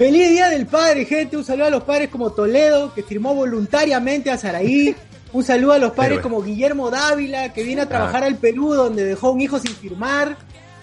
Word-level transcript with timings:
Feliz 0.00 0.30
Día 0.30 0.48
del 0.48 0.66
Padre, 0.66 1.04
gente. 1.04 1.36
Un 1.36 1.44
saludo 1.44 1.66
a 1.66 1.70
los 1.70 1.82
padres 1.82 2.08
como 2.08 2.30
Toledo, 2.30 2.94
que 2.94 3.02
firmó 3.02 3.34
voluntariamente 3.34 4.30
a 4.30 4.38
Saraí. 4.38 4.96
Un 5.30 5.44
saludo 5.44 5.72
a 5.72 5.78
los 5.78 5.92
padres 5.92 6.12
Héroe. 6.12 6.22
como 6.22 6.42
Guillermo 6.42 6.88
Dávila, 6.90 7.52
que 7.52 7.62
viene 7.62 7.82
a 7.82 7.86
trabajar 7.86 8.24
al 8.24 8.36
Perú, 8.36 8.72
donde 8.72 9.04
dejó 9.04 9.30
un 9.30 9.42
hijo 9.42 9.58
sin 9.58 9.74
firmar. 9.74 10.38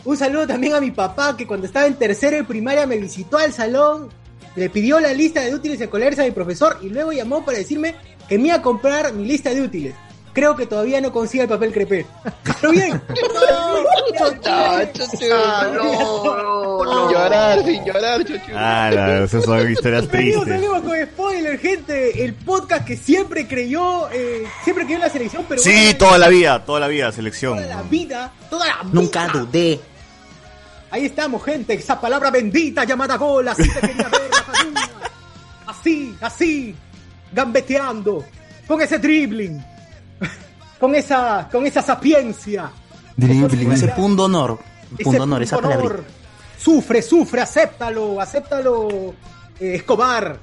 Un 0.05 0.17
saludo 0.17 0.45
también 0.45 0.75
a 0.75 0.79
mi 0.79 0.91
papá, 0.91 1.35
que 1.35 1.47
cuando 1.47 1.65
estaba 1.65 1.87
en 1.87 1.95
tercero 1.95 2.37
de 2.37 2.43
primaria 2.43 2.85
me 2.85 2.97
visitó 2.97 3.39
al 3.39 3.51
salón, 3.51 4.09
le 4.55 4.69
pidió 4.69 4.99
la 4.99 5.11
lista 5.13 5.41
de 5.41 5.55
útiles 5.55 5.81
escolares 5.81 6.19
a 6.19 6.23
mi 6.23 6.29
profesor 6.29 6.77
y 6.83 6.89
luego 6.89 7.11
llamó 7.11 7.43
para 7.43 7.57
decirme 7.57 7.95
que 8.29 8.37
me 8.37 8.49
iba 8.49 8.57
a 8.57 8.61
comprar 8.61 9.13
mi 9.13 9.25
lista 9.25 9.49
de 9.49 9.63
útiles. 9.63 9.95
Creo 10.37 10.55
que 10.55 10.67
todavía 10.67 11.01
no 11.01 11.11
consigue 11.11 11.41
el 11.41 11.49
papel 11.49 11.73
crepé. 11.73 12.05
Pero 12.43 12.71
bien. 12.71 13.01
Sin 15.17 15.31
llorar, 17.11 17.65
sin 17.65 17.83
llorar, 17.83 18.23
chuchu. 18.23 18.51
Ah, 18.53 18.91
no, 18.93 19.23
esas 19.23 19.43
son 19.43 19.71
historias 19.71 20.07
tristes. 20.07 20.43
salimos 20.47 20.81
con 20.83 20.95
spoiler, 21.07 21.57
gente. 21.59 22.23
El 22.23 22.35
podcast 22.35 22.85
que 22.85 22.95
siempre 22.97 23.47
creyó, 23.47 24.11
eh, 24.11 24.45
siempre 24.63 24.83
creyó 24.85 24.97
en 24.97 25.01
la 25.05 25.09
selección, 25.09 25.43
pero 25.49 25.59
Sí, 25.59 25.95
toda 25.97 26.19
la 26.19 26.27
vida, 26.27 26.63
toda 26.63 26.81
la 26.81 26.87
vida, 26.87 27.11
selección. 27.11 27.55
toda 27.57 27.67
la 27.75 27.81
vida, 27.81 28.31
toda 28.47 28.67
la 28.67 28.73
vida. 28.83 28.89
Nunca 28.93 29.27
dudé. 29.29 29.79
Ahí 30.91 31.05
estamos, 31.07 31.43
gente. 31.43 31.73
Esa 31.73 31.99
palabra 31.99 32.29
bendita 32.29 32.83
llamada 32.83 33.17
gol. 33.17 33.47
Así 33.47 33.67
te 33.67 33.79
quería 33.79 34.07
ver. 34.07 34.21
Así, 35.65 36.15
así, 36.21 36.75
gambeteando, 37.33 38.23
con 38.67 38.79
ese 38.81 38.99
dribbling, 38.99 39.63
con 40.79 40.95
esa, 40.95 41.47
con 41.51 41.65
esa 41.65 41.81
sapiencia. 41.81 42.71
Con 43.19 43.71
ese 43.71 43.87
punto 43.89 44.25
honor. 44.25 44.59
ese 44.93 45.03
Punto 45.03 45.23
honor, 45.23 45.43
esa 45.43 45.55
punto 45.57 45.69
honor. 45.69 45.83
palabra. 45.87 46.09
Sufre, 46.57 47.01
sufre, 47.01 47.41
acéptalo, 47.41 48.19
acéptalo, 48.19 49.13
eh, 49.59 49.75
Escobar. 49.75 50.39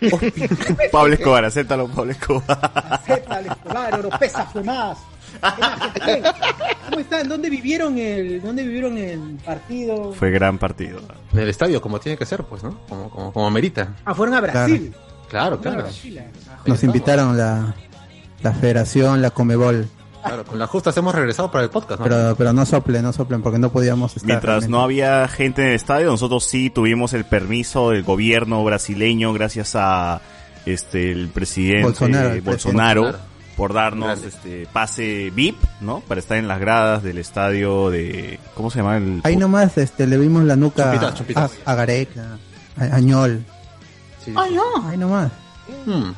Pablo 0.92 1.14
Escobar, 1.14 1.44
acéptalo, 1.44 1.88
Pablo 1.88 2.12
Escobar. 2.12 2.72
Acéptalo, 2.90 3.52
Escobar, 3.52 3.98
Oropesa 3.98 4.44
fue 4.46 4.62
más. 4.62 4.98
¿Cómo 6.88 7.00
están? 7.00 7.28
¿Dónde 7.28 7.50
vivieron 7.50 7.98
el, 7.98 8.40
dónde 8.40 8.62
vivieron 8.62 8.96
el 8.96 9.38
partido? 9.44 10.12
Fue 10.12 10.30
gran 10.30 10.58
partido. 10.58 11.00
En 11.32 11.40
el 11.40 11.48
estadio, 11.48 11.80
como 11.80 11.98
tiene 12.00 12.16
que 12.16 12.26
ser, 12.26 12.44
pues, 12.44 12.62
¿no? 12.62 12.80
Como, 12.88 13.10
como, 13.10 13.32
como 13.32 13.46
amerita. 13.46 13.94
Ah, 14.04 14.14
fueron 14.14 14.34
a 14.34 14.40
Brasil. 14.40 14.94
Claro, 15.28 15.60
claro. 15.60 15.82
Brasil, 15.82 16.18
eh. 16.18 16.30
Nos 16.64 16.82
invitaron 16.84 17.36
la, 17.36 17.74
la 18.46 18.52
federación, 18.54 19.22
la 19.22 19.30
Comebol. 19.30 19.88
Claro, 20.22 20.44
con 20.44 20.58
las 20.58 20.68
justas 20.70 20.96
hemos 20.96 21.14
regresado 21.14 21.50
para 21.50 21.64
el 21.64 21.70
podcast, 21.70 22.00
¿no? 22.00 22.04
Pero, 22.04 22.34
pero 22.36 22.52
no 22.52 22.66
soplen, 22.66 23.02
no 23.02 23.12
soplen, 23.12 23.42
porque 23.42 23.58
no 23.58 23.70
podíamos 23.70 24.16
estar. 24.16 24.26
Mientras 24.26 24.50
realmente. 24.54 24.70
no 24.72 24.82
había 24.82 25.26
gente 25.28 25.62
en 25.62 25.68
el 25.68 25.74
estadio, 25.74 26.06
nosotros 26.10 26.44
sí 26.44 26.70
tuvimos 26.70 27.12
el 27.12 27.24
permiso 27.24 27.90
del 27.90 28.02
gobierno 28.02 28.64
brasileño 28.64 29.32
gracias 29.32 29.74
a 29.76 30.20
este 30.64 31.12
el 31.12 31.28
presidente 31.28 31.84
Bolsonaro, 31.84 32.30
el 32.32 32.40
Bolsonaro, 32.40 33.02
presidente. 33.02 33.28
por 33.56 33.72
darnos 33.72 34.08
Grande. 34.08 34.28
este 34.28 34.68
pase 34.72 35.30
VIP, 35.34 35.56
¿no? 35.80 36.00
Para 36.00 36.18
estar 36.20 36.38
en 36.38 36.48
las 36.48 36.58
gradas 36.58 37.02
del 37.04 37.18
estadio 37.18 37.90
de 37.90 38.40
¿cómo 38.54 38.70
se 38.70 38.78
llama 38.78 38.96
el 38.96 39.20
Ahí 39.22 39.36
nomás 39.36 39.78
este, 39.78 40.06
le 40.08 40.18
vimos 40.18 40.42
la 40.44 40.56
nuca 40.56 41.14
chupitas. 41.14 41.52
a, 41.64 41.72
a 41.72 41.74
Gareca, 41.76 42.38
a, 42.78 42.84
Añol. 42.96 43.44
Sí. 44.24 44.34
Ahí 44.36 44.96
nomás. 44.96 45.30
Hmm. 45.84 46.10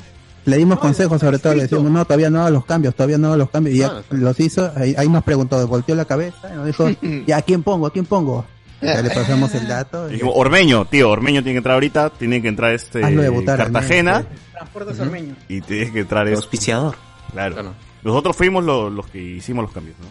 Le 0.49 0.57
dimos 0.57 0.79
consejos, 0.79 1.21
sobre 1.21 1.39
todo, 1.39 1.55
le 1.55 1.63
decimos, 1.63 1.91
no, 1.91 2.05
todavía 2.05 2.31
no 2.31 2.41
hago 2.41 2.51
los 2.51 2.65
cambios, 2.65 2.95
todavía 2.95 3.19
no 3.19 3.29
hago 3.29 3.37
los 3.37 3.51
cambios. 3.51 3.77
Y 3.77 3.79
ya 3.81 3.89
Ah, 3.99 4.03
los 4.11 4.39
hizo, 4.41 4.71
ahí, 4.77 4.95
ahí 4.97 5.09
nos 5.09 5.23
preguntó, 5.25 5.67
volteó 5.69 5.95
la 5.95 6.05
cabeza 6.05 6.51
y 6.53 6.57
nos 6.57 6.67
dijo, 6.67 6.89
ya, 7.27 7.37
¿a 7.39 7.43
quién 7.43 7.63
pongo? 7.63 7.87
¿A 7.87 7.93
quién 7.93 8.07
pongo? 8.07 8.45
Ya 8.81 9.03
le 9.03 9.11
pasamos 9.11 9.53
el 9.55 9.67
dato. 9.67 10.09
y- 10.09 10.13
Dijimos, 10.13 10.35
Ormeño, 10.37 10.85
tío, 10.87 11.11
Ormeño 11.11 11.43
tiene 11.43 11.55
que 11.55 11.59
entrar 11.59 11.75
ahorita, 11.75 12.11
tiene 12.11 12.41
que 12.41 12.49
entrar 12.49 12.73
este 12.73 13.01
debutar, 13.01 13.59
Cartagena. 13.59 14.25
Transportes 14.53 15.01
Ormeño. 15.01 15.35
y 15.49 15.61
tiene 15.61 15.93
que 15.93 16.01
entrar 16.01 16.27
El 16.27 16.33
este, 16.35 16.45
auspiciador. 16.45 16.95
claro. 17.33 17.55
Claro. 17.55 17.75
Nosotros 18.05 18.37
fuimos 18.37 18.65
lo- 18.65 18.89
los 18.89 19.07
que 19.09 19.21
hicimos 19.21 19.65
los 19.65 19.73
cambios, 19.73 19.97
¿no? 19.99 20.07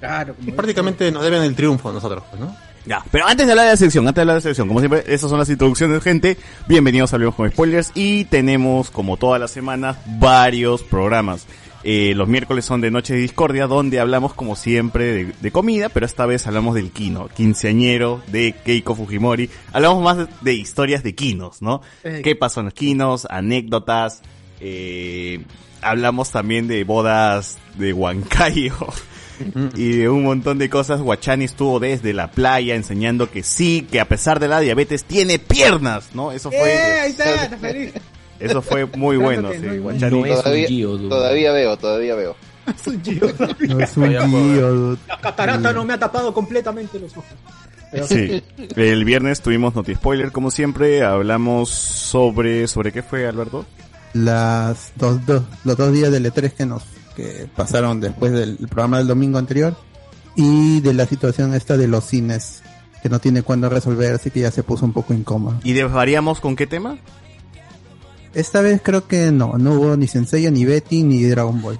Claro, 0.00 0.34
como 0.34 0.54
Prácticamente 0.54 1.10
nos 1.10 1.22
deben 1.24 1.42
el 1.42 1.54
triunfo 1.54 1.90
a 1.90 1.92
nosotros, 1.92 2.22
pues, 2.30 2.40
¿no? 2.40 2.54
Ya, 2.86 3.02
pero 3.10 3.26
antes 3.26 3.46
de 3.46 3.52
hablar 3.52 3.64
de 3.66 3.72
la 3.72 3.76
selección, 3.78 4.06
antes 4.06 4.16
de 4.16 4.20
hablar 4.20 4.34
de 4.34 4.38
la 4.38 4.42
selección, 4.42 4.68
como 4.68 4.80
siempre, 4.80 5.04
esas 5.06 5.30
son 5.30 5.38
las 5.38 5.48
introducciones, 5.48 6.02
gente. 6.02 6.36
Bienvenidos 6.68 7.12
a 7.12 7.16
Hablemos 7.16 7.34
con 7.34 7.50
Spoilers 7.50 7.92
y 7.94 8.26
tenemos, 8.26 8.90
como 8.90 9.16
todas 9.16 9.40
las 9.40 9.52
semanas, 9.52 9.96
varios 10.18 10.82
programas. 10.82 11.46
Eh, 11.82 12.12
los 12.14 12.28
miércoles 12.28 12.66
son 12.66 12.82
de 12.82 12.90
Noche 12.90 13.14
de 13.14 13.20
Discordia, 13.20 13.66
donde 13.66 14.00
hablamos, 14.00 14.34
como 14.34 14.54
siempre, 14.54 15.04
de, 15.04 15.32
de 15.40 15.50
comida, 15.50 15.88
pero 15.88 16.04
esta 16.04 16.26
vez 16.26 16.46
hablamos 16.46 16.74
del 16.74 16.90
Kino, 16.90 17.28
quinceañero 17.28 18.20
de 18.26 18.54
Keiko 18.64 18.94
Fujimori. 18.94 19.48
Hablamos 19.72 20.02
más 20.02 20.18
de, 20.18 20.26
de 20.42 20.52
historias 20.52 21.02
de 21.02 21.14
Kinos, 21.14 21.62
¿no? 21.62 21.80
Eh, 22.02 22.20
¿Qué 22.22 22.36
pasó 22.36 22.60
en 22.60 22.66
los 22.66 22.74
Kinos? 22.74 23.26
Anécdotas, 23.30 24.20
eh, 24.60 25.42
hablamos 25.80 26.30
también 26.30 26.68
de 26.68 26.84
bodas 26.84 27.56
de 27.78 27.94
Huancayo. 27.94 28.76
y 29.76 29.96
de 29.96 30.08
un 30.08 30.22
montón 30.24 30.58
de 30.58 30.68
cosas. 30.70 31.00
Guachani 31.00 31.44
estuvo 31.44 31.80
desde 31.80 32.12
la 32.12 32.30
playa 32.30 32.74
enseñando 32.74 33.30
que 33.30 33.42
sí, 33.42 33.86
que 33.90 34.00
a 34.00 34.08
pesar 34.08 34.40
de 34.40 34.48
la 34.48 34.60
diabetes 34.60 35.04
tiene 35.04 35.38
piernas, 35.38 36.10
¿no? 36.14 36.32
Eso 36.32 36.50
¡Eh! 36.52 36.56
fue, 36.60 36.72
Ahí 37.00 37.10
está, 37.10 37.44
está 37.44 37.58
feliz. 37.58 37.92
eso 38.40 38.62
fue 38.62 38.86
muy 38.86 39.16
bueno. 39.16 39.50
Sí, 39.52 39.58
no, 39.62 39.82
Guachani. 39.82 40.20
No 40.20 40.26
es 40.26 40.36
un 40.36 40.42
Todavía- 40.42 40.68
Gio. 40.68 40.98
Todavía 41.08 41.52
veo, 41.52 41.76
todavía 41.76 42.14
veo. 42.14 42.36
No 43.68 43.80
es 43.80 43.96
un 43.96 44.12
dude. 44.12 44.98
La 45.06 45.20
catarata 45.20 45.72
no 45.72 45.84
me 45.84 45.92
ha 45.94 45.98
tapado 45.98 46.32
completamente 46.32 46.98
los 46.98 47.12
ojos. 47.16 47.26
Sí. 48.08 48.42
El 48.74 49.04
viernes 49.04 49.40
tuvimos 49.40 49.74
Noti 49.74 49.94
Spoiler, 49.94 50.32
como 50.32 50.50
siempre. 50.50 51.02
Hablamos 51.04 51.68
sobre, 51.70 52.66
¿sobre 52.66 52.90
qué 52.90 53.02
fue, 53.02 53.26
Alberto? 53.26 53.66
las 54.14 54.92
dos, 54.94 55.26
dos, 55.26 55.42
los 55.64 55.76
dos 55.76 55.92
días 55.92 56.10
del 56.12 56.24
E3 56.32 56.52
que 56.52 56.64
nos 56.66 56.84
que 57.14 57.48
pasaron 57.54 58.00
después 58.00 58.32
del 58.32 58.56
programa 58.68 58.98
del 58.98 59.06
domingo 59.06 59.38
anterior 59.38 59.76
y 60.36 60.80
de 60.80 60.94
la 60.94 61.06
situación 61.06 61.54
esta 61.54 61.76
de 61.76 61.86
los 61.88 62.04
cines 62.04 62.62
que 63.02 63.08
no 63.08 63.18
tiene 63.20 63.42
cuándo 63.42 63.68
resolver 63.68 64.14
así 64.14 64.30
que 64.30 64.40
ya 64.40 64.50
se 64.50 64.62
puso 64.62 64.84
un 64.84 64.92
poco 64.92 65.14
incómodo 65.14 65.58
¿Y 65.62 65.72
desvariamos 65.74 66.40
con 66.40 66.56
qué 66.56 66.66
tema? 66.66 66.96
esta 68.34 68.60
vez 68.60 68.80
creo 68.82 69.06
que 69.06 69.30
no 69.30 69.54
no 69.58 69.74
hubo 69.74 69.96
ni 69.96 70.06
Senseiya 70.08 70.50
ni 70.50 70.64
Betty 70.64 71.02
ni 71.02 71.22
Dragon 71.24 71.60
Ball 71.62 71.78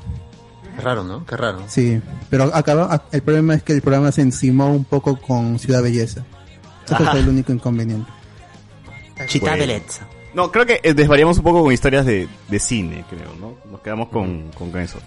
Qué 0.77 0.81
raro, 0.83 1.05
¿no? 1.05 1.25
Qué 1.25 1.37
raro. 1.37 1.63
sí 1.67 2.01
pero 2.31 2.45
acaba 2.55 3.05
el 3.13 3.23
problema 3.23 3.55
es 3.55 3.63
que 3.63 3.73
el 3.73 3.83
programa 3.83 4.13
se 4.13 4.23
encimó 4.23 4.69
un 4.73 4.85
poco 4.85 5.21
con 5.21 5.59
Ciudad 5.59 5.83
Belleza 5.83 6.25
eso 6.85 6.95
Ajá. 6.95 7.13
fue 7.13 7.21
el 7.21 7.29
único 7.29 7.53
inconveniente 7.53 8.11
Chita 9.29 9.51
Bueno. 9.51 9.59
Bellezza. 9.61 10.07
No, 10.35 10.51
creo 10.51 10.67
que 10.67 10.81
eh, 10.83 10.93
desvariamos 10.93 11.39
un 11.39 11.45
poco 11.45 11.63
con 11.63 11.73
historias 11.73 12.05
de, 12.05 12.27
de 12.49 12.59
cine, 12.59 13.05
creo, 13.09 13.33
¿no? 13.41 13.55
Nos 13.71 13.81
quedamos 13.81 14.09
con, 14.09 14.51
con 14.59 14.77
eso. 14.81 14.99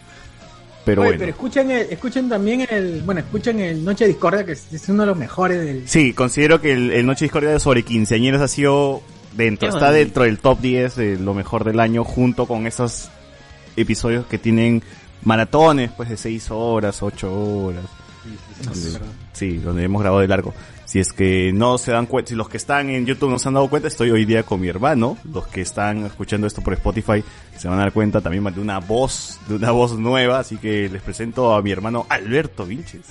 Pero 0.88 1.02
Oye, 1.02 1.10
bueno. 1.10 1.20
pero 1.20 1.32
escuchen, 1.32 1.70
el, 1.70 1.88
escuchen 1.92 2.30
también 2.30 2.66
el, 2.70 3.02
bueno, 3.04 3.20
escuchen 3.20 3.60
el 3.60 3.84
Noche 3.84 4.06
de 4.06 4.12
Discordia, 4.12 4.46
que 4.46 4.54
es, 4.54 4.72
es 4.72 4.88
uno 4.88 5.04
de 5.04 5.08
los 5.08 5.18
mejores 5.18 5.60
del... 5.60 5.86
Sí, 5.88 6.14
considero 6.14 6.62
que 6.62 6.72
el, 6.72 6.92
el 6.94 7.06
Noche 7.06 7.26
Discordia 7.26 7.60
sobre 7.60 7.84
quinceañeros 7.84 8.42
ha 8.42 8.48
sido 8.48 9.02
dentro, 9.36 9.68
Qué 9.68 9.76
está 9.76 9.88
bonito. 9.88 10.04
dentro 10.06 10.24
del 10.24 10.40
top 10.40 10.62
10 10.62 10.96
de 10.96 11.20
lo 11.20 11.34
mejor 11.34 11.66
del 11.66 11.82
año, 11.82 12.06
junto 12.06 12.46
con 12.46 12.66
esos 12.68 13.10
episodios 13.76 14.26
que 14.28 14.38
tienen 14.38 14.82
maratones, 15.24 15.92
pues 15.92 16.08
de 16.08 16.16
6 16.16 16.52
horas, 16.52 17.04
8 17.04 17.34
horas. 17.34 17.84
Donde- 18.64 19.00
Sí, 19.34 19.58
donde 19.58 19.84
hemos 19.84 20.02
grabado 20.02 20.22
de 20.22 20.28
largo. 20.30 20.54
Si 20.88 21.00
es 21.00 21.12
que 21.12 21.52
no 21.54 21.78
se 21.78 21.92
dan 21.92 22.06
cuenta, 22.06 22.30
si 22.30 22.36
los 22.36 22.48
que 22.48 22.56
están 22.56 22.90
en 22.90 23.06
YouTube 23.06 23.30
no 23.30 23.38
se 23.40 23.50
han 23.50 23.56
dado 23.56 23.70
cuenta, 23.70 23.90
estoy 23.90 24.10
hoy 24.10 24.24
día 24.24 24.44
con 24.44 24.62
mi 24.62 24.70
hermano. 24.70 25.18
Los 25.30 25.46
que 25.48 25.60
están 25.60 26.06
escuchando 26.06 26.48
esto 26.48 26.62
por 26.62 26.74
Spotify 26.76 27.22
se 27.58 27.68
van 27.68 27.78
a 27.78 27.82
dar 27.82 27.92
cuenta 27.92 28.22
también 28.22 28.42
de 28.46 28.62
una 28.62 28.80
voz, 28.80 29.38
de 29.50 29.56
una 29.56 29.72
voz 29.72 30.00
nueva. 30.00 30.40
Así 30.40 30.56
que 30.56 30.88
les 30.88 31.02
presento 31.02 31.54
a 31.54 31.62
mi 31.62 31.72
hermano 31.72 32.06
Alberto 32.08 32.66
Vilches. 32.66 33.06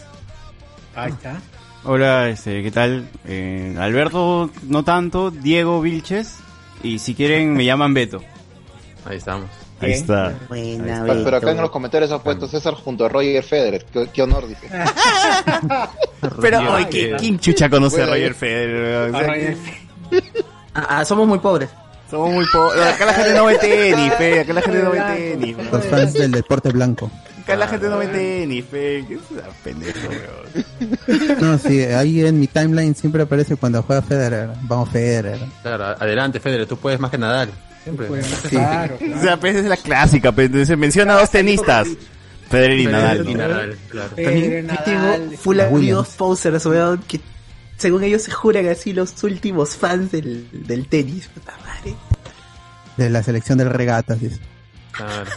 Ahí 0.95 1.13
está. 1.13 1.39
Hola, 1.85 2.31
este, 2.31 2.63
¿qué 2.63 2.71
tal? 2.71 3.11
Eh, 3.27 3.77
Alberto, 3.79 4.51
no 4.63 4.83
tanto, 4.83 5.31
Diego 5.31 5.83
Vilches, 5.83 6.39
Y 6.83 6.99
si 6.99 7.15
quieren, 7.15 7.53
me 7.53 7.67
llaman 7.67 7.93
Beto. 7.93 8.23
Ahí 9.05 9.19
estamos. 9.19 9.66
Ahí 9.81 9.93
está. 9.93 10.33
Buena, 10.49 11.05
Pero, 11.07 11.25
pero 11.25 11.37
acá 11.37 11.51
en 11.51 11.59
los 11.59 11.71
comentarios 11.71 12.11
ha 12.11 12.23
puesto 12.23 12.49
César 12.49 12.75
junto 12.75 13.05
a 13.05 13.09
Roger 13.09 13.43
Federer. 13.43 13.85
Qué, 13.93 14.09
qué 14.13 14.23
honor, 14.23 14.47
dice. 14.49 14.69
Pero, 16.41 16.59
ay, 16.75 16.87
¿qué- 16.87 17.11
qué- 17.11 17.17
¿quién 17.19 17.39
chucha 17.39 17.69
conoce 17.69 18.03
a 18.03 18.07
Roger 18.07 18.35
Federer? 18.35 19.15
O 19.15 19.19
sea, 19.19 19.55
Ah, 20.75 20.87
ah, 21.01 21.05
somos 21.05 21.27
muy 21.27 21.39
pobres. 21.39 21.69
Somos 22.11 22.33
muy 22.33 22.45
pobres. 22.53 22.83
Acá 22.87 23.07
la 23.07 23.13
gente 23.15 23.35
no 23.35 23.47
ve 23.47 23.59
tenis, 23.59 24.13
fe. 24.15 24.41
Acá 24.41 24.53
la 24.53 24.63
gente 24.63 24.83
no 24.83 24.91
ve 24.91 25.01
tenis. 25.01 25.57
Los 25.73 25.85
fans 25.87 26.13
del 26.15 26.31
deporte 26.33 26.69
blanco. 26.71 27.11
Acá 27.43 27.57
la 27.57 27.67
gente 27.69 27.89
no 27.89 27.99
ve 27.99 28.07
tenis, 28.09 28.65
fe. 28.71 29.05
¿Qué 29.09 29.19
pendejo, 29.65 29.99
weón? 30.09 31.41
No, 31.41 31.59
sí, 31.59 31.81
ahí 31.83 32.25
en 32.27 32.39
mi 32.41 32.47
timeline 32.47 32.95
siempre 32.95 33.23
aparece 33.23 33.57
cuando 33.57 33.83
juega 33.83 34.03
Federer. 34.03 34.51
Vamos 34.63 34.91
Federer. 34.91 35.39
Claro, 35.63 35.85
adelante, 35.85 36.41
Federer, 36.41 36.67
tú 36.67 36.77
puedes 36.77 37.01
más 37.01 37.11
que 37.11 37.19
Nadal. 37.19 37.51
Siempre. 37.87 38.09
Claro, 38.51 38.99
O 39.17 39.23
sea, 39.23 39.39
pues 39.39 39.55
es 39.55 39.65
la 39.65 39.77
clásica, 39.77 40.33
pues, 40.33 40.51
se 40.67 40.77
menciona 40.77 41.15
a 41.15 41.21
dos 41.21 41.31
tenistas. 41.31 41.87
Federer 42.51 42.79
y 42.81 42.85
Federer 42.85 42.93
Nadal. 42.93 43.29
y 43.29 43.35
¿no? 43.35 43.39
Nadal, 43.39 43.79
claro. 43.89 44.09
También 44.11 44.67
Nadal, 44.67 44.85
tengo 44.85 45.37
full 45.39 45.61
amigos 45.61 46.09
posers, 46.17 46.67
weón, 46.67 47.03
que 47.07 47.21
según 47.77 48.03
ellos 48.03 48.23
se 48.23 48.31
juran 48.33 48.67
así 48.69 48.93
los 48.93 49.23
últimos 49.23 49.77
fans 49.77 50.11
del, 50.11 50.49
del 50.67 50.89
tenis. 50.89 51.29
Puta 51.29 51.55
madre. 51.65 51.95
De 52.97 53.09
la 53.11 53.23
selección 53.23 53.59
del 53.59 53.71
regatas. 53.71 54.21
dice. 54.21 54.41
Claro. 54.93 55.31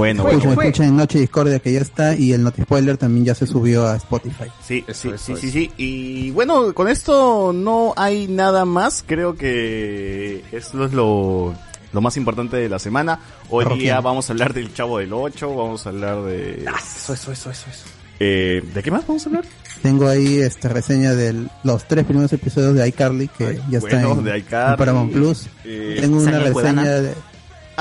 Bueno, 0.00 0.22
bueno. 0.22 0.38
Escuchen, 0.38 0.54
fue- 0.54 0.64
escuchen 0.66 0.88
en 0.88 0.96
Noche 0.96 1.18
Discordia 1.20 1.58
que 1.58 1.72
ya 1.72 1.80
está 1.80 2.14
y 2.16 2.32
el 2.32 2.42
Notispoiler 2.42 2.96
también 2.96 3.24
ya 3.26 3.34
se 3.34 3.46
subió 3.46 3.86
a 3.86 3.96
Spotify. 3.96 4.44
Sí, 4.66 4.84
Eso, 4.88 5.02
sí, 5.02 5.08
eso, 5.14 5.18
sí, 5.18 5.32
eso. 5.32 5.40
sí, 5.42 5.50
sí. 5.50 5.70
Y 5.76 6.30
bueno, 6.30 6.72
con 6.74 6.88
esto 6.88 7.52
no 7.54 7.92
hay 7.96 8.26
nada 8.28 8.64
más. 8.64 9.04
Creo 9.06 9.34
que 9.36 10.42
esto 10.52 10.84
es 10.84 10.92
lo, 10.92 11.54
lo 11.92 12.00
más 12.00 12.16
importante 12.16 12.56
de 12.56 12.68
la 12.68 12.78
semana. 12.78 13.20
Hoy 13.50 13.64
día 13.78 14.00
vamos 14.00 14.28
a 14.30 14.32
hablar 14.32 14.54
del 14.54 14.72
Chavo 14.72 14.98
del 14.98 15.12
8, 15.12 15.54
vamos 15.54 15.86
a 15.86 15.90
hablar 15.90 16.22
de... 16.22 16.64
Eso, 16.64 17.12
eso, 17.14 17.32
eso, 17.32 17.50
eso, 17.50 17.66
eso. 17.70 17.84
Eh, 18.18 18.62
¿De 18.74 18.82
qué 18.82 18.90
más 18.90 19.06
vamos 19.06 19.24
a 19.24 19.28
hablar? 19.28 19.44
Tengo 19.82 20.06
ahí 20.08 20.38
esta 20.40 20.68
reseña 20.68 21.14
de 21.14 21.46
los 21.64 21.88
tres 21.88 22.04
primeros 22.04 22.30
episodios 22.34 22.74
de 22.74 22.86
iCarly 22.88 23.28
que 23.28 23.46
Ay, 23.46 23.60
ya 23.70 23.78
está 23.78 23.96
bueno, 24.06 24.12
en, 24.18 24.24
de 24.24 24.38
iCarly. 24.38 24.72
en 24.72 24.76
Paramount 24.78 25.12
Plus. 25.12 25.46
Eh, 25.64 25.98
Tengo 26.02 26.18
una 26.18 26.38
reseña 26.38 26.84
de, 27.00 27.14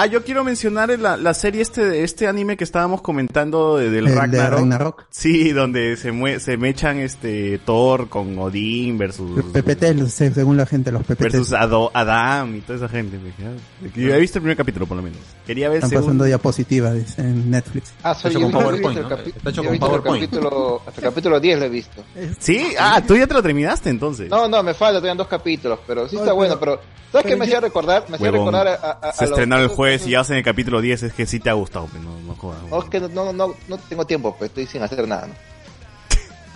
Ah, 0.01 0.05
yo 0.05 0.23
quiero 0.23 0.45
mencionar 0.45 0.97
la, 0.97 1.17
la 1.17 1.33
serie 1.33 1.61
este, 1.61 2.03
este 2.05 2.25
anime 2.25 2.55
que 2.55 2.63
estábamos 2.63 3.01
comentando 3.01 3.75
de- 3.75 3.89
del 3.89 4.07
el 4.07 4.13
de 4.13 4.17
Ragnarok. 4.17 4.59
Ragnarok. 4.59 5.05
Sí, 5.09 5.51
donde 5.51 5.97
se 5.97 6.13
mue 6.13 6.39
se 6.39 6.55
mechan 6.55 6.99
este 6.99 7.57
Thor 7.65 8.07
con 8.07 8.39
Odín 8.39 8.97
versus 8.97 9.29
Los 9.35 9.45
PPT, 9.47 10.07
según 10.07 10.55
la 10.55 10.65
gente, 10.65 10.93
los 10.93 11.03
PPT. 11.03 11.19
versus 11.23 11.51
Ado- 11.51 11.91
Adam 11.93 12.55
y 12.55 12.61
toda 12.61 12.77
esa 12.77 12.87
gente. 12.87 13.19
Ah, 13.43 13.89
Yo 13.93 14.13
he 14.13 14.19
visto 14.21 14.37
el 14.37 14.43
primer 14.43 14.55
capítulo 14.55 14.85
por 14.87 14.95
lo 14.95 15.03
menos. 15.03 15.19
Quería 15.45 15.67
ver 15.67 15.79
Están 15.79 15.89
segundo. 15.89 16.07
pasando 16.07 16.23
diapositivas 16.23 17.19
en 17.19 17.51
Netflix. 17.51 17.91
Ah, 18.01 18.11
Está 18.13 18.21
soy 18.21 18.31
hecho 18.31 18.41
con 18.41 18.51
PowerPoint, 18.51 18.99
¿no? 19.01 19.15
Está 19.17 19.49
hecho 19.49 19.63
con 19.63 19.71
visto 19.73 19.85
el 19.85 19.91
PowerPoint. 19.91 20.23
capítulo, 20.31 20.81
hasta 20.87 21.01
el 21.01 21.07
capítulo 21.09 21.39
10 21.41 21.59
lo 21.59 21.65
he 21.65 21.69
visto. 21.69 22.03
Sí, 22.39 22.67
ah, 22.79 23.01
tú 23.05 23.17
ya 23.17 23.27
te 23.27 23.33
lo 23.33 23.43
terminaste 23.43 23.89
entonces. 23.89 24.29
No, 24.29 24.47
no, 24.47 24.63
me 24.63 24.73
falta, 24.73 24.99
todavía 25.01 25.15
dos 25.15 25.27
capítulos, 25.27 25.79
pero 25.85 26.07
sí 26.07 26.15
está 26.15 26.31
bueno, 26.31 26.57
pero- 26.57 26.79
¿sabes 27.11 27.25
qué 27.27 27.35
me 27.35 27.45
hacía 27.45 27.59
recordar? 27.59 28.05
Me 28.07 28.15
hacía 28.15 28.31
recordar 28.31 28.67
a, 28.67 28.73
a- 28.75 29.09
a 29.09 29.13
Se 29.13 29.25
estrenaron 29.25 29.63
el 29.65 29.71
jueves 29.89 30.07
y 30.07 30.11
ya 30.11 30.19
vas 30.19 30.29
en 30.31 30.37
el 30.37 30.43
capítulo 30.43 30.81
10, 30.81 31.03
es 31.03 31.13
que 31.13 31.25
sí 31.25 31.39
te 31.39 31.49
ha 31.49 31.53
gustado, 31.53 31.87
pero 31.91 32.03
no, 32.03 32.19
no 32.21 32.35
jodas. 32.35 32.61
No, 32.69 32.79
es 32.81 32.89
que 32.89 32.99
no, 32.99 33.07
no, 33.09 33.33
no, 33.33 33.53
no 33.67 33.77
tengo 33.77 34.05
tiempo, 34.05 34.35
pues 34.37 34.49
estoy 34.49 34.65
sin 34.65 34.81
hacer 34.83 35.07
nada. 35.07 35.27
¿no? 35.27 35.33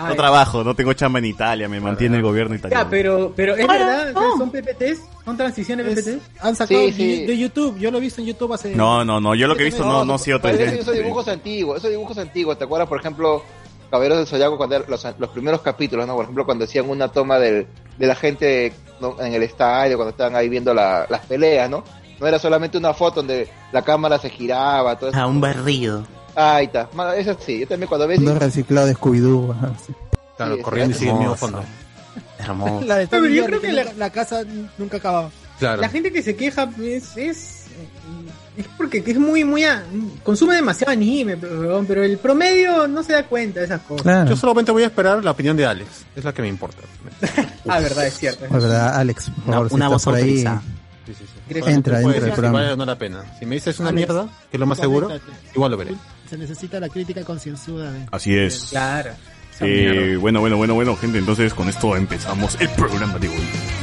No 0.08 0.16
trabajo, 0.16 0.64
no 0.64 0.76
tengo 0.76 0.92
chamba 0.94 1.20
en 1.20 1.26
Italia, 1.26 1.70
me 1.70 1.80
mantiene 1.80 2.18
el 2.18 2.24
gobierno 2.24 2.56
italiano. 2.56 2.84
Ya, 2.84 2.90
pero, 2.90 3.32
pero 3.36 3.56
es 3.56 3.68
verdad, 3.68 4.12
son 4.40 4.50
PPTs, 4.50 5.02
son 5.24 5.38
transiciones 5.38 5.86
Es- 5.86 6.04
PPTs. 6.04 6.42
han 6.44 6.56
sacado 6.56 6.80
Sí, 6.88 6.92
sí. 6.94 7.26
de, 7.28 7.38
YouTube, 7.38 7.78
yo 7.78 7.92
lo 7.92 8.00
he 8.00 8.02
visto 8.02 8.20
en 8.20 8.26
YouTube 8.28 8.54
hace... 8.54 8.76
No, 8.76 9.06
no, 9.06 9.22
no, 9.22 9.36
yo 9.36 9.48
lo 9.48 9.56
que 9.56 9.62
he 9.62 9.66
visto 9.66 9.86
no, 9.86 10.04
no 10.04 10.16
ha 10.16 10.18
sido 10.18 10.38
esos, 10.44 10.96
dibujos 10.96 11.28
antiguos, 11.28 11.78
esos 11.78 11.92
dibujos 11.92 12.18
antiguos, 12.18 12.58
¿te 12.58 12.64
acuerdas, 12.64 12.90
por 12.90 13.00
ejemplo, 13.00 13.44
Caballeros 13.92 14.18
del 14.18 14.26
Zodiaco, 14.28 14.58
cuando 14.58 14.80
los, 14.88 15.06
los 15.20 15.30
primeros 15.30 15.62
capítulos, 15.62 16.08
¿no? 16.08 16.16
Por 16.16 16.24
ejemplo, 16.24 16.44
cuando 16.46 16.66
hacían 16.66 16.90
una 16.90 17.10
toma 17.10 17.38
del, 17.38 17.68
de 17.96 18.08
la 18.08 18.16
gente 18.16 18.74
¿no? 19.00 19.22
en 19.22 19.36
el 19.36 19.44
estadio, 19.44 19.96
cuando 19.98 20.10
estaban 20.10 20.36
ahí 20.36 20.50
viendo 20.50 20.74
la- 20.74 21.06
las 21.08 21.24
peleas, 21.28 21.70
¿no? 21.70 21.84
No 22.24 22.30
era 22.30 22.40
solamente 22.40 22.78
una 22.78 22.94
foto 22.94 23.16
donde 23.18 23.50
la 23.74 23.82
cámara 23.82 24.18
se 24.18 24.30
giraba, 24.30 24.98
todo 24.98 25.10
eso. 25.10 25.20
A 25.20 25.28
un 25.28 25.42
barrido. 25.42 26.06
Ah, 26.34 26.56
ahí 26.56 26.68
está. 26.68 26.88
Ma- 26.94 27.14
Eso 27.18 27.36
sí, 27.46 27.60
yo 27.60 27.68
también 27.68 27.90
cuando 27.90 28.08
ves... 28.08 28.18
Mundo 28.18 28.40
reciclado 28.40 28.88
de 28.88 28.96
Scooby-Doo. 28.96 29.54
sí. 29.86 29.94
Claro, 30.38 30.56
Sí, 30.56 30.62
corriendo 30.62 30.96
y 30.96 31.00
sigue 31.00 31.12
el 31.12 31.18
mismo 31.18 31.34
hermoso. 31.34 31.52
fondo. 31.52 31.64
Hermoso. 32.40 32.86
La 32.86 32.96
de 32.96 33.08
Pero 33.08 33.26
yo 33.28 33.46
creo 33.46 33.60
que 33.60 33.74
la- 33.74 33.92
la, 33.98 34.10
casa 34.10 34.42
nunca 34.78 34.98
acababa. 34.98 35.30
Claro. 35.60 35.82
La 35.82 35.90
gente 35.90 36.14
que 36.14 36.24
se 36.24 36.34
queja 36.38 36.70
es, 36.82 37.18
es, 37.18 37.66
es 38.56 38.66
porque 38.78 39.04
es 39.06 39.18
muy, 39.20 39.44
muy, 39.44 39.66
a- 39.66 39.84
consume 40.24 40.56
demasiado 40.56 40.94
anime, 40.94 41.36
pero, 41.36 42.04
el 42.04 42.18
promedio 42.20 42.88
no 42.88 43.04
se 43.04 43.12
da 43.12 43.24
cuenta 43.28 43.60
de 43.60 43.66
esas 43.66 43.82
cosas. 43.82 44.04
Claro. 44.04 44.30
Yo 44.30 44.38
solamente 44.38 44.72
voy 44.72 44.84
a 44.84 44.86
esperar 44.88 45.22
la 45.22 45.32
opinión 45.32 45.58
de 45.58 45.66
Alex. 45.66 45.90
Es 46.16 46.24
la 46.24 46.34
que 46.34 46.42
me 46.42 46.48
importa. 46.48 46.78
Ah, 47.68 47.80
verdad, 47.80 48.08
es 48.08 48.18
cierto. 48.18 48.44
Es 48.46 48.52
verdad, 48.52 48.96
Alex, 48.96 49.30
por 49.30 49.44
Una, 49.46 49.54
favor, 49.54 49.70
si 49.70 49.76
una 49.76 49.86
estás 49.86 49.94
voz 49.94 50.04
por 50.06 50.16
ahí. 50.16 50.22
autorizada. 50.46 50.62
Sí, 51.06 51.14
sí. 51.14 51.26
Entra, 51.50 52.02
Puedes 52.02 52.24
entra 52.24 52.38
el 52.50 52.72
si 52.72 52.78
no 52.78 52.86
la 52.86 52.98
pena. 52.98 53.24
Si 53.38 53.46
me 53.46 53.56
dices 53.56 53.80
una 53.80 53.90
Alex, 53.90 54.08
mierda, 54.08 54.30
que 54.50 54.58
es 54.58 54.60
lo 54.60 54.66
más 54.66 54.78
seguro, 54.78 55.10
igual 55.54 55.72
lo 55.72 55.78
veré. 55.78 55.96
Se 56.30 56.38
necesita 56.38 56.80
la 56.80 56.90
crítica 56.90 57.24
concienzuda 57.24 57.92
de... 57.92 58.06
Así 58.12 58.36
es. 58.36 58.68
Claro. 58.70 59.12
Eh, 59.60 60.18
bueno, 60.20 60.40
bueno, 60.40 60.58
bueno, 60.58 60.74
bueno, 60.74 60.96
gente, 60.96 61.20
entonces 61.20 61.54
con 61.54 61.70
esto 61.70 61.96
empezamos 61.96 62.60
el 62.60 62.70
programa 62.70 63.20
de 63.20 63.30
hoy. 63.30 63.83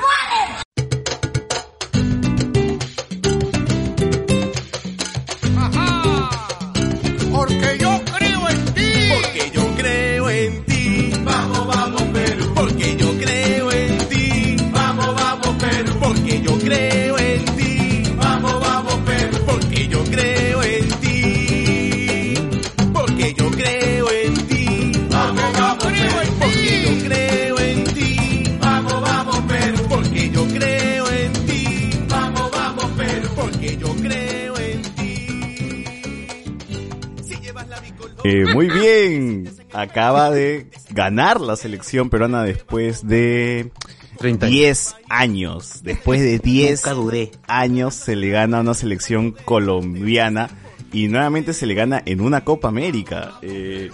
Eh, 38.23 38.45
muy 38.53 38.69
bien, 38.69 39.49
acaba 39.73 40.29
de 40.29 40.67
ganar 40.91 41.41
la 41.41 41.55
selección 41.55 42.09
peruana 42.11 42.43
después 42.43 43.07
de 43.07 43.71
30 44.19 44.45
10 44.45 44.95
años. 45.09 45.81
Después 45.83 46.21
de 46.21 46.37
10 46.37 46.81
Nunca 46.85 46.93
dudé. 46.93 47.31
años 47.47 47.95
se 47.95 48.15
le 48.15 48.29
gana 48.29 48.59
a 48.59 48.61
una 48.61 48.75
selección 48.75 49.31
colombiana 49.45 50.49
y 50.93 51.07
nuevamente 51.07 51.53
se 51.53 51.65
le 51.65 51.73
gana 51.73 52.03
en 52.05 52.21
una 52.21 52.43
Copa 52.43 52.67
América. 52.67 53.39
Eh, 53.41 53.89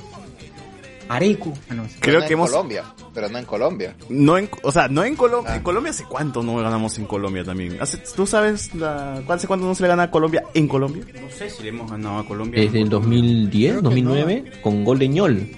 Areco. 1.08 1.54
Creo 2.02 2.20
no 2.20 2.28
que 2.28 2.34
hemos- 2.34 2.52
Colombia, 2.52 2.84
pero 3.18 3.30
no 3.30 3.40
en 3.40 3.46
Colombia. 3.46 3.96
No 4.10 4.38
en, 4.38 4.48
o 4.62 4.72
sea, 4.72 4.88
no 4.90 5.04
en 5.04 5.16
Colombia. 5.16 5.56
En 5.56 5.64
Colombia 5.64 5.90
hace 5.90 6.04
cuánto 6.04 6.44
no 6.44 6.56
ganamos 6.58 7.00
en 7.00 7.06
Colombia 7.06 7.44
también. 7.44 7.76
Hace- 7.82 7.98
¿Tú 8.16 8.28
sabes 8.28 8.76
la, 8.76 9.24
hace 9.28 9.48
cuánto 9.48 9.66
no 9.66 9.74
se 9.74 9.82
le 9.82 9.90
gana 9.90 10.04
a 10.04 10.12
Colombia 10.12 10.44
en 10.54 10.68
Colombia? 10.68 11.04
No 11.20 11.28
sé 11.32 11.50
si 11.50 11.64
le 11.64 11.70
hemos 11.70 11.90
ganado 11.90 12.20
a 12.20 12.26
Colombia. 12.28 12.62
Desde 12.62 12.80
el 12.80 12.90
2010, 12.90 13.82
2009, 13.82 14.52
con 14.62 14.84
gol 14.84 15.00
de 15.00 15.08
ñol. 15.08 15.50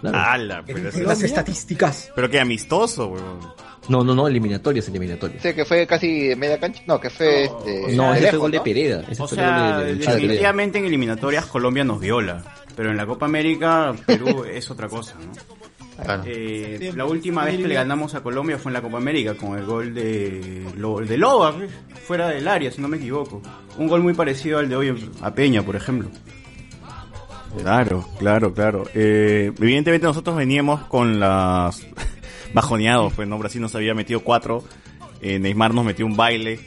Claro. 0.00 0.62
Pero, 0.66 0.88
es- 0.88 0.96
Las 1.00 1.22
estadísticas. 1.22 2.10
pero 2.14 2.30
qué 2.30 2.40
amistoso, 2.40 3.08
weón. 3.08 3.40
No, 3.90 4.02
no, 4.02 4.14
no, 4.14 4.26
eliminatorias, 4.26 4.88
eliminatorias. 4.88 5.42
Sí, 5.42 5.52
que 5.52 5.66
fue 5.66 5.86
casi 5.86 6.34
media 6.38 6.58
cancha. 6.58 6.82
No, 6.86 6.98
que 6.98 7.10
fue 7.10 7.44
este. 7.44 7.94
No, 7.94 8.12
de 8.14 8.18
ese 8.20 8.30
fue 8.30 8.38
gol 8.38 8.50
de 8.50 8.56
¿no? 8.56 8.64
Pereda. 8.64 9.04
Ese 9.10 9.22
O 9.22 9.28
fue 9.28 9.36
gol 9.36 9.44
de- 9.46 9.52
sea, 9.52 9.78
de- 9.78 9.84
de 9.84 9.96
Pereda. 9.96 10.12
definitivamente 10.14 10.78
en 10.78 10.84
eliminatorias 10.86 11.44
Colombia 11.44 11.84
nos 11.84 12.00
viola. 12.00 12.42
Pero 12.74 12.90
en 12.90 12.96
la 12.96 13.04
Copa 13.06 13.26
América, 13.26 13.94
Perú 14.06 14.44
es 14.50 14.70
otra 14.70 14.88
cosa, 14.88 15.14
¿no? 15.20 15.53
Eh, 16.26 16.92
la 16.96 17.04
última 17.04 17.44
vez 17.44 17.56
que 17.56 17.68
le 17.68 17.74
ganamos 17.74 18.14
a 18.14 18.22
Colombia 18.22 18.58
fue 18.58 18.70
en 18.70 18.74
la 18.74 18.82
Copa 18.82 18.96
América 18.98 19.34
con 19.34 19.56
el 19.58 19.64
gol 19.64 19.94
de, 19.94 20.64
Lo- 20.76 20.98
de 21.00 21.16
Loba, 21.16 21.54
fuera 22.06 22.28
del 22.28 22.48
área, 22.48 22.70
si 22.70 22.80
no 22.80 22.88
me 22.88 22.96
equivoco. 22.96 23.40
Un 23.78 23.86
gol 23.88 24.02
muy 24.02 24.12
parecido 24.14 24.58
al 24.58 24.68
de 24.68 24.76
hoy 24.76 25.10
a 25.22 25.34
Peña, 25.34 25.62
por 25.62 25.76
ejemplo. 25.76 26.08
Claro, 27.60 28.04
claro, 28.18 28.52
claro. 28.52 28.84
Eh, 28.94 29.52
evidentemente 29.60 30.06
nosotros 30.06 30.36
veníamos 30.36 30.82
con 30.86 31.20
las 31.20 31.86
bajoneados, 32.54 33.12
pues 33.14 33.28
no 33.28 33.38
Brasil 33.38 33.60
nos 33.60 33.74
había 33.76 33.94
metido 33.94 34.20
cuatro, 34.20 34.64
eh, 35.20 35.38
Neymar 35.38 35.72
nos 35.72 35.84
metió 35.84 36.04
un 36.06 36.16
baile 36.16 36.58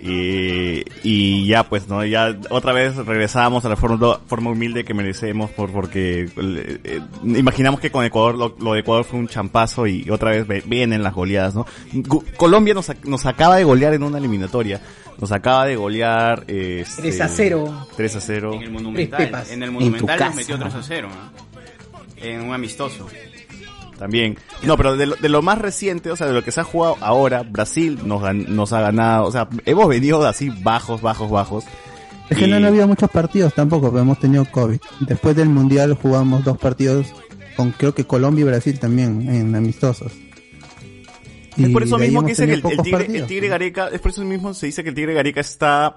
y, 0.00 0.82
y 1.02 1.46
ya 1.46 1.64
pues 1.68 1.88
no 1.88 2.04
ya 2.04 2.36
otra 2.50 2.72
vez 2.72 2.96
regresábamos 2.96 3.64
a 3.64 3.68
la 3.68 3.76
forma, 3.76 4.18
forma 4.26 4.50
humilde 4.50 4.84
que 4.84 4.94
merecemos 4.94 5.50
por 5.50 5.70
porque 5.72 6.28
eh, 6.36 6.78
eh, 6.84 7.00
imaginamos 7.24 7.80
que 7.80 7.90
con 7.90 8.04
Ecuador 8.04 8.36
lo, 8.36 8.56
lo 8.60 8.74
de 8.74 8.80
Ecuador 8.80 9.04
fue 9.04 9.18
un 9.18 9.28
champazo 9.28 9.86
y 9.86 10.08
otra 10.10 10.30
vez 10.30 10.46
ve- 10.46 10.62
vienen 10.66 11.02
las 11.02 11.14
goleadas, 11.14 11.54
¿no? 11.54 11.66
Colombia 12.36 12.74
nos, 12.74 12.90
nos 13.04 13.26
acaba 13.26 13.56
de 13.56 13.64
golear 13.64 13.94
en 13.94 14.02
una 14.02 14.18
eliminatoria, 14.18 14.80
nos 15.20 15.32
acaba 15.32 15.64
de 15.66 15.76
golear 15.76 16.44
este, 16.46 17.02
3 17.02 17.20
a 17.22 17.28
0. 17.28 17.86
3 17.96 18.16
a 18.16 18.20
0. 18.20 18.50
En 18.52 18.54
el 18.54 18.58
Tres 18.60 18.72
Monumental, 18.72 19.44
en 19.50 19.62
el 19.62 19.68
En 19.68 19.74
Monumental 19.74 20.06
nos 20.18 20.26
casa, 20.28 20.36
metió 20.36 20.56
¿no? 20.58 20.62
3 20.64 20.74
a 20.74 20.82
0, 20.82 21.08
¿no? 21.10 21.46
En 22.22 22.40
un 22.42 22.54
amistoso. 22.54 23.06
También. 23.98 24.36
No, 24.62 24.76
pero 24.76 24.96
de 24.96 25.06
lo, 25.06 25.16
de 25.16 25.28
lo 25.28 25.42
más 25.42 25.58
reciente, 25.58 26.10
o 26.10 26.16
sea, 26.16 26.26
de 26.26 26.34
lo 26.34 26.44
que 26.44 26.52
se 26.52 26.60
ha 26.60 26.64
jugado 26.64 26.96
ahora, 27.00 27.42
Brasil 27.42 27.98
nos, 28.04 28.34
nos 28.34 28.72
ha 28.72 28.80
ganado, 28.80 29.26
o 29.26 29.32
sea, 29.32 29.48
hemos 29.64 29.88
venido 29.88 30.26
así 30.26 30.50
bajos, 30.50 31.00
bajos, 31.00 31.30
bajos. 31.30 31.64
Es 32.28 32.36
que 32.36 32.46
no, 32.46 32.58
no 32.58 32.66
había 32.66 32.86
muchos 32.86 33.08
partidos 33.10 33.54
tampoco, 33.54 33.90
pero 33.90 34.02
hemos 34.02 34.18
tenido 34.18 34.44
COVID. 34.50 34.78
Después 35.00 35.36
del 35.36 35.48
Mundial 35.48 35.94
jugamos 35.94 36.44
dos 36.44 36.58
partidos 36.58 37.06
con 37.56 37.70
creo 37.70 37.94
que 37.94 38.04
Colombia 38.04 38.42
y 38.42 38.44
Brasil 38.44 38.78
también 38.78 39.28
en 39.28 39.54
amistosos. 39.54 40.12
Es 41.56 41.70
por 41.70 41.82
eso 41.82 41.98
mismo 41.98 42.22
que 42.22 42.28
dice 42.28 42.46
que 42.46 42.52
el, 42.52 42.62
tigre, 42.62 43.06
el 43.06 43.26
Tigre 43.26 43.48
Gareca, 43.48 43.88
es 43.88 44.00
por 44.00 44.10
eso 44.10 44.22
mismo 44.24 44.52
se 44.52 44.66
dice 44.66 44.82
que 44.82 44.90
el 44.90 44.94
Tigre 44.94 45.14
Gareca 45.14 45.40
está 45.40 45.96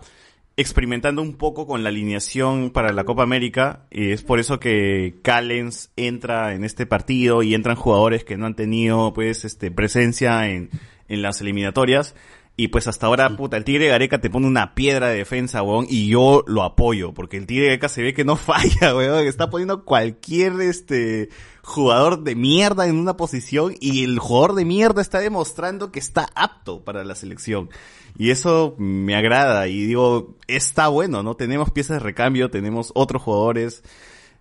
experimentando 0.59 1.21
un 1.21 1.35
poco 1.35 1.65
con 1.65 1.83
la 1.83 1.89
alineación 1.89 2.69
para 2.71 2.91
la 2.91 3.05
Copa 3.05 3.23
América 3.23 3.85
y 3.89 4.11
es 4.11 4.23
por 4.23 4.39
eso 4.39 4.59
que 4.59 5.15
Callens 5.21 5.89
entra 5.95 6.53
en 6.53 6.65
este 6.65 6.85
partido 6.85 7.43
y 7.43 7.53
entran 7.53 7.77
jugadores 7.77 8.25
que 8.25 8.35
no 8.35 8.45
han 8.45 8.55
tenido 8.55 9.13
pues 9.13 9.45
este 9.45 9.71
presencia 9.71 10.49
en, 10.49 10.69
en 11.07 11.21
las 11.21 11.39
eliminatorias 11.39 12.13
y 12.59 12.67
pues 12.67 12.87
hasta 12.87 13.07
ahora 13.07 13.37
puta 13.37 13.55
el 13.55 13.63
Tigre 13.63 13.87
Gareca 13.87 14.19
te 14.19 14.29
pone 14.29 14.45
una 14.45 14.75
piedra 14.75 15.07
de 15.07 15.19
defensa 15.19 15.63
weón 15.63 15.85
y 15.87 16.09
yo 16.09 16.43
lo 16.45 16.63
apoyo 16.63 17.13
porque 17.13 17.37
el 17.37 17.47
Tigre 17.47 17.67
Gareca 17.67 17.87
se 17.87 18.01
ve 18.01 18.13
que 18.13 18.25
no 18.25 18.35
falla 18.35 18.93
weón 18.93 19.23
que 19.23 19.29
está 19.29 19.49
poniendo 19.49 19.85
cualquier 19.85 20.59
este 20.59 21.29
jugador 21.63 22.21
de 22.21 22.35
mierda 22.35 22.87
en 22.87 22.97
una 22.97 23.15
posición 23.15 23.75
y 23.79 24.03
el 24.03 24.19
jugador 24.19 24.55
de 24.55 24.65
mierda 24.65 25.01
está 25.01 25.19
demostrando 25.21 25.93
que 25.93 25.99
está 25.99 26.27
apto 26.35 26.83
para 26.83 27.05
la 27.05 27.15
selección. 27.15 27.69
Y 28.17 28.31
eso 28.31 28.75
me 28.77 29.15
agrada 29.15 29.69
y 29.69 29.85
digo, 29.85 30.35
está 30.47 30.89
bueno, 30.89 31.23
¿no? 31.23 31.35
Tenemos 31.35 31.71
piezas 31.71 31.99
de 31.99 32.03
recambio, 32.03 32.49
tenemos 32.49 32.91
otros 32.93 33.21
jugadores, 33.21 33.83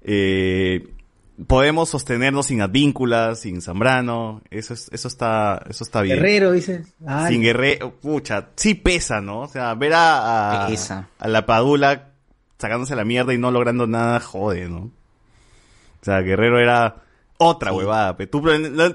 eh, 0.02 0.88
podemos 1.46 1.88
sostenernos 1.88 2.46
sin 2.46 2.60
Advíncula, 2.60 3.34
sin 3.34 3.62
Zambrano, 3.62 4.42
eso 4.50 4.74
es, 4.74 4.88
eso 4.92 5.08
está, 5.08 5.62
eso 5.68 5.84
está 5.84 6.02
bien. 6.02 6.16
Guerrero, 6.16 6.52
dices. 6.52 6.94
Ay. 7.06 7.34
Sin 7.34 7.42
Guerrero, 7.42 7.94
pucha, 7.94 8.48
sí 8.56 8.74
pesa, 8.74 9.20
¿no? 9.20 9.40
O 9.42 9.48
sea, 9.48 9.74
ver 9.74 9.94
a, 9.94 10.64
a, 10.64 10.68
Pesa. 10.68 11.08
a 11.18 11.28
la 11.28 11.46
Padula 11.46 12.12
sacándose 12.58 12.96
la 12.96 13.04
mierda 13.04 13.32
y 13.32 13.38
no 13.38 13.50
logrando 13.50 13.86
nada, 13.86 14.18
jode, 14.20 14.68
¿no? 14.68 14.90
O 16.00 16.04
sea, 16.04 16.20
Guerrero 16.20 16.58
era 16.58 17.02
otra 17.38 17.72
huevada. 17.72 18.16
pe. 18.16 18.26
Tú, 18.26 18.42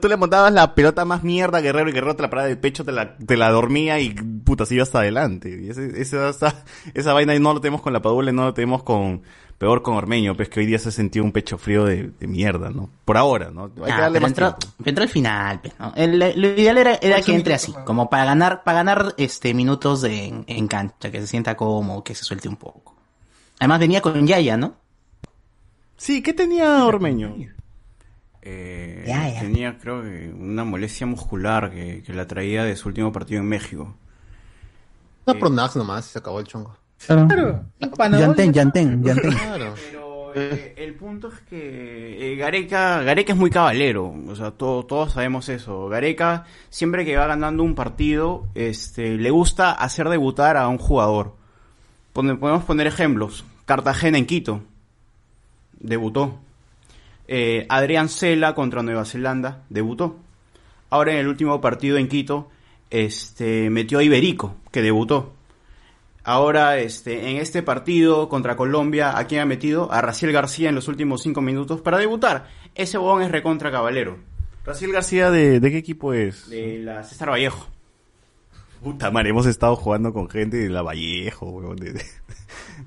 tú 0.02 0.08
le 0.08 0.18
montabas 0.18 0.52
la 0.52 0.76
pelota 0.76 1.06
más 1.06 1.24
mierda 1.24 1.60
a 1.60 1.62
Guerrero 1.62 1.90
y 1.90 1.94
Guerrero 1.94 2.16
te 2.16 2.24
la 2.24 2.30
paraba 2.30 2.48
del 2.50 2.58
pecho, 2.58 2.84
te 2.84 2.92
la, 2.92 3.18
te 3.18 3.38
la 3.38 3.50
dormía 3.52 4.00
y 4.00 4.10
puta, 4.14 4.66
se 4.66 4.76
iba 4.76 4.84
hasta 4.84 5.00
adelante. 5.00 5.62
Y 5.62 5.70
ese, 5.70 6.02
esa, 6.02 6.30
esa, 6.30 6.66
esa 6.94 7.14
vaina 7.14 7.38
no 7.40 7.54
lo 7.54 7.62
tenemos 7.62 7.82
con 7.82 7.94
la 7.94 8.02
Padula 8.02 8.32
y 8.32 8.34
no 8.34 8.44
lo 8.46 8.54
tenemos 8.54 8.84
con, 8.84 9.22
peor 9.64 9.82
con 9.82 9.96
Ormeño, 9.96 10.36
pues 10.36 10.50
que 10.50 10.60
hoy 10.60 10.66
día 10.66 10.78
se 10.78 10.92
sintió 10.92 11.24
un 11.24 11.32
pecho 11.32 11.58
frío 11.58 11.86
de, 11.86 12.12
de 12.20 12.28
mierda, 12.28 12.70
¿no? 12.70 12.90
Por 13.06 13.16
ahora, 13.16 13.50
¿no? 13.50 13.64
Hay 13.64 13.72
que 13.72 13.82
Ah, 13.94 14.02
darle 14.02 14.20
pero 14.20 14.22
más 14.24 14.32
entró, 14.32 14.56
tiempo. 14.56 14.76
entró 14.84 15.04
al 15.04 15.10
final, 15.10 15.62
pues, 15.62 15.74
¿no? 15.80 15.94
El- 15.96 16.20
lo 16.20 16.48
ideal 16.50 16.78
era, 16.78 16.96
era 16.96 17.22
que 17.22 17.34
entre 17.34 17.54
así, 17.54 17.74
como 17.86 18.10
para 18.10 18.26
ganar, 18.26 18.64
para 18.66 18.80
ganar 18.80 19.14
este 19.18 19.54
minutos 19.54 20.02
de- 20.02 20.26
en, 20.26 20.44
en 20.48 20.68
cancha, 20.68 21.10
que 21.12 21.22
se 21.22 21.28
sienta 21.28 21.56
cómodo, 21.56 22.04
que 22.04 22.14
se 22.14 22.26
suelte 22.26 22.50
un 22.50 22.58
poco. 22.58 22.94
Además 23.60 23.80
venía 23.80 24.02
con 24.02 24.28
Yaya, 24.28 24.58
¿no? 24.58 24.76
Sí, 25.98 26.22
¿qué 26.22 26.34
tenía 26.34 26.86
Ormeño? 26.86 27.34
Eh, 28.42 29.04
Ya, 29.08 29.30
ya. 29.30 29.40
Tenía, 29.40 29.78
creo 29.78 30.02
que, 30.04 30.30
una 30.38 30.64
molestia 30.66 31.08
muscular 31.08 31.72
que, 31.72 32.04
que 32.04 32.14
la 32.14 32.28
traía 32.28 32.64
de 32.66 32.76
su 32.76 32.90
último 32.90 33.12
partido 33.12 33.40
en 33.42 33.48
México. 33.48 33.96
Una 35.26 35.40
Pronax 35.40 35.76
nomás, 35.76 36.06
se 36.06 36.20
acabó 36.20 36.40
el 36.40 36.48
chongo. 36.48 36.78
Claro. 37.06 37.66
Yantén, 38.20 38.54
Yantén, 38.54 39.04
Yantén. 39.04 39.32
Claro. 39.32 39.74
Pero 39.76 40.32
eh, 40.36 40.74
el 40.78 40.96
punto 40.96 41.28
es 41.28 41.40
que 41.42 42.34
eh, 42.34 42.36
Gareca, 42.38 43.02
Gareca 43.04 43.34
es 43.34 43.38
muy 43.40 43.50
cabalero, 43.50 44.14
o 44.28 44.36
sea, 44.36 44.52
todo- 44.52 44.84
todos 44.86 45.14
sabemos 45.14 45.48
eso. 45.50 45.88
Gareca, 45.90 46.46
siempre 46.70 47.06
que 47.06 47.16
va 47.18 47.28
ganando 47.28 47.62
un 47.64 47.76
partido, 47.76 48.48
este, 48.56 49.18
le 49.18 49.30
gusta 49.32 49.72
hacer 49.74 50.10
debutar 50.10 50.58
a 50.58 50.68
un 50.70 50.78
jugador. 50.78 51.36
Pone- 52.14 52.36
podemos 52.36 52.64
poner 52.64 52.88
ejemplos. 52.88 53.44
Cartagena 53.66 54.18
en 54.18 54.26
Quito, 54.26 54.62
debutó. 55.80 56.40
Eh, 57.28 57.66
Adrián 57.70 58.10
Cela 58.10 58.54
contra 58.56 58.84
Nueva 58.84 59.06
Zelanda, 59.06 59.64
debutó. 59.70 60.18
Ahora 60.90 61.14
en 61.14 61.20
el 61.20 61.28
último 61.28 61.60
partido 61.62 61.98
en 61.98 62.08
Quito, 62.08 62.50
este, 62.90 63.70
metió 63.70 64.00
a 64.00 64.04
Iberico, 64.04 64.56
que 64.72 64.82
debutó. 64.82 65.34
Ahora, 66.24 66.78
este, 66.78 67.30
en 67.32 67.38
este 67.38 67.64
partido 67.64 68.30
contra 68.30 68.56
Colombia, 68.56 69.18
¿a 69.18 69.28
quién 69.28 69.42
ha 69.42 69.46
metido? 69.46 69.92
A 69.92 70.02
Raciel 70.02 70.32
García 70.32 70.70
en 70.70 70.76
los 70.76 70.88
últimos 70.88 71.22
cinco 71.22 71.42
minutos 71.42 71.82
para 71.82 71.98
debutar. 71.98 72.48
Ese 72.76 72.98
huevón 72.98 73.22
es 73.22 73.32
recontra 73.32 73.72
caballero. 73.72 74.18
Raciel 74.66 74.94
García, 74.94 75.30
¿de, 75.30 75.60
de 75.60 75.72
qué 75.72 75.78
equipo 75.78 76.14
es? 76.14 76.50
De 76.50 76.80
la 76.80 77.04
César 77.04 77.30
Vallejo. 77.30 77.68
Puta 78.82 79.12
madre, 79.12 79.30
hemos 79.30 79.46
estado 79.46 79.76
jugando 79.76 80.14
con 80.14 80.30
gente 80.30 80.58
de 80.58 80.70
la 80.70 80.82
Vallejo, 80.82 81.46
weón, 81.50 81.76
de, 81.76 81.94
de, 81.94 82.04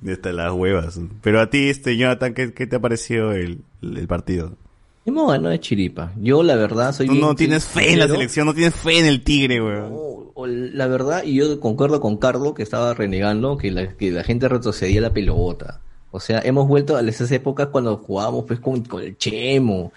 de 0.01 0.13
hasta 0.13 0.33
las 0.33 0.53
huevas. 0.53 0.99
Pero 1.23 1.41
a 1.41 1.51
ti, 1.51 1.69
este, 1.69 1.97
Jonathan, 1.97 2.33
¿qué, 2.33 2.55
qué 2.55 2.67
te 2.67 2.77
ha 2.77 2.81
parecido 2.81 3.33
el, 3.33 3.63
el 3.83 4.07
partido? 4.07 4.57
De 5.07 5.61
chiripa. 5.61 6.13
Yo, 6.21 6.43
la 6.43 6.57
verdad, 6.57 6.93
soy 6.93 7.07
Tú 7.07 7.13
bien- 7.13 7.25
no 7.25 7.35
tienes 7.37 7.65
fe 7.65 7.81
en 7.93 7.99
la 8.01 8.05
sincero. 8.05 8.15
selección, 8.15 8.47
no 8.47 8.55
tienes 8.55 8.75
fe 8.75 8.99
en 8.99 9.07
el 9.07 9.23
Tigre, 9.23 9.63
weón. 9.63 9.91
O 10.35 10.47
La 10.47 10.87
verdad, 10.89 11.23
y 11.25 11.35
yo 11.35 11.59
concuerdo 11.61 12.01
con 12.01 12.17
Carlos 12.19 12.55
que 12.55 12.63
estaba 12.63 12.93
renegando 12.93 13.57
que 13.57 13.71
la, 13.71 13.89
que 13.97 14.11
la 14.11 14.23
gente 14.25 14.49
retrocedía 14.49 15.01
la 15.01 15.13
pelota. 15.13 15.81
O 16.11 16.21
sea, 16.21 16.41
hemos 16.45 16.67
vuelto 16.69 16.97
a 16.97 17.01
esas 17.03 17.31
épocas 17.33 17.69
cuando 17.69 17.97
jugábamos 17.97 18.45
pues 18.47 18.59
con, 18.61 18.83
con 18.83 19.03
el 19.03 19.17
Chemo, 19.17 19.93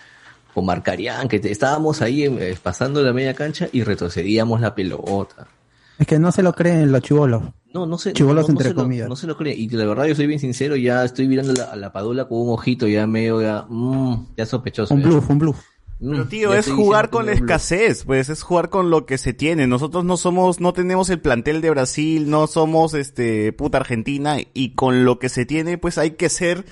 con 0.53 0.65
Marcarián, 0.65 1.27
que 1.27 1.39
te- 1.39 1.51
estábamos 1.51 2.01
ahí 2.01 2.23
eh, 2.25 2.55
pasando 2.61 3.01
la 3.01 3.11
media 3.13 3.33
cancha 3.33 3.67
y 3.71 3.83
retrocedíamos 3.83 4.61
la 4.61 4.73
pelota. 4.75 5.47
Es 5.99 6.07
que 6.07 6.17
no 6.17 6.31
se 6.31 6.41
lo 6.41 6.53
creen 6.53 6.91
los 6.91 7.01
chivolos. 7.01 7.43
No, 7.73 7.85
no 7.85 7.97
sé. 7.99 8.13
Chivolos 8.13 8.47
no, 8.47 8.53
no 8.53 8.59
entre 8.59 8.69
se 8.69 8.73
lo- 8.73 8.81
comillas. 8.81 9.09
no 9.09 9.15
se 9.15 9.27
lo 9.27 9.37
cree. 9.37 9.53
Y 9.53 9.69
la 9.69 9.85
verdad, 9.85 10.05
yo 10.05 10.15
soy 10.15 10.25
bien 10.25 10.39
sincero, 10.39 10.75
ya 10.75 11.03
estoy 11.05 11.27
mirando 11.27 11.53
la- 11.53 11.65
a 11.65 11.75
la 11.75 11.91
Padula 11.91 12.27
con 12.27 12.39
un 12.39 12.49
ojito 12.53 12.87
ya 12.87 13.05
medio, 13.05 13.41
ya, 13.41 13.65
mm, 13.69 14.29
ya 14.37 14.45
sospechoso. 14.47 14.93
Un 14.95 15.01
ya. 15.01 15.07
bluff, 15.09 15.29
un 15.29 15.37
bluff. 15.39 15.59
Mm, 15.99 16.11
Pero 16.11 16.27
tío, 16.29 16.53
ya 16.53 16.59
es 16.59 16.71
jugar 16.71 17.09
con 17.09 17.25
la 17.25 17.33
no 17.33 17.37
escasez, 17.37 18.05
pues 18.05 18.29
es 18.29 18.41
jugar 18.41 18.69
con 18.69 18.89
lo 18.89 19.05
que 19.05 19.17
se 19.17 19.33
tiene. 19.33 19.67
Nosotros 19.67 20.05
no 20.05 20.15
somos, 20.15 20.61
no 20.61 20.71
tenemos 20.71 21.09
el 21.09 21.19
plantel 21.19 21.59
de 21.59 21.69
Brasil, 21.71 22.29
no 22.29 22.47
somos 22.47 22.93
este 22.93 23.51
puta 23.51 23.79
Argentina 23.79 24.37
y 24.53 24.75
con 24.75 25.03
lo 25.03 25.19
que 25.19 25.27
se 25.27 25.45
tiene, 25.45 25.77
pues 25.77 25.97
hay 25.97 26.11
que 26.11 26.29
ser 26.29 26.63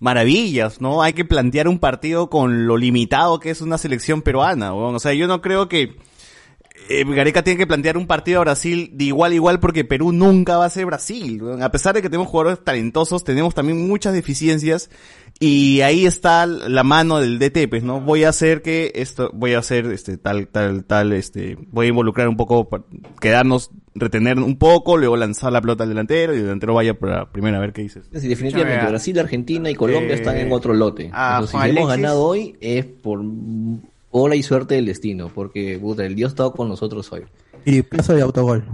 maravillas, 0.00 0.80
¿no? 0.80 1.02
Hay 1.02 1.12
que 1.12 1.24
plantear 1.24 1.68
un 1.68 1.78
partido 1.78 2.30
con 2.30 2.66
lo 2.66 2.76
limitado 2.76 3.38
que 3.38 3.50
es 3.50 3.60
una 3.60 3.78
selección 3.78 4.22
peruana, 4.22 4.74
weón. 4.74 4.94
O 4.94 4.98
sea, 4.98 5.12
yo 5.12 5.28
no 5.28 5.40
creo 5.42 5.68
que 5.68 5.96
eh, 6.88 7.04
Gareca 7.04 7.42
tiene 7.42 7.58
que 7.58 7.66
plantear 7.66 7.96
un 7.96 8.06
partido 8.06 8.38
a 8.38 8.44
Brasil 8.44 8.90
de 8.92 9.04
igual 9.04 9.32
a 9.32 9.34
igual 9.34 9.60
porque 9.60 9.84
Perú 9.84 10.12
nunca 10.12 10.56
va 10.56 10.66
a 10.66 10.70
ser 10.70 10.86
Brasil. 10.86 11.40
A 11.60 11.70
pesar 11.70 11.94
de 11.94 12.02
que 12.02 12.08
tenemos 12.08 12.28
jugadores 12.28 12.62
talentosos, 12.64 13.24
tenemos 13.24 13.54
también 13.54 13.86
muchas 13.86 14.12
deficiencias 14.12 14.90
y 15.40 15.80
ahí 15.80 16.06
está 16.06 16.46
la 16.46 16.84
mano 16.84 17.18
del 17.18 17.38
DT, 17.38 17.68
pues, 17.68 17.82
¿no? 17.82 18.00
Voy 18.00 18.24
a 18.24 18.28
hacer 18.28 18.62
que 18.62 18.92
esto, 18.94 19.30
voy 19.34 19.54
a 19.54 19.58
hacer 19.58 19.86
este 19.86 20.16
tal, 20.16 20.48
tal, 20.48 20.84
tal, 20.84 21.12
este, 21.12 21.58
voy 21.70 21.86
a 21.86 21.88
involucrar 21.88 22.28
un 22.28 22.36
poco, 22.36 22.68
quedarnos, 23.20 23.70
retener 23.94 24.38
un 24.38 24.56
poco, 24.56 24.96
luego 24.96 25.16
lanzar 25.16 25.52
la 25.52 25.60
pelota 25.60 25.82
al 25.82 25.88
delantero 25.88 26.32
y 26.34 26.36
el 26.36 26.42
delantero 26.44 26.74
vaya 26.74 26.94
para 26.98 27.30
primero 27.32 27.56
a 27.56 27.60
ver 27.60 27.72
qué 27.72 27.82
dices. 27.82 28.08
Sí, 28.14 28.28
definitivamente, 28.28 28.86
Brasil, 28.86 29.18
Argentina 29.18 29.68
y 29.70 29.74
Colombia 29.74 30.12
eh, 30.12 30.18
están 30.18 30.36
en 30.36 30.52
otro 30.52 30.74
lote. 30.74 31.10
ah, 31.12 31.40
Entonces, 31.40 31.60
si 31.60 31.70
hemos 31.70 31.88
ganado 31.88 32.22
hoy 32.22 32.56
es 32.60 32.84
por 32.84 33.20
ola 34.12 34.36
y 34.36 34.42
suerte 34.42 34.76
del 34.76 34.86
destino, 34.86 35.30
porque 35.34 35.78
puta, 35.80 36.06
el 36.06 36.14
Dios 36.14 36.32
estado 36.32 36.52
con 36.52 36.68
nosotros 36.68 37.10
hoy. 37.12 37.22
Y 37.64 37.82
paso 37.82 38.14
de 38.14 38.22
autogol. 38.22 38.64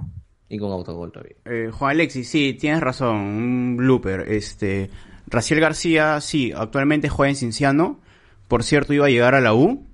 Y 0.49 0.59
con 0.59 0.73
autogol 0.73 1.12
también. 1.12 1.37
Eh, 1.45 1.71
Juan 1.73 1.92
Alexis, 1.92 2.28
sí, 2.28 2.57
tienes 2.59 2.80
razón, 2.80 3.16
un 3.16 3.76
blooper. 3.76 4.33
Este, 4.33 4.90
Raciel 5.26 5.61
García, 5.61 6.21
sí, 6.21 6.52
actualmente 6.54 7.09
juega 7.09 7.30
en 7.30 7.37
Cinciano. 7.37 8.00
Por 8.49 8.64
cierto, 8.64 8.92
iba 8.92 9.07
a 9.07 9.11
llegar 9.11 9.35
a 9.35 9.40
la 9.40 9.54
U, 9.54 9.85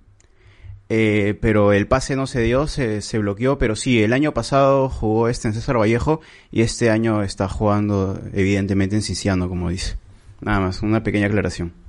eh, 0.89 1.37
pero 1.41 1.73
el 1.73 1.89
pase 1.89 2.15
no 2.15 2.27
se 2.27 2.41
dio, 2.41 2.67
se, 2.69 3.03
se 3.03 3.19
bloqueó. 3.19 3.59
Pero 3.59 3.75
sí, 3.75 4.03
el 4.03 4.13
año 4.13 4.33
pasado 4.33 4.89
jugó 4.89 5.29
este 5.29 5.49
en 5.49 5.55
César 5.55 5.77
Vallejo 5.77 6.21
y 6.53 6.63
este 6.63 6.91
año 6.91 7.23
está 7.23 7.49
jugando, 7.49 8.21
evidentemente, 8.33 8.95
en 8.95 9.03
Cinciano, 9.03 9.49
como 9.49 9.71
dice. 9.71 9.97
Nada 10.41 10.61
más, 10.61 10.83
una 10.83 11.03
pequeña 11.03 11.27
aclaración. 11.27 11.84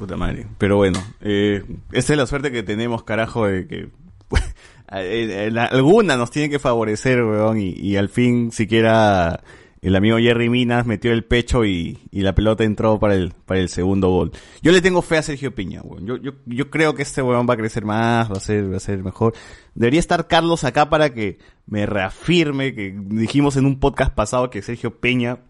Puta 0.00 0.16
madre. 0.16 0.46
Pero 0.56 0.78
bueno, 0.78 0.98
eh, 1.20 1.62
esa 1.92 2.14
es 2.14 2.18
la 2.18 2.26
suerte 2.26 2.50
que 2.50 2.62
tenemos, 2.62 3.02
carajo, 3.02 3.46
de 3.46 3.66
que 3.66 3.76
eh, 4.92 5.50
eh, 5.52 5.52
alguna 5.58 6.16
nos 6.16 6.30
tiene 6.30 6.48
que 6.48 6.58
favorecer, 6.58 7.22
weón, 7.22 7.58
y, 7.58 7.96
al 7.98 8.08
fin 8.08 8.50
siquiera 8.50 9.42
el 9.82 9.94
amigo 9.94 10.16
Jerry 10.16 10.48
Minas 10.48 10.86
metió 10.86 11.12
el 11.12 11.24
pecho 11.24 11.66
y, 11.66 11.98
y 12.10 12.22
la 12.22 12.34
pelota 12.34 12.64
entró 12.64 12.98
para 12.98 13.14
el, 13.14 13.34
para 13.44 13.60
el 13.60 13.68
segundo 13.68 14.08
gol. 14.08 14.32
Yo 14.62 14.72
le 14.72 14.80
tengo 14.80 15.02
fe 15.02 15.18
a 15.18 15.22
Sergio 15.22 15.54
Piña, 15.54 15.82
weón. 15.82 16.06
Yo, 16.06 16.16
yo, 16.16 16.32
yo 16.46 16.70
creo 16.70 16.94
que 16.94 17.02
este 17.02 17.20
weón 17.20 17.46
va 17.46 17.52
a 17.52 17.58
crecer 17.58 17.84
más, 17.84 18.30
va 18.30 18.38
a 18.38 18.40
ser, 18.40 18.72
va 18.72 18.78
a 18.78 18.80
ser 18.80 19.04
mejor. 19.04 19.34
Debería 19.74 20.00
estar 20.00 20.28
Carlos 20.28 20.64
acá 20.64 20.88
para 20.88 21.12
que 21.12 21.36
me 21.66 21.84
reafirme 21.84 22.74
que 22.74 22.96
dijimos 22.98 23.58
en 23.58 23.66
un 23.66 23.78
podcast 23.78 24.14
pasado 24.14 24.48
que 24.48 24.62
Sergio 24.62 24.98
Peña 24.98 25.40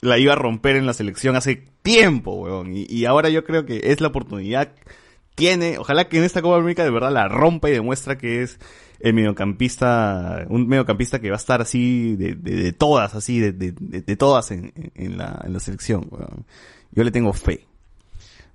la 0.00 0.18
iba 0.18 0.32
a 0.32 0.36
romper 0.36 0.76
en 0.76 0.86
la 0.86 0.92
selección 0.94 1.36
hace 1.36 1.62
tiempo, 1.82 2.34
weón. 2.34 2.72
Y, 2.74 3.04
ahora 3.04 3.28
yo 3.28 3.44
creo 3.44 3.66
que 3.66 3.80
es 3.84 4.00
la 4.00 4.08
oportunidad. 4.08 4.72
Tiene, 5.34 5.78
ojalá 5.78 6.08
que 6.08 6.18
en 6.18 6.24
esta 6.24 6.42
Copa 6.42 6.56
América 6.56 6.84
de 6.84 6.90
verdad 6.90 7.12
la 7.12 7.28
rompa 7.28 7.68
y 7.70 7.72
demuestra 7.72 8.18
que 8.18 8.42
es 8.42 8.58
el 9.00 9.14
mediocampista, 9.14 10.44
un 10.48 10.68
mediocampista 10.68 11.18
que 11.20 11.30
va 11.30 11.36
a 11.36 11.38
estar 11.38 11.62
así 11.62 12.16
de, 12.16 12.34
de, 12.34 12.56
de 12.56 12.72
todas, 12.72 13.14
así, 13.14 13.40
de, 13.40 13.52
de, 13.52 13.72
de- 13.72 14.16
todas 14.16 14.50
en, 14.50 14.72
en- 14.94 15.16
la, 15.16 15.40
en 15.44 15.52
la 15.52 15.60
selección. 15.60 16.08
Yo 16.92 17.04
le 17.04 17.10
tengo 17.10 17.32
fe. 17.32 17.66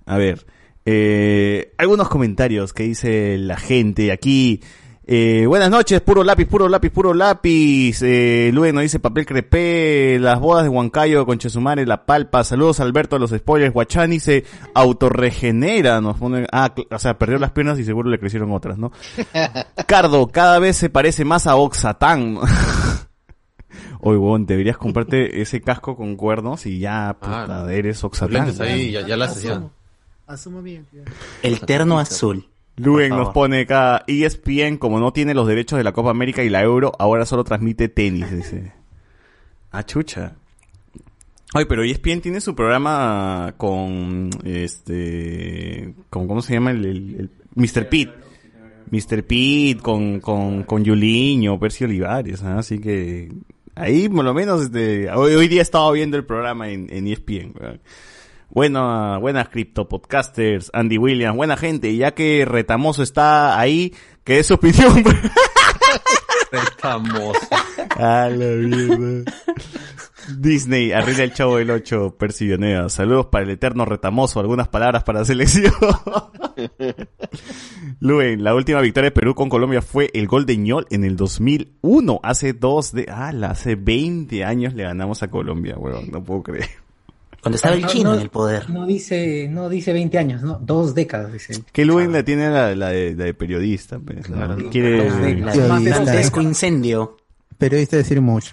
A 0.04 0.16
ver, 0.18 0.46
eh, 0.84 1.72
algunos 1.78 2.08
comentarios 2.08 2.72
que 2.72 2.84
dice 2.84 3.38
la 3.38 3.56
gente 3.56 4.12
aquí. 4.12 4.60
Eh, 5.08 5.44
buenas 5.46 5.70
noches, 5.70 6.00
puro 6.00 6.24
lápiz, 6.24 6.46
puro 6.46 6.68
lápiz, 6.68 6.90
puro 6.90 7.14
lápiz. 7.14 8.02
Eh, 8.02 8.50
Luen 8.52 8.74
nos 8.74 8.82
dice 8.82 8.98
papel 8.98 9.24
crepé, 9.24 10.18
las 10.20 10.40
bodas 10.40 10.64
de 10.64 10.68
Huancayo 10.68 11.24
con 11.24 11.38
Chesumare, 11.38 11.86
la 11.86 12.04
palpa. 12.06 12.42
Saludos 12.42 12.80
Alberto 12.80 13.14
a 13.14 13.18
los 13.20 13.30
spoilers. 13.30 13.72
Guachani 13.72 14.18
se 14.18 14.44
autorregenera, 14.74 16.00
nos 16.00 16.16
pone, 16.18 16.46
ah, 16.50 16.74
o 16.90 16.98
sea, 16.98 17.16
perdió 17.18 17.38
las 17.38 17.52
piernas 17.52 17.78
y 17.78 17.84
seguro 17.84 18.10
le 18.10 18.18
crecieron 18.18 18.50
otras, 18.50 18.78
¿no? 18.78 18.90
Cardo, 19.86 20.26
cada 20.26 20.58
vez 20.58 20.76
se 20.76 20.90
parece 20.90 21.24
más 21.24 21.46
a 21.46 21.54
Oxatán. 21.54 22.38
Oye, 24.00 24.18
huevón, 24.18 24.44
deberías 24.44 24.76
comprarte 24.76 25.40
ese 25.40 25.60
casco 25.60 25.96
con 25.96 26.16
cuernos 26.16 26.66
y 26.66 26.80
ya, 26.80 27.16
puta, 27.20 27.72
eres 27.72 28.02
Oxatán. 28.02 28.52
ahí, 28.60 28.90
ya- 28.90 29.06
ya 29.06 29.16
la. 29.16 29.32
Asumo 30.26 30.60
mi 30.62 30.72
identidad. 30.72 31.04
El 31.44 31.60
terno 31.60 32.00
azul. 32.00 32.48
Luen 32.76 33.10
nos 33.10 33.30
pone 33.30 33.60
acá, 33.62 34.04
ESPN, 34.06 34.76
como 34.76 35.00
no 35.00 35.12
tiene 35.12 35.32
los 35.34 35.46
derechos 35.48 35.78
de 35.78 35.84
la 35.84 35.92
Copa 35.92 36.10
América 36.10 36.42
y 36.44 36.50
la 36.50 36.62
Euro, 36.62 36.92
ahora 36.98 37.24
solo 37.26 37.44
transmite 37.44 37.88
tenis, 37.88 38.30
dice. 38.30 38.72
Ah, 39.72 39.82
chucha. 39.84 40.36
Ay, 41.52 41.66
pero 41.68 41.82
ESPN 41.82 42.20
tiene 42.22 42.40
su 42.40 42.54
programa 42.54 43.52
con, 43.58 44.30
este, 44.44 45.92
con, 46.08 46.26
¿cómo 46.28 46.40
se 46.40 46.54
llama? 46.54 46.70
El, 46.70 46.84
el, 46.86 46.96
el- 47.20 47.30
Mr. 47.56 47.86
Pete. 47.88 48.12
Mr. 48.90 49.24
Pete, 49.24 49.78
con, 49.82 50.20
con, 50.20 50.62
con 50.62 50.82
Yuliño, 50.82 51.58
Percy 51.58 51.84
Olivares, 51.84 52.42
¿ah? 52.42 52.58
así 52.58 52.78
que, 52.78 53.30
ahí 53.74 54.08
por 54.08 54.24
lo 54.24 54.32
menos, 54.32 54.62
este, 54.62 55.10
hoy, 55.10 55.34
hoy 55.34 55.48
día 55.48 55.60
estaba 55.60 55.90
viendo 55.92 56.16
el 56.16 56.24
programa 56.24 56.70
en, 56.70 56.86
en 56.90 57.06
ESPN. 57.08 57.52
Bueno, 58.48 59.20
buenas 59.20 59.48
cripto 59.48 59.88
podcasters, 59.88 60.70
Andy 60.72 60.98
Williams, 60.98 61.36
buena 61.36 61.56
gente, 61.56 61.94
ya 61.96 62.12
que 62.12 62.44
Retamoso 62.44 63.02
está 63.02 63.58
ahí, 63.58 63.92
que 64.24 64.38
es 64.38 64.46
su 64.46 64.54
opinión. 64.54 65.04
Retamoso. 66.52 67.40
A 67.96 68.28
la 68.30 68.46
mierda. 68.46 69.32
Disney, 70.38 70.92
arriba 70.92 71.22
el 71.22 71.32
chavo 71.32 71.58
del 71.58 71.70
8, 71.70 72.16
Percy. 72.18 72.50
Saludos 72.88 73.26
para 73.26 73.44
el 73.44 73.50
eterno 73.50 73.84
retamoso, 73.84 74.40
algunas 74.40 74.68
palabras 74.68 75.04
para 75.04 75.20
la 75.20 75.24
selección. 75.24 75.72
Luen, 78.00 78.42
la 78.42 78.54
última 78.54 78.80
victoria 78.80 79.10
de 79.10 79.14
Perú 79.14 79.34
con 79.34 79.48
Colombia 79.48 79.82
fue 79.82 80.10
el 80.14 80.26
gol 80.26 80.46
de 80.46 80.56
Ñol 80.56 80.86
en 80.90 81.04
el 81.04 81.16
2001, 81.16 82.20
hace 82.22 82.52
dos 82.52 82.92
de, 82.92 83.06
ah, 83.08 83.32
hace 83.48 83.76
20 83.76 84.44
años 84.44 84.74
le 84.74 84.84
ganamos 84.84 85.22
a 85.22 85.28
Colombia, 85.28 85.76
weón, 85.78 86.10
no 86.10 86.22
puedo 86.22 86.42
creer. 86.42 86.85
Cuando 87.46 87.56
estaba 87.56 87.74
el 87.76 87.82
No, 87.82 87.88
chino 87.88 88.10
no, 88.10 88.16
en 88.16 88.22
el 88.22 88.28
poder. 88.30 88.68
No 88.70 88.86
dice, 88.86 89.46
no 89.48 89.68
dice 89.68 89.92
20 89.92 90.18
años, 90.18 90.42
no, 90.42 90.58
dos 90.60 90.94
décadas, 90.96 91.32
dice. 91.32 91.62
Que 91.72 91.84
Luen 91.84 92.10
la 92.12 92.24
tiene 92.24 92.50
la, 92.50 92.74
la 92.74 92.88
de, 92.88 93.14
la 93.14 93.24
de 93.26 93.34
periodista, 93.34 94.00
pues, 94.00 94.28
¿no? 94.28 94.68
quiere... 94.70 95.08
La- 95.40 95.52
Periodista. 95.52 96.42
Incendio. 96.42 97.16
Periodista 97.56 97.96
decir 97.96 98.20
mucho. 98.20 98.52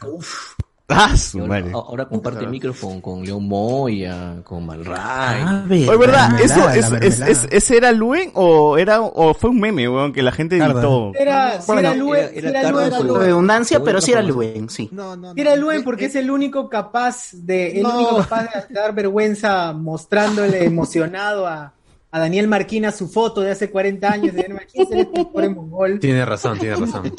Ah, 0.96 1.18
su 1.18 1.38
Y 1.38 1.42
ahora, 1.42 1.60
madre. 1.60 1.72
ahora 1.74 2.06
comparte 2.08 2.48
micrófono 2.48 3.02
con 3.02 3.24
León 3.26 3.48
Moya, 3.48 4.36
con 4.44 4.66
Malray. 4.66 4.96
Ah, 4.98 5.66
Oye, 5.70 5.98
¿verdad? 5.98 6.40
¿Eso, 6.40 6.56
mermelada, 6.68 6.98
es, 7.00 7.20
es- 7.20 7.28
es- 7.44 7.48
¿Ese 7.52 7.78
era 7.78 7.92
Luen 7.92 8.32
o 8.36 8.78
era 8.78 9.02
o 9.02 9.34
fue 9.34 9.50
un 9.50 9.60
meme, 9.60 9.88
weón, 9.90 10.14
que 10.14 10.22
la 10.24 10.32
gente 10.32 10.58
gritó? 10.58 11.12
Era, 11.16 11.60
si 11.62 11.68
Bueno, 11.68 11.80
era 11.82 11.96
Luen, 11.96 12.20
era- 12.22 12.30
si 12.32 12.38
era 12.48 12.60
era 12.62 12.72
Luen, 12.72 13.20
redundancia, 13.20 13.84
pero 13.84 14.02
sí 14.02 14.12
era 14.12 14.22
Luen, 14.22 14.70
sí. 14.70 14.90
No, 14.92 15.16
no, 15.16 15.34
no. 15.34 15.42
Era 15.42 15.56
Luen 15.56 15.84
porque 15.84 16.06
eh, 16.06 16.08
es 16.08 16.16
el 16.16 16.30
único 16.30 16.70
capaz 16.70 17.32
de, 17.34 17.78
el 17.78 17.84
No. 17.84 17.96
único 17.96 18.18
capaz 18.18 18.44
de 18.68 18.74
dar 18.74 18.94
vergüenza 18.94 19.74
mostrándole 19.74 20.64
emocionado 20.66 21.48
a, 21.48 21.74
a 22.16 22.20
Daniel 22.20 22.48
Marquina 22.48 22.92
su 22.92 23.10
foto 23.10 23.42
de 23.42 23.50
hace 23.50 23.72
40 23.72 24.08
años. 24.08 24.36
De 24.36 24.44
Daniel 24.44 24.54
Marquina, 24.54 24.86
este 24.92 25.06
pobre 25.08 25.50
mongol. 25.50 26.00
Tiene 26.00 26.24
razón, 26.24 26.60
tiene 26.60 26.76
razón. 26.76 27.12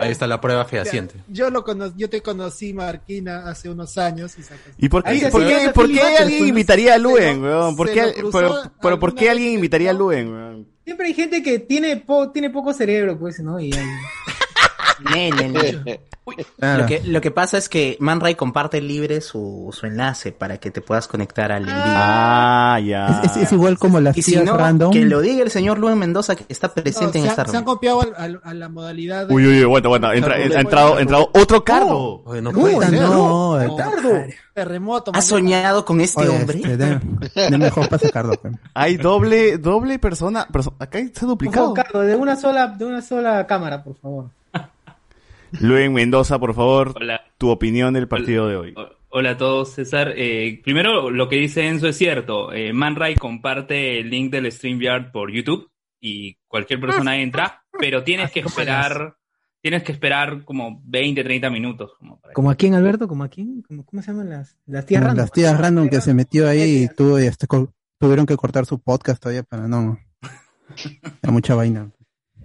Ahí 0.00 0.10
está 0.10 0.26
la 0.26 0.40
prueba 0.40 0.64
fehaciente. 0.64 1.16
Yo 1.28 1.50
lo 1.50 1.62
cono 1.62 1.92
yo 1.98 2.08
te 2.08 2.22
conocí, 2.22 2.72
Marquina, 2.72 3.48
hace 3.48 3.68
unos 3.68 3.98
años 3.98 4.38
y 4.38 4.42
sacas. 4.42 4.72
¿Y 4.78 4.88
por 4.88 5.04
qué, 5.04 5.28
por 5.30 5.46
qué, 5.46 5.70
por 5.74 5.84
alguien 5.84 6.48
invitaría 6.48 6.94
a 6.94 6.98
Luen, 6.98 7.42
weón? 7.42 7.76
¿Por 7.76 7.92
qué, 7.92 8.14
pero, 8.32 8.54
pero 8.80 8.98
¿por 8.98 9.14
qué 9.14 9.28
alguien 9.28 9.50
en 9.50 9.54
invitaría 9.56 9.90
a. 9.90 9.92
Luen, 9.92 10.32
weón? 10.32 10.68
Siempre 10.82 11.08
hay 11.08 11.14
gente 11.14 11.42
que 11.42 11.58
tiene, 11.58 11.98
po- 11.98 12.30
tiene 12.30 12.48
poco 12.48 12.72
cerebro, 12.72 13.18
pues, 13.18 13.40
¿no? 13.40 13.60
Y, 13.60 13.68
Ne, 13.70 13.84
ne. 15.04 16.00
Claro. 16.58 16.82
Lo 16.82 16.86
que, 16.86 17.02
lo 17.04 17.20
que 17.22 17.30
pasa 17.30 17.56
es 17.56 17.70
que 17.70 17.96
Man 18.00 18.20
Ray 18.20 18.34
comparte 18.34 18.82
libre 18.82 19.22
su, 19.22 19.70
su 19.72 19.86
enlace 19.86 20.30
para 20.30 20.58
que 20.58 20.70
te 20.70 20.82
puedas 20.82 21.08
conectar 21.08 21.50
al 21.50 21.62
en 21.62 21.68
vivo. 21.68 21.78
Ah, 21.86 22.78
ya. 22.84 23.22
Es, 23.24 23.34
es 23.38 23.52
igual 23.52 23.78
como 23.78 23.98
las 23.98 24.14
y 24.18 24.20
si 24.20 24.32
tías 24.32 24.44
no, 24.44 24.54
random. 24.58 24.92
que 24.92 25.06
lo 25.06 25.22
diga 25.22 25.42
el 25.42 25.50
señor 25.50 25.78
Luen 25.78 25.98
Mendoza 25.98 26.36
que 26.36 26.44
está 26.50 26.66
No, 26.68 26.74
presente 26.82 27.16
en 27.16 27.24
se, 27.24 27.30
esta 27.30 27.42
han, 27.42 27.48
se 27.48 27.56
han 27.56 27.64
reunión. 27.64 27.64
copiado 27.64 28.02
al- 28.02 28.14
al- 28.18 28.40
a 28.44 28.52
la 28.52 28.68
modalidad 28.68 29.26
de... 29.26 29.34
Uy, 29.34 29.46
uy, 29.46 29.56
uy, 29.56 29.62
aguanta, 29.62 29.86
aguanta. 29.88 30.14
Entra, 30.14 30.34
ha 30.34 30.60
entrado, 30.60 30.96
ha 30.96 31.00
entrado 31.00 31.30
otro 31.32 31.64
cardo. 31.64 32.22
Oye, 32.26 32.42
no 32.42 32.52
puede 32.52 32.78
ser. 32.78 32.92
no, 33.00 33.08
No, 33.58 33.60
está- 33.62 33.90
Terremoto. 34.52 35.12
¿Has 35.14 35.24
soñado 35.24 35.86
con 35.86 36.02
este 36.02 36.20
Oye, 36.28 36.28
hombre? 36.28 36.58
este, 36.58 36.76
de, 36.76 37.00
de 37.50 37.58
mejor 37.58 37.88
pase 37.88 38.10
Cardo. 38.10 38.32
pues. 38.42 38.52
Hay 38.74 38.98
doble, 38.98 39.56
doble 39.56 39.98
persona, 39.98 40.46
perso- 40.48 40.74
acá 40.78 40.98
está 40.98 41.24
duplicado. 41.24 41.68
favor, 41.74 41.84
Carlos, 41.84 42.06
de 42.06 42.16
una 42.16 42.36
sola, 42.36 42.66
de 42.66 42.84
una 42.84 43.00
sola 43.00 43.46
cámara, 43.46 43.82
por 43.82 43.96
favor. 43.96 44.26
Luen 45.60 45.92
Mendoza, 45.92 46.38
por 46.38 46.54
favor, 46.54 46.94
Hola. 46.96 47.20
tu 47.38 47.48
opinión 47.50 47.94
del 47.94 48.08
partido 48.08 48.48
de 48.48 48.56
hoy. 48.56 48.74
Hola 49.10 49.30
a 49.30 49.36
todos, 49.36 49.72
César. 49.72 50.12
Eh, 50.16 50.60
primero, 50.62 51.10
lo 51.10 51.28
que 51.28 51.36
dice 51.36 51.66
Enzo 51.66 51.88
es 51.88 51.96
cierto. 51.96 52.52
Eh, 52.52 52.72
Man 52.72 52.94
Ray 52.96 53.14
comparte 53.14 54.00
el 54.00 54.10
link 54.10 54.30
del 54.30 54.50
StreamYard 54.52 55.10
por 55.12 55.30
YouTube 55.32 55.70
y 56.00 56.36
cualquier 56.46 56.80
persona 56.80 57.16
entra, 57.20 57.64
pero 57.80 58.04
tienes 58.04 58.30
que 58.30 58.40
esperar, 58.40 59.16
tienes 59.62 59.82
que 59.82 59.92
esperar 59.92 60.44
como 60.44 60.82
20, 60.84 61.24
30 61.24 61.48
minutos. 61.50 61.92
Como 61.98 62.20
para 62.20 62.34
¿Como 62.34 62.50
a 62.50 62.54
quién, 62.54 62.74
Alberto? 62.74 63.08
¿Como 63.08 63.24
a 63.24 63.28
quién? 63.28 63.62
¿Cómo, 63.66 63.84
cómo 63.86 64.02
se 64.02 64.12
llaman 64.12 64.28
las, 64.28 64.56
las 64.66 64.84
tías 64.84 65.02
random? 65.02 65.16
Las 65.18 65.32
tías 65.32 65.58
random 65.58 65.88
que 65.88 66.00
se 66.02 66.12
metió 66.12 66.46
ahí 66.46 66.84
y 66.84 66.88
tuvo, 66.94 67.16
este, 67.18 67.46
co- 67.46 67.72
tuvieron 67.98 68.26
que 68.26 68.36
cortar 68.36 68.66
su 68.66 68.78
podcast 68.78 69.22
todavía 69.22 69.42
para 69.42 69.66
no. 69.66 69.98
Hay 71.22 71.32
mucha 71.32 71.54
vaina. 71.54 71.90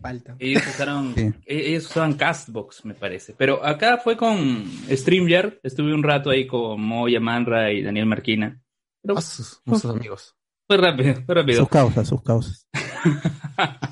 Palta. 0.03 0.35
Ellos 0.37 0.61
usaron, 0.67 1.15
Sí. 1.15 1.31
e- 1.47 1.69
ellos 1.71 1.85
usaban 1.87 2.13
Castbox, 2.13 2.85
me 2.85 2.93
parece. 2.93 3.33
Pero 3.35 3.65
acá 3.65 3.97
fue 3.97 4.15
con 4.15 4.65
StreamYard. 4.91 5.55
Estuve 5.63 5.93
un 5.95 6.03
rato 6.03 6.29
ahí 6.29 6.45
con 6.45 6.79
Moya 6.81 7.19
Manra 7.19 7.71
y 7.71 7.81
Daniel 7.81 8.05
Marquina. 8.05 8.61
Pero 9.01 9.15
Nuestros 9.15 9.95
amigos. 9.95 10.35
fue 10.67 10.77
rápido, 10.77 11.15
fue 11.25 11.35
rápido. 11.35 11.59
Sus 11.61 11.69
causas, 11.69 12.07
sus 12.07 12.21
causas. 12.21 12.67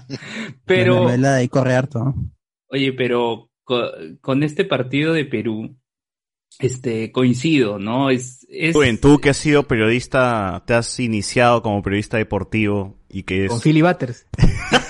Pero, 0.65 0.95
La 0.95 1.01
novela 1.01 1.35
ahí 1.35 1.47
corre 1.47 1.73
harto, 1.75 1.99
¿no? 1.99 2.15
oye, 2.67 2.93
pero 2.93 3.49
co- 3.63 3.91
con, 4.21 4.43
este 4.43 4.63
partido 4.65 5.11
de 5.13 5.25
Perú, 5.25 5.77
este, 6.59 7.11
coincido, 7.11 7.79
¿no? 7.79 8.09
Es, 8.09 8.45
es 8.49 8.73
Rubén, 8.75 8.99
tú 8.99 9.19
que 9.19 9.29
has 9.29 9.37
sido 9.37 9.63
periodista, 9.63 10.63
te 10.65 10.73
has 10.73 10.99
iniciado 10.99 11.61
como 11.61 11.81
periodista 11.81 12.17
deportivo 12.17 12.97
y 13.09 13.23
que 13.23 13.45
es... 13.45 13.49
Con 13.51 13.59
Philly 13.61 13.81
Butters. 13.81 14.25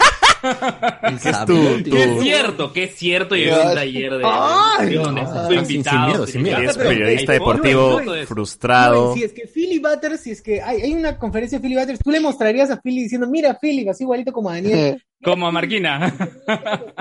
¿Qué 0.42 1.30
es 1.30 1.46
tu, 1.46 1.84
que 1.84 1.90
tu- 1.90 1.96
es 1.98 2.22
cierto, 2.22 2.74
que 2.74 2.84
es 2.86 2.96
cierto, 2.96 3.36
llevé 3.36 3.52
un 3.68 3.76
taller 3.76 4.18
de 4.18 4.24
Ay, 4.26 4.88
ediciones, 4.88 5.30
ah, 5.32 5.44
fui 5.48 5.56
sin- 5.58 5.66
sin 5.66 5.76
invitado. 5.76 6.08
miedo, 6.08 6.28
sin 6.28 6.42
miedo. 6.44 6.58
invitado, 6.58 6.78
pero 6.80 6.90
periodista 6.90 7.32
deportivo 7.34 8.02
frustrado. 8.28 9.14
Si 9.14 9.24
es 9.24 9.34
que 9.34 9.48
Philly 9.48 9.80
Butters, 9.80 10.20
si 10.22 10.32
es 10.32 10.42
que 10.42 10.62
hay, 10.62 10.82
hay 10.82 10.94
una 10.94 11.18
conferencia 11.18 11.60
de 11.60 11.62
Philly 11.68 11.80
Butters, 11.80 12.00
tú 12.00 12.12
le 12.12 12.20
mostrarías 12.20 12.72
a 12.72 12.82
Philly 12.82 13.04
diciendo, 13.04 13.28
mira 13.28 13.58
Philly, 13.62 13.88
así 13.88 14.04
igualito 14.04 14.32
como 14.32 14.50
a 14.50 14.54
Daniel. 14.56 15.02
Como 15.24 15.46
a 15.46 15.52
Marquina. 15.52 16.12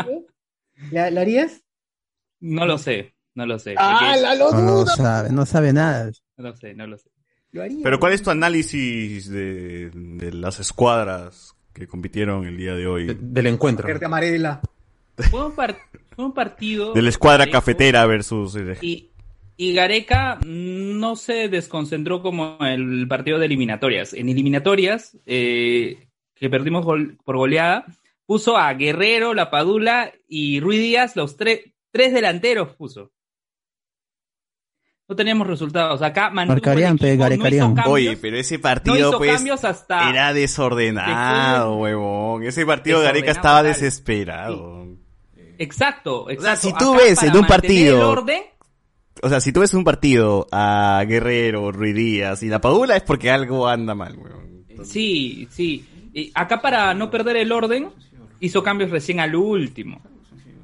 ¿La, 0.90 1.10
la 1.10 1.20
harías? 1.20 1.62
No 2.40 2.66
lo 2.66 2.78
sé, 2.78 3.14
no 3.34 3.46
lo 3.46 3.58
sé. 3.58 3.74
¡Ah, 3.78 4.16
la 4.20 4.34
lo 4.34 4.50
No, 4.52 4.60
no 4.60 4.72
duda! 4.80 4.96
sabe, 4.96 5.30
no 5.30 5.46
sabe 5.46 5.72
nada. 5.72 6.10
No 6.36 6.48
lo 6.50 6.56
sé, 6.56 6.74
no 6.74 6.86
lo 6.86 6.98
sé. 6.98 7.10
Lo 7.52 7.62
haría. 7.62 7.80
Pero 7.82 7.98
¿cuál 7.98 8.12
es 8.12 8.22
tu 8.22 8.30
análisis 8.30 9.28
de, 9.30 9.90
de 9.90 10.32
las 10.32 10.60
escuadras 10.60 11.54
que 11.80 11.86
compitieron 11.88 12.46
el 12.46 12.56
día 12.56 12.74
de 12.74 12.86
hoy? 12.86 13.06
De- 13.06 13.16
del 13.18 13.46
encuentro. 13.48 13.86
Verde 13.86 14.06
amarela. 14.06 14.60
Fue 15.30 15.46
un, 15.46 15.54
par- 15.54 15.76
fue 16.14 16.24
un 16.24 16.32
partido. 16.32 16.92
De 16.94 17.02
la 17.02 17.08
escuadra 17.10 17.46
cafetera 17.50 18.06
versus... 18.06 18.54
eh, 18.56 18.78
Y, 18.80 19.10
y 19.56 19.74
Gareca 19.74 20.38
no 20.46 21.16
se 21.16 21.48
desconcentró 21.48 22.22
como 22.22 22.56
el 22.60 23.06
partido 23.08 23.38
de 23.38 23.46
eliminatorias. 23.46 24.14
En 24.14 24.28
eliminatorias, 24.28 25.18
eh, 25.26 26.06
que 26.34 26.48
perdimos 26.48 26.84
gol- 26.86 27.18
por 27.24 27.36
goleada, 27.36 27.84
puso 28.24 28.56
a 28.56 28.72
Guerrero, 28.74 29.34
La 29.34 29.50
Padula 29.50 30.12
y 30.28 30.60
Ruiz 30.60 30.80
Díaz, 30.80 31.16
los 31.16 31.36
tre- 31.38 31.74
tres 31.90 32.14
delanteros 32.14 32.74
puso. 32.76 33.10
No 35.10 35.16
teníamos 35.16 35.48
resultados. 35.48 36.00
Acá 36.02 36.30
Marcarían, 36.30 36.92
equipo, 36.92 37.02
pe, 37.04 37.16
no 37.16 37.18
Garecarían. 37.24 37.66
hizo 37.66 37.74
cambios, 37.74 37.94
Oye, 37.94 38.16
pero 38.16 38.36
ese 38.36 38.56
no 38.58 38.62
partido 38.62 38.96
hizo 38.96 39.18
pues 39.18 39.32
cambios 39.34 39.64
hasta... 39.64 40.08
era 40.08 40.32
desordenado, 40.32 41.74
huevón. 41.78 42.44
Ese 42.44 42.64
partido 42.64 43.00
Desordenado 43.00 43.24
Gareca 43.26 43.32
estaba 43.32 43.62
desesperado. 43.64 44.86
Exacto, 45.58 46.30
exacto. 46.30 46.60
si 46.68 46.72
tú 46.74 46.94
Acá 46.94 47.02
ves 47.04 47.22
en 47.24 47.36
un 47.36 47.44
partido- 47.44 47.96
el 47.96 48.02
orden, 48.04 48.42
O 49.20 49.28
sea, 49.28 49.40
si 49.40 49.52
tú 49.52 49.60
ves 49.60 49.74
un 49.74 49.82
partido 49.82 50.46
a 50.52 51.04
Guerrero, 51.08 51.72
Ruiz 51.72 51.94
Díaz 51.96 52.44
y 52.44 52.48
La 52.48 52.60
Padula 52.60 52.96
es 52.96 53.02
porque 53.02 53.32
algo 53.32 53.66
anda 53.66 53.96
mal, 53.96 54.16
weón. 54.16 54.64
Sí, 54.84 55.48
sí. 55.50 55.84
Y 56.14 56.30
acá 56.36 56.62
para 56.62 56.94
no 56.94 57.10
perder 57.10 57.36
el 57.36 57.50
orden, 57.50 57.88
hizo 58.38 58.62
cambios 58.62 58.90
recién 58.92 59.18
al 59.18 59.34
último. 59.34 60.00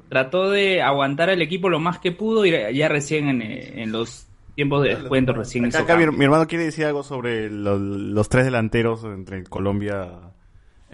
Trató 0.07 0.49
de 0.49 0.81
aguantar 0.81 1.29
al 1.29 1.41
equipo 1.41 1.67
lo 1.67 1.79
más 1.81 1.99
que 1.99 2.13
pudo 2.13 2.45
y 2.45 2.51
ya 2.73 2.87
recién 2.87 3.27
en, 3.27 3.41
en 3.41 3.91
los 3.91 4.26
tiempos 4.57 4.83
de 4.83 4.89
descuento 4.89 5.33
recién 5.33 5.65
Acá, 5.65 5.69
hizo 5.69 5.83
acá 5.83 5.95
mi, 5.95 6.03
hermano 6.25 6.47
quiere 6.47 6.65
decir 6.65 6.83
algo 6.85 7.03
sobre 7.03 7.49
lo- 7.49 7.77
los 7.77 8.27
tres 8.27 8.43
delanteros 8.43 9.03
entre 9.03 9.43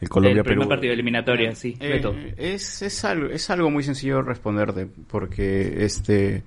el 0.03 0.09
Colombia, 0.09 0.39
el 0.39 0.43
primer 0.43 0.67
Perú. 0.67 0.69
partido 0.69 1.55
sí. 1.55 1.77
Eh, 1.79 2.33
es, 2.37 2.81
es, 2.81 3.05
algo, 3.05 3.27
es 3.27 3.49
algo 3.49 3.69
muy 3.69 3.83
sencillo 3.83 4.17
de 4.17 4.23
responderte, 4.23 4.87
porque 5.07 5.83
este 5.83 6.43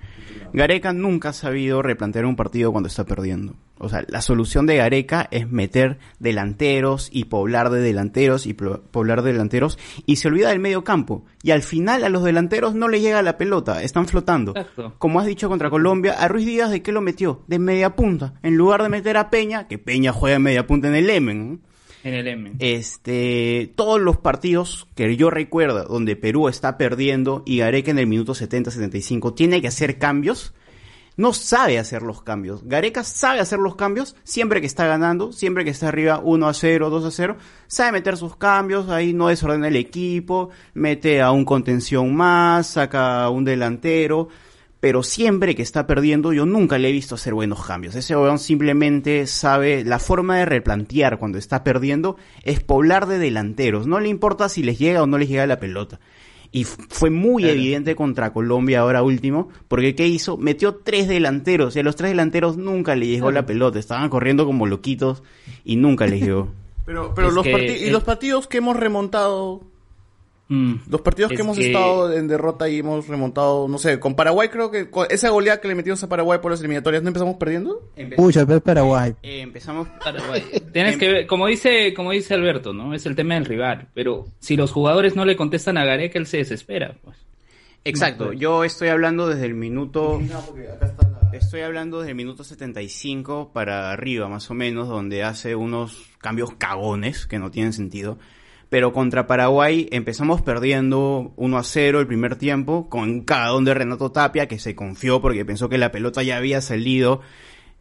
Gareca 0.53 0.93
nunca 0.93 1.31
ha 1.31 1.33
sabido 1.33 1.83
replantear 1.83 2.25
un 2.25 2.37
partido 2.37 2.73
cuando 2.73 2.89
está 2.89 3.05
perdiendo. 3.05 3.55
O 3.79 3.91
sea, 3.91 4.05
la 4.09 4.23
solución 4.23 4.65
de 4.67 4.77
Gareca 4.77 5.29
es 5.31 5.51
meter 5.51 5.99
delanteros 6.19 7.11
y 7.13 7.25
poblar 7.25 7.69
de 7.69 7.81
delanteros 7.81 8.47
y 8.47 8.55
poblar 8.55 9.23
de 9.23 9.33
delanteros 9.33 9.79
y 10.07 10.17
se 10.17 10.29
olvida 10.29 10.49
del 10.49 10.61
medio 10.61 10.83
campo. 10.83 11.27
Y 11.43 11.51
al 11.51 11.63
final 11.63 12.03
a 12.05 12.09
los 12.09 12.25
delanteros 12.25 12.75
no 12.75 12.89
le 12.89 13.01
llega 13.03 13.21
la 13.21 13.37
pelota, 13.37 13.83
están 13.83 14.07
flotando. 14.07 14.53
Exacto. 14.53 14.95
Como 14.99 15.21
has 15.21 15.27
dicho 15.27 15.51
contra 15.51 15.69
Colombia, 15.69 16.15
a 16.15 16.27
Ruiz 16.27 16.47
Díaz 16.47 16.71
de 16.71 16.83
qué 16.83 16.91
lo 16.91 17.03
metió? 17.03 17.43
De 17.49 17.59
media 17.59 17.95
punta. 17.95 18.35
En 18.43 18.57
lugar 18.57 18.83
de 18.83 18.89
meter 18.89 19.19
a 19.19 19.29
Peña, 19.29 19.69
que 19.69 19.79
Peña 19.79 20.13
juega 20.13 20.37
en 20.37 20.43
media 20.43 20.67
punta 20.67 20.89
en 20.89 20.95
el 20.95 21.11
Emen. 21.11 21.53
¿no? 21.53 21.59
En 22.07 22.15
el 22.15 22.29
M. 22.29 22.53
Este, 22.61 23.73
todos 23.75 24.01
los 24.01 24.17
partidos 24.17 24.87
que 24.95 25.17
yo 25.17 25.29
recuerdo 25.29 25.83
donde 25.87 26.15
Perú 26.15 26.47
está 26.47 26.79
perdiendo 26.79 27.43
y 27.45 27.59
Gareca 27.59 27.91
en 27.91 27.99
el 27.99 28.07
minuto 28.07 28.33
70-75 28.33 29.35
tiene 29.35 29.61
que 29.61 29.67
hacer 29.67 29.99
cambios, 29.99 30.55
no 31.17 31.33
sabe 31.33 31.81
hacer 31.81 32.03
los 32.03 32.23
cambios. 32.23 32.63
Gareca 32.63 33.03
sabe 33.03 33.41
hacer 33.41 33.59
los 33.59 33.75
cambios 33.75 34.15
siempre 34.23 34.61
que 34.61 34.69
está 34.69 34.87
ganando, 34.87 35.33
siempre 35.33 35.65
que 35.65 35.71
está 35.71 35.89
arriba 35.89 36.21
1 36.23 36.47
a 36.47 36.55
0, 36.55 36.91
2 36.91 37.05
a 37.07 37.11
0, 37.11 37.37
sabe 37.67 37.91
meter 37.91 38.17
sus 38.17 38.37
cambios, 38.37 38.89
ahí 38.89 39.13
no 39.13 39.27
desordena 39.27 39.67
el 39.67 39.75
equipo, 39.75 40.51
mete 40.75 41.21
a 41.21 41.33
un 41.33 41.45
contención 41.45 42.15
más, 42.15 42.69
saca 42.69 43.25
a 43.25 43.31
un 43.31 43.45
delantero, 43.45 44.29
pero 44.87 45.03
siempre 45.03 45.57
que 45.57 45.63
está 45.63 45.85
perdiendo 45.85 46.33
yo 46.33 46.47
nunca 46.47 46.79
le 46.79 46.89
he 46.89 46.93
visto 46.93 47.17
hacer 47.17 47.35
buenos 47.35 47.67
cambios. 47.67 47.97
Ese 47.97 48.15
weón 48.15 48.39
simplemente 48.39 49.27
sabe 49.27 49.83
la 49.85 49.99
forma 49.99 50.39
de 50.39 50.45
replantear 50.45 51.19
cuando 51.19 51.39
está 51.39 51.65
perdiendo 51.65 52.17
es 52.45 52.61
poblar 52.61 53.07
de 53.07 53.19
delanteros. 53.19 53.89
No 53.89 53.99
le 53.99 54.09
importa 54.09 54.49
si 54.49 54.63
les 54.63 54.79
llega 54.79 55.03
o 55.03 55.09
no 55.09 55.19
les 55.19 55.29
llega 55.29 55.45
la 55.49 55.59
pelota. 55.59 55.99
Y 56.53 56.63
fue 56.63 57.11
muy 57.11 57.49
evidente 57.49 57.97
contra 57.97 58.33
Colombia 58.33 58.79
ahora 58.79 59.03
último, 59.03 59.49
porque 59.67 59.97
¿qué 59.97 60.07
hizo? 60.07 60.37
Metió 60.37 60.77
tres 60.77 61.09
delanteros 61.09 61.75
y 61.75 61.81
a 61.81 61.83
los 61.83 61.97
tres 61.97 62.13
delanteros 62.13 62.57
nunca 62.57 62.95
le 62.95 63.09
llegó 63.09 63.33
la 63.33 63.45
pelota. 63.45 63.81
Estaban 63.81 64.09
corriendo 64.09 64.47
como 64.47 64.69
loquitos 64.69 65.25
y 65.65 65.75
nunca 65.75 66.07
les 66.07 66.21
llegó. 66.21 66.47
Pero, 66.87 67.13
pero 67.17 67.31
Es 67.31 67.35
los 67.35 67.43
que 67.43 67.79
y 67.85 67.91
los 67.91 68.05
partidos 68.05 68.47
que 68.47 68.59
hemos 68.59 68.77
remontado 68.77 69.63
Mm. 70.49 70.75
los 70.89 71.01
partidos 71.01 71.33
Es 71.33 71.37
que 71.37 71.43
hemos 71.43 71.59
que- 71.59 71.67
estado 71.67 72.13
en 72.13 72.29
derrota 72.29 72.69
y 72.69 72.79
hemos 72.79 73.09
remontado, 73.09 73.67
no 73.67 73.79
sé, 73.79 73.99
con 73.99 74.15
Paraguay 74.15 74.49
creo 74.49 74.71
que 74.71 74.89
con 74.91 75.07
esa 75.11 75.29
goleada 75.31 75.61
que 75.61 75.67
le 75.67 75.75
metimos 75.75 76.03
a 76.05 76.09
Paraguay 76.09 76.39
por 76.41 76.53
las 76.53 76.61
eliminatorias, 76.61 77.03
¿no 77.03 77.09
empezamos 77.09 77.37
perdiendo? 77.37 77.91
Es 77.97 78.61
Paraguay. 78.63 79.15
Eh, 79.23 79.41
empezamos 79.41 79.89
Paraguay. 80.05 80.43
Tienes 80.73 80.97
que 80.99 81.09
ver, 81.09 81.27
como 81.27 81.49
dice, 81.49 81.93
como 81.95 82.13
dice 82.13 82.35
Alberto, 82.35 82.73
¿no? 82.73 82.95
Es 82.95 83.07
el 83.07 83.17
tema 83.17 83.35
del 83.35 83.45
rival. 83.45 83.89
Pero 83.93 84.27
si 84.39 84.57
los 84.57 84.71
jugadores 84.71 85.17
no 85.17 85.25
le 85.25 85.35
contestan 85.35 85.79
a 85.79 85.85
Gareca, 85.85 86.19
él 86.19 86.27
se 86.27 86.37
desespera. 86.37 86.97
Pues. 87.03 87.17
Exacto, 87.85 88.33
yo 88.33 88.65
estoy 88.65 88.89
hablando 88.89 89.29
desde 89.29 89.47
el 89.47 89.55
minuto 89.55 90.21
estoy 91.33 91.61
hablando 91.61 91.99
desde 91.99 92.11
el 92.11 92.17
minuto 92.17 92.45
75 92.45 93.51
para 93.53 93.93
arriba 93.93 94.29
más 94.29 94.51
o 94.51 94.55
menos 94.55 94.89
donde 94.89 95.23
hace 95.23 95.55
unos 95.55 95.97
cambios 96.19 96.53
cagones 96.55 97.27
que 97.27 97.39
no 97.39 97.51
tienen 97.51 97.73
sentido. 97.73 98.19
Pero 98.69 98.93
contra 98.93 99.27
Paraguay 99.27 99.89
empezamos 99.93 100.43
perdiendo 100.43 101.33
1 101.37 101.59
a 101.59 101.63
0 101.63 102.01
el 102.01 102.07
primer 102.07 102.37
tiempo 102.37 102.89
con 102.89 103.03
un 103.03 103.21
cagadón 103.23 103.65
de 103.65 103.75
Renato 103.75 104.11
Tapia 104.11 104.49
que 104.49 104.59
se 104.59 104.75
confió 104.75 105.21
porque 105.21 105.45
pensó 105.45 105.69
que 105.69 105.79
la 105.79 105.93
pelota 105.93 106.23
ya 106.23 106.37
había 106.37 106.61
salido 106.61 107.21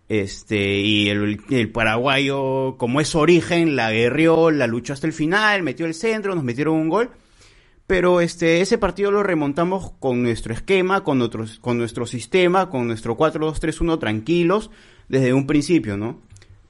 este, 0.07 0.79
y 0.81 1.09
el, 1.09 1.71
paraguayo, 1.71 2.77
como 2.77 3.01
es 3.01 3.07
su 3.09 3.19
origen, 3.19 3.75
la 3.75 3.91
guerrió, 3.91 4.51
la 4.51 4.67
luchó 4.67 4.93
hasta 4.93 5.07
el 5.07 5.13
final, 5.13 5.63
metió 5.63 5.85
el 5.85 5.95
centro, 5.95 6.35
nos 6.35 6.43
metieron 6.43 6.75
un 6.75 6.89
gol. 6.89 7.09
Pero 7.87 8.21
este, 8.21 8.61
ese 8.61 8.77
partido 8.79 9.11
lo 9.11 9.21
remontamos 9.21 9.91
con 9.99 10.23
nuestro 10.23 10.53
esquema, 10.53 11.03
con, 11.03 11.19
nuestros, 11.19 11.59
con 11.59 11.77
nuestro 11.77 12.07
sistema, 12.07 12.69
con 12.69 12.87
nuestro 12.87 13.15
4-2-3-1 13.15 13.99
tranquilos, 13.99 14.71
desde 15.07 15.33
un 15.33 15.45
principio, 15.45 15.95
¿no? 15.95 16.21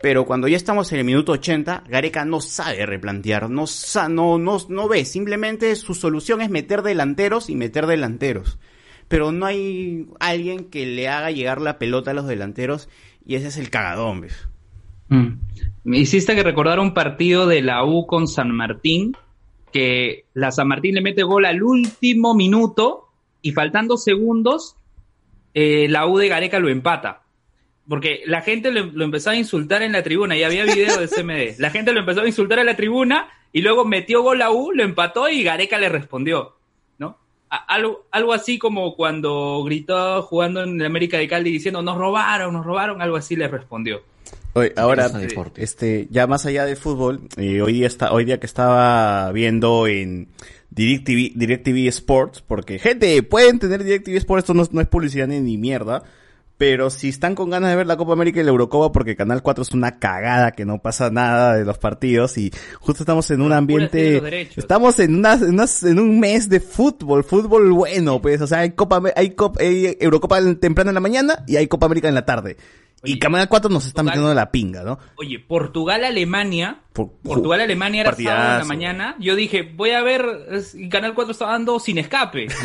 Pero 0.02 0.26
cuando 0.26 0.48
ya 0.48 0.58
estamos 0.58 0.92
en 0.92 1.00
el 1.00 1.06
minuto 1.06 1.32
80, 1.32 1.84
Gareca 1.88 2.26
no 2.26 2.42
sabe 2.42 2.86
replantear, 2.86 3.50
no, 3.50 3.66
sa- 3.66 4.10
no, 4.10 4.38
no, 4.38 4.88
ve, 4.88 5.06
simplemente 5.06 5.76
su 5.76 5.94
solución 5.96 6.42
es 6.42 6.50
meter 6.50 6.82
delanteros 6.82 7.50
y 7.50 7.56
meter 7.56 7.88
delanteros. 7.88 8.60
Pero 9.08 9.32
no 9.32 9.46
hay 9.46 10.08
alguien 10.20 10.66
que 10.66 10.86
le 10.86 11.08
haga 11.08 11.32
llegar 11.32 11.62
la 11.62 11.78
pelota 11.78 12.12
a 12.12 12.14
los 12.14 12.28
delanteros 12.28 12.90
y 13.26 13.36
ese 13.36 13.48
es 13.48 13.58
el 13.58 13.70
cagadón, 13.70 14.22
¿ves? 14.22 14.48
Mm. 15.10 15.28
Me 15.84 16.00
hiciste 16.00 16.36
que 16.36 16.44
recordar 16.44 16.80
un 16.80 16.94
partido 16.94 17.48
de 17.48 17.62
la 17.62 17.86
U 17.86 18.06
con 18.08 18.28
San 18.28 18.52
Martín, 18.52 19.16
que 19.72 20.26
la 20.34 20.52
San 20.52 20.68
Martín 20.68 20.96
le 20.96 21.02
mete 21.02 21.24
gol 21.24 21.46
al 21.46 21.62
último 21.64 22.34
minuto 22.34 23.10
y 23.42 23.52
faltando 23.52 23.96
segundos, 23.98 24.76
eh, 25.54 25.88
la 25.90 26.08
U 26.08 26.18
de 26.18 26.28
Gareca 26.28 26.60
lo 26.60 26.70
empata. 26.70 27.22
Porque 27.88 28.22
la 28.26 28.42
gente 28.42 28.72
lo, 28.72 28.86
lo 28.86 29.06
empezó 29.06 29.30
a 29.30 29.36
insultar 29.36 29.82
en 29.84 29.92
la 29.92 30.02
tribuna 30.04 30.36
y 30.36 30.44
había 30.44 30.64
video 30.66 30.98
de 31.00 31.08
CMD. 31.08 31.60
La 31.60 31.70
gente 31.70 31.94
lo 31.94 32.00
empezó 32.00 32.22
a 32.22 32.28
insultar 32.28 32.60
en 32.60 32.66
la 32.66 32.76
tribuna 32.76 33.28
y 33.54 33.62
luego 33.62 33.86
metió 33.86 34.22
gol 34.24 34.40
la 34.40 34.50
U, 34.52 34.72
lo 34.72 34.84
empató 34.84 35.30
y 35.30 35.44
Gareca 35.44 35.78
le 35.78 35.90
respondió. 35.90 36.56
¿no? 36.98 37.18
A- 37.50 37.58
algo, 37.76 38.08
algo 38.12 38.34
así 38.34 38.58
como 38.58 38.96
cuando 38.96 39.64
gritó 39.64 40.24
jugando 40.24 40.64
en 40.64 40.80
el 40.80 40.86
América 40.86 41.18
de 41.20 41.28
Cali 41.28 41.52
diciendo 41.52 41.82
nos 41.84 41.98
robaron, 41.98 42.54
nos 42.54 42.66
robaron, 42.66 43.02
algo 43.04 43.18
así 43.18 43.36
le 43.36 43.48
respondió. 43.48 44.02
Oye, 44.54 44.74
ahora, 44.78 45.12
este, 45.58 46.08
ya 46.10 46.28
más 46.28 46.46
allá 46.46 46.66
del 46.66 46.78
fútbol, 46.78 47.20
eh, 47.36 47.62
hoy 47.62 47.74
día 47.74 47.88
está, 47.88 48.14
hoy 48.14 48.24
día 48.24 48.40
que 48.40 48.46
estaba 48.46 49.30
viendo 49.34 49.86
en 49.86 50.30
DirecTV, 50.72 51.34
DirecTV 51.36 51.88
Sports, 51.90 52.42
porque 52.42 52.80
gente, 52.80 53.22
pueden 53.22 53.60
tener 53.60 53.84
DirecTV 53.84 54.16
Sports, 54.16 54.44
esto 54.44 54.54
no, 54.54 54.64
no 54.72 54.80
es 54.82 54.88
publicidad 54.88 55.28
ni, 55.28 55.40
ni 55.42 55.58
mierda, 55.58 56.04
pero 56.58 56.90
si 56.90 57.10
están 57.10 57.36
con 57.36 57.50
ganas 57.50 57.70
de 57.70 57.76
ver 57.76 57.86
la 57.88 57.98
Copa 57.98 58.14
América 58.14 58.40
y 58.40 58.44
la 58.44 58.50
Eurocopa, 58.52 58.92
porque 58.94 59.16
Canal 59.16 59.42
4 59.42 59.62
es 59.64 59.72
una 59.74 60.00
cagada 60.00 60.52
que 60.54 60.64
no 60.66 60.80
pasa 60.82 61.10
nada 61.10 61.56
de 61.56 61.66
los 61.66 61.78
partidos 61.78 62.38
y 62.38 62.52
justo 62.80 63.04
estamos 63.04 63.30
en 63.32 63.42
un 63.42 63.52
ambiente, 63.54 64.22
estamos 64.56 65.00
en, 65.00 65.16
una, 65.16 65.34
en, 65.34 65.50
unas- 65.50 65.84
en 65.84 66.00
un 66.00 66.20
mes 66.20 66.48
de 66.48 66.60
fútbol, 66.62 67.24
fútbol 67.26 67.72
bueno, 67.74 68.22
pues, 68.22 68.40
o 68.42 68.48
sea, 68.48 68.60
hay 68.60 68.72
Copa, 68.72 69.02
hay, 69.16 69.32
Copa, 69.32 69.62
hay 69.62 69.98
Eurocopa 70.00 70.40
temprano 70.60 70.92
en 70.92 70.96
la 70.96 71.02
mañana 71.02 71.44
y 71.48 71.58
hay 71.58 71.68
Copa 71.68 71.88
América 71.88 72.08
en 72.08 72.16
la 72.16 72.26
tarde. 72.26 72.56
y 73.04 73.20
Canal 73.20 73.48
4 73.50 73.70
nos 73.70 73.86
está 73.86 74.02
metiendo 74.02 74.30
de 74.30 74.36
la 74.36 74.50
pinga, 74.50 74.82
¿no? 74.84 74.98
Oye, 75.18 75.38
Portugal-Alemania. 75.40 76.80
Por- 76.94 77.12
Portugal-Alemania 77.22 78.02
era 78.02 78.12
sábado 78.14 78.30
en 78.30 78.36
la 78.36 78.42
Partidazo. 78.60 78.68
mañana. 78.68 79.16
Yo 79.20 79.36
dije, 79.36 79.62
voy 79.76 79.92
a 79.92 80.02
ver, 80.02 80.26
Canal 80.90 81.14
4 81.14 81.32
está 81.34 81.46
dando 81.48 81.80
sin 81.80 81.98
escape. 81.98 82.48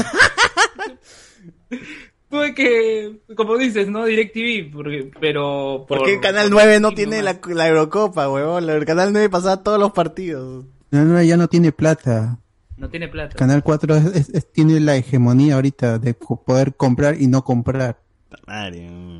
Tuve 2.30 2.54
que, 2.54 3.18
como 3.34 3.56
dices, 3.58 3.88
¿no? 3.88 4.04
DirecTV, 4.04 4.72
porque, 4.72 5.10
pero... 5.20 5.84
¿Por 5.88 5.98
por- 5.98 6.06
qué 6.06 6.20
Canal 6.20 6.44
por- 6.44 6.62
9 6.62 6.78
no 6.80 6.92
tiene 6.92 7.22
la, 7.22 7.40
la 7.48 7.68
Eurocopa, 7.68 8.30
huevón? 8.30 8.70
El 8.70 8.84
Canal 8.84 9.12
9 9.12 9.28
pasaba 9.28 9.62
todos 9.64 9.80
los 9.80 9.90
partidos. 9.92 10.64
No, 10.92 11.04
no, 11.04 11.20
ya 11.22 11.36
no 11.36 11.48
tiene 11.48 11.72
plata. 11.72 12.38
No 12.76 12.88
tiene 12.88 13.08
plata. 13.08 13.34
Canal 13.36 13.62
4 13.64 13.96
es- 13.96 14.04
es- 14.14 14.28
es- 14.30 14.52
tiene 14.52 14.78
la 14.80 14.94
hegemonía 14.96 15.56
ahorita 15.56 15.98
de 15.98 16.14
poder 16.14 16.74
comprar 16.76 17.20
y 17.20 17.26
no 17.26 17.42
comprar. 17.42 17.98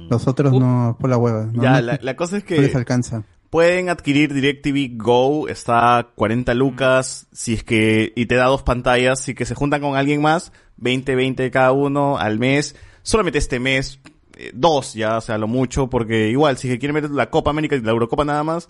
Los 0.09 0.27
otros 0.29 0.53
no, 0.53 0.97
por 1.01 1.11
la 1.11 1.17
hueva. 1.19 1.47
¿no? 1.53 1.63
Ya, 1.63 1.73
No- 1.73 1.81
la, 1.81 1.99
la 2.01 2.17
cosa 2.17 2.37
es 2.39 2.45
no 2.49 2.57
les 2.57 2.71
que 2.71 2.77
alcanza. 2.77 3.25
pueden 3.51 3.89
adquirir 3.89 4.33
DirecTV 4.33 4.97
Go, 4.97 5.49
está 5.49 5.99
a 5.99 6.05
40 6.15 6.55
lucas, 6.55 7.27
si 7.33 7.55
es 7.55 7.65
que, 7.65 8.13
y 8.15 8.27
te 8.27 8.37
da 8.37 8.45
dos 8.47 8.63
pantallas, 8.63 9.21
si 9.21 9.35
que 9.35 9.45
se 9.47 9.55
juntan 9.55 9.81
con 9.81 9.97
alguien 9.97 10.23
más, 10.23 10.53
20, 10.77 11.15
20 11.17 11.51
cada 11.51 11.73
uno 11.73 12.19
al 12.19 12.39
mes, 12.39 12.77
solamente 13.11 13.39
este 13.39 13.59
mes, 13.59 14.01
eh, 14.39 14.51
dos 14.55 14.95
ya, 14.95 15.19
o 15.19 15.21
sea, 15.21 15.37
lo 15.37 15.49
mucho, 15.49 15.89
porque 15.91 16.29
igual, 16.31 16.57
si 16.57 16.69
que 16.69 16.79
quieren 16.79 16.95
ver 16.95 17.11
la 17.11 17.31
Copa 17.31 17.51
América 17.51 17.77
y 17.77 17.81
la 17.81 17.91
Eurocopa 17.91 18.25
nada 18.25 18.45
más, 18.45 18.69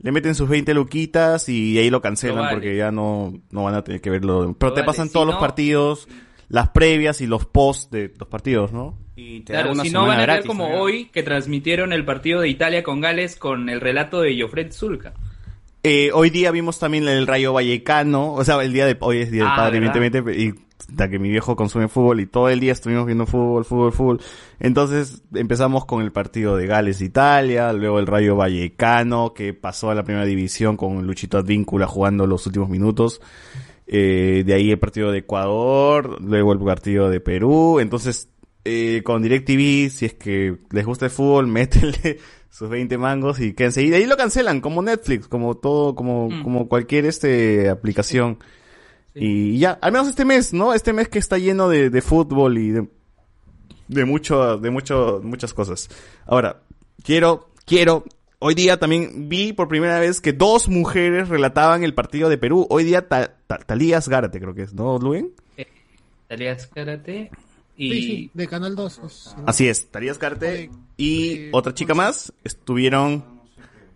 le 0.00 0.12
meten 0.12 0.34
sus 0.34 0.48
20 0.48 0.74
luquitas 0.74 1.48
y 1.48 1.78
ahí 1.78 1.90
lo 1.90 2.00
cancelan 2.00 2.44
vale. 2.44 2.54
porque 2.54 2.76
ya 2.76 2.92
no, 2.92 3.32
no 3.50 3.64
van 3.64 3.74
a 3.74 3.82
tener 3.82 4.00
que 4.00 4.10
verlo. 4.10 4.54
Pero 4.58 4.72
te 4.72 4.80
vale, 4.80 4.86
pasan 4.86 5.08
si 5.08 5.14
todos 5.14 5.26
los 5.26 5.36
partidos, 5.36 6.06
las 6.48 6.68
previas 6.68 7.20
y 7.20 7.26
los 7.26 7.46
posts 7.46 7.90
de 7.90 8.12
los 8.16 8.28
partidos, 8.28 8.72
¿no? 8.72 8.96
Y 9.16 9.40
te 9.40 9.54
Claro, 9.54 9.74
si 9.74 9.90
no 9.90 10.06
van 10.06 10.20
a 10.20 10.26
ver 10.26 10.44
como 10.44 10.78
hoy, 10.78 11.06
que 11.06 11.22
transmitieron 11.22 11.92
el 11.92 12.04
partido 12.04 12.40
de 12.40 12.48
Italia 12.48 12.84
con 12.84 13.00
Gales 13.00 13.36
con 13.36 13.68
el 13.68 13.80
relato 13.80 14.20
de 14.20 14.40
Jofred 14.40 14.70
Zulka. 14.70 15.14
Eh, 15.82 16.10
hoy 16.12 16.30
día 16.30 16.50
vimos 16.50 16.78
también 16.78 17.06
el 17.08 17.26
Rayo 17.26 17.52
Vallecano, 17.52 18.34
o 18.34 18.44
sea, 18.44 18.62
el 18.62 18.72
día 18.72 18.86
de 18.86 18.96
hoy 19.00 19.18
es 19.18 19.30
día 19.30 19.44
del 19.44 19.52
Ah, 19.52 19.56
padre, 19.56 19.80
¿verdad? 19.80 19.96
evidentemente, 19.96 20.42
y 20.42 20.54
da 20.92 21.08
que 21.08 21.18
mi 21.18 21.28
viejo 21.28 21.54
consume 21.54 21.88
fútbol 21.88 22.20
y 22.20 22.26
todo 22.26 22.48
el 22.48 22.60
día 22.60 22.72
estuvimos 22.72 23.06
viendo 23.06 23.26
fútbol, 23.26 23.64
fútbol, 23.64 23.92
fútbol. 23.92 24.20
Entonces 24.58 25.22
empezamos 25.34 25.84
con 25.84 26.02
el 26.02 26.12
partido 26.12 26.56
de 26.56 26.66
Gales 26.66 27.00
Italia, 27.00 27.72
luego 27.72 27.98
el 27.98 28.06
Rayo 28.06 28.36
Vallecano 28.36 29.34
que 29.34 29.54
pasó 29.54 29.90
a 29.90 29.94
la 29.94 30.04
primera 30.04 30.24
división 30.24 30.76
con 30.76 31.06
Luchito 31.06 31.38
Advíncula 31.38 31.86
jugando 31.86 32.26
los 32.26 32.46
últimos 32.46 32.68
minutos. 32.68 33.20
Eh, 33.86 34.42
de 34.44 34.54
ahí 34.54 34.70
el 34.70 34.78
partido 34.78 35.12
de 35.12 35.18
Ecuador, 35.18 36.20
luego 36.22 36.52
el 36.52 36.58
partido 36.58 37.08
de 37.10 37.20
Perú. 37.20 37.80
Entonces, 37.80 38.28
eh, 38.64 39.02
con 39.04 39.22
DirecTV, 39.22 39.90
si 39.90 40.06
es 40.06 40.14
que 40.14 40.56
les 40.70 40.84
gusta 40.86 41.06
el 41.06 41.10
fútbol, 41.10 41.46
métele 41.48 42.18
sus 42.50 42.68
20 42.68 42.96
mangos 42.98 43.40
y 43.40 43.52
quédense. 43.54 43.82
Y 43.82 43.90
de 43.90 43.96
ahí 43.96 44.06
lo 44.06 44.16
cancelan, 44.16 44.60
como 44.60 44.82
Netflix, 44.82 45.28
como 45.28 45.56
todo, 45.56 45.94
como, 45.94 46.28
Mm. 46.30 46.42
como 46.42 46.68
cualquier 46.68 47.06
este 47.06 47.68
aplicación. 47.68 48.38
Y 49.14 49.58
ya, 49.58 49.72
al 49.82 49.92
menos 49.92 50.08
este 50.08 50.24
mes, 50.24 50.52
¿no? 50.52 50.74
Este 50.74 50.92
mes 50.92 51.08
que 51.08 51.18
está 51.18 51.38
lleno 51.38 51.68
de, 51.68 51.90
de 51.90 52.02
fútbol 52.02 52.56
y 52.58 52.70
de, 52.70 52.88
de 53.88 54.04
mucho, 54.04 54.58
de 54.58 54.70
mucho, 54.70 55.20
muchas 55.24 55.52
cosas. 55.52 55.88
Ahora, 56.26 56.62
quiero, 57.02 57.50
quiero, 57.66 58.04
hoy 58.38 58.54
día 58.54 58.78
también 58.78 59.28
vi 59.28 59.52
por 59.52 59.66
primera 59.66 59.98
vez 59.98 60.20
que 60.20 60.32
dos 60.32 60.68
mujeres 60.68 61.28
relataban 61.28 61.82
el 61.82 61.94
partido 61.94 62.28
de 62.28 62.38
Perú. 62.38 62.66
Hoy 62.70 62.84
día 62.84 63.08
Ta- 63.08 63.34
Ta- 63.48 63.58
Talías 63.58 64.08
Gárate, 64.08 64.38
creo 64.40 64.54
que 64.54 64.62
es, 64.62 64.74
¿no, 64.74 64.98
Luen? 64.98 65.32
Talías 66.28 66.66
Karate 66.68 67.30
y... 67.78 67.90
Sí, 67.92 68.02
sí, 68.02 68.30
de 68.34 68.46
Canal 68.48 68.76
2. 68.76 69.00
es- 69.06 69.36
Así 69.46 69.68
es, 69.68 69.90
Talías 69.90 70.18
Gárate 70.18 70.70
y 70.98 71.48
otra 71.52 71.72
chica 71.72 71.94
más 71.94 72.32
estuvieron 72.44 73.24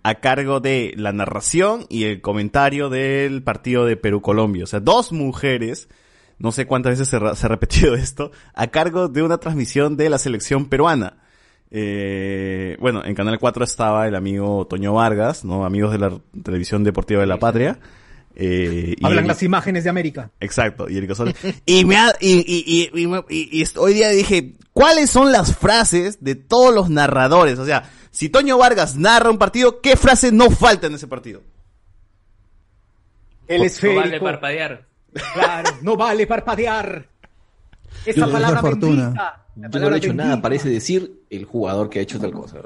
a 0.05 0.14
cargo 0.16 0.61
de 0.61 0.95
la 0.97 1.12
narración 1.12 1.85
y 1.90 2.05
el 2.05 2.21
comentario 2.23 2.88
del 2.88 3.42
partido 3.42 3.85
de 3.85 3.97
Perú-Colombia. 3.97 4.64
O 4.64 4.66
sea, 4.66 4.81
dos 4.81 5.12
mujeres, 5.12 5.88
no 6.38 6.51
sé 6.53 6.66
cuántas 6.66 6.99
veces 6.99 7.09
se 7.09 7.16
ha 7.47 7.49
repetido 7.49 7.95
esto, 7.97 8.33
a 8.55 8.68
cargo 8.68 9.09
de 9.09 9.23
una 9.23 9.38
transmisión 9.38 9.97
de 9.97 10.09
la 10.11 10.18
selección 10.18 10.66
peruana. 10.68 11.18
Eh, 11.75 12.77
bueno, 12.81 13.03
en 13.05 13.14
Canal 13.14 13.38
4 13.38 13.64
estaba 13.64 14.07
el 14.07 14.14
amigo 14.14 14.66
Toño 14.66 14.92
Vargas, 14.95 15.45
¿no? 15.45 15.64
Amigos 15.64 15.92
de 15.92 15.99
la 15.99 16.12
televisión 16.42 16.85
deportiva 16.85 17.21
de 17.23 17.27
la 17.27 17.38
patria. 17.38 17.79
Eh, 18.35 18.97
Hablan 19.03 19.27
las 19.27 19.42
imágenes 19.42 19.85
de 19.85 19.90
América. 19.90 20.31
Exacto, 20.40 20.88
y 20.88 20.99
y 21.66 21.85
me 21.85 21.97
ha- 21.97 22.14
y, 22.21 22.33
y, 22.38 22.90
y, 22.95 23.03
y 23.03 23.07
me- 23.07 23.25
y- 23.29 23.59
y 23.59 23.62
est- 23.62 23.77
hoy 23.77 23.95
día 23.95 24.09
dije, 24.09 24.55
¿cuáles 24.73 25.11
son 25.11 25.33
las 25.33 25.55
frases 25.57 26.23
de 26.25 26.35
todos 26.35 26.75
los 26.75 26.88
narradores? 26.88 27.59
O 27.59 27.66
sea, 27.66 27.90
si 28.11 28.29
Toño 28.31 28.57
Vargas 28.59 28.97
narra 28.97 29.31
un 29.31 29.38
partido, 29.38 29.81
¿qué 29.81 29.97
frase 29.97 30.33
no 30.33 30.51
falta 30.51 30.87
en 30.87 30.95
ese 30.95 31.07
partido? 31.09 31.42
El 33.49 33.59
No 33.59 33.64
esférico. 33.64 34.01
vale 34.01 34.21
parpadear. 34.21 34.87
Claro, 35.35 35.71
no 35.83 35.97
vale 35.97 36.27
parpadear. 36.27 37.07
Esa 38.07 38.27
Yo- 38.27 38.33
palabra 38.33 38.61
fortuna. 38.61 39.03
bendita. 39.05 39.38
La 39.57 39.62
Yo 39.62 39.62
no 39.66 39.71
palabra 39.71 39.97
he 39.97 39.99
hecho 39.99 40.14
nada, 40.14 40.40
parece 40.40 40.68
decir 40.71 41.21
el 41.29 41.45
jugador 41.45 41.90
que 41.90 41.99
ha 41.99 42.03
hecho 42.03 42.18
tal 42.18 42.33
cosa. 42.33 42.57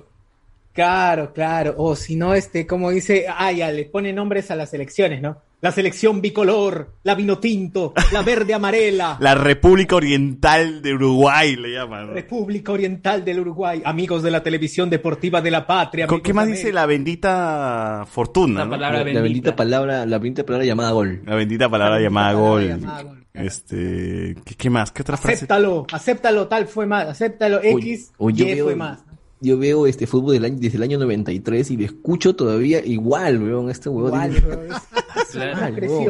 Claro, 0.72 1.32
claro. 1.32 1.74
O 1.78 1.96
si 1.96 2.14
no, 2.14 2.34
este, 2.34 2.66
como 2.66 2.90
dice, 2.90 3.26
ah, 3.28 3.50
ya 3.50 3.72
le 3.72 3.86
pone 3.86 4.12
nombres 4.12 4.50
a 4.52 4.56
las 4.56 4.70
selecciones, 4.70 5.20
¿no? 5.20 5.42
La 5.62 5.72
selección 5.72 6.20
bicolor, 6.20 6.96
la 7.02 7.14
vino 7.14 7.38
tinto, 7.38 7.94
la 8.12 8.20
verde 8.22 8.52
amarela, 8.52 9.16
La 9.20 9.34
República 9.34 9.96
Oriental 9.96 10.82
de 10.82 10.92
Uruguay 10.94 11.56
le 11.56 11.72
llaman. 11.72 12.08
¿no? 12.08 12.12
República 12.12 12.72
Oriental 12.72 13.24
del 13.24 13.40
Uruguay, 13.40 13.80
amigos 13.84 14.22
de 14.22 14.30
la 14.30 14.42
televisión 14.42 14.90
deportiva 14.90 15.40
de 15.40 15.50
la 15.50 15.66
patria. 15.66 16.06
¿Con- 16.06 16.16
amigos 16.16 16.26
¿Qué 16.26 16.34
más 16.34 16.46
dice 16.48 16.72
la 16.74 16.84
bendita 16.86 18.04
fortuna? 18.08 18.60
La 18.60 18.64
¿no? 18.66 18.70
palabra 18.72 18.98
La, 19.04 19.12
la 19.12 19.20
bendita. 19.22 19.56
palabra, 19.56 20.06
la 20.06 20.18
bendita 20.18 20.44
palabra 20.44 20.66
llamada 20.66 20.90
gol. 20.92 21.22
La 21.24 21.34
bendita 21.36 21.68
palabra 21.70 21.94
La 21.94 22.00
bendita 22.02 22.10
llamada 22.10 22.32
palabra 22.32 22.50
gol. 22.50 22.68
llamada 22.80 23.02
gol, 23.02 23.12
claro. 23.12 23.26
Este, 23.32 24.34
¿qué, 24.44 24.54
qué 24.56 24.70
más? 24.70 24.92
¿Qué 24.92 25.02
otra 25.02 25.16
frase? 25.16 25.36
Acéptalo, 25.36 25.86
acéptalo, 25.92 26.48
tal 26.48 26.66
fue 26.66 26.86
más, 26.86 27.06
acéptalo, 27.08 27.60
X, 27.62 28.12
yo 28.18 28.28
Y 28.30 28.60
fue 28.60 28.76
más. 28.76 29.04
Yo 29.40 29.58
veo 29.58 29.86
este 29.86 30.06
fútbol 30.06 30.34
del 30.34 30.44
año, 30.46 30.56
desde 30.58 30.76
el 30.78 30.82
año 30.82 30.98
93 30.98 31.70
y 31.70 31.76
lo 31.76 31.84
escucho 31.84 32.34
todavía 32.34 32.84
igual, 32.84 33.42
weón. 33.42 33.70
Este 33.70 33.88
weón. 33.90 34.32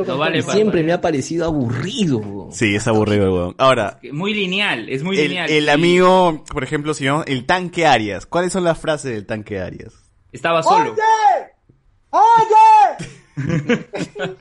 Todo. 0.06 0.42
siempre 0.52 0.82
me 0.84 0.92
ha 0.92 1.00
parecido 1.00 1.46
aburrido, 1.46 2.18
weón. 2.18 2.52
Sí, 2.52 2.74
es 2.76 2.86
aburrido 2.86 3.24
huevón. 3.32 3.54
Ahora, 3.58 3.98
Muy 4.12 4.32
lineal, 4.34 4.88
es 4.88 5.02
muy 5.02 5.18
el, 5.18 5.28
lineal. 5.28 5.50
el 5.50 5.68
amigo, 5.68 6.44
por 6.52 6.62
ejemplo, 6.62 6.94
si 6.94 7.04
no, 7.04 7.24
el 7.24 7.46
tanque 7.46 7.86
Arias. 7.86 8.26
¿Cuáles 8.26 8.52
son 8.52 8.62
las 8.64 8.78
frases 8.78 9.12
del 9.12 9.26
tanque 9.26 9.60
Arias? 9.60 9.92
Estaba 10.32 10.62
solo. 10.62 10.94
¡Oye! 12.10 13.06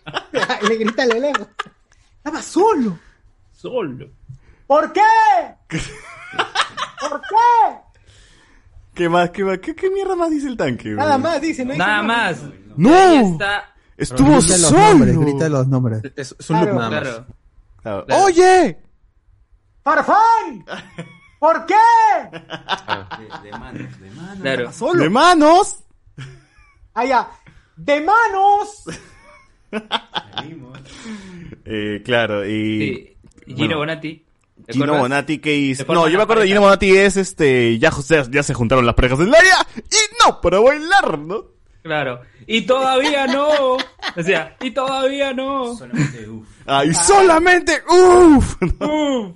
Le 0.68 0.78
grita 0.78 1.04
el 1.04 1.12
elenco. 1.18 1.48
Estaba 2.18 2.42
solo. 2.42 3.00
Solo. 3.52 4.08
¿Por 4.68 4.94
qué? 4.94 5.02
¿Por 5.70 7.22
qué? 7.22 7.85
¿Qué 8.96 9.10
más? 9.10 9.30
¿Qué, 9.32 9.44
más? 9.44 9.60
¿Qué, 9.60 9.76
qué 9.76 9.90
mierda 9.92 10.16
más 10.16 10.30
dice 10.32 10.48
el 10.48 10.58
tanque? 10.58 10.90
Nada 10.90 11.12
huevón? 11.18 11.22
más, 11.24 11.42
dice, 11.42 11.64
no 11.66 11.72
dice 11.74 11.78
Nada 11.86 12.02
nada. 12.02 12.04
más. 12.32 12.44
¡No! 12.78 12.94
Ahí 12.96 13.32
está. 13.32 13.76
Estuvo 13.98 14.28
Grita 14.28 14.58
los 14.58 14.62
solo. 14.62 14.80
nombres, 14.80 15.18
grita 15.18 15.50
los 15.50 15.68
nombres. 15.68 16.02
Es, 16.16 16.36
es 16.40 16.50
un 16.50 16.58
Claro, 16.58 16.72
look 16.74 16.80
nada 16.82 16.90
más. 16.90 17.02
Claro. 17.02 17.26
Claro. 17.82 18.06
Claro. 18.06 18.24
¡Oye! 18.26 18.78
¡Farfán! 19.84 20.66
¿Por 21.40 21.66
qué? 21.66 21.76
Claro. 24.42 24.70
¡De 24.98 25.10
manos! 25.10 25.80
Ah, 26.94 27.06
ya. 27.06 27.30
¡De 27.76 28.02
manos! 28.02 28.84
Eh, 31.66 32.02
claro, 32.06 32.46
y... 32.48 32.80
Sí. 32.80 33.18
Gino 33.46 33.58
Bueno, 33.58 33.78
Bonatti. 33.78 34.25
¿Te 34.66 34.74
Gino 34.74 34.86
acuerdas? 34.86 35.02
Bonatti 35.02 35.40
que 35.40 35.56
hizo... 35.56 35.86
No, 35.94 36.08
yo 36.08 36.18
me 36.18 36.24
acuerdo 36.24 36.42
de. 36.42 36.48
Gino 36.48 36.62
Bonatti 36.62 36.96
es 36.96 37.18
este... 37.18 37.78
Ya, 37.80 37.92
ya, 38.08 38.24
ya 38.30 38.44
se 38.44 38.54
juntaron 38.54 38.86
las 38.86 38.96
parejas 38.96 39.20
en 39.20 39.28
el 39.28 39.36
área 39.36 39.68
y 39.76 40.24
no 40.26 40.42
para 40.42 40.60
bailar, 40.60 41.20
¿no? 41.20 41.46
Claro. 41.84 42.22
Y 42.48 42.62
todavía 42.62 43.28
no. 43.28 43.76
O 43.76 44.24
sea, 44.24 44.56
y 44.60 44.72
todavía 44.72 45.34
no. 45.34 45.78
¡Ay, 46.66 46.94
solamente! 46.96 47.82
¡Uf! 47.88 48.56
¿no? 48.80 48.88
Uf. 48.88 49.36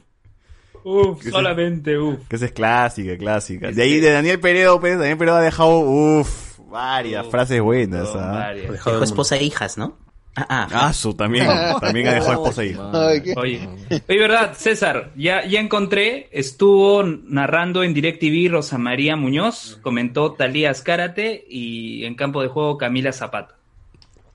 Uf, 0.83 1.21
Que 1.21 1.29
solamente 1.29 1.97
uf. 1.97 2.27
Que 2.27 2.37
esa 2.37 2.45
es 2.45 2.51
clásica, 2.51 3.17
clásica. 3.17 3.71
De 3.71 3.83
ahí 3.83 3.99
de 3.99 4.11
Daniel 4.11 4.39
Peredo, 4.39 4.79
pues, 4.79 4.97
Daniel 4.97 5.17
Peredo 5.17 5.37
ha 5.37 5.41
dejado, 5.41 5.79
uff, 5.79 6.59
varias 6.69 7.27
frases 7.27 7.61
buenas, 7.61 8.07
Son 8.09 8.23
¿ah? 8.23 8.31
varias. 8.31 8.71
Dejó 8.71 8.93
del 8.93 9.03
esposa 9.03 9.35
e 9.37 9.43
hijas, 9.43 9.77
¿no? 9.77 9.97
Ah, 10.35 10.91
su, 10.93 11.13
también, 11.13 11.47
también 11.81 12.07
ha 12.07 12.13
dejado 12.13 12.33
esposa 12.33 12.61
ahí. 12.61 12.75
Oye, 13.35 13.35
oye, 13.35 14.17
verdad, 14.17 14.53
César, 14.53 15.11
ya, 15.15 15.45
ya 15.45 15.59
encontré, 15.59 16.29
estuvo 16.31 17.03
narrando 17.03 17.83
en 17.83 17.93
DirecTV 17.93 18.51
Rosa 18.51 18.77
María 18.77 19.15
Muñoz, 19.15 19.79
comentó 19.81 20.33
Talías 20.33 20.81
Karate 20.81 21.45
y 21.49 22.05
en 22.05 22.15
campo 22.15 22.41
de 22.41 22.47
juego 22.47 22.77
Camila 22.77 23.11
Zapata. 23.11 23.55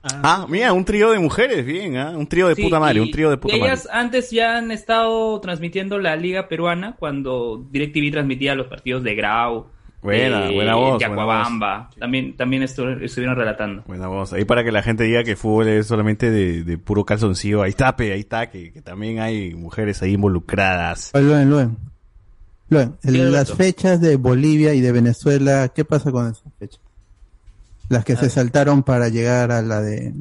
Ah, 0.03 0.45
mira, 0.47 0.71
un 0.71 0.85
trío 0.85 1.09
de 1.09 1.17
mujeres, 1.17 1.65
bien, 1.65 1.97
¿ah? 1.97 2.11
Un 2.15 2.27
trío 2.27 2.47
de 2.47 2.55
Sí, 2.55 2.61
puta 2.61 2.79
madre, 2.79 2.99
y 2.99 3.01
un 3.01 3.11
trío 3.11 3.31
de 3.31 3.37
puta 3.37 3.57
madre. 3.57 3.71
Ellas 3.71 3.89
antes 3.91 4.29
ya 4.29 4.57
han 4.57 4.69
estado 4.69 5.39
transmitiendo 5.41 5.97
la 5.97 6.15
liga 6.15 6.47
peruana 6.47 6.95
cuando 6.99 7.65
DirecTV 7.71 8.11
transmitía 8.11 8.53
los 8.53 8.67
partidos 8.67 9.03
de 9.03 9.15
Grau, 9.15 9.67
Buena, 10.05 10.51
buena 10.51 10.75
voz, 10.75 10.99
de 10.99 11.07
buena 11.07 11.21
Acuabamba. 11.23 11.89
También, 11.99 12.37
también 12.37 12.63
estu- 12.63 13.01
estuvieron 13.01 13.35
relatando. 13.35 13.83
Buena 13.87 14.07
voz. 14.07 14.31
Ahí 14.33 14.45
para 14.45 14.63
que 14.63 14.71
la 14.71 14.81
gente 14.83 15.03
diga 15.03 15.23
que 15.23 15.35
fútbol 15.35 15.67
es 15.67 15.87
solamente 15.87 16.29
de, 16.31 16.63
de 16.63 16.77
puro 16.77 17.03
calzoncillo. 17.05 17.61
Ahí 17.63 17.71
está, 17.71 17.95
pe, 17.95 18.13
ahí 18.13 18.19
está, 18.21 18.49
que, 18.49 18.71
que 18.71 18.81
también 18.81 19.19
hay 19.19 19.53
mujeres 19.55 20.01
ahí 20.01 20.13
involucradas. 20.13 21.11
Oye, 21.13 21.25
Luen, 21.25 21.49
Luen. 21.49 21.77
Luen, 22.69 22.95
Sí, 23.03 23.11
las 23.11 23.53
fechas 23.53 24.01
de 24.01 24.15
Bolivia 24.15 24.73
y 24.73 24.81
de 24.81 24.91
Venezuela, 24.91 25.69
¿qué 25.75 25.85
pasa 25.85 26.11
con 26.11 26.27
esas 26.27 26.43
fechas? 26.59 26.79
Las 27.89 28.03
que 28.03 28.15
se 28.15 28.29
saltaron 28.29 28.81
para 28.83 29.09
llegar 29.09 29.51
a 29.51 29.61
la 29.61 29.81
de... 29.81 30.13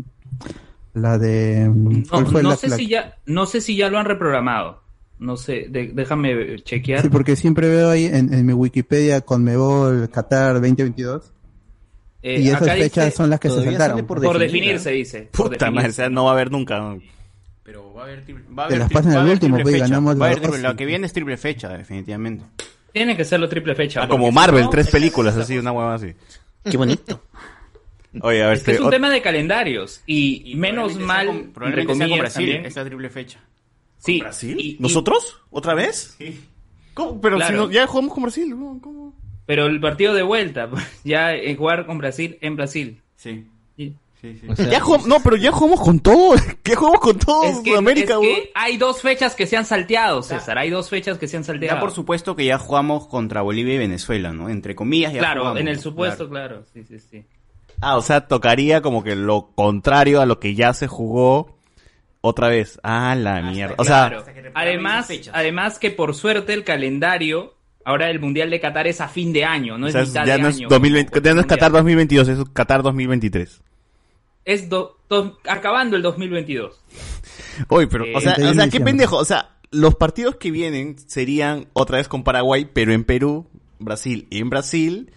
La 0.92 1.18
de... 1.18 1.68
No, 1.74 2.02
¿Cuál 2.08 2.26
fue 2.26 2.42
no 2.42 2.50
la- 2.50 2.56
sé 2.56 2.68
la- 2.68 2.76
si 2.76 2.86
ya, 2.86 3.16
no 3.26 3.46
sé 3.46 3.60
si 3.60 3.74
ya 3.76 3.88
lo 3.88 3.98
han 3.98 4.04
reprogramado. 4.06 4.83
No 5.18 5.36
sé, 5.36 5.66
de- 5.68 5.92
déjame 5.94 6.56
chequear. 6.62 7.02
Sí, 7.02 7.08
porque 7.08 7.36
siempre 7.36 7.68
veo 7.68 7.90
ahí 7.90 8.06
en, 8.06 8.32
en 8.34 8.44
mi 8.46 8.52
Wikipedia 8.52 9.20
Conmebol 9.20 10.10
Qatar 10.10 10.54
2022. 10.54 11.30
Eh, 12.22 12.40
y 12.40 12.48
esas 12.48 12.62
dice- 12.62 12.76
fechas 12.76 13.14
son 13.14 13.30
las 13.30 13.38
que 13.38 13.48
se 13.50 13.62
saltaron. 13.62 14.06
por 14.06 14.20
Por 14.22 14.38
definir, 14.38 14.62
definir, 14.74 14.80
se 14.80 14.90
dice. 14.92 15.28
Por 15.30 15.46
Puta 15.50 15.66
definir. 15.66 15.74
madre, 15.74 15.88
o 15.90 15.92
sea, 15.92 16.08
no 16.10 16.24
va 16.24 16.30
a 16.30 16.34
haber 16.34 16.50
nunca. 16.50 16.96
Pero 17.62 17.92
va 17.94 18.02
a 18.02 18.04
haber, 18.06 18.24
triple- 18.24 18.44
va 18.58 18.64
a 18.64 18.68
Te 18.68 18.74
haber 18.74 18.92
las 18.92 19.06
al 19.16 19.28
último, 19.28 19.58
pues, 19.60 19.78
ganamos 19.78 20.20
Va 20.20 20.24
a 20.26 20.28
haber 20.30 20.40
triple-. 20.40 20.62
Lo 20.62 20.76
que 20.76 20.84
viene 20.86 21.06
es 21.06 21.12
triple 21.12 21.36
fecha, 21.36 21.68
definitivamente. 21.68 22.44
Tiene 22.92 23.16
que 23.16 23.24
serlo 23.24 23.48
triple 23.48 23.74
fecha. 23.74 24.02
Ah, 24.02 24.08
como 24.08 24.30
Marvel, 24.32 24.64
no, 24.64 24.70
tres 24.70 24.86
es- 24.86 24.92
películas 24.92 25.36
así, 25.36 25.56
una 25.58 25.72
hueá 25.72 25.94
así. 25.94 26.12
Qué 26.68 26.76
bonito. 26.76 27.20
Oye, 28.20 28.42
a 28.42 28.46
ver, 28.48 28.56
Es 28.58 28.62
que 28.62 28.70
es 28.72 28.76
este, 28.76 28.84
un 28.84 28.90
tema 28.90 29.10
de 29.10 29.20
calendarios. 29.20 30.00
Y, 30.06 30.54
menos 30.56 30.92
probablemente 30.92 30.98
sea 30.98 31.06
mal, 31.06 31.26
con- 31.26 31.36
entre 31.36 31.52
probablemente 31.52 31.94
sea 31.94 32.08
con 32.08 32.18
Brasil, 32.18 32.44
también. 32.46 32.66
esta 32.66 32.84
triple 32.84 33.10
fecha. 33.10 33.40
Sí. 34.04 34.20
¿Brasil? 34.20 34.56
y- 34.60 34.70
y- 34.72 34.76
¿Nosotros? 34.80 35.40
¿Otra 35.50 35.74
vez? 35.74 36.16
¿Cómo? 36.94 37.20
Pero 37.20 37.36
Claro. 37.36 37.52
si 37.52 37.66
no- 37.66 37.72
ya 37.72 37.86
jugamos 37.86 38.12
con 38.14 38.22
Brasil. 38.24 38.50
¿no? 38.50 38.78
¿Cómo? 38.82 39.14
Pero 39.46 39.66
el 39.66 39.80
partido 39.80 40.14
de 40.14 40.22
vuelta, 40.22 40.68
pues, 40.70 40.84
ya 41.04 41.34
en 41.34 41.56
jugar 41.56 41.86
con 41.86 41.98
Brasil 41.98 42.38
en 42.40 42.56
Brasil. 42.56 43.00
Sí. 43.16 43.46
Sí. 43.76 44.40
ya 44.70 44.80
jugamos, 44.80 45.06
no, 45.06 45.20
pero 45.22 45.36
ya 45.36 45.52
jugamos 45.52 45.82
con 45.82 46.00
todo. 46.00 46.34
¿Qué 46.62 46.74
jugamos 46.74 47.00
con 47.00 47.18
todo 47.18 47.44
Es 47.44 47.58
que, 47.58 47.70
Sudamérica, 47.72 48.14
es 48.14 48.20
que 48.20 48.50
hay 48.54 48.78
dos 48.78 49.02
fechas 49.02 49.34
que 49.34 49.46
se 49.46 49.54
han 49.58 49.66
salteado, 49.66 50.22
César. 50.22 50.56
Hay 50.56 50.70
dos 50.70 50.88
fechas 50.88 51.18
que 51.18 51.28
se 51.28 51.36
han 51.36 51.44
salteado. 51.44 51.76
Ya 51.76 51.80
por 51.80 51.90
supuesto 51.90 52.34
que 52.34 52.46
ya 52.46 52.56
jugamos 52.56 53.06
contra 53.06 53.42
Bolivia 53.42 53.74
y 53.74 53.78
Venezuela, 53.78 54.32
¿no? 54.32 54.48
Entre 54.48 54.74
comillas 54.74 55.12
ya 55.12 55.18
Claro, 55.18 55.42
jugamos, 55.42 55.60
en 55.60 55.68
el 55.68 55.78
supuesto, 55.78 56.26
claro. 56.30 56.64
Sí, 56.72 56.84
sí, 56.84 56.98
sí. 57.00 57.22
Ah, 57.82 57.98
o 57.98 58.02
sea, 58.02 58.26
tocaría 58.26 58.80
como 58.80 59.04
que 59.04 59.14
lo 59.14 59.50
contrario 59.54 60.22
a 60.22 60.26
lo 60.26 60.40
que 60.40 60.54
ya 60.54 60.72
se 60.72 60.86
jugó 60.86 61.53
otra 62.26 62.48
vez. 62.48 62.80
Ah, 62.82 63.14
la 63.14 63.42
mierda. 63.42 63.74
O 63.78 63.84
sea, 63.84 64.08
Claro. 64.08 64.24
además, 64.54 65.08
además 65.32 65.78
que 65.78 65.90
por 65.90 66.14
suerte 66.14 66.54
el 66.54 66.64
calendario, 66.64 67.54
ahora 67.84 68.08
el 68.10 68.18
Mundial 68.18 68.48
de 68.50 68.60
Qatar 68.60 68.86
es 68.86 69.00
a 69.02 69.08
fin 69.08 69.32
de 69.32 69.44
año, 69.44 69.76
no 69.76 69.84
o 69.84 69.88
es 69.88 69.92
sea, 69.92 70.02
es- 70.02 70.08
mitad 70.08 70.26
ya 70.26 70.36
de 70.36 70.42
no 70.42 70.48
año. 70.48 70.66
es 70.66 70.68
2020, 70.70 71.10
como- 71.12 71.22
ya 71.24 71.34
no 71.34 71.40
es 71.40 71.46
Qatar 71.46 71.70
Mundial. 71.70 71.82
2022, 71.82 72.28
es 72.28 72.38
Qatar 72.54 72.82
2023. 72.82 73.60
Es 74.46 74.68
do- 74.68 74.98
do- 75.08 75.38
acabando 75.48 75.96
el 75.96 76.02
2022. 76.02 76.80
Oye, 77.68 77.86
pero, 77.88 78.04
o 78.14 78.20
sea, 78.20 78.34
Eh, 78.38 78.44
o 78.46 78.54
sea, 78.54 78.68
qué 78.68 78.80
pendejo. 78.80 79.16
O 79.16 79.24
sea, 79.24 79.50
los 79.70 79.94
partidos 79.96 80.36
que 80.36 80.50
vienen 80.50 80.96
serían 80.98 81.66
otra 81.72 81.98
vez 81.98 82.08
con 82.08 82.24
Paraguay, 82.24 82.66
pero 82.72 82.92
en 82.92 83.04
Perú, 83.04 83.46
Brasil 83.78 84.26
y 84.30 84.38
en 84.40 84.48
Brasil. 84.50 85.10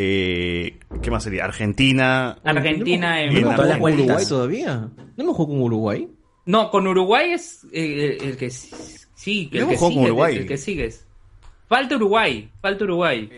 Eh, 0.00 0.78
¿Qué 1.02 1.10
más 1.10 1.24
sería? 1.24 1.44
Argentina. 1.44 2.38
Argentina 2.44 3.20
en 3.20 3.30
en 3.30 3.34
¿No 3.34 3.40
hemos 3.40 3.54
jugado 3.56 3.72
con 3.80 3.82
Argentina. 3.90 4.04
Uruguay 4.14 4.26
todavía? 4.28 4.88
¿No 5.16 5.24
hemos 5.24 5.36
jugado 5.36 5.52
con 5.54 5.62
Uruguay? 5.62 6.08
No, 6.48 6.70
con 6.70 6.86
Uruguay 6.86 7.32
es 7.32 7.64
eh, 7.72 8.16
el, 8.20 8.28
el 8.30 8.36
que 8.38 8.48
sí, 8.48 9.50
el 9.52 9.68
que 9.68 9.76
sigue, 9.76 10.04
Uruguay. 10.06 10.36
el 10.38 10.46
que 10.46 10.56
sigues. 10.56 11.04
Falta 11.68 11.96
Uruguay, 11.96 12.50
falta 12.62 12.84
Uruguay. 12.84 13.30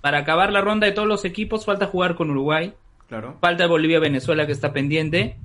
Para 0.00 0.18
acabar 0.18 0.50
la 0.52 0.60
ronda 0.60 0.86
de 0.86 0.92
todos 0.92 1.06
los 1.06 1.24
equipos 1.24 1.64
falta 1.64 1.86
jugar 1.86 2.16
con 2.16 2.28
Uruguay. 2.30 2.74
Claro. 3.08 3.36
Falta 3.40 3.66
Bolivia-Venezuela 3.68 4.46
que 4.46 4.52
está 4.52 4.72
pendiente. 4.72 5.36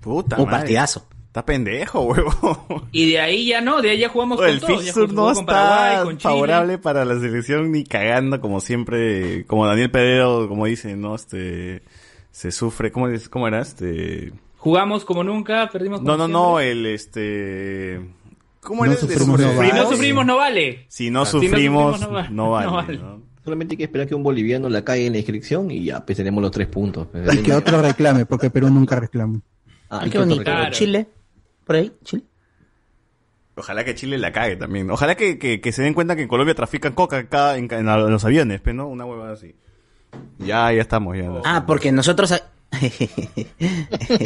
Puta 0.00 0.36
Un 0.36 0.44
madre. 0.46 0.58
partidazo. 0.60 1.06
Está 1.26 1.44
pendejo, 1.44 2.00
huevo. 2.06 2.86
Y 2.92 3.10
de 3.10 3.20
ahí 3.20 3.46
ya 3.48 3.60
no, 3.60 3.82
de 3.82 3.90
ahí 3.90 3.98
ya 3.98 4.08
jugamos 4.08 4.38
Oye, 4.38 4.46
con 4.46 4.54
el 4.54 4.60
todo. 4.60 4.70
Ya 4.70 4.78
fixture 4.78 5.06
jugamos 5.08 5.30
no 5.32 5.34
con 5.34 5.46
Paraguay, 5.46 5.90
está 5.92 6.04
con 6.04 6.18
Chile. 6.18 6.32
favorable 6.32 6.78
para 6.78 7.04
la 7.04 7.18
selección 7.20 7.72
ni 7.72 7.84
cagando 7.84 8.40
como 8.40 8.60
siempre, 8.60 9.44
como 9.46 9.66
Daniel 9.66 9.90
Pedro, 9.90 10.48
como 10.48 10.64
dice, 10.66 10.96
¿no? 10.96 11.14
Este, 11.16 11.82
se 12.30 12.52
sufre, 12.52 12.90
¿cómo, 12.92 13.08
es- 13.08 13.28
cómo 13.28 13.48
era? 13.48 13.60
Este, 13.60 14.32
Jugamos 14.64 15.04
como 15.04 15.22
nunca, 15.22 15.68
perdimos 15.70 16.00
como 16.00 16.16
no, 16.16 16.16
no, 16.16 16.24
siempre. 16.26 16.32
no, 16.42 16.60
el, 16.60 16.86
este, 16.86 18.00
¿cómo 18.60 18.86
No 18.86 18.92
era? 18.92 19.00
el 19.00 19.06
de 19.08 19.14
sufrimos, 19.14 19.38
no 19.40 19.46
sufrir? 19.52 19.70
Si 19.70 19.76
no 19.76 19.90
sufrimos, 19.90 20.26
no 20.26 20.36
vale. 20.38 20.84
Si 20.88 21.10
no 21.10 21.24
Si 21.26 21.36
no 21.36 21.42
sufrimos, 21.42 22.00
no 22.00 22.10
va- 22.12 22.28
no 22.30 22.50
vale. 22.50 22.66
no 22.70 22.72
vale. 22.76 22.98
¿no? 22.98 23.22
Solamente 23.44 23.74
hay 23.74 23.76
que 23.76 23.84
esperar 23.84 24.08
que 24.08 24.14
un 24.14 24.22
boliviano 24.22 24.70
la 24.70 24.82
caiga 24.82 25.06
en 25.06 25.12
la 25.12 25.18
inscripción 25.18 25.70
y 25.70 25.84
ya, 25.84 26.04
pues 26.06 26.16
tenemos 26.16 26.40
los 26.40 26.50
tres 26.50 26.66
puntos. 26.66 27.08
Y 27.30 27.42
que 27.42 27.52
otro 27.52 27.82
reclame, 27.82 28.24
porque 28.24 28.48
Perú 28.48 28.70
nunca 28.70 28.98
reclama. 28.98 29.38
Ah, 29.90 30.06
qué 30.10 30.18
bonito. 30.18 30.50
Chile. 30.70 31.06
Por 31.66 31.76
ahí, 31.76 31.92
Chile. 32.04 32.22
Ojalá 33.56 33.84
que 33.84 33.94
Chile 33.94 34.18
la 34.18 34.32
cague 34.32 34.56
también. 34.56 34.90
Ojalá 34.90 35.14
que, 35.14 35.38
que, 35.38 35.60
que 35.60 35.72
se 35.72 35.82
den 35.82 35.94
cuenta 35.94 36.16
que 36.16 36.22
en 36.22 36.28
Colombia 36.28 36.54
trafican 36.54 36.92
coca 36.94 37.18
acá 37.18 37.56
en, 37.56 37.70
en 37.72 37.86
la- 37.86 38.00
en 38.00 38.10
los 38.10 38.24
aviones, 38.24 38.60
pero 38.62 38.74
no, 38.76 38.88
una 38.88 39.04
huevada 39.04 39.34
así. 39.34 39.54
Ya, 40.38 40.72
ya 40.72 40.80
estamos, 40.80 41.16
ya. 41.16 41.30
Ah, 41.44 41.64
porque 41.66 41.92
nosotros... 41.92 42.42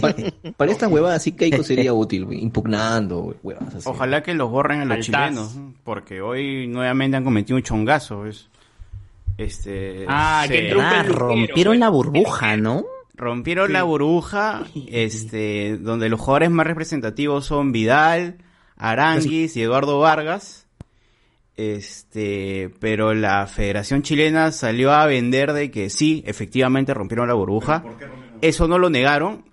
Para, 0.01 0.15
para 0.57 0.73
estas 0.73 0.91
huevadas 0.91 1.23
sí 1.23 1.33
Keiko 1.33 1.63
sería 1.63 1.93
útil, 1.93 2.25
güey, 2.27 2.41
impugnando, 2.43 3.19
güey, 3.23 3.37
huevadas 3.43 3.75
así. 3.77 3.89
Ojalá 3.89 4.23
que 4.23 4.35
los 4.35 4.51
borren 4.51 4.81
a 4.81 4.85
los 4.85 5.01
chilenos, 5.05 5.55
¿no? 5.57 5.75
porque 5.85 6.21
hoy 6.21 6.67
nuevamente 6.67 7.17
han 7.17 7.25
cometido 7.25 7.57
un 7.57 7.63
chongazo. 7.63 8.23
¿ves? 8.23 8.49
Este, 9.37 10.05
Ah, 10.09 10.45
se- 10.47 10.53
que 10.69 10.73
Ah, 10.81 11.03
rompieron 11.05 11.79
la 11.81 11.89
burbuja, 11.89 12.57
¿no? 12.57 12.85
rompieron 13.15 13.73
la 13.73 13.83
burbuja, 13.83 14.63
este, 14.89 15.77
donde 15.79 16.09
los 16.09 16.21
jugadores 16.21 16.51
más 16.51 16.67
representativos 16.69 17.47
son 17.47 17.73
Vidal, 17.73 18.39
Aranguis 18.77 19.57
y 19.57 19.63
Eduardo 19.63 19.99
Vargas. 19.99 20.67
Este, 21.57 22.71
pero 22.79 23.15
la 23.15 23.49
Federación 23.49 24.03
Chilena 24.03 24.53
salió 24.53 24.93
a 24.93 25.07
vender 25.07 25.53
de 25.53 25.73
que 25.73 25.91
sí, 25.91 26.23
efectivamente 26.25 26.95
rompieron 26.95 27.27
la 27.27 27.35
burbuja. 27.35 27.83
Eso 28.42 28.68
no 28.68 28.79
lo 28.79 28.90
negaron. 28.90 29.44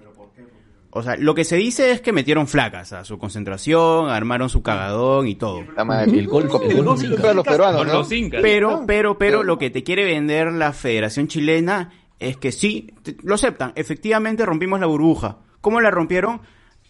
O 0.98 1.04
sea, 1.04 1.17
lo 1.17 1.36
que 1.36 1.43
se 1.43 1.58
dice 1.58 1.91
es 1.91 2.00
que 2.00 2.13
metieron 2.13 2.48
flacas 2.48 2.93
a 2.93 3.04
su 3.04 3.17
concentración, 3.17 4.10
armaron 4.10 4.48
su 4.50 4.63
cagadón 4.63 5.28
y 5.28 5.36
todo. 5.36 5.62
La 5.76 5.84
madre, 5.84 6.17
El 6.17 6.28
gol- 6.28 6.45
los 6.45 7.43
peruanos, 7.45 7.80
Con 7.80 7.88
¿no? 7.88 7.93
los 7.95 8.12
incas. 8.13 8.41
Pero, 8.41 8.86
pero, 8.88 9.17
pero 9.17 9.43
lo 9.43 9.58
que 9.58 9.69
te 9.69 9.84
quiere 9.84 10.06
vender 10.06 10.54
la 10.54 10.71
Federación 10.71 11.28
Chilena 11.28 11.91
es 12.17 12.38
que 12.38 12.54
sí, 12.54 12.93
te- 13.04 13.17
lo 13.24 13.36
aceptan. 13.36 13.74
Efectivamente 13.76 14.45
rompimos 14.45 14.80
la 14.80 14.86
burbuja. 14.86 15.39
¿Cómo 15.60 15.82
la 15.82 15.91
rompieron? 15.91 16.39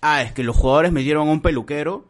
Ah, 0.02 0.22
es 0.22 0.34
que 0.34 0.44
los 0.44 0.56
jugadores 0.56 0.92
metieron 0.92 1.28
a 1.28 1.32
un 1.32 1.42
peluquero 1.42 2.06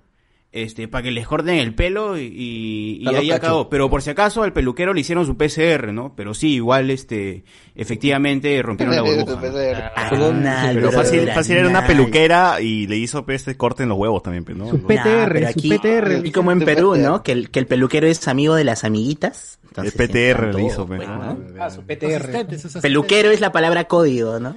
este, 0.56 0.88
para 0.88 1.04
que 1.04 1.12
les 1.12 1.28
corten 1.28 1.56
el 1.56 1.76
pelo 1.76 2.18
y, 2.18 2.24
y, 2.24 2.98
y 3.02 3.08
ahí 3.15 3.30
acabó. 3.32 3.70
Pero 3.70 3.89
por 3.89 4.02
si 4.02 4.10
acaso 4.10 4.41
al 4.44 4.54
peluquero 4.54 4.94
le 4.94 5.02
hicieron 5.02 5.26
su 5.26 5.36
PCR, 5.38 5.91
¿no? 5.94 6.13
Pero 6.15 6.34
sí, 6.34 6.54
igual, 6.56 6.89
este, 6.89 7.44
efectivamente 7.76 8.62
rompieron 8.62 8.96
la 8.96 9.02
burbuja. 9.02 9.39
Perdón, 9.39 9.91
Pero 10.10 10.32
Nada, 10.34 10.91
fácil, 10.91 11.30
fácil 11.32 11.58
era 11.58 11.68
una 11.68 11.86
peluquera 11.86 12.62
y 12.62 12.88
le 12.88 12.98
hizo 12.98 13.26
pues, 13.26 13.41
este 13.41 13.58
corte 13.58 13.84
en 13.84 13.89
los 13.89 13.98
huevos 13.98 14.24
también, 14.24 14.44
pues, 14.46 14.58
¿no? 14.58 14.70
Su. 14.70 14.80
PTR, 14.82 14.94
Nah, 14.96 15.28
pero 15.28 15.39
su 15.52 15.60
aquí, 15.60 15.70
PTR. 15.78 16.15
aquí 16.20 16.32
como 16.32 16.52
en 16.52 16.60
Perú, 16.60 16.96
¿no? 16.96 17.22
Que 17.24 17.32
el, 17.34 17.50
que 17.52 17.60
el 17.60 17.68
peluquero 17.68 18.08
es 18.08 18.28
amigo 18.28 18.56
de 18.56 18.63
las 18.63 18.84
amiguitas. 18.84 19.60
El 19.76 19.91
PTR 19.91 20.54
le 20.56 20.63
hizo, 20.63 20.88
pues, 20.88 21.02
pues, 21.04 21.10
¿no? 21.10 21.38
Ah, 21.60 21.70
su 21.70 21.82
PTR. 21.82 22.46
Peluquero 22.82 23.30
es 23.32 23.41
la 23.41 23.52
palabra 23.52 23.86
código, 23.86 24.39
¿no? 24.39 24.56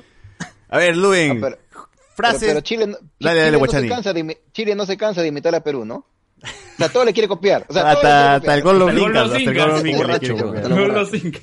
A 0.71 0.79
ver, 0.79 0.97
Luen, 0.97 1.39
Ah, 1.39 1.41
pero- 1.41 1.59
frases. 2.19 2.41
Pero, 2.41 2.53
pero 2.55 2.61
Chile, 2.61 2.87
no- 2.89 2.99
Dale, 3.21 3.41
dale, 3.41 3.41
Chile, 3.41 3.51
no 3.53 3.59
Guachani. 3.59 3.89
se 3.89 3.95
cansa 3.95 4.13
de, 4.13 4.43
Chile 4.53 4.75
no 4.75 4.87
se 4.87 4.97
cansa 4.97 5.23
de 5.23 5.29
imitar 5.29 5.55
a 5.55 5.63
Perú, 5.63 5.85
¿no? 5.85 5.95
O 6.43 6.77
sea, 6.77 6.89
todo 6.89 7.05
le 7.05 7.13
quiere 7.13 7.29
copiar. 7.29 7.65
O 7.69 7.73
sea, 7.73 7.91
Hasta, 7.91 8.01
quiere 8.01 8.15
hasta 8.15 8.55
el 8.55 8.63
gol 8.63 8.79
los 8.79 8.89
Hasta 8.89 8.99
el 8.99 9.01
gol 9.03 9.11
incas, 9.11 9.27
los 9.27 9.35
hasta 9.35 9.51
el 9.51 10.75
gol 10.75 10.95
los 10.95 11.15
incas. 11.15 11.43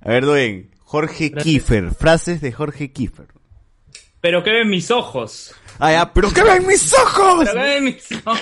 A 0.00 0.08
ver, 0.10 0.24
Luen, 0.24 0.70
Jorge 0.80 1.32
Kiefer, 1.32 1.94
frases 1.94 2.40
de 2.40 2.52
Jorge 2.52 2.92
Kiefer. 2.92 3.26
Pero 4.20 4.42
que 4.42 4.50
ven 4.52 4.68
mis 4.68 4.90
ojos. 4.90 5.54
Ah, 5.78 5.92
ya, 5.92 6.12
pero 6.12 6.32
que 6.32 6.42
ven 6.42 6.66
mis 6.66 6.92
ojos. 6.92 7.44
Pero 7.44 7.52
que 7.52 7.68
ven 7.68 7.84
mis 7.84 8.12
ojos. 8.26 8.40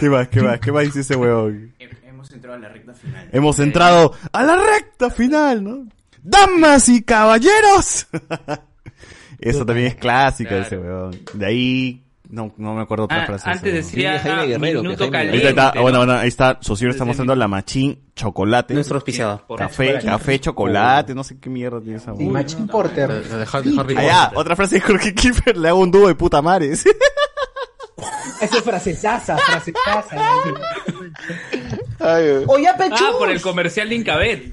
¿Qué 0.00 0.08
más, 0.10 0.28
qué 0.28 0.40
más, 0.42 0.60
qué 0.60 0.72
más 0.72 0.84
dice 0.84 1.00
ese 1.00 1.16
huevón? 1.16 1.74
Hemos 2.04 2.30
entrado 2.32 2.56
a 2.56 2.60
la 2.60 2.68
recta 2.68 2.94
final. 2.94 3.28
Hemos 3.32 3.58
entrado 3.58 4.14
a 4.32 4.42
la 4.42 4.56
recta 4.56 5.10
final, 5.10 5.62
¿no? 5.64 5.86
Damas 6.22 6.88
y 6.88 7.02
caballeros. 7.02 8.06
Eso 9.38 9.66
también 9.66 9.88
es 9.88 9.96
clásico 9.96 10.50
Claro. 10.50 10.64
ese 10.64 10.78
weón. 10.78 11.18
De 11.32 11.46
ahí, 11.46 12.04
no, 12.30 12.54
no 12.56 12.74
me 12.74 12.82
acuerdo 12.82 13.04
otra 13.06 13.24
Ah, 13.24 13.26
frase. 13.26 13.50
antes 13.50 13.72
decía. 13.74 14.18
Sí, 14.22 14.28
Jaime 14.28 14.46
Guerrero, 14.46 14.82
que 14.82 14.88
minuto 14.88 15.04
Ahí 15.04 15.10
caliente. 15.10 15.48
está, 15.48 15.72
bueno, 15.80 15.98
¿no? 15.98 16.04
bueno, 16.06 16.12
ahí 16.20 16.28
está, 16.28 16.58
Socio 16.60 16.88
está 16.90 17.04
mostrando 17.04 17.34
la 17.34 17.48
machín 17.48 17.98
chocolate. 18.14 18.72
Nuestro 18.74 18.96
auspiciador. 18.96 19.44
Por 19.46 19.58
Café, 19.58 19.98
café, 20.04 20.38
chocolate, 20.38 21.12
no 21.14 21.24
sé 21.24 21.38
qué 21.40 21.50
mierda 21.50 21.80
tiene 21.80 21.96
esa 21.96 22.12
Sí, 22.12 22.18
weón. 22.20 22.32
Machín 22.32 22.66
Porter. 22.68 23.10
De 23.10 23.46
Harry 23.52 23.76
Allá, 23.96 24.24
Potter. 24.26 24.38
otra 24.38 24.54
frase 24.56 24.74
de 24.76 24.80
Jorge 24.82 25.12
Kiefer, 25.14 25.56
le 25.56 25.68
hago 25.68 25.80
un 25.80 25.90
dúo 25.90 26.06
de 26.06 26.14
puta 26.14 26.40
madre. 26.40 26.70
Esa 28.40 28.56
es 28.58 28.62
frasesaza, 28.62 29.36
frasesaza. 29.38 30.16
¡Oh, 32.46 32.58
ya 32.58 32.70
Ah, 32.72 32.76
pechus! 32.76 33.10
por 33.18 33.30
el 33.30 33.40
comercial 33.40 33.88
de 33.88 33.94
Incabet. 33.96 34.52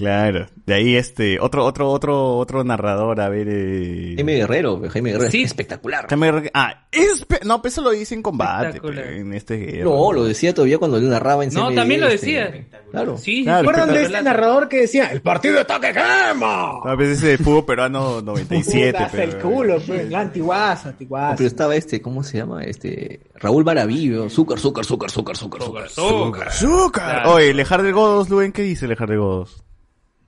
claro. 0.00 0.46
De 0.66 0.74
ahí 0.74 0.96
este, 0.96 1.38
otro, 1.40 1.64
otro, 1.64 1.88
otro, 1.90 2.36
otro 2.36 2.64
narrador, 2.64 3.20
a 3.20 3.28
ver, 3.28 3.48
eh... 3.50 4.12
Jaime 4.16 4.34
Guerrero, 4.36 4.80
Jaime 4.88 5.12
Guerrero. 5.12 5.30
Sí. 5.30 5.42
Espectacular. 5.42 6.06
Jaime 6.08 6.26
Guerrero- 6.32 6.50
Ah, 6.54 6.86
espe- 6.92 7.42
no, 7.44 7.60
pues 7.60 7.74
eso 7.74 7.82
lo 7.82 7.90
dice 7.90 8.14
en 8.14 8.22
combate, 8.22 8.80
pe, 8.80 9.18
en 9.18 9.32
este 9.34 9.56
guerra. 9.56 9.84
No, 9.84 10.12
lo 10.12 10.24
decía 10.24 10.54
todavía 10.54 10.78
cuando 10.78 10.96
él 10.98 11.08
narraba 11.08 11.44
en 11.44 11.52
No, 11.52 11.68
CMD, 11.68 11.74
también 11.74 12.00
lo 12.00 12.06
este, 12.08 12.26
decía. 12.26 12.66
Claro. 12.90 13.16
Sí, 13.18 13.42
Claro. 13.44 13.68
¿Recuerdan 13.68 13.94
de 13.94 14.02
este 14.04 14.22
narrador 14.22 14.68
que 14.68 14.80
decía, 14.82 15.10
el 15.12 15.20
partido 15.22 15.60
está 15.60 15.80
que 15.80 15.92
quema? 15.92 16.80
No, 16.84 16.96
pues 16.96 17.08
ese 17.10 17.26
de 17.28 17.38
fútbol 17.38 17.64
peruano 17.64 18.20
97, 18.22 18.92
Puta, 18.92 19.04
hasta 19.06 19.22
el 19.24 19.30
pero- 19.30 19.42
culo, 19.50 19.78
pues. 19.86 20.08
La 20.10 20.20
antiguaza, 20.20 20.84
No, 20.84 20.90
antiguaza. 20.90 21.36
pero 21.36 21.46
estaba 21.46 21.76
este, 21.76 22.00
¿cómo 22.00 22.22
se 22.22 22.38
llama? 22.38 22.62
Este, 22.64 23.20
Raúl 23.34 23.64
Baravillo, 23.64 24.28
Zúcar, 24.30 24.58
Zúcar, 24.58 24.84
Zúcar, 24.84 25.10
Zúcar, 25.10 25.36
Zúcar, 25.36 25.62
Zúcar. 25.62 25.84
Azúcar. 25.84 26.48
¡Azúcar! 26.48 27.10
Claro. 27.22 27.32
Oye, 27.34 27.54
Lejar 27.54 27.82
de 27.82 27.92
Godos, 27.92 28.28
Luen, 28.30 28.52
¿qué 28.52 28.62
dice 28.62 28.86
Lejar 28.88 29.08
de 29.08 29.16
Godos? 29.16 29.64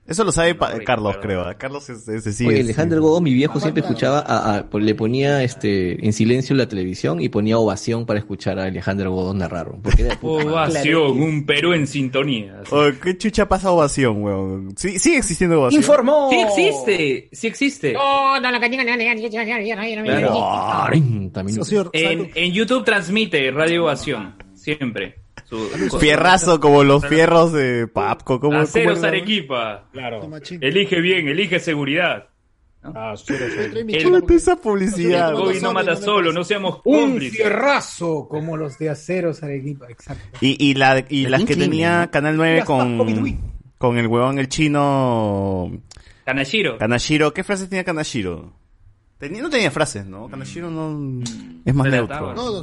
Eso 0.05 0.25
lo 0.25 0.31
sabe 0.33 0.53
pa-. 0.53 0.77
Carlos, 0.85 1.17
creo. 1.21 1.49
¿eh? 1.49 1.55
Carlos 1.57 1.89
es, 1.89 2.05
ese 2.09 2.33
sí. 2.33 2.45
Oye, 2.45 2.59
es- 2.59 2.65
Alejandro 2.65 3.01
Godo, 3.01 3.21
mi 3.21 3.33
viejo 3.33 3.59
siempre 3.61 3.81
escuchaba, 3.81 4.19
a, 4.19 4.57
a- 4.57 4.77
le 4.79 4.95
ponía 4.95 5.43
este 5.43 6.05
en 6.05 6.11
silencio 6.11 6.55
la 6.57 6.67
televisión 6.67 7.21
y 7.21 7.29
ponía 7.29 7.57
ovación 7.57 8.05
para 8.05 8.19
escuchar 8.19 8.59
a 8.59 8.63
Alejandro 8.65 9.11
Godo 9.11 9.33
narrar. 9.33 9.71
Porque 9.81 10.01
era 10.01 10.11
de 10.11 10.17
puta 10.17 10.43
madre. 10.45 10.51
Ovación, 10.51 11.21
un 11.21 11.45
Perú 11.45 11.71
en 11.73 11.87
sintonía. 11.87 12.59
así. 12.61 12.75
Oye, 12.75 12.99
¿Qué 13.01 13.17
chucha 13.17 13.47
pasa 13.47 13.71
ovación, 13.71 14.21
weón? 14.23 14.73
Sí, 14.75 14.99
sigue 14.99 15.19
existiendo 15.19 15.61
ovación. 15.61 15.81
¡Informó! 15.81 16.29
Sí 16.29 16.39
existe, 16.41 17.29
sí 17.31 17.47
existe. 17.47 17.93
Claro. 20.03 20.33
40 20.81 21.43
minutos. 21.43 21.67
Socio, 21.69 21.89
En, 21.93 22.29
en 22.35 22.51
YouTube 22.51 22.83
transmite 22.83 23.51
Radio 23.51 23.83
Ovación, 23.83 24.35
siempre. 24.53 25.22
Su- 25.45 25.99
Fierrazo 25.99 26.59
como 26.59 26.83
los 26.83 27.05
fierros 27.05 27.53
de 27.53 27.87
Papco. 27.87 28.39
Como, 28.39 28.59
Aceros 28.59 29.03
Arequipa. 29.03 29.87
Claro. 29.91 30.21
Elige 30.61 31.01
bien, 31.01 31.27
elige 31.27 31.59
seguridad. 31.59 32.29
El, 32.83 34.19
Puta, 34.19 34.33
esa 34.35 34.55
publicidad. 34.57 35.29
el 35.29 35.35
COVID 35.37 35.61
no 35.61 35.73
mata 35.73 35.95
solo, 35.95 36.33
no 36.33 36.43
seamos 36.43 36.81
Un 36.83 37.17
fierrazo 37.17 38.27
como 38.27 38.57
los 38.57 38.77
de 38.77 38.89
aceros 38.89 39.41
Arequipa, 39.41 39.85
exacto. 39.89 40.37
Y, 40.41 40.57
y, 40.69 40.73
la, 40.73 41.05
y 41.07 41.27
las 41.27 41.45
que 41.45 41.55
tenía 41.55 42.05
¿no? 42.05 42.11
Canal 42.11 42.35
9 42.35 42.55
Ya 42.55 42.59
está, 42.59 42.73
COVID, 42.73 43.15
con, 43.15 43.39
con 43.77 43.97
el 43.97 44.07
huevón, 44.07 44.37
el 44.37 44.49
chino. 44.49 45.71
Kanashiro. 46.25 46.77
Kanashiro. 46.77 47.33
¿Qué 47.33 47.43
frases 47.45 47.69
tenía 47.69 47.85
Kanashiro? 47.85 48.53
Tenía, 49.23 49.41
no 49.41 49.49
tenía 49.49 49.71
frases, 49.71 50.05
¿no? 50.05 50.27
Kanashiro 50.27 50.69
no. 50.69 51.23
Es 51.63 51.73
más 51.73 51.89
neutro. 51.89 52.33
No, 52.33 52.61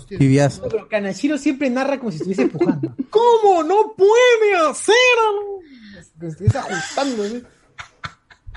pero 0.68 0.88
Kanashiro 0.90 1.38
siempre 1.38 1.70
narra 1.70 1.98
como 1.98 2.10
si 2.10 2.18
estuviese 2.18 2.42
empujando. 2.42 2.94
¿Cómo 3.08 3.62
no 3.62 3.94
puede 3.96 4.56
hacerlo? 4.68 5.60
Que 6.20 6.26
estuviese 6.26 6.58
ajustando. 6.58 7.24
¿sí? 7.26 7.42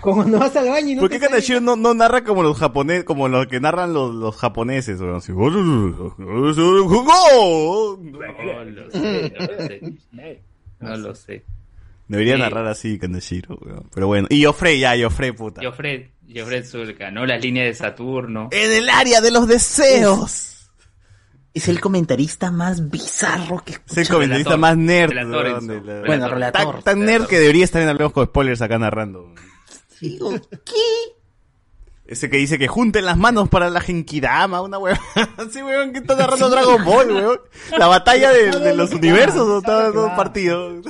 Como 0.02 0.16
cuando 0.18 0.38
vas 0.38 0.54
al 0.58 0.68
baño 0.68 0.90
y 0.90 0.96
no 0.96 1.02
¿Por 1.04 1.12
qué 1.12 1.20
Kanashiro 1.22 1.62
no, 1.62 1.78
no 1.78 1.94
narra 1.94 2.26
como 2.26 2.44
los 2.44 2.58
japoneses, 2.58 3.06
como 3.06 3.30
lo 3.30 3.48
que 3.48 3.62
narran 3.62 3.94
los, 3.94 4.14
los 4.14 4.36
japoneses? 4.36 5.00
weón? 5.00 5.16
Así, 5.16 5.32
No 5.32 5.50
lo 5.50 5.62
sé, 6.14 6.18
no 6.18 6.36
lo 6.36 6.54
sé. 6.54 6.62
No 10.82 10.98
lo 10.98 11.16
sé. 11.16 11.46
Debería 12.10 12.36
Sí. 12.36 12.42
narrar 12.42 12.68
así 12.68 13.00
Kanashiro, 13.00 13.58
weón. 13.62 13.90
Pero 13.94 14.08
bueno. 14.08 14.28
Y 14.30 14.44
Joffrey, 14.44 14.82
ya, 14.82 14.94
Joffrey, 15.02 15.32
puta. 15.32 15.62
Jofred, 15.64 16.08
Jofred 16.28 16.66
Zulka, 16.66 17.12
¿no? 17.12 17.26
Las 17.26 17.42
líneas 17.42 17.68
de 17.68 17.74
Saturno. 17.74 18.50
En 18.52 18.72
el 18.72 18.90
área 18.90 19.22
de 19.22 19.32
los 19.32 19.48
deseos. 19.48 20.50
Es 21.54 21.68
el 21.68 21.80
comentarista 21.80 22.50
más 22.50 22.90
bizarro 22.90 23.64
que 23.64 23.74
Es 23.88 23.98
el 23.98 24.08
comentarista 24.10 24.56
Relator. 24.56 24.60
más 24.60 24.78
nerd. 24.78 25.10
Relator, 25.12 26.06
Bueno, 26.08 26.28
Relator. 26.30 26.74
Tan, 26.76 26.84
tan 26.84 27.06
nerd 27.06 27.28
que 27.28 27.38
debería 27.40 27.64
estar 27.64 27.82
en 27.82 27.90
Hablemos 27.90 28.12
con 28.14 28.26
Spoilers 28.26 28.62
acá 28.64 28.80
narrando. 28.80 29.34
Digo, 30.02 30.32
¿qué? 30.66 31.14
Ese 32.06 32.30
que 32.30 32.38
dice 32.38 32.58
que 32.58 32.68
junten 32.68 33.06
las 33.06 33.18
manos 33.18 33.50
para 33.50 33.70
la 33.70 33.80
Genkidama, 33.82 34.62
una 34.62 34.78
weón. 34.80 34.98
Sí, 35.52 35.62
weón, 35.62 35.94
que 35.94 36.00
está 36.00 36.16
narrando 36.16 36.50
Dragon 36.50 36.84
Ball, 36.84 37.12
weón. 37.12 37.40
La 37.78 37.86
batalla 37.88 38.32
de, 38.32 38.50
de 38.60 38.76
los 38.76 38.92
universos, 38.92 39.48
¿no? 39.48 39.60
Estaba 39.60 39.88
en 39.88 39.94
dos 39.94 40.12
partidos. 40.14 40.84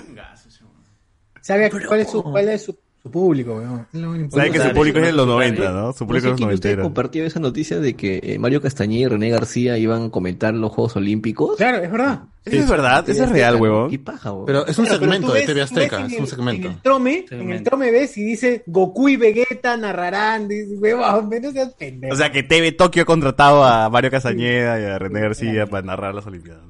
¿Sabe 1.42 1.70
cuál 1.70 2.00
es 2.00 2.10
su, 2.10 2.24
cuál 2.24 2.48
es 2.48 2.64
su, 2.64 2.80
su 3.04 3.12
público, 3.12 3.56
weón? 3.58 3.86
Lo 3.92 4.12
único 4.12 4.38
Sabe 4.38 4.50
que 4.52 4.60
su 4.60 4.72
público 4.72 5.00
es 5.00 5.06
de 5.08 5.12
los 5.12 5.28
dale. 5.28 5.52
90, 5.52 5.72
¿no? 5.72 5.92
Su 5.94 6.06
No 6.06 6.08
público 6.08 6.18
es 6.18 6.24
de 6.24 6.30
ustedes 6.32 6.40
noventero. 6.48 6.84
compartió 6.84 7.26
esa 7.26 7.40
noticia 7.42 7.80
de 7.82 7.96
que 7.96 8.22
eh, 8.24 8.40
Mario 8.40 8.62
Castañeda 8.62 9.02
y 9.02 9.08
René 9.10 9.30
García 9.30 9.78
iban 9.78 10.06
a 10.06 10.10
comentar 10.10 10.54
los 10.54 10.72
Juegos 10.72 10.96
Olímpicos. 10.96 11.58
Claro, 11.58 11.78
es 11.84 11.92
verdad. 11.92 12.24
Eso 12.46 12.58
es 12.58 12.70
verdad, 12.70 13.10
eso 13.10 13.24
es 13.26 13.30
real, 13.30 13.56
huevón. 13.62 13.90
Qué 13.90 14.00
paja, 14.00 14.32
huevón. 14.32 14.46
Pero 14.46 14.66
es 14.68 14.78
un 14.80 14.86
segmento 14.86 15.34
de 15.34 15.46
TV 15.46 15.62
Azteca, 15.62 16.00
en 16.00 16.06
es 16.08 16.14
el- 16.14 16.20
un 16.22 16.28
segmento. 16.28 16.68
En 16.68 16.74
el 16.74 16.82
trome, 16.82 17.26
en 17.30 17.52
el 17.52 17.64
trome 17.64 17.92
ves 17.92 18.18
y 18.18 18.24
dice 18.24 18.64
Goku 18.68 19.10
y 19.10 19.18
Vegeta 19.18 19.76
narrarán. 19.76 20.48
Dices, 20.48 20.80
huevón, 20.80 21.30
no 21.42 21.52
seas 21.52 21.74
pendejo. 21.74 22.14
O 22.14 22.18
sea 22.18 22.32
que 22.32 22.44
TV 22.44 22.72
Tokio 22.72 23.04
ha 23.04 23.06
contratado 23.06 23.64
a 23.66 23.90
Mario 23.90 24.12
Castañeda 24.12 24.80
y 24.80 24.84
a 24.86 24.98
René 24.98 25.20
García 25.22 25.68
para 25.68 25.86
narrar 25.86 26.16
las 26.16 26.26
Olimpiadas. 26.26 26.64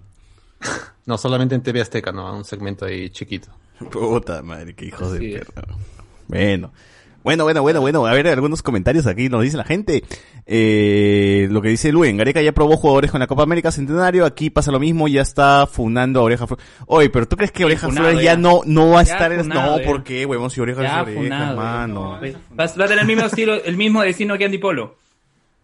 No, 1.05 1.17
solamente 1.17 1.53
en 1.53 1.61
TV 1.61 1.81
Azteca, 1.81 2.11
no, 2.11 2.35
un 2.35 2.45
segmento 2.45 2.85
ahí 2.85 3.09
chiquito. 3.11 3.49
Puta 3.91 4.41
madre, 4.41 4.73
qué 4.75 4.85
hijos 4.85 5.11
Así 5.13 5.27
de 5.27 5.39
perra. 5.39 5.75
Bueno. 6.27 6.71
Bueno, 7.23 7.45
bueno, 7.45 7.61
bueno, 7.61 7.79
bueno. 7.79 8.05
A 8.05 8.13
ver, 8.13 8.27
algunos 8.27 8.61
comentarios 8.61 9.07
aquí 9.07 9.29
nos 9.29 9.43
dice 9.43 9.55
la 9.55 9.63
gente. 9.63 10.03
Eh, 10.45 11.47
lo 11.49 11.61
que 11.61 11.69
dice 11.69 11.93
Luen, 11.93 12.17
Gareca 12.17 12.41
ya 12.41 12.51
probó 12.51 12.75
jugadores 12.75 13.11
con 13.11 13.21
la 13.21 13.27
Copa 13.27 13.43
América 13.43 13.71
Centenario, 13.71 14.25
aquí 14.25 14.49
pasa 14.49 14.71
lo 14.71 14.79
mismo, 14.81 15.07
ya 15.07 15.21
está 15.21 15.65
funando 15.65 16.19
a 16.19 16.23
Oreja 16.23 16.47
Flores. 16.47 16.65
Oye, 16.85 17.09
pero 17.09 17.25
¿tú 17.25 17.37
crees 17.37 17.53
que 17.53 17.63
Oreja 17.63 17.87
funado 17.87 18.07
Flores 18.09 18.25
ya, 18.25 18.33
ya. 18.33 18.37
no, 18.37 18.59
no 18.65 18.89
va 18.89 18.99
a 18.99 19.03
estar 19.03 19.31
en... 19.31 19.39
funado, 19.43 19.77
No. 19.79 19.85
¿por 19.85 20.03
qué, 20.03 20.25
huevón? 20.25 20.49
Si 20.49 20.59
Oreja 20.59 20.81
Ya 20.81 20.97
es 20.97 21.03
Oreja, 21.03 21.21
funado, 21.21 21.55
mano. 21.55 22.19
Va, 22.19 22.65
va 22.65 22.65
a 22.65 22.87
tener 22.87 22.99
el 22.99 23.07
mismo 23.07 23.25
estilo, 23.25 23.63
el 23.63 23.77
mismo 23.77 24.01
destino 24.01 24.37
que 24.37 24.43
Andy 24.43 24.57
Polo. 24.57 24.97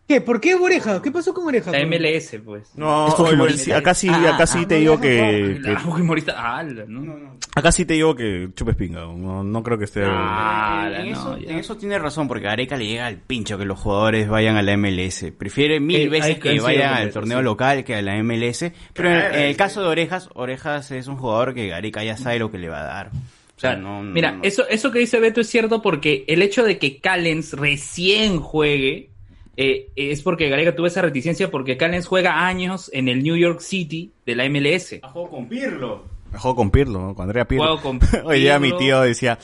¿Qué? 0.10 0.22
¿Por 0.22 0.42
qué 0.42 0.56
Oreja? 0.56 1.04
¿Qué 1.04 1.12
pasó 1.12 1.36
con 1.36 1.46
Oreja? 1.46 1.70
La 1.72 1.86
MLS, 1.86 2.36
pues. 2.44 2.72
No, 2.76 3.08
Es 3.10 3.20
oye, 3.20 3.74
acá 3.76 3.94
sí, 3.94 4.10
Ah, 4.12 4.34
acá 4.34 4.48
sí 4.48 4.62
ah, 4.64 4.68
te 4.68 4.74
no, 4.74 4.80
digo 4.80 4.96
no, 4.96 5.02
que, 5.02 5.60
que- 5.64 5.70
La 5.72 5.80
Fujimorista. 5.80 6.34
Ah, 6.36 6.64
no, 6.64 6.86
no, 6.88 7.16
no. 7.16 7.38
acá 7.56 7.72
sí 7.72 7.86
te 7.86 7.94
digo 7.94 8.16
que 8.16 8.50
chupes 8.56 8.76
pinga, 8.76 9.02
no, 9.02 9.44
no 9.44 9.62
creo 9.62 9.78
que 9.78 9.86
esté... 9.86 10.02
Ah, 10.04 10.90
en, 10.96 11.12
no, 11.12 11.20
eso, 11.36 11.38
en 11.38 11.60
eso 11.60 11.78
tiene 11.78 12.00
razón, 12.00 12.28
porque 12.28 12.48
a 12.48 12.54
Areca 12.54 12.76
le 12.76 12.88
llega 12.88 13.06
al 13.06 13.18
pincho 13.18 13.60
que 13.60 13.66
los 13.66 13.80
jugadores 13.80 14.28
vayan 14.28 14.56
a 14.58 14.64
la 14.64 14.76
MLS. 14.78 15.26
Prefiere 15.38 15.80
mil 15.80 16.02
Eh, 16.02 16.10
veces 16.10 16.40
que 16.40 16.60
vayan 16.60 16.92
al 16.96 17.12
torneo 17.12 17.38
sí. 17.38 17.44
local 17.44 17.84
que 17.84 17.94
a 17.94 18.02
la 18.02 18.16
MLS. 18.24 18.72
Pero 18.94 19.12
en, 19.12 19.18
en 19.36 19.42
el 19.42 19.56
caso 19.58 19.82
de 19.84 19.90
Orejas, 19.90 20.28
Orejas 20.34 20.90
es 20.90 21.06
un 21.08 21.18
jugador 21.18 21.54
que 21.54 21.72
Areca 21.72 22.04
ya 22.04 22.18
sabe 22.18 22.40
lo 22.40 22.50
que 22.50 22.58
le 22.58 22.68
va 22.70 22.80
a 22.82 22.84
dar. 22.86 23.12
O 23.58 23.60
sea, 23.60 23.76
no, 23.76 24.02
no- 24.02 24.12
Mira, 24.12 24.32
no- 24.32 24.44
eso, 24.44 24.68
eso 24.68 24.90
que 24.90 24.98
dice 24.98 25.20
Beto 25.20 25.40
es 25.42 25.48
cierto 25.50 25.84
porque 25.84 26.24
el 26.28 26.42
hecho 26.42 26.64
de 26.64 26.80
que 26.80 26.98
Callens 27.00 27.54
recién 27.54 28.40
juegue 28.40 29.12
eh, 29.62 29.90
es 29.96 30.22
porque 30.22 30.48
Gareca 30.50 30.76
tuvo 30.76 30.88
esa 30.88 31.02
reticencia 31.02 31.52
porque 31.52 31.76
Callens 31.78 32.08
juega 32.08 32.46
años 32.48 32.90
en 32.94 33.08
el 33.10 33.22
New 33.24 33.36
York 33.36 33.60
City 33.60 34.12
de 34.26 34.36
la 34.36 34.48
MLS. 34.50 35.00
juego 35.12 35.30
con 35.30 35.48
Pirlo. 35.50 36.06
Juego 36.32 36.56
con 36.56 36.70
Pirlo, 36.72 37.00
¿no? 37.02 37.16
con 37.16 37.24
Andrea 37.24 37.46
Pirlo. 37.48 37.78
Juego 37.78 37.82
con 37.82 38.00
Hoy 38.26 38.40
día 38.42 38.58
mi 38.60 38.68
Pirlo. 38.68 38.78
tío 38.80 39.02
decía, 39.02 39.38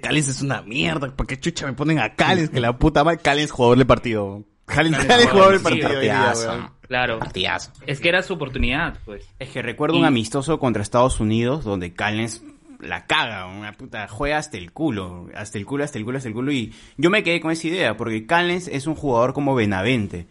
Callens 0.00 0.28
es 0.28 0.42
una 0.42 0.62
mierda, 0.62 1.08
¿por 1.14 1.26
qué 1.26 1.38
chucha 1.38 1.66
me 1.66 1.72
ponen 1.74 1.98
a 1.98 2.14
Callens? 2.14 2.50
Que 2.50 2.60
la 2.60 2.76
puta 2.78 3.02
madre, 3.04 3.18
Callens 3.18 3.50
jugador 3.50 3.78
del 3.78 3.86
partido. 3.86 4.44
Callens, 4.66 4.96
Callens 4.96 5.08
Callens 5.08 5.30
jugador 5.32 5.52
del 5.54 5.62
partido. 5.62 6.00
día, 6.00 6.14
partidazo. 6.14 6.70
Claro. 6.86 7.18
Partidazo. 7.18 7.72
Es 7.86 8.00
que 8.00 8.08
era 8.08 8.22
su 8.22 8.34
oportunidad, 8.34 8.98
pues. 9.04 9.24
Es 9.38 9.48
que 9.50 9.62
recuerdo 9.62 9.96
Y- 9.96 10.00
un 10.00 10.04
amistoso 10.06 10.58
contra 10.58 10.82
Estados 10.82 11.18
Unidos 11.20 11.64
donde 11.64 11.92
Callens 11.92 12.42
la 12.82 13.06
caga, 13.06 13.46
una 13.46 13.72
puta, 13.72 14.08
juega 14.08 14.38
hasta 14.38 14.56
el 14.58 14.72
culo, 14.72 15.28
hasta 15.34 15.58
el 15.58 15.66
culo, 15.66 15.84
hasta 15.84 15.98
el 15.98 16.04
culo, 16.04 16.18
hasta 16.18 16.28
el 16.28 16.34
culo 16.34 16.52
y 16.52 16.72
yo 16.96 17.10
me 17.10 17.22
quedé 17.22 17.40
con 17.40 17.50
esa 17.50 17.68
idea 17.68 17.96
porque 17.96 18.26
Callens 18.26 18.68
es 18.68 18.86
un 18.86 18.94
jugador 18.94 19.32
como 19.32 19.54
Benavente. 19.54 20.26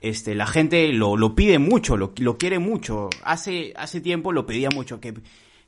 Este, 0.00 0.34
la 0.34 0.46
gente 0.46 0.92
lo, 0.92 1.16
lo 1.16 1.34
pide 1.34 1.58
mucho, 1.58 1.96
lo, 1.96 2.12
lo 2.18 2.36
quiere 2.36 2.58
mucho. 2.58 3.08
Hace, 3.22 3.72
hace 3.76 4.00
tiempo 4.02 4.32
lo 4.32 4.44
pedía 4.44 4.68
mucho 4.68 5.00
que, 5.00 5.14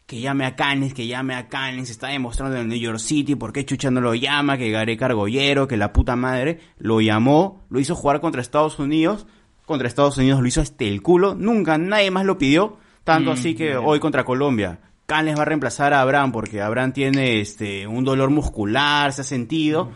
que 0.05 0.21
llame 0.21 0.45
a 0.45 0.55
Callens, 0.55 0.93
que 0.93 1.07
llame 1.07 1.35
a 1.35 1.49
Callens, 1.49 1.89
está 1.89 2.09
demostrando 2.09 2.57
en 2.57 2.63
el 2.63 2.69
New 2.69 2.79
York 2.79 2.99
City, 2.99 3.35
por 3.35 3.53
qué 3.53 3.65
Chucha 3.65 3.91
no 3.91 4.01
lo 4.01 4.15
llama, 4.15 4.59
que 4.59 4.71
Gareca 4.71 5.07
Argollero, 5.07 5.67
que 5.67 5.77
la 5.77 5.93
puta 5.93 6.17
madre, 6.17 6.61
lo 6.79 7.01
llamó, 7.01 7.65
lo 7.71 7.81
hizo 7.81 7.95
jugar 7.95 8.21
contra 8.21 8.43
Estados 8.43 8.79
Unidos, 8.79 9.27
contra 9.65 9.89
Estados 9.89 10.19
Unidos 10.19 10.41
lo 10.41 10.47
hizo 10.47 10.61
hasta 10.61 10.85
el 10.85 11.03
culo, 11.03 11.35
nunca 11.35 11.79
nadie 11.79 12.11
más 12.11 12.25
lo 12.25 12.39
pidió, 12.39 12.77
tanto 13.05 13.31
Mm, 13.31 13.35
así 13.35 13.55
que 13.55 13.77
hoy 13.77 14.01
contra 14.01 14.25
Colombia, 14.25 14.81
Callens 15.07 15.39
va 15.39 15.43
a 15.43 15.47
reemplazar 15.47 15.95
a 15.95 16.01
Abraham 16.01 16.33
porque 16.33 16.61
Abraham 16.61 16.93
tiene 16.93 17.41
este 17.41 17.87
un 17.87 18.05
dolor 18.05 18.31
muscular, 18.31 19.13
se 19.13 19.21
ha 19.23 19.25
sentido. 19.25 19.91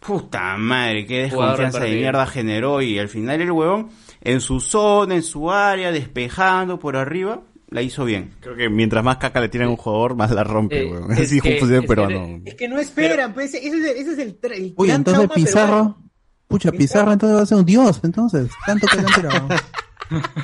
Puta 0.00 0.56
madre, 0.56 1.06
qué 1.06 1.22
desconfianza 1.22 1.78
de 1.80 1.94
mierda 1.94 2.26
generó 2.26 2.82
y 2.82 2.98
al 2.98 3.08
final 3.08 3.40
el 3.40 3.52
huevón 3.52 3.88
en 4.20 4.40
su 4.40 4.58
zona, 4.60 5.14
en 5.14 5.22
su 5.22 5.50
área, 5.50 5.92
despejando 5.92 6.78
por 6.78 6.96
arriba, 6.96 7.42
la 7.68 7.82
hizo 7.82 8.04
bien. 8.04 8.34
Creo 8.40 8.56
que 8.56 8.68
mientras 8.68 9.04
más 9.04 9.18
caca 9.18 9.40
le 9.40 9.48
tiran 9.48 9.68
a 9.68 9.70
un 9.70 9.76
jugador, 9.76 10.16
más 10.16 10.30
la 10.32 10.42
rompe, 10.44 10.82
Eh, 10.82 10.90
weón. 10.90 11.12
es 11.16 11.30
que- 11.40 11.58
fútbol 11.58 11.74
es 11.74 11.86
peruano. 11.86 12.40
Es 12.44 12.54
que 12.56 12.68
no 12.68 12.78
esperan, 12.80 13.32
pues 13.32 13.54
ese 13.54 13.66
ese 13.66 13.78
es 13.78 13.84
el, 13.84 13.96
ese 13.96 14.12
es 14.12 14.18
el, 14.18 14.74
Uy, 14.76 14.90
entonces 14.90 15.22
trauma 15.24 15.34
Pizarro, 15.34 15.66
peruano. 15.72 16.10
pucha, 16.48 16.72
Pizarro 16.72 17.12
entonces 17.12 17.38
va 17.38 17.42
a 17.42 17.46
ser 17.46 17.58
un 17.58 17.64
dios, 17.64 18.00
entonces, 18.02 18.50
tanto 18.66 18.86
que 18.88 18.96
le 18.96 19.02
han 19.06 19.14
tirado. 19.14 19.48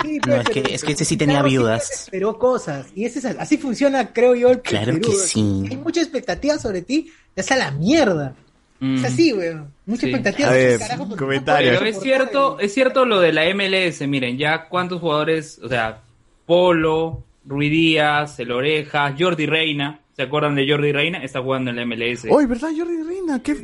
Sí, 0.02 0.18
No, 0.26 0.34
es 0.36 0.48
que, 0.48 0.62
pero 0.62 0.74
es 0.74 0.84
que 0.84 0.92
ese 0.92 1.04
sí 1.04 1.16
tenía 1.16 1.42
viudas. 1.42 1.90
Esperó 2.04 2.38
cosas. 2.38 2.86
Y 2.94 3.04
ese 3.04 3.18
es, 3.18 3.24
así 3.24 3.58
funciona, 3.58 4.12
creo 4.12 4.34
yo, 4.34 4.50
el 4.50 4.60
Claro 4.62 4.92
Perú, 4.94 5.00
que 5.10 5.16
sí. 5.16 5.64
Hay 5.70 5.76
mucha 5.76 6.00
expectativa 6.00 6.58
sobre 6.58 6.82
ti, 6.82 7.10
te 7.34 7.40
hace 7.42 7.54
a 7.54 7.58
la 7.58 7.70
mierda. 7.70 8.34
Es 8.80 9.04
así, 9.04 9.32
weón. 9.32 9.72
Mucha 9.86 10.02
Sí. 10.02 10.06
expectativa. 10.06 10.48
A 10.48 10.52
ver, 10.52 10.78
carajo, 10.78 11.16
comentario. 11.16 11.80
no 11.80 11.86
es 11.86 11.98
cierto, 12.00 12.60
es 12.60 12.72
cierto 12.72 13.04
lo 13.04 13.20
de 13.20 13.32
la 13.32 13.44
MLS, 13.52 14.06
miren, 14.06 14.38
ya 14.38 14.68
cuántos 14.68 15.00
jugadores, 15.00 15.58
o 15.62 15.68
sea, 15.68 16.00
Polo, 16.46 17.24
Rui 17.44 17.68
Díaz, 17.68 18.38
El 18.38 18.52
Oreja, 18.52 19.14
Jordi 19.18 19.46
Reina, 19.46 20.00
¿se 20.18 20.24
acuerdan 20.24 20.56
de 20.56 20.68
Jordi 20.68 20.90
Reina? 20.90 21.22
Está 21.22 21.40
jugando 21.40 21.70
en 21.70 21.76
la 21.76 21.86
MLS. 21.86 22.24
¿verdad? 22.24 22.70
Jordi 22.76 23.02
Reina, 23.06 23.40
¿qué, 23.40 23.54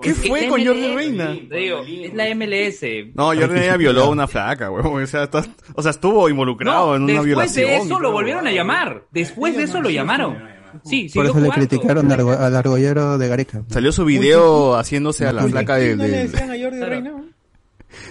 ¿qué 0.00 0.10
Es 0.10 0.20
que 0.20 0.28
fue 0.28 0.46
con 0.46 0.64
Jordi 0.64 0.94
Reina? 0.94 1.36
te 1.48 1.56
digo, 1.56 1.80
es 1.84 2.14
la 2.14 2.32
MLS. 2.36 3.12
No, 3.16 3.24
Jordi 3.26 3.46
Reina 3.46 3.76
violó 3.76 4.04
a 4.04 4.08
una 4.10 4.28
flaca, 4.28 4.70
weón. 4.70 5.02
O 5.02 5.06
sea, 5.08 5.24
está- 5.24 5.44
o 5.74 5.82
sea, 5.82 5.90
estuvo 5.90 6.28
involucrado 6.28 6.90
No, 6.90 6.94
en 6.96 7.02
una 7.02 7.12
después 7.14 7.26
violación. 7.26 7.66
de 7.66 7.72
y 7.72 7.76
eso 7.80 7.98
lo 7.98 8.12
volvieron 8.12 8.46
a 8.46 8.52
llamar. 8.52 9.02
Después 9.10 9.56
de 9.56 9.64
eso 9.64 9.80
lo 9.82 9.90
llamaron. 9.90 10.38
Sí, 10.84 11.10
Por 11.12 11.24
siguió 11.24 11.24
eso 11.24 11.24
le 11.24 11.30
jugando. 11.46 11.54
criticaron 11.54 12.12
al, 12.12 12.20
argo- 12.20 12.38
al 12.38 12.54
argollero 12.54 13.18
de 13.18 13.26
Gareca. 13.26 13.64
Salió 13.66 13.90
su 13.90 14.04
video 14.04 14.76
haciéndose 14.76 15.26
a 15.26 15.32
la 15.32 15.42
flaca 15.42 15.76
¿Qué 15.76 15.82
del, 15.88 15.98
no 15.98 16.04
le 16.04 16.10
del, 16.10 16.30
decían 16.30 16.50
a 16.52 16.56
Jordi 16.56 16.80
Reina? 16.84 17.12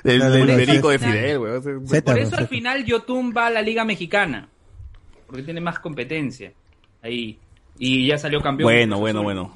del, 0.04 0.20
del 0.20 0.32
de- 0.34 0.46
Federico 0.46 0.90
de. 0.90 1.00
Fidel, 1.00 1.38
weón. 1.38 1.86
Por 2.04 2.20
eso 2.20 2.36
al 2.36 2.50
final 2.50 2.84
Yotun 2.84 3.34
va 3.36 3.48
a 3.48 3.50
la 3.50 3.62
Liga 3.62 3.86
Mexicana. 3.86 4.50
Porque 5.28 5.44
tiene 5.44 5.62
más 5.62 5.80
competencia. 5.80 6.52
Ahí. 7.02 7.40
Y 7.80 8.08
ya 8.08 8.18
salió 8.18 8.42
campeón. 8.42 8.66
Bueno, 8.68 9.00
bueno, 9.00 9.20
Azul. 9.20 9.24
bueno. 9.24 9.56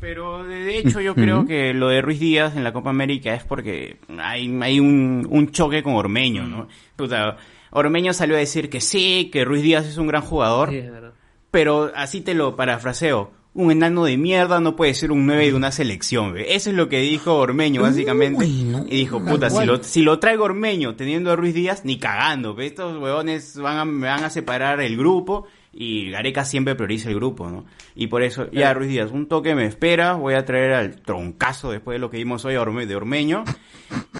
Pero 0.00 0.44
de 0.44 0.78
hecho 0.78 1.00
yo 1.02 1.14
creo 1.14 1.44
que 1.44 1.74
lo 1.74 1.88
de 1.88 2.00
Ruiz 2.00 2.18
Díaz 2.18 2.56
en 2.56 2.64
la 2.64 2.72
Copa 2.72 2.88
América 2.88 3.34
es 3.34 3.44
porque 3.44 3.98
hay, 4.18 4.50
hay 4.62 4.80
un, 4.80 5.26
un 5.28 5.50
choque 5.50 5.82
con 5.82 5.92
Ormeño, 5.94 6.44
¿no? 6.46 6.68
Puta, 6.96 7.36
Ormeño 7.70 8.14
salió 8.14 8.34
a 8.34 8.38
decir 8.38 8.70
que 8.70 8.80
sí, 8.80 9.28
que 9.30 9.44
Ruiz 9.44 9.62
Díaz 9.62 9.86
es 9.86 9.98
un 9.98 10.06
gran 10.06 10.22
jugador, 10.22 10.70
Sí, 10.70 10.78
es 10.78 10.90
verdad. 10.90 11.12
pero 11.50 11.92
así 11.94 12.22
te 12.22 12.32
lo 12.32 12.56
parafraseo. 12.56 13.30
Un 13.52 13.72
enano 13.72 14.04
de 14.04 14.16
mierda 14.16 14.58
no 14.60 14.74
puede 14.76 14.94
ser 14.94 15.10
un 15.12 15.26
9 15.26 15.46
de 15.50 15.54
una 15.54 15.70
selección, 15.72 16.32
¿ve? 16.32 16.54
Eso 16.54 16.70
es 16.70 16.76
lo 16.76 16.88
que 16.88 17.00
dijo 17.00 17.34
Ormeño, 17.34 17.82
básicamente. 17.82 18.46
Y 18.46 18.96
dijo, 18.96 19.22
puta, 19.22 19.50
si 19.50 19.66
lo, 19.66 19.82
si 19.82 20.02
lo 20.02 20.18
traigo 20.18 20.44
Ormeño 20.44 20.94
teniendo 20.94 21.30
a 21.32 21.36
Ruiz 21.36 21.52
Díaz, 21.52 21.84
ni 21.84 21.98
cagando, 21.98 22.54
¿ve? 22.54 22.66
Estos 22.66 22.96
huevones 22.96 23.58
van 23.58 23.76
a, 23.76 23.84
me 23.84 24.06
van 24.06 24.24
a 24.24 24.30
separar 24.30 24.80
el 24.80 24.96
grupo 24.96 25.46
y 25.72 26.10
Gareca 26.10 26.44
siempre 26.44 26.74
prioriza 26.74 27.08
el 27.10 27.14
grupo, 27.14 27.48
¿no? 27.48 27.64
Y 27.94 28.08
por 28.08 28.22
eso, 28.22 28.50
ya 28.50 28.74
Ruiz 28.74 28.88
Díaz, 28.90 29.10
un 29.12 29.26
toque 29.28 29.54
me 29.54 29.66
espera, 29.66 30.14
voy 30.14 30.34
a 30.34 30.44
traer 30.44 30.72
al 30.72 30.96
troncazo 31.00 31.70
después 31.70 31.94
de 31.94 31.98
lo 32.00 32.10
que 32.10 32.16
vimos 32.16 32.44
hoy 32.44 32.54
a 32.56 32.60
Orme- 32.62 32.86
de 32.86 32.96
Ormeño 32.96 33.44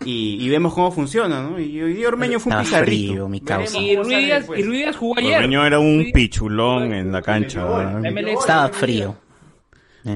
y, 0.04 0.36
y 0.40 0.48
vemos 0.48 0.74
cómo 0.74 0.92
funciona, 0.92 1.42
¿no? 1.42 1.58
Y 1.58 1.80
hoy 1.82 2.04
Ormeño 2.04 2.38
fue 2.40 2.54
un 2.54 2.60
pizarrito. 2.60 3.12
frío, 3.12 3.28
mi 3.28 3.40
causa. 3.40 3.78
Y 3.78 3.96
Ruiz 3.96 4.08
Díaz, 4.08 4.44
y 4.56 4.62
Ruiz 4.62 4.78
Díaz 4.78 4.96
jugó 4.96 5.18
ayer. 5.18 5.36
Ormeño 5.36 5.66
era 5.66 5.78
un 5.80 6.06
pichulón 6.12 6.92
en 6.92 7.10
la 7.12 7.20
cancha. 7.22 8.00
Estaba 8.38 8.68
frío. 8.68 9.16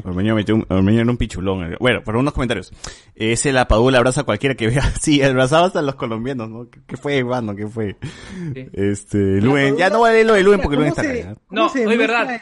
Ormeño, 0.04 0.34
metió 0.34 0.54
un- 0.54 0.66
Ormeño 0.68 1.00
era 1.02 1.10
un 1.10 1.16
pichulón. 1.16 1.76
Bueno, 1.80 2.02
por 2.02 2.16
unos 2.16 2.32
comentarios. 2.32 2.72
Ese 3.14 3.52
la 3.52 3.68
Padula 3.68 3.98
abraza 3.98 4.22
a 4.22 4.24
cualquiera 4.24 4.54
que 4.54 4.68
vea. 4.68 4.82
Sí, 5.00 5.22
abrazaba 5.22 5.66
hasta 5.66 5.80
a 5.80 5.82
los 5.82 5.94
colombianos, 5.96 6.48
¿no? 6.48 6.70
¿Qué, 6.70 6.80
qué 6.86 6.96
fue, 6.96 7.22
mano? 7.24 7.54
¿Qué 7.54 7.66
fue? 7.66 7.96
Este, 8.72 9.40
Luen. 9.40 9.76
Ya 9.76 9.90
no 9.90 10.00
vale 10.00 10.24
lo 10.24 10.34
de 10.34 10.42
Luen 10.42 10.60
porque 10.60 10.76
Luen 10.76 10.90
¿Cómo 10.90 11.02
está 11.02 11.14
se- 11.14 11.22
cómo 11.24 11.40
No, 11.50 11.66
es 11.74 11.98
verdad. 11.98 12.40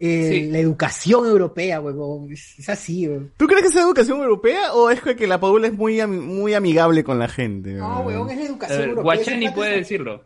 eh, 0.00 0.28
Sí. 0.30 0.50
La 0.50 0.58
educación 0.58 1.26
europea, 1.26 1.80
huevón. 1.80 2.32
Es, 2.32 2.68
así, 2.68 3.06
huevón. 3.08 3.32
¿Tú 3.36 3.46
crees 3.46 3.62
que 3.62 3.68
es 3.68 3.76
educación 3.76 4.20
europea 4.20 4.72
o 4.74 4.90
es 4.90 5.00
que 5.00 5.26
la 5.26 5.40
Padula 5.40 5.66
es 5.68 5.72
muy, 5.74 6.04
muy 6.06 6.54
amigable 6.54 7.02
con 7.04 7.18
la 7.18 7.28
gente? 7.28 7.72
No, 7.74 8.00
huevón, 8.00 8.30
es 8.30 8.36
la 8.38 8.44
educación 8.44 8.78
ver, 8.78 8.88
europea. 8.90 9.14
Guachani 9.14 9.50
puede 9.50 9.76
decirlo. 9.78 10.24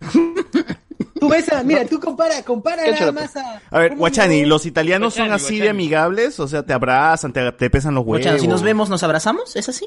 Tú 1.20 1.28
ves 1.28 1.52
a, 1.52 1.62
mira, 1.62 1.84
tú 1.86 1.98
compara, 2.00 2.42
compara 2.42 2.84
¿Qué 2.84 2.92
nada 2.92 3.12
más 3.12 3.36
a... 3.36 3.60
A 3.70 3.78
ver, 3.78 3.96
Guachani, 3.96 4.44
¿los 4.44 4.66
italianos 4.66 5.14
son 5.14 5.28
Guachani, 5.28 5.44
así 5.44 5.54
de 5.54 5.60
Guachani. 5.66 5.70
amigables? 5.84 6.40
O 6.40 6.48
sea, 6.48 6.62
te 6.64 6.72
abrazan, 6.72 7.32
te, 7.32 7.50
te 7.52 7.70
pesan 7.70 7.94
los 7.94 8.02
huevos. 8.04 8.20
Guachano, 8.22 8.38
si 8.38 8.46
nos 8.48 8.62
vemos, 8.62 8.88
¿nos 8.90 9.02
abrazamos? 9.02 9.54
¿Es 9.56 9.68
así? 9.68 9.86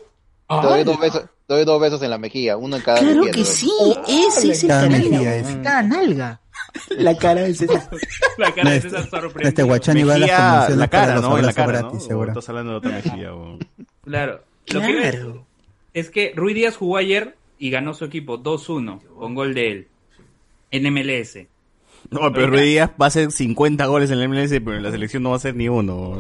Te 0.49 0.67
doy 0.67 0.84
dos 0.84 0.99
besos, 0.99 1.21
te 1.47 1.53
doy 1.53 1.63
dos 1.63 1.79
besos 1.79 2.01
en 2.03 2.09
la 2.09 2.17
mejilla, 2.17 2.57
uno 2.57 2.75
en 2.75 2.82
cada 2.82 2.99
Claro 2.99 3.21
mejilla, 3.23 3.32
que 3.32 3.45
sí, 3.45 3.71
Oh, 3.79 4.01
ese 4.27 4.51
es 4.51 4.63
el 4.63 4.69
Cada 4.69 4.89
cariño. 4.89 5.09
mejilla 5.11 5.36
es. 5.38 5.47
Cada 5.63 5.82
nalga. 5.84 6.41
La 6.89 7.17
cara 7.17 7.41
de 7.41 7.55
César. 7.55 7.89
La 8.38 8.53
cara 8.53 8.71
de 8.71 8.77
Este- 8.77 8.89
César 8.89 9.09
sorprendido. 9.09 9.47
Este 9.49 9.63
Guachani 9.63 10.03
va 10.03 10.15
a 10.15 10.17
las 10.17 10.29
convenciones 10.29 10.77
la 10.77 10.88
para 10.89 11.03
cara, 11.05 11.13
los 11.15 11.23
¿no? 11.23 11.38
En 11.38 11.45
la 11.45 11.53
cara, 11.53 11.67
gratis, 11.79 11.93
¿no? 11.93 11.99
seguro. 12.07 12.27
Estás 12.32 12.49
hablando 12.49 12.71
de 12.71 12.77
otra 12.77 12.91
mejilla. 12.91 13.34
o- 13.34 13.57
Claro. 14.03 14.41
Lo 14.67 14.82
que 14.82 14.97
Claro. 15.01 15.45
es 15.93 16.09
que 16.09 16.34
Ruiz 16.36 16.55
Díaz 16.55 16.75
jugó 16.77 16.97
ayer 16.97 17.38
y 17.57 17.69
ganó 17.71 17.93
su 17.93 18.03
equipo 18.05 18.38
2-1 18.38 18.99
con 19.17 19.34
gol 19.36 19.53
de 19.53 19.71
él 19.71 19.88
en 20.72 20.93
MLS. 20.93 21.38
No, 22.09 22.32
pero 22.34 22.47
Ruiz 22.47 22.63
Díaz 22.63 22.91
va 22.99 23.05
a 23.05 23.07
hacer 23.07 23.32
50 23.32 23.86
goles 23.86 24.09
en 24.09 24.19
la 24.19 24.28
MLS, 24.28 24.49
pero 24.49 24.76
en 24.76 24.84
la 24.84 24.91
selección 24.91 25.24
no 25.24 25.30
va 25.30 25.36
a 25.36 25.38
hacer 25.38 25.55
ni 25.55 25.69
uno. 25.69 26.19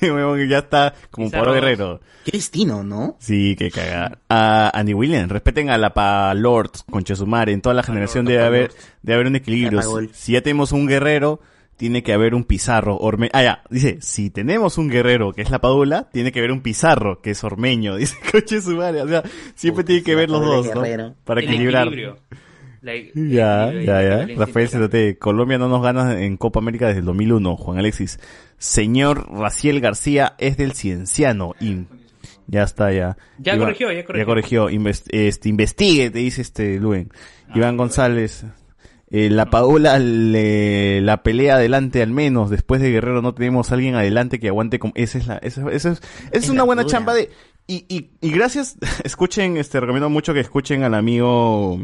Ya 0.48 0.58
está 0.58 0.94
como 1.10 1.30
dos. 1.30 1.54
guerrero. 1.54 2.00
Qué 2.24 2.32
destino, 2.32 2.82
¿no? 2.82 3.16
Sí, 3.20 3.54
que 3.56 3.70
caga. 3.70 4.18
A 4.28 4.70
Andy 4.74 4.92
Williams, 4.92 5.30
respeten 5.30 5.70
a 5.70 5.78
la 5.78 5.94
pa 5.94 6.34
Lord, 6.34 6.70
con 6.90 7.04
Chesumare. 7.04 7.52
En 7.52 7.62
toda 7.62 7.74
la 7.74 7.82
generación 7.82 8.24
debe 8.24 8.42
haber, 8.42 8.72
debe 9.02 9.14
haber 9.14 9.26
un 9.28 9.36
equilibrio. 9.36 9.80
Si 10.12 10.32
ya 10.32 10.42
tenemos 10.42 10.72
un 10.72 10.86
guerrero, 10.86 11.40
tiene 11.76 12.02
que 12.02 12.12
haber 12.12 12.34
un 12.34 12.44
pizarro. 12.44 12.96
Orme 12.98 13.30
ah, 13.32 13.42
ya, 13.42 13.62
dice, 13.70 13.98
si 14.00 14.30
tenemos 14.30 14.78
un 14.78 14.88
guerrero 14.88 15.32
que 15.32 15.42
es 15.42 15.50
la 15.50 15.60
Padula, 15.60 16.08
tiene 16.12 16.32
que 16.32 16.40
haber 16.40 16.52
un 16.52 16.60
pizarro 16.60 17.20
que 17.20 17.30
es 17.30 17.44
ormeño. 17.44 17.96
Dice 18.04 18.16
Coche 18.30 18.60
Sumare. 18.60 19.00
O 19.02 19.08
sea, 19.08 19.22
siempre 19.54 19.84
tiene 19.84 20.02
que 20.02 20.14
ver 20.14 20.30
los 20.30 20.44
dos, 20.44 20.66
¿no? 20.66 20.82
Guerrero. 20.82 21.14
Para 21.24 21.40
El 21.40 21.48
equilibrar. 21.48 21.88
La- 22.84 22.92
el 22.94 23.10
Ya, 23.30 23.72
ya, 23.72 24.26
ya. 24.26 24.36
Rafael. 24.36 24.68
CTT, 24.68 25.18
Colombia 25.18 25.58
no 25.58 25.68
nos 25.68 25.82
gana 25.82 26.20
en 26.22 26.36
Copa 26.36 26.60
América 26.60 26.86
desde 26.86 27.00
el 27.00 27.06
2001. 27.06 27.56
Juan 27.56 27.78
Alexis, 27.78 28.20
señor 28.58 29.26
Raciel 29.32 29.80
García 29.80 30.34
es 30.38 30.56
del 30.56 30.72
Cienciano. 30.72 31.54
Y 31.60 31.86
ya 32.46 32.62
está, 32.62 32.92
ya. 32.92 33.16
Ya 33.38 33.56
corrigió, 33.58 33.90
ya 33.90 34.04
corrigió. 34.04 34.22
Ya 34.22 34.26
corrigió. 34.26 34.68
Invest- 34.70 35.08
este, 35.10 35.48
investigue, 35.48 36.10
te 36.10 36.18
dice 36.18 36.42
este 36.42 36.78
Luen. 36.78 37.10
Ah, 37.48 37.52
Iván 37.56 37.76
González. 37.76 38.44
eh, 39.10 39.30
la 39.30 39.48
Paola 39.48 39.98
le, 39.98 41.00
la 41.00 41.22
pelea 41.22 41.54
adelante 41.54 42.02
al 42.02 42.10
menos. 42.10 42.50
Después 42.50 42.82
de 42.82 42.90
Guerrero 42.90 43.22
no 43.22 43.32
tenemos 43.32 43.70
a 43.70 43.74
alguien 43.76 43.94
adelante 43.94 44.38
que 44.40 44.48
aguante 44.48 44.78
con, 44.78 44.92
esa 44.94 45.18
es 45.18 45.26
la, 45.26 45.36
esa, 45.38 45.60
esa 45.70 45.70
es, 45.70 45.98
esa 45.98 46.08
es 46.32 46.44
Es 46.44 46.48
una 46.50 46.58
la 46.58 46.64
buena 46.64 46.82
dura. 46.82 46.92
chamba 46.92 47.14
de, 47.14 47.30
y, 47.66 47.86
y, 47.88 48.10
y 48.20 48.30
gracias, 48.32 48.76
escuchen, 49.04 49.56
este, 49.56 49.80
recomiendo 49.80 50.10
mucho 50.10 50.34
que 50.34 50.40
escuchen 50.40 50.82
al 50.82 50.94
amigo, 50.94 51.78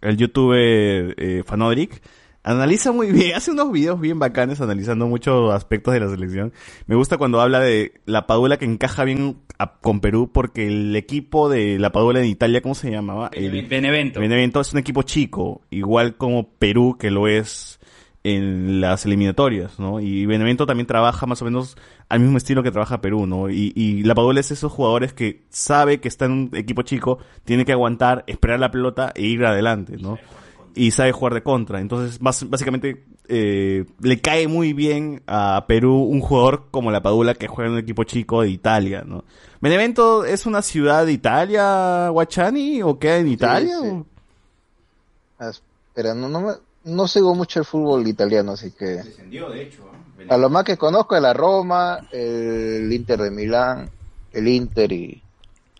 el 0.00 0.16
youtuber 0.16 1.14
eh, 1.18 1.42
Fanodric. 1.46 2.02
Analiza 2.42 2.92
muy 2.92 3.10
bien, 3.10 3.32
hace 3.34 3.50
unos 3.50 3.72
videos 3.72 4.00
bien 4.00 4.20
bacanes 4.20 4.60
analizando 4.60 5.08
muchos 5.08 5.52
aspectos 5.52 5.94
de 5.94 6.00
la 6.00 6.08
selección. 6.08 6.52
Me 6.86 6.94
gusta 6.94 7.18
cuando 7.18 7.40
habla 7.40 7.58
de 7.60 7.94
la 8.04 8.26
Padula 8.28 8.56
que 8.56 8.64
encaja 8.66 9.02
bien 9.04 9.38
a- 9.58 9.72
con 9.80 9.98
Perú 10.00 10.30
porque 10.32 10.68
el 10.68 10.94
equipo 10.94 11.48
de 11.48 11.78
la 11.80 11.90
Padula 11.90 12.20
en 12.20 12.26
Italia, 12.26 12.60
¿cómo 12.60 12.76
se 12.76 12.90
llamaba? 12.90 13.30
El 13.32 13.50
Benevento. 13.66 14.20
Benevento 14.20 14.60
es 14.60 14.72
un 14.72 14.78
equipo 14.78 15.02
chico, 15.02 15.62
igual 15.70 16.16
como 16.16 16.48
Perú 16.50 16.96
que 16.98 17.10
lo 17.10 17.26
es 17.26 17.80
en 18.34 18.80
las 18.80 19.04
eliminatorias, 19.06 19.78
¿no? 19.78 20.00
Y 20.00 20.26
Benevento 20.26 20.66
también 20.66 20.86
trabaja 20.86 21.26
más 21.26 21.40
o 21.42 21.44
menos 21.44 21.76
al 22.08 22.20
mismo 22.20 22.38
estilo 22.38 22.62
que 22.62 22.70
trabaja 22.70 23.00
Perú, 23.00 23.26
¿no? 23.26 23.50
Y, 23.50 23.72
y 23.76 24.02
la 24.02 24.14
Padula 24.14 24.40
es 24.40 24.50
esos 24.50 24.72
jugadores 24.72 25.12
que 25.12 25.42
sabe 25.50 26.00
que 26.00 26.08
está 26.08 26.24
en 26.24 26.32
un 26.32 26.50
equipo 26.54 26.82
chico, 26.82 27.18
tiene 27.44 27.64
que 27.64 27.72
aguantar, 27.72 28.24
esperar 28.26 28.58
la 28.60 28.70
pelota 28.70 29.12
e 29.14 29.22
ir 29.22 29.44
adelante, 29.44 29.96
¿no? 29.98 30.18
Y 30.74 30.90
sabe 30.90 31.12
jugar 31.12 31.34
de 31.34 31.42
contra. 31.42 31.80
Entonces, 31.80 32.18
básicamente, 32.20 33.04
eh, 33.28 33.86
le 34.00 34.20
cae 34.20 34.46
muy 34.48 34.72
bien 34.72 35.22
a 35.26 35.64
Perú 35.66 35.94
un 36.02 36.20
jugador 36.20 36.66
como 36.70 36.90
la 36.90 37.02
Padula 37.02 37.34
que 37.34 37.48
juega 37.48 37.68
en 37.68 37.72
un 37.74 37.80
equipo 37.80 38.04
chico 38.04 38.42
de 38.42 38.50
Italia, 38.50 39.02
¿no? 39.06 39.24
¿Benevento 39.60 40.24
es 40.24 40.46
una 40.46 40.62
ciudad 40.62 41.06
de 41.06 41.12
Italia, 41.12 42.08
Guachani? 42.10 42.82
¿O 42.82 42.98
queda 42.98 43.18
en 43.18 43.28
Italia? 43.28 43.78
sí. 43.80 43.88
o- 43.88 44.06
Ah, 45.38 45.50
Espera, 45.50 46.14
no, 46.14 46.28
no, 46.28 46.40
me- 46.40 46.52
no 46.86 47.06
sigo 47.06 47.34
mucho 47.34 47.60
el 47.60 47.64
fútbol 47.66 48.06
italiano, 48.08 48.52
así 48.52 48.70
que... 48.72 49.00
A 50.28 50.36
lo 50.38 50.48
más 50.50 50.64
que 50.64 50.76
conozco 50.76 51.14
es 51.14 51.22
la 51.22 51.32
Roma, 51.34 52.00
el 52.10 52.90
Inter 52.92 53.20
de 53.20 53.30
Milán, 53.30 53.90
el 54.32 54.48
Inter 54.48 54.90
y 54.90 55.22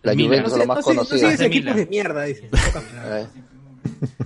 la 0.03 0.13
Milan. 0.13 0.43
Juventus 0.43 0.51
No 0.53 0.57
son 0.57 0.59
sé, 0.59 0.59
los 0.59 0.67
más 0.67 0.77
no 0.77 0.81
sé, 0.83 0.89
no 0.93 0.95
conocidos. 0.95 1.39
sigues 1.39 1.65
De 1.65 1.73
de 1.73 1.85
mierda, 1.87 2.23
dice. 2.23 2.49
Eh, 3.05 3.25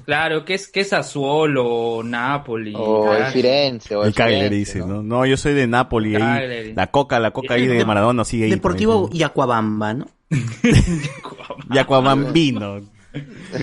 Claro, 0.05 0.43
que 0.43 0.55
es, 0.55 0.67
que 0.67 0.81
es 0.81 0.89
Sassuolo, 0.89 2.01
Napoli. 2.03 2.73
O 2.75 3.13
el. 3.13 3.25
Firenze, 3.27 3.95
o 3.95 4.01
El 4.01 4.09
el 4.09 4.13
Cagliari 4.15 4.57
dice, 4.57 4.79
¿no? 4.79 5.01
No, 5.03 5.25
yo 5.25 5.37
soy 5.37 5.53
de 5.53 5.67
Napoli. 5.67 6.15
ahí. 6.15 6.73
La 6.73 6.87
coca, 6.87 7.19
la 7.19 7.31
coca 7.31 7.53
ahí 7.53 7.67
de 7.67 7.75
De- 7.75 7.85
Maradona 7.85 8.25
sigue 8.25 8.45
ahí. 8.45 8.49
Deportivo 8.49 9.09
Yacuabamba, 9.11 9.93
¿no? 9.93 10.07
Yacuabambino. 11.73 12.81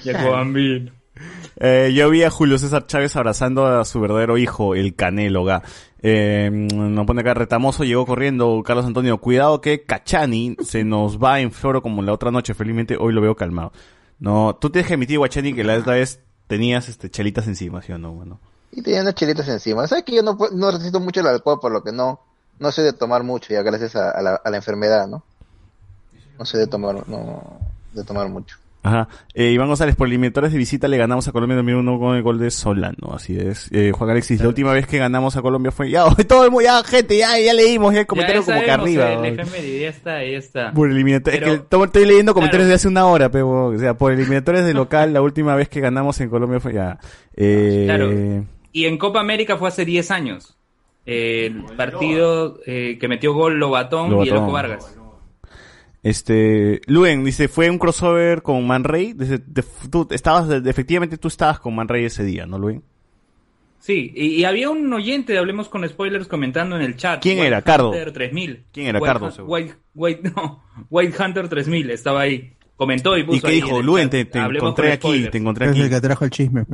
Yacobambino. 0.05 0.93
Eh, 1.57 1.93
yo 1.95 2.11
vi 2.11 2.23
a 2.23 2.31
Julio 2.31 2.59
César 2.59 2.87
Chávez 2.87 3.17
abrazando 3.17 3.67
a 3.67 3.85
su 3.85 4.01
verdadero 4.01 4.39
hijo, 4.39 4.75
el 4.75 4.95
Canelo 4.95 5.45
Ga. 5.45 5.63
Eh, 6.01 6.51
nos 6.53 7.07
pone 7.07 7.23
acá 7.23 7.35
retamoso, 7.35 7.85
llegó 7.85 8.07
corriendo 8.07 8.63
Carlos 8.65 8.87
Antonio. 8.87 9.19
Cuidado 9.19 9.61
que 9.61 9.83
Cachani 9.83 10.57
se 10.63 10.85
nos 10.85 11.19
va 11.19 11.41
en 11.41 11.51
floro 11.51 11.83
como 11.83 12.03
la 12.03 12.13
otra 12.13 12.31
noche. 12.31 12.55
Felizmente 12.55 12.97
hoy 12.99 13.13
lo 13.13 13.21
veo 13.21 13.35
calmado. 13.35 13.73
No, 14.21 14.57
tú 14.61 14.71
tienes 14.71 14.89
que 14.89 14.95
admitir, 14.95 15.19
Guachani, 15.19 15.55
que 15.55 15.65
la 15.65 15.77
otra 15.77 15.95
vez 15.95 16.21
tenías 16.47 16.89
este 16.89 17.11
chelitas 17.11 17.47
encima, 17.47 17.83
¿sí 17.83 17.93
o 17.93 17.99
no? 17.99 18.13
Bueno. 18.13 18.41
Y 18.73 18.83
tenía 18.83 19.03
unas 19.03 19.15
chelitas 19.15 19.49
encima. 19.49 19.87
¿Sabes 19.87 20.05
que 20.05 20.15
yo 20.15 20.23
no, 20.23 20.37
no 20.53 20.73
necesito 20.73 21.01
mucho 21.01 21.21
el 21.21 21.27
alcohol, 21.27 21.59
por 21.61 21.73
lo 21.73 21.83
que 21.83 21.93
no, 21.93 22.21
no 22.59 22.73
soy 22.73 22.85
de 22.85 22.93
tomar 22.93 23.23
mucho, 23.23 23.53
ya 23.53 23.63
gracias 23.63 23.97
a, 23.97 24.11
a 24.11 24.23
la, 24.23 24.35
a 24.37 24.51
la 24.51 24.57
enfermedad, 24.57 25.07
¿no? 25.07 25.23
No 26.39 26.45
soy 26.45 26.61
de 26.61 26.67
tomar, 26.67 27.09
no, 27.09 27.61
de 27.93 28.05
tomar 28.05 28.29
mucho. 28.29 28.57
Ajá. 28.89 29.09
Eh, 29.35 29.51
Iván 29.53 29.69
González, 29.69 29.95
por 29.97 30.07
eliminatorios 30.09 30.53
de 30.53 30.59
visita 30.59 30.89
le 30.89 30.97
ganamos 30.97 31.29
a 31.29 31.33
Colombia 31.33 31.55
en 31.55 31.59
2001 31.59 31.99
con 31.99 32.17
el 32.17 32.23
gol 32.23 32.39
de 32.39 32.51
Solano, 32.51 33.13
así 33.15 33.37
es. 33.39 33.69
Eh, 33.73 33.93
Juan 33.93 34.11
Alexis, 34.11 34.41
la 34.41 34.49
última 34.49 34.73
vez 34.73 34.87
que 34.87 34.99
ganamos 34.99 35.37
a 35.37 35.43
Colombia 35.43 35.71
fue, 35.71 35.91
ya, 35.91 36.05
todo 36.29 36.45
el 36.45 36.51
mundo, 36.51 36.65
ya, 36.65 36.83
gente, 36.85 37.19
ya, 37.19 37.39
ya 37.39 37.53
leímos, 37.55 37.93
ya 37.95 38.01
el 38.01 38.07
comentario 38.07 38.41
Ya 38.43 38.47
como 38.47 38.65
que 38.65 38.71
arriba. 38.71 39.13
el 39.13 39.39
efeméride, 39.39 39.81
ya 39.81 39.89
está, 39.91 40.25
ya 40.25 40.39
está. 40.39 40.73
Por 40.73 40.91
eliminatorios, 40.91 41.41
Pero- 41.41 41.53
es 41.55 41.61
que 41.69 41.85
estoy 41.85 42.07
leyendo 42.07 42.35
comentarios 42.35 42.65
claro. 42.65 42.69
de 42.71 42.75
hace 42.75 42.89
una 42.89 43.07
hora, 43.07 43.31
pero, 43.31 43.67
o 43.67 43.79
sea, 43.79 43.95
por 43.95 44.13
eliminatorios 44.13 44.65
de 44.65 44.75
local, 44.75 45.13
la 45.13 45.21
última 45.23 45.55
vez 45.55 45.69
que 45.69 45.81
ganamos 45.81 46.21
en 46.21 46.31
Colombia 46.31 46.61
fue 46.61 46.75
ya. 46.75 46.99
Eh, 47.37 47.85
Claro. 47.87 48.11
Y 48.73 48.85
en 48.85 48.99
Copa 48.99 49.21
América 49.21 49.57
fue 49.57 49.69
hace 49.69 49.85
10 49.85 50.11
años. 50.11 50.55
Eh, 51.07 51.47
el 51.47 51.77
partido 51.77 52.61
eh, 52.67 52.99
que 53.01 53.09
metió 53.09 53.33
gol 53.33 53.59
Lobatón, 53.59 54.09
y 54.09 54.09
el 54.09 54.13
Lobatón. 54.29 54.37
Ojo 54.45 54.53
Vargas. 54.53 54.98
Este, 56.03 56.81
Luen 56.87 57.25
dice, 57.25 57.49
fue 57.49 57.69
un 57.71 57.79
crossover 57.79 58.43
con 58.43 58.67
Man 58.67 58.85
Ray. 58.85 59.13
Dice, 59.15 59.39
de- 59.45 59.65
tú 59.91 60.07
estabas, 60.11 60.49
de- 60.49 60.71
efectivamente 60.71 61.19
tú 61.19 61.29
estabas 61.29 61.59
con 61.59 61.75
Man 61.75 61.89
Ray 61.89 62.05
ese 62.05 62.25
día, 62.25 62.47
¿no, 62.47 62.59
Luen? 62.59 62.83
Sí, 63.81 64.13
y, 64.15 64.27
y 64.41 64.45
había 64.45 64.71
un 64.71 64.93
oyente 64.93 65.33
de 65.33 65.39
Hablemos 65.39 65.69
con 65.69 65.89
Spoilers 65.89 66.27
comentando 66.27 66.77
en 66.77 66.83
el 66.83 66.97
chat. 66.97 67.23
¿Quién 67.23 67.37
White 67.39 67.47
era? 67.49 67.63
Cardo. 67.63 67.91
Hunter 67.91 68.13
3000. 68.13 68.65
¿Quién 68.73 68.87
era? 68.89 68.99
White 69.01 69.13
Cardo. 69.21 69.45
White, 69.47 69.75
White, 69.95 70.33
no, 70.35 70.65
White 70.91 71.23
Hunter 71.23 71.49
3000 71.49 71.91
estaba 71.91 72.23
ahí. 72.23 72.53
Comentó 72.77 73.17
y 73.17 73.25
puso 73.25 73.39
¿Y 73.39 73.41
qué 73.41 73.47
ahí 73.49 73.55
dijo? 73.57 73.83
Luen, 73.83 74.09
te, 74.11 74.25
te 74.25 74.39
"Hablemos 74.39 74.63
encontré 74.69 74.85
con 74.87 74.93
aquí, 74.93 75.01
spoilers". 75.01 75.31
te 75.33 75.39
encontré 75.39 75.65
Es 75.67 75.71
aquí. 75.73 75.81
el 75.83 75.91
que 75.91 76.01
trajo 76.01 76.25
el 76.25 76.31
chisme. 76.31 76.65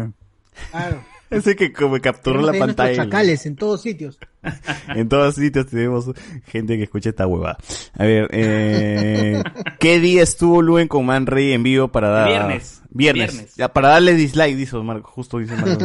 Claro. 0.70 1.02
Ese 1.30 1.56
que 1.56 1.72
como 1.72 2.00
capturó 2.00 2.40
la 2.42 2.52
pantalla. 2.52 3.04
chacales 3.04 3.46
en 3.46 3.56
todos 3.56 3.82
sitios. 3.82 4.18
En 4.88 5.08
todos 5.08 5.36
sitios 5.36 5.66
tenemos 5.68 6.10
gente 6.46 6.76
que 6.76 6.82
escucha 6.82 7.08
esta 7.08 7.26
hueva. 7.26 7.56
A 7.94 8.04
ver, 8.04 8.28
eh, 8.30 9.42
¿qué 9.80 10.00
día 10.00 10.22
estuvo 10.22 10.60
Luen 10.60 10.86
con 10.86 11.06
Man 11.06 11.24
Ray 11.26 11.52
en 11.52 11.62
vivo 11.62 11.88
para 11.88 12.10
dar... 12.10 12.28
Viernes. 12.28 12.82
Viernes. 12.90 13.32
Viernes. 13.32 13.56
Ya, 13.56 13.72
para 13.72 13.88
darle 13.88 14.14
dislike, 14.14 14.54
dice 14.54 14.76
Marco, 14.76 15.10
justo 15.10 15.38
dice 15.38 15.56
Marco. 15.56 15.84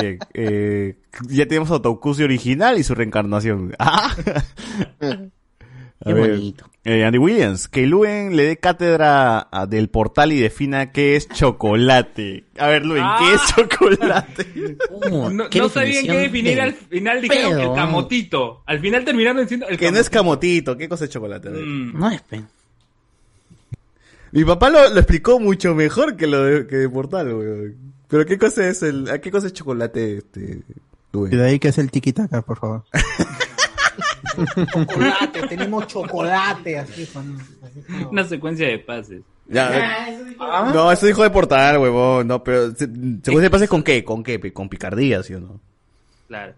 Bien, 0.00 0.18
eh, 0.32 0.96
ya 1.28 1.46
tenemos 1.46 1.70
a 1.70 1.74
Autocusi 1.74 2.22
original 2.22 2.78
y 2.78 2.82
su 2.82 2.94
reencarnación. 2.94 3.74
Ah. 3.78 4.14
Qué 4.98 6.12
ver, 6.14 6.30
bonito. 6.30 6.69
Eh, 6.84 7.04
Andy 7.04 7.18
Williams, 7.18 7.68
que 7.68 7.86
Luen 7.86 8.36
le 8.36 8.44
dé 8.44 8.56
cátedra 8.56 9.48
a- 9.50 9.66
del 9.66 9.88
portal 9.90 10.32
y 10.32 10.40
defina 10.40 10.92
qué 10.92 11.14
es 11.16 11.28
chocolate. 11.28 12.44
A 12.58 12.68
ver, 12.68 12.86
Luen, 12.86 13.04
¿qué 13.18 13.34
es 13.34 13.40
chocolate? 13.54 14.76
No, 15.10 15.48
¿Qué 15.50 15.58
no 15.58 15.68
sabían 15.68 16.06
qué 16.06 16.12
definir 16.18 16.60
al 16.60 16.72
final, 16.72 17.20
dijeron 17.20 17.50
pedo? 17.58 17.70
el 17.72 17.76
camotito. 17.76 18.62
Al 18.66 18.80
final 18.80 19.04
terminaron 19.04 19.42
diciendo 19.42 19.66
el 19.68 19.76
que 19.78 19.90
no 19.92 19.98
es 19.98 20.08
camotito, 20.08 20.76
¿qué 20.76 20.88
cosa 20.88 21.04
es 21.04 21.10
chocolate? 21.10 21.50
Mm. 21.50 21.98
No 21.98 22.10
es 22.10 22.22
pe. 22.22 22.42
Mi 24.32 24.44
papá 24.44 24.70
lo, 24.70 24.88
lo 24.90 24.96
explicó 25.00 25.40
mucho 25.40 25.74
mejor 25.74 26.16
que 26.16 26.26
lo 26.26 26.44
de, 26.44 26.66
que 26.66 26.76
de 26.76 26.88
portal, 26.88 27.34
weón. 27.34 27.74
Pero 28.08 28.24
¿qué 28.26 28.38
cosa 28.38 28.66
es 28.68 28.82
el, 28.82 29.08
a 29.10 29.20
qué 29.20 29.30
cosa 29.30 29.48
es 29.48 29.52
chocolate, 29.52 30.18
este, 30.18 30.62
Luen? 31.12 31.32
Y 31.32 31.36
de 31.36 31.44
ahí 31.46 31.58
que 31.58 31.68
es 31.68 31.78
el 31.78 31.90
tiquitaca, 31.90 32.40
por 32.42 32.58
favor. 32.58 32.84
Chocolate, 34.72 35.48
tenemos 35.48 35.86
chocolate, 35.86 36.78
así, 36.78 37.08
Juan. 37.12 37.36
así 37.64 37.80
como- 37.82 38.10
Una 38.10 38.24
secuencia 38.24 38.66
de 38.68 38.78
pases. 38.78 39.22
Ya, 39.48 40.06
No, 40.72 40.92
eso 40.92 41.06
dijo 41.06 41.22
de 41.24 41.30
portal, 41.30 41.78
huevón. 41.78 42.26
No, 42.28 42.42
pero 42.44 42.70
se- 42.74 42.88
según 43.22 43.42
se 43.42 43.50
pase 43.50 43.66
con 43.68 43.82
qué, 43.82 44.04
con 44.04 44.22
qué, 44.22 44.52
con 44.52 44.68
picardía, 44.68 45.22
¿sí 45.22 45.34
o 45.34 45.40
no? 45.40 45.60
Claro. 46.28 46.54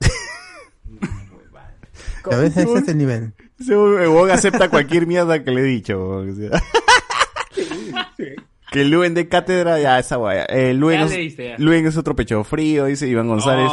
A 2.30 2.36
veces 2.36 2.64
ese 2.66 2.78
es 2.78 2.88
el 2.88 2.98
nivel. 2.98 3.32
Ese 3.60 3.76
huevón 3.76 4.30
acepta 4.30 4.68
cualquier 4.70 5.06
mierda 5.06 5.42
que 5.42 5.50
le 5.50 5.60
he 5.60 5.64
dicho. 5.64 6.24
Que 8.72 8.84
Luen 8.84 9.14
de 9.14 9.28
cátedra, 9.28 9.78
ya 9.78 9.98
esa 9.98 10.16
guaya. 10.16 10.44
Eh, 10.46 10.74
Luen, 10.74 11.02
es. 11.02 11.58
Luen 11.58 11.86
otro 11.86 12.16
pecho 12.16 12.42
frío, 12.44 12.86
dice 12.86 13.06
Iván 13.06 13.28
González. 13.28 13.70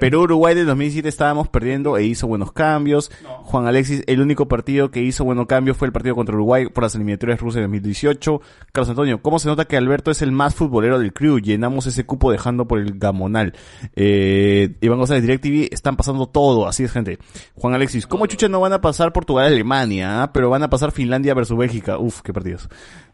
Perú 0.00 0.22
Uruguay 0.22 0.54
del 0.54 0.66
2007 0.66 1.08
estábamos 1.08 1.48
perdiendo 1.48 1.96
e 1.96 2.04
hizo 2.04 2.26
buenos 2.26 2.52
cambios. 2.52 3.10
Juan 3.44 3.66
Alexis, 3.66 4.02
el 4.06 4.20
único 4.20 4.46
partido 4.46 4.90
que 4.90 5.00
hizo 5.00 5.24
buenos 5.24 5.46
cambios 5.46 5.76
fue 5.76 5.86
el 5.86 5.92
partido 5.92 6.14
contra 6.14 6.34
Uruguay 6.34 6.66
por 6.68 6.82
las 6.84 6.94
eliminatorias 6.94 7.40
rusas 7.40 7.56
de 7.56 7.62
2018. 7.62 8.40
Carlos 8.72 8.90
Antonio, 8.90 9.22
¿cómo 9.22 9.38
se 9.38 9.48
nota 9.48 9.64
que 9.64 9.76
Alberto 9.76 10.10
es 10.10 10.20
el 10.22 10.32
más 10.32 10.54
futbolero 10.54 10.98
del 10.98 11.12
crew? 11.12 11.38
Llenamos 11.38 11.86
ese 11.86 12.04
cupo 12.04 12.30
dejando 12.30 12.66
por 12.66 12.78
el 12.78 12.98
gamonal. 12.98 13.54
Eh, 13.94 14.74
Iván 14.80 14.98
González, 14.98 15.22
DirecTV, 15.22 15.72
están 15.72 15.96
pasando 15.96 16.26
todo, 16.26 16.66
así 16.66 16.84
es 16.84 16.92
gente. 16.92 17.18
Juan 17.54 17.74
Alexis, 17.74 18.06
¿cómo 18.06 18.26
chucha 18.26 18.48
no 18.48 18.60
van 18.60 18.74
a 18.74 18.80
pasar 18.80 19.12
Portugal 19.12 19.46
Alemania? 19.46 20.22
ah? 20.22 20.32
Pero 20.32 20.50
van 20.50 20.62
a 20.62 20.70
pasar 20.70 20.92
Finlandia 20.92 21.32
versus 21.32 21.56
Bélgica. 21.56 21.98
Uf, 21.98 22.20
qué 22.20 22.32
partidos. 22.32 22.68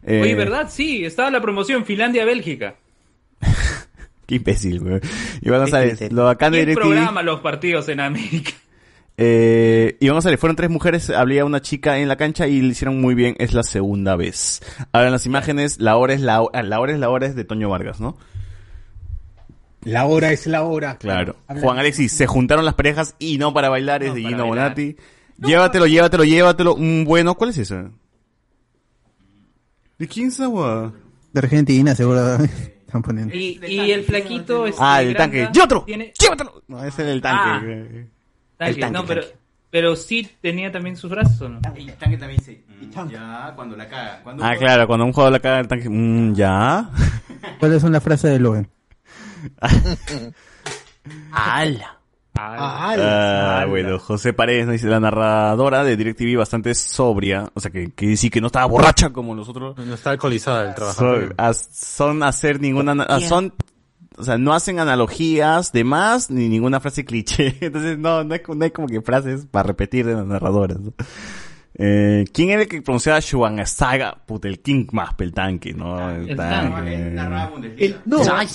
Eh, 0.05 0.21
Oye, 0.21 0.35
¿verdad? 0.35 0.69
Sí, 0.69 1.05
estaba 1.05 1.29
la 1.31 1.41
promoción 1.41 1.85
Finlandia-Bélgica. 1.85 2.75
Qué 4.25 4.35
imbécil, 4.35 4.79
güey. 4.79 4.99
Iván 5.41 5.61
González, 5.61 6.11
lo 6.11 6.25
bacán 6.25 6.51
de 6.51 6.59
¿Quién 6.59 6.69
DirecTV. 6.69 6.89
programa 6.89 7.23
los 7.23 7.39
partidos 7.41 7.89
en 7.89 7.99
América? 7.99 8.51
Eh, 9.17 9.95
y 9.99 10.07
vamos 10.07 10.25
a 10.25 10.29
ver, 10.29 10.39
fueron 10.39 10.55
tres 10.55 10.69
mujeres, 10.69 11.09
había 11.11 11.45
una 11.45 11.61
chica 11.61 11.99
en 11.99 12.07
la 12.07 12.15
cancha 12.15 12.47
y 12.47 12.61
le 12.61 12.69
hicieron 12.69 12.99
muy 12.99 13.13
bien, 13.15 13.35
es 13.37 13.53
la 13.53 13.61
segunda 13.63 14.15
vez. 14.15 14.61
Ahora 14.91 15.07
en 15.07 15.13
las 15.13 15.25
imágenes, 15.25 15.79
la 15.79 15.97
hora 15.97 16.13
es 16.13 16.21
la, 16.21 16.41
ho- 16.41 16.49
ah, 16.53 16.63
la 16.63 16.79
hora 16.79 16.93
es 16.93 16.99
la 16.99 17.09
hora 17.09 17.27
es 17.27 17.35
de 17.35 17.43
Toño 17.43 17.69
Vargas, 17.69 17.99
¿no? 17.99 18.17
La 19.83 20.05
hora 20.05 20.31
es 20.31 20.47
la 20.47 20.63
hora. 20.63 20.97
Claro. 20.97 21.35
Habla- 21.47 21.61
Juan 21.61 21.77
Alexis, 21.77 22.11
se 22.13 22.25
juntaron 22.25 22.63
las 22.65 22.73
parejas 22.73 23.15
y 23.19 23.37
no 23.37 23.53
para 23.53 23.69
bailar, 23.69 24.01
es 24.03 24.13
de 24.15 24.21
Gino. 24.21 24.45
Bonatti. 24.47 24.95
Llévatelo, 25.37 25.85
llévatelo, 25.87 26.23
llévatelo. 26.23 26.75
Mm, 26.77 27.03
bueno, 27.03 27.35
¿cuál 27.35 27.49
es 27.49 27.57
esa? 27.57 27.91
¿De 30.03 30.09
quién 30.09 30.27
es? 30.27 30.37
De 30.37 31.39
Argentina, 31.39 31.95
seguro. 31.95 32.35
Están 32.43 33.01
poniendo. 33.01 33.33
Y, 33.33 33.57
y 33.65 33.91
el 33.93 34.03
flaquito 34.03 34.67
este, 34.67 34.81
Ah, 34.83 35.01
el 35.01 35.15
tanque. 35.15 35.47
¡Llévatelo! 35.53 35.83
Tiene... 35.85 36.11
¡Llévatelo! 36.19 36.61
No, 36.67 36.83
ese 36.83 37.03
es 37.03 37.07
el 37.07 37.21
tanque. 37.21 37.39
Ah. 37.39 37.59
Tanque, 38.57 38.81
tanque, 38.81 38.91
no, 38.91 39.05
pero, 39.05 39.21
tanque. 39.21 39.37
pero 39.69 39.95
sí 39.95 40.29
tenía 40.41 40.73
también 40.73 40.97
sus 40.97 41.09
brazos, 41.09 41.39
¿o 41.43 41.47
no? 41.47 41.61
El 41.73 41.93
tanque 41.93 42.17
también 42.17 42.37
dice, 42.37 42.65
mm, 42.67 43.09
ya, 43.09 43.53
cuando 43.55 43.77
la 43.77 43.87
caga. 43.87 44.19
Cuando 44.23 44.43
Ah, 44.43 44.57
claro, 44.57 44.85
cuando 44.87 45.05
un 45.05 45.13
jugador 45.13 45.31
la 45.31 45.39
caga 45.39 45.59
el 45.61 45.69
tanque, 45.69 45.87
mm, 45.89 46.33
ya. 46.33 46.89
¿Cuáles 47.59 47.81
son 47.81 47.93
las 47.93 48.03
frases 48.03 48.31
de 48.31 48.39
Logan? 48.39 48.69
¡Hala! 51.31 51.97
Ah, 52.35 53.65
bueno, 53.67 53.99
José 53.99 54.33
Paredes 54.33 54.65
nos 54.65 54.73
dice 54.73 54.87
la 54.87 54.99
narradora 54.99 55.83
de 55.83 55.95
DirecTV 55.95 56.37
bastante 56.37 56.73
sobria, 56.75 57.49
o 57.53 57.59
sea 57.59 57.71
que, 57.71 57.91
que 57.91 58.07
decir 58.07 58.31
que 58.31 58.41
no 58.41 58.47
estaba 58.47 58.65
borracha 58.65 59.11
como 59.11 59.35
nosotros. 59.35 59.77
No 59.77 59.93
está 59.93 60.11
alcoholizada 60.11 60.69
el 60.69 60.75
trabajador. 60.75 61.35
Son, 61.71 62.23
hacer 62.23 62.59
ninguna, 62.59 63.05
ah, 63.07 63.19
son, 63.19 63.53
o 64.17 64.23
sea, 64.23 64.37
no 64.37 64.53
hacen 64.53 64.79
analogías 64.79 65.71
de 65.71 65.83
más 65.83 66.31
ni 66.31 66.49
ninguna 66.49 66.79
frase 66.79 67.05
cliché. 67.05 67.57
Entonces 67.61 67.97
no, 67.97 68.23
no 68.23 68.33
hay, 68.33 68.41
no 68.47 68.63
hay 68.63 68.71
como 68.71 68.87
que 68.87 69.01
frases 69.01 69.45
para 69.45 69.67
repetir 69.67 70.05
de 70.05 70.15
las 70.15 70.25
narradoras. 70.25 70.79
¿no? 70.79 70.93
Eh, 71.75 72.25
¿Quién 72.31 72.51
era 72.51 72.61
el 72.61 72.67
que 72.67 72.81
pronunciaba 72.83 73.19
Schwangersaga? 73.19 74.15
Puta, 74.25 74.47
el 74.47 74.59
King 74.61 74.85
más 74.91 75.09
el 75.19 75.33
tanque, 75.33 75.73
¿no? 75.73 76.09
El, 76.11 76.29
El 76.29 76.37
tanque. 76.37 76.93
El- 77.77 77.97
no, 78.05 78.23
Sai, 78.23 78.47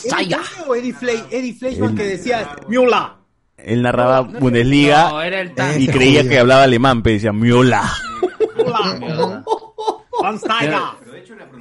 Eddie 0.76 0.93
Flay, 0.93 1.24
Eddie 1.31 1.55
Fleischmann 1.55 1.91
El- 1.91 1.97
que 1.97 2.05
decía 2.05 2.49
Miula. 2.68 3.17
Él 3.59 3.82
narraba 3.82 4.20
Bundesliga 4.22 5.11
No, 5.11 5.20
era 5.22 5.40
el 5.40 5.54
tanque. 5.54 5.80
y 5.80 5.84
Ese 5.84 5.92
creía 5.92 6.28
que 6.28 6.38
hablaba 6.38 6.62
alemán, 6.62 7.02
pero 7.02 7.14
decía 7.14 7.32
Miola. 7.32 7.82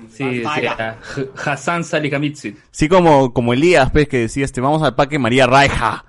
Sí, 0.10 0.42
H- 0.44 1.30
Hassan 1.46 1.84
Salikamitsi. 1.84 2.56
Sí, 2.72 2.90
como, 2.90 3.32
como 3.34 3.54
Elías, 3.54 3.92
pues, 3.92 4.08
que 4.08 4.18
decía, 4.22 4.46
este, 4.46 4.62
vamos 4.62 4.82
al 4.82 4.96
parque 4.96 5.20
María 5.20 5.46
Raija. 5.46 6.06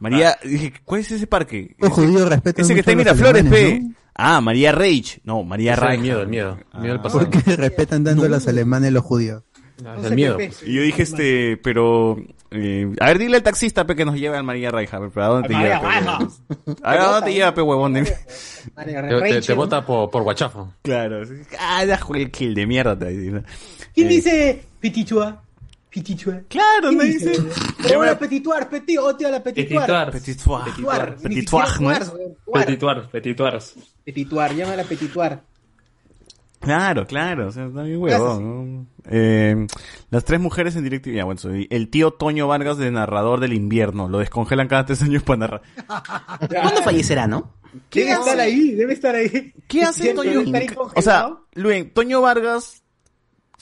María, 0.00 0.36
dije, 0.42 0.72
¿cuál 0.84 1.02
es 1.02 1.10
ese 1.10 1.26
parque? 1.26 1.76
Los 1.78 1.92
judíos 1.92 2.28
respetan 2.28 2.64
Ese 2.64 2.74
que 2.74 2.80
está 2.80 2.92
en 2.92 2.98
Miraflores, 2.98 3.44
pe. 3.44 3.82
Ah, 4.14 4.40
María 4.40 4.72
Reich. 4.72 5.20
No, 5.24 5.42
María 5.44 5.74
Ese 5.74 5.80
es 5.80 5.82
el 5.84 5.88
Reich. 5.88 6.00
miedo, 6.02 6.20
el 6.22 6.28
miedo. 6.28 6.58
El 6.74 6.80
miedo 6.80 6.92
del 6.94 7.00
Ah. 7.00 7.02
pasado. 7.02 7.30
Porque 7.30 7.56
respetan 7.56 8.04
tanto 8.04 8.24
a 8.24 8.28
los 8.28 8.46
alemanes 8.48 8.92
los 8.92 9.02
judíos. 9.04 9.42
es 9.98 10.04
el 10.06 10.14
miedo. 10.14 10.38
Y 10.66 10.72
yo 10.74 10.82
dije, 10.82 11.02
este, 11.02 11.56
pero... 11.62 12.16
eh, 12.54 12.90
a 13.00 13.06
ver, 13.06 13.18
dile 13.18 13.36
al 13.36 13.42
taxista, 13.42 13.84
pe, 13.86 13.94
que 13.96 14.04
nos 14.04 14.14
lleve 14.16 14.36
al 14.36 14.44
María 14.44 14.70
Reich. 14.70 14.92
A 14.94 14.98
ver, 14.98 15.10
pero 15.12 15.26
¿a 15.26 15.28
dónde 15.28 15.48
te 15.48 15.54
María 15.54 15.80
lleva, 15.80 16.18
pe? 16.18 16.76
A 16.82 16.90
ver, 16.92 17.00
¿a 17.00 17.04
dónde 17.06 17.26
te 17.30 17.34
lleva, 17.34 17.54
pe, 17.54 17.62
huevón? 17.62 17.94
Te, 17.94 18.02
te, 18.04 19.40
te 19.42 19.52
vota 19.54 19.84
por, 19.84 20.10
por 20.10 20.22
guachafo. 20.22 20.72
Claro. 20.82 21.22
Ah, 21.58 21.84
ya 21.84 21.98
jugué 21.98 22.22
el 22.22 22.30
kill 22.30 22.54
de 22.54 22.66
mierda. 22.66 22.98
te 22.98 23.08
dice. 23.08 23.42
¿Quién 23.94 24.06
Eh, 24.06 24.10
dice 24.10 24.64
Petitua? 24.80 25.42
Petitua. 25.90 26.40
Claro, 26.48 26.88
¿Quién 26.88 26.96
me 26.96 27.04
dice. 27.04 27.32
Hola, 27.96 28.18
Petituar, 28.18 28.68
petit, 28.70 28.98
oh, 28.98 29.14
tío, 29.14 29.28
la 29.30 29.42
Petituar. 29.42 30.10
Petituar. 30.10 30.64
Petituar. 30.64 31.16
Petituar, 31.16 31.80
¿no 31.80 31.92
es? 31.92 32.12
Petituar, 32.52 33.08
petituars. 33.10 33.74
Petituar, 34.04 34.54
llámala 34.54 34.84
Petituar. 34.84 35.42
Claro, 36.62 37.06
claro, 37.06 37.48
o 37.48 37.52
sea, 37.52 37.66
está 37.66 37.82
bien 37.82 37.98
huevón. 38.00 38.76
¿no? 38.76 38.86
Eh, 39.10 39.66
las 40.10 40.24
tres 40.24 40.40
mujeres 40.40 40.76
en 40.76 40.84
directo. 40.84 41.10
Ya, 41.10 41.24
bueno, 41.24 41.40
soy 41.40 41.66
el 41.70 41.88
tío 41.90 42.12
Toño 42.12 42.46
Vargas 42.46 42.78
de 42.78 42.90
narrador 42.90 43.40
del 43.40 43.52
invierno. 43.52 44.08
Lo 44.08 44.18
descongelan 44.18 44.68
cada 44.68 44.86
tres 44.86 45.02
años 45.02 45.22
para 45.24 45.38
narrar. 45.38 45.62
¿Cuándo 46.48 46.82
fallecerá, 46.82 47.26
no? 47.26 47.52
Debe 47.90 48.12
estar 48.12 48.38
ahí, 48.38 48.70
debe 48.72 48.92
estar 48.92 49.14
ahí. 49.14 49.52
¿Qué 49.66 49.82
hace 49.82 50.14
Toño? 50.14 50.42
O 50.94 51.02
sea. 51.02 51.36
Luen, 51.54 51.92
Toño 51.92 52.20
Vargas, 52.20 52.82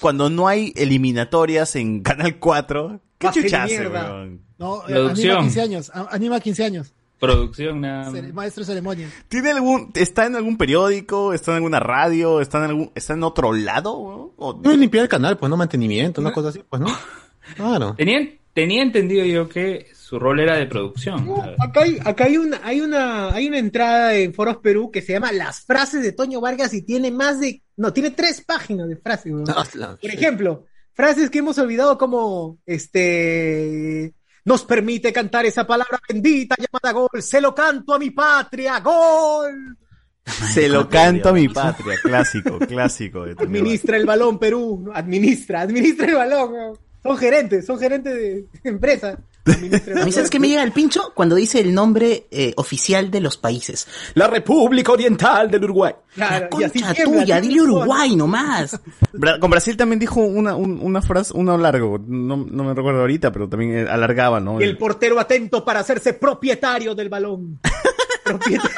cuando 0.01 0.30
no 0.30 0.46
hay 0.46 0.72
eliminatorias 0.76 1.74
en 1.76 2.03
Canal 2.03 2.38
4, 2.38 3.01
¿qué 3.18 3.28
chucha 3.32 3.64
hace, 3.64 3.78
mierda. 3.80 4.12
weón? 4.12 4.42
No, 4.59 4.82
eh, 4.88 4.92
Producción. 4.92 5.30
anima 5.38 5.42
15 5.42 5.61
años. 5.62 5.90
a- 5.94 6.09
Anima 6.14 6.40
15 6.40 6.64
años. 6.64 6.92
Producción, 7.20 7.80
nada. 7.82 8.10
Cere- 8.10 8.32
Maestro 8.32 8.62
de 8.62 8.66
ceremonia. 8.66 9.08
¿Tiene 9.28 9.50
algún, 9.50 9.90
está 9.94 10.26
en 10.26 10.34
algún 10.36 10.56
periódico, 10.56 11.32
está 11.34 11.52
en 11.52 11.56
alguna 11.58 11.78
radio, 11.78 12.40
está 12.40 12.58
en 12.58 12.64
algún, 12.64 12.92
está 12.94 13.12
en 13.12 13.22
otro 13.22 13.52
lado? 13.52 13.92
O- 14.36 14.54
Debe 14.54 14.76
limpiar 14.78 15.02
el 15.04 15.08
canal, 15.08 15.36
pues 15.36 15.48
no 15.50 15.56
mantenimiento, 15.56 16.20
una 16.20 16.32
cosa 16.32 16.48
así, 16.48 16.62
pues 16.68 16.80
no. 16.82 16.88
Claro. 17.56 17.94
Tenía, 17.96 18.20
tenía 18.52 18.82
entendido 18.82 19.24
yo 19.24 19.48
que 19.48 19.88
su 19.94 20.18
rol 20.18 20.40
era 20.40 20.56
de 20.56 20.66
producción. 20.66 21.26
Acá 21.58 21.82
hay, 21.82 21.98
acá 22.04 22.24
hay 22.24 22.36
una, 22.36 22.60
hay 22.62 22.80
una, 22.80 23.30
hay 23.32 23.48
una 23.48 23.58
entrada 23.58 24.14
en 24.14 24.32
Foros 24.34 24.58
Perú 24.58 24.90
que 24.92 25.02
se 25.02 25.12
llama 25.14 25.32
Las 25.32 25.60
frases 25.62 26.02
de 26.02 26.12
Toño 26.12 26.40
Vargas 26.40 26.72
y 26.74 26.82
tiene 26.82 27.10
más 27.10 27.40
de, 27.40 27.62
no, 27.76 27.92
tiene 27.92 28.10
tres 28.12 28.40
páginas 28.42 28.88
de 28.88 28.96
frases. 28.96 29.32
weón. 29.32 29.44
Por 29.44 30.10
ejemplo, 30.10 30.64
frases 30.92 31.28
que 31.30 31.38
hemos 31.38 31.58
olvidado 31.58 31.98
como, 31.98 32.58
este, 32.66 34.12
nos 34.45 34.64
permite 34.64 35.12
cantar 35.12 35.47
esa 35.47 35.66
palabra 35.66 36.01
bendita 36.09 36.57
llamada 36.57 36.93
gol, 36.93 37.22
se 37.22 37.41
lo 37.41 37.55
canto 37.55 37.95
a 37.95 37.99
mi 37.99 38.11
patria, 38.11 38.80
gol. 38.80 39.76
Se 40.24 40.68
lo 40.68 40.88
canto 40.88 41.30
a 41.30 41.32
mi 41.32 41.49
patria, 41.49 41.97
clásico, 42.03 42.59
clásico 42.59 43.24
de. 43.24 43.32
Administra 43.32 43.97
el 43.97 44.07
balón 44.07 44.38
Perú, 44.38 44.91
administra, 44.95 45.62
administra 45.62 46.07
el 46.07 46.14
balón. 46.14 46.78
Son 47.03 47.16
gerentes, 47.16 47.66
son 47.66 47.78
gerentes 47.78 48.14
de 48.14 48.47
empresa. 48.64 49.18
A 49.47 50.05
mí, 50.05 50.12
¿sabes 50.12 50.28
qué 50.30 50.38
me 50.38 50.49
llega 50.49 50.62
al 50.62 50.72
pincho? 50.72 51.12
Cuando 51.14 51.34
dice 51.34 51.61
el 51.61 51.72
nombre 51.74 52.26
eh, 52.30 52.53
oficial 52.57 53.11
de 53.11 53.20
los 53.20 53.36
países. 53.38 53.86
La 54.14 54.26
República 54.28 54.93
Oriental 54.93 55.51
del 55.51 55.64
Uruguay. 55.64 55.95
Claro, 56.14 56.49
y 56.61 56.64
así 56.64 56.80
Concha 56.82 57.05
tuya, 57.05 57.41
dile. 57.41 57.62
Uruguay 57.62 58.14
nomás. 58.16 58.78
Bra- 59.14 59.38
Con 59.38 59.51
Brasil 59.51 59.76
también 59.76 59.99
dijo 59.99 60.20
una, 60.20 60.55
un- 60.55 60.78
una 60.82 61.01
frase, 61.03 61.32
uno 61.34 61.57
largo, 61.57 61.99
no, 62.07 62.36
no 62.36 62.64
me 62.64 62.74
recuerdo 62.74 63.01
ahorita, 63.01 63.32
pero 63.32 63.49
también 63.49 63.78
eh, 63.78 63.86
alargaba, 63.91 64.41
¿no? 64.41 64.61
Y 64.61 64.64
el 64.64 64.76
portero 64.76 65.18
atento 65.18 65.64
para 65.64 65.80
hacerse 65.80 66.12
propietario 66.14 66.95
del 66.95 67.09
balón. 67.09 67.59
Propietario. 68.24 68.70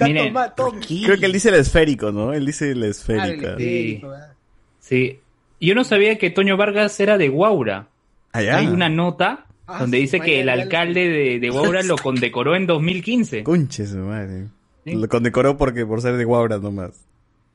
Miren, 0.00 0.34
Creo 0.34 1.18
que 1.18 1.24
él 1.26 1.32
dice 1.32 1.48
el 1.48 1.54
esférico, 1.54 2.12
¿no? 2.12 2.34
Él 2.34 2.44
dice 2.44 2.74
la 2.74 2.86
Ah, 2.86 2.90
esférica. 2.90 3.26
del 3.54 3.60
esférico, 3.62 4.08
¿verdad? 4.10 4.32
Sí. 4.80 5.20
Yo 5.60 5.74
no 5.74 5.84
sabía 5.84 6.18
que 6.18 6.30
Toño 6.30 6.56
Vargas 6.56 6.98
era 7.00 7.18
de 7.18 7.28
Guaura. 7.28 7.88
Allá. 8.32 8.58
Hay 8.58 8.66
una 8.68 8.88
nota 8.88 9.46
Ah, 9.70 9.80
donde 9.80 9.98
dice 9.98 10.18
que 10.20 10.40
el 10.40 10.48
alcalde 10.48 11.08
de, 11.08 11.38
de 11.40 11.50
Guaura 11.50 11.82
lo 11.82 11.96
condecoró 11.96 12.56
en 12.56 12.66
2015. 12.66 13.42
Conche 13.44 13.86
su 13.86 13.98
madre. 13.98 14.46
Lo 14.86 15.06
condecoró 15.08 15.58
porque 15.58 15.84
por 15.84 16.00
ser 16.00 16.16
de 16.16 16.24
Guaura 16.24 16.56
nomás. 16.58 16.92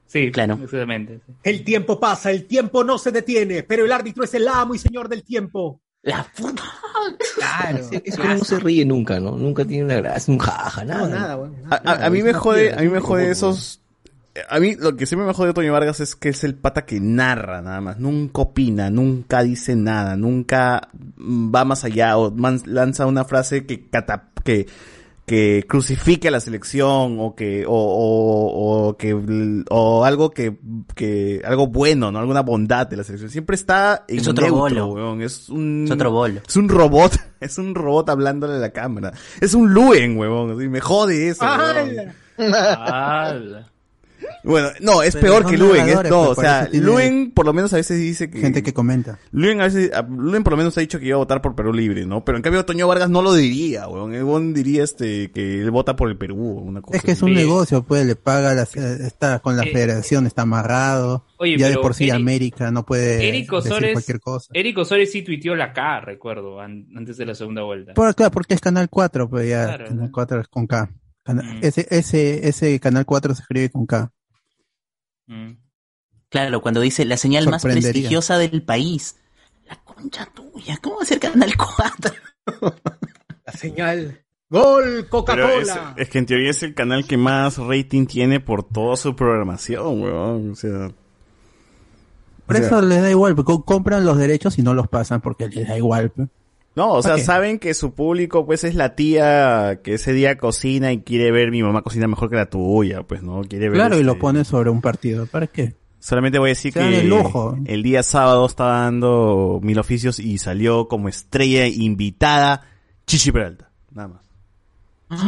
Sí, 0.05 0.29
Claro. 0.31 0.59
exactamente. 0.63 1.21
sí. 1.25 1.33
El 1.43 1.63
tiempo 1.63 1.99
pasa, 1.99 2.29
el 2.29 2.45
tiempo 2.45 2.83
no 2.83 2.99
se 2.99 3.11
detiene, 3.11 3.63
pero 3.63 3.85
el 3.85 3.91
árbitro 3.91 4.23
es 4.25 4.33
el 4.35 4.47
amo 4.47 4.75
y 4.75 4.77
señor 4.77 5.09
del 5.09 5.23
tiempo. 5.23 5.79
La 6.03 6.23
puta. 6.37 6.61
Claro. 7.35 7.79
Es 8.03 8.15
que 8.17 8.27
no 8.27 8.37
se 8.43 8.59
ríe 8.59 8.85
nunca, 8.85 9.19
¿no? 9.19 9.31
Nunca 9.37 9.65
tiene 9.65 9.85
una 9.85 9.95
gracia, 9.95 10.31
un 10.31 10.37
jaja, 10.39 10.85
nada. 10.85 11.07
No, 11.07 11.15
nada, 11.15 11.35
bueno. 11.35 11.55
A, 11.71 11.75
a- 11.77 12.05
a 12.05 12.09
mí 12.11 12.21
me 12.21 12.33
jode, 12.33 12.73
a 12.73 12.77
mí 12.81 12.89
me 12.89 12.99
jode 12.99 13.31
esos... 13.31 13.79
A 14.49 14.59
mí 14.59 14.75
lo 14.75 14.95
que 14.95 15.05
siempre 15.05 15.27
me 15.27 15.33
jode 15.33 15.49
de 15.49 15.53
Toño 15.53 15.71
Vargas 15.73 15.99
es 15.99 16.15
que 16.15 16.29
es 16.29 16.43
el 16.43 16.55
pata 16.55 16.85
que 16.85 16.99
narra 16.99 17.61
nada 17.61 17.81
más. 17.81 17.99
Nunca 17.99 18.41
opina, 18.41 18.89
nunca 18.89 19.43
dice 19.43 19.75
nada, 19.75 20.15
nunca 20.17 20.89
mm, 21.17 21.53
va 21.53 21.65
más 21.65 21.83
allá 21.83 22.17
o 22.17 22.31
man- 22.31 22.61
lanza 22.65 23.05
una 23.05 23.25
frase 23.25 23.65
que 23.65 23.87
cata- 23.89 24.31
que 24.43 24.65
que 25.25 25.63
crucifique 25.69 26.27
a 26.27 26.31
la 26.31 26.41
selección 26.41 27.17
o 27.21 27.33
que 27.33 27.63
o, 27.65 27.71
o, 27.71 28.87
o 28.89 28.97
que 28.97 29.13
o 29.69 30.03
algo 30.03 30.31
que, 30.31 30.57
que 30.95 31.41
algo 31.45 31.67
bueno, 31.67 32.11
no 32.11 32.19
alguna 32.19 32.41
bondad 32.41 32.87
de 32.87 32.97
la 32.97 33.03
selección. 33.05 33.29
Siempre 33.31 33.55
está 33.55 34.03
en 34.09 34.19
Es 34.19 34.27
otro 34.27 34.45
neutro, 34.47 34.87
bolo. 34.87 34.87
weón. 34.87 35.21
Es 35.21 35.47
un 35.47 35.83
Es 35.85 35.91
otro 35.91 36.11
bolo. 36.11 36.41
es 36.45 36.55
un 36.57 36.67
robot, 36.67 37.17
es 37.39 37.57
un 37.57 37.73
robot 37.73 38.09
hablándole 38.09 38.55
a 38.55 38.57
la 38.57 38.71
cámara. 38.71 39.13
Es 39.39 39.53
un 39.53 39.73
Luen, 39.73 40.17
huevón. 40.17 40.51
así, 40.57 40.67
me 40.67 40.81
jode 40.81 41.29
eso. 41.29 41.45
Bueno, 44.43 44.69
no, 44.81 45.01
es 45.03 45.15
Pero 45.15 45.27
peor 45.39 45.45
que 45.49 45.57
Luen. 45.57 45.87
Es, 45.87 45.95
no, 46.09 46.25
pues, 46.25 46.37
o 46.37 46.41
sea, 46.41 46.69
Luen 46.73 47.31
por 47.31 47.45
lo 47.45 47.53
menos 47.53 47.71
a 47.73 47.77
veces 47.77 47.99
dice 47.99 48.29
que... 48.29 48.39
Gente 48.39 48.61
que 48.63 48.73
comenta. 48.73 49.17
Luen 49.31 49.61
a 49.61 49.65
veces, 49.65 49.91
a- 49.93 50.01
Luen 50.01 50.43
por 50.43 50.51
lo 50.51 50.57
menos 50.57 50.77
ha 50.77 50.81
dicho 50.81 50.99
que 50.99 51.05
iba 51.07 51.15
a 51.15 51.19
votar 51.19 51.41
por 51.41 51.55
Perú 51.55 51.73
Libre, 51.73 52.05
¿no? 52.05 52.25
Pero 52.25 52.37
en 52.37 52.41
cambio 52.41 52.65
Toño 52.65 52.87
Vargas 52.87 53.09
no 53.09 53.21
lo 53.21 53.33
diría, 53.33 53.87
huevón. 53.87 54.13
El 54.13 54.23
huevón 54.23 54.53
diría 54.53 54.83
este, 54.83 55.31
que 55.31 55.61
él 55.61 55.71
vota 55.71 55.95
por 55.95 56.09
el 56.09 56.17
Perú, 56.17 56.35
una 56.37 56.81
cosa 56.81 56.97
Es 56.97 57.03
que 57.03 57.11
es 57.11 57.21
un 57.21 57.33
negocio, 57.33 57.83
pues 57.83 58.05
le 58.05 58.15
paga, 58.15 58.53
las- 58.53 58.75
eh, 58.75 59.05
está 59.05 59.39
con 59.39 59.55
la 59.55 59.63
Eh, 59.63 59.71
federación, 59.71 60.25
está 60.27 60.41
amarrado. 60.41 61.25
Oye, 61.37 61.57
ya 61.57 61.69
de 61.69 61.77
por 61.77 61.93
sí 61.93 62.05
Eric- 62.09 62.15
América 62.15 62.71
no 62.71 62.85
puede 62.85 63.27
Eric 63.27 63.49
decir 63.51 63.53
Osores, 63.71 63.93
cualquier 63.93 64.19
cosa. 64.19 64.49
Eric 64.53 64.77
Osores 64.77 65.11
sí 65.11 65.21
tuiteó 65.23 65.55
la 65.55 65.73
K, 65.73 66.01
recuerdo, 66.01 66.59
an- 66.61 66.87
antes 66.95 67.17
de 67.17 67.25
la 67.25 67.35
segunda 67.35 67.63
vuelta. 67.63 67.93
Por 67.93 68.07
acá, 68.07 68.29
porque 68.29 68.53
es 68.53 68.61
Canal 68.61 68.89
4, 68.89 69.29
pues 69.29 69.49
ya, 69.49 69.65
Claro, 69.65 69.85
Canal 69.87 70.05
¿no? 70.05 70.11
4 70.11 70.41
es 70.41 70.47
con 70.47 70.67
K. 70.67 70.89
Mm. 71.25 71.59
ese, 71.61 71.87
ese, 71.89 72.47
ese 72.47 72.79
Canal 72.79 73.05
4 73.05 73.35
se 73.35 73.41
escribe 73.43 73.69
con 73.71 73.85
K. 73.85 74.11
Mm. 75.27 75.51
Claro, 76.29 76.61
cuando 76.61 76.81
dice 76.81 77.05
la 77.05 77.17
señal 77.17 77.47
más 77.49 77.61
prestigiosa 77.63 78.37
del 78.37 78.63
país. 78.63 79.17
La 79.67 79.81
concha 79.83 80.27
tuya, 80.33 80.77
¿cómo 80.81 80.97
va 80.97 81.03
a 81.03 81.05
ser 81.05 81.19
Canal 81.19 81.53
4? 81.55 82.13
La 83.45 83.53
señal. 83.53 84.19
Gol, 84.49 84.99
es, 84.99 85.05
Coca-Cola. 85.05 85.95
es 85.97 86.09
que 86.09 86.19
en 86.19 86.25
teoría 86.25 86.51
es 86.51 86.61
el 86.63 86.75
canal 86.75 87.05
que 87.07 87.17
más 87.17 87.57
rating 87.57 88.05
tiene 88.05 88.39
por 88.39 88.63
toda 88.63 88.97
su 88.97 89.15
programación, 89.15 90.01
huevón. 90.01 90.51
O 90.51 90.55
sea... 90.55 90.91
Por 92.45 92.55
o 92.57 92.59
sea, 92.59 92.67
eso 92.67 92.81
les 92.81 93.01
da 93.01 93.09
igual, 93.09 93.35
porque 93.35 93.53
co- 93.53 93.63
compran 93.63 94.05
los 94.05 94.17
derechos 94.17 94.59
y 94.59 94.61
no 94.63 94.73
los 94.73 94.89
pasan 94.89 95.21
porque 95.21 95.47
les 95.47 95.67
da 95.67 95.77
igual. 95.77 96.11
No, 96.75 96.93
o 96.93 97.01
sea, 97.03 97.17
saben 97.19 97.59
que 97.59 97.73
su 97.75 97.93
público, 97.93 98.45
pues, 98.47 98.63
es 98.63 98.73
la 98.73 98.95
tía 98.95 99.79
que 99.83 99.93
ese 99.95 100.11
día 100.13 100.37
cocina 100.37 100.91
y 100.91 101.01
quiere 101.01 101.31
ver 101.31 101.51
mi 101.51 101.61
mamá 101.61 101.83
cocina 101.83 102.07
mejor 102.07 102.29
que 102.31 102.35
la 102.35 102.49
tuya, 102.49 103.03
pues, 103.03 103.21
¿no? 103.21 103.41
Quiere 103.41 103.69
ver. 103.69 103.77
Claro, 103.77 103.95
y 103.95 103.99
este- 103.99 104.05
lo 104.05 104.17
pone 104.17 104.43
sobre 104.43 104.69
un 104.71 104.81
partido. 104.81 105.27
¿Para 105.27 105.45
qué? 105.47 105.75
Solamente 105.99 106.39
voy 106.39 106.49
a 106.49 106.51
decir 106.51 106.73
que 106.73 106.79
el 106.99 107.07
lujo. 107.09 107.57
el 107.65 107.81
día 107.83 108.01
sábado 108.03 108.45
estaba 108.45 108.79
dando 108.81 109.59
mil 109.61 109.77
oficios 109.79 110.19
y 110.19 110.37
salió 110.39 110.87
como 110.87 111.07
estrella 111.09 111.67
invitada 111.67 112.61
Chichi 113.05 113.31
Peralta. 113.31 113.69
Nada 113.91 114.07
más. 114.09 114.25
Ah, 115.09 115.25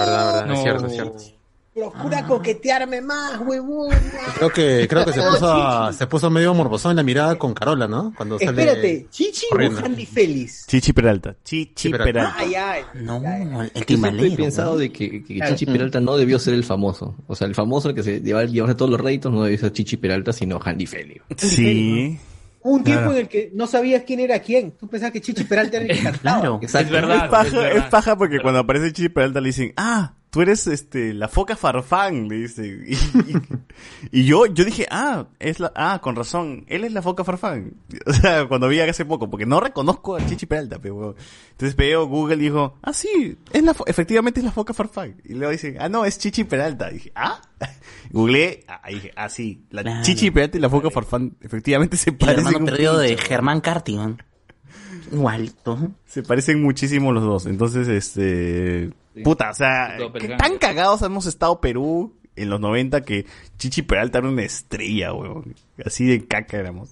verdad, 0.00 0.26
verdad, 0.32 0.46
No. 0.46 0.54
es 0.54 0.62
cierto, 0.62 0.86
es 0.86 0.92
cierto. 0.94 1.18
Procura 1.76 2.24
coquetearme 2.26 3.02
más, 3.02 3.38
huevón. 3.44 3.94
Creo 4.38 4.48
que, 4.48 4.86
creo 4.88 5.04
que 5.04 5.12
se 5.12 5.20
puso, 5.20 5.52
a- 5.52 5.92
se 5.92 6.06
puso 6.06 6.30
medio 6.30 6.54
morbosón 6.54 6.92
en 6.92 6.96
la 6.96 7.02
mirada 7.02 7.36
con 7.36 7.52
Carola, 7.52 7.86
¿no? 7.86 8.14
Cuando 8.16 8.38
sale. 8.38 8.62
Espérate, 8.62 9.06
¿Chichi 9.10 9.46
corriendo. 9.50 9.80
o 9.82 9.84
Handy 9.84 10.06
Félix? 10.06 10.66
Chichi 10.66 10.94
Peralta. 10.94 11.36
Chichi 11.44 11.90
Peralta. 11.90 12.34
Ay, 12.38 12.54
ay. 12.54 12.82
No, 12.94 13.16
el 13.18 13.22
Yo 13.22 13.58
siempre 13.58 13.84
timalero. 13.84 14.24
he 14.32 14.36
pensado 14.36 14.72
¿no? 14.72 14.78
de 14.78 14.90
que, 14.90 15.22
que 15.22 15.34
Claro. 15.34 15.54
Chichi 15.54 15.70
Peralta 15.70 16.00
no 16.00 16.16
debió 16.16 16.38
ser 16.38 16.54
el 16.54 16.64
famoso. 16.64 17.14
O 17.26 17.36
sea, 17.36 17.46
el 17.46 17.54
famoso, 17.54 17.90
el 17.90 17.94
que 17.94 18.02
se 18.02 18.20
lleva 18.22 18.42
llevarse 18.46 18.74
todos 18.74 18.90
los 18.90 18.98
réditos, 19.00 19.30
no 19.30 19.42
debió 19.44 19.58
ser 19.58 19.72
Chichi 19.72 19.98
Peralta, 19.98 20.32
sino 20.32 20.58
Handy 20.64 20.86
Felio. 20.86 21.24
Sí. 21.36 22.18
Hubo 22.62 22.74
un 22.76 22.84
tiempo 22.84 23.02
Claro. 23.02 23.16
en 23.16 23.20
el 23.20 23.28
que 23.28 23.50
no 23.54 23.66
sabías 23.66 24.02
quién 24.06 24.20
era 24.20 24.38
quién. 24.40 24.72
Tú 24.72 24.88
pensabas 24.88 25.12
que 25.12 25.20
Chichi 25.20 25.44
Peralta 25.44 25.76
era 25.76 25.86
el 25.86 25.98
que 25.98 26.02
cantaba. 26.10 26.40
Claro. 26.40 26.60
Es 26.62 26.90
verdad. 26.90 27.24
Es 27.26 27.30
paja, 27.30 27.50
verdad. 27.58 27.76
es 27.76 27.84
paja 27.90 28.16
porque 28.16 28.38
cuando 28.40 28.60
aparece 28.60 28.92
Chichi 28.94 29.10
Peralta 29.10 29.40
le 29.42 29.48
dicen, 29.48 29.72
ah, 29.76 30.14
tú 30.36 30.42
eres 30.42 30.66
este 30.66 31.14
la 31.14 31.28
foca 31.28 31.56
farfán, 31.56 32.28
le 32.28 32.36
dice. 32.36 32.66
Y, 32.86 32.92
y- 32.92 34.20
y 34.20 34.24
yo, 34.26 34.44
yo 34.46 34.64
dije, 34.66 34.86
ah, 34.90 35.28
es 35.38 35.60
la, 35.60 35.72
ah, 35.74 35.98
con 36.02 36.14
razón, 36.14 36.64
él 36.68 36.84
es 36.84 36.92
la 36.92 37.00
foca 37.00 37.24
farfán. 37.24 37.72
O 38.06 38.12
sea, 38.12 38.46
cuando 38.46 38.68
vi 38.68 38.80
hace 38.80 39.06
poco, 39.06 39.30
porque 39.30 39.46
no 39.46 39.60
reconozco 39.60 40.14
a 40.16 40.26
Chichi 40.26 40.44
Peralta, 40.44 40.78
pero. 40.78 41.14
Entonces 41.52 41.74
veo 41.74 42.06
Google 42.06 42.36
y 42.36 42.40
dijo, 42.40 42.76
ah, 42.82 42.92
sí, 42.92 43.38
es 43.50 43.62
la, 43.62 43.74
efectivamente 43.86 44.40
es 44.40 44.44
la 44.44 44.52
foca 44.52 44.74
farfán. 44.74 45.16
Y 45.24 45.32
luego 45.34 45.52
dicen, 45.52 45.76
ah, 45.80 45.88
no, 45.88 46.04
es 46.04 46.18
Chichi 46.18 46.44
Peralta. 46.44 46.90
Y 46.90 46.94
dije, 46.94 47.12
ah, 47.14 47.40
googleé, 48.10 48.64
ah, 48.68 48.82
y 48.90 48.94
dije, 48.96 49.12
ah, 49.16 49.30
sí, 49.30 49.64
la 49.70 49.82
Claro. 49.82 50.02
Chichi 50.02 50.30
Peralta 50.30 50.58
y 50.58 50.60
la 50.60 50.68
foca 50.68 50.90
farfán 50.90 51.34
efectivamente 51.40 51.96
se 51.96 52.10
El 52.10 52.16
parecen. 52.16 52.40
hermano 52.40 52.58
un 52.58 52.64
perdido 52.66 52.98
de. 52.98 53.16
Germán 53.16 53.60
Cartiman. 53.62 54.22
Igualito. 55.12 55.78
Se 56.06 56.22
parecen 56.22 56.62
muchísimo 56.62 57.12
los 57.12 57.22
dos. 57.24 57.46
Entonces, 57.46 57.88
este. 57.88 58.90
Puta, 59.24 59.50
o 59.50 59.54
sea, 59.54 59.94
Todo 59.98 60.12
¿qué 60.12 60.20
pelgante. 60.20 60.44
tan 60.44 60.58
cagados 60.58 61.02
hemos 61.02 61.26
estado 61.26 61.60
Perú 61.60 62.12
en 62.36 62.50
los 62.50 62.60
90 62.60 63.00
que 63.00 63.24
Chichi 63.56 63.80
Peralta 63.80 64.18
era 64.18 64.28
una 64.28 64.42
estrella, 64.42 65.14
weón. 65.14 65.54
Así 65.84 66.04
de 66.04 66.26
caca 66.26 66.58
éramos. 66.58 66.90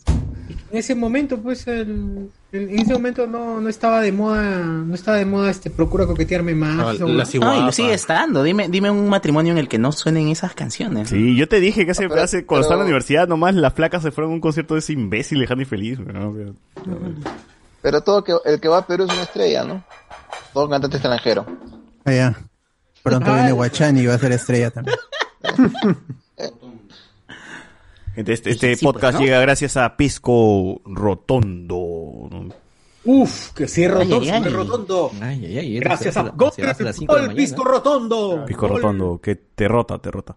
En 0.73 0.79
ese 0.79 0.95
momento, 0.95 1.39
pues, 1.43 1.67
el- 1.67 2.31
el- 2.53 2.71
en 2.71 2.79
ese 2.79 2.95
momento 2.95 3.27
no, 3.27 3.61
no 3.61 3.69
estaba 3.69 4.01
de 4.01 4.11
moda, 4.11 4.59
no 4.65 4.95
estaba 4.95 5.19
de 5.19 5.27
moda 5.27 5.51
este 5.51 5.69
procura 5.69 6.07
coquetearme 6.07 6.55
más. 6.55 6.99
No, 6.99 7.05
o- 7.07 7.09
las 7.09 7.35
No, 7.35 7.61
y 7.61 7.65
lo 7.67 7.73
sigue 7.73 7.93
estando. 7.93 8.43
Dime, 8.43 8.69
dime 8.71 8.91
un 8.91 9.09
matrimonio 9.11 9.53
en 9.53 9.59
el 9.59 9.69
que 9.69 9.79
no 9.79 9.93
suenen 9.93 10.29
esas 10.29 10.55
canciones. 10.55 11.11
Sí, 11.11 11.37
yo 11.37 11.47
te 11.47 11.61
dije 11.61 11.85
que 11.85 11.91
hace, 11.91 12.09
pero- 12.09 12.23
hace- 12.23 12.47
cuando 12.47 12.63
estaba 12.63 12.77
en 12.77 12.79
la 12.81 12.85
pero- 12.85 12.95
universidad, 12.97 13.29
nomás 13.29 13.55
las 13.55 13.75
flacas 13.75 14.03
se 14.03 14.11
fueron 14.13 14.31
a 14.33 14.35
un 14.37 14.41
concierto 14.41 14.73
de 14.75 14.81
ese 14.81 14.95
imbécil 14.95 15.43
y 15.43 15.65
feliz, 15.67 15.99
weón. 15.99 16.35
Pero 16.35 16.55
todo 18.03 18.25
que, 18.25 18.35
el 18.45 18.61
que 18.61 18.69
va 18.69 18.79
a 18.79 18.87
Perú 18.87 19.05
es 19.05 19.13
una 19.13 19.23
estrella, 19.23 19.65
¿no? 19.65 19.85
Todo 20.53 20.69
cantante 20.69 20.97
extranjero. 20.97 21.45
Allá. 22.05 22.35
Pronto 23.03 23.31
Ah, 23.31 23.35
viene 23.35 23.53
Guachani 23.53 24.01
y 24.01 24.07
va 24.07 24.15
a 24.15 24.19
ser 24.19 24.33
estrella 24.33 24.71
también. 24.71 24.97
Gente, 28.15 28.33
Este, 28.33 28.51
este 28.51 28.77
Sí, 28.77 28.85
pues, 28.85 28.95
podcast 28.95 29.19
¿no? 29.19 29.25
llega 29.25 29.41
gracias 29.41 29.77
a 29.77 29.97
Pisco 29.97 30.81
Rotondo. 30.85 32.47
Uf, 33.07 33.51
que 33.53 33.69
sí, 33.69 33.87
rotondo, 33.87 34.21
Ay, 34.21 34.31
ay, 34.31 34.43
ay. 34.47 34.51
rotondo. 34.53 35.11
Ay, 35.21 35.45
ay, 35.47 35.59
ay. 35.59 35.79
Gracias 35.81 36.17
a 36.17 36.23
Gol, 36.23 36.53
se 36.53 36.63
hace 36.63 36.85
a 36.85 36.87
las 36.87 36.97
cinco 36.97 37.17
de. 37.17 37.35
Pisco 37.35 37.63
Rotondo. 37.65 38.45
Pisco 38.47 38.67
Gol- 38.67 38.77
Rotondo, 38.77 39.21
que 39.21 39.35
te 39.37 39.69
rota, 39.69 39.99
te 39.99 40.11
rota. 40.11 40.35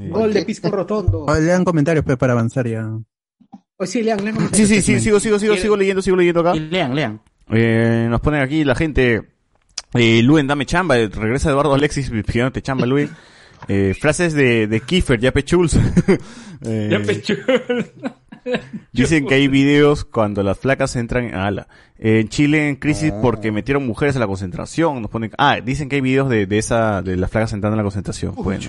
Eh, 0.00 0.08
Gol 0.08 0.32
de 0.32 0.44
Pisco 0.44 0.68
Rotondo. 0.70 1.26
Oh, 1.28 1.34
lean 1.34 1.64
comentarios 1.64 2.04
pues, 2.04 2.16
para 2.16 2.32
avanzar 2.32 2.66
ya. 2.66 2.88
Oh, 3.80 3.86
sí, 3.86 4.02
lean, 4.02 4.24
lean. 4.24 4.36
Sí, 4.52 4.66
sí, 4.66 4.82
sí, 4.82 4.98
sigo, 5.00 5.20
sigo, 5.20 5.38
sigo, 5.38 5.56
sigo 5.56 5.76
leyendo, 5.76 6.02
sigo 6.02 6.16
leyendo 6.16 6.40
acá. 6.40 6.54
Y 6.56 6.60
lean, 6.60 6.94
lean. 6.94 7.20
Eh, 7.50 8.06
nos 8.10 8.20
ponen 8.20 8.42
aquí 8.42 8.64
la 8.64 8.74
gente. 8.74 9.22
Eh, 9.94 10.20
Luen, 10.22 10.46
dame 10.48 10.66
chamba. 10.66 10.98
eh, 10.98 11.08
Regresa 11.08 11.50
Eduardo 11.50 11.74
Alexis 11.74 12.10
pidiéndote 12.10 12.60
chamba, 12.62 12.86
Luen. 12.86 13.08
Eh, 13.66 13.92
frases 14.00 14.34
de, 14.34 14.68
de 14.68 14.80
Kiefer, 14.82 15.18
ya 15.18 15.32
pechuls. 15.32 15.76
Eh, 16.64 16.88
Ya 16.90 17.00
pecho. 17.00 17.34
Dicen 18.92 19.26
que 19.26 19.34
hay 19.34 19.48
videos 19.48 20.04
cuando 20.04 20.42
las 20.44 20.58
flacas 20.58 20.94
entran 20.96 21.24
en 21.24 21.34
ala. 21.34 21.68
En 21.98 22.28
Chile 22.28 22.68
en 22.68 22.76
crisis 22.76 23.12
porque 23.20 23.50
metieron 23.50 23.86
mujeres 23.86 24.14
a 24.16 24.20
la 24.20 24.26
concentración. 24.26 25.02
Nos 25.02 25.10
ponen, 25.10 25.32
ah, 25.36 25.58
dicen 25.64 25.88
que 25.88 25.96
hay 25.96 26.02
videos 26.02 26.28
de, 26.28 26.46
de 26.46 26.58
esa, 26.58 27.02
de 27.02 27.16
las 27.16 27.30
flacas 27.30 27.52
entrando 27.52 27.74
en 27.74 27.78
la 27.78 27.82
concentración. 27.82 28.34
Bueno, 28.36 28.64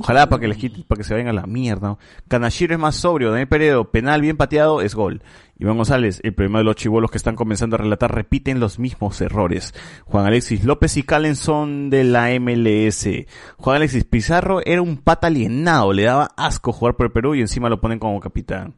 ojalá 0.00 0.28
para 0.28 0.40
que 0.40 0.48
les 0.48 0.56
quiten, 0.56 0.84
para 0.84 0.98
que 0.98 1.04
se 1.04 1.12
vayan 1.12 1.28
a 1.28 1.32
la 1.34 1.46
mierda. 1.46 1.98
Canashiro 2.28 2.74
es 2.74 2.80
más 2.80 2.96
sobrio. 2.96 3.30
Daniel 3.30 3.48
Peredo, 3.48 3.90
penal 3.90 4.22
bien 4.22 4.36
pateado, 4.36 4.80
es 4.80 4.94
gol. 4.94 5.22
Iván 5.58 5.76
González, 5.76 6.20
el 6.22 6.34
problema 6.34 6.58
de 6.58 6.64
los 6.64 6.76
chivolos 6.76 7.10
que 7.10 7.16
están 7.16 7.34
comenzando 7.34 7.76
a 7.76 7.78
relatar 7.78 8.14
repiten 8.14 8.60
los 8.60 8.78
mismos 8.78 9.20
errores. 9.22 9.74
Juan 10.04 10.26
Alexis 10.26 10.64
López 10.64 10.96
y 10.98 11.02
Calen 11.02 11.34
son 11.34 11.88
de 11.88 12.04
la 12.04 12.28
MLS. 12.38 13.08
Juan 13.56 13.76
Alexis 13.76 14.04
Pizarro 14.04 14.60
era 14.64 14.82
un 14.82 14.98
pata 14.98 15.28
alienado, 15.28 15.94
le 15.94 16.02
daba 16.02 16.30
asco 16.36 16.72
jugar 16.72 16.96
por 16.96 17.06
el 17.06 17.12
Perú 17.12 17.34
y 17.34 17.40
encima 17.40 17.70
lo 17.70 17.80
ponen 17.80 17.98
como 17.98 18.20
capitán. 18.20 18.74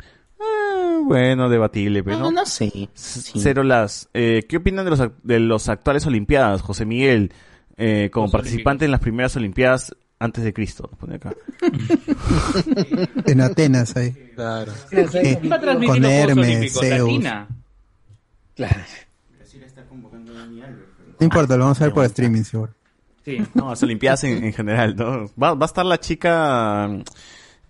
Ah, 1.09 1.13
bueno, 1.15 1.49
debatible, 1.49 2.03
pero 2.03 2.19
No, 2.19 2.25
no. 2.27 2.31
no 2.41 2.47
sé. 2.47 2.71
Sí. 2.95 3.33
Cero 3.41 3.63
las. 3.63 4.09
Eh, 4.15 4.45
¿Qué 4.49 4.57
opinan 4.59 4.85
de 4.85 4.91
los, 4.91 5.01
ac- 5.01 5.15
de 5.23 5.41
los 5.41 5.69
actuales 5.69 6.07
Olimpiadas, 6.07 6.63
José 6.63 6.85
Miguel? 6.85 7.33
Eh, 7.77 8.11
como 8.13 8.27
Los 8.27 8.33
participante 8.33 8.85
en 8.85 8.91
las 8.91 9.01
primeras 9.01 9.37
Olimpiadas 9.37 9.95
antes 10.19 10.43
de 10.45 10.53
Cristo, 10.53 10.91
pone 10.99 11.15
acá. 11.17 11.35
En 13.27 13.41
Atenas 13.41 13.97
ahí. 13.97 14.13
Claro. 14.35 14.73
Eh, 14.91 15.07
Está 15.13 15.41
con 15.41 15.61
transmitiendo 15.61 16.09
Juegos 16.09 16.29
Hermes, 16.31 16.47
Olímpicos. 16.49 16.81
Zeus. 16.81 17.01
Latina. 17.13 17.49
Claro. 18.57 18.81
No 21.21 21.25
importa, 21.25 21.57
lo 21.57 21.65
vamos 21.65 21.81
a 21.81 21.85
ver 21.85 21.95
por 21.95 22.05
streaming, 22.05 22.43
seguro. 22.43 22.73
Sí. 23.25 23.39
No, 23.55 23.71
las 23.71 23.83
Olimpiadas 23.83 24.25
en, 24.25 24.45
en 24.45 24.53
general, 24.53 24.95
¿no? 24.97 25.27
Va, 25.41 25.55
va 25.55 25.65
a 25.65 25.67
estar 25.67 25.85
la 25.85 25.99
chica. 25.99 26.89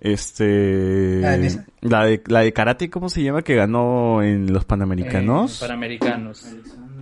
Este. 0.00 1.20
¿en? 1.20 1.64
La 1.80 2.04
de, 2.04 2.22
la 2.26 2.40
de 2.40 2.52
karate, 2.52 2.88
¿cómo 2.90 3.08
se 3.08 3.22
llama? 3.22 3.42
Que 3.42 3.56
ganó 3.56 4.22
en 4.22 4.52
los 4.52 4.62
Eh, 4.62 4.66
Panamericanos. 4.66 5.58
Panamericanos. 5.58 6.46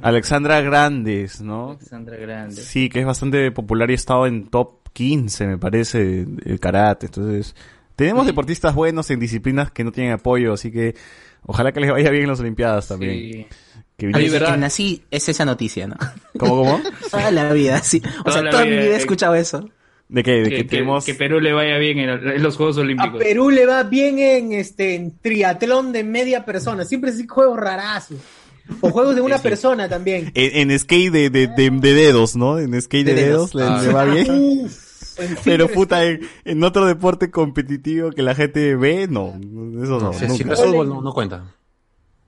Alexandra 0.03 0.61
Grandes, 0.61 1.41
¿no? 1.41 1.71
Alexandra 1.71 2.17
Grande. 2.17 2.57
Sí, 2.57 2.89
que 2.89 3.01
es 3.01 3.07
bastante 3.07 3.51
popular 3.51 3.91
y 3.91 3.95
ha 3.95 3.97
estado 3.97 4.27
en 4.27 4.49
top 4.49 4.89
15, 4.93 5.47
me 5.47 5.59
parece, 5.59 6.27
el 6.45 6.61
karate. 6.61 7.07
Entonces, 7.07 7.55
tenemos 7.97 8.27
deportistas 8.27 8.75
buenos 8.75 9.11
en 9.11 9.21
disciplinas 9.21 9.71
que 9.71 9.85
no 9.85 9.93
tienen 9.93 10.13
apoyo, 10.13 10.53
así 10.53 10.71
que 10.71 10.95
ojalá 11.45 11.73
que 11.73 11.81
les 11.81 11.91
vaya 11.91 12.11
bien 12.11 12.25
en 12.25 12.31
las 12.31 12.41
Olimpiadas 12.41 12.89
también. 12.89 13.13
Sí. 13.13 13.47
Que 13.97 14.13
que 14.13 14.31
¿verdad? 14.31 14.59
nací 14.59 15.03
es 15.11 15.29
esa 15.31 15.47
noticia, 15.47 15.87
¿no? 15.87 15.97
¿Cómo, 16.39 16.57
cómo? 16.57 16.81
Toda 17.11 17.31
la 17.31 17.51
vida, 17.53 17.83
sí. 17.83 18.03
O 18.21 18.25
Toda 18.25 18.43
sea, 18.43 18.51
toda 18.51 18.65
mi 18.65 18.71
vida, 18.71 18.81
vida 18.83 18.91
he 18.91 18.95
eh. 18.95 18.99
escuchado 18.99 19.35
eso. 19.35 19.71
¿De 20.09 20.23
qué? 20.23 20.33
De 20.43 20.51
que, 20.51 20.57
Que, 20.59 20.65
tenemos... 20.65 21.05
que 21.05 21.15
Perú 21.15 21.41
le 21.41 21.53
vaya 21.53 21.79
bien 21.79 21.99
en, 21.99 22.09
en 22.11 22.43
los 22.43 22.57
Juegos 22.57 22.79
A 22.79 22.83
Olímpicos. 22.83 23.19
Perú 23.19 23.51
le 23.51 23.67
va 23.67 23.83
bien 23.83 24.19
en 24.19 24.53
este 24.53 24.95
en 24.95 25.19
triatlón 25.19 25.93
de 25.93 26.05
media 26.05 26.45
persona. 26.45 26.85
Siempre 26.85 27.11
es 27.11 27.25
juegos 27.29 27.59
rarazos. 27.59 28.19
O 28.81 28.91
juegos 28.91 29.15
de 29.15 29.21
una 29.21 29.37
Sí, 29.37 29.43
sí. 29.43 29.49
persona 29.49 29.89
también. 29.89 30.31
En, 30.35 30.71
en 30.71 30.79
skate 30.79 31.13
de, 31.13 31.31
de, 31.31 31.47
de, 31.49 31.71
de 31.71 31.95
dedos, 31.95 32.35
¿no? 32.37 32.59
En 32.59 32.81
skate 32.81 33.07
de, 33.07 33.15
De 33.15 33.23
dedos, 33.27 33.53
dedos. 33.53 33.71
le, 33.71 33.77
Ah. 33.79 33.83
le 33.83 33.93
va 33.93 34.05
bien. 34.05 34.69
Pero 35.45 35.69
puta, 35.69 36.05
en, 36.05 36.21
en 36.45 36.63
otro 36.63 36.85
deporte 36.87 37.31
competitivo 37.31 38.11
que 38.11 38.23
la 38.23 38.35
gente 38.35 38.77
ve, 38.77 39.07
no. 39.09 39.35
Eso 39.83 39.99
no. 39.99 40.13
Si 40.13 40.45
no 40.45 40.53
es 40.53 40.61
fútbol, 40.63 40.89
no, 40.89 41.01
no 41.01 41.13
cuenta. 41.15 41.56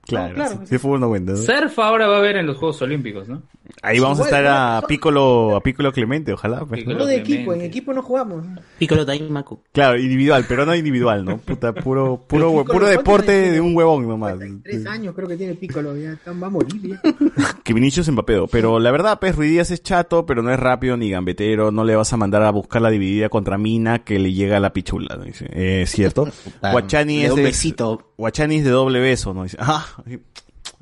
Claro, 0.09 0.29
No, 0.31 0.35
claro. 0.35 0.61
si, 0.63 0.67
si 0.69 0.79
fútbol 0.79 1.01
no 1.01 1.09
cuenta. 1.09 1.33
¿no? 1.33 1.39
Surf 1.39 1.79
ahora 1.79 2.09
va 2.09 2.17
a 2.17 2.19
haber 2.19 2.37
en 2.39 2.47
los 2.47 2.57
Juegos 2.57 2.81
Olímpicos, 2.83 3.29
¿no? 3.29 3.43
Ahí 3.83 3.99
vamos 4.01 4.19
a 4.21 4.25
estar 4.25 4.47
a. 4.47 4.83
Piccolo, 4.89 5.55
a 5.55 5.61
Piccolo 5.63 5.93
Clemente, 5.93 6.33
ojalá. 6.33 6.61
pues, 6.61 6.71
¿no? 6.71 6.77
Piccolo. 6.79 6.99
No 7.01 7.05
de 7.07 7.17
equipo, 7.17 7.53
en 7.53 7.61
equipo 7.61 7.93
no 7.93 8.03
jugamos. 8.03 8.43
Piccolo 8.79 9.05
Daimaku. 9.05 9.61
Claro, 9.73 9.99
individual, 9.99 10.47
pero 10.49 10.65
no 10.65 10.75
individual, 10.75 11.23
¿no? 11.25 11.37
Puta, 11.37 11.75
puro, 11.75 12.17
puro, 12.27 12.49
Piccolo, 12.49 12.65
puro 12.65 12.79
¿cuántos 12.87 12.91
deporte 12.91 13.33
de 13.53 13.61
un 13.61 13.77
huevón 13.77 14.09
nomás. 14.09 14.37
Tres 14.63 14.87
años 14.87 15.15
creo 15.15 15.29
que 15.29 15.37
tiene 15.37 15.55
Piccolo, 15.55 15.95
ya 15.97 16.13
está- 16.15 16.33
va 16.33 16.47
a 16.47 16.51
morir. 16.51 16.81
ya. 16.83 17.01
Que 17.63 17.75
Vinicius 17.75 18.11
Mbappé. 18.11 18.47
Pero 18.51 18.79
la 18.81 18.91
verdad, 18.91 19.19
pues 19.21 19.37
Ruiz 19.37 19.51
Díaz 19.51 19.71
es 19.71 19.83
chato, 19.83 20.25
pero 20.25 20.43
no 20.43 20.51
es 20.51 20.59
rápido 20.59 20.97
ni 20.97 21.11
gambetero. 21.11 21.71
No 21.71 21.85
le 21.85 21.95
vas 21.95 22.11
a 22.15 22.17
mandar 22.17 22.43
a 22.45 22.51
buscar 22.51 22.81
la 22.81 22.89
dividida 22.89 23.29
contra 23.29 23.59
Mina 23.59 23.99
que 23.99 24.19
le 24.19 24.33
llega 24.33 24.57
a 24.57 24.61
la 24.61 24.73
pichula, 24.73 25.17
¿no? 25.17 25.25
Dice, 25.25 25.47
eh, 25.53 25.85
cierto. 25.87 26.27
Guachani 26.63 27.25
es 27.27 27.35
de, 27.35 27.43
besito. 27.43 28.03
Guachani 28.17 28.57
es 28.57 28.65
de 28.65 28.71
doble 28.71 29.01
beso, 29.01 29.35
¿no? 29.35 29.43
Dice, 29.43 29.59
ah, 29.61 29.85
así- 30.05 30.21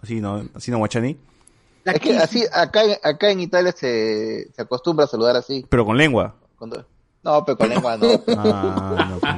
así 0.03 0.21
no, 0.21 0.45
así 0.55 0.71
no 0.71 0.79
Guachani. 0.79 1.17
Es 1.85 2.01
que 2.01 2.17
así, 2.19 2.45
acá, 2.53 2.81
acá 3.03 3.31
en 3.31 3.41
Italia 3.41 3.73
se, 3.73 4.49
se 4.53 4.63
acostumbra 4.63 5.05
a 5.05 5.09
saludar 5.09 5.37
así. 5.37 5.65
Pero 5.69 5.85
con 5.87 5.97
lengua. 5.97 6.35
Cuando- 6.59 6.85
No, 7.23 7.45
pero 7.45 7.57
con 7.59 7.69
lengua 7.69 7.97
no. 7.97 8.07
Ah, 8.37 9.09
no, 9.11 9.19
pues. 9.21 9.33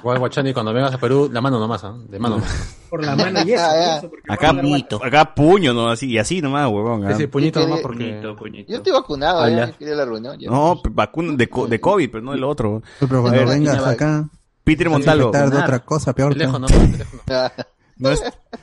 Igual 0.00 0.18
Guachani, 0.20 0.52
cuando 0.52 0.72
vengas 0.72 0.94
a 0.94 0.98
Perú, 0.98 1.28
la 1.32 1.40
mano 1.40 1.58
nomás, 1.58 1.82
¿ah? 1.84 1.94
De 2.08 2.18
mano. 2.18 2.40
por 2.88 3.04
la 3.04 3.16
mano 3.16 3.40
y 3.44 3.52
eso. 3.54 3.62
Ah, 3.66 3.96
eso, 3.98 4.10
porque 4.10 4.24
Acá, 4.32 4.52
vuelta. 4.52 4.96
acá 5.02 5.34
puño, 5.34 5.72
¿no? 5.74 5.88
Así, 5.88 6.06
y 6.08 6.18
así 6.18 6.40
nomás, 6.40 6.68
huevón. 6.70 7.04
¿ah? 7.06 7.10
Ese 7.12 7.26
puñito 7.28 7.58
¿Qué 7.60 7.66
nomás 7.66 7.80
porque... 7.80 8.04
Puñito, 8.10 8.36
puñito. 8.36 8.70
Yo 8.70 8.76
estoy 8.78 8.92
vacunado, 8.92 9.40
Hola. 9.42 9.66
ya, 9.66 9.72
quería 9.72 9.94
la 9.96 10.04
reunión. 10.04 10.38
ya. 10.38 10.48
No, 10.50 10.80
vacuna 10.90 11.32
de, 11.34 11.48
co- 11.48 11.66
de 11.66 11.80
COVID, 11.80 12.10
pero 12.10 12.22
no 12.22 12.32
del 12.32 12.44
otro. 12.44 12.82
Pero 13.00 13.22
cuando 13.22 13.46
vengas 13.46 13.84
acá, 13.84 14.28
Peter 14.62 14.88
Montalvo. 14.90 15.30
de 15.32 15.38
otra 15.58 15.78
cosa, 15.80 16.12
peor. 16.12 16.34
Teléfono, 16.34 16.66
teléfono. 16.68 17.22
No, 17.98 18.10
es- 18.10 18.22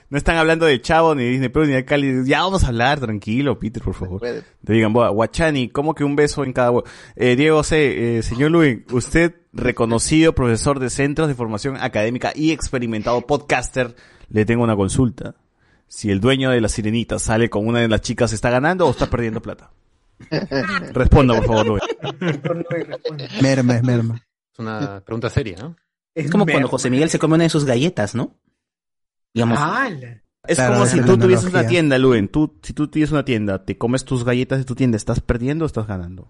no 0.09 0.17
están 0.17 0.38
hablando 0.38 0.65
de 0.67 0.79
Chavo, 0.81 1.15
ni 1.15 1.23
de 1.23 1.29
Disney 1.31 1.49
Plus, 1.49 1.67
ni 1.67 1.73
de 1.73 1.86
Cali. 1.86 2.23
Ya 2.25 2.41
vamos 2.43 2.63
a 2.63 2.67
hablar, 2.67 2.99
tranquilo, 2.99 3.57
Peter, 3.57 3.81
por 3.81 3.95
favor. 3.95 4.21
Te 4.21 4.73
digan, 4.73 4.93
"Boa, 4.93 5.09
Guachani, 5.09 5.69
¿cómo 5.69 5.95
que 5.95 6.03
un 6.03 6.15
beso 6.15 6.43
en 6.43 6.53
cada 6.53 6.71
hue-?" 6.71 6.84
Eh, 7.15 7.36
Diego 7.36 7.63
C., 7.63 8.17
eh, 8.19 8.23
señor 8.23 8.51
Luis, 8.51 8.79
usted, 8.91 9.34
reconocido 9.51 10.34
profesor 10.34 10.79
de 10.79 10.89
centros 10.91 11.27
de 11.27 11.36
formación 11.36 11.77
académica 11.77 12.31
y 12.36 12.51
experimentado 12.51 13.21
podcaster, 13.21 13.95
le 14.29 14.45
tengo 14.45 14.63
una 14.63 14.75
consulta. 14.75 15.36
Si 15.88 16.09
el 16.11 16.19
dueño 16.19 16.49
de 16.51 16.61
la 16.61 16.69
sirenita 16.69 17.17
sale 17.19 17.49
con 17.49 17.67
una 17.67 17.79
de 17.79 17.88
las 17.88 18.01
chicas, 18.01 18.34
¿está 18.34 18.49
ganando 18.51 18.88
o 18.88 18.91
está 18.91 19.09
perdiendo 19.09 19.41
plata? 19.41 19.71
Responda, 20.93 21.36
por 21.36 21.45
favor, 21.45 21.67
Luis. 21.67 21.81
Merma, 23.41 23.75
es 23.75 23.84
merma. 23.84 24.15
Es 24.53 24.59
una 24.59 25.01
pregunta 25.03 25.29
seria, 25.29 25.57
¿no? 25.59 25.75
Es 26.15 26.29
como 26.29 26.45
cuando 26.45 26.67
José 26.67 26.89
Miguel 26.91 27.09
se 27.09 27.17
come 27.19 27.36
una 27.36 27.43
de 27.45 27.49
sus 27.49 27.65
galletas, 27.65 28.13
¿no? 28.13 28.36
Es 30.45 30.55
Claro, 30.57 30.73
como 30.73 30.86
si 30.86 31.01
tú 31.01 31.13
la 31.13 31.23
tuvieses 31.23 31.45
una 31.45 31.59
analogía. 31.59 31.69
tienda, 31.69 31.97
Luen. 31.97 32.27
Tú, 32.27 32.57
si 32.61 32.73
tú 32.73 32.88
tienes 32.88 33.11
una 33.11 33.23
tienda, 33.25 33.63
te 33.65 33.77
comes 33.77 34.03
tus 34.05 34.23
galletas 34.25 34.59
de 34.59 34.65
tu 34.65 34.75
tienda, 34.75 34.97
¿estás 34.97 35.21
perdiendo 35.21 35.63
o 35.63 35.67
estás 35.67 35.88
ganando? 35.88 36.27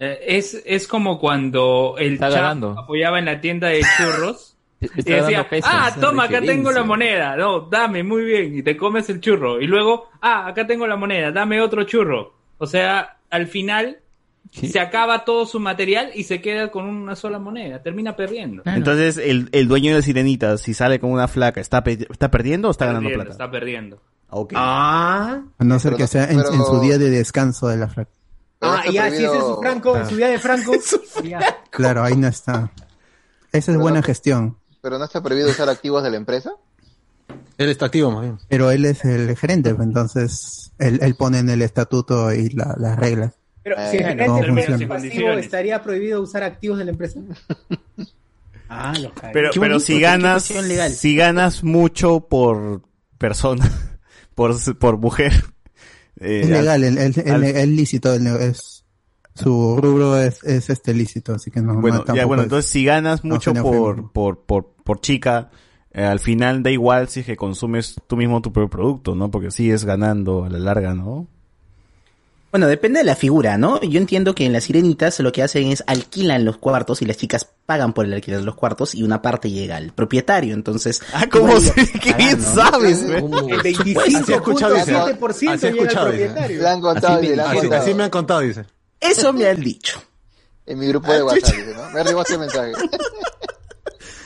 Eh, 0.00 0.18
Es, 0.26 0.60
es 0.66 0.88
como 0.88 1.20
cuando 1.20 1.94
el 1.98 2.18
chavo 2.18 2.34
ganando. 2.34 2.78
apoyaba 2.78 3.18
en 3.20 3.26
la 3.26 3.40
tienda 3.40 3.68
de 3.68 3.82
churros 3.96 4.56
y 4.80 5.02
decía, 5.04 5.46
ah, 5.62 5.94
toma, 6.00 6.24
acá 6.24 6.40
tengo 6.40 6.72
la 6.72 6.82
moneda. 6.84 7.36
No, 7.36 7.60
dame, 7.60 8.02
muy 8.02 8.24
bien. 8.24 8.56
Y 8.58 8.62
te 8.62 8.76
comes 8.76 9.08
el 9.08 9.20
churro. 9.20 9.60
Y 9.60 9.66
luego, 9.68 10.08
ah, 10.20 10.48
acá 10.48 10.66
tengo 10.66 10.86
la 10.86 10.96
moneda, 10.96 11.30
dame 11.30 11.60
otro 11.60 11.84
churro. 11.84 12.34
O 12.58 12.66
sea, 12.66 13.18
al 13.30 13.46
final 13.46 13.98
se 14.54 14.78
acaba 14.80 15.24
todo 15.24 15.46
su 15.46 15.58
material 15.60 16.10
y 16.14 16.22
se 16.24 16.40
queda 16.40 16.70
con 16.70 16.84
una 16.86 17.16
sola 17.16 17.38
moneda. 17.38 17.82
Termina 17.82 18.14
perdiendo. 18.16 18.62
Entonces, 18.66 19.16
el, 19.18 19.48
el 19.52 19.66
dueño 19.68 19.90
de 19.90 19.98
la 19.98 20.02
sirenita, 20.02 20.56
si 20.58 20.74
sale 20.74 21.00
con 21.00 21.10
una 21.10 21.26
flaca, 21.28 21.60
¿está, 21.60 21.82
pe- 21.82 22.06
está 22.10 22.30
perdiendo 22.30 22.68
o 22.68 22.70
está 22.70 22.86
ganando 22.86 23.08
Perdiendo, 23.08 23.24
plata? 23.24 23.44
Está 23.44 23.50
perdiendo. 23.50 24.02
Ok. 24.30 24.52
Ah, 24.56 25.42
A 25.58 25.64
no 25.64 25.78
ser 25.78 25.92
Pero 25.92 25.98
que 25.98 26.06
sea 26.06 26.24
en, 26.30 26.36
pero- 26.38 26.52
en 26.52 26.64
su 26.64 26.80
día 26.80 26.98
de 26.98 27.10
descanso 27.10 27.68
de 27.68 27.76
la 27.78 27.88
flaca. 27.88 28.10
ah 28.60 28.82
ya, 28.90 29.10
si 29.10 29.24
ese 29.24 29.36
es 29.36 29.44
su 29.44 29.58
Franco, 29.60 29.96
en 29.96 30.06
su 30.08 30.16
día 30.16 30.28
de 30.28 30.38
Franco. 30.40 30.72
Claro, 31.70 32.02
ahí 32.04 32.16
no 32.16 32.28
está. 32.28 32.70
Esa 33.52 33.72
es 33.72 33.78
buena 33.78 34.02
gestión. 34.02 34.56
Pero 34.80 34.98
no 34.98 35.04
está 35.04 35.22
prohibido 35.22 35.50
usar 35.50 35.68
activos 35.68 36.02
de 36.02 36.10
la 36.10 36.16
empresa. 36.16 36.52
Él 37.56 37.70
está 37.70 37.86
activo, 37.86 38.10
más 38.10 38.22
bien. 38.22 38.38
Pero 38.48 38.70
él 38.70 38.84
es 38.84 39.04
el 39.04 39.36
gerente, 39.36 39.70
entonces 39.70 40.72
él, 40.78 40.98
él 41.02 41.14
pone 41.16 41.38
en 41.38 41.48
el 41.50 41.62
estatuto 41.62 42.32
y 42.32 42.50
la- 42.50 42.74
las 42.78 42.98
reglas. 42.98 43.34
Pero 43.64 43.76
Eh, 43.78 43.88
si 43.90 43.96
el 43.96 44.02
no 44.28 44.36
gerente 44.36 44.86
pasivo, 44.86 45.30
estaría 45.32 45.82
prohibido 45.82 46.20
usar 46.20 46.42
activos 46.44 46.78
de 46.78 46.84
la 46.84 46.90
empresa. 46.92 47.18
Ah, 48.68 48.92
los. 49.00 49.12
Pero, 49.32 49.50
pero 49.52 49.52
bonito, 49.60 49.80
si 49.80 50.00
ganas, 50.00 50.44
si 50.94 51.16
ganas 51.16 51.64
mucho 51.64 52.20
por 52.28 52.82
persona, 53.18 53.70
por, 54.34 54.54
por 54.78 54.98
mujer. 54.98 55.32
eh, 56.20 56.40
Es 56.42 56.48
legal, 56.50 56.68
al- 56.68 56.84
el, 56.84 56.98
el- 56.98 57.32
al- 57.32 57.44
el- 57.44 57.56
el 57.56 57.76
lícito, 57.76 58.12
el- 58.14 58.26
es, 58.26 58.84
su 59.34 59.78
rubro 59.80 60.16
es, 60.20 60.42
es 60.44 60.70
este 60.70 60.94
lícito, 60.94 61.34
así 61.34 61.50
que 61.50 61.60
no, 61.60 61.74
no 61.74 61.80
bueno, 61.80 61.98
ya, 62.00 62.04
tampoco 62.04 62.26
bueno, 62.28 62.42
es- 62.42 62.46
entonces 62.46 62.70
si 62.70 62.84
ganas 62.84 63.24
no 63.24 63.34
mucho 63.34 63.50
suena 63.52 63.62
por, 63.62 64.12
por, 64.12 64.44
por, 64.44 64.74
por 64.84 65.00
chica, 65.00 65.50
eh, 65.92 66.04
al 66.04 66.20
final 66.20 66.62
da 66.62 66.70
igual 66.70 67.08
si 67.08 67.20
es 67.20 67.26
que 67.26 67.36
consumes 67.36 67.96
tú 68.06 68.16
mismo 68.16 68.42
tu 68.42 68.52
propio 68.52 68.68
producto, 68.70 69.14
¿no? 69.14 69.30
Porque 69.30 69.50
sigues 69.50 69.84
ganando 69.84 70.44
a 70.44 70.50
la 70.50 70.58
larga, 70.58 70.94
¿no? 70.94 71.28
Bueno, 72.54 72.68
depende 72.68 73.00
de 73.00 73.04
la 73.04 73.16
figura, 73.16 73.58
¿no? 73.58 73.80
Yo 73.80 73.98
entiendo 73.98 74.32
que 74.32 74.44
en 74.46 74.52
las 74.52 74.62
sirenitas 74.62 75.18
lo 75.18 75.32
que 75.32 75.42
hacen 75.42 75.72
es 75.72 75.82
alquilan 75.88 76.44
los 76.44 76.56
cuartos 76.58 77.02
y 77.02 77.04
las 77.04 77.16
chicas 77.16 77.48
pagan 77.66 77.92
por 77.92 78.04
el 78.06 78.12
alquiler 78.12 78.38
de 78.38 78.46
los 78.46 78.54
cuartos 78.54 78.94
y 78.94 79.02
una 79.02 79.20
parte 79.22 79.50
llega 79.50 79.76
al 79.76 79.92
propietario. 79.92 80.54
Entonces, 80.54 81.02
Ah, 81.12 81.24
¿cómo 81.28 81.58
se- 81.60 81.72
ella 81.80 81.90
qué 82.00 82.10
está 82.10 82.16
bien 82.16 82.40
sabes. 82.40 83.02
El 83.02 83.16
Así 83.18 84.32
he 84.32 84.34
escuchado, 84.36 84.74
dice. 84.76 84.92
25.7% 84.94 85.50
Así 85.52 85.66
he 85.66 85.72
llega 85.72 85.82
al 86.00 86.06
propietario. 86.06 86.62
Le 86.62 86.68
han 86.68 86.80
contado, 86.80 87.18
Así 87.18 87.32
han 87.32 87.40
Así, 87.40 87.58
contado. 87.58 87.82
así 87.82 87.94
me 87.94 88.04
han 88.04 88.10
contado, 88.10 88.40
dice. 88.42 88.64
Eso 89.00 89.32
me 89.32 89.48
han 89.48 89.60
dicho. 89.60 90.00
En 90.64 90.78
mi 90.78 90.86
grupo 90.86 91.12
de 91.12 91.24
WhatsApp, 91.24 91.56
dice, 91.56 91.74
¿no? 91.74 91.90
Me 91.90 92.00
arribó 92.02 92.22
ese 92.22 92.38
mensaje. 92.38 92.72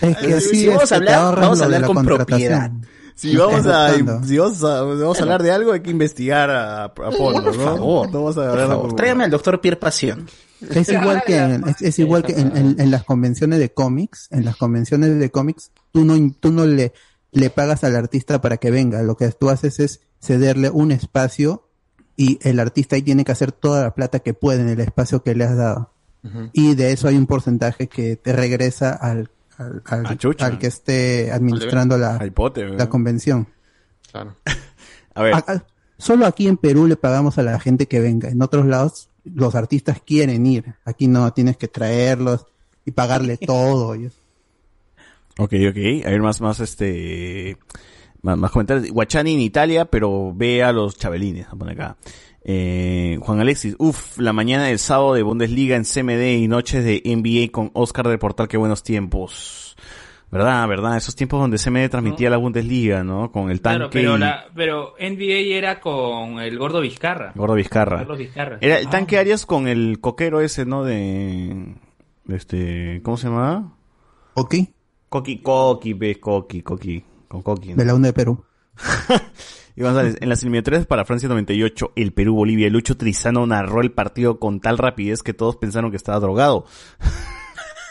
Es 0.03 0.17
que 0.19 0.35
así 0.35 0.49
Si 0.51 0.67
vamos 0.67 0.83
es 0.83 0.93
a 0.93 1.01
que 1.01 1.09
hablar, 1.11 1.41
vamos 1.41 1.61
a 1.63 1.65
hablar 1.65 1.81
la 1.81 1.87
con 1.87 2.05
propiedad. 2.05 2.71
Si 3.19 3.37
vamos 3.37 3.67
a, 3.67 3.95
si 4.25 4.37
vamos 4.39 4.63
a, 4.65 4.83
vamos 4.83 5.19
a 5.19 5.23
hablar 5.23 5.43
de 5.43 5.51
algo, 5.51 5.73
hay 5.73 5.81
que 5.81 5.91
investigar 5.91 6.51
a, 6.51 6.85
a 6.85 6.91
fondo, 6.91 7.43
Por 7.43 7.57
¿no? 7.57 7.65
favor, 7.65 8.07
No 8.13 8.19
vamos 8.21 8.37
a 8.37 8.41
Por 8.43 8.49
hablar 8.51 8.69
favor, 8.69 8.87
por- 8.91 8.97
tráigame 8.97 9.25
al 9.25 9.31
doctor 9.33 9.61
Pierre 9.61 9.77
Pasión. 9.79 10.29
Es 10.61 10.89
igual 10.89 11.23
que, 11.27 11.37
en, 11.37 11.69
es, 11.69 11.83
es 11.83 11.99
igual 11.99 12.23
que 12.23 12.33
en, 12.35 12.57
en- 12.57 12.81
en 12.81 12.91
las 12.93 13.03
convenciones 13.05 13.59
de 13.59 13.73
cómics, 13.73 14.29
en 14.31 14.45
las 14.45 14.57
convenciones 14.57 15.19
de 15.19 15.31
cómics, 15.31 15.73
tú 15.93 16.05
no, 16.05 16.15
tú 16.39 16.53
no 16.53 16.65
le, 16.65 16.93
le 17.33 17.51
pagas 17.51 17.83
al 17.85 17.97
artista 17.97 18.41
para 18.41 18.57
que 18.59 18.71
venga, 18.71 19.03
lo 19.03 19.17
que 19.17 19.29
tú 19.33 19.51
haces 19.51 19.81
es 19.81 20.01
cederle 20.21 20.71
un 20.71 20.93
espacio 20.93 21.69
y 22.17 22.39
el 22.43 22.59
artista 22.61 22.95
ahí 22.97 23.03
tiene 23.03 23.25
que 23.25 23.33
hacer 23.33 23.51
toda 23.53 23.83
la 23.83 23.95
plata 23.95 24.21
que 24.21 24.35
puede 24.35 24.61
en 24.63 24.69
el 24.69 24.81
espacio 24.81 25.23
que 25.25 25.35
le 25.35 25.45
has 25.45 25.57
dado. 25.57 25.93
Y 26.53 26.75
de 26.75 26.93
eso 26.93 27.09
hay 27.09 27.17
un 27.17 27.27
porcentaje 27.27 27.89
que 27.89 28.17
te 28.17 28.33
regresa 28.33 28.91
al, 28.93 29.31
al, 29.59 29.83
al- 29.85 30.19
chucha. 30.19 30.47
al 30.47 30.59
que 30.59 30.69
esté 30.69 31.31
administrando 31.31 31.99
la, 31.99 32.19
la 32.77 32.89
convención. 32.89 33.49
Claro. 34.11 34.37
A 35.15 35.23
ver, 35.23 35.35
solo 35.99 36.27
aquí 36.27 36.47
en 36.47 36.57
Perú 36.57 36.87
le 36.87 36.95
pagamos 36.97 37.39
a 37.39 37.43
la 37.43 37.59
gente 37.59 37.87
que 37.87 37.99
venga. 38.01 38.29
En 38.29 38.41
otros 38.41 38.65
lados 38.67 39.11
los 39.25 39.55
artistas 39.57 40.01
quieren 40.05 40.47
ir. 40.47 40.75
Aquí 40.85 41.09
no, 41.09 41.33
tienes 41.33 41.57
que 41.57 41.67
traerlos 41.69 42.47
y 42.85 42.93
pagarle 42.93 43.37
todo. 43.45 43.95
eso. 43.95 44.17
Ok, 45.39 45.53
ok. 45.71 46.07
A 46.07 46.11
ver, 46.11 46.21
más, 46.21 46.41
más, 46.41 46.61
este, 46.61 47.59
más, 48.23 48.39
más 48.39 48.51
comentarios. 48.53 48.91
Guachani 48.93 49.35
en 49.35 49.41
Italia, 49.41 49.85
pero 49.87 50.33
ve 50.35 50.63
a 50.63 50.73
los 50.73 50.97
chabelines, 50.97 51.47
vamos 51.47 51.57
a 51.57 51.59
poner 51.59 51.81
acá. 51.83 51.97
Eh, 52.45 53.19
Juan 53.21 53.41
Alexis, 53.41 53.75
uff, 53.79 54.19
la 54.19 54.33
mañana 54.33 54.65
del 54.65 54.79
sábado 54.79 55.15
de 55.15 55.23
Bundesliga 55.23 55.77
en 55.77 55.85
CMD 55.85 56.39
y 56.39 56.49
noches 56.49 56.85
de 56.85 57.03
NBA 57.05 57.51
con 57.53 57.71
Oscar 57.75 58.09
del 58.09 58.19
Portal, 58.19 58.49
qué 58.49 58.57
buenos 58.57 58.83
tiempos. 58.83 59.77
¿Verdad, 60.31 60.69
verdad? 60.69 60.97
Esos 60.99 61.17
tiempos 61.17 61.41
donde 61.41 61.57
CMD 61.59 61.89
transmitía 61.91 62.29
la 62.29 62.37
Bundesliga, 62.37 63.03
¿no? 63.03 63.33
Con 63.33 63.51
el 63.51 63.63
tanque 63.63 63.79
Claro, 63.79 63.91
pero, 63.91 64.17
y 64.17 64.19
la, 64.21 64.45
pero 64.55 64.95
NBA 65.01 65.57
era 65.57 65.81
con 65.81 66.39
el 66.39 66.59
gordo 66.59 66.81
Vizcarra. 66.83 67.33
Gordo 67.35 67.55
Vizcarra. 67.55 68.59
Era 68.61 68.79
el 68.79 68.87
Ah. 68.87 68.91
tanque 68.91 69.17
Arias 69.19 69.47
con 69.47 69.67
el 69.67 70.01
coquero 70.01 70.41
ese, 70.41 70.67
¿no? 70.67 70.85
De, 70.85 71.75
este, 72.29 73.01
¿cómo 73.03 73.17
se 73.17 73.29
llama? 73.29 73.75
¿Coqui? 74.35 74.69
Coqui, 75.09 75.39
Coqui, 75.41 75.95
ves, 75.95 76.19
Coqui, 76.19 76.61
Coqui, 76.63 77.03
con 77.27 77.41
Coqui. 77.43 77.71
¿no? 77.71 77.77
De 77.77 77.85
la 77.87 77.95
UNA 77.95 78.09
de 78.09 78.13
Perú. 78.13 78.45
Y 79.77 79.83
González, 79.83 80.17
en 80.21 80.29
las 80.29 80.43
eliminatorias 80.43 80.87
para 80.87 81.05
Francia 81.05 81.29
98, 81.29 81.93
el 81.95 82.13
Perú-Bolivia, 82.13 82.69
Lucho 82.69 82.97
Trizano 82.97 83.47
narró 83.47 83.81
el 83.81 83.93
partido 83.93 84.41
con 84.41 84.59
tal 84.59 84.77
rapidez 84.77 85.23
que 85.23 85.35
todos 85.35 85.55
pensaron 85.55 85.93
que 85.93 85.97
estaba 85.97 86.19
drogado. 86.19 86.65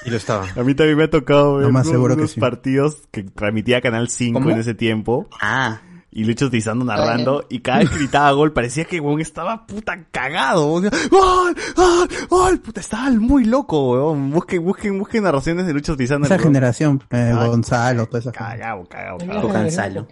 Y 0.06 0.10
lo 0.10 0.16
estaba. 0.18 0.48
A 0.56 0.64
mí 0.64 0.74
también 0.74 0.98
me 0.98 1.06
ha 1.06 1.10
tocado 1.10 1.56
ver 1.56 1.66
Lo 1.66 1.72
más 1.72 1.88
seguro 1.88 2.16
que 2.16 2.22
unos 2.22 2.32
sí. 2.32 2.40
partidos 2.40 3.08
que 3.12 3.24
transmitía 3.24 3.82
Canal 3.82 4.10
5 4.10 4.40
¿Cómo? 4.40 4.52
en 4.52 4.60
ese 4.60 4.74
tiempo. 4.74 5.28
Ah, 5.42 5.82
Y 6.10 6.24
Lucho 6.24 6.50
Trizano 6.50 6.86
narrando, 6.86 7.46
y 7.50 7.60
cada 7.60 7.80
vez 7.80 7.90
que 7.90 7.98
gritaba 7.98 8.32
gol, 8.32 8.54
parecía 8.54 8.86
que 8.86 9.00
weón 9.00 9.20
estaba 9.20 9.68
puta 9.68 10.06
cagado. 10.10 10.72
O 10.72 10.82
sea, 10.82 10.90
¡Gol! 11.12 11.56
¡Gol! 11.76 12.10
¡Gol! 12.30 12.60
Puta, 12.60 12.80
estaba 12.80 13.10
muy 13.12 13.44
loco, 13.46 13.92
weón. 13.92 14.32
Busquen, 14.32 14.64
busquen, 14.64 14.98
busquen 14.98 15.24
narraciones 15.24 15.68
de 15.68 15.74
Lucho 15.74 15.96
Trizano. 15.96 16.26
Esa 16.26 16.40
generación, 16.40 17.04
eh, 17.12 17.34
Ay, 17.38 17.50
Gonzalo, 17.50 18.06
toda 18.08 18.20
esa. 18.20 18.32
Cagado, 18.32 18.86
cagado, 18.86 19.18
cagado. 19.18 19.48
Gonzalo. 19.50 20.08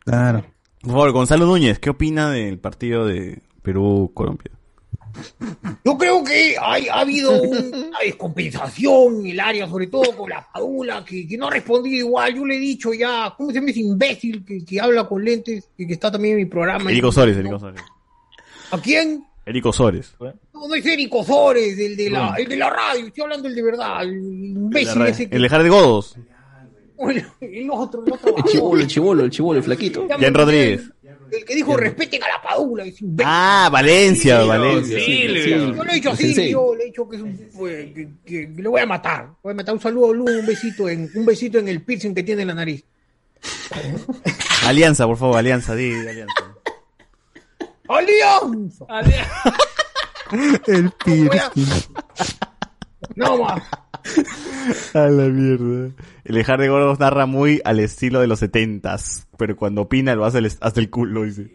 Claro. 0.00 0.44
Por 0.80 0.90
favor, 0.92 1.12
Gonzalo 1.12 1.46
Núñez, 1.46 1.78
¿qué 1.78 1.90
opina 1.90 2.30
del 2.30 2.58
partido 2.58 3.04
de 3.06 3.42
Perú-Colombia? 3.62 4.52
Yo 5.84 5.96
creo 5.96 6.22
que 6.22 6.56
hay, 6.60 6.88
ha 6.88 7.00
habido 7.00 7.40
una 7.42 7.98
descompensación 8.04 9.20
en 9.20 9.26
el 9.28 9.40
área, 9.40 9.68
sobre 9.68 9.86
todo 9.86 10.16
con 10.16 10.30
la 10.30 10.46
Padula, 10.52 11.04
que, 11.04 11.26
que 11.26 11.36
no 11.36 11.48
ha 11.48 11.50
respondido 11.50 12.06
igual. 12.06 12.34
Yo 12.34 12.44
le 12.44 12.56
he 12.56 12.58
dicho 12.58 12.92
ya, 12.92 13.32
¿cómo 13.36 13.50
se 13.50 13.56
llama 13.56 13.70
ese 13.70 13.80
imbécil 13.80 14.44
que, 14.44 14.64
que 14.64 14.80
habla 14.80 15.08
con 15.08 15.24
lentes 15.24 15.68
y 15.76 15.86
que 15.86 15.94
está 15.94 16.10
también 16.10 16.34
en 16.34 16.38
mi 16.40 16.46
programa? 16.46 16.90
Erico 16.90 17.12
Sores, 17.12 17.36
Erico 17.36 17.58
Sores. 17.58 17.80
¿A 18.70 18.78
quién? 18.80 19.24
Erico 19.46 19.72
Sores. 19.72 20.14
No, 20.20 20.68
no 20.68 20.74
es 20.74 20.84
Erico 20.84 21.24
Sores, 21.24 21.78
el 21.78 21.96
de 21.96 22.10
la, 22.10 22.34
el 22.36 22.48
de 22.48 22.56
la 22.56 22.68
radio, 22.68 23.06
estoy 23.06 23.22
hablando 23.22 23.48
el 23.48 23.54
de 23.54 23.62
verdad, 23.62 24.02
el 24.02 24.16
imbécil 24.16 25.02
ese 25.02 25.28
que... 25.28 25.36
El 25.36 25.42
dejar 25.42 25.62
de 25.62 25.68
Godos. 25.70 26.16
El, 26.98 27.24
el 27.40 27.70
otro, 27.70 28.04
el 28.04 28.12
otro. 28.12 28.36
El 28.36 28.44
chivolo, 28.44 28.80
el 28.82 28.88
chivolo, 28.88 29.24
el 29.24 29.30
chivolo, 29.30 29.58
el 29.58 29.64
flaquito. 29.64 30.06
Jan 30.08 30.34
Rodríguez. 30.34 30.90
El 31.32 31.44
que 31.44 31.54
dijo 31.54 31.76
respeten 31.76 32.22
a 32.22 32.28
la 32.28 32.42
Padula. 32.42 32.84
ese 32.84 33.04
imbécil. 33.04 33.26
Ah, 33.28 33.68
Valencia, 33.70 34.40
Sí, 34.42 34.48
Valencia. 34.48 35.00
Silvio. 35.04 35.74
Yo 35.74 35.84
le 35.84 35.90
he 35.92 35.94
dicho 35.94 36.10
así, 36.10 36.50
yo 36.50 36.74
le 36.74 36.82
he 36.82 36.86
dicho 36.86 37.08
que 37.08 37.16
es 37.16 37.22
un, 37.22 37.36
que, 37.36 38.08
que- 38.24 38.54
que 38.54 38.62
le 38.62 38.68
voy 38.68 38.80
a 38.80 38.86
matar. 38.86 39.30
Voy 39.42 39.52
a 39.52 39.56
matar 39.56 39.74
un 39.74 39.80
saludo 39.80 40.12
Lu, 40.14 40.24
un 40.24 40.46
besito 40.46 40.88
en, 40.88 41.10
un 41.14 41.24
besito 41.26 41.58
en 41.58 41.68
el 41.68 41.82
piercing 41.82 42.14
que 42.14 42.22
tiene 42.22 42.42
en 42.42 42.48
la 42.48 42.54
nariz. 42.54 42.84
Alianza, 44.66 45.06
por 45.06 45.16
favor, 45.16 45.36
Alianza, 45.38 45.74
di 45.74 45.92
Alianza. 45.92 46.34
¡Alianza! 47.88 48.84
El 50.66 50.90
piercing. 51.04 51.66
No 53.14 53.38
más. 53.38 53.62
A 54.94 54.98
la 55.08 55.24
mierda. 55.28 55.90
El 56.24 56.34
dejar 56.34 56.60
de 56.60 56.68
gordos 56.68 56.98
narra 57.00 57.26
muy 57.26 57.60
al 57.64 57.80
estilo 57.80 58.20
de 58.20 58.26
los 58.26 58.38
setentas, 58.40 59.26
pero 59.38 59.56
cuando 59.56 59.82
opina 59.82 60.14
lo 60.14 60.24
hace 60.26 60.38
el- 60.38 60.52
hasta 60.60 60.80
el 60.80 60.90
culo, 60.90 61.22
dice. 61.24 61.50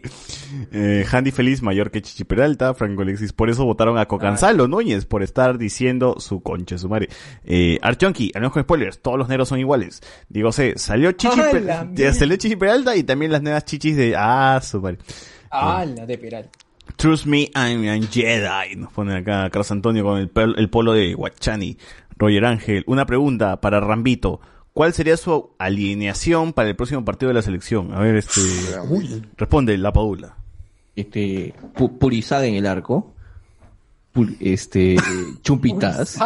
Eh, 0.72 1.04
Handy 1.10 1.30
Feliz, 1.30 1.62
mayor 1.62 1.90
que 1.90 2.02
Chichi 2.02 2.24
Peralta, 2.24 2.74
Franco 2.74 3.02
Alexis, 3.02 3.32
por 3.32 3.50
eso 3.50 3.64
votaron 3.64 3.98
a 3.98 4.06
Cocanzalo 4.06 4.66
Núñez, 4.68 5.04
por 5.06 5.22
estar 5.22 5.58
diciendo 5.58 6.16
su 6.18 6.42
concha, 6.42 6.76
su 6.78 6.88
madre. 6.88 7.08
Eh, 7.44 7.78
Archonki, 7.82 8.32
al 8.34 8.50
con 8.50 8.62
spoilers, 8.62 9.00
todos 9.00 9.18
los 9.18 9.28
negros 9.28 9.48
son 9.48 9.58
iguales. 9.60 10.00
Digo, 10.28 10.50
sé, 10.52 10.74
salió 10.76 11.12
Chichi, 11.12 11.40
¡A 11.40 11.50
Per- 11.50 11.62
la 11.62 11.74
ya 11.82 11.84
mierda! 11.84 12.12
salió 12.14 12.36
Chichi 12.36 12.56
Peralta 12.56 12.96
y 12.96 13.04
también 13.04 13.30
las 13.32 13.42
nuevas 13.42 13.64
chichis 13.64 13.96
de, 13.96 14.14
ah, 14.16 14.60
su 14.62 14.80
madre. 14.80 14.98
Ah, 15.50 15.84
la 15.84 16.04
de 16.04 16.18
Peral. 16.18 16.50
Trust 16.96 17.24
me, 17.26 17.50
I'm 17.56 17.88
a 17.88 18.06
Jedi. 18.06 18.76
Nos 18.76 18.92
pone 18.92 19.16
acá 19.16 19.48
Carlos 19.50 19.70
Antonio 19.70 20.04
con 20.04 20.18
el, 20.18 20.30
el 20.56 20.68
polo 20.68 20.92
de 20.92 21.14
Guachani. 21.14 21.78
Roger 22.16 22.44
Ángel, 22.44 22.84
una 22.86 23.06
pregunta 23.06 23.60
para 23.60 23.80
Rambito. 23.80 24.40
¿Cuál 24.72 24.92
sería 24.92 25.16
su 25.16 25.50
alineación 25.58 26.52
para 26.52 26.68
el 26.68 26.76
próximo 26.76 27.04
partido 27.04 27.28
de 27.28 27.34
la 27.34 27.42
selección? 27.42 27.92
A 27.94 28.00
ver, 28.00 28.16
este. 28.16 28.40
Responde 29.36 29.78
la 29.78 29.92
Padula. 29.92 30.36
Este, 30.96 31.54
Pu- 31.76 31.96
Purizaga 31.98 32.46
en 32.46 32.54
el 32.56 32.66
arco. 32.66 33.12
pul- 34.14 34.36
este, 34.40 34.96
chumpitas. 35.42 36.18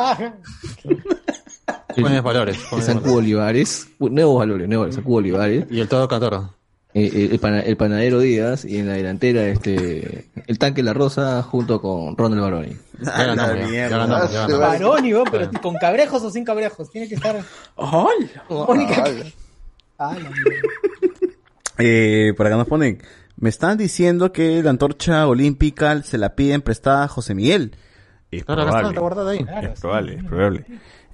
Jóvenes 1.95 2.23
valores, 2.23 2.59
Sancu 2.81 3.15
Olivares, 3.17 3.89
nuevos 3.99 4.39
valores, 4.39 4.69
nuevos, 4.69 4.95
Sancu 4.95 5.17
Olivares. 5.17 5.67
Y 5.71 5.81
el 5.81 5.89
todo 5.89 6.07
Catoro. 6.09 6.55
Eh, 6.95 7.29
el, 7.33 7.39
pana- 7.39 7.61
el 7.61 7.77
panadero 7.77 8.19
Díaz 8.21 8.65
y 8.65 8.79
en 8.79 8.87
la 8.89 8.95
delantera 8.95 9.47
este 9.47 10.29
el 10.47 10.59
tanque 10.59 10.83
La 10.83 10.95
Rosa 10.95 11.43
junto 11.43 11.81
con 11.83 12.17
Ronald 12.17 12.41
Baroni. 12.43 12.77
Ya 13.01 13.11
ganamos, 13.27 13.61
ya, 13.61 13.69
ya 13.71 13.89
ganamos, 13.89 14.33
ya 14.33 14.41
ganamos. 14.49 14.59
Baroni, 14.81 15.13
pero 15.31 15.51
con 15.63 15.75
cabrejos 15.75 16.23
o 16.23 16.31
sin 16.31 16.45
cabrejos. 16.45 16.91
Tiene 16.91 17.07
que 17.09 17.15
estar. 17.17 17.37
Mierda. 18.87 19.25
Eh, 21.81 22.33
por 22.37 22.45
acá 22.47 22.57
nos 22.57 22.67
ponen, 22.67 23.01
me 23.37 23.49
están 23.49 23.79
diciendo 23.79 24.33
que 24.33 24.61
la 24.65 24.71
antorcha 24.71 25.29
olímpica 25.29 26.03
se 26.03 26.19
la 26.19 26.35
piden 26.35 26.61
prestada 26.61 27.05
a 27.05 27.09
José 27.09 27.37
Miguel. 27.37 27.77
Es 28.33 28.41
está 28.41 29.01
guardada 29.01 29.31
ahí. 29.31 29.47
Es 29.73 29.81
probable, 29.81 30.15
es 30.17 30.25
probable. 30.25 30.67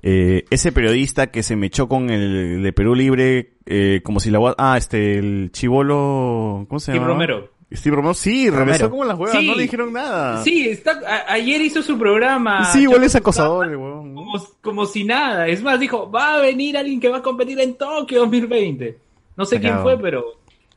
Eh, 0.06 0.44
ese 0.50 0.70
periodista 0.70 1.28
que 1.28 1.42
se 1.42 1.56
me 1.56 1.68
echó 1.68 1.88
con 1.88 2.10
el 2.10 2.62
de 2.62 2.72
Perú 2.74 2.94
Libre, 2.94 3.54
eh, 3.64 4.02
como 4.04 4.20
si 4.20 4.30
la... 4.30 4.54
Ah, 4.58 4.76
este, 4.76 5.16
el 5.16 5.48
chivolo... 5.50 6.66
¿Cómo 6.68 6.78
se 6.78 6.92
Steve 6.92 6.98
llama? 6.98 7.08
Romero. 7.08 7.48
Steve 7.72 7.96
Romero, 7.96 8.12
sí, 8.14 8.50
regresó 8.50 8.58
Romero. 8.84 8.90
como 8.90 9.04
las 9.06 9.18
huevas, 9.18 9.38
Sí. 9.38 9.46
no 9.48 9.54
le 9.56 9.62
dijeron 9.62 9.92
nada. 9.94 10.44
Sí, 10.44 10.68
está, 10.68 11.00
a- 11.06 11.32
ayer 11.32 11.60
hizo 11.62 11.82
su 11.82 11.98
programa. 11.98 12.66
Sí, 12.66 12.82
igual 12.82 13.02
es 13.02 13.14
acosador, 13.16 13.66
huevón. 13.68 14.14
Como, 14.14 14.32
como 14.60 14.84
si 14.86 15.04
nada. 15.04 15.48
Es 15.48 15.62
más, 15.62 15.80
dijo, 15.80 16.10
va 16.10 16.34
a 16.34 16.40
venir 16.40 16.76
alguien 16.76 17.00
que 17.00 17.08
va 17.08 17.16
a 17.18 17.22
competir 17.22 17.58
en 17.60 17.74
Tokio 17.74 18.20
2020. 18.20 18.98
No 19.36 19.44
sé 19.46 19.58
quién 19.58 19.80
fue, 19.80 19.98
pero, 19.98 20.22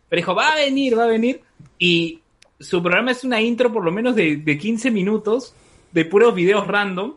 pero 0.09 0.19
dijo, 0.19 0.33
va 0.33 0.53
a 0.53 0.55
venir, 0.55 0.97
va 0.97 1.03
a 1.03 1.07
venir. 1.07 1.41
Y 1.77 2.21
su 2.59 2.81
programa 2.81 3.11
es 3.11 3.23
una 3.25 3.41
intro 3.41 3.71
por 3.73 3.83
lo 3.83 3.91
menos 3.91 4.15
de, 4.15 4.37
de 4.37 4.57
15 4.57 4.89
minutos 4.89 5.53
de 5.91 6.05
puros 6.05 6.33
videos 6.33 6.65
random. 6.65 7.13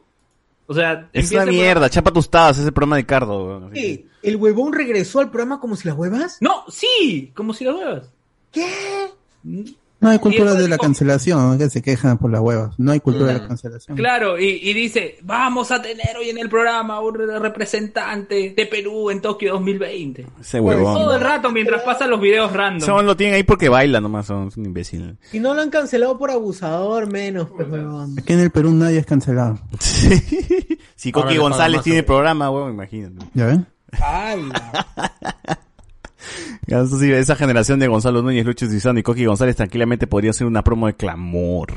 O 0.70 0.74
sea, 0.74 1.10
Es 1.12 1.32
una 1.32 1.46
mierda, 1.46 1.90
chapa 1.90 2.12
tostadas, 2.12 2.56
ese 2.58 2.70
programa 2.70 2.94
de 2.94 3.04
Cardo. 3.04 3.68
¿Qué? 3.74 4.06
¿El 4.22 4.36
huevón 4.36 4.72
regresó 4.72 5.18
al 5.18 5.28
programa 5.28 5.58
como 5.58 5.74
si 5.74 5.88
las 5.88 5.98
huevas? 5.98 6.36
No, 6.40 6.62
sí, 6.68 7.32
como 7.34 7.52
si 7.52 7.64
las 7.64 7.74
huevas. 7.74 8.10
¿Qué? 8.52 9.08
No 10.00 10.08
hay 10.08 10.18
cultura 10.18 10.54
Y 10.54 10.56
de 10.56 10.68
la 10.68 10.78
cancelación, 10.78 11.58
que 11.58 11.68
se 11.68 11.82
quejan 11.82 12.16
por 12.16 12.30
las 12.30 12.40
huevas. 12.40 12.74
No 12.78 12.92
hay 12.92 13.00
cultura 13.00 13.34
de 13.34 13.40
la 13.40 13.48
cancelación. 13.48 13.96
Claro, 13.96 14.38
y, 14.38 14.58
y 14.62 14.72
dice, 14.72 15.18
vamos 15.22 15.70
a 15.70 15.82
tener 15.82 16.16
hoy 16.18 16.30
en 16.30 16.38
el 16.38 16.48
programa 16.48 17.00
un 17.00 17.14
representante 17.40 18.54
de 18.56 18.66
Perú 18.66 19.10
en 19.10 19.20
Tokio 19.20 19.52
2020. 19.52 20.26
Ese 20.40 20.58
huevón. 20.58 20.94
Todo 20.94 21.14
el 21.14 21.20
rato 21.20 21.50
mientras 21.50 21.82
pasan 21.82 22.08
los 22.10 22.20
videos 22.20 22.50
random. 22.52 22.86
Son, 22.86 23.04
lo 23.04 23.14
tienen 23.16 23.36
ahí 23.36 23.42
porque 23.42 23.68
baila 23.68 24.00
nomás, 24.00 24.26
son, 24.26 24.50
son 24.50 24.64
imbéciles. 24.64 25.16
Si 25.30 25.38
no 25.38 25.52
lo 25.52 25.60
han 25.60 25.70
cancelado 25.70 26.18
por 26.18 26.30
abusador, 26.30 27.06
menos, 27.06 27.48
pues, 27.54 27.68
huevón. 27.68 28.16
Aquí 28.18 28.32
en 28.32 28.40
el 28.40 28.50
Perú 28.50 28.72
nadie 28.72 28.98
es 28.98 29.06
cancelado. 29.06 29.58
Si 30.96 31.12
Coqui 31.12 31.38
González 31.38 31.82
tiene 31.82 32.02
programa, 32.02 32.50
huevón, 32.50 32.74
imagínate. 32.74 33.24
¿Ya 33.32 33.46
ven? 33.46 33.66
Esa 36.66 37.36
generación 37.36 37.80
de 37.80 37.88
Gonzalo 37.88 38.22
Núñez, 38.22 38.46
Lucho 38.46 38.68
Trizano 38.68 38.98
y 38.98 39.02
Coqui 39.02 39.24
González 39.24 39.56
tranquilamente 39.56 40.06
podría 40.06 40.32
ser 40.32 40.46
una 40.46 40.62
promo 40.62 40.86
de 40.86 40.94
clamor. 40.94 41.72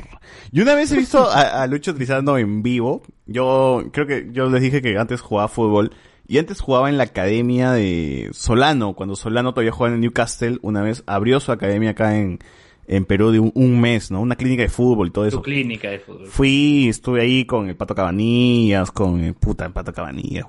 Y 0.52 0.60
una 0.60 0.74
vez 0.74 0.92
he 0.92 0.96
visto 0.96 1.28
a, 1.28 1.62
a 1.62 1.66
Lucho 1.66 1.94
Trizano 1.94 2.38
en 2.38 2.62
vivo. 2.62 3.02
Yo 3.26 3.84
creo 3.92 4.06
que 4.06 4.28
yo 4.32 4.48
les 4.48 4.62
dije 4.62 4.82
que 4.82 4.96
antes 4.98 5.20
jugaba 5.20 5.48
fútbol. 5.48 5.92
Y 6.26 6.38
antes 6.38 6.60
jugaba 6.60 6.88
en 6.88 6.96
la 6.96 7.04
academia 7.04 7.72
de 7.72 8.30
Solano. 8.32 8.94
Cuando 8.94 9.16
Solano 9.16 9.52
todavía 9.52 9.72
jugaba 9.72 9.94
en 9.94 10.00
Newcastle, 10.00 10.58
una 10.62 10.82
vez 10.82 11.02
abrió 11.06 11.38
su 11.40 11.52
academia 11.52 11.90
acá 11.90 12.16
en, 12.16 12.38
en 12.86 13.04
Perú 13.04 13.30
de 13.30 13.40
un, 13.40 13.52
un 13.54 13.80
mes, 13.80 14.10
¿no? 14.10 14.20
Una 14.20 14.36
clínica 14.36 14.62
de 14.62 14.68
fútbol 14.68 15.08
y 15.08 15.10
todo 15.10 15.26
eso. 15.26 15.38
Tu 15.38 15.42
clínica 15.42 15.90
de 15.90 15.98
fútbol. 15.98 16.26
Fui, 16.26 16.88
estuve 16.88 17.22
ahí 17.22 17.44
con 17.44 17.68
el 17.68 17.76
Pato 17.76 17.94
Cabanillas, 17.94 18.90
con 18.90 19.20
el 19.20 19.34
puta 19.34 19.66
el 19.66 19.72
Pato 19.72 19.92
Cabanillas, 19.92 20.46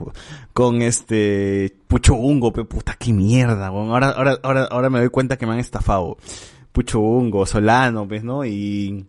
con 0.54 0.82
este 0.82 1.76
Pucho 1.88 2.16
Ungo, 2.16 2.52
pe, 2.52 2.66
puta 2.66 2.96
qué 2.98 3.14
mierda, 3.14 3.72
weón. 3.72 3.90
Ahora, 3.90 4.10
ahora, 4.10 4.40
ahora, 4.44 4.64
ahora 4.66 4.90
me 4.90 5.00
doy 5.00 5.10
cuenta 5.10 5.38
que 5.38 5.46
me 5.46 5.54
han 5.54 5.60
estafado. 5.60 6.18
Pucho 6.72 7.00
Ungo, 7.00 7.46
Solano, 7.46 8.08
pues, 8.08 8.24
¿no? 8.24 8.46
Y, 8.46 9.06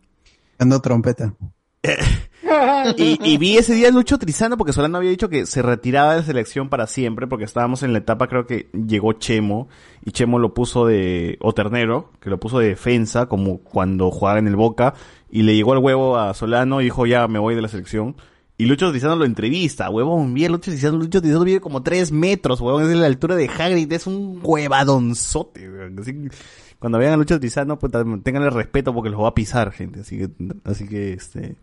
Dando 0.58 0.80
trompeta. 0.80 1.34
y, 2.96 3.38
vi 3.38 3.58
ese 3.58 3.74
día 3.74 3.90
Lucho 3.90 4.18
Trizano 4.18 4.56
porque 4.56 4.72
Solano 4.72 4.98
había 4.98 5.10
dicho 5.10 5.28
que 5.28 5.46
se 5.46 5.62
retiraba 5.62 6.16
de 6.16 6.22
selección 6.22 6.68
para 6.68 6.86
siempre 6.86 7.26
porque 7.26 7.44
estábamos 7.44 7.82
en 7.82 7.92
la 7.92 7.98
etapa, 7.98 8.28
creo 8.28 8.46
que 8.46 8.68
llegó 8.72 9.12
Chemo 9.14 9.68
y 10.04 10.12
Chemo 10.12 10.38
lo 10.38 10.54
puso 10.54 10.86
de, 10.86 11.38
o 11.40 11.52
Ternero, 11.52 12.12
que 12.20 12.30
lo 12.30 12.38
puso 12.38 12.58
de 12.58 12.68
defensa 12.68 13.26
como 13.26 13.58
cuando 13.58 14.10
jugaba 14.10 14.38
en 14.38 14.48
el 14.48 14.56
Boca 14.56 14.94
y 15.30 15.42
le 15.42 15.54
llegó 15.54 15.74
el 15.74 15.80
huevo 15.80 16.18
a 16.18 16.34
Solano 16.34 16.80
y 16.80 16.84
dijo 16.84 17.06
ya 17.06 17.28
me 17.28 17.38
voy 17.38 17.54
de 17.54 17.62
la 17.62 17.68
selección. 17.68 18.16
Y 18.58 18.64
Lucho 18.64 18.90
Trizano 18.90 19.16
lo 19.16 19.26
entrevista, 19.26 19.90
huevón, 19.90 20.32
bien 20.32 20.50
Lucho 20.50 20.70
Trizano, 20.70 20.96
Lucho 20.96 21.20
Trizano 21.20 21.44
vive 21.44 21.60
como 21.60 21.82
tres 21.82 22.10
metros, 22.10 22.60
huevón, 22.60 22.84
es 22.84 22.88
de 22.88 22.96
la 22.96 23.06
altura 23.06 23.36
de 23.36 23.48
Hagrid, 23.48 23.92
es 23.92 24.06
un 24.06 24.40
huevadonzote. 24.42 25.68
Así 26.00 26.14
cuando 26.78 26.98
vean 26.98 27.12
a 27.14 27.16
Lucho 27.16 27.38
Trizano, 27.40 27.78
pues 27.78 27.92
tenganle 28.22 28.50
respeto 28.50 28.92
porque 28.94 29.10
los 29.10 29.20
va 29.22 29.28
a 29.28 29.34
pisar, 29.34 29.72
gente, 29.72 30.00
así 30.00 30.18
que, 30.18 30.28
así 30.64 30.86
que, 30.88 31.12
este, 31.14 31.56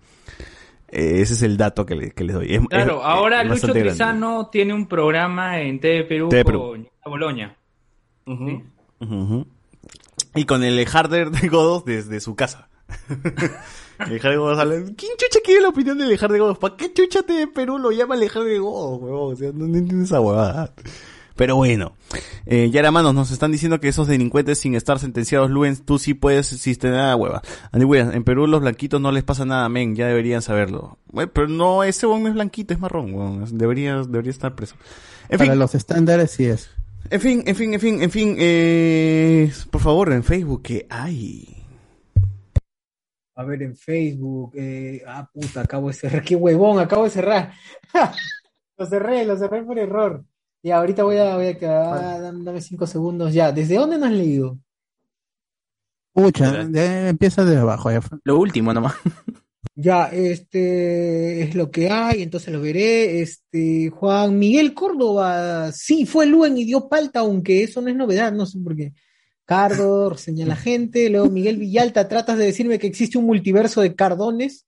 eh, 0.90 1.22
ese 1.22 1.34
es 1.34 1.42
el 1.44 1.58
dato 1.58 1.86
que, 1.86 1.96
le- 1.96 2.12
que 2.12 2.24
les 2.24 2.36
doy. 2.36 2.54
Es- 2.56 2.62
Claro, 2.68 3.00
es- 3.00 3.06
ahora 3.06 3.42
es 3.42 3.50
Lucho. 3.50 3.74
Trizano 3.74 4.50
tiene 4.52 4.74
un 4.74 4.88
programa 4.88 5.60
en 5.62 5.80
TV 5.80 6.04
Perú 6.06 6.30
TV 6.30 6.46
Perú. 6.46 6.60
con 7.04 7.12
Boloña. 7.12 7.56
Ujú, 8.26 8.64
ujú. 9.02 9.48
Y 10.36 10.46
con 10.46 10.64
el 10.64 10.88
Harder 10.88 11.30
de 11.32 11.48
Godos 11.50 11.86
desde 11.86 12.20
su 12.20 12.36
casa. 12.36 12.70
el 14.00 14.16
Harder 14.20 14.32
de 14.32 14.38
Godos 14.38 14.60
habla, 14.60 14.76
¿Quién 14.98 15.12
chucha 15.18 15.40
quiere 15.44 15.62
la 15.62 15.70
opinión 15.70 15.98
del 15.98 16.12
Harder 16.14 16.32
de 16.32 16.40
Godos? 16.40 16.58
¿Para 16.58 16.76
qué 16.76 16.92
chucha 16.94 17.22
de 17.22 17.48
Perú 17.48 17.78
lo 17.78 17.92
llama 17.92 18.16
el 18.16 18.24
Harder 18.24 18.44
de 18.54 18.60
Godos, 18.60 19.02
huevón? 19.02 19.34
O 19.34 19.36
sea, 19.36 19.52
no, 19.54 19.68
no 19.68 19.78
entiendo 19.78 20.06
esa 20.06 20.20
huevada. 20.22 20.74
Pero 21.44 21.58
bueno, 21.58 21.98
eh, 22.46 22.70
Yara 22.70 22.90
Manos 22.90 23.14
nos 23.14 23.32
están 23.32 23.52
diciendo 23.52 23.82
que 23.82 23.90
esos 23.90 24.08
delincuentes 24.08 24.60
sin 24.60 24.76
estar 24.76 24.98
sentenciados, 24.98 25.50
Luen, 25.52 25.76
tú 25.76 26.00
sí 26.00 26.14
puedes 26.14 26.48
sistener 26.48 27.02
a 27.02 27.18
hueva. 27.18 27.42
Andy 27.74 27.84
Williams, 27.84 28.16
en 28.16 28.24
Perú 28.24 28.48
los 28.48 28.62
blanquitos 28.62 29.02
no 29.02 29.12
les 29.12 29.26
pasa 29.26 29.44
nada, 29.44 29.68
men, 29.68 29.94
ya 29.94 30.08
deberían 30.08 30.42
saberlo. 30.42 31.00
Bueno, 31.08 31.30
pero 31.34 31.50
no, 31.50 31.84
ese 31.84 32.08
no 32.08 32.26
es 32.30 32.34
blanquito, 32.34 32.74
es 32.74 32.80
marrón, 32.80 33.14
huevón. 33.14 33.58
Debería, 33.58 34.04
debería 34.08 34.32
estar 34.32 34.56
preso. 34.56 34.78
En 35.28 35.38
Para 35.38 35.52
fin, 35.52 35.60
los 35.60 35.76
estándares 35.76 36.32
sí 36.32 36.46
es. 36.46 36.70
en 37.10 37.20
fin, 37.20 37.44
en 37.46 37.56
fin, 37.58 37.74
en 37.74 37.80
fin, 37.82 38.02
en 38.02 38.12
fin, 38.12 38.36
eh, 38.40 39.52
por 39.70 39.82
favor, 39.82 40.14
en 40.14 40.24
Facebook, 40.24 40.62
¿qué 40.62 40.88
hay? 40.90 41.62
A 43.36 43.44
ver, 43.44 43.64
en 43.64 43.76
Facebook. 43.76 44.54
Eh, 44.56 45.04
ah, 45.06 45.30
puta, 45.30 45.60
acabo 45.60 45.90
de 45.90 45.94
cerrar. 45.94 46.24
Qué 46.24 46.38
huevón, 46.38 46.80
acabo 46.80 47.04
de 47.04 47.10
cerrar. 47.10 47.52
lo 48.78 48.86
cerré, 48.86 49.26
lo 49.26 49.38
cerré 49.38 49.62
por 49.62 49.78
error. 49.78 50.24
Y 50.64 50.72
ahorita 50.72 51.04
voy 51.04 51.18
a, 51.18 51.36
voy 51.36 51.48
a 51.48 51.58
quedar. 51.58 52.04
ah, 52.04 52.20
dame 52.20 52.62
cinco 52.62 52.88
segundos 52.88 53.34
ya. 53.34 53.52
¿Desde 53.52 53.76
dónde 53.76 53.98
no 53.98 54.06
has 54.06 54.14
leído? 54.14 54.58
Pucha, 56.14 56.62
empieza 56.62 57.44
de 57.44 57.58
abajo. 57.58 57.92
ya. 57.92 58.00
Lo 58.24 58.40
último 58.40 58.74
nomás. 58.74 58.96
Ya, 59.76 60.06
este 60.06 61.42
es 61.42 61.56
lo 61.56 61.72
que 61.72 61.90
hay, 61.90 62.22
entonces 62.22 62.54
lo 62.54 62.62
veré. 62.62 63.22
Este, 63.22 63.90
Juan 63.90 64.38
Miguel 64.38 64.74
Córdoba, 64.74 65.72
sí, 65.72 66.06
fue 66.06 66.28
Luen 66.28 66.58
y 66.58 66.66
dio 66.66 66.88
palta, 66.88 67.22
aunque 67.22 67.64
eso 67.64 67.82
no 67.82 67.90
es 67.90 67.96
novedad, 67.96 68.32
no 68.32 68.46
sé 68.46 68.60
por 68.60 68.76
qué. 68.76 68.94
Cardo, 69.46 70.16
señala 70.16 70.56
gente. 70.56 71.10
Luego 71.10 71.30
Miguel 71.30 71.58
Villalta, 71.58 72.08
tratas 72.08 72.38
de 72.38 72.46
decirme 72.46 72.78
que 72.78 72.88
existe 72.88 73.18
un 73.18 73.26
multiverso 73.26 73.82
de 73.82 73.96
Cardones. 73.96 74.68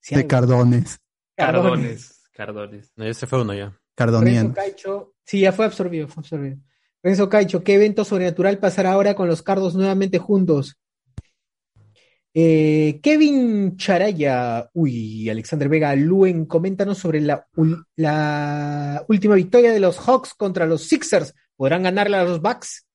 Sí, 0.00 0.14
De 0.14 0.22
algo. 0.22 0.28
Cardones. 0.28 0.98
Cardones. 1.36 2.22
Cardones. 2.32 2.92
No, 2.96 3.04
ese 3.04 3.26
fue 3.26 3.42
uno 3.42 3.52
ya. 3.54 3.78
Cardonian. 3.98 4.52
Caicho, 4.52 5.14
sí, 5.24 5.40
ya 5.40 5.50
fue 5.50 5.64
absorbido, 5.64 6.06
fue 6.06 6.20
absorbido. 6.20 6.58
Renzo 7.02 7.28
Caicho, 7.28 7.64
¿qué 7.64 7.74
evento 7.74 8.04
sobrenatural 8.04 8.58
pasará 8.58 8.92
ahora 8.92 9.16
con 9.16 9.26
los 9.26 9.42
cardos 9.42 9.74
nuevamente 9.74 10.18
juntos? 10.18 10.78
Eh, 12.32 13.00
Kevin 13.02 13.76
Charaya, 13.76 14.70
uy, 14.72 15.28
Alexander 15.28 15.68
Vega, 15.68 15.96
Luen, 15.96 16.46
coméntanos 16.46 16.98
sobre 16.98 17.20
la, 17.20 17.44
última 19.08 19.34
victoria 19.34 19.72
de 19.72 19.80
los 19.80 19.98
Hawks 19.98 20.32
contra 20.34 20.64
los 20.64 20.82
Sixers. 20.82 21.34
¿Podrán 21.56 21.82
ganarle 21.82 22.18
a 22.18 22.22
los 22.22 22.40
Bucks? 22.40 22.86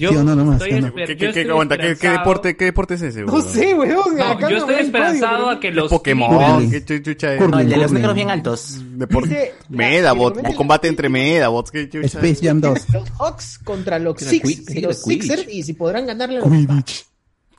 Yo 0.00 0.08
Sí 0.10 0.16
o 0.16 0.24
no, 0.24 0.34
nomás, 0.34 0.62
estoy 0.62 0.80
no. 0.80 0.94
¿Qué, 0.94 1.04
qué, 1.04 1.16
qué, 1.16 1.26
estoy 1.26 1.50
aguanta, 1.50 1.76
¿qué, 1.76 1.94
deporte, 2.08 2.56
¿Qué 2.56 2.64
deporte 2.64 2.94
es 2.94 3.02
ese? 3.02 3.20
No 3.20 3.34
huevón? 3.34 3.52
sé, 3.52 3.74
weón. 3.74 4.16
No, 4.16 4.40
yo 4.40 4.48
no 4.50 4.56
estoy 4.56 4.74
esperanzado 4.76 5.50
a 5.50 5.60
que 5.60 5.68
¿Qué 5.68 5.74
los 5.74 5.90
Pokémon, 5.90 6.70
qué 6.70 6.84
chu- 6.84 7.02
chucha 7.02 7.34
es? 7.34 7.38
Curling. 7.38 7.50
No, 7.50 7.58
el 7.60 7.68
de 7.68 7.76
los 7.76 7.92
negros 7.92 8.14
bien 8.14 8.30
altos. 8.30 8.78
Deporte. 8.96 9.54
La- 9.68 9.76
Medabot, 9.76 10.54
combate 10.54 10.88
entre 10.88 11.08
Medabots, 11.10 11.70
qué 11.70 11.88
chucha 11.88 12.06
Space? 12.06 12.38
Jam 12.42 12.60
2. 12.60 12.78
Los 12.94 13.10
Hawks 13.18 13.58
contra 13.62 13.98
los. 13.98 14.18
Sixers 14.20 15.46
y 15.48 15.62
si 15.62 15.74
podrán 15.74 16.06
ganarle 16.06 16.38
a 16.38 16.40
los 16.40 16.48
Bucks. 16.48 17.06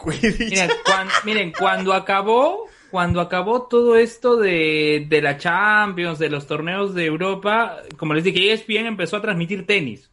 Quidditch. 0.04 0.32
Quidditch. 0.38 0.50
Miren, 0.50 0.70
cuan- 0.84 1.08
miren, 1.26 1.54
cuando 1.58 1.94
acabó, 1.94 2.66
cuando 2.90 3.22
acabó 3.22 3.64
todo 3.68 3.96
esto 3.96 4.38
de, 4.38 5.06
de 5.08 5.22
la 5.22 5.38
Champions, 5.38 6.18
de 6.20 6.30
los 6.30 6.48
torneos 6.48 6.94
de 6.96 7.06
Europa, 7.06 7.78
como 7.98 8.14
les 8.14 8.24
dije, 8.24 8.52
ESPN 8.52 8.88
empezó 8.88 9.18
a 9.18 9.22
transmitir 9.22 9.66
tenis. 9.68 10.10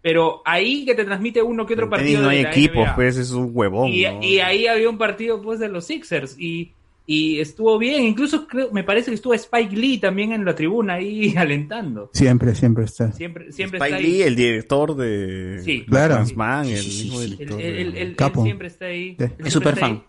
Pero 0.00 0.42
ahí 0.44 0.84
que 0.84 0.94
te 0.94 1.04
transmite 1.04 1.42
uno 1.42 1.66
que 1.66 1.74
otro 1.74 1.86
En 1.86 1.90
partido 1.90 2.22
no 2.22 2.28
de 2.28 2.36
hay 2.36 2.42
la 2.44 2.50
equipos, 2.50 2.86
NBA. 2.86 2.94
pues 2.94 3.16
es 3.16 3.30
un 3.32 3.50
huevón. 3.52 3.88
y, 3.92 4.02
¿no? 4.04 4.22
y 4.22 4.38
ahí 4.40 4.66
había 4.66 4.88
un 4.88 4.96
partido 4.98 5.42
pues 5.42 5.58
de 5.58 5.68
los 5.68 5.84
Sixers 5.86 6.36
y 6.38 6.72
y 7.10 7.40
estuvo 7.40 7.78
bien. 7.78 8.04
Incluso 8.04 8.46
creo, 8.46 8.70
me 8.70 8.84
parece 8.84 9.10
que 9.10 9.14
estuvo 9.14 9.32
Spike 9.32 9.74
Lee 9.74 9.96
también 9.98 10.32
en 10.32 10.44
la 10.44 10.54
tribuna 10.54 10.94
ahí 10.94 11.34
alentando. 11.38 12.10
Siempre, 12.12 12.54
siempre 12.54 12.84
está. 12.84 13.10
Siempre, 13.12 13.50
siempre 13.50 13.78
Spike 13.78 13.96
está 13.96 14.06
Lee, 14.08 14.14
ahí. 14.22 14.28
el 14.28 14.36
director 14.36 14.94
de 14.94 15.60
Sí. 15.64 15.84
Claro. 15.88 16.16
El 16.18 16.22
mismo 16.68 17.20
director 17.20 17.56
de- 17.56 17.80
él 18.02 18.14
Capo. 18.14 18.44
siempre 18.44 18.68
está 18.68 18.84
ahí. 18.86 19.16
Sí. 19.18 19.24
Es 19.38 19.52
super 19.54 19.76
fan. 19.76 20.02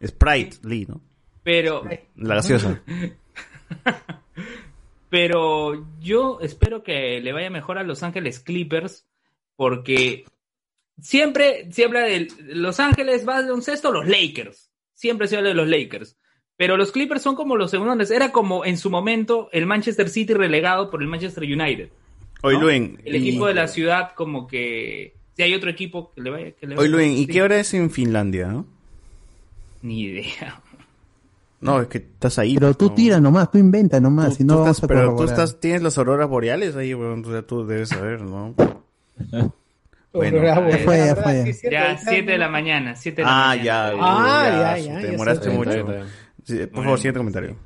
ahí. 0.00 0.06
Sprite 0.06 0.56
Lee, 0.68 0.84
¿no? 0.86 1.00
Pero, 1.42 1.82
La 2.16 2.34
gaseosa. 2.36 2.82
pero 5.10 5.86
yo 6.00 6.38
espero 6.40 6.82
que 6.82 7.20
le 7.20 7.32
vaya 7.32 7.50
mejor 7.50 7.78
a 7.78 7.82
Los 7.84 8.02
Ángeles 8.02 8.40
Clippers 8.40 9.06
porque 9.56 10.24
siempre 11.00 11.70
se 11.72 11.84
habla 11.84 12.00
de 12.00 12.28
Los 12.40 12.80
Ángeles 12.80 13.24
baloncesto, 13.24 13.92
los 13.92 14.06
Lakers. 14.06 14.70
Siempre 14.94 15.28
se 15.28 15.36
habla 15.36 15.50
de 15.50 15.54
los 15.54 15.68
Lakers. 15.68 16.16
Pero 16.56 16.76
los 16.76 16.92
Clippers 16.92 17.20
son 17.22 17.34
como 17.34 17.56
los 17.56 17.70
segundos. 17.70 18.10
Era 18.10 18.30
como 18.30 18.64
en 18.64 18.78
su 18.78 18.88
momento 18.90 19.48
el 19.52 19.66
Manchester 19.66 20.08
City 20.08 20.34
relegado 20.34 20.88
por 20.90 21.02
el 21.02 21.08
Manchester 21.08 21.42
United. 21.44 21.88
Hoy. 22.42 22.58
Luen. 22.58 23.00
El 23.04 23.16
y- 23.16 23.28
equipo 23.28 23.46
de 23.46 23.54
la 23.54 23.68
ciudad 23.68 24.12
como 24.14 24.46
que... 24.46 25.14
Si 25.36 25.42
hay 25.42 25.52
otro 25.54 25.68
equipo 25.68 26.12
que 26.14 26.20
le 26.20 26.30
vaya... 26.30 26.50
Que 26.52 26.66
le 26.68 26.76
Hoy, 26.78 26.88
Luen, 26.88 27.10
¿y 27.10 27.26
qué 27.26 27.42
hora 27.42 27.58
es 27.58 27.74
en 27.74 27.90
Finlandia, 27.90 28.46
no? 28.48 28.66
Ni 29.82 30.02
idea. 30.02 30.62
No, 31.60 31.80
es 31.80 31.88
que 31.88 31.98
estás 31.98 32.38
ahí. 32.38 32.54
Pero 32.54 32.74
tú 32.74 32.86
no. 32.90 32.94
tira 32.94 33.20
nomás, 33.20 33.50
tú 33.50 33.58
inventa 33.58 33.98
nomás, 33.98 34.36
si 34.36 34.44
no 34.44 34.56
Tú 34.58 34.60
estás- 34.66 34.84
a 34.84 34.86
pero 34.86 35.16
tú 35.16 35.24
estás, 35.24 35.58
tienes 35.58 35.82
las 35.82 35.98
auroras 35.98 36.28
boreales 36.28 36.76
ahí, 36.76 36.94
weón, 36.94 37.24
o 37.24 37.30
sea, 37.30 37.42
tú 37.42 37.66
debes 37.66 37.88
saber, 37.88 38.20
¿no? 38.22 38.54
Bueno. 40.12 40.42
Ya 40.44 40.54
fue, 40.84 40.98
ya 40.98 41.04
Verdad, 41.14 41.22
fue. 41.24 41.42
sí, 41.42 41.50
es 41.50 41.60
cierto, 41.60 41.74
Ya, 41.76 41.92
está 41.92 42.10
7 42.10 42.30
de 42.32 42.38
la 42.38 42.48
mañana, 42.48 42.94
7 42.94 43.22
de 43.22 43.26
la 43.26 43.32
Ah, 43.32 43.48
mañana. 43.48 43.64
ya. 43.64 43.92
Ah, 43.98 44.76
ya, 44.78 44.78
ya, 44.78 45.00
Te 45.00 45.06
demoraste 45.08 45.50
mucho. 45.50 45.86
Sí, 46.44 46.66
por 46.66 46.84
favor, 46.84 46.98
siguiente 46.98 47.18
comentario. 47.18 47.56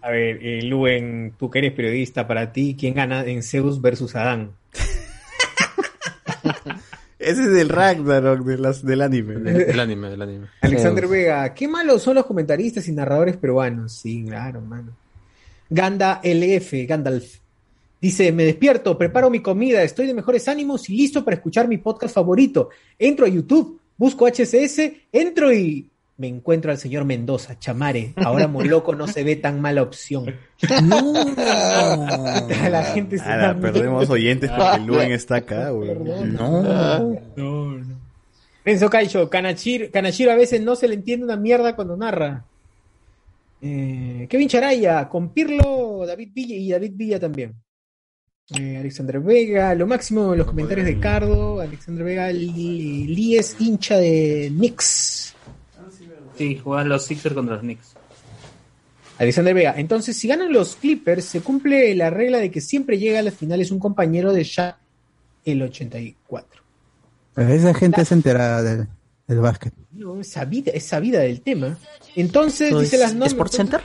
A 0.00 0.10
ver, 0.10 0.38
eh, 0.40 0.62
Luen, 0.62 1.34
tú 1.38 1.50
que 1.50 1.58
eres 1.58 1.72
periodista, 1.72 2.26
para 2.26 2.52
ti, 2.52 2.76
¿quién 2.78 2.94
gana 2.94 3.24
en 3.24 3.42
Zeus 3.42 3.82
versus 3.82 4.14
Adán? 4.16 4.52
Ese 7.18 7.42
es 7.42 7.52
del 7.52 7.68
Ragnarok, 7.68 8.44
de 8.46 8.58
las, 8.58 8.84
del 8.84 9.02
anime. 9.02 9.34
El 9.34 9.80
anime, 9.80 10.12
el 10.14 10.22
anime. 10.22 10.46
Alexander 10.60 11.08
Vega, 11.08 11.52
qué 11.52 11.66
malos 11.66 12.00
son 12.02 12.14
los 12.14 12.24
comentaristas 12.24 12.86
y 12.88 12.92
narradores 12.92 13.36
peruanos. 13.36 13.92
Sí, 13.92 14.24
claro, 14.24 14.60
mano. 14.60 14.92
Ganda 15.68 16.20
LF, 16.22 16.72
Gandalf. 16.86 17.38
Dice, 18.00 18.30
me 18.30 18.44
despierto, 18.44 18.96
preparo 18.96 19.28
mi 19.28 19.40
comida, 19.40 19.82
estoy 19.82 20.06
de 20.06 20.14
mejores 20.14 20.46
ánimos 20.46 20.88
y 20.88 20.96
listo 20.96 21.24
para 21.24 21.36
escuchar 21.36 21.66
mi 21.66 21.78
podcast 21.78 22.14
favorito. 22.14 22.70
Entro 22.98 23.26
a 23.26 23.28
YouTube, 23.28 23.80
busco 23.96 24.26
HCS, 24.26 24.92
entro 25.10 25.52
y 25.52 25.90
me 26.16 26.28
encuentro 26.28 26.70
al 26.70 26.78
señor 26.78 27.04
Mendoza, 27.04 27.58
chamare. 27.58 28.12
Ahora 28.16 28.46
Moloco 28.48 28.94
no 28.94 29.06
se 29.06 29.24
ve 29.24 29.36
tan 29.36 29.60
mala 29.60 29.82
opción. 29.82 30.34
No, 30.82 31.12
la 32.68 32.82
gente 32.92 33.18
se 33.18 33.24
Ahora, 33.24 33.56
perdemos 33.56 34.10
oyentes 34.10 34.50
porque 34.50 34.80
Luen 34.80 35.12
está 35.12 35.36
acá, 35.36 35.72
weón. 35.72 36.34
No. 36.34 36.62
No, 36.62 37.20
no. 37.36 37.98
Renzo 38.64 38.90
Caicho, 38.90 39.30
Kanashiro, 39.30 39.90
Kanashiro 39.92 40.32
a 40.32 40.34
veces 40.34 40.60
no 40.60 40.74
se 40.74 40.88
le 40.88 40.94
entiende 40.94 41.24
una 41.24 41.36
mierda 41.36 41.76
cuando 41.76 41.96
narra. 41.96 42.44
Eh, 43.62 44.26
Kevin 44.28 44.48
Charaya, 44.48 45.08
con 45.08 45.30
Pirlo, 45.30 46.04
David 46.06 46.30
Villa 46.34 46.56
y 46.56 46.70
David 46.70 46.92
Villa 46.94 47.20
también. 47.20 47.54
Eh, 48.56 48.78
Alexander 48.78 49.20
Vega, 49.20 49.74
lo 49.74 49.86
máximo 49.86 50.32
en 50.32 50.38
los 50.38 50.46
comentarios 50.46 50.86
de 50.86 50.98
Cardo. 50.98 51.60
Alexander 51.60 52.04
Vega, 52.04 52.30
Li- 52.32 53.06
Lee 53.06 53.36
es 53.36 53.56
hincha 53.58 53.98
de 53.98 54.50
Knicks. 54.54 55.34
Sí, 56.36 56.56
juegan 56.56 56.88
los 56.88 57.04
Sixers 57.04 57.34
contra 57.34 57.54
los 57.56 57.62
Knicks. 57.62 57.94
Alexander 59.18 59.52
Vega, 59.52 59.74
entonces 59.76 60.16
si 60.16 60.28
ganan 60.28 60.52
los 60.52 60.76
Clippers, 60.76 61.24
se 61.24 61.40
cumple 61.40 61.92
la 61.96 62.08
regla 62.08 62.38
de 62.38 62.50
que 62.52 62.60
siempre 62.60 62.98
llega 62.98 63.18
a 63.18 63.22
las 63.22 63.34
finales 63.34 63.70
un 63.72 63.80
compañero 63.80 64.32
de 64.32 64.44
Shaq 64.44 64.76
el 65.44 65.60
84. 65.62 66.62
Pero 67.34 67.48
esa 67.52 67.74
gente 67.74 68.00
es 68.02 68.12
enterada 68.12 68.62
del, 68.62 68.86
del 69.26 69.38
básquet. 69.40 69.72
No, 69.92 70.20
es 70.20 70.28
sabida, 70.30 70.70
es 70.72 70.84
sabida 70.84 71.18
del 71.20 71.40
tema. 71.40 71.76
Entonces, 72.14 72.68
¿Esto 72.68 72.80
dice 72.80 72.96
es 73.04 73.14
las 73.14 73.50
Center? 73.50 73.80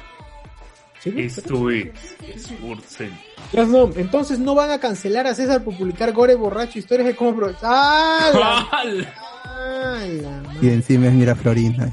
Sí, 1.04 1.14
Esto 1.18 1.70
es 1.70 1.88
Sports 2.36 2.86
Center. 2.98 3.20
las 3.52 3.68
normas. 3.68 3.98
Entonces 3.98 4.40
no 4.40 4.56
van 4.56 4.72
a 4.72 4.80
cancelar 4.80 5.28
a 5.28 5.36
César 5.36 5.62
por 5.64 5.76
publicar 5.78 6.14
gore 6.14 6.36
borracho, 6.36 6.80
historias 6.80 7.08
de 7.08 7.16
cómo... 7.16 7.36
pro- 7.36 7.54
¡Ah! 7.62 8.30
la- 8.34 8.68
¡Ah, 8.72 10.06
la 10.06 10.44
Y 10.62 10.70
encima 10.70 11.08
es 11.08 11.14
Miraflorina. 11.14 11.92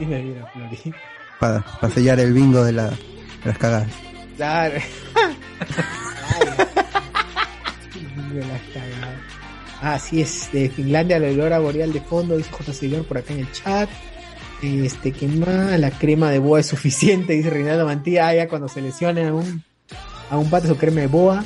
Mira, 0.00 0.18
mira, 0.18 0.46
Flori. 0.52 0.94
Para, 1.38 1.60
para 1.80 1.92
sellar 1.94 2.18
el 2.20 2.32
bingo 2.32 2.64
de, 2.64 2.72
la, 2.72 2.88
de 2.90 2.96
las 3.44 3.58
cagadas. 3.58 3.88
Claro. 4.36 4.80
Me 8.32 8.40
las 8.40 8.60
cagaba. 8.74 9.14
Así 9.94 10.20
es, 10.20 10.50
de 10.52 10.68
Finlandia 10.68 11.18
la 11.18 11.28
aurora 11.28 11.58
boreal 11.58 11.92
de 11.92 12.00
fondo, 12.00 12.36
dice 12.36 12.50
J. 12.50 12.72
Señor 12.72 13.04
por 13.06 13.18
acá 13.18 13.32
en 13.32 13.40
el 13.40 13.52
chat. 13.52 13.88
Este, 14.62 15.12
que 15.12 15.26
más? 15.26 15.78
La 15.78 15.90
crema 15.90 16.30
de 16.30 16.38
boa 16.38 16.60
es 16.60 16.66
suficiente, 16.66 17.32
dice 17.36 17.50
Reinaldo 17.50 17.86
Mantilla. 17.86 18.28
Ah, 18.28 18.34
ya 18.34 18.48
cuando 18.48 18.68
se 18.68 18.80
lesione 18.80 19.26
a 19.26 19.34
un, 19.34 19.62
a 20.30 20.38
un 20.38 20.50
pato 20.50 20.68
su 20.68 20.76
crema 20.76 21.00
de 21.00 21.06
boa. 21.06 21.44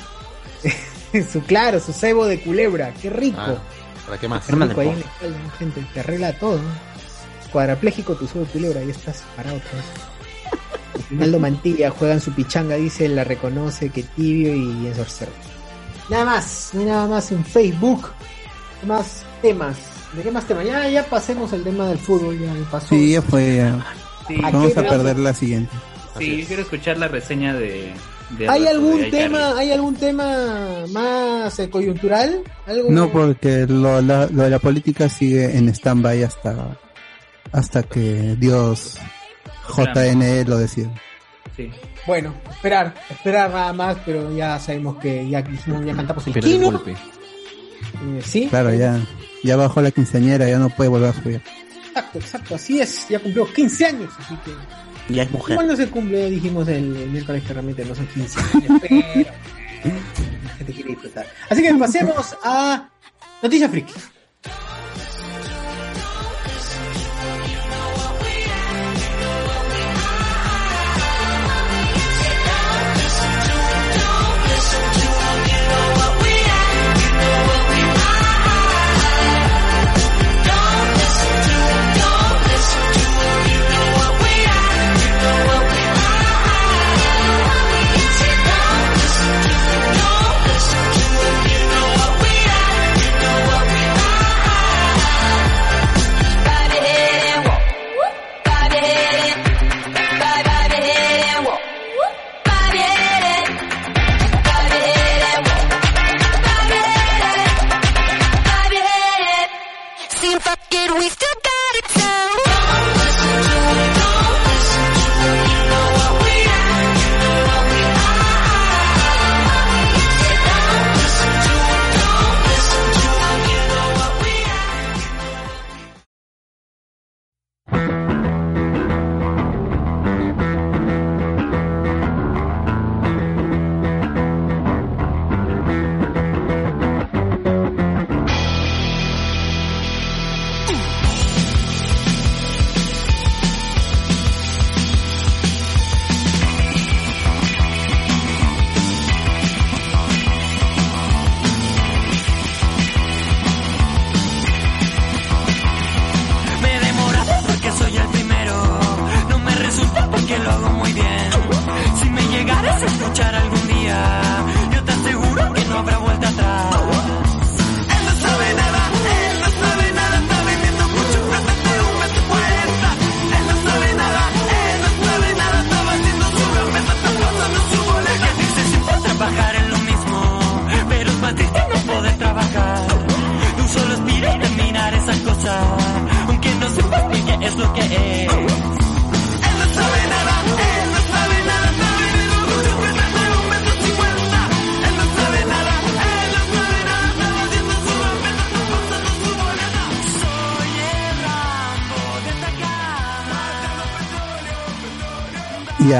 su, 1.33 1.41
claro, 1.43 1.81
su 1.81 1.93
cebo 1.93 2.27
de 2.27 2.41
culebra, 2.41 2.93
qué 3.01 3.11
rico. 3.11 3.39
Ah, 3.39 3.57
¿Para 4.07 4.19
qué 4.19 4.29
más? 4.29 4.47
Qué 4.47 4.55
rico 4.55 4.81
ahí 4.81 4.89
en 4.89 5.01
la 5.01 5.07
espalda, 5.07 5.39
¿no, 5.39 5.51
gente, 5.51 5.87
te 5.93 6.01
arregla 6.01 6.33
todo. 6.39 6.61
Cuadrapléjico 7.53 8.15
tu 8.15 8.27
cebo 8.27 8.45
de 8.45 8.51
culebra, 8.51 8.81
ahí 8.81 8.91
estás 8.91 9.23
parado 9.37 9.57
vez. 9.57 9.65
Reinaldo 11.11 11.39
Mantilla 11.39 11.91
juega 11.91 12.15
en 12.15 12.21
su 12.21 12.33
pichanga, 12.33 12.77
dice, 12.77 13.09
la 13.09 13.25
reconoce, 13.25 13.91
que 13.91 14.03
tibio 14.03 14.55
y 14.55 14.87
es 14.87 14.97
cerdo. 15.13 15.33
Nada 16.09 16.25
más, 16.25 16.71
no 16.73 16.81
hay 16.81 16.87
nada 16.87 17.07
más 17.07 17.33
en 17.33 17.45
Facebook. 17.45 18.11
¿Qué 18.81 18.87
más 18.87 19.25
temas? 19.41 19.94
¿De 20.17 20.23
qué 20.23 20.31
más 20.31 20.47
temas? 20.47 20.65
Ya, 20.65 20.89
ya 20.89 21.05
pasemos 21.05 21.53
el 21.53 21.63
tema 21.65 21.89
del 21.89 21.99
fútbol, 21.99 22.39
ya 22.39 22.53
me 22.53 22.61
pasó. 22.63 22.89
Sí, 22.89 23.13
ya 23.13 23.23
fue. 23.23 23.57
ya. 23.57 23.85
Sí. 24.29 24.37
Vamos 24.41 24.77
¿A 24.77 24.83
perder 24.83 25.19
la 25.19 25.35
siguiente. 25.35 25.73
Sí, 26.19 26.41
yo 26.43 26.47
quiero 26.47 26.63
escuchar 26.63 26.97
la 26.99 27.09
reseña 27.09 27.55
de... 27.55 27.93
de 28.39 28.49
¿Hay 28.49 28.67
algún 28.67 29.01
de 29.01 29.11
tema, 29.11 29.59
hay 29.59 29.73
algún 29.73 29.97
tema 29.97 30.85
más 30.93 31.59
eh, 31.59 31.69
coyuntural? 31.69 32.43
¿Algo? 32.67 32.91
No, 32.91 33.11
porque 33.11 33.67
lo, 33.69 34.01
la- 34.01 34.29
lo 34.31 34.45
de 34.45 34.51
la 34.51 34.59
política 34.61 35.09
sigue 35.09 35.57
en 35.59 35.69
stand-by 35.69 36.23
hasta, 36.23 36.79
hasta 37.53 37.83
que 37.83 38.37
Dios 38.39 38.99
JNE 39.77 40.45
lo 40.45 40.59
decida. 40.59 40.91
Sí. 41.57 41.71
Bueno, 42.07 42.35
esperar, 42.51 42.95
esperar 43.11 43.51
nada 43.51 43.73
más, 43.73 43.97
pero 44.07 44.35
ya 44.37 44.59
sabemos 44.59 44.99
que 44.99 45.29
ya 45.29 45.41
ya 45.85 45.95
cantamos 45.95 46.27
el 46.27 46.45
el 46.45 46.65
golpe. 46.65 46.93
Eh, 46.93 48.23
sí, 48.25 48.47
Claro, 48.49 48.73
ya, 48.75 49.01
ya 49.45 49.57
bajó 49.57 49.81
la 49.83 49.91
quinceañera, 49.91 50.49
ya 50.49 50.59
no 50.59 50.71
puede 50.71 50.91
volver 50.91 51.11
a 51.11 51.13
subir. 51.13 51.43
exacto, 51.89 52.19
exacto, 52.19 52.55
así 52.55 52.81
es, 52.81 53.09
ya 53.09 53.21
cumplió 53.21 53.47
15 53.53 53.85
años, 53.87 54.13
así 54.19 54.37
que... 54.45 54.53
Ya 55.15 55.25
es 55.25 55.31
mujer. 55.31 55.57
¿Cuándo 55.57 55.77
se 55.77 55.87
cumple? 55.89 56.31
Dijimos 56.31 56.67
el, 56.67 56.97
el 56.97 57.11
miércoles 57.11 57.43
que 57.43 57.53
realmente 57.53 57.85
no 57.85 57.95
son 57.95 58.07
15 58.07 58.41
años, 58.41 58.81
pero... 58.81 58.97
la 60.45 60.51
gente 60.57 60.73
quiere 60.73 60.91
disfrutar. 60.91 61.27
Así 61.51 61.63
que 61.63 61.75
pasemos 61.75 62.37
a 62.43 62.89
Noticias 63.43 63.71
Friki. 63.71 63.93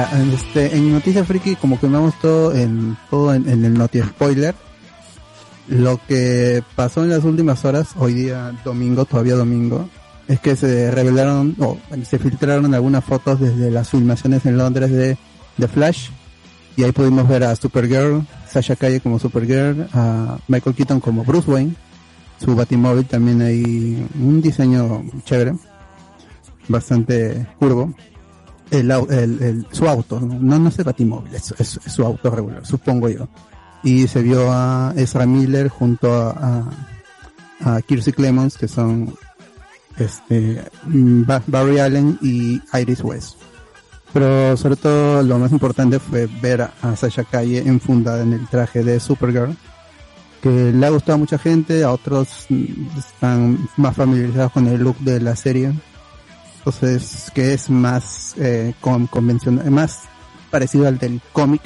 En 0.03 0.31
este, 0.31 0.79
Noticias 0.79 1.27
Friki, 1.27 1.55
como 1.55 1.79
que 1.79 1.87
vemos 1.87 2.13
todo 2.19 2.53
en, 2.53 2.97
todo 3.09 3.33
en, 3.33 3.47
en 3.47 3.65
el 3.65 3.73
Noti 3.73 4.01
Spoiler. 4.01 4.53
Lo 5.67 5.99
que 6.07 6.63
pasó 6.75 7.03
en 7.03 7.09
las 7.09 7.23
últimas 7.23 7.65
horas, 7.65 7.89
hoy 7.97 8.13
día 8.13 8.51
domingo, 8.63 9.05
todavía 9.05 9.35
domingo, 9.35 9.89
es 10.27 10.39
que 10.39 10.55
se 10.55 10.91
revelaron, 10.91 11.55
o 11.59 11.77
se 12.03 12.19
filtraron 12.19 12.73
algunas 12.73 13.03
fotos 13.03 13.39
desde 13.39 13.71
las 13.71 13.89
filmaciones 13.89 14.45
en 14.45 14.57
Londres 14.57 14.91
de, 14.91 15.17
de 15.57 15.67
Flash. 15.67 16.09
Y 16.77 16.83
ahí 16.83 16.91
pudimos 16.91 17.27
ver 17.27 17.43
a 17.45 17.55
Supergirl, 17.55 18.25
Sasha 18.49 18.75
Calle 18.75 18.99
como 18.99 19.17
Supergirl, 19.17 19.87
a 19.93 20.37
Michael 20.47 20.75
Keaton 20.75 20.99
como 20.99 21.23
Bruce 21.23 21.49
Wayne, 21.49 21.73
su 22.43 22.53
Batimóvil 22.53 23.05
también 23.05 23.41
hay 23.41 24.05
un 24.21 24.41
diseño 24.41 25.03
chévere, 25.23 25.55
bastante 26.67 27.47
curvo 27.57 27.93
el, 28.71 28.91
el, 28.91 29.67
su 29.71 29.87
auto, 29.87 30.19
no, 30.19 30.59
no 30.59 30.69
es 30.69 30.77
el 30.79 30.85
batimóvil, 30.85 31.33
es, 31.35 31.53
es- 31.57 31.79
su 31.93 32.03
auto 32.05 32.29
regular, 32.29 32.65
supongo 32.65 33.09
yo. 33.09 33.27
Y 33.83 34.07
se 34.07 34.21
vio 34.23 34.51
a 34.51 34.93
Ezra 34.95 35.25
Miller 35.25 35.69
junto 35.69 36.11
a, 36.13 36.65
a, 37.61 37.75
a 37.75 37.81
Clemons, 37.81 38.57
que 38.57 38.67
son 38.67 39.13
este 39.97 40.63
mm, 40.87 41.23
Ba- 41.25 41.43
Barry 41.47 41.79
Allen 41.79 42.17
y 42.21 42.61
Iris 42.77 43.03
West. 43.03 43.35
Pero 44.11 44.55
sobre 44.57 44.77
todo 44.77 45.21
lo 45.23 45.37
más 45.37 45.51
importante 45.51 45.99
fue 45.99 46.27
ver 46.41 46.61
a, 46.63 46.73
a 46.81 46.95
Sasha 46.95 47.23
Calle 47.25 47.59
enfundada 47.65 48.23
en 48.23 48.33
el 48.33 48.47
traje 48.47 48.83
de 48.83 48.99
Supergirl, 48.99 49.55
que 50.41 50.71
le 50.71 50.85
ha 50.85 50.89
gustado 50.89 51.13
a 51.15 51.17
mucha 51.17 51.37
gente, 51.37 51.83
a 51.83 51.91
otros 51.91 52.45
mm, 52.49 52.97
están 52.97 53.67
más 53.77 53.95
familiarizados 53.95 54.51
con 54.51 54.67
el 54.67 54.81
look 54.81 54.97
de 54.99 55.19
la 55.19 55.35
serie 55.35 55.73
entonces 56.65 57.31
que 57.33 57.53
es 57.53 57.69
más 57.69 58.33
eh, 58.37 58.73
con, 58.81 59.05
convencional, 59.07 59.69
más 59.69 59.99
parecido 60.49 60.87
al 60.87 60.97
del 60.97 61.21
cómic, 61.31 61.61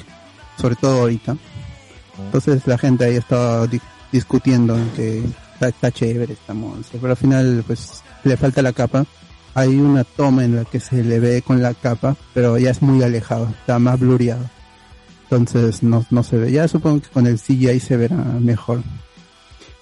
sobre 0.60 0.76
todo 0.76 1.00
ahorita. 1.00 1.36
Entonces 2.26 2.66
la 2.66 2.76
gente 2.76 3.04
ahí 3.06 3.16
estaba 3.16 3.66
di- 3.66 3.80
discutiendo 4.12 4.76
en 4.76 4.90
que 4.90 5.22
está, 5.60 5.90
chévere 5.90 6.34
esta 6.34 6.52
monstruo, 6.52 7.00
pero 7.00 7.12
al 7.12 7.16
final 7.16 7.64
pues 7.66 8.02
le 8.24 8.36
falta 8.36 8.60
la 8.60 8.72
capa. 8.74 9.06
Hay 9.54 9.76
una 9.76 10.04
toma 10.04 10.44
en 10.44 10.54
la 10.56 10.64
que 10.66 10.80
se 10.80 11.02
le 11.02 11.18
ve 11.18 11.42
con 11.42 11.62
la 11.62 11.72
capa, 11.74 12.14
pero 12.34 12.58
ya 12.58 12.70
es 12.70 12.82
muy 12.82 13.02
alejado, 13.02 13.48
está 13.60 13.78
más 13.78 13.98
blurreado. 13.98 14.44
Entonces 15.24 15.82
no, 15.82 16.04
no 16.10 16.22
se 16.22 16.36
ve. 16.36 16.52
Ya 16.52 16.68
supongo 16.68 17.00
que 17.00 17.08
con 17.08 17.26
el 17.26 17.40
CGI 17.40 17.80
se 17.80 17.96
verá 17.96 18.16
mejor. 18.16 18.82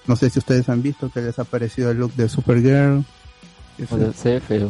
No 0.07 0.15
sé 0.15 0.29
si 0.29 0.39
ustedes 0.39 0.69
han 0.69 0.81
visto 0.81 1.11
que 1.11 1.21
les 1.21 1.37
ha 1.39 1.43
parecido 1.43 1.91
el 1.91 1.97
look 1.97 2.13
de 2.15 2.29
Supergirl. 2.29 3.03
O 3.83 3.97
sea, 3.97 4.13
se 4.13 4.39
ve. 4.39 4.69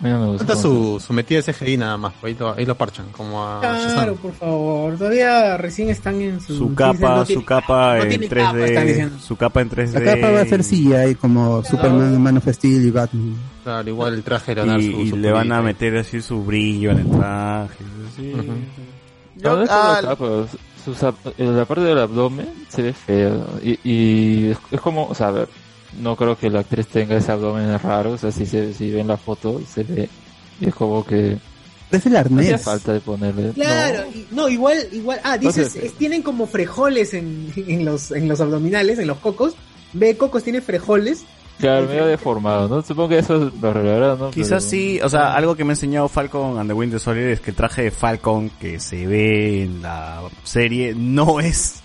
A 0.00 0.02
mí 0.04 0.10
no 0.10 0.18
me 0.20 0.26
gusta. 0.32 0.44
Falta 0.46 0.60
su, 0.60 1.00
su 1.00 1.12
metida 1.12 1.40
de 1.40 1.52
CGI 1.52 1.76
nada 1.76 1.96
más, 1.96 2.12
pues 2.20 2.34
ahí 2.34 2.38
lo, 2.38 2.52
ahí 2.54 2.66
lo 2.66 2.74
parchan, 2.76 3.06
como 3.12 3.44
a 3.46 3.60
Claro, 3.60 3.78
Shazam. 3.78 4.16
por 4.16 4.32
favor. 4.34 4.96
Todavía 4.98 5.56
recién 5.56 5.88
están 5.88 6.20
en 6.20 6.40
su... 6.40 6.46
Su 6.48 6.52
dicen, 6.70 6.74
capa, 6.74 7.16
no 7.16 7.24
tiene 7.24 7.40
su 7.40 7.46
capa 7.46 7.96
no 7.96 8.02
en 8.02 8.08
tiene 8.08 8.28
capa, 8.28 8.58
están 8.64 8.84
3D, 8.84 8.86
diciendo. 8.88 9.18
su 9.20 9.36
capa 9.36 9.60
en 9.60 9.70
3D. 9.70 9.92
La 9.92 10.14
capa 10.14 10.30
va 10.32 10.40
a 10.40 10.44
ser 10.46 10.60
CGI 10.64 11.14
como 11.14 11.62
Superman, 11.64 12.20
Man 12.22 12.36
of 12.38 12.48
Steel 12.48 12.86
y 12.86 12.90
Batman. 12.90 13.36
Claro, 13.62 13.88
igual 13.88 14.14
el 14.14 14.22
traje 14.22 14.52
y, 14.52 14.54
le 14.56 14.60
van 14.62 14.68
a 14.70 14.72
dar 14.74 14.82
su- 14.82 15.00
y 15.00 15.08
su 15.10 15.16
le 15.16 15.32
van 15.32 15.52
a 15.52 15.62
meter 15.62 15.96
así 15.96 16.20
su 16.20 16.42
brillo 16.44 16.90
en 16.90 16.98
el 16.98 17.10
traje. 17.10 17.84
así. 18.12 18.32
No, 19.42 19.56
no 19.56 19.62
es 19.62 19.68
por 19.68 19.78
ah, 19.78 19.98
capa, 20.02 20.24
eh, 21.38 21.44
la 21.46 21.64
parte 21.64 21.84
del 21.84 21.98
abdomen 21.98 22.48
se 22.68 22.82
ve 22.82 22.92
feo. 22.92 23.46
Y, 23.62 23.78
y 23.84 24.50
es, 24.50 24.58
es 24.70 24.80
como, 24.80 25.06
o 25.06 25.14
sea, 25.14 25.28
a 25.28 25.30
ver, 25.30 25.48
no 26.00 26.16
creo 26.16 26.36
que 26.36 26.50
la 26.50 26.60
actriz 26.60 26.86
tenga 26.86 27.16
ese 27.16 27.32
abdomen 27.32 27.78
raro. 27.78 28.12
O 28.12 28.18
sea, 28.18 28.30
si, 28.32 28.46
se, 28.46 28.72
si 28.74 28.90
ven 28.90 29.08
la 29.08 29.16
foto, 29.16 29.60
se 29.68 29.82
ve. 29.84 30.08
Y 30.60 30.68
es 30.68 30.74
como 30.74 31.04
que. 31.04 31.36
Es 31.90 32.06
el 32.06 32.12
No 32.14 32.18
arnés. 32.18 32.62
falta 32.62 32.92
de 32.92 33.00
ponerle. 33.00 33.52
Claro, 33.52 34.04
y- 34.12 34.26
no, 34.32 34.48
igual, 34.48 34.78
igual, 34.92 35.20
ah, 35.22 35.38
dices, 35.38 35.76
es- 35.76 35.92
tienen 35.94 36.22
como 36.22 36.46
frejoles 36.46 37.14
en, 37.14 37.52
en 37.68 37.84
los, 37.84 38.10
en 38.10 38.26
los 38.28 38.40
abdominales, 38.40 38.98
en 38.98 39.06
los 39.06 39.18
cocos. 39.18 39.54
Ve, 39.92 40.16
cocos 40.16 40.42
tiene 40.42 40.60
frejoles. 40.60 41.24
Claro, 41.56 41.86
medio 41.86 42.06
deformado, 42.06 42.68
¿no? 42.68 42.82
Supongo 42.82 43.10
que 43.10 43.18
eso 43.20 43.52
lo 43.62 43.68
arreglarán, 43.70 44.18
¿no? 44.18 44.30
Quizás 44.32 44.48
Pero- 44.64 44.70
sí, 44.70 44.98
o 45.04 45.08
sea, 45.08 45.34
algo 45.34 45.54
que 45.54 45.62
me 45.62 45.70
ha 45.70 45.74
enseñado 45.74 46.08
Falcon 46.08 46.58
and 46.58 46.68
the 46.68 46.74
Winter 46.74 46.98
Soldier 46.98 47.28
es 47.28 47.40
que 47.40 47.50
el 47.50 47.56
traje 47.56 47.82
de 47.84 47.90
Falcon 47.92 48.50
que 48.58 48.80
se 48.80 49.06
ve 49.06 49.62
en 49.62 49.80
la 49.80 50.20
serie 50.42 50.94
no 50.96 51.38
es 51.38 51.76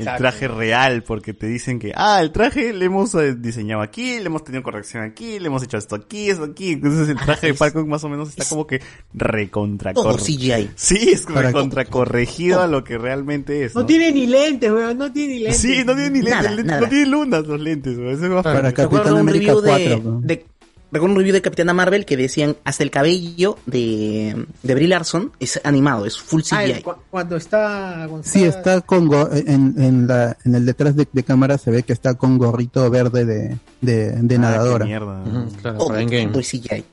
el 0.00 0.16
traje 0.16 0.48
real, 0.48 1.02
porque 1.02 1.32
te 1.34 1.46
dicen 1.46 1.78
que, 1.78 1.92
ah, 1.94 2.20
el 2.20 2.32
traje 2.32 2.72
le 2.72 2.84
hemos 2.84 3.14
eh, 3.14 3.34
diseñado 3.34 3.82
aquí, 3.82 4.18
le 4.18 4.26
hemos 4.26 4.44
tenido 4.44 4.62
corrección 4.62 5.02
aquí, 5.02 5.38
le 5.38 5.46
hemos 5.46 5.62
hecho 5.62 5.76
esto 5.78 5.94
aquí, 5.96 6.30
esto 6.30 6.44
aquí, 6.44 6.72
entonces 6.72 7.08
el 7.08 7.16
traje 7.16 7.48
de 7.48 7.54
Falcon 7.60 7.88
más 7.88 8.02
o 8.04 8.08
menos 8.08 8.28
está 8.30 8.44
como 8.48 8.66
que 8.66 8.80
recontra 9.14 9.92
Todo 9.92 10.16
CGI. 10.16 10.70
Sí, 10.74 11.10
es 11.12 11.24
recontra 11.26 11.84
corregido 11.84 12.60
a 12.62 12.66
lo 12.66 12.84
que 12.84 12.98
realmente 12.98 13.64
es. 13.64 13.74
No 13.74 13.80
¿no? 13.82 13.86
tiene 13.86 14.12
ni 14.12 14.26
lentes, 14.26 14.70
weón, 14.70 14.98
no 14.98 15.12
tiene 15.12 15.34
ni 15.34 15.38
lentes. 15.40 15.60
Sí, 15.60 15.82
no 15.84 15.94
tiene 15.94 16.10
ni 16.10 16.22
lentes, 16.22 16.30
Nada, 16.36 16.50
lentes, 16.50 16.66
nada. 16.66 16.80
no 16.80 16.88
tiene 16.88 17.06
lunas 17.06 17.46
los 17.46 17.60
lentes, 17.60 17.98
güey, 17.98 18.12
eso 18.14 18.24
es 18.24 18.30
más 18.30 18.42
Para. 18.42 18.72
Capitán 18.72 19.16
América 19.16 19.52
review 19.54 19.62
4. 19.64 19.78
de, 19.78 20.00
¿no? 20.00 20.20
de- 20.20 20.46
recuerdo 20.92 21.14
un 21.14 21.16
review 21.18 21.32
de 21.34 21.42
Capitana 21.42 21.72
Marvel 21.72 22.04
que 22.04 22.16
decían 22.16 22.56
hasta 22.64 22.82
el 22.82 22.90
cabello 22.90 23.56
de, 23.66 24.46
de 24.62 24.74
Brie 24.74 24.88
Larson 24.88 25.32
es 25.40 25.60
animado, 25.64 26.06
es 26.06 26.18
full 26.18 26.42
Ah, 26.50 26.62
CGI. 26.62 26.70
el- 26.72 26.82
cu- 26.82 26.94
cuando 27.10 27.36
está... 27.36 28.08
Sí, 28.22 28.44
está 28.44 28.80
con 28.80 29.06
go- 29.08 29.30
en, 29.32 29.74
en, 29.80 30.06
la, 30.06 30.36
en 30.44 30.54
el 30.54 30.66
detrás 30.66 30.96
de, 30.96 31.06
de 31.12 31.22
cámara 31.22 31.58
se 31.58 31.70
ve 31.70 31.82
que 31.82 31.92
está 31.92 32.14
con 32.14 32.38
gorrito 32.38 32.88
verde 32.90 33.24
de, 33.24 33.58
de, 33.80 34.10
de 34.12 34.34
Ah, 34.34 34.38
nadadora. 34.38 34.84
qué 34.84 34.88
mierda. 34.90 35.22
Claro, 35.62 35.86
para 35.86 36.00
Endgame. 36.02 36.28
todo 36.28 36.40
es 36.40 36.48
CGI. 36.50 36.84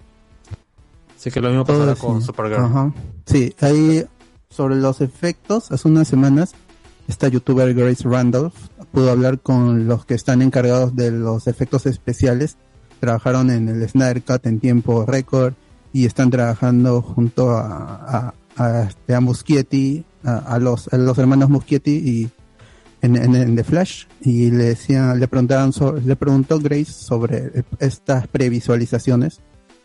Así 1.18 1.32
que 1.32 1.42
lo 1.42 1.50
mismo 1.50 1.66
Todo 1.66 1.80
pasará 1.80 1.96
sí. 1.96 2.02
con 2.02 2.22
Supergirl. 2.22 2.64
Ajá. 2.66 2.94
Sí, 3.26 3.56
ahí 3.62 4.06
sobre 4.50 4.76
los 4.76 5.02
efectos, 5.02 5.72
hace 5.72 5.88
unas 5.88 6.08
semanas, 6.08 6.54
esta 7.08 7.28
youtuber 7.28 7.74
Grace 7.74 8.04
Randolph 8.08 8.54
pudo 8.92 9.12
hablar 9.12 9.40
con 9.40 9.88
los 9.88 10.06
que 10.06 10.14
están 10.14 10.42
encargados 10.42 10.96
de 10.96 11.12
los 11.12 11.48
efectos 11.48 11.86
especiales. 11.86 12.58
Trabajaron 13.00 13.52
en 13.52 13.70
el 13.70 13.88
Snyder 13.88 14.22
Cut 14.24 14.46
en 14.46 14.60
tiempo 14.60 15.06
récord 15.06 15.54
y 15.94 16.06
están 16.06 16.30
trabajando 16.30 17.02
junto 17.02 17.52
a, 17.52 18.34
a, 18.58 18.64
a, 18.64 18.82
este, 18.84 19.20
Muschietti, 19.20 20.04
a, 20.24 20.60
los, 20.60 20.88
hermanos 21.18 21.50
Muschietti 21.50 21.92
y 21.92 22.30
en, 23.02 23.56
The 23.56 23.64
Flash. 23.64 24.06
Y 24.22 24.52
le 24.52 24.66
decían, 24.66 25.20
le 25.20 25.28
preguntaban 25.28 25.74
so- 25.74 25.94
le 26.04 26.16
preguntó 26.16 26.60
Grace 26.60 26.92
sobre 26.92 27.64
estas 27.80 28.28
previsualizaciones 28.28 29.40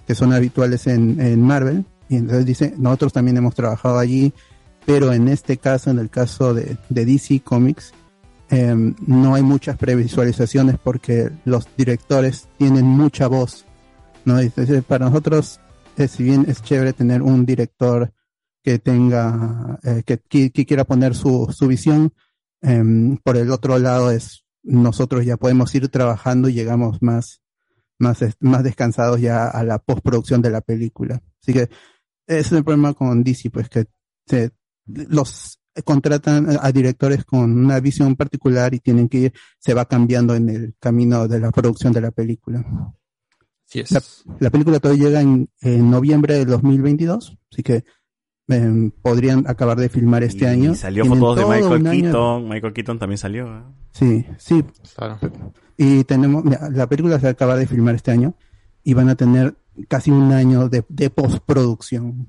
que 0.07 0.15
son 0.15 0.33
habituales 0.33 0.87
en, 0.87 1.43
Marvel. 1.43 1.85
Y 2.09 2.17
entonces 2.17 2.45
dice 2.45 2.75
nosotros 2.77 3.13
también 3.13 3.37
hemos 3.37 3.55
trabajado 3.55 3.99
allí 3.99 4.33
pero 4.85 5.13
en 5.13 5.29
este 5.29 5.59
caso 5.59 5.91
en 5.91 6.01
el 6.01 6.11
caso 6.11 6.55
de 6.55 6.77
DC 6.91 7.41
Comics 7.45 7.93
em, 8.53 8.95
no 9.07 9.35
hay 9.35 9.43
muchas 9.43 9.77
previsualizaciones 9.77 10.79
porque 10.79 11.31
los 11.45 11.66
directores 11.77 12.49
tienen 12.59 12.87
mucha 12.87 13.27
voz 13.27 13.65
no 14.24 14.39
Dice, 14.39 14.83
para 14.83 15.07
nosotros 15.07 15.59
eh, 15.97 16.07
si 16.07 16.23
bien 16.23 16.45
es 16.49 16.62
chévere 16.62 16.93
tener 16.93 17.23
un 17.23 17.45
director 17.45 18.12
que 18.62 18.79
tenga 18.79 19.81
eh, 19.83 20.05
que, 20.05 20.51
quiera 20.53 20.85
poner 20.85 21.16
su, 21.16 21.53
su 21.53 21.66
visión 21.66 22.12
Em, 22.62 23.16
por 23.16 23.37
el 23.37 23.51
otro 23.51 23.79
lado 23.79 24.12
es 24.12 24.45
nosotros 24.62 25.24
ya 25.24 25.37
podemos 25.37 25.74
ir 25.74 25.89
trabajando 25.89 26.49
y 26.49 26.55
llegamos 26.55 27.03
más 27.03 27.43
más 27.99 28.20
más 28.39 28.62
descansados 28.62 29.20
ya 29.20 29.49
a 29.49 29.65
la 29.65 29.81
postproducción 29.81 30.43
de 30.43 30.51
la 30.51 30.61
película. 30.61 31.20
Así 31.43 31.53
que 31.53 31.62
ese 31.62 32.41
es 32.41 32.53
el 32.53 32.65
problema 32.65 32.95
con 32.95 33.24
DC 33.24 33.51
pues 33.51 33.69
que 33.69 33.87
los 34.87 35.59
contratan 35.85 36.59
a 36.61 36.70
directores 36.73 37.24
con 37.24 37.59
una 37.59 37.81
visión 37.81 38.15
particular 38.16 38.74
y 38.74 38.81
tienen 38.81 39.09
que 39.09 39.19
ir 39.19 39.32
se 39.59 39.74
va 39.74 39.86
cambiando 39.86 40.35
en 40.35 40.49
el 40.49 40.74
camino 40.78 41.27
de 41.27 41.40
la 41.40 41.51
producción 41.51 41.93
de 41.93 42.01
la 42.01 42.11
película 42.11 42.65
la, 43.74 44.03
la 44.39 44.51
película 44.51 44.81
todavía 44.81 45.05
llega 45.05 45.20
en, 45.23 45.49
en 45.62 45.90
noviembre 45.90 46.35
del 46.35 46.47
2022 46.47 47.39
así 47.51 47.62
que 47.62 47.85
em, 48.49 48.90
podrían 48.90 49.44
acabar 49.47 49.78
de 49.78 49.89
filmar 49.89 50.23
este 50.23 50.44
y 50.44 50.49
año 50.49 50.74
salió 50.74 51.05
Tienen 51.05 51.20
fotos 51.20 51.49
de 51.49 51.57
Michael 51.57 52.03
Keaton, 52.03 52.49
Michael 52.49 52.73
Keaton 52.74 52.99
también 52.99 53.19
salió. 53.19 53.47
¿eh? 53.47 53.62
Sí, 53.93 54.27
sí. 54.39 54.65
Claro. 54.97 55.19
Y 55.77 56.05
tenemos, 56.05 56.44
mira, 56.44 56.69
la 56.70 56.86
película 56.86 57.19
se 57.20 57.28
acaba 57.28 57.57
de 57.57 57.66
filmar 57.66 57.94
este 57.94 58.11
año 58.11 58.35
y 58.82 58.94
van 58.94 59.09
a 59.09 59.15
tener 59.15 59.55
casi 59.89 60.11
un 60.11 60.32
año 60.32 60.69
de, 60.69 60.85
de 60.89 61.11
postproducción. 61.11 62.27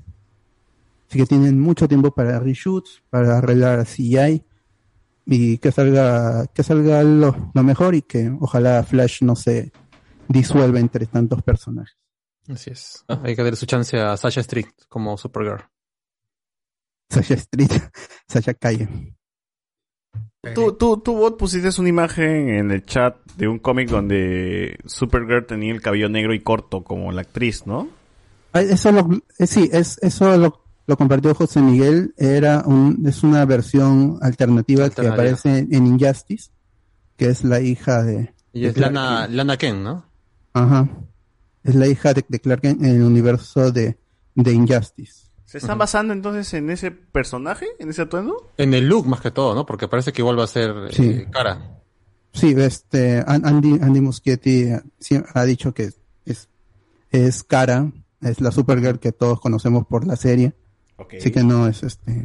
Así 1.14 1.19
que 1.19 1.27
tienen 1.27 1.60
mucho 1.60 1.88
tiempo 1.88 2.10
para 2.10 2.40
reshoots, 2.40 3.03
para 3.11 3.38
arreglar 3.38 3.85
CGI. 3.85 4.44
y 5.27 5.60
que 5.60 5.72
salga, 5.72 6.48
que 6.48 6.64
salga 6.64 7.03
lo, 7.03 7.52
lo 7.53 7.64
mejor 7.64 7.94
y 7.94 8.02
que 8.02 8.35
ojalá 8.40 8.81
Flash 8.81 9.22
no 9.22 9.35
se 9.35 9.72
disuelva 10.27 10.80
entre 10.80 11.06
tantos 11.06 11.44
personajes. 11.44 11.95
Así 12.49 12.72
es. 12.72 13.06
Hay 13.07 13.35
que 13.35 13.44
darle 13.44 13.56
su 13.56 13.68
chance 13.68 13.95
a 13.99 14.18
Sasha 14.18 14.41
Street 14.41 14.65
como 14.90 15.15
Supergirl. 15.15 15.61
Sasha 17.11 17.35
Street, 17.35 17.69
Sasha 18.27 18.56
Calle. 18.56 18.90
Tú, 20.56 20.73
tú, 20.73 20.98
tú, 20.98 21.14
Bot, 21.15 21.38
pusiste 21.38 21.69
una 21.80 21.90
imagen 21.90 22.49
en 22.49 22.72
el 22.72 22.84
chat 22.88 23.18
de 23.38 23.48
un 23.48 23.60
cómic 23.60 23.88
donde 23.88 24.80
Supergirl 24.88 25.45
tenía 25.45 25.73
el 25.73 25.81
cabello 25.84 26.10
negro 26.10 26.34
y 26.34 26.40
corto 26.40 26.84
como 26.84 27.11
la 27.11 27.22
actriz, 27.22 27.68
¿no? 27.68 27.88
Ah, 28.52 28.61
Eso 28.61 28.91
lo, 28.91 29.07
eh, 29.38 29.45
sí, 29.45 29.69
es, 29.72 29.99
eso 30.02 30.35
lo, 30.38 30.62
lo 30.86 30.98
compartió 30.98 31.34
José 31.36 31.62
Miguel. 31.62 32.14
Era 32.18 32.64
un, 32.66 33.04
es 33.08 33.24
una 33.24 33.46
versión 33.46 34.18
alternativa, 34.22 34.90
que 34.90 35.08
aparece 35.08 35.60
en 35.70 35.88
Injustice, 35.88 36.52
que 37.18 37.28
es 37.28 37.44
la 37.44 37.62
hija 37.62 38.04
de. 38.04 38.34
Y 38.52 38.62
de 38.62 38.68
es 38.70 38.78
Lana, 38.78 39.22
Kent. 39.24 39.36
Lana 39.36 39.58
Ken, 39.58 39.84
¿no? 39.84 40.06
Ajá. 40.54 40.90
Es 41.64 41.76
la 41.76 41.88
hija 41.88 42.14
de, 42.14 42.24
de 42.28 42.40
Clark 42.40 42.62
Kent 42.62 42.82
en 42.84 42.96
el 42.98 43.04
universo 43.04 43.72
de, 43.72 43.98
de 44.36 44.52
Injustice. 44.54 45.24
¿Se 45.46 45.60
están 45.60 45.78
basando 45.78 46.14
entonces 46.14 46.52
en 46.56 46.72
ese 46.72 46.90
personaje, 46.90 47.68
en 47.78 47.90
ese 47.90 48.02
atuendo? 48.02 48.52
En 48.58 48.74
el 48.74 48.88
look 48.88 49.06
más 49.06 49.22
que 49.22 49.30
todo, 49.30 49.54
¿no? 49.54 49.66
Porque 49.68 49.88
parece 49.88 50.12
que 50.12 50.22
igual 50.24 50.38
va 50.40 50.46
a 50.46 50.48
ser 50.48 50.72
eh, 50.90 50.92
Sí. 50.92 51.26
cara. 51.32 51.80
Sí, 52.34 52.56
este, 52.58 53.24
An- 53.26 53.46
Andy, 53.46 53.74
Andy 53.80 54.02
Muschietti 54.02 54.64
eh, 54.64 54.82
ha 55.36 55.44
dicho 55.46 55.72
que 55.74 55.92
es, 56.26 56.50
es 57.12 57.44
cara, 57.44 57.92
es 58.22 58.42
la 58.42 58.52
Supergirl 58.52 58.98
que 59.00 59.12
todos 59.12 59.40
conocemos 59.40 59.86
por 59.86 60.08
la 60.08 60.16
serie. 60.16 60.56
Así 60.98 61.32
que 61.32 61.44
no 61.44 61.68
es 61.68 61.84
este, 61.84 62.24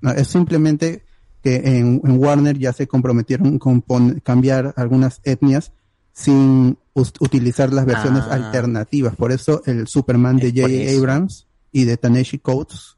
no, 0.00 0.10
es 0.10 0.28
simplemente 0.28 1.04
que 1.42 1.56
en, 1.56 2.00
en 2.04 2.18
Warner 2.18 2.58
ya 2.58 2.72
se 2.72 2.86
comprometieron 2.86 3.58
con 3.58 3.80
pon- 3.82 4.20
cambiar 4.22 4.74
algunas 4.76 5.20
etnias 5.24 5.72
sin 6.12 6.76
utilizar 7.20 7.72
las 7.72 7.86
versiones 7.86 8.24
Ah. 8.28 8.34
alternativas. 8.34 9.14
Por 9.16 9.32
eso 9.32 9.62
el 9.64 9.86
Superman 9.86 10.36
de 10.36 10.50
por 10.52 10.62
J. 10.62 10.72
eso. 10.72 10.98
Abrams 10.98 11.46
y 11.72 11.84
de 11.84 11.96
Taneshi 11.96 12.38
Coates, 12.40 12.96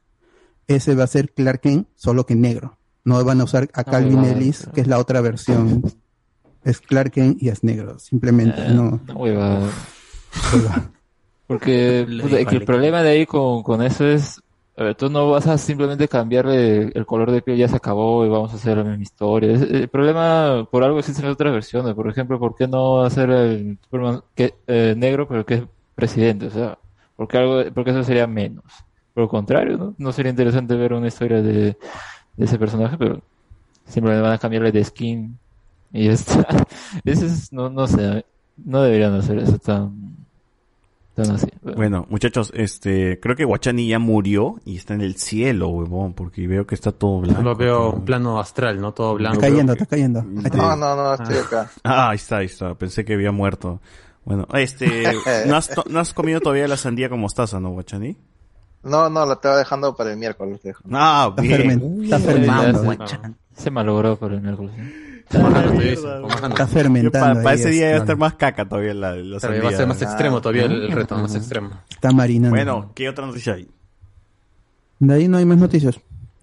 ese 0.67 0.95
va 0.95 1.03
a 1.05 1.07
ser 1.07 1.31
Clark 1.31 1.61
Kent, 1.61 1.87
solo 1.95 2.25
que 2.25 2.35
negro. 2.35 2.77
No 3.05 3.23
van 3.23 3.39
a 3.41 3.43
usar 3.45 3.69
a 3.73 3.83
Calvin 3.83 4.23
Ellis, 4.25 4.67
que 4.73 4.81
es 4.81 4.87
la 4.87 4.97
otra 4.97 5.21
versión. 5.21 5.83
Es 6.63 6.79
Clark 6.79 7.11
Kent 7.11 7.41
y 7.43 7.49
es 7.49 7.63
negro, 7.63 7.99
simplemente. 7.99 8.61
Eh, 8.65 8.73
no. 8.73 8.99
huevada. 9.15 9.69
Porque 11.47 11.99
el 12.51 12.65
problema 12.65 13.03
de 13.03 13.09
ahí 13.11 13.25
con, 13.25 13.63
con 13.63 13.81
eso 13.83 14.05
es, 14.05 14.41
a 14.75 14.83
ver, 14.83 14.95
tú 14.95 15.09
no 15.09 15.29
vas 15.29 15.45
a 15.47 15.57
simplemente 15.57 16.07
cambiarle 16.07 16.91
el 16.93 17.05
color 17.05 17.31
de 17.31 17.41
piel, 17.41 17.57
ya 17.57 17.67
se 17.67 17.75
acabó 17.75 18.25
y 18.25 18.29
vamos 18.29 18.53
a 18.53 18.55
hacer 18.55 18.77
la 18.77 18.83
misma 18.83 19.03
historia. 19.03 19.51
El 19.51 19.87
problema, 19.87 20.67
por 20.71 20.83
algo 20.83 20.99
existen 20.99 21.25
otras 21.25 21.53
versiones. 21.53 21.93
Por 21.93 22.09
ejemplo, 22.09 22.39
¿por 22.39 22.55
qué 22.55 22.67
no 22.67 23.03
hacer 23.03 23.29
el 23.29 23.77
Superman 23.83 24.21
que, 24.35 24.55
eh, 24.67 24.95
negro 24.97 25.27
pero 25.27 25.45
que 25.45 25.53
es 25.55 25.63
presidente? 25.95 26.47
O 26.47 26.49
sea, 26.49 26.77
porque 27.15 27.37
algo, 27.37 27.63
porque 27.73 27.91
eso 27.91 28.03
sería 28.03 28.25
menos. 28.27 28.65
Por 29.13 29.23
el 29.23 29.29
contrario, 29.29 29.77
¿no? 29.77 29.95
No 29.97 30.11
sería 30.11 30.31
interesante 30.31 30.75
ver 30.75 30.93
una 30.93 31.07
historia 31.07 31.41
de, 31.43 31.77
de 32.37 32.45
ese 32.45 32.57
personaje, 32.57 32.97
pero 32.97 33.21
simplemente 33.85 34.23
van 34.23 34.33
a 34.33 34.37
cambiarle 34.39 34.71
de 34.71 34.83
skin 34.83 35.37
y 35.91 36.05
ya 36.05 36.13
está. 36.13 36.45
Ese 37.05 37.27
es, 37.27 37.53
no, 37.53 37.69
no 37.69 37.87
sé, 37.87 38.25
no 38.57 38.81
deberían 38.81 39.13
hacer 39.13 39.37
eso 39.37 39.57
tan, 39.59 40.22
Bueno, 41.75 42.07
muchachos, 42.09 42.51
este, 42.55 43.19
creo 43.19 43.35
que 43.35 43.45
Guachani 43.45 43.87
ya 43.87 43.99
murió 43.99 44.59
y 44.65 44.77
está 44.77 44.95
en 44.95 45.01
el 45.01 45.15
cielo, 45.15 45.67
huevón, 45.69 46.13
porque 46.13 46.47
veo 46.47 46.65
que 46.65 46.73
está 46.73 46.91
todo 46.91 47.21
blanco. 47.21 47.41
Lo 47.43 47.55
veo 47.55 47.91
un 47.91 48.05
plano 48.05 48.39
astral, 48.39 48.81
¿no? 48.81 48.93
Todo 48.93 49.15
blanco. 49.15 49.35
Está 49.35 49.49
cayendo, 49.49 49.73
está 49.73 49.85
cayendo. 49.85 50.19
Ahí 50.21 50.45
está. 50.45 50.57
No, 50.57 50.75
no, 50.75 50.95
no, 50.95 51.13
estoy 51.13 51.37
acá. 51.37 51.69
Ah, 51.83 52.09
ahí 52.09 52.15
está, 52.15 52.37
ahí 52.37 52.47
está. 52.47 52.73
Pensé 52.75 53.05
que 53.05 53.13
había 53.13 53.31
muerto. 53.31 53.79
Bueno, 54.25 54.47
este, 54.53 55.03
¿no 55.47 55.55
has, 55.55 55.71
no 55.87 55.99
has 55.99 56.13
comido 56.13 56.39
todavía 56.39 56.67
la 56.67 56.77
sandía 56.77 57.09
con 57.09 57.19
mostaza, 57.19 57.59
no, 57.59 57.69
Guachani? 57.71 58.17
No, 58.83 59.09
no, 59.09 59.25
la 59.25 59.33
estaba 59.33 59.57
dejando 59.57 59.95
para 59.95 60.11
el 60.11 60.17
miércoles. 60.17 60.61
te 60.61 60.69
dejo. 60.69 60.83
Ah, 60.91 61.27
Está 61.29 61.41
bien. 61.41 62.03
está 62.03 62.19
fermentando. 62.19 62.95
Se 63.55 63.69
malogró 63.71 64.17
por 64.17 64.33
el 64.33 64.41
miércoles. 64.41 64.73
Está 65.29 66.67
fermentando. 66.67 67.41
Para 67.43 67.53
ese 67.55 67.69
día 67.69 67.89
va 67.91 67.95
a 67.95 67.97
estar 67.99 68.17
más 68.17 68.33
caca 68.35 68.67
todavía 68.67 68.93
la, 68.93 69.15
la 69.15 69.39
Claro, 69.39 69.39
sandía. 69.39 69.63
va 69.63 69.69
a 69.69 69.77
ser 69.77 69.87
más 69.87 70.01
extremo 70.01 70.41
todavía 70.41 70.65
el, 70.65 70.83
el 70.83 70.91
reto, 70.91 71.17
más 71.17 71.35
extremo. 71.35 71.71
Está 71.89 72.11
marinando. 72.11 72.55
Bueno, 72.55 72.91
¿qué 72.93 73.09
otra 73.09 73.25
noticia 73.25 73.53
hay? 73.53 73.67
De 74.99 75.13
ahí 75.13 75.27
no 75.27 75.37
hay 75.37 75.45
más 75.45 75.57
noticias. 75.57 75.99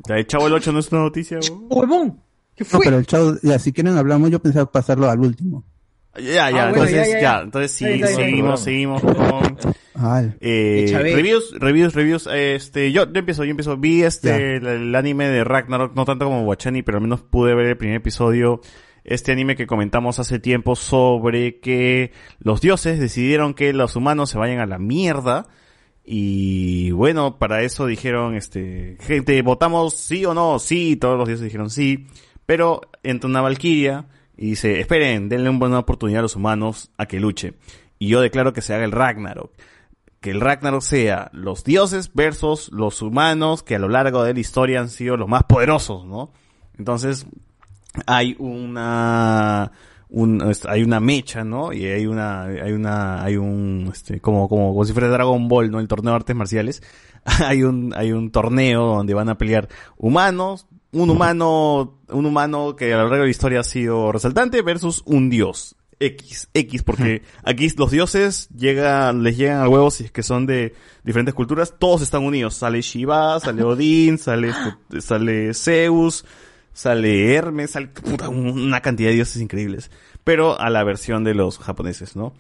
De 0.07 0.27
Chavo 0.27 0.47
el 0.47 0.55
8 0.55 0.73
no 0.73 0.79
es 0.79 0.91
una 0.93 1.03
noticia, 1.03 1.39
huevón. 1.41 1.67
¡Huevón! 1.71 2.21
¿Qué 2.57 2.67
No, 2.73 2.79
pero 2.81 2.99
el 2.99 3.07
chavo, 3.07 3.35
ya, 3.43 3.59
si 3.59 3.73
quieren 3.73 3.97
hablamos, 3.97 4.31
yo 4.31 4.41
pensaba 4.41 4.71
pasarlo 4.71 5.09
al 5.09 5.21
último. 5.21 5.65
Ya, 6.17 6.23
ya, 6.23 6.47
Ah, 6.47 6.51
bueno, 6.51 6.69
entonces, 6.69 6.97
ya, 6.97 7.05
ya, 7.05 7.13
ya, 7.13 7.21
ya. 7.21 7.41
entonces 7.43 7.71
sí, 7.71 8.03
seguimos, 8.03 8.61
seguimos 8.61 9.01
con 9.03 9.57
eh, 10.41 10.87
reviews, 10.93 11.53
reviews, 11.59 11.95
reviews, 11.95 12.29
este, 12.33 12.91
yo, 12.91 13.05
yo 13.13 13.19
empiezo, 13.19 13.45
yo 13.45 13.51
empiezo, 13.51 13.77
vi 13.77 14.03
este, 14.03 14.57
el, 14.57 14.67
el 14.67 14.95
anime 14.95 15.29
de 15.29 15.45
Ragnarok, 15.45 15.95
no 15.95 16.05
tanto 16.05 16.25
como 16.25 16.43
Wachani, 16.43 16.83
pero 16.83 16.99
al 16.99 17.03
menos 17.03 17.21
pude 17.21 17.55
ver 17.55 17.67
el 17.67 17.77
primer 17.77 17.97
episodio, 17.97 18.61
este 19.05 19.33
anime 19.33 19.57
que 19.57 19.67
comentamos 19.67 20.19
hace 20.19 20.39
tiempo 20.39 20.75
sobre 20.75 21.61
que 21.61 22.13
los 22.39 22.61
dioses 22.61 22.99
decidieron 22.99 23.55
que 23.55 23.73
los 23.73 23.95
humanos 23.95 24.31
se 24.31 24.39
vayan 24.39 24.59
a 24.59 24.67
la 24.67 24.79
mierda, 24.79 25.49
y 26.05 26.91
bueno, 26.93 27.39
para 27.39 27.63
eso 27.63 27.87
dijeron, 27.87 28.35
este, 28.35 28.97
gente, 29.01 29.41
votamos 29.43 29.95
sí 29.95 30.25
o 30.25 30.35
no, 30.35 30.59
sí, 30.59 30.97
todos 30.97 31.19
los 31.19 31.29
dioses 31.29 31.45
dijeron 31.45 31.71
sí, 31.71 32.07
pero 32.47 32.81
entra 33.03 33.29
una 33.29 33.43
valquiria 33.43 34.07
y 34.41 34.47
dice, 34.47 34.81
esperen, 34.81 35.29
denle 35.29 35.51
una 35.51 35.59
buena 35.59 35.79
oportunidad 35.79 36.21
a 36.21 36.23
los 36.23 36.35
humanos 36.35 36.91
a 36.97 37.05
que 37.07 37.21
luche. 37.21 37.55
Y 37.99 38.09
yo 38.09 38.23
declaro 38.23 38.53
que 38.55 38.63
se 38.63 38.75
haga 38.75 38.85
el 38.87 38.93
Ragnarok. 38.93 39.53
Que 40.21 40.31
el 40.31 40.41
Ragnarok 40.41 40.81
sea 40.83 41.31
los 41.35 41.63
dioses 41.63 42.11
versus 42.15 42.71
los 42.73 43.03
humanos 43.03 43.63
que 43.63 43.75
a 43.77 43.79
lo 43.79 43.89
largo 43.89 44.25
de 44.25 44.33
la 44.35 44.41
historia 44.41 44.81
han 44.81 44.89
sido 44.89 45.17
los 45.19 45.29
más 45.29 45.45
poderosos, 45.45 46.07
¿no? 46.07 46.33
Entonces, 46.79 47.27
hay 48.07 48.35
una, 48.39 49.73
un, 50.09 50.41
est- 50.51 50.67
hay 50.67 50.83
una 50.83 51.01
mecha, 51.01 51.45
¿no? 51.45 51.73
Y 51.75 51.85
hay 51.87 52.07
una, 52.07 52.45
hay 52.45 52.73
una, 52.73 53.23
hay 53.23 53.37
un, 53.37 53.91
este, 53.93 54.21
como, 54.21 54.49
como, 54.49 54.71
como 54.73 54.85
si 54.87 54.93
fuera 54.95 55.09
Dragon 55.09 55.49
Ball, 55.49 55.71
¿no? 55.71 55.81
El 55.81 55.89
torneo 55.89 56.13
de 56.13 56.17
artes 56.17 56.37
marciales. 56.37 56.83
hay 57.45 57.63
un, 57.63 57.93
hay 57.97 58.13
un 58.13 58.31
torneo 58.31 58.87
donde 58.97 59.13
van 59.15 59.29
a 59.29 59.37
pelear 59.37 59.69
humanos, 59.99 60.67
un 60.93 61.11
humano, 61.11 61.99
un 62.09 62.27
humano 62.27 62.75
que 62.77 62.93
a 62.93 62.97
lo 62.97 63.03
largo 63.05 63.17
de 63.17 63.25
la 63.25 63.31
historia 63.31 63.61
ha 63.61 63.65
sido 63.65 64.13
resaltante 64.13 64.63
versus 64.63 65.03
un 65.07 65.31
dios. 65.31 65.77
X, 66.03 66.49
X, 66.55 66.83
porque 66.83 67.23
aquí 67.45 67.69
los 67.77 67.91
dioses 67.91 68.49
llegan, 68.57 69.23
les 69.23 69.37
llegan 69.37 69.61
al 69.61 69.69
huevo 69.69 69.91
si 69.91 70.05
es 70.05 70.11
que 70.11 70.23
son 70.23 70.47
de 70.47 70.75
diferentes 71.05 71.35
culturas, 71.35 71.75
todos 71.79 72.01
están 72.01 72.25
unidos. 72.25 72.55
Sale 72.55 72.81
Shiva, 72.81 73.39
sale 73.39 73.63
Odín, 73.63 74.17
sale, 74.17 74.49
este- 74.49 75.01
sale 75.03 75.53
Zeus, 75.53 76.25
sale 76.73 77.35
Hermes, 77.35 77.73
sale 77.73 77.89
puta, 77.89 78.31
una 78.31 78.81
cantidad 78.81 79.11
de 79.11 79.17
dioses 79.17 79.43
increíbles. 79.43 79.91
Pero 80.25 80.59
a 80.59 80.71
la 80.71 80.85
versión 80.85 81.23
de 81.23 81.35
los 81.35 81.59
japoneses, 81.59 82.17
¿no? 82.17 82.33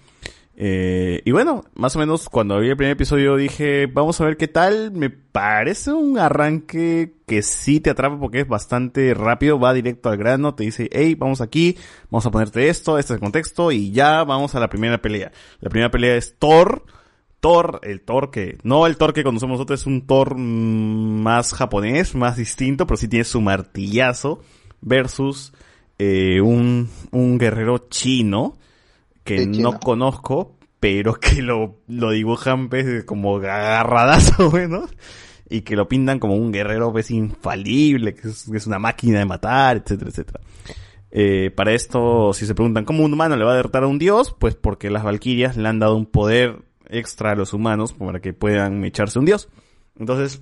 Eh, 0.62 1.22
y 1.24 1.30
bueno, 1.32 1.64
más 1.74 1.96
o 1.96 1.98
menos 1.98 2.28
cuando 2.28 2.60
vi 2.60 2.68
el 2.68 2.76
primer 2.76 2.92
episodio 2.92 3.34
dije, 3.36 3.86
vamos 3.86 4.20
a 4.20 4.26
ver 4.26 4.36
qué 4.36 4.46
tal. 4.46 4.92
Me 4.92 5.08
parece 5.08 5.90
un 5.90 6.18
arranque 6.18 7.14
que 7.26 7.40
sí 7.40 7.80
te 7.80 7.88
atrapa 7.88 8.20
porque 8.20 8.40
es 8.40 8.46
bastante 8.46 9.14
rápido, 9.14 9.58
va 9.58 9.72
directo 9.72 10.10
al 10.10 10.18
grano, 10.18 10.54
te 10.54 10.64
dice, 10.64 10.90
hey, 10.92 11.14
vamos 11.14 11.40
aquí, 11.40 11.78
vamos 12.10 12.26
a 12.26 12.30
ponerte 12.30 12.68
esto, 12.68 12.98
este 12.98 13.14
es 13.14 13.16
el 13.16 13.20
contexto 13.20 13.72
y 13.72 13.90
ya 13.90 14.22
vamos 14.24 14.54
a 14.54 14.60
la 14.60 14.68
primera 14.68 15.00
pelea. 15.00 15.32
La 15.60 15.70
primera 15.70 15.90
pelea 15.90 16.16
es 16.16 16.36
Thor. 16.38 16.84
Thor, 17.40 17.80
el 17.82 18.02
Thor 18.02 18.30
que, 18.30 18.58
no 18.62 18.86
el 18.86 18.98
Thor 18.98 19.14
que 19.14 19.24
conocemos 19.24 19.54
nosotros, 19.54 19.80
es 19.80 19.86
un 19.86 20.06
Thor 20.06 20.34
mm, 20.36 21.22
más 21.22 21.54
japonés, 21.54 22.14
más 22.14 22.36
distinto, 22.36 22.86
pero 22.86 22.98
sí 22.98 23.08
tiene 23.08 23.24
su 23.24 23.40
martillazo 23.40 24.42
versus 24.82 25.54
eh, 25.98 26.42
un, 26.42 26.90
un 27.12 27.38
guerrero 27.38 27.88
chino 27.88 28.59
que 29.36 29.46
no 29.46 29.78
conozco, 29.78 30.56
pero 30.80 31.14
que 31.14 31.42
lo, 31.42 31.80
lo 31.86 32.10
dibujan 32.10 32.68
pues, 32.68 33.04
como 33.04 33.36
agarradazo, 33.36 34.50
bueno, 34.50 34.88
y 35.48 35.62
que 35.62 35.76
lo 35.76 35.88
pintan 35.88 36.18
como 36.18 36.36
un 36.36 36.52
guerrero 36.52 36.92
pues 36.92 37.10
infalible, 37.10 38.14
que 38.14 38.28
es, 38.28 38.46
que 38.50 38.56
es 38.56 38.66
una 38.66 38.78
máquina 38.78 39.18
de 39.18 39.26
matar, 39.26 39.76
etcétera, 39.78 40.10
etcétera. 40.10 40.40
Eh, 41.12 41.50
para 41.54 41.72
esto, 41.72 42.32
si 42.32 42.46
se 42.46 42.54
preguntan 42.54 42.84
cómo 42.84 43.04
un 43.04 43.12
humano 43.12 43.36
le 43.36 43.44
va 43.44 43.52
a 43.52 43.56
derrotar 43.56 43.82
a 43.82 43.88
un 43.88 43.98
dios, 43.98 44.34
pues 44.38 44.54
porque 44.54 44.90
las 44.90 45.02
valquirias 45.02 45.56
le 45.56 45.68
han 45.68 45.80
dado 45.80 45.96
un 45.96 46.06
poder 46.06 46.62
extra 46.88 47.32
a 47.32 47.34
los 47.34 47.52
humanos 47.52 47.92
para 47.92 48.20
que 48.20 48.32
puedan 48.32 48.84
echarse 48.84 49.18
un 49.18 49.24
dios. 49.24 49.48
Entonces, 49.98 50.40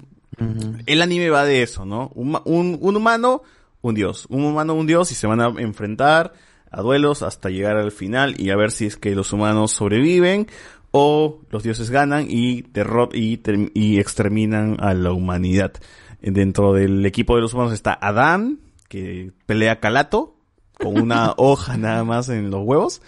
el 0.86 1.02
anime 1.02 1.30
va 1.30 1.44
de 1.44 1.62
eso, 1.62 1.84
¿no? 1.84 2.10
Un, 2.14 2.38
un, 2.44 2.78
un 2.80 2.96
humano, 2.96 3.42
un 3.80 3.94
dios. 3.94 4.26
Un 4.28 4.44
humano, 4.44 4.74
un 4.74 4.86
dios 4.86 5.10
y 5.10 5.14
se 5.14 5.26
van 5.26 5.40
a 5.40 5.48
enfrentar 5.58 6.32
a 6.70 6.82
duelos 6.82 7.22
hasta 7.22 7.50
llegar 7.50 7.76
al 7.76 7.92
final 7.92 8.34
y 8.40 8.50
a 8.50 8.56
ver 8.56 8.70
si 8.70 8.86
es 8.86 8.96
que 8.96 9.14
los 9.14 9.32
humanos 9.32 9.72
sobreviven 9.72 10.46
o 10.90 11.40
los 11.50 11.62
dioses 11.62 11.90
ganan 11.90 12.26
y 12.28 12.62
derrot 12.62 13.14
y, 13.14 13.38
term- 13.38 13.70
y 13.74 13.98
exterminan 14.00 14.76
a 14.80 14.94
la 14.94 15.12
humanidad. 15.12 15.72
Dentro 16.20 16.72
del 16.72 17.04
equipo 17.06 17.36
de 17.36 17.42
los 17.42 17.54
humanos 17.54 17.72
está 17.72 17.92
Adán, 18.00 18.58
que 18.88 19.32
pelea 19.46 19.80
Calato 19.80 20.34
con 20.78 21.00
una 21.00 21.34
hoja 21.36 21.76
nada 21.76 22.04
más 22.04 22.28
en 22.28 22.50
los 22.50 22.62
huevos. 22.64 23.02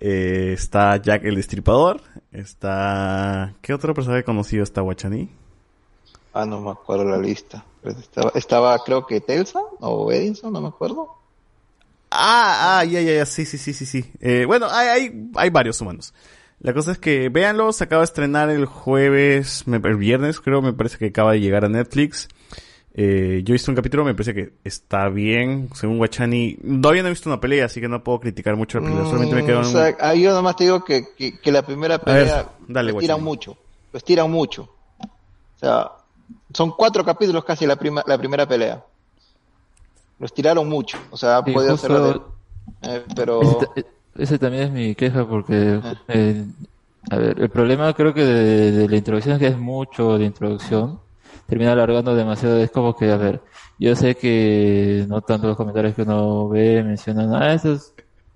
Eh, 0.00 0.52
está 0.52 0.96
Jack 0.98 1.24
el 1.24 1.36
Destripador. 1.36 2.00
Está... 2.32 3.54
¿Qué 3.62 3.72
otro 3.72 3.94
personaje 3.94 4.24
conocido 4.24 4.62
está 4.62 4.80
Guachani? 4.82 5.30
Ah, 6.32 6.44
no 6.44 6.60
me 6.60 6.70
acuerdo 6.70 7.04
la 7.04 7.18
lista. 7.18 7.64
Pero 7.82 7.98
Estaba, 7.98 8.32
estaba 8.34 8.78
creo 8.84 9.06
que 9.06 9.20
Telsa 9.20 9.60
o 9.80 10.10
Edinson, 10.12 10.52
no 10.52 10.60
me 10.60 10.68
acuerdo. 10.68 11.08
Ah, 12.16 12.78
ah, 12.78 12.84
ya, 12.84 13.00
ya, 13.00 13.12
ya, 13.14 13.26
sí, 13.26 13.44
sí, 13.44 13.58
sí, 13.58 13.72
sí, 13.72 13.86
sí. 13.86 14.04
Eh, 14.20 14.44
bueno, 14.46 14.68
hay, 14.70 14.88
hay, 14.88 15.28
hay 15.34 15.50
varios 15.50 15.80
humanos. 15.80 16.14
La 16.60 16.72
cosa 16.72 16.92
es 16.92 16.98
que 16.98 17.28
véanlo, 17.28 17.72
se 17.72 17.84
acaba 17.84 18.00
de 18.00 18.04
estrenar 18.04 18.48
el 18.50 18.66
jueves, 18.66 19.64
el 19.66 19.96
viernes 19.96 20.40
creo, 20.40 20.62
me 20.62 20.72
parece 20.72 20.96
que 20.98 21.06
acaba 21.06 21.32
de 21.32 21.40
llegar 21.40 21.64
a 21.64 21.68
Netflix. 21.68 22.28
Eh, 22.96 23.42
yo 23.44 23.52
he 23.52 23.54
visto 23.54 23.72
un 23.72 23.74
capítulo, 23.74 24.04
me 24.04 24.14
parece 24.14 24.34
que 24.34 24.52
está 24.62 25.08
bien, 25.08 25.68
según 25.74 25.98
Guachani. 25.98 26.56
Todavía 26.80 27.02
no 27.02 27.08
he 27.08 27.10
visto 27.12 27.28
una 27.28 27.40
pelea, 27.40 27.64
así 27.64 27.80
que 27.80 27.88
no 27.88 28.04
puedo 28.04 28.20
criticar 28.20 28.54
mucho 28.56 28.78
el 28.78 28.84
pelea, 28.84 29.04
solamente 29.04 29.34
me 29.34 29.44
quedo 29.44 29.62
en 29.62 29.62
Mm, 29.62 29.66
un... 29.70 29.76
o 29.76 29.78
sea, 29.84 29.96
ahí 30.00 30.22
yo 30.22 30.32
nomás 30.32 30.54
te 30.56 30.64
digo 30.64 30.84
que, 30.84 31.04
que, 31.16 31.38
que 31.40 31.52
la 31.52 31.66
primera 31.66 31.98
pelea 31.98 32.48
lo 32.68 32.80
estiran 32.90 33.22
mucho. 33.22 33.58
Lo 33.92 33.98
estiran 33.98 34.30
mucho. 34.30 34.70
O 35.00 35.58
sea, 35.58 35.90
son 36.52 36.70
cuatro 36.76 37.04
capítulos 37.04 37.44
casi 37.44 37.66
la, 37.66 37.76
prima, 37.76 38.02
la 38.06 38.16
primera 38.16 38.46
pelea. 38.46 38.84
Lo 40.18 40.26
estiraron 40.26 40.68
mucho. 40.68 40.98
O 41.10 41.16
sea, 41.16 41.42
Sí, 41.44 41.52
justo- 41.54 41.72
hacerlo 41.72 42.00
de... 42.02 42.20
eh, 42.82 43.04
pero... 43.14 43.40
Ese, 43.42 43.66
ta- 43.66 43.72
ese 44.16 44.38
también 44.38 44.64
es 44.64 44.70
mi 44.70 44.94
queja 44.94 45.26
porque, 45.28 45.80
eh, 46.08 46.44
a 47.10 47.16
ver, 47.16 47.40
el 47.40 47.50
problema 47.50 47.92
creo 47.94 48.14
que 48.14 48.22
de, 48.22 48.72
de 48.72 48.88
la 48.88 48.96
introducción 48.96 49.34
es 49.34 49.40
que 49.40 49.48
es 49.48 49.58
mucho 49.58 50.16
de 50.18 50.24
introducción, 50.24 51.00
termina 51.46 51.72
alargando 51.72 52.14
demasiado, 52.14 52.58
es 52.58 52.70
como 52.70 52.94
que, 52.96 53.10
a 53.10 53.16
ver, 53.16 53.42
yo 53.78 53.94
sé 53.96 54.14
que 54.16 55.04
no 55.08 55.20
tanto 55.22 55.48
los 55.48 55.56
comentarios 55.56 55.94
que 55.94 56.02
uno 56.02 56.48
ve 56.48 56.82
mencionan, 56.84 57.34
ah, 57.34 57.52
eso 57.54 57.72
es 57.74 57.92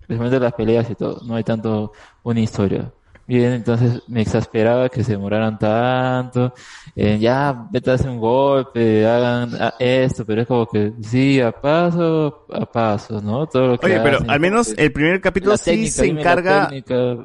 precisamente 0.07 0.41
las 0.41 0.53
peleas 0.55 0.91
y 0.91 0.95
todo, 0.95 1.21
no 1.27 1.37
hay 1.37 1.45
tanto 1.45 1.93
una 2.25 2.41
historia. 2.41 2.93
Bien, 3.29 3.53
entonces 3.53 4.03
me 4.09 4.23
exasperaba 4.23 4.89
que 4.89 5.05
se 5.05 5.13
demoraran 5.13 5.59
tanto, 5.59 6.55
eh, 6.97 7.19
ya, 7.21 7.67
vete 7.71 7.91
a 7.91 7.95
hacer 7.95 8.09
un 8.09 8.19
golpe, 8.21 9.07
hagan 9.07 9.51
esto, 9.79 10.25
pero 10.25 10.41
es 10.41 10.49
como 10.49 10.67
que, 10.67 10.95
sí, 11.03 11.39
a 11.39 11.53
paso, 11.53 12.47
a 12.51 12.65
paso, 12.65 13.21
¿no? 13.21 13.47
Todo 13.47 13.67
lo 13.67 13.79
que 13.79 13.85
Oye, 13.85 14.01
pero 14.03 14.17
hacen, 14.17 14.31
al 14.31 14.41
menos 14.41 14.69
porque- 14.69 14.83
el 14.83 14.93
primer 14.93 15.21
capítulo 15.21 15.59
sí 15.59 15.65
técnica, 15.67 15.93
se 15.93 16.07
encarga... 16.07 16.69
técnica, 16.69 17.17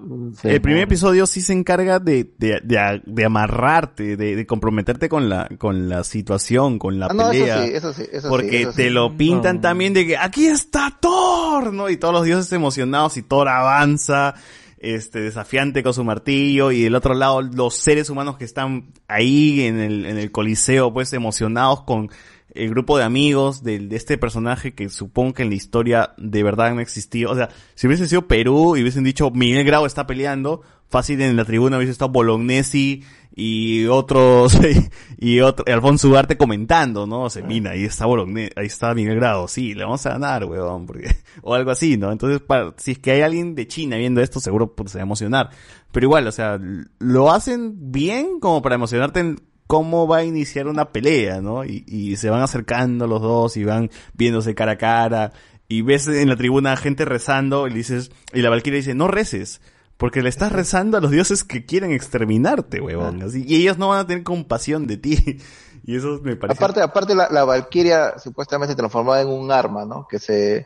se 0.42 0.52
El 0.56 0.62
primer 0.62 0.82
episodio 0.84 1.26
sí 1.26 1.40
se 1.40 1.54
encarga 1.54 2.00
de, 2.00 2.30
de, 2.38 2.60
de, 2.62 3.02
de 3.06 3.26
amarrarte, 3.26 4.18
de, 4.18 4.36
de 4.36 4.46
comprometerte 4.46 5.08
con 5.08 5.30
la, 5.30 5.48
con 5.58 5.88
la 5.88 6.04
situación, 6.04 6.80
con 6.80 7.00
la 7.00 7.06
Ah, 7.06 7.14
no, 7.14 7.32
eso 7.32 7.40
pelea. 7.46 7.64
sí, 7.66 7.72
eso 7.74 7.94
sí, 7.94 8.04
eso 8.12 8.22
sí, 8.24 8.28
porque 8.30 8.62
eso 8.64 8.72
sí. 8.72 8.78
te 8.78 8.90
lo 8.90 9.16
pintan 9.16 9.62
también 9.62 9.94
de 9.94 10.06
que 10.06 10.18
aquí 10.18 10.48
está 10.48 10.98
Thor, 11.00 11.72
¿no? 11.72 11.90
Y 11.90 11.96
todos 11.96 12.14
los 12.14 12.26
dioses 12.26 12.52
emocionados 12.52 13.16
y 13.16 13.22
Thor 13.22 13.48
avanza, 13.48 14.36
este, 14.84 15.22
desafiante 15.22 15.82
con 15.82 15.94
su 15.94 16.04
martillo 16.04 16.72
y 16.72 16.82
del 16.84 16.96
otro 16.96 17.14
lado 17.14 17.42
los 17.42 17.76
seres 17.76 18.10
humanos 18.10 18.38
que 18.38 18.46
están 18.46 18.92
ahí 19.08 19.62
en 19.62 19.80
el, 19.80 20.06
en 20.06 20.18
el 20.18 20.32
coliseo, 20.32 20.94
pues 20.94 21.12
emocionados 21.14 21.84
con 21.84 22.10
el 22.54 22.70
grupo 22.70 22.98
de 22.98 23.04
amigos 23.04 23.64
del- 23.64 23.90
de, 23.90 23.96
este 23.96 24.18
personaje 24.20 24.76
que 24.76 24.90
supongo 24.90 25.34
que 25.34 25.44
en 25.44 25.50
la 25.50 25.56
historia 25.56 26.14
de 26.18 26.44
verdad 26.44 26.76
no 26.76 26.82
existió. 26.82 27.32
O 27.32 27.36
sea, 27.36 27.50
si 27.74 27.88
hubiese 27.88 28.08
sido 28.08 28.28
Perú 28.28 28.76
y 28.78 28.82
hubiesen 28.82 29.04
dicho 29.04 29.32
Miguel 29.32 29.66
Grau 29.66 29.86
está 29.88 30.06
peleando, 30.06 30.62
fácil 30.90 31.20
en 31.22 31.36
la 31.36 31.46
tribuna 31.46 31.78
hubiese 31.78 31.92
estado 31.94 32.12
Bolognesi 32.12 33.04
y 33.36 33.88
otros, 33.88 34.58
y 35.18 35.40
otro, 35.40 35.66
Alfonso 35.74 36.10
Ugarte 36.10 36.38
comentando, 36.38 37.08
¿no? 37.08 37.24
O 37.24 37.30
sea, 37.30 37.44
mira, 37.44 37.72
ahí 37.72 37.84
está 37.86 38.06
Bolognesi, 38.06 38.52
ahí 38.56 38.68
está 38.68 38.94
Miguel 38.94 39.16
Grau, 39.16 39.48
sí, 39.48 39.74
le 39.74 39.84
vamos 39.84 40.06
a 40.06 40.12
ganar, 40.12 40.46
weón, 40.46 40.86
porque, 40.86 41.16
o 41.42 41.54
algo 41.54 41.72
así, 41.72 41.98
¿no? 41.98 42.12
Entonces, 42.12 42.42
para, 42.42 42.74
si 42.78 42.92
es 42.92 43.00
que 43.00 43.12
hay 43.12 43.22
alguien 43.22 43.56
de 43.56 43.68
China 43.68 43.98
viendo 43.98 44.22
esto, 44.22 44.40
seguro 44.40 44.76
pues, 44.76 44.92
se 44.92 45.00
va 45.00 45.04
a 45.04 45.06
emocionar. 45.06 45.50
Pero 45.92 46.06
igual, 46.06 46.28
o 46.28 46.32
sea, 46.32 46.60
lo 47.00 47.32
hacen 47.32 47.92
bien 47.92 48.40
como 48.40 48.62
para 48.62 48.76
emocionarte 48.76 49.20
en 49.20 49.42
cómo 49.68 50.08
va 50.08 50.18
a 50.18 50.24
iniciar 50.24 50.68
una 50.68 50.92
pelea, 50.92 51.42
¿no? 51.42 51.66
Y, 51.66 51.84
y 51.88 52.16
se 52.18 52.30
van 52.30 52.42
acercando 52.42 53.08
los 53.08 53.22
dos 53.22 53.58
y 53.58 53.64
van 53.64 53.90
viéndose 54.14 54.54
cara 54.54 54.74
a 54.74 54.78
cara. 54.78 55.34
Y 55.68 55.82
ves 55.82 56.08
en 56.08 56.30
la 56.30 56.36
tribuna 56.36 56.76
gente 56.78 57.06
rezando 57.06 57.68
y 57.68 57.74
dices, 57.74 58.12
y 58.34 58.42
la 58.42 58.50
Valkyria 58.52 58.78
dice, 58.78 58.94
no 58.94 59.08
reces, 59.08 59.62
porque 59.98 60.22
le 60.22 60.30
estás 60.30 60.52
rezando 60.52 60.98
a 60.98 61.02
los 61.02 61.12
dioses 61.12 61.44
que 61.44 61.66
quieren 61.66 61.92
exterminarte, 61.92 62.82
huevón. 62.82 63.22
Así, 63.24 63.44
y 63.48 63.56
ellos 63.62 63.78
no 63.78 63.90
van 63.90 64.00
a 64.00 64.08
tener 64.08 64.24
compasión 64.24 64.88
de 64.88 64.98
ti. 64.98 65.40
Y 65.86 65.98
eso 65.98 66.22
me 66.24 66.38
parece... 66.38 66.58
Aparte, 66.64 66.82
aparte 66.82 67.14
la, 67.14 67.28
la 67.30 67.44
Valkyria 67.44 68.18
supuestamente 68.18 68.72
se 68.72 68.78
transformaba 68.78 69.20
en 69.20 69.28
un 69.28 69.52
arma, 69.52 69.84
¿no? 69.84 70.08
Que 70.08 70.18
se, 70.18 70.66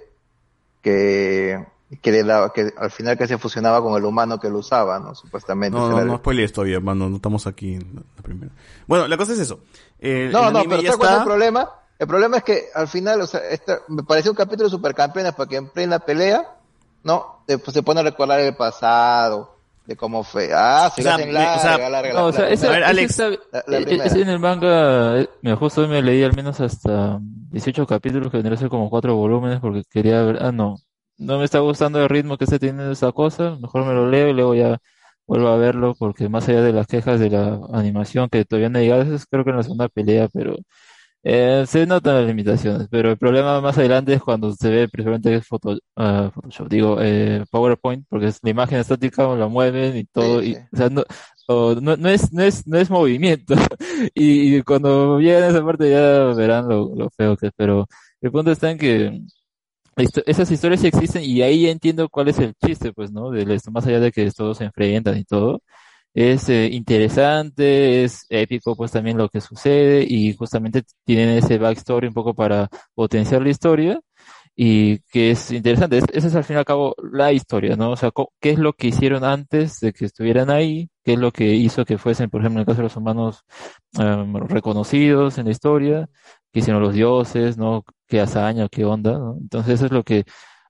que, 0.84 1.66
que, 2.04 2.12
le 2.12 2.24
daba- 2.24 2.54
que 2.54 2.72
al 2.78 2.92
final 2.92 3.18
que 3.18 3.28
se 3.28 3.40
fusionaba 3.40 3.82
con 3.82 3.96
el 3.98 4.06
humano 4.06 4.40
que 4.40 4.48
lo 4.50 4.60
usaba, 4.60 5.00
¿no? 5.00 5.16
Supuestamente. 5.16 5.76
No, 5.78 5.90
no, 5.90 6.06
no 6.06 6.18
spoilees 6.18 6.54
todavía, 6.54 6.76
hermano, 6.78 7.10
no 7.10 7.16
estamos 7.16 7.48
aquí 7.48 7.74
en 7.76 7.96
la 8.16 8.22
primera. 8.24 8.52
Bueno, 8.86 9.08
la 9.08 9.18
cosa 9.18 9.34
es 9.34 9.40
eso. 9.40 9.60
Eh, 10.00 10.30
No, 10.32 10.52
no, 10.52 10.62
pero 10.70 10.82
¿sabes 10.84 10.98
cuál 10.98 11.10
es 11.10 11.12
está. 11.14 11.18
el 11.18 11.24
problema? 11.24 11.70
El 12.00 12.08
problema 12.08 12.38
es 12.38 12.44
que 12.44 12.66
al 12.76 12.88
final, 12.88 13.22
o 13.22 13.26
sea, 13.26 13.40
esta, 13.50 13.80
me 13.88 14.04
pareció 14.04 14.30
un 14.32 14.38
capítulo 14.38 14.66
de 14.66 14.70
supercampeones 14.70 15.34
porque 15.34 15.56
en 15.56 15.70
plena 15.70 15.98
pelea, 15.98 16.48
¿no? 17.08 17.44
Después 17.48 17.74
se 17.74 17.82
pone 17.82 18.02
a 18.02 18.04
recordar 18.04 18.40
el 18.42 18.54
pasado, 18.56 19.56
de 19.86 19.96
cómo 19.96 20.24
fue. 20.24 20.50
Ah, 20.54 20.92
se 20.94 21.02
O 21.02 21.04
sea, 21.06 21.18
me- 21.18 21.32
larga, 21.32 21.56
o 21.56 21.60
sea, 21.60 21.90
larga, 21.90 22.14
No, 22.14 22.26
o 22.26 22.34
sea, 22.34 22.46
Alex, 22.86 23.12
está- 23.12 23.30
la- 23.52 23.64
la 23.66 23.78
eh, 23.80 24.00
ese 24.04 24.22
en 24.22 24.30
el 24.30 24.40
manga, 24.40 25.22
eh, 25.22 25.30
mira, 25.42 25.56
justo 25.56 25.82
hoy 25.82 25.88
me 25.88 26.02
leí 26.02 26.22
al 26.24 26.36
menos 26.36 26.60
hasta 26.60 27.18
18 27.22 27.88
capítulos, 27.88 28.30
que 28.30 28.38
vendría 28.38 28.56
a 28.56 28.60
ser 28.60 28.70
como 28.70 28.90
cuatro 28.90 29.16
volúmenes, 29.16 29.60
porque 29.62 29.84
quería 29.90 30.22
ver, 30.24 30.40
ah, 30.44 30.52
no, 30.52 30.76
no 31.18 31.38
me 31.40 31.46
está 31.46 31.60
gustando 31.60 32.02
el 32.04 32.10
ritmo 32.10 32.38
que 32.38 32.44
está 32.44 32.60
teniendo 32.60 32.92
esa 32.92 33.12
cosa, 33.14 33.56
mejor 33.62 33.86
me 33.86 33.94
lo 33.94 34.10
leo 34.10 34.28
y 34.28 34.34
luego 34.34 34.54
ya 34.54 34.78
vuelvo 35.26 35.48
a 35.48 35.58
verlo, 35.58 35.96
porque 35.98 36.28
más 36.30 36.48
allá 36.50 36.62
de 36.62 36.74
las 36.74 36.88
quejas 36.88 37.20
de 37.22 37.30
la 37.30 37.60
animación 37.74 38.28
que 38.30 38.44
todavía 38.46 38.70
no 38.70 38.80
llegado, 38.80 39.02
eso 39.04 39.16
es 39.16 39.26
creo 39.26 39.44
que 39.46 39.50
en 39.52 39.58
la 39.58 39.64
segunda 39.64 39.88
pelea, 39.88 40.28
pero 40.34 40.56
eh, 41.24 41.66
se 41.68 41.86
notan 41.86 42.16
las 42.16 42.26
limitaciones, 42.28 42.88
pero 42.90 43.12
el 43.12 43.18
problema 43.18 43.60
más 43.62 43.78
adelante 43.78 44.14
es 44.14 44.22
cuando 44.22 44.54
se 44.54 44.70
ve 44.70 44.88
precisamente 44.90 45.42
foto, 45.42 45.78
ah, 45.96 46.32
Photoshop, 46.34 46.70
digo, 46.70 46.98
eh, 47.02 47.44
PowerPoint, 47.52 48.06
porque 48.10 48.28
es 48.28 48.40
la 48.44 48.50
imagen 48.52 48.80
estática, 48.80 49.28
la 49.36 49.48
mueven 49.48 49.98
y 49.98 50.06
todo, 50.06 50.42
y, 50.44 50.56
o 50.56 50.78
sea, 50.78 50.90
no, 50.90 51.04
o 51.48 51.76
no, 51.76 51.98
no 51.98 52.10
es, 52.10 52.32
no 52.34 52.44
es, 52.44 52.68
no 52.68 52.78
es 52.78 52.90
movimiento. 52.90 53.56
Y, 54.14 54.58
y 54.58 54.62
cuando 54.64 55.20
lleguen 55.20 55.44
a 55.44 55.48
esa 55.48 55.66
parte 55.66 55.90
ya 55.90 56.26
verán 56.36 56.68
lo, 56.70 56.94
lo 56.96 57.10
feo 57.10 57.36
que 57.36 57.48
es, 57.48 57.54
pero 57.56 57.88
el 58.22 58.32
punto 58.32 58.52
está 58.52 58.70
en 58.72 58.78
que 58.78 59.22
esas 60.26 60.52
historias 60.52 60.82
sí 60.82 60.88
existen 60.88 61.24
y 61.24 61.42
ahí 61.42 61.64
ya 61.64 61.70
entiendo 61.72 62.08
cuál 62.10 62.28
es 62.28 62.40
el 62.40 62.54
chiste, 62.64 62.94
pues, 62.94 63.12
¿no? 63.12 63.32
De 63.32 63.54
esto, 63.56 63.72
más 63.72 63.86
allá 63.88 64.00
de 64.00 64.12
que 64.12 64.30
todos 64.32 64.58
se 64.58 64.66
enfrentan 64.66 65.18
y 65.18 65.24
todo. 65.24 65.62
Es 66.20 66.50
eh, 66.50 66.68
interesante, 66.72 68.04
es 68.04 68.26
épico 68.30 68.76
pues 68.76 68.92
también 68.92 69.18
lo 69.20 69.30
que 69.30 69.40
sucede 69.40 70.04
y 70.08 70.34
justamente 70.36 70.82
tienen 71.06 71.30
ese 71.38 71.60
backstory 71.60 72.08
un 72.08 72.14
poco 72.16 72.34
para 72.34 72.70
potenciar 72.96 73.44
la 73.44 73.50
historia 73.50 74.00
y 74.56 75.00
que 75.12 75.32
es 75.32 75.52
interesante. 75.52 76.00
Es- 76.00 76.06
Esa 76.14 76.28
es 76.28 76.36
al 76.36 76.44
fin 76.44 76.56
y 76.58 76.60
al 76.60 76.66
cabo 76.66 76.96
la 77.12 77.32
historia, 77.34 77.76
¿no? 77.76 77.92
O 77.92 77.98
sea, 77.98 78.12
¿qué 78.42 78.50
es 78.52 78.58
lo 78.60 78.74
que 78.74 78.88
hicieron 78.88 79.24
antes 79.24 79.80
de 79.80 79.94
que 79.94 80.06
estuvieran 80.06 80.50
ahí? 80.50 80.90
¿Qué 81.04 81.14
es 81.14 81.20
lo 81.20 81.32
que 81.32 81.46
hizo 81.56 81.86
que 81.86 81.98
fuesen, 82.00 82.30
por 82.32 82.42
ejemplo, 82.42 82.60
en 82.60 82.62
el 82.62 82.66
caso 82.68 82.78
de 82.80 82.84
los 82.84 82.96
humanos 82.98 83.44
em, 84.00 84.36
reconocidos 84.48 85.38
en 85.38 85.46
la 85.46 85.52
historia? 85.52 86.10
¿Qué 86.52 86.60
hicieron 86.60 86.82
los 86.82 86.94
dioses, 86.94 87.58
¿no? 87.58 87.84
¿Qué 88.08 88.20
hazaña, 88.22 88.68
qué 88.70 88.86
onda, 88.86 89.14
¿no? 89.18 89.38
Entonces 89.40 89.76
eso 89.76 89.86
es 89.88 89.92
lo 89.92 90.04
que, 90.04 90.24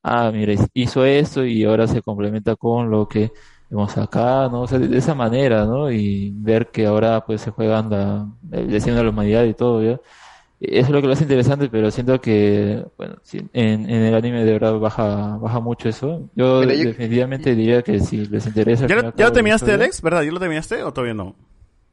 ah, 0.03 0.32
mira, 0.34 0.53
hizo 0.74 1.06
esto 1.06 1.45
y 1.45 1.64
ahora 1.64 1.88
se 1.88 2.02
complementa 2.02 2.56
con 2.56 2.90
lo 2.90 3.07
que 3.07 3.32
vemos 3.69 3.98
acá, 3.98 4.48
¿no? 4.49 4.61
O 4.61 4.68
sea, 4.68 4.80
de 4.80 4.88
de 4.88 4.98
esa 4.98 5.14
manera, 5.15 5.65
¿no? 5.65 5.91
Y 5.91 6.31
ver 6.35 6.68
que 6.68 6.85
ahora 6.85 7.26
pues 7.26 7.41
se 7.41 7.52
juegan 7.52 7.89
la, 7.89 8.27
el 8.52 8.69
destino 8.72 8.98
de 8.98 9.03
la 9.03 9.10
humanidad 9.10 9.44
y 9.45 9.53
todo, 9.53 9.84
¿ya? 9.84 9.99
Eso 10.60 10.88
es 10.88 10.89
lo 10.89 11.02
que 11.02 11.07
lo 11.07 11.14
hace 11.14 11.23
interesante, 11.23 11.69
pero 11.69 11.91
siento 11.91 12.19
que, 12.19 12.84
bueno, 12.98 13.18
sí, 13.22 13.38
en, 13.53 13.88
en 13.89 14.02
el 14.03 14.15
anime 14.15 14.44
de 14.44 14.53
verdad 14.53 14.80
baja, 14.80 15.38
baja 15.38 15.60
mucho 15.60 15.88
eso. 15.88 16.30
Yo, 16.35 16.61
definitivamente 16.61 17.53
diría 17.53 17.84
que 17.84 17.99
si 17.99 18.26
les 18.26 18.48
interesa. 18.48 18.88
¿Ya, 18.88 18.95
lo- 18.95 19.14
ya 19.15 19.26
lo 19.27 19.31
terminaste, 19.34 19.65
historia- 19.68 19.84
Alex? 19.85 20.02
¿Verdad? 20.02 20.23
¿Ya 20.23 20.31
lo 20.31 20.39
terminaste 20.39 20.81
o 20.81 20.91
todavía 20.91 21.14
no? 21.14 21.35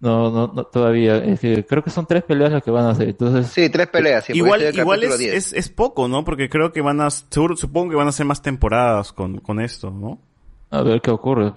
No, 0.00 0.30
no, 0.30 0.46
no, 0.54 0.64
todavía. 0.64 1.16
Es 1.18 1.40
que 1.40 1.64
creo 1.66 1.82
que 1.84 1.90
son 1.90 2.06
tres 2.06 2.22
peleas 2.24 2.52
las 2.52 2.62
que 2.62 2.70
van 2.70 2.84
a 2.86 2.90
hacer. 2.90 3.08
Entonces, 3.10 3.48
Sí, 3.48 3.68
tres 3.68 3.86
peleas. 3.88 4.28
igual 4.30 4.62
igual 4.74 5.02
es, 5.02 5.18
10. 5.18 5.34
es, 5.34 5.52
es 5.52 5.68
poco, 5.68 6.08
¿no? 6.08 6.24
Porque 6.24 6.48
creo 6.48 6.72
que 6.72 6.80
van 6.80 7.00
a, 7.02 7.10
seguro, 7.10 7.56
supongo 7.56 7.90
que 7.90 7.96
van 7.96 8.06
a 8.06 8.10
hacer 8.10 8.24
más 8.24 8.40
temporadas 8.40 9.12
con, 9.12 9.38
con 9.40 9.60
esto, 9.60 9.90
¿no? 9.90 10.18
A 10.74 10.82
ver 10.82 11.00
qué 11.00 11.10
ocurre. 11.10 11.52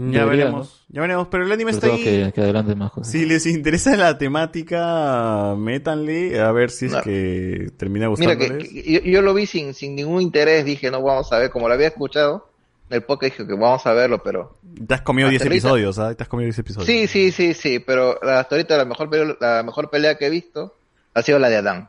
Ya 0.00 0.20
Debería, 0.20 0.44
veremos, 0.44 0.84
ya 0.90 1.00
veremos, 1.00 1.26
pero 1.28 1.44
el 1.44 1.50
anime 1.50 1.72
Sobre 1.72 1.86
está 1.88 1.96
ahí. 1.96 2.04
que, 2.26 2.32
que 2.32 2.40
adelante 2.40 2.76
más 2.76 2.92
cosas. 2.92 3.10
Si 3.10 3.26
les 3.26 3.46
interesa 3.46 3.96
la 3.96 4.16
temática, 4.16 5.54
métanle 5.58 6.38
a 6.40 6.52
ver 6.52 6.70
si 6.70 6.86
es 6.86 6.92
No. 6.92 7.02
que 7.02 7.70
termina 7.76 8.08
Mira, 8.08 8.34
gustándoles. 8.34 8.68
que, 8.68 8.82
que 8.82 8.92
yo, 8.92 9.00
yo 9.00 9.22
lo 9.22 9.34
vi 9.34 9.46
sin, 9.46 9.74
sin 9.74 9.96
ningún 9.96 10.22
interés, 10.22 10.64
dije, 10.64 10.90
no, 10.92 11.02
vamos 11.02 11.32
a 11.32 11.38
ver, 11.38 11.50
como 11.50 11.66
lo 11.66 11.74
había 11.74 11.88
escuchado, 11.88 12.48
en 12.90 12.96
el 12.96 13.02
podcast 13.02 13.32
dije 13.38 13.46
que 13.48 13.54
vamos 13.54 13.84
a 13.86 13.92
verlo, 13.92 14.22
pero... 14.22 14.56
Te 14.86 14.94
has 14.94 15.02
comido 15.02 15.28
10 15.30 15.42
Hasta 15.42 15.48
ahorita- 15.48 15.66
episodios, 15.68 15.98
¿ah? 15.98 16.14
Te 16.14 16.22
has 16.22 16.28
comido 16.28 16.44
10 16.46 16.58
episodios. 16.60 16.86
Sí, 16.86 17.06
sí, 17.08 17.32
sí, 17.32 17.54
sí, 17.54 17.78
pero 17.80 18.12
hasta 18.22 18.54
ahorita 18.54 18.76
la 18.76 18.84
mejor, 18.84 19.10
pelea, 19.10 19.36
la 19.40 19.62
mejor 19.64 19.90
pelea 19.90 20.16
que 20.16 20.26
he 20.26 20.30
visto 20.30 20.76
ha 21.12 21.22
sido 21.22 21.40
la 21.40 21.48
de 21.48 21.56
Adán. 21.56 21.88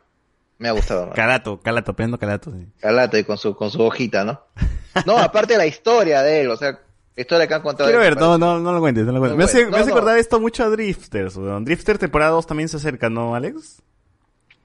Me 0.59 0.69
ha 0.69 0.71
gustado 0.73 1.07
más. 1.07 1.15
Calato, 1.15 1.59
Calato, 1.61 1.93
peleando 1.95 2.19
Calato. 2.19 2.51
sí. 2.51 2.67
Calato 2.79 3.17
y 3.17 3.23
con 3.23 3.37
su, 3.37 3.55
con 3.55 3.71
su 3.71 3.81
hojita, 3.81 4.23
¿no? 4.23 4.41
No, 5.05 5.17
aparte 5.17 5.53
de 5.53 5.59
la 5.59 5.65
historia 5.67 6.21
de 6.21 6.41
él, 6.41 6.49
o 6.51 6.57
sea, 6.57 6.79
historia 7.15 7.47
que 7.47 7.53
han 7.53 7.61
contado. 7.61 7.87
Quiero 7.89 8.03
de- 8.03 8.09
ver, 8.09 8.19
no, 8.19 8.37
no, 8.37 8.59
no 8.59 8.73
lo 8.73 8.79
cuentes, 8.79 9.05
no 9.05 9.13
lo 9.13 9.19
cuentes. 9.19 9.37
No 9.37 9.37
me 9.37 9.43
hace, 9.45 9.65
me 9.65 9.71
No, 9.71 9.77
hace 9.77 9.89
no. 9.89 9.95
acordar 9.95 10.17
esto 10.17 10.39
mucho 10.39 10.63
a 10.63 10.69
Drifters, 10.69 11.37
weón. 11.37 11.63
Drifter 11.65 11.97
temporada 11.97 12.31
2 12.31 12.45
también 12.47 12.67
se 12.69 12.77
acerca, 12.77 13.09
¿no, 13.09 13.35
Alex? 13.35 13.81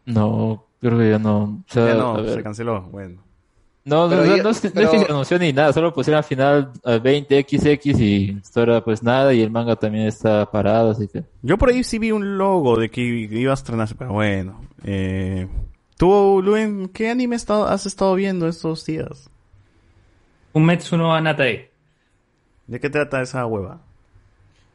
No, 0.06 0.64
creo 0.80 0.98
que 0.98 1.10
ya 1.10 1.18
no. 1.18 1.62
O 1.68 1.72
sea, 1.72 1.88
ya 1.88 1.94
no, 1.94 2.24
se 2.26 2.42
canceló, 2.42 2.82
bueno. 2.90 3.22
No, 3.84 4.08
no, 4.08 4.16
no, 4.16 4.24
no, 4.24 4.34
es- 4.34 4.42
no 4.42 4.50
es 4.50 4.60
que 4.62 4.70
se 4.98 5.10
anunció 5.10 5.38
ni 5.38 5.52
nada, 5.52 5.72
solo 5.74 5.92
pusieron 5.92 6.18
al 6.18 6.24
final 6.24 6.72
a 6.84 6.92
20XX 6.96 8.00
y 8.00 8.30
historia 8.38 8.82
pues 8.82 9.02
nada 9.02 9.34
y 9.34 9.42
el 9.42 9.50
manga 9.50 9.76
también 9.76 10.06
está 10.06 10.50
parado, 10.50 10.92
así 10.92 11.06
que... 11.06 11.22
Yo 11.42 11.58
por 11.58 11.68
ahí 11.68 11.84
sí 11.84 11.98
vi 11.98 12.10
un 12.10 12.38
logo 12.38 12.78
de 12.78 12.90
que 12.90 13.02
iba 13.02 13.50
a 13.50 13.54
estrenarse, 13.54 13.94
pero 13.94 14.14
bueno. 14.14 14.58
Eh, 14.84 15.46
¿Tú, 15.96 16.42
Luen, 16.42 16.88
qué 16.88 17.10
anime 17.10 17.36
has 17.36 17.86
estado 17.86 18.14
viendo 18.14 18.48
estos 18.48 18.84
días? 18.84 19.30
Un 20.52 20.66
Metsu 20.66 20.96
no 20.96 21.14
Anatae. 21.14 21.70
¿De 22.66 22.80
qué 22.80 22.90
trata 22.90 23.22
esa 23.22 23.46
hueva? 23.46 23.80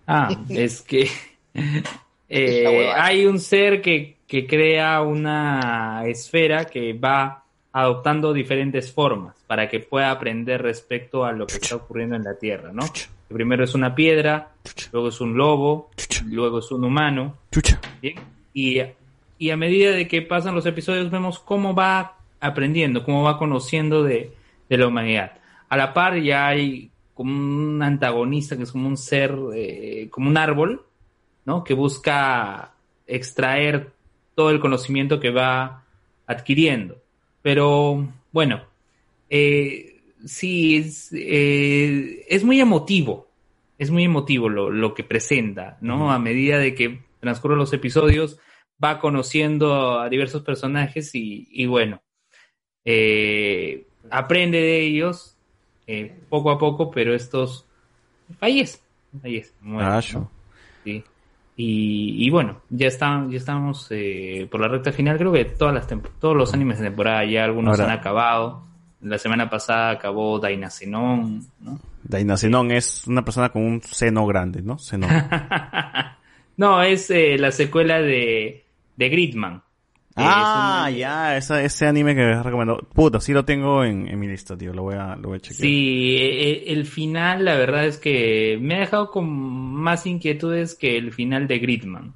Ah, 0.08 0.30
es 0.50 0.82
que 0.82 1.10
eh, 2.30 2.92
hay 2.96 3.26
un 3.26 3.40
ser 3.40 3.82
que, 3.82 4.18
que 4.28 4.48
crea 4.48 5.02
una 5.02 6.04
esfera 6.06 6.66
que 6.66 6.94
va 6.94 7.44
adoptando 7.72 8.34
diferentes 8.34 8.92
formas 8.92 9.36
para 9.48 9.70
que 9.70 9.80
pueda 9.80 10.12
aprender 10.12 10.62
respecto 10.62 11.26
a 11.26 11.32
lo 11.32 11.46
que 11.48 11.58
está 11.58 11.76
ocurriendo 11.76 12.16
en 12.16 12.24
la 12.24 12.36
Tierra, 12.36 12.72
¿no? 12.74 12.84
Primero 13.28 13.64
es 13.64 13.76
una 13.76 13.94
piedra, 13.94 14.54
luego 14.92 15.10
es 15.10 15.22
un 15.22 15.38
lobo, 15.38 15.92
luego 16.26 16.60
es 16.60 16.72
un 16.72 16.84
humano. 16.84 17.38
¿bien? 18.02 18.16
Y, 18.54 18.82
y 19.40 19.50
a 19.50 19.58
medida 19.58 19.92
de 19.92 20.08
que 20.08 20.22
pasan 20.22 20.54
los 20.54 20.66
episodios 20.66 21.10
vemos 21.10 21.40
cómo 21.40 21.74
va 21.74 22.18
aprendiendo, 22.42 23.04
cómo 23.04 23.24
va 23.24 23.40
conociendo 23.40 24.04
de, 24.04 24.34
de 24.70 24.78
la 24.78 24.88
humanidad. 24.88 25.40
A 25.70 25.78
la 25.78 25.94
par 25.94 26.22
ya 26.22 26.48
hay 26.48 26.92
como 27.14 27.32
un 27.34 27.82
antagonista 27.82 28.58
que 28.58 28.64
es 28.64 28.72
como 28.72 28.88
un 28.88 28.98
ser, 28.98 29.36
eh, 29.56 30.08
como 30.12 30.30
un 30.30 30.38
árbol, 30.38 30.86
¿no? 31.46 31.64
Que 31.64 31.74
busca 31.74 32.74
extraer 33.08 33.92
todo 34.36 34.52
el 34.52 34.60
conocimiento 34.60 35.20
que 35.20 35.32
va 35.32 35.86
adquiriendo. 36.28 36.98
Pero 37.42 38.08
bueno, 38.32 38.64
eh, 39.30 40.02
sí, 40.26 40.78
es, 40.78 41.12
eh, 41.14 42.26
es 42.28 42.44
muy 42.44 42.60
emotivo. 42.60 43.28
Es 43.78 43.90
muy 43.90 44.04
emotivo 44.04 44.50
lo, 44.50 44.70
lo 44.70 44.94
que 44.94 45.06
presenta, 45.06 45.78
¿no? 45.80 46.12
A 46.12 46.20
medida 46.20 46.58
de 46.58 46.76
que 46.76 47.00
transcurren 47.22 47.58
los 47.58 47.72
episodios, 47.72 48.38
va 48.84 49.00
conociendo 49.00 50.00
a 50.00 50.10
diversos 50.10 50.42
personajes 50.44 51.14
y, 51.16 51.48
y 51.52 51.66
bueno, 51.66 52.02
eh, 52.86 53.86
aprende 54.10 54.60
de 54.60 54.82
ellos 54.82 55.36
eh, 55.88 56.14
poco 56.30 56.52
a 56.52 56.58
poco, 56.58 56.90
pero 56.92 57.14
estos 57.14 57.66
fallecen, 58.40 58.82
mueren, 59.62 59.92
Ah, 59.92 60.02
¿no? 60.14 60.32
Sí. 60.84 61.04
Y, 61.58 62.26
y 62.26 62.30
bueno, 62.30 62.62
ya 62.70 62.88
están, 62.88 63.30
ya 63.32 63.38
estamos 63.38 63.88
eh, 63.92 64.48
por 64.50 64.62
la 64.62 64.70
recta 64.70 64.94
final. 64.94 65.18
Creo 65.18 65.34
que 65.34 65.44
todas 65.46 65.74
las 65.74 65.88
todos 66.20 66.36
los 66.38 66.54
animes 66.54 66.80
de 66.80 66.86
temporada 66.86 67.26
ya 67.26 67.44
algunos 67.44 67.78
Ahora- 67.80 67.92
han 67.94 68.00
acabado. 68.00 68.64
La 69.02 69.18
semana 69.18 69.50
pasada 69.50 69.92
acabó 69.92 70.40
Dainacenon, 70.40 71.42
¿no? 71.62 71.80
Dainacenon 72.04 72.72
es 72.72 73.08
una 73.08 73.24
persona 73.24 73.50
con 73.50 73.64
un 73.64 73.82
seno 73.82 74.26
grande, 74.26 74.62
¿no? 74.62 74.78
Seno. 74.78 75.08
No, 76.58 76.84
es 76.84 77.10
eh, 77.10 77.38
la 77.38 77.52
secuela 77.54 78.02
de, 78.02 78.66
de 79.00 79.10
Gridman. 79.10 79.64
ah, 80.16 80.90
ya, 80.96 81.38
esa, 81.38 81.64
ese 81.64 81.88
anime 81.88 82.14
que 82.14 82.22
me 82.22 82.44
recomendó. 82.44 82.78
Puta, 82.94 83.22
sí 83.22 83.32
lo 83.32 83.46
tengo 83.46 83.84
en, 83.86 84.08
en 84.08 84.20
mi 84.20 84.28
lista, 84.28 84.58
tío. 84.58 84.74
Lo 84.74 84.84
voy 84.84 84.96
a, 84.96 85.16
lo 85.16 85.30
voy 85.30 85.38
a 85.38 85.40
chequear. 85.40 85.62
Sí, 85.62 86.16
eh, 86.18 86.50
eh, 86.52 86.64
el 86.68 86.86
final, 86.86 87.46
la 87.46 87.56
verdad 87.56 87.86
es 87.86 87.98
que 87.98 88.58
me 88.62 88.76
ha 88.76 88.80
dejado 88.82 89.10
con 89.10 89.28
más 89.30 90.06
inquietudes 90.06 90.76
que 90.76 90.98
el 90.98 91.14
final 91.14 91.48
de 91.48 91.60
Gridman. 91.60 92.14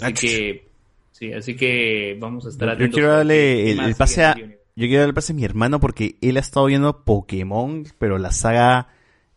Así 0.00 0.12
que, 0.12 0.68
sí, 1.10 1.32
así 1.32 1.56
que 1.56 2.16
vamos 2.20 2.44
a 2.44 2.50
estar 2.50 2.68
Yo, 2.68 2.72
yo 2.72 2.74
atentos. 2.74 2.94
quiero 2.94 3.12
darle 3.16 3.72
el, 3.72 3.80
el 3.80 3.94
pase 3.94 4.24
a, 4.24 4.34
yo 4.36 4.44
quiero 4.86 4.98
darle 4.98 5.08
el 5.10 5.14
pase 5.14 5.32
a 5.32 5.36
mi 5.36 5.44
hermano 5.44 5.80
porque 5.80 6.16
él 6.20 6.36
ha 6.36 6.40
estado 6.40 6.66
viendo 6.66 7.04
Pokémon, 7.04 7.84
pero 7.98 8.18
la 8.18 8.30
saga, 8.32 8.88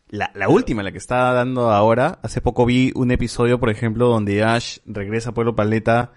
la, 0.08 0.30
la 0.34 0.50
última, 0.50 0.82
la 0.82 0.92
que 0.92 0.98
está 0.98 1.32
dando 1.32 1.70
ahora. 1.70 2.18
Hace 2.22 2.42
poco 2.42 2.66
vi 2.66 2.92
un 2.94 3.10
episodio, 3.10 3.58
por 3.58 3.70
ejemplo, 3.70 4.08
donde 4.08 4.42
Ash 4.44 4.80
regresa 4.84 5.30
a 5.30 5.34
Pueblo 5.34 5.56
Paleta 5.56 6.12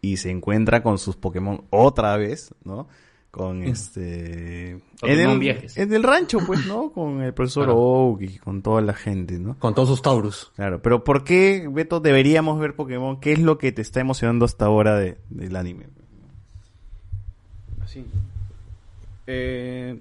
y 0.00 0.16
se 0.16 0.30
encuentra 0.30 0.82
con 0.82 0.98
sus 0.98 1.16
Pokémon 1.16 1.64
otra 1.70 2.16
vez, 2.16 2.54
¿no? 2.64 2.88
Con 3.30 3.62
este... 3.62 4.80
Pokémon 5.00 5.20
en 5.20 5.30
el, 5.30 5.38
viajes. 5.38 5.76
en 5.76 5.92
el 5.92 6.02
rancho, 6.02 6.38
pues, 6.46 6.66
¿no? 6.66 6.90
Con 6.92 7.22
el 7.22 7.34
profesor 7.34 7.64
Claro. 7.64 7.78
Oak 7.78 8.22
y 8.22 8.38
con 8.38 8.62
toda 8.62 8.80
la 8.80 8.94
gente, 8.94 9.38
¿no? 9.38 9.58
Con 9.58 9.74
todos 9.74 9.88
sus 9.88 10.02
Taurus. 10.02 10.50
Claro, 10.56 10.80
pero 10.80 11.04
¿por 11.04 11.24
qué, 11.24 11.68
Beto, 11.70 12.00
deberíamos 12.00 12.58
ver 12.58 12.74
Pokémon? 12.74 13.20
¿Qué 13.20 13.32
es 13.32 13.38
lo 13.38 13.58
que 13.58 13.72
te 13.72 13.82
está 13.82 14.00
emocionando 14.00 14.44
hasta 14.44 14.64
ahora 14.64 14.96
de, 14.96 15.18
del 15.28 15.56
anime? 15.56 15.88
Así. 17.82 18.04
Eh, 19.26 20.00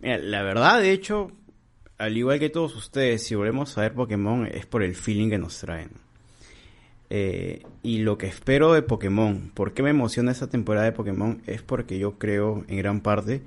mira, 0.00 0.18
la 0.18 0.42
verdad, 0.42 0.80
de 0.80 0.92
hecho, 0.92 1.30
al 1.98 2.16
igual 2.16 2.38
que 2.38 2.48
todos 2.48 2.74
ustedes, 2.74 3.22
si 3.24 3.34
volvemos 3.34 3.76
a 3.76 3.82
ver 3.82 3.94
Pokémon 3.94 4.46
es 4.46 4.66
por 4.66 4.82
el 4.82 4.94
feeling 4.94 5.30
que 5.30 5.38
nos 5.38 5.58
traen. 5.58 6.05
Eh, 7.08 7.62
y 7.82 7.98
lo 7.98 8.18
que 8.18 8.26
espero 8.26 8.72
de 8.72 8.82
Pokémon, 8.82 9.50
¿por 9.54 9.72
qué 9.72 9.82
me 9.82 9.90
emociona 9.90 10.32
esta 10.32 10.48
temporada 10.48 10.86
de 10.86 10.92
Pokémon? 10.92 11.40
Es 11.46 11.62
porque 11.62 11.98
yo 11.98 12.18
creo, 12.18 12.64
en 12.68 12.78
gran 12.78 13.00
parte, 13.00 13.42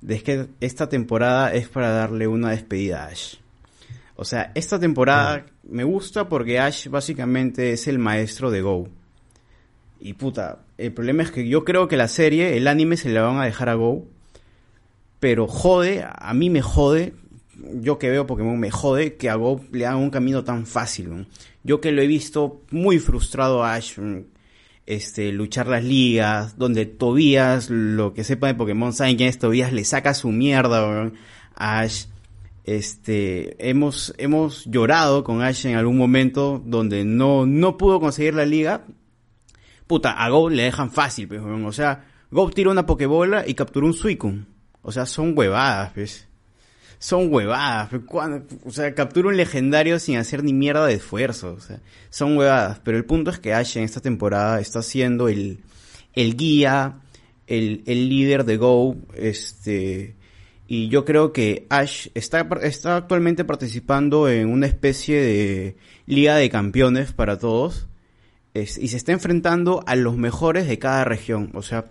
de 0.00 0.22
que 0.22 0.48
esta 0.60 0.88
temporada 0.88 1.52
es 1.52 1.68
para 1.68 1.90
darle 1.90 2.26
una 2.26 2.50
despedida 2.50 3.04
a 3.04 3.08
Ash. 3.08 3.36
O 4.16 4.24
sea, 4.24 4.50
esta 4.54 4.80
temporada 4.80 5.46
me 5.62 5.84
gusta 5.84 6.28
porque 6.28 6.58
Ash 6.58 6.88
básicamente 6.88 7.72
es 7.72 7.86
el 7.86 7.98
maestro 7.98 8.50
de 8.50 8.62
Go. 8.62 8.88
Y 10.00 10.14
puta, 10.14 10.60
el 10.78 10.92
problema 10.92 11.22
es 11.22 11.30
que 11.30 11.46
yo 11.48 11.64
creo 11.64 11.88
que 11.88 11.96
la 11.96 12.08
serie, 12.08 12.56
el 12.56 12.66
anime 12.66 12.96
se 12.96 13.08
le 13.08 13.20
van 13.20 13.38
a 13.38 13.44
dejar 13.44 13.68
a 13.68 13.74
Go. 13.74 14.06
Pero 15.20 15.46
jode, 15.46 16.04
a 16.06 16.34
mí 16.34 16.50
me 16.50 16.62
jode, 16.62 17.14
yo 17.74 17.98
que 17.98 18.10
veo 18.10 18.26
Pokémon 18.26 18.58
me 18.58 18.70
jode 18.70 19.16
que 19.16 19.30
a 19.30 19.34
Go 19.34 19.60
le 19.72 19.86
hagan 19.86 20.00
un 20.00 20.10
camino 20.10 20.44
tan 20.44 20.66
fácil. 20.66 21.26
Yo 21.62 21.80
que 21.80 21.92
lo 21.92 22.02
he 22.02 22.06
visto 22.06 22.62
muy 22.70 22.98
frustrado 22.98 23.64
a 23.64 23.74
Ash, 23.74 23.98
este, 24.86 25.32
luchar 25.32 25.66
las 25.66 25.84
ligas, 25.84 26.58
donde 26.58 26.86
Tobías, 26.86 27.70
lo 27.70 28.14
que 28.14 28.24
sepa 28.24 28.46
de 28.46 28.54
Pokémon, 28.54 28.92
saben 28.92 29.16
quién 29.16 29.28
es 29.28 29.38
Tobías, 29.38 29.72
le 29.72 29.84
saca 29.84 30.14
su 30.14 30.28
mierda 30.28 31.12
a 31.54 31.78
Ash. 31.80 32.06
Este, 32.64 33.68
hemos, 33.68 34.12
hemos 34.18 34.64
llorado 34.64 35.22
con 35.22 35.42
Ash 35.42 35.66
en 35.66 35.76
algún 35.76 35.96
momento 35.96 36.62
donde 36.64 37.04
no, 37.04 37.46
no 37.46 37.76
pudo 37.76 38.00
conseguir 38.00 38.34
la 38.34 38.44
liga, 38.44 38.84
puta, 39.86 40.12
a 40.12 40.28
Go 40.30 40.50
le 40.50 40.64
dejan 40.64 40.90
fácil, 40.90 41.28
pues. 41.28 41.40
O 41.42 41.72
sea, 41.72 42.04
Go 42.30 42.50
tira 42.50 42.70
una 42.70 42.86
Pokébola 42.86 43.44
y 43.46 43.54
captura 43.54 43.86
un 43.86 43.94
Suicune. 43.94 44.46
O 44.82 44.92
sea, 44.92 45.06
son 45.06 45.36
huevadas, 45.36 45.92
pues. 45.94 46.28
Son 46.98 47.32
huevadas. 47.32 47.90
O 48.64 48.70
sea, 48.70 48.94
captura 48.94 49.28
un 49.28 49.36
legendario 49.36 49.98
sin 49.98 50.16
hacer 50.16 50.42
ni 50.42 50.52
mierda 50.52 50.86
de 50.86 50.94
esfuerzo. 50.94 51.54
O 51.54 51.60
sea, 51.60 51.80
son 52.10 52.36
huevadas. 52.36 52.80
Pero 52.84 52.96
el 52.96 53.04
punto 53.04 53.30
es 53.30 53.38
que 53.38 53.52
Ash 53.52 53.76
en 53.76 53.84
esta 53.84 54.00
temporada 54.00 54.60
está 54.60 54.82
siendo 54.82 55.28
el, 55.28 55.60
el 56.14 56.36
guía, 56.36 57.00
el, 57.46 57.82
el 57.86 58.08
líder 58.08 58.44
de 58.44 58.56
Go, 58.56 58.96
este, 59.14 60.16
y 60.68 60.88
yo 60.88 61.04
creo 61.04 61.32
que 61.32 61.66
Ash 61.70 62.08
está, 62.14 62.48
está 62.62 62.96
actualmente 62.96 63.44
participando 63.44 64.28
en 64.28 64.48
una 64.48 64.66
especie 64.66 65.20
de 65.20 65.76
liga 66.06 66.36
de 66.36 66.50
campeones 66.50 67.12
para 67.12 67.38
todos 67.38 67.86
y 68.54 68.88
se 68.88 68.96
está 68.96 69.12
enfrentando 69.12 69.84
a 69.86 69.96
los 69.96 70.16
mejores 70.16 70.66
de 70.66 70.78
cada 70.78 71.04
región. 71.04 71.50
O 71.54 71.62
sea, 71.62 71.84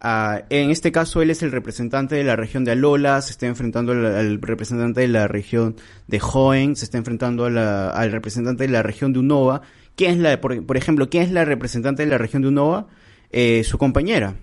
a- 0.00 0.42
en 0.50 0.70
este 0.70 0.92
caso 0.92 1.22
él 1.22 1.30
es 1.30 1.42
el 1.42 1.50
representante 1.52 2.14
de 2.14 2.24
la 2.24 2.36
región 2.36 2.64
de 2.64 2.72
Alola, 2.72 3.20
se 3.22 3.32
está 3.32 3.46
enfrentando 3.46 3.92
al, 3.92 4.04
al 4.06 4.40
representante 4.42 5.00
de 5.00 5.08
la 5.08 5.28
región 5.28 5.76
de 6.06 6.20
Hoenn, 6.20 6.76
se 6.76 6.84
está 6.84 6.98
enfrentando 6.98 7.44
a 7.44 7.50
la- 7.50 7.90
al 7.90 8.12
representante 8.12 8.64
de 8.64 8.70
la 8.70 8.82
región 8.82 9.12
de 9.12 9.18
Unova. 9.18 9.62
¿Quién 9.96 10.12
es 10.12 10.18
la, 10.18 10.40
por, 10.40 10.64
por 10.64 10.76
ejemplo, 10.76 11.10
quién 11.10 11.24
es 11.24 11.32
la 11.32 11.44
representante 11.44 12.04
de 12.04 12.08
la 12.10 12.18
región 12.18 12.42
de 12.42 12.48
Unova? 12.48 12.86
Eh, 13.30 13.62
su 13.64 13.78
compañera. 13.78 14.36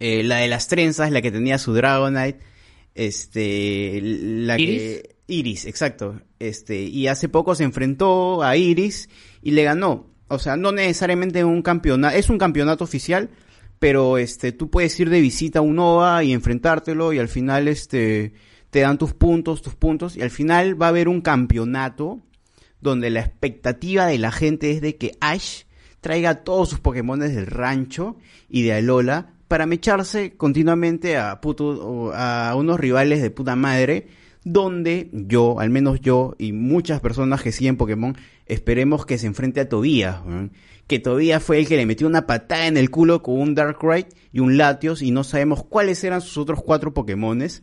Eh, 0.00 0.22
la 0.22 0.36
de 0.38 0.48
las 0.48 0.68
trenzas, 0.68 1.10
la 1.10 1.22
que 1.22 1.30
tenía 1.30 1.58
su 1.58 1.72
Dragonite, 1.74 2.38
este, 2.94 4.00
la 4.02 4.58
¿Iris? 4.58 4.78
que 4.80 5.16
Iris, 5.28 5.66
exacto. 5.66 6.20
Este, 6.38 6.82
y 6.82 7.06
hace 7.08 7.28
poco 7.28 7.54
se 7.54 7.64
enfrentó 7.64 8.42
a 8.42 8.56
Iris 8.56 9.08
y 9.42 9.52
le 9.52 9.62
ganó. 9.64 10.06
O 10.28 10.38
sea, 10.38 10.56
no 10.56 10.72
necesariamente 10.72 11.44
un 11.44 11.62
campeonato, 11.62 12.16
es 12.16 12.28
un 12.30 12.38
campeonato 12.38 12.84
oficial, 12.84 13.30
pero 13.78 14.18
este, 14.18 14.52
tú 14.52 14.70
puedes 14.70 14.98
ir 15.00 15.10
de 15.10 15.20
visita 15.20 15.58
a 15.58 15.62
un 15.62 15.78
OVA 15.78 16.24
y 16.24 16.32
enfrentártelo 16.32 17.12
y 17.12 17.18
al 17.18 17.28
final 17.28 17.68
este, 17.68 18.32
te 18.70 18.80
dan 18.80 18.98
tus 18.98 19.14
puntos, 19.14 19.62
tus 19.62 19.74
puntos 19.74 20.16
y 20.16 20.22
al 20.22 20.30
final 20.30 20.80
va 20.80 20.86
a 20.86 20.90
haber 20.90 21.08
un 21.08 21.20
campeonato 21.20 22.20
donde 22.80 23.10
la 23.10 23.20
expectativa 23.20 24.06
de 24.06 24.18
la 24.18 24.32
gente 24.32 24.70
es 24.70 24.80
de 24.80 24.96
que 24.96 25.12
Ash 25.20 25.62
traiga 26.00 26.44
todos 26.44 26.68
sus 26.70 26.80
Pokémon 26.80 27.18
del 27.18 27.46
rancho 27.46 28.16
y 28.48 28.62
de 28.62 28.74
Alola 28.74 29.34
para 29.48 29.66
mecharse 29.66 30.36
continuamente 30.36 31.16
a, 31.16 31.40
puto, 31.40 32.12
a 32.14 32.54
unos 32.56 32.78
rivales 32.80 33.22
de 33.22 33.30
puta 33.30 33.56
madre, 33.56 34.08
donde 34.44 35.10
yo, 35.12 35.58
al 35.58 35.70
menos 35.70 36.00
yo 36.00 36.34
y 36.38 36.52
muchas 36.52 37.00
personas 37.00 37.42
que 37.42 37.52
siguen 37.52 37.76
Pokémon, 37.76 38.16
esperemos 38.46 39.06
que 39.06 39.18
se 39.18 39.26
enfrente 39.26 39.60
a 39.60 39.68
Tobías. 39.68 40.18
Que 40.86 40.98
Tobías 40.98 41.42
fue 41.42 41.58
el 41.58 41.66
que 41.66 41.76
le 41.76 41.86
metió 41.86 42.06
una 42.06 42.26
patada 42.26 42.66
en 42.66 42.76
el 42.76 42.90
culo 42.90 43.22
con 43.22 43.38
un 43.38 43.54
Darkrai 43.54 44.06
y 44.32 44.40
un 44.40 44.56
Latios 44.56 45.02
y 45.02 45.10
no 45.10 45.24
sabemos 45.24 45.64
cuáles 45.64 46.02
eran 46.04 46.20
sus 46.20 46.38
otros 46.38 46.62
cuatro 46.62 46.94
Pokémones. 46.94 47.62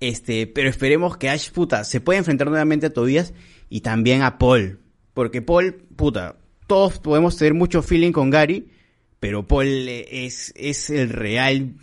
Este, 0.00 0.46
pero 0.46 0.68
esperemos 0.68 1.16
que 1.16 1.30
Ash, 1.30 1.50
puta, 1.50 1.84
se 1.84 2.00
pueda 2.00 2.18
enfrentar 2.18 2.48
nuevamente 2.48 2.86
a 2.86 2.92
Tobías 2.92 3.32
y 3.70 3.80
también 3.80 4.22
a 4.22 4.38
Paul. 4.38 4.80
Porque 5.14 5.40
Paul, 5.40 5.74
puta, 5.96 6.36
todos 6.66 6.98
podemos 6.98 7.36
tener 7.36 7.54
mucho 7.54 7.82
feeling 7.82 8.12
con 8.12 8.30
Gary, 8.30 8.68
pero 9.20 9.46
Paul 9.46 9.66
eh, 9.66 10.26
es, 10.26 10.52
es 10.56 10.90
el 10.90 11.08
real 11.08 11.76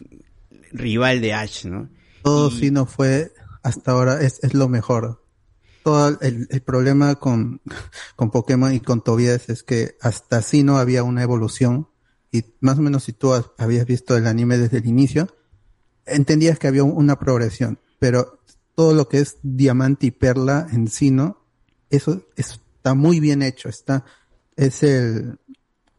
rival 0.71 1.21
de 1.21 1.33
Ash, 1.33 1.65
¿no? 1.65 1.89
Todo 2.23 2.51
sí 2.51 2.69
no 2.69 2.85
fue 2.85 3.31
hasta 3.63 3.91
ahora, 3.91 4.21
es, 4.21 4.43
es 4.43 4.53
lo 4.53 4.69
mejor. 4.69 5.20
Todo 5.83 6.19
el, 6.21 6.47
el 6.49 6.61
problema 6.61 7.15
con, 7.15 7.61
con 8.15 8.29
Pokémon 8.31 8.73
y 8.73 8.79
con 8.81 9.03
Tobias 9.03 9.49
es 9.49 9.63
que 9.63 9.95
hasta 10.01 10.37
así 10.37 10.63
no 10.63 10.77
había 10.77 11.03
una 11.03 11.23
evolución. 11.23 11.87
Y 12.31 12.45
más 12.61 12.77
o 12.79 12.81
menos 12.81 13.03
si 13.05 13.13
tú 13.13 13.33
habías 13.57 13.85
visto 13.85 14.15
el 14.15 14.27
anime 14.27 14.57
desde 14.57 14.77
el 14.77 14.85
inicio, 14.85 15.27
entendías 16.05 16.59
que 16.59 16.67
había 16.67 16.83
un- 16.83 16.95
una 16.95 17.17
progresión. 17.19 17.79
Pero 17.99 18.39
todo 18.75 18.93
lo 18.93 19.09
que 19.09 19.19
es 19.19 19.37
diamante 19.43 20.07
y 20.07 20.11
perla 20.11 20.67
en 20.71 20.87
sí, 20.87 21.11
¿no? 21.11 21.45
Eso 21.89 22.21
está 22.35 22.93
muy 22.93 23.19
bien 23.19 23.41
hecho. 23.41 23.67
Está, 23.69 24.05
es 24.55 24.83
el, 24.83 25.39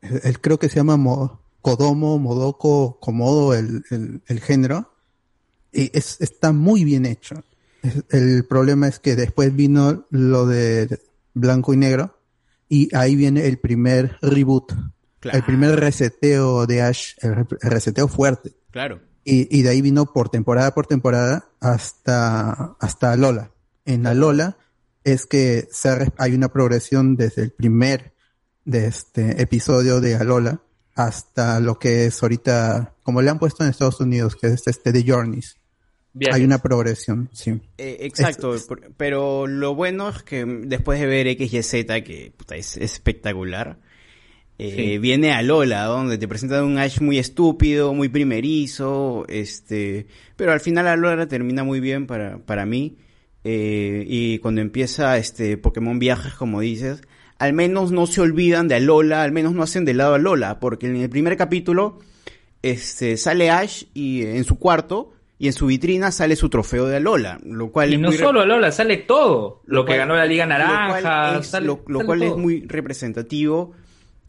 el, 0.01 0.41
creo 0.41 0.59
que 0.59 0.69
se 0.69 0.77
llama 0.77 0.97
Mo- 0.97 1.41
Kodomo, 1.61 2.19
Modoko, 2.19 2.99
Komodo, 3.01 3.55
el, 3.55 3.85
el 4.27 4.41
género. 4.41 4.93
Y 5.73 5.91
es, 5.97 6.21
está 6.21 6.53
muy 6.53 6.85
bien 6.85 7.07
hecho. 7.07 7.43
El 8.11 8.45
problema 8.47 8.87
es 8.89 8.99
que 8.99 9.17
después 9.17 9.55
vino 9.55 10.07
lo 10.11 10.47
de 10.47 11.01
blanco 11.35 11.75
y 11.75 11.77
negro 11.77 12.19
y 12.69 12.95
ahí 12.95 13.17
viene 13.17 13.47
el 13.47 13.59
primer 13.59 14.17
reboot, 14.23 14.73
Claro. 15.21 15.39
el 15.39 15.45
primer 15.45 15.79
reseteo 15.79 16.67
de 16.67 16.83
Ash, 16.83 17.13
el, 17.21 17.35
re- 17.37 17.47
el 17.61 17.71
reseteo 17.71 18.09
fuerte. 18.09 18.53
Claro. 18.71 19.01
Y, 19.25 19.57
y 19.57 19.63
de 19.63 19.69
ahí 19.71 19.81
vino 19.83 20.07
por 20.13 20.29
temporada 20.31 20.75
por 20.75 20.87
temporada 20.87 21.49
hasta, 21.61 22.77
hasta 22.81 23.13
Alola. 23.13 23.53
En 23.85 24.07
Alola 24.07 24.57
es 25.05 25.27
que 25.27 25.69
se 25.71 26.11
hay 26.19 26.35
una 26.35 26.49
progresión 26.49 27.17
desde 27.17 27.43
el 27.43 27.53
primer 27.53 28.13
de 28.65 28.87
este 28.87 29.41
episodio 29.43 30.01
de 30.01 30.15
Alola 30.17 30.61
hasta 30.95 31.59
lo 31.61 31.79
que 31.79 32.07
es 32.07 32.23
ahorita, 32.23 32.95
como 33.03 33.23
le 33.23 33.31
han 33.31 33.39
puesto 33.39 33.63
en 33.65 33.71
Estados 33.71 34.01
Unidos, 34.01 34.37
que 34.37 34.49
es 34.49 34.63
este 34.67 34.93
de 34.93 35.05
Journeys. 35.07 35.57
Viajes. 36.15 36.37
Hay 36.37 36.45
una 36.45 36.59
progresión, 36.59 37.31
sí. 37.33 37.53
Eh, 37.79 37.97
exacto, 38.01 38.55
pero 38.97 39.47
lo 39.47 39.75
bueno 39.75 40.09
es 40.11 40.23
que 40.23 40.45
después 40.45 41.01
de 41.01 41.07
ver 41.07 41.27
XYZ, 41.37 41.71
que 42.05 42.33
puta, 42.37 42.55
es 42.57 42.77
espectacular, 42.77 43.79
eh, 44.59 44.75
Sí. 44.77 44.99
viene 44.99 45.33
a 45.33 45.41
Lola, 45.43 45.85
donde 45.85 46.19
te 46.19 46.29
presentan 46.29 46.65
un 46.65 46.77
Ash 46.79 47.01
muy 47.01 47.19
estúpido, 47.19 47.95
muy 47.95 48.11
primerizo, 48.11 49.25
este, 49.29 50.07
pero 50.37 50.53
al 50.53 50.61
final 50.61 50.87
Alola 50.87 51.27
termina 51.27 51.65
muy 51.65 51.81
bien 51.81 52.07
para, 52.07 52.39
para 52.39 52.67
mí, 52.67 52.99
eh, 53.45 54.05
y 54.07 54.39
cuando 54.39 54.61
empieza 54.61 55.17
este 55.17 55.57
Pokémon 55.57 55.99
Viajes, 55.99 56.35
como 56.35 56.61
dices, 56.61 57.01
al 57.39 57.55
menos 57.55 57.91
no 57.91 58.07
se 58.07 58.21
olvidan 58.21 58.69
de 58.69 58.75
Alola, 58.77 59.23
al 59.23 59.33
menos 59.33 59.55
no 59.55 59.63
hacen 59.63 59.87
de 59.87 59.95
lado 59.95 60.15
a 60.15 60.19
Lola, 60.19 60.61
porque 60.61 60.87
en 60.87 60.97
el 60.97 61.09
primer 61.09 61.37
capítulo, 61.39 61.99
este, 62.61 63.17
sale 63.17 63.51
Ash 63.51 63.85
y 63.95 64.23
en 64.23 64.45
su 64.45 64.59
cuarto, 64.59 65.13
y 65.43 65.49
en 65.49 65.53
su 65.53 65.67
vitrina 65.67 66.13
sale 66.13 66.37
su 66.37 66.49
trofeo 66.49 66.87
de 66.87 66.99
Alola, 66.99 67.41
lo 67.45 67.73
cual 67.73 67.93
Y 67.93 67.99
no 67.99 68.13
solo 68.13 68.47
Lola, 68.47 68.71
sale 68.71 68.99
todo. 68.99 69.61
Lo, 69.67 69.83
que 69.85 69.89
cual- 69.89 69.99
ganó 69.99 70.15
la 70.15 70.25
Liga 70.25 70.47
lo 70.47 70.55
cual 70.55 71.03
Naranja. 71.03 71.39
es- 71.41 71.47
sale- 71.49 71.67
lo, 71.67 71.83
lo 71.89 71.99
sale 71.99 72.07
cual 72.07 72.23
es 72.23 72.37
muy 72.37 72.61
representativo. 72.65 73.73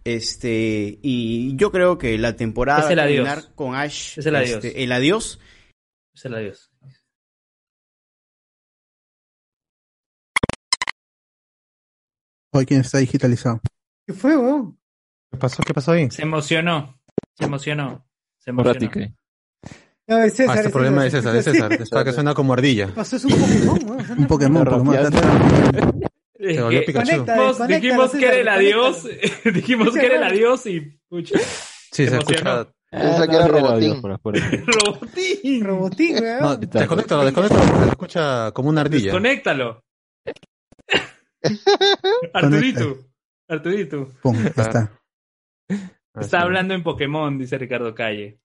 Este, 0.04 0.98
y 1.04 1.56
yo 1.56 1.72
creo 1.72 2.00
que 2.00 2.18
la 2.18 2.36
temporada 2.36 2.86
Es 2.86 2.90
el 2.90 2.98
va 2.98 3.04
a 3.04 3.06
adiós. 3.06 3.28
terminar 3.28 3.54
con 3.54 3.76
Ash. 3.76 4.18
Es 4.18 4.26
el 4.26 4.36
adiós. 4.36 4.66
este, 4.66 4.84
el 4.84 4.92
adiós. 4.92 5.40
Es 6.16 6.26
el 6.26 6.34
adiós. 6.34 6.72
Hoy 12.54 12.66
quien 12.66 12.82
está 12.82 13.00
digitalizado. 13.00 13.60
¿Qué 14.06 14.14
fue, 14.14 14.38
weón? 14.38 14.80
¿Qué 15.32 15.38
pasó? 15.38 15.64
¿Qué 15.64 15.74
pasó 15.74 15.92
ahí? 15.94 16.10
Se 16.12 16.22
emocionó. 16.22 17.00
Se 17.34 17.46
emocionó. 17.46 18.08
Se 18.38 18.52
emocionó. 18.52 18.80
Practique. 18.80 19.16
No, 20.08 20.22
es 20.22 20.34
César, 20.34 20.50
ah, 20.50 20.60
este 20.60 20.68
es 20.68 20.74
problema 20.74 21.06
es 21.06 21.14
César, 21.14 21.36
es 21.36 21.46
César. 21.46 21.74
Es 21.74 21.90
para 21.90 22.04
que 22.04 22.12
suena 22.12 22.34
como 22.34 22.54
ardilla. 22.54 22.88
¿Qué 22.88 22.92
pasó? 22.94 23.16
Es 23.16 23.26
un 23.26 23.32
Pokémon. 23.32 24.18
Un 24.18 24.28
Pokémon, 24.28 24.66
Pokémon. 24.66 24.96
Se 26.40 26.62
volvió 26.62 26.86
Pikachu. 26.86 27.26
Conecta, 27.26 27.68
dijimos, 27.68 28.12
que 28.12 28.26
era 28.26 28.36
el 28.36 28.44
César, 28.44 28.54
adiós. 28.60 29.08
dijimos 29.54 29.94
que 29.94 30.06
era 30.06 30.16
el 30.18 30.24
adiós 30.24 30.66
y. 30.66 30.82
Pucha. 31.08 31.40
Sí, 31.40 32.08
se 32.08 32.18
escucha. 32.18 32.68
Pensaba 32.92 33.28
que 33.28 33.36
era 33.36 33.48
Robotín. 33.48 34.02
Robotín. 34.66 35.64
Robotín, 35.64 36.16
weón. 36.22 36.42
No, 36.42 36.58
desconéctalo, 36.58 37.26
desconéctalo 37.26 37.66
porque 37.66 37.84
se 37.84 37.90
escucha 37.90 38.52
como 38.52 38.70
una 38.70 38.82
ardilla. 38.82 39.06
Desconéctalo. 39.06 39.84
Arturito. 42.34 42.98
Arturito. 43.48 44.12
Pum, 44.22 44.36
ahí 44.38 44.48
está. 44.56 44.92
Está 46.20 46.42
hablando 46.42 46.74
en 46.74 46.84
Pokémon, 46.84 47.38
dice 47.38 47.58
Ricardo 47.58 47.96
Calle. 47.96 48.43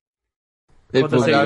El 0.93 1.05
iguales, 1.05 1.27
la 1.29 1.41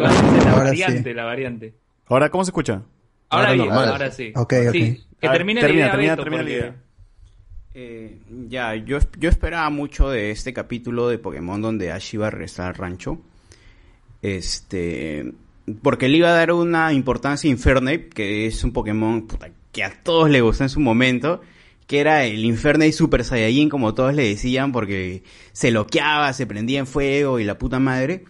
Ahora 0.52 0.64
variante, 0.64 1.02
sí. 1.10 1.14
la 1.14 1.24
variante. 1.24 1.74
Ahora, 2.06 2.30
¿cómo 2.30 2.44
se 2.44 2.50
escucha? 2.50 2.82
Ahora, 3.30 3.48
Ahora 3.48 3.52
bien, 3.54 3.66
normal. 3.68 3.88
ahora 3.88 4.10
sí. 4.10 4.32
Ok, 4.36 4.52
ok. 4.68 4.72
Sí, 4.72 5.04
que 5.20 5.28
ver, 5.28 5.36
termine 5.36 5.60
termina, 5.60 5.80
la 5.80 5.84
idea, 5.84 5.90
termina, 5.92 6.12
Beto, 6.12 6.22
termina 6.22 6.42
la 6.42 6.48
porque- 6.48 6.58
idea. 6.58 6.76
Eh, 7.74 8.18
ya, 8.48 8.74
yo, 8.74 8.98
yo 9.18 9.28
esperaba 9.30 9.70
mucho 9.70 10.10
de 10.10 10.30
este 10.30 10.52
capítulo 10.52 11.08
de 11.08 11.18
Pokémon 11.18 11.60
donde 11.62 11.90
Ash 11.90 12.12
iba 12.14 12.26
a 12.26 12.30
regresar 12.30 12.68
al 12.68 12.74
rancho. 12.74 13.18
Este. 14.20 15.32
Porque 15.82 16.08
le 16.08 16.18
iba 16.18 16.28
a 16.28 16.32
dar 16.32 16.52
una 16.52 16.92
importancia 16.92 17.48
a 17.48 17.52
Infernape, 17.52 18.08
que 18.10 18.46
es 18.46 18.62
un 18.64 18.72
Pokémon 18.72 19.26
puta, 19.26 19.48
que 19.70 19.84
a 19.84 20.02
todos 20.02 20.28
le 20.28 20.40
gustó 20.40 20.64
en 20.64 20.68
su 20.70 20.80
momento. 20.80 21.40
Que 21.86 22.00
era 22.00 22.24
el 22.24 22.44
Infernape 22.44 22.92
Super 22.92 23.24
Saiyajin, 23.24 23.68
como 23.68 23.92
todos 23.94 24.14
le 24.14 24.28
decían, 24.28 24.72
porque 24.72 25.24
se 25.52 25.70
loqueaba, 25.70 26.32
se 26.32 26.46
prendía 26.46 26.78
en 26.78 26.86
fuego 26.86 27.38
y 27.40 27.44
la 27.44 27.58
puta 27.58 27.78
madre. 27.80 28.24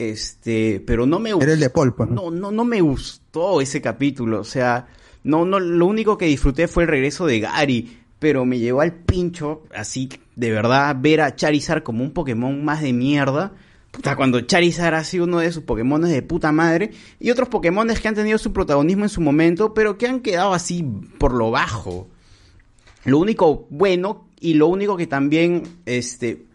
Este, 0.00 0.82
pero 0.86 1.04
no 1.04 1.18
me 1.18 1.28
Era 1.28 1.52
el 1.52 1.60
de 1.60 1.68
Polpo, 1.68 2.06
¿no? 2.06 2.14
no, 2.14 2.30
no, 2.30 2.50
no 2.50 2.64
me 2.64 2.80
gustó 2.80 3.60
ese 3.60 3.82
capítulo. 3.82 4.40
O 4.40 4.44
sea, 4.44 4.86
no, 5.24 5.44
no, 5.44 5.60
lo 5.60 5.84
único 5.84 6.16
que 6.16 6.24
disfruté 6.24 6.68
fue 6.68 6.84
el 6.84 6.88
regreso 6.88 7.26
de 7.26 7.40
Gary. 7.40 7.98
Pero 8.18 8.46
me 8.46 8.58
llevó 8.58 8.80
al 8.80 8.94
pincho, 8.94 9.62
así, 9.74 10.08
de 10.36 10.50
verdad, 10.50 10.96
ver 10.98 11.20
a 11.20 11.36
Charizard 11.36 11.82
como 11.82 12.02
un 12.02 12.12
Pokémon 12.12 12.64
más 12.64 12.80
de 12.80 12.94
mierda. 12.94 13.52
Puta, 13.90 14.16
cuando 14.16 14.40
Charizard 14.40 14.94
ha 14.94 15.04
sido 15.04 15.24
uno 15.24 15.40
de 15.40 15.52
sus 15.52 15.64
Pokémon 15.64 16.00
de 16.00 16.22
puta 16.22 16.50
madre. 16.50 16.92
Y 17.18 17.30
otros 17.30 17.50
Pokémon 17.50 17.86
que 17.88 18.08
han 18.08 18.14
tenido 18.14 18.38
su 18.38 18.54
protagonismo 18.54 19.04
en 19.04 19.10
su 19.10 19.20
momento, 19.20 19.74
pero 19.74 19.98
que 19.98 20.06
han 20.06 20.20
quedado 20.20 20.54
así 20.54 20.82
por 21.18 21.34
lo 21.34 21.50
bajo. 21.50 22.08
Lo 23.04 23.18
único 23.18 23.66
bueno 23.68 24.28
y 24.40 24.54
lo 24.54 24.68
único 24.68 24.96
que 24.96 25.06
también, 25.06 25.62
este, 25.84 26.46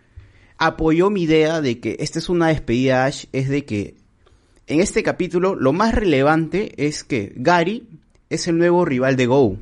apoyó 0.57 1.09
mi 1.09 1.23
idea 1.23 1.61
de 1.61 1.79
que 1.79 1.97
esta 1.99 2.19
es 2.19 2.29
una 2.29 2.47
despedida 2.47 3.03
a 3.03 3.05
Ash 3.07 3.25
es 3.31 3.49
de 3.49 3.65
que 3.65 3.95
en 4.67 4.79
este 4.79 5.03
capítulo 5.03 5.55
lo 5.55 5.73
más 5.73 5.93
relevante 5.93 6.87
es 6.87 7.03
que 7.03 7.33
Gary 7.35 7.87
es 8.29 8.47
el 8.47 8.57
nuevo 8.57 8.85
rival 8.85 9.15
de 9.15 9.27
Go. 9.27 9.57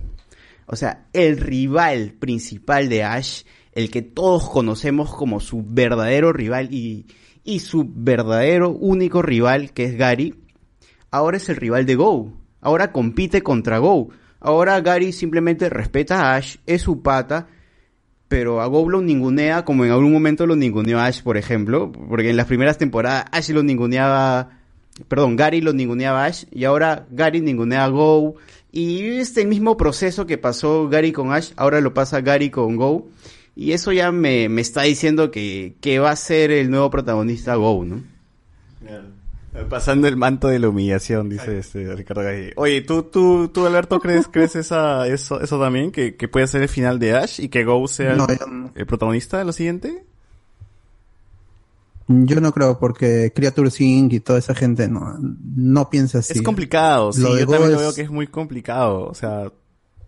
O 0.65 0.76
sea, 0.76 1.07
el 1.14 1.38
rival 1.38 2.14
principal 2.20 2.90
de 2.90 3.03
Ash, 3.03 3.44
el 3.74 3.91
que 3.91 4.02
todos 4.02 4.49
conocemos 4.49 5.14
como 5.14 5.40
su 5.40 5.64
verdadero 5.68 6.32
rival 6.32 6.74
y, 6.74 7.07
y 7.44 7.60
su 7.60 7.91
verdadero 7.94 8.70
único 8.70 9.22
rival 9.22 9.74
que 9.74 9.86
es 9.86 9.98
Gary, 9.98 10.36
ahora 11.11 11.38
es 11.38 11.49
el 11.49 11.57
rival 11.57 11.86
de 11.86 11.95
Go. 11.95 12.34
Ahora 12.61 12.94
compite 12.94 13.41
contra 13.41 13.80
Go. 13.80 14.10
Ahora 14.40 14.80
Gary 14.80 15.11
simplemente 15.11 15.70
respeta 15.70 16.22
a 16.22 16.36
Ash, 16.36 16.57
es 16.65 16.82
su 16.82 17.02
pata, 17.02 17.48
pero 18.34 18.61
a 18.61 18.65
Go 18.65 18.89
lo 18.89 18.99
ningunea 18.99 19.64
como 19.64 19.85
en 19.85 19.91
algún 19.91 20.11
momento 20.11 20.47
lo 20.47 20.55
ninguneó 20.55 20.99
Ash, 20.99 21.22
por 21.22 21.38
ejemplo, 21.38 21.91
porque 21.91 22.31
en 22.31 22.35
las 22.35 22.47
primeras 22.47 22.80
temporadas 22.80 23.26
Ash 23.31 23.51
lo 23.51 23.61
ninguneaba, 23.61 24.57
perdón, 25.07 25.35
Gary 25.35 25.61
lo 25.61 25.72
ninguneaba 25.72 26.23
a 26.23 26.26
Ash 26.26 26.45
y 26.51 26.64
ahora 26.64 27.05
Gary 27.11 27.41
ningunea 27.41 27.85
a 27.85 27.89
Go 27.89 28.34
y 28.72 29.03
es 29.18 29.38
el 29.38 29.45
mismo 29.45 29.77
proceso 29.77 30.26
que 30.26 30.39
pasó 30.39 30.89
Gary 30.89 31.11
con 31.11 31.31
Ash, 31.31 31.51
ahora 31.57 31.80
lo 31.80 31.93
pasa 31.93 32.22
Gary 32.22 32.49
con 32.49 32.76
Go 32.76 33.07
y 33.55 33.73
eso 33.73 33.91
ya 33.91 34.11
me, 34.11 34.49
me 34.49 34.61
está 34.61 34.81
diciendo 34.81 35.30
que, 35.30 35.76
que 35.80 35.99
va 35.99 36.10
a 36.10 36.15
ser 36.15 36.49
el 36.49 36.72
nuevo 36.72 36.89
protagonista 36.89 37.53
Go, 37.53 37.85
¿no? 37.85 38.01
Pasando 39.69 40.07
el 40.07 40.17
manto 40.17 40.47
de 40.47 40.57
la 40.57 40.69
humillación, 40.69 41.30
dice 41.30 41.59
este 41.59 41.95
Ricardo 41.95 42.23
Galle. 42.23 42.53
Oye, 42.55 42.81
¿tú, 42.81 43.03
tú, 43.03 43.49
tú 43.49 43.65
Alberto, 43.65 43.99
crees, 43.99 44.27
crees 44.27 44.55
esa, 44.55 45.07
eso, 45.07 45.39
eso 45.41 45.59
también? 45.59 45.91
Que, 45.91 46.15
que 46.15 46.27
puede 46.27 46.47
ser 46.47 46.63
el 46.63 46.69
final 46.69 46.97
de 46.97 47.13
Ash 47.15 47.39
y 47.39 47.49
que 47.49 47.63
Go 47.63 47.88
sea 47.88 48.13
el, 48.13 48.17
No, 48.17 48.27
yo 48.27 48.47
no. 48.47 48.71
el 48.73 48.85
protagonista 48.88 49.38
de 49.38 49.45
lo 49.45 49.53
siguiente? 49.53 50.05
Yo 52.07 52.41
no 52.41 52.51
creo 52.51 52.80
porque 52.80 53.31
Creature 53.34 53.69
Inc. 53.80 54.13
y 54.13 54.19
toda 54.19 54.39
esa 54.39 54.53
gente 54.55 54.88
no, 54.89 55.17
no 55.19 55.89
piensa 55.89 56.19
así. 56.19 56.34
Es 56.34 56.41
complicado, 56.41 57.13
sí, 57.13 57.21
Lo 57.21 57.38
yo 57.38 57.47
también 57.47 57.71
lo 57.73 57.80
veo 57.80 57.93
que 57.93 58.01
es 58.01 58.09
muy 58.09 58.27
complicado, 58.27 59.05
o 59.07 59.13
sea, 59.13 59.51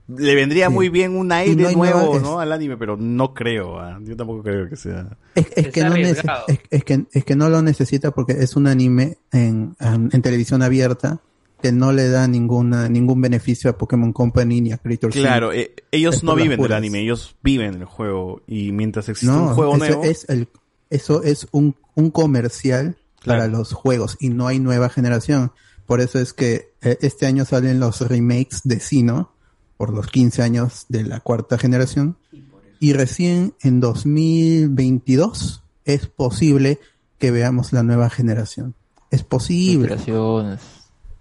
le 0.08 0.36
vendría 0.36 0.68
Sí. 0.68 0.74
muy 0.74 0.90
bien 0.90 1.16
un 1.16 1.32
aire 1.32 1.56
no 1.56 1.72
nuevo, 1.72 2.00
nueva- 2.02 2.20
¿no? 2.20 2.40
Al 2.40 2.52
anime, 2.52 2.78
pero 2.78 2.96
no 2.98 3.34
creo, 3.34 3.80
ah, 3.80 4.00
yo 4.04 4.16
tampoco 4.16 4.44
creo 4.44 4.70
que 4.70 4.76
sea. 4.76 5.18
Es, 5.34 5.48
es 5.56 5.68
que 5.70 5.84
no 5.84 5.96
es, 5.96 6.22
es 6.70 6.84
que, 6.84 7.06
es 7.12 7.26
que 7.26 7.36
no 7.36 7.50
lo 7.50 7.62
necesita 7.62 8.12
porque 8.12 8.34
es 8.34 8.56
un 8.56 8.68
anime 8.68 9.18
en, 9.32 9.76
en, 9.80 10.10
en 10.14 10.22
televisión 10.22 10.62
abierta 10.62 11.20
que 11.62 11.72
no 11.72 11.92
le 11.92 12.10
da 12.10 12.28
ninguna 12.28 12.88
ningún 12.90 13.22
beneficio 13.22 13.70
a 13.72 13.78
Pokémon 13.78 14.14
Company 14.14 14.62
ni 14.62 14.72
a 14.74 14.78
Creature 14.78 15.12
Claro, 15.14 15.52
eh, 15.52 15.74
ellos 15.92 16.18
Es 16.18 16.24
no 16.24 16.36
viven 16.36 16.62
del 16.62 16.74
anime, 16.74 17.00
ellos 17.00 17.36
viven 17.42 17.74
el 17.76 17.86
juego 17.86 18.42
y 18.46 18.72
mientras 18.74 19.10
existe 19.10 19.34
No, 19.36 19.48
un 19.48 19.54
juego 19.56 19.76
eso 19.78 19.86
nuevo, 19.86 20.04
es 20.04 20.26
el 20.30 20.48
eso 20.92 21.24
es 21.24 21.48
un, 21.52 21.76
un 21.96 22.12
comercial 22.12 22.98
Claro. 23.22 23.40
para 23.40 23.52
los 23.52 23.74
juegos 23.74 24.18
y 24.20 24.30
no 24.30 24.46
hay 24.48 24.60
nueva 24.60 24.88
generación. 24.90 25.52
Por 25.88 26.00
eso 26.00 26.20
es 26.20 26.32
que 26.34 26.70
eh, 26.84 26.98
este 27.02 27.26
año 27.26 27.44
salen 27.46 27.80
los 27.80 28.02
remakes 28.08 28.62
de 28.66 28.80
Sino 28.80 29.32
por 29.78 29.94
los 29.94 30.08
15 30.08 30.42
años 30.42 30.86
de 30.90 31.04
la 31.04 31.20
cuarta 31.20 31.58
generación 31.58 32.18
y 32.80 32.94
recién 32.94 33.54
en 33.62 33.80
2022 33.80 35.64
es 35.86 36.08
posible 36.08 36.80
que 37.18 37.32
veamos 37.32 37.74
la 37.74 37.84
nueva 37.84 38.10
generación. 38.10 38.76
Es 39.12 39.24
posible. 39.24 39.88
Filtraciones. 39.90 40.60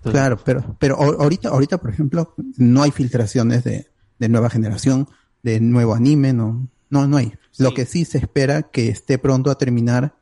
Claro, 0.02 0.38
pero, 0.44 0.76
pero 0.78 0.98
ahor- 0.98 1.16
ahorita, 1.20 1.48
ahorita, 1.48 1.78
por 1.78 1.90
ejemplo, 1.90 2.34
no 2.56 2.82
hay 2.82 2.90
filtraciones 2.90 3.64
de, 3.64 3.86
de 4.18 4.28
nueva 4.28 4.50
generación, 4.50 5.08
de 5.42 5.60
nuevo 5.60 5.94
anime, 5.94 6.32
no, 6.32 6.68
no, 6.90 7.06
no 7.06 7.16
hay. 7.16 7.32
Lo 7.58 7.72
que 7.72 7.86
sí 7.86 8.04
se 8.04 8.18
espera 8.18 8.62
que 8.62 8.88
esté 8.88 9.18
pronto 9.18 9.50
a 9.50 9.56
terminar 9.58 10.14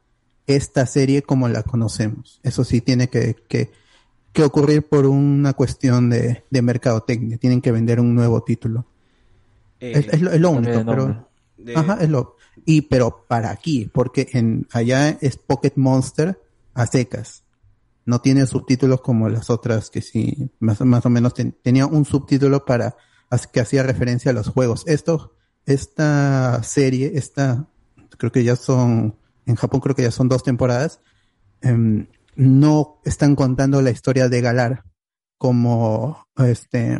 esta 0.47 0.87
serie 0.87 1.23
como 1.23 1.49
la 1.49 1.63
conocemos. 1.63 2.39
Eso 2.43 2.63
sí 2.65 2.81
tiene 2.81 3.09
que, 3.09 3.37
que, 3.49 3.71
que 4.33 4.43
ocurrir 4.43 4.87
por 4.89 5.07
una 5.07 5.53
cuestión 5.53 6.11
de, 6.11 6.45
de 6.51 6.63
mercadotecnia. 6.63 7.37
Tienen 7.39 7.61
que 7.61 7.73
vender 7.73 8.01
un 8.01 8.15
nuevo 8.15 8.43
título. 8.43 8.87
es, 9.79 10.09
es 10.09 10.21
lo, 10.23 10.31
es 10.33 10.41
lo 10.41 10.51
único, 10.51 10.85
pero. 10.87 11.29
De- 11.57 11.77
ajá, 11.77 11.99
es 12.01 12.09
lo, 12.09 12.37
y 12.65 12.83
pero 12.83 13.25
para 13.29 13.51
aquí, 13.51 13.91
porque 13.93 14.29
en 14.33 14.67
allá 14.73 15.11
es 15.21 15.37
Pocket 15.37 15.73
Monster 15.77 16.41
a 16.75 16.87
secas. 16.87 17.45
No 18.05 18.21
tiene 18.21 18.47
subtítulos 18.47 19.01
como 19.01 19.29
las 19.29 19.49
otras 19.51 19.89
que 19.91 20.01
sí, 20.03 20.51
más, 20.59 20.81
más 20.81 21.07
o 21.07 21.11
menos 21.11 21.35
ten- 21.35 21.55
tenía 21.63 21.87
un 21.87 22.05
subtítulo 22.05 22.65
para 22.65 22.97
as- 23.31 23.47
que 23.47 23.61
hacía 23.61 23.83
referencia 23.85 24.33
a 24.33 24.35
los 24.35 24.49
juegos. 24.49 24.83
Esto, 24.87 25.35
esta 25.67 26.63
serie, 26.65 27.13
esta, 27.15 27.67
creo 28.19 28.33
que 28.33 28.43
ya 28.45 28.57
son, 28.57 29.15
en 29.47 29.55
Japón 29.55 29.81
creo 29.81 29.95
que 29.95 30.03
ya 30.03 30.11
son 30.11 30.29
dos 30.29 30.43
temporadas, 30.43 31.01
em, 31.61 32.07
no 32.37 33.01
están 33.05 33.35
contando 33.37 33.83
la 33.83 33.91
historia 33.91 34.29
de 34.29 34.41
Galar 34.41 34.85
como 35.39 36.27
este 36.39 36.99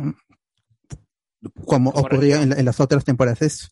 como 1.65 1.89
ocurría 1.91 2.41
en, 2.41 2.49
la- 2.49 2.55
en 2.55 2.65
las 2.65 2.79
otras 2.79 3.03
temporadas. 3.03 3.41
Es 3.41 3.71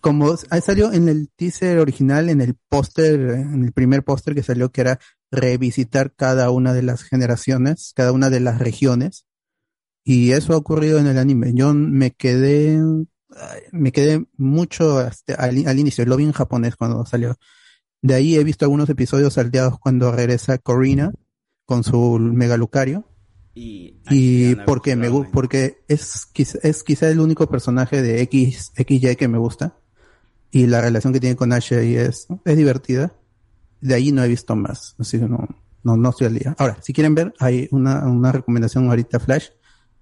como 0.00 0.34
ah, 0.50 0.60
salió 0.60 0.92
en 0.92 1.08
el 1.08 1.30
teaser 1.34 1.78
original, 1.78 2.28
en 2.28 2.40
el 2.40 2.56
póster, 2.68 3.20
en 3.20 3.64
el 3.64 3.72
primer 3.72 4.02
póster 4.04 4.34
que 4.34 4.42
salió, 4.42 4.70
que 4.70 4.82
era 4.82 4.98
revisitar 5.30 6.12
cada 6.14 6.50
una 6.50 6.72
de 6.74 6.82
las 6.82 7.02
generaciones, 7.04 7.92
cada 7.94 8.12
una 8.12 8.28
de 8.30 8.40
las 8.40 8.58
regiones. 8.58 9.26
Y 10.04 10.32
eso 10.32 10.52
ha 10.52 10.56
ocurrido 10.58 10.98
en 10.98 11.06
el 11.06 11.16
anime. 11.16 11.52
Yo 11.54 11.72
me 11.72 12.10
quedé, 12.10 12.78
me 13.72 13.92
quedé 13.92 14.26
mucho 14.36 14.98
hasta 14.98 15.34
al, 15.36 15.66
al 15.66 15.78
inicio, 15.78 16.04
lo 16.04 16.16
vi 16.16 16.24
en 16.24 16.32
japonés 16.32 16.76
cuando 16.76 17.06
salió. 17.06 17.36
De 18.04 18.14
ahí 18.14 18.34
he 18.36 18.44
visto 18.44 18.66
algunos 18.66 18.90
episodios 18.90 19.32
salteados 19.32 19.78
cuando 19.78 20.12
regresa 20.12 20.58
Corina 20.58 21.10
con 21.64 21.82
su 21.84 22.18
megalucario. 22.18 23.04
Y, 23.54 23.96
Y 24.10 24.56
porque 24.66 24.94
me 24.94 25.08
gu- 25.10 25.30
porque 25.32 25.78
es 25.88 26.26
quizá, 26.30 26.58
es 26.62 26.82
quizá 26.82 27.08
el 27.08 27.18
único 27.18 27.48
personaje 27.48 28.02
de 28.02 28.20
X, 28.20 28.72
XY 28.76 29.16
que 29.16 29.26
me 29.28 29.38
gusta. 29.38 29.78
Y 30.50 30.66
la 30.66 30.82
relación 30.82 31.14
que 31.14 31.20
tiene 31.20 31.34
con 31.34 31.52
Ashley 31.54 31.96
es, 31.96 32.26
es 32.44 32.56
divertida. 32.58 33.14
De 33.80 33.94
ahí 33.94 34.12
no 34.12 34.22
he 34.22 34.28
visto 34.28 34.54
más. 34.54 34.96
Así 34.98 35.18
que 35.18 35.26
no, 35.26 35.48
no, 35.82 35.96
no 35.96 36.10
estoy 36.10 36.26
al 36.26 36.34
día. 36.34 36.54
Ahora, 36.58 36.76
si 36.82 36.92
quieren 36.92 37.14
ver, 37.14 37.32
hay 37.40 37.68
una, 37.70 38.04
una 38.06 38.32
recomendación 38.32 38.86
ahorita 38.90 39.18
flash. 39.18 39.46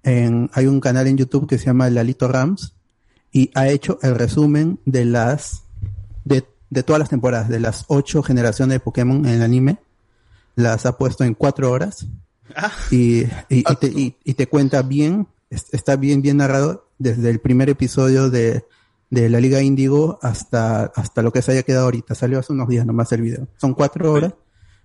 En, 0.03 0.49
hay 0.53 0.67
un 0.67 0.81
canal 0.81 1.07
en 1.07 1.15
YouTube 1.17 1.47
que 1.47 1.57
se 1.57 1.67
llama 1.67 1.89
Lalito 1.89 2.27
Rams 2.27 2.75
y 3.31 3.49
ha 3.55 3.69
hecho 3.69 3.97
el 4.01 4.15
resumen 4.15 4.79
de 4.85 5.05
las, 5.05 5.63
de, 6.25 6.43
de 6.73 6.83
todas 6.83 6.99
las 6.99 7.09
temporadas, 7.09 7.49
de 7.49 7.59
las 7.59 7.85
ocho 7.87 8.23
generaciones 8.23 8.75
de 8.75 8.79
Pokémon 8.79 9.25
en 9.25 9.33
el 9.35 9.41
anime. 9.43 9.77
Las 10.55 10.85
ha 10.85 10.97
puesto 10.97 11.23
en 11.23 11.33
cuatro 11.33 11.71
horas 11.71 12.05
y, 12.91 13.21
y, 13.21 13.27
y 13.49 13.63
te, 13.79 13.87
y- 14.23 14.33
te 14.33 14.47
cuenta 14.47 14.81
bien, 14.81 15.27
es- 15.49 15.67
está 15.71 15.95
bien, 15.95 16.21
bien 16.21 16.37
narrado 16.37 16.87
desde 16.99 17.29
el 17.29 17.39
primer 17.39 17.69
episodio 17.69 18.29
de, 18.29 18.63
de 19.09 19.29
la 19.29 19.39
Liga 19.39 19.61
Índigo 19.61 20.19
hasta, 20.21 20.85
hasta 20.95 21.21
lo 21.21 21.31
que 21.31 21.41
se 21.41 21.51
haya 21.53 21.63
quedado 21.63 21.85
ahorita. 21.85 22.15
Salió 22.15 22.39
hace 22.39 22.53
unos 22.53 22.67
días 22.67 22.85
nomás 22.85 23.11
el 23.13 23.21
video. 23.21 23.47
Son 23.57 23.73
cuatro 23.73 24.11
horas 24.11 24.33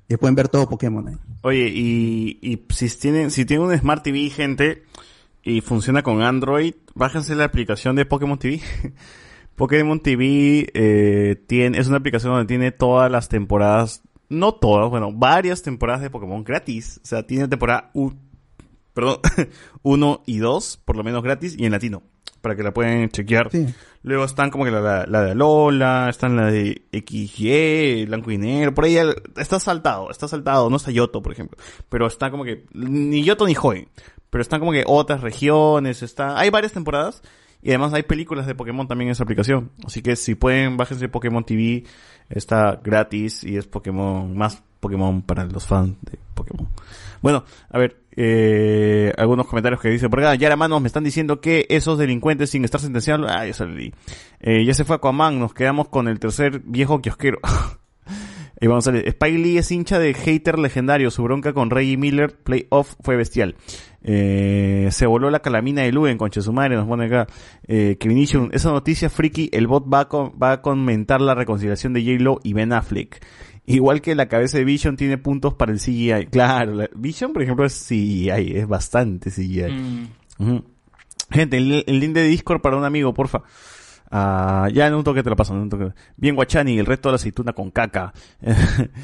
y 0.09 0.17
pueden 0.17 0.35
ver 0.35 0.49
todo 0.49 0.69
Pokémon 0.69 1.07
ahí. 1.09 1.17
Oye, 1.43 1.69
y, 1.75 2.39
y 2.41 2.65
si 2.75 2.89
tienen, 2.97 3.31
si 3.31 3.45
tienen 3.45 3.67
un 3.67 3.77
Smart 3.79 4.03
TV, 4.03 4.31
gente, 4.31 4.85
y 5.43 5.61
funciona 5.61 6.03
con 6.03 6.23
Android, 6.23 6.75
bájense 6.95 7.35
la 7.35 7.45
aplicación 7.45 7.95
de 7.97 8.07
Pokémon 8.07 8.39
TV. 8.39 8.61
Pokémon 9.59 10.01
TV 10.01 10.71
eh, 10.73 11.37
tiene, 11.47 11.77
es 11.79 11.89
una 11.89 11.99
aplicación 11.99 12.33
donde 12.33 12.47
tiene 12.47 12.73
todas 12.73 13.11
las 13.11 13.29
temporadas, 13.29 14.03
no 14.31 14.55
todas, 14.55 14.89
bueno, 14.89 15.11
varias 15.13 15.63
temporadas 15.63 16.01
de 16.01 16.09
Pokémon 16.09 16.43
gratis. 16.45 17.01
O 17.05 17.07
sea, 17.07 17.25
tiene 17.27 17.47
temporada 17.49 17.91
u- 17.93 18.13
perdón, 18.95 19.19
1 19.83 20.23
y 20.25 20.39
2, 20.39 20.81
por 20.85 20.97
lo 20.97 21.05
menos 21.05 21.23
gratis, 21.23 21.55
y 21.59 21.67
en 21.67 21.73
latino, 21.73 22.03
para 22.41 22.57
que 22.57 22.63
la 22.63 22.73
pueden 22.73 23.09
chequear. 23.11 23.51
Luego 24.03 24.25
están 24.25 24.51
como 24.51 24.65
que 24.65 24.71
la, 24.71 24.81
la, 24.81 25.07
la 25.07 25.23
de 25.23 25.31
Alola, 25.33 26.07
están 26.09 26.37
la 26.37 26.47
de 26.47 26.83
XY, 26.93 28.07
Blanco 28.07 28.31
y 28.31 28.39
Negro, 28.39 28.75
por 28.75 28.85
ahí 28.85 28.97
el- 28.97 29.15
está 29.37 29.59
saltado, 29.61 30.11
está 30.11 30.29
saltado, 30.29 30.71
no 30.71 30.77
está 30.77 30.91
Yoto, 30.91 31.21
por 31.21 31.33
ejemplo. 31.33 31.59
Pero 31.89 32.07
está 32.07 32.31
como 32.31 32.45
que, 32.45 32.65
ni 32.73 33.23
Yoto 33.25 33.45
ni 33.47 33.55
Joy, 33.55 33.89
pero 34.31 34.41
están 34.43 34.61
como 34.61 34.73
que 34.73 34.85
otras 34.87 35.21
regiones, 35.21 36.03
está, 36.03 36.39
hay 36.39 36.51
varias 36.51 36.73
temporadas, 36.73 37.23
y 37.69 37.71
además 37.73 37.93
hay 37.93 38.03
películas 38.03 38.47
de 38.47 38.55
Pokémon 38.55 38.89
también 38.89 39.09
en 39.09 39.13
esa 39.13 39.25
aplicación. 39.25 39.71
Así 39.85 40.01
que 40.01 40.17
si 40.17 40.35
pueden, 40.35 40.79
bájense 40.79 41.07
Pokémon 41.11 41.45
TV, 41.45 41.85
está 42.31 42.81
gratis 42.83 43.45
y 43.45 43.59
es 43.59 43.67
Pokémon, 43.67 44.35
más 44.35 44.63
Pokémon 44.81 45.21
para 45.21 45.45
los 45.45 45.67
fans 45.67 45.95
de 46.01 46.19
Pokémon. 46.33 46.67
Bueno, 47.21 47.45
a 47.69 47.79
ver, 47.79 47.99
eh, 48.17 49.13
algunos 49.19 49.47
comentarios 49.49 49.83
que 49.83 49.91
dice 49.91 50.09
por 50.09 50.21
acá, 50.21 50.35
Yara 50.35 50.57
Manos 50.57 50.81
me 50.81 50.87
están 50.87 51.05
diciendo 51.05 51.43
que 51.43 51.67
esos 51.69 51.99
delincuentes 51.99 52.49
sin 52.49 52.65
estar 52.65 52.81
sentenciados, 52.81 53.31
ah, 53.31 53.45
ya 53.45 53.65
leí. 53.67 53.93
Eh, 54.41 54.65
ya 54.65 54.73
se 54.73 54.87
fue 54.87 54.97
Aquaman, 54.97 55.39
nos 55.39 55.53
quedamos 55.53 55.91
con 55.91 56.09
el 56.09 56.19
tercer 56.19 56.63
viejo 56.65 57.03
kiosquero. 57.03 57.39
Y 58.61 58.67
vamos 58.67 58.89
a 58.89 58.91
ver, 58.91 59.07
Spike 59.07 59.39
Lee 59.39 59.59
es 59.59 59.71
hincha 59.71 60.01
de 60.01 60.15
hater 60.15 60.59
legendario, 60.59 61.13
su 61.13 61.23
bronca 61.23 61.53
con 61.53 61.71
Reggie 61.71 61.97
Miller, 61.97 62.37
playoff 62.37 62.95
fue 63.01 63.15
bestial. 63.17 63.55
Eh, 64.03 64.89
se 64.93 65.07
voló 65.07 65.31
la 65.31 65.41
calamina 65.41 65.83
de 65.83 65.93
Luen, 65.93 66.19
concha 66.19 66.41
de 66.41 66.45
su 66.45 66.53
madre, 66.53 66.77
nos 66.77 66.87
pone 66.87 67.07
acá. 67.07 67.27
Eh, 67.67 67.97
Ishun, 68.01 68.51
esa 68.53 68.71
noticia 68.71 69.11
friki, 69.11 69.51
el 69.53 69.67
bot 69.67 69.85
va 69.93 70.01
a, 70.01 70.09
con- 70.09 70.33
va 70.41 70.53
a 70.53 70.63
comentar 70.63 71.21
la 71.21 71.35
reconciliación 71.35 71.93
de 71.93 72.03
J-Lo 72.03 72.39
y 72.43 72.53
Ben 72.53 72.73
Affleck. 72.73 73.25
Igual 73.67 74.01
que 74.01 74.15
la 74.15 74.29
cabeza 74.29 74.57
de 74.57 74.65
Vision 74.65 74.97
tiene 74.97 75.19
puntos 75.19 75.53
para 75.55 75.73
el 75.73 75.79
CGI. 75.79 76.27
Claro, 76.31 76.75
la- 76.75 76.89
Vision, 76.95 77.33
por 77.33 77.43
ejemplo, 77.43 77.67
es 77.67 77.75
CGI, 77.87 78.57
es 78.57 78.67
bastante 78.67 79.31
CGI. 79.31 80.09
Ujú. 80.39 80.65
Gente, 81.31 81.59
el, 81.59 81.85
el 81.87 82.01
link 82.01 82.15
de 82.15 82.25
Discord 82.25 82.63
para 82.63 82.77
un 82.79 82.85
amigo, 82.85 83.13
porfa. 83.13 83.43
Ah, 84.11 84.69
ya 84.73 84.87
en 84.87 84.95
un 84.95 85.05
toque 85.05 85.23
te 85.23 85.31
lo 85.31 85.37
paso. 85.37 85.53
en 85.55 85.61
un 85.61 85.69
toque. 85.69 85.93
Bien 86.17 86.35
Guachani, 86.35 86.79
el 86.79 86.87
resto 86.87 87.09
de 87.09 87.13
la 87.13 87.17
aceituna 87.17 87.53
con 87.53 87.71
caca. 87.71 88.13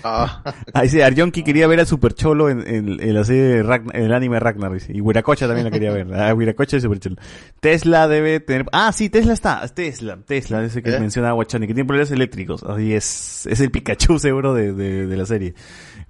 Ah. 0.03 0.43
Ah, 0.73 0.83
dice, 0.83 1.05
Arjonki 1.05 1.43
quería 1.43 1.67
ver 1.67 1.81
al 1.81 1.87
Super 1.87 2.15
Cholo 2.15 2.49
en, 2.51 2.67
en- 2.67 3.01
en 3.01 3.15
la 3.15 3.23
serie 3.25 3.43
de 3.43 3.63
Ragnar- 3.63 3.95
en 3.97 4.05
el 4.05 4.13
anime 4.15 4.41
Ragnar, 4.41 4.73
dice. 4.73 4.93
Y 4.95 5.01
Huiracocha 5.01 5.47
también 5.47 5.65
la 5.67 5.71
quería 5.71 5.93
ver. 5.93 6.13
Ah, 6.15 6.35
Huiracocha 6.35 6.77
y 6.77 6.81
Super 6.81 6.99
Cholo. 7.01 7.17
Tesla 7.61 8.09
debe 8.09 8.41
tener... 8.41 8.67
Ah, 8.73 8.91
sí, 8.93 9.09
Tesla 9.11 9.33
está. 9.35 9.67
Tesla, 9.69 10.19
Tesla, 10.27 10.65
ese 10.65 10.83
que 10.83 10.95
¿Eh? 10.95 11.01
mencionaba 11.01 11.35
Guachani, 11.35 11.67
que 11.67 11.75
tiene 11.75 11.87
problemas 11.87 12.11
eléctricos. 12.11 12.63
Así 12.65 12.93
es, 12.95 13.47
es 13.47 13.61
el 13.61 13.71
Pikachu 13.71 14.19
seguro 14.19 14.55
de, 14.55 14.73
de, 14.73 15.07
de 15.07 15.17
la 15.17 15.27
serie. 15.27 15.55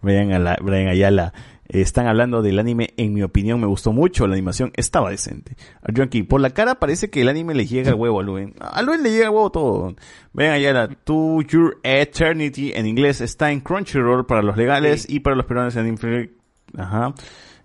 Brian, 0.02 0.32
Ala- 0.32 0.58
Brian 0.62 0.88
Ayala. 0.88 1.32
Eh, 1.68 1.80
Están 1.80 2.06
hablando 2.06 2.42
del 2.42 2.58
anime, 2.58 2.90
en 2.96 3.14
mi 3.14 3.22
opinión 3.22 3.60
me 3.60 3.66
gustó 3.66 3.92
mucho, 3.92 4.26
la 4.26 4.34
animación 4.34 4.70
estaba 4.74 5.10
decente. 5.10 5.56
Arjonki, 5.82 6.22
por 6.22 6.40
la 6.40 6.50
cara 6.50 6.74
parece 6.76 7.08
que 7.10 7.22
el 7.22 7.28
anime 7.28 7.54
le 7.54 7.66
llega 7.66 7.90
al 7.90 7.94
huevo 7.96 8.20
a 8.20 8.22
Luen. 8.22 8.54
A 8.60 8.82
Luen 8.82 9.02
le 9.02 9.10
llega 9.10 9.26
al 9.28 9.32
huevo 9.34 9.50
todo. 9.50 9.94
Vean 10.32 10.52
allá, 10.52 10.88
To 11.04 11.40
Your 11.42 11.78
Eternity 11.82 12.72
en 12.74 12.86
inglés 12.86 13.20
está 13.20 13.50
en 13.50 13.60
Crunchyroll 13.60 14.26
para 14.26 14.42
los 14.42 14.56
legales 14.56 15.06
y 15.08 15.20
para 15.20 15.36
los 15.36 15.46
peruanos 15.46 15.74
en 15.76 15.86
Inflix. 15.88 16.32
Ajá. 16.76 17.14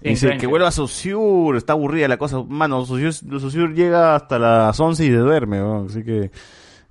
Dice 0.01 0.37
que 0.37 0.47
vuelva 0.47 0.69
a 0.69 0.71
Saussure, 0.71 1.57
está 1.57 1.73
aburrida 1.73 2.07
la 2.07 2.15
cosa. 2.17 2.41
Mano, 2.47 2.85
Saussure, 2.85 3.73
llega 3.73 4.15
hasta 4.15 4.39
las 4.39 4.79
11 4.79 5.03
y 5.03 5.07
se 5.09 5.15
duerme, 5.17 5.57
¿no? 5.59 5.87
así 5.89 6.03
que... 6.05 6.31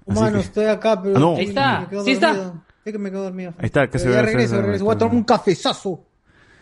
así 0.06 0.20
Mano, 0.20 0.34
que- 0.36 0.40
estoy 0.44 0.66
acá, 0.66 1.00
pero. 1.02 1.16
Ah, 1.16 1.20
no. 1.20 1.32
me 1.32 1.38
Ahí 1.40 1.46
está, 1.46 1.86
quedo 1.88 2.04
sí 2.04 2.10
está. 2.10 2.34
dormido. 2.34 2.62
Es 2.84 2.92
que 2.92 2.98
me 2.98 3.10
quedo 3.10 3.22
dormido. 3.22 3.54
Ahí 3.56 3.64
está, 3.66 3.88
que 3.88 3.98
se 3.98 4.10
ya 4.10 4.16
ve- 4.16 4.22
regreso, 4.22 4.56
se 4.56 4.60
regreso. 4.62 4.84
Voy 4.84 4.94
a 4.94 4.98
tomar 4.98 5.14
un 5.14 5.24
cafezazo. 5.24 6.04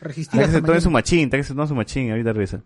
Resistir 0.00 0.40
Está 0.40 0.52
que 0.52 0.60
se 0.60 0.66
tome 0.66 0.80
su 0.80 0.90
machín, 0.90 1.20
está 1.24 1.36
que 1.36 1.44
se 1.44 1.54
tome 1.54 1.66
su 1.66 1.74
machín, 1.74 2.10
ahorita 2.10 2.32
regresa. 2.32 2.60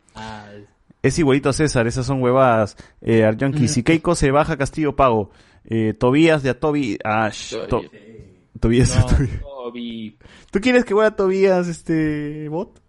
Es 1.03 1.19
igualito 1.19 1.49
a 1.49 1.53
César, 1.53 1.87
esas 1.87 2.05
son 2.07 2.23
huevadas. 2.23 2.77
Eh, 3.01 3.25
Arjonki, 3.25 3.69
si 3.69 3.83
Keiko 3.83 4.15
se 4.15 4.31
baja, 4.31 4.57
Castillo 4.57 4.95
pago. 4.97 5.31
Eh, 5.65 5.95
Tobías 5.99 6.43
de 6.43 6.51
a 6.51 6.59
Toby. 6.59 6.99
Ash. 7.05 7.55
To- 7.69 7.83
Tobías 8.59 8.89
de 8.93 8.99
a 8.99 9.07
Toby. 9.07 9.29
Toby. 9.41 10.19
¿Tú 10.51 10.61
quieres 10.61 10.85
que 10.85 10.93
vuelva 10.95 11.15
Tobías, 11.17 11.69
este, 11.69 12.49
bot? 12.49 12.81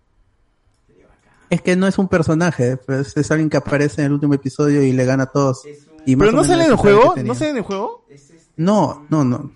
Es 1.49 1.61
que 1.61 1.75
no 1.75 1.85
es 1.87 1.97
un 1.97 2.07
personaje, 2.07 2.77
pues 2.77 3.15
es 3.17 3.29
alguien 3.31 3.49
que 3.49 3.57
aparece 3.57 4.01
en 4.01 4.07
el 4.07 4.13
último 4.13 4.33
episodio 4.33 4.81
y 4.83 4.93
le 4.93 5.05
gana 5.05 5.23
a 5.23 5.25
todos. 5.27 5.63
Y 6.05 6.15
¿Pero 6.15 6.31
no 6.31 6.43
sale 6.43 6.63
en 6.65 6.71
el 6.71 6.77
juego? 6.77 7.13
¿No 7.23 7.35
sale 7.35 7.51
en 7.51 7.57
el 7.57 7.63
juego? 7.63 8.05
No, 8.57 9.05
no, 9.09 9.23
no. 9.23 9.51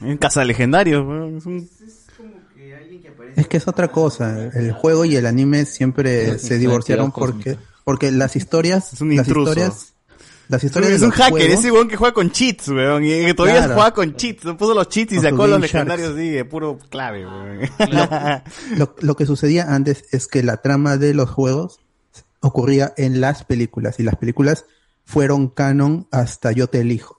En 0.00 0.16
Casa 0.18 0.44
Legendario. 0.44 1.36
es 1.36 1.46
un- 1.46 1.68
Es 3.36 3.48
que 3.48 3.56
es 3.56 3.68
otra 3.68 3.88
cosa. 3.88 4.50
El 4.54 4.72
juego 4.72 5.04
y 5.04 5.16
el 5.16 5.26
anime 5.26 5.64
siempre 5.66 6.38
se 6.38 6.58
divorciaron 6.58 7.12
porque, 7.12 7.56
porque 7.84 8.10
las 8.10 8.36
historias, 8.36 9.00
un 9.00 9.16
las 9.16 9.26
intruso. 9.26 9.50
historias, 9.50 9.94
las 10.48 10.64
historias 10.64 10.92
es 10.92 11.02
un 11.02 11.10
hacker, 11.10 11.30
juegos- 11.42 11.58
ese 11.58 11.70
weón 11.72 11.88
que 11.88 11.96
juega 11.96 12.14
con 12.14 12.30
cheats, 12.30 12.68
weón. 12.68 13.04
Y 13.04 13.08
que 13.08 13.34
todavía 13.34 13.58
Claro. 13.60 13.74
juega 13.74 13.92
con 13.94 14.14
cheats. 14.16 14.44
Puso 14.58 14.74
los 14.74 14.88
cheats 14.88 15.12
y 15.12 15.16
Con 15.16 15.24
sacó 15.24 15.46
los 15.46 15.60
legendarios, 15.60 16.08
Sharks. 16.08 16.22
sí, 16.22 16.30
de 16.30 16.44
puro 16.44 16.78
clave, 16.90 17.26
weón. 17.26 17.60
lo, 18.76 18.94
lo 19.00 19.16
que 19.16 19.26
sucedía 19.26 19.74
antes 19.74 20.04
es 20.10 20.26
que 20.26 20.42
la 20.42 20.58
trama 20.58 20.96
de 20.96 21.14
los 21.14 21.28
juegos 21.30 21.80
ocurría 22.40 22.94
en 22.96 23.20
las 23.20 23.44
películas 23.44 23.98
y 24.00 24.04
las 24.04 24.16
películas 24.16 24.64
fueron 25.04 25.48
canon 25.48 26.06
hasta 26.10 26.52
Yo 26.52 26.66
te 26.68 26.80
elijo. 26.80 27.17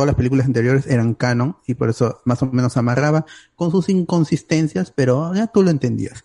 Todas 0.00 0.12
las 0.12 0.16
películas 0.16 0.46
anteriores 0.46 0.86
eran 0.86 1.12
canon 1.12 1.58
y 1.66 1.74
por 1.74 1.90
eso 1.90 2.22
más 2.24 2.42
o 2.42 2.46
menos 2.46 2.78
amarraba 2.78 3.26
con 3.54 3.70
sus 3.70 3.90
inconsistencias, 3.90 4.90
pero 4.96 5.34
ya 5.34 5.48
tú 5.48 5.62
lo 5.62 5.68
entendías. 5.68 6.24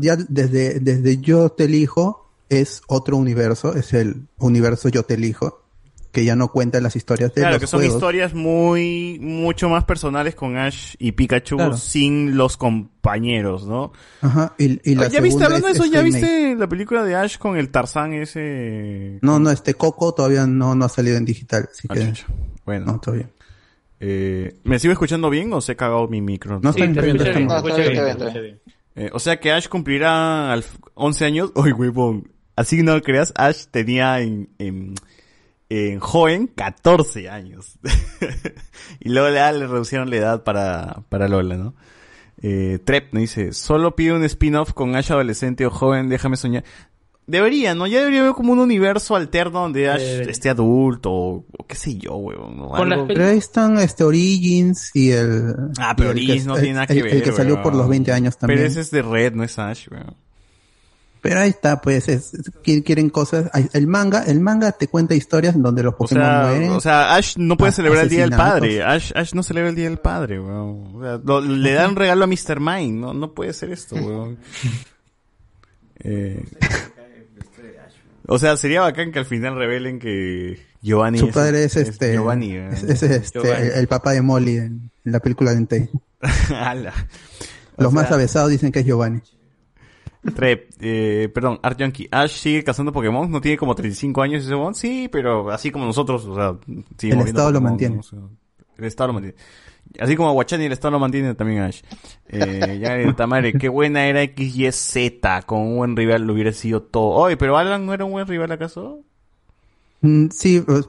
Ya 0.00 0.16
desde, 0.16 0.80
desde 0.80 1.18
Yo 1.18 1.50
te 1.50 1.64
elijo 1.64 2.30
es 2.48 2.80
otro 2.88 3.18
universo, 3.18 3.74
es 3.74 3.92
el 3.92 4.26
universo 4.38 4.88
Yo 4.88 5.02
te 5.02 5.12
elijo, 5.12 5.61
que 6.12 6.24
ya 6.26 6.36
no 6.36 6.48
cuenta 6.48 6.78
las 6.80 6.94
historias 6.94 7.34
de 7.34 7.40
Claro, 7.40 7.54
los 7.54 7.60
que 7.62 7.66
son 7.66 7.80
juegos. 7.80 7.96
historias 7.96 8.34
muy, 8.34 9.18
mucho 9.20 9.68
más 9.70 9.84
personales 9.84 10.34
con 10.34 10.56
Ash 10.58 10.94
y 10.98 11.12
Pikachu 11.12 11.56
Claro. 11.56 11.76
sin 11.78 12.36
los 12.36 12.56
compañeros, 12.58 13.66
¿no? 13.66 13.92
Ajá, 14.20 14.54
y, 14.58 14.78
y 14.90 14.94
la 14.94 15.08
¿Ya 15.08 15.20
viste, 15.22 15.42
hablando 15.42 15.66
de 15.68 15.72
es- 15.72 15.78
eso, 15.78 15.86
es 15.86 15.90
ya 15.90 16.02
remake. 16.02 16.20
viste 16.22 16.54
la 16.56 16.68
película 16.68 17.02
de 17.04 17.14
Ash 17.16 17.38
con 17.38 17.56
el 17.56 17.70
Tarzán 17.70 18.12
ese? 18.12 19.18
No, 19.22 19.38
no, 19.38 19.50
este 19.50 19.72
Coco 19.74 20.12
todavía 20.12 20.46
no, 20.46 20.74
no 20.74 20.84
ha 20.84 20.88
salido 20.90 21.16
en 21.16 21.24
digital, 21.24 21.68
así 21.72 21.88
Ah, 21.90 21.94
que... 21.94 22.12
Bueno. 22.66 22.86
No, 22.86 23.00
todavía. 23.00 23.30
Eh, 23.98 24.56
¿Me 24.64 24.78
sigo 24.78 24.92
escuchando 24.92 25.30
bien 25.30 25.52
o 25.52 25.60
se 25.60 25.72
ha 25.72 25.76
cagado 25.76 26.08
mi 26.08 26.20
micro? 26.20 26.60
No, 26.62 26.70
está 26.70 26.84
Sí, 26.84 26.90
está 26.90 27.00
bien. 27.00 27.16
No. 27.46 28.72
Eh, 28.94 29.10
o 29.12 29.18
sea 29.18 29.40
que 29.40 29.50
Ash 29.52 29.68
cumplirá 29.68 30.52
al 30.52 30.64
11 30.94 31.24
años. 31.24 31.52
Uy, 31.54 31.72
huevón. 31.72 32.28
Así 32.54 32.76
que 32.76 32.82
no 32.82 32.94
lo 32.94 33.00
creas, 33.02 33.32
Ash 33.36 33.64
tenía 33.70 34.20
en, 34.20 34.50
en, 34.58 34.94
en 35.92 36.00
joven 36.00 36.46
14 36.54 37.28
años. 37.30 37.78
y 39.00 39.08
luego 39.08 39.28
le, 39.28 39.58
le 39.58 39.66
reducieron 39.66 40.10
la 40.10 40.16
edad 40.16 40.44
para, 40.44 41.02
para 41.08 41.28
Lola, 41.28 41.56
¿no? 41.56 41.74
Eh, 42.42 42.78
Trep 42.84 43.12
me 43.12 43.20
dice, 43.20 43.52
solo 43.52 43.94
pide 43.94 44.12
un 44.12 44.24
spin-off 44.24 44.72
con 44.72 44.96
Ash 44.96 45.12
adolescente 45.12 45.64
o 45.66 45.70
joven, 45.70 46.08
déjame 46.08 46.36
soñar. 46.36 46.64
Debería, 47.24 47.72
¿no? 47.76 47.86
Ya 47.86 48.00
debería 48.00 48.22
haber 48.22 48.32
como 48.32 48.52
un 48.52 48.58
universo 48.58 49.14
alterno 49.14 49.60
donde 49.60 49.88
Ash 49.88 50.02
Eh, 50.02 50.26
esté 50.28 50.50
adulto 50.50 51.12
o, 51.12 51.46
o 51.56 51.66
qué 51.68 51.76
sé 51.76 51.96
yo, 51.96 52.16
huevón. 52.16 52.56
¿no? 52.56 52.74
Algo- 52.74 53.06
Pero 53.06 53.26
ahí 53.26 53.38
están 53.38 53.78
este 53.78 54.02
Origins 54.02 54.90
y 54.92 55.12
el... 55.12 55.54
Ah, 55.78 55.94
pero 55.96 56.08
y 56.08 56.12
el 56.12 56.16
que- 56.18 56.22
Origins 56.32 56.46
no 56.46 56.54
tiene 56.56 56.74
nada 56.74 56.86
que 56.88 56.94
el- 56.94 57.02
ver. 57.04 57.14
El 57.14 57.22
que 57.22 57.32
salió 57.32 57.54
weón. 57.54 57.62
por 57.62 57.74
los 57.76 57.88
20 57.88 58.12
años 58.12 58.36
también. 58.36 58.58
Pero 58.58 58.68
ese 58.68 58.80
es 58.80 58.90
de 58.90 59.02
Red, 59.02 59.34
no 59.34 59.44
es 59.44 59.56
Ash, 59.60 59.86
weón. 59.88 60.16
Pero 61.22 61.38
ahí 61.38 61.50
está, 61.50 61.80
pues, 61.80 62.08
es, 62.08 62.34
es- 62.34 62.52
qui- 62.64 62.82
quieren 62.84 63.08
cosas. 63.08 63.48
El 63.72 63.86
manga, 63.86 64.24
el 64.24 64.40
manga 64.40 64.72
te 64.72 64.88
cuenta 64.88 65.14
historias 65.14 65.54
donde 65.56 65.84
los 65.84 65.94
O 65.94 65.98
Pokémon 65.98 66.22
sea, 66.24 66.46
mueren. 66.48 66.70
o 66.70 66.80
sea, 66.80 67.14
Ash 67.14 67.36
no 67.38 67.56
puede 67.56 67.70
celebrar 67.72 68.02
el 68.04 68.10
Día 68.10 68.22
del. 68.22 68.30
Padre. 68.36 68.82
Ash, 68.82 69.12
Ash 69.14 69.32
no 69.32 69.44
celebra 69.44 69.70
el 69.70 69.76
Día 69.76 69.88
del 69.88 69.98
Padre, 69.98 70.40
weón. 70.40 70.96
O 70.96 71.00
sea, 71.00 71.20
lo- 71.24 71.40
le 71.40 71.72
dan 71.74 71.90
un 71.90 71.96
regalo 71.96 72.24
a 72.24 72.26
Mr. 72.26 72.58
Mind. 72.58 73.00
No, 73.00 73.14
no 73.14 73.32
puede 73.34 73.52
ser 73.52 73.70
esto, 73.70 73.94
weón. 74.04 74.36
Eh, 76.04 76.44
o 78.26 78.38
sea, 78.38 78.56
sería 78.56 78.80
bacán 78.80 79.12
que 79.12 79.18
al 79.18 79.26
final 79.26 79.56
revelen 79.56 79.98
que 79.98 80.58
Giovanni 80.80 81.18
Su 81.18 81.28
padre 81.30 81.64
es, 81.64 81.76
este, 81.76 82.12
Giovanni, 82.14 82.54
weón. 82.58 82.72
es, 82.74 82.82
es 82.82 83.02
este, 83.02 83.40
Giovanni. 83.40 83.66
el, 83.68 83.72
el 83.74 83.86
papá 83.88 84.12
de 84.12 84.22
Molly 84.22 84.56
en, 84.56 84.90
en 85.04 85.12
la 85.12 85.20
película 85.20 85.52
de 85.52 85.58
Entei. 85.58 85.88
Ala. 86.54 86.92
O 87.76 87.82
Los 87.84 87.92
más 87.92 88.10
avesados 88.10 88.50
dicen 88.50 88.72
que 88.72 88.80
es 88.80 88.86
Giovanni. 88.86 89.20
Trep, 90.34 90.70
eh, 90.80 91.28
perdón, 91.34 91.58
Art 91.62 91.78
Yankee. 91.78 92.08
Ash 92.10 92.36
sigue 92.36 92.62
cazando 92.62 92.92
Pokémon, 92.92 93.28
no 93.28 93.40
tiene 93.40 93.58
como 93.58 93.74
35 93.74 94.22
años 94.22 94.44
ese 94.44 94.54
bon, 94.54 94.74
sí, 94.74 95.08
pero 95.10 95.50
así 95.50 95.72
como 95.72 95.84
nosotros, 95.84 96.24
o 96.26 96.34
sea, 96.34 96.56
sigue 96.96 97.14
El 97.14 97.20
Estado 97.20 97.50
lo 97.50 97.58
Pokémon, 97.58 97.70
mantiene. 97.72 97.94
¿no? 97.96 98.00
O 98.00 98.04
sea, 98.04 98.18
el 98.78 98.84
Estado 98.84 99.08
lo 99.08 99.12
mantiene. 99.14 99.36
Así 99.98 100.16
como 100.16 100.32
Guachani 100.32 100.64
el 100.64 100.72
Estado 100.72 100.92
lo 100.92 101.00
mantiene 101.00 101.34
también 101.34 101.62
Ash. 101.62 101.82
Eh, 102.28 102.78
ya 102.80 102.96
el 102.96 103.14
Tamare, 103.16 103.52
qué 103.52 103.68
buena 103.68 104.06
era 104.06 104.22
XYZ, 104.24 105.44
con 105.44 105.60
un 105.60 105.76
buen 105.76 105.96
rival 105.96 106.22
lo 106.22 106.34
hubiera 106.34 106.52
sido 106.52 106.82
todo. 106.82 107.10
Oye, 107.10 107.36
pero 107.36 107.58
Alan 107.58 107.84
no 107.84 107.92
era 107.92 108.04
un 108.04 108.12
buen 108.12 108.26
rival 108.26 108.52
acaso? 108.52 109.00
Mm, 110.00 110.28
sí, 110.30 110.60
pues, 110.60 110.88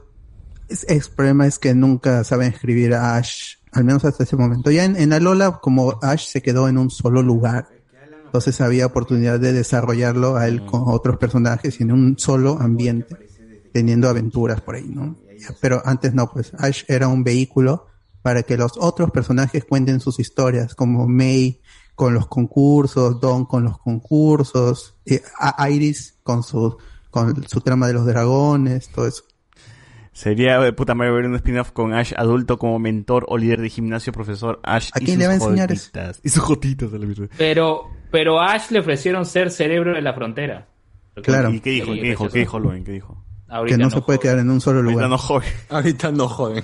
es, 0.69 0.85
el 0.87 1.01
problema 1.15 1.47
es 1.47 1.59
que 1.59 1.73
nunca 1.73 2.23
saben 2.23 2.53
escribir 2.53 2.93
a 2.93 3.17
Ash, 3.17 3.55
al 3.71 3.83
menos 3.83 4.05
hasta 4.05 4.23
ese 4.23 4.35
momento. 4.35 4.71
Ya 4.71 4.85
en, 4.85 4.95
en 4.95 5.11
Alola, 5.11 5.59
como 5.61 5.99
Ash 6.01 6.27
se 6.27 6.41
quedó 6.41 6.69
en 6.69 6.77
un 6.77 6.89
solo 6.89 7.21
lugar, 7.21 7.67
entonces 8.33 8.61
había 8.61 8.87
oportunidad 8.87 9.39
de 9.39 9.53
desarrollarlo 9.53 10.37
a 10.37 10.47
él 10.47 10.65
con 10.65 10.85
otros 10.87 11.17
personajes 11.17 11.79
y 11.79 11.83
en 11.83 11.91
un 11.91 12.17
solo 12.17 12.57
ambiente, 12.59 13.15
teniendo 13.71 14.09
aventuras 14.09 14.59
por 14.59 14.73
ahí, 14.73 14.89
¿no? 14.89 15.15
Pero 15.61 15.83
antes 15.85 16.15
no, 16.15 16.31
pues 16.31 16.51
Ash 16.57 16.81
era 16.87 17.07
un 17.07 17.23
vehículo 17.23 17.85
para 18.23 18.41
que 18.41 18.57
los 18.57 18.71
otros 18.79 19.11
personajes 19.11 19.65
cuenten 19.65 19.99
sus 19.99 20.19
historias, 20.19 20.73
como 20.73 21.07
May 21.07 21.61
con 21.93 22.15
los 22.15 22.25
concursos, 22.25 23.21
Don 23.21 23.45
con 23.45 23.65
los 23.65 23.77
concursos, 23.77 24.95
eh, 25.05 25.21
Iris 25.69 26.15
con 26.23 26.41
su, 26.41 26.75
con 27.11 27.47
su 27.47 27.61
trama 27.61 27.85
de 27.85 27.93
los 27.93 28.07
dragones, 28.07 28.89
todo 28.89 29.05
eso. 29.05 29.25
Sería 30.11 30.59
de 30.59 30.73
puta 30.73 30.95
madre 30.95 31.11
ver 31.11 31.25
un 31.25 31.35
spin-off 31.35 31.71
con 31.71 31.93
Ash 31.93 32.13
adulto 32.17 32.57
como 32.57 32.79
mentor 32.79 33.25
o 33.29 33.37
líder 33.37 33.61
de 33.61 33.69
gimnasio, 33.69 34.11
profesor 34.11 34.59
Ash. 34.63 34.89
¿A 34.93 35.01
y 35.03 35.05
sus 35.05 35.17
le 35.17 35.27
va 35.27 35.33
a 35.33 35.35
enseñar 35.35 35.71
eso? 35.71 35.85
jotitas. 35.85 36.19
Y 36.23 36.29
sus 36.29 36.41
jotitas 36.41 36.93
a 36.93 36.97
la 36.97 37.05
misma. 37.05 37.27
Pero, 37.37 37.89
pero 38.13 38.39
a 38.39 38.53
Ash 38.53 38.69
le 38.69 38.77
ofrecieron 38.77 39.25
ser 39.25 39.49
cerebro 39.49 39.95
de 39.95 40.01
la 40.03 40.13
frontera. 40.13 40.67
Claro. 41.23 41.49
¿Y 41.49 41.59
qué 41.61 41.71
dijo? 41.71 41.93
Sí, 41.95 41.99
¿Qué 41.99 42.09
dijo? 42.09 42.29
¿Qué 42.29 42.39
dijo 42.39 42.59
Loen? 42.59 42.83
¿Qué 42.83 42.91
dijo? 42.91 43.25
Ahorita 43.49 43.75
que 43.75 43.81
no, 43.83 43.89
se 43.89 44.01
puede 44.01 44.19
quedar 44.19 44.37
en 44.37 44.51
un 44.51 44.61
solo 44.61 44.83
lugar. 44.83 45.05
Ahorita 45.09 45.09
no 45.09 45.17
joven. 45.17 45.49
Ahorita 45.69 46.11
no 46.11 46.29
joven. 46.29 46.63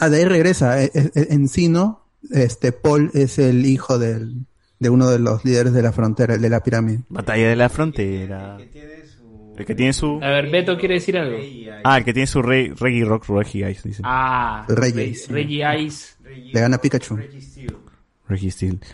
Ah, 0.00 0.08
de 0.08 0.16
ahí 0.16 0.24
regresa. 0.24 0.82
Eh, 0.82 0.90
eh, 0.92 1.10
eh, 1.14 1.26
En 1.30 1.46
Sino, 1.46 2.04
este 2.32 2.72
Paul 2.72 3.12
es 3.14 3.38
el 3.38 3.64
hijo 3.64 4.00
del, 4.00 4.44
de 4.80 4.90
uno 4.90 5.08
de 5.08 5.20
los 5.20 5.44
líderes 5.44 5.72
de 5.72 5.82
la 5.82 5.92
frontera, 5.92 6.34
el 6.34 6.42
de 6.42 6.50
la 6.50 6.64
pirámide. 6.64 7.02
Batalla 7.10 7.48
de 7.48 7.54
la 7.56 7.68
frontera. 7.68 8.58
El 9.56 9.64
que 9.66 9.74
tiene 9.76 9.92
su... 9.92 10.18
A 10.20 10.30
ver, 10.30 10.50
Beto 10.50 10.76
quiere 10.76 10.94
decir 10.94 11.16
algo. 11.16 11.38
Ah, 11.84 11.98
el 11.98 12.04
que 12.04 12.12
tiene 12.12 12.26
su 12.26 12.42
rey, 12.42 12.70
Reggie 12.70 13.04
Rock, 13.04 13.26
Reggie 13.28 13.70
Ice, 13.70 13.88
dice. 13.88 14.02
Ah, 14.04 14.64
Reggie, 14.68 15.14
Re- 15.28 15.32
Reggie 15.32 15.78
Ice. 15.84 16.14
Le 16.24 16.60
gana 16.60 16.78
Pikachu. 16.78 17.14
Reggie 17.14 17.40
Steel. 17.40 17.76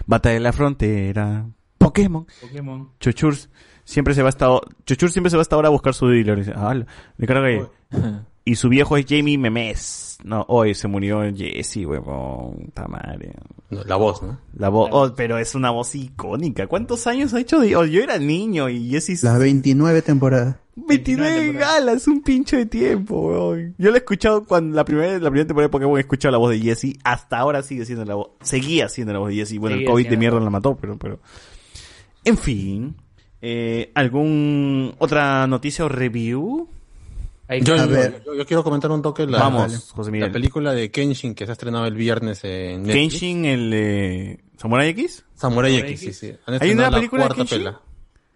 Batalla 0.07 0.35
de 0.35 0.41
la 0.41 0.53
frontera. 0.53 1.47
Pokémon. 1.79 2.27
Pokémon. 2.41 2.89
Chochur 3.01 3.35
siempre 3.85 4.15
se 4.15 4.23
va 4.23 4.29
hasta 4.29 4.47
Chochur 4.85 5.11
siempre 5.11 5.31
se 5.31 5.37
va 5.37 5.43
hasta 5.43 5.57
ahora 5.57 5.69
a 5.69 5.71
buscar 5.73 5.95
su 5.95 6.09
dealer. 6.09 6.39
Dice, 6.39 6.53
ah, 6.57 6.75
le 6.75 7.27
carga 7.27 7.47
ahí. 7.47 7.63
Y 8.45 8.57
su 8.57 8.69
viejo 8.69 8.97
es 8.97 9.05
Jamie 9.09 9.37
Memes. 9.39 10.19
No, 10.25 10.45
hoy 10.49 10.75
se 10.75 10.89
murió 10.89 11.21
Jesse, 11.35 11.85
huevón. 11.87 12.71
Ta 12.75 12.89
madre. 12.89 13.33
la 13.71 13.97
voz, 13.97 14.23
¿no? 14.23 14.39
La 14.55 14.69
voz, 14.71 14.89
oh, 14.93 15.13
pero 15.15 15.39
es 15.39 15.55
una 15.55 15.71
voz 15.71 15.95
icónica. 15.95 16.67
¿Cuántos 16.67 17.07
años 17.07 17.35
ha 17.35 17.41
hecho? 17.41 17.61
de- 17.61 17.77
oh, 17.77 17.85
yo 17.85 18.03
era 18.03 18.19
niño 18.19 18.69
y 18.69 18.89
Jesse... 18.91 19.23
Las 19.23 19.39
29 19.39 20.03
temporadas. 20.03 20.57
29 20.87 21.53
galas, 21.55 22.07
un 22.07 22.23
pincho 22.23 22.57
de 22.57 22.67
tiempo, 22.67 23.21
weón. 23.29 23.75
Yo 23.79 23.89
lo 23.91 23.95
he 23.97 23.99
escuchado 23.99 24.45
cuando 24.45 24.77
la 24.77 24.85
primera, 24.85 25.13
la 25.19 25.31
primera 25.31 25.47
temporada 25.47 25.69
de 25.69 25.73
Pokémon 25.73 25.97
he 25.97 26.01
escuchado 26.01 26.33
la 26.33 26.39
voz 26.39 26.51
de 26.51 26.61
Jesse. 26.61 26.97
Hasta 27.05 27.39
ahora 27.39 27.63
sigue 27.63 27.85
siendo 27.85 28.05
la 28.05 28.15
voz. 28.15 28.29
Seguía 28.43 28.89
siendo 28.89 29.13
la 29.13 29.19
voz 29.19 29.31
de 29.31 29.37
Jesse. 29.37 29.59
Bueno, 29.59 29.77
Seguía 29.77 29.87
el 29.89 29.93
COVID 29.93 30.09
de 30.09 30.17
mierda 30.17 30.41
la 30.41 30.51
mató, 30.51 30.77
pero, 30.81 30.99
pero. 30.99 31.21
En 32.25 32.37
fin. 32.39 32.95
Eh, 33.41 33.91
¿Algún 33.95 34.95
otra 34.99 35.47
noticia 35.47 35.85
o 35.85 35.89
review? 35.89 36.69
Yo, 37.63 37.75
A 37.75 37.79
yo- 37.79 37.89
ver. 37.89 38.23
yo- 38.27 38.35
yo 38.35 38.45
quiero 38.45 38.63
comentar 38.63 38.91
un 38.91 39.01
toque 39.01 39.27
la, 39.27 39.39
Vamos, 39.39 39.73
la- 39.73 39.79
José 39.79 40.11
la 40.19 40.31
película 40.31 40.73
de 40.75 40.91
Kenshin 40.91 41.35
que 41.35 41.47
se 41.47 41.53
ha 41.53 41.55
estrenado 41.55 41.87
el 41.87 41.95
viernes 41.95 42.45
en 42.45 42.83
Netflix. 42.83 42.95
Kenshin, 42.95 43.45
el 43.47 43.71
eh, 43.73 44.39
Samurai 44.59 44.89
X. 44.91 45.25
Samurai 45.35 45.73
Samurai 45.73 45.91
X, 45.93 46.01
sí, 46.01 46.07
X. 46.09 46.19
sí. 46.19 46.33
Han 46.47 46.59
¿Hay 46.63 46.73
una 46.73 46.91
la 46.91 46.97
película 46.99 47.23
de 47.23 47.29
cuarta 47.29 47.37
Kenshin? 47.37 47.59
pela. 47.59 47.81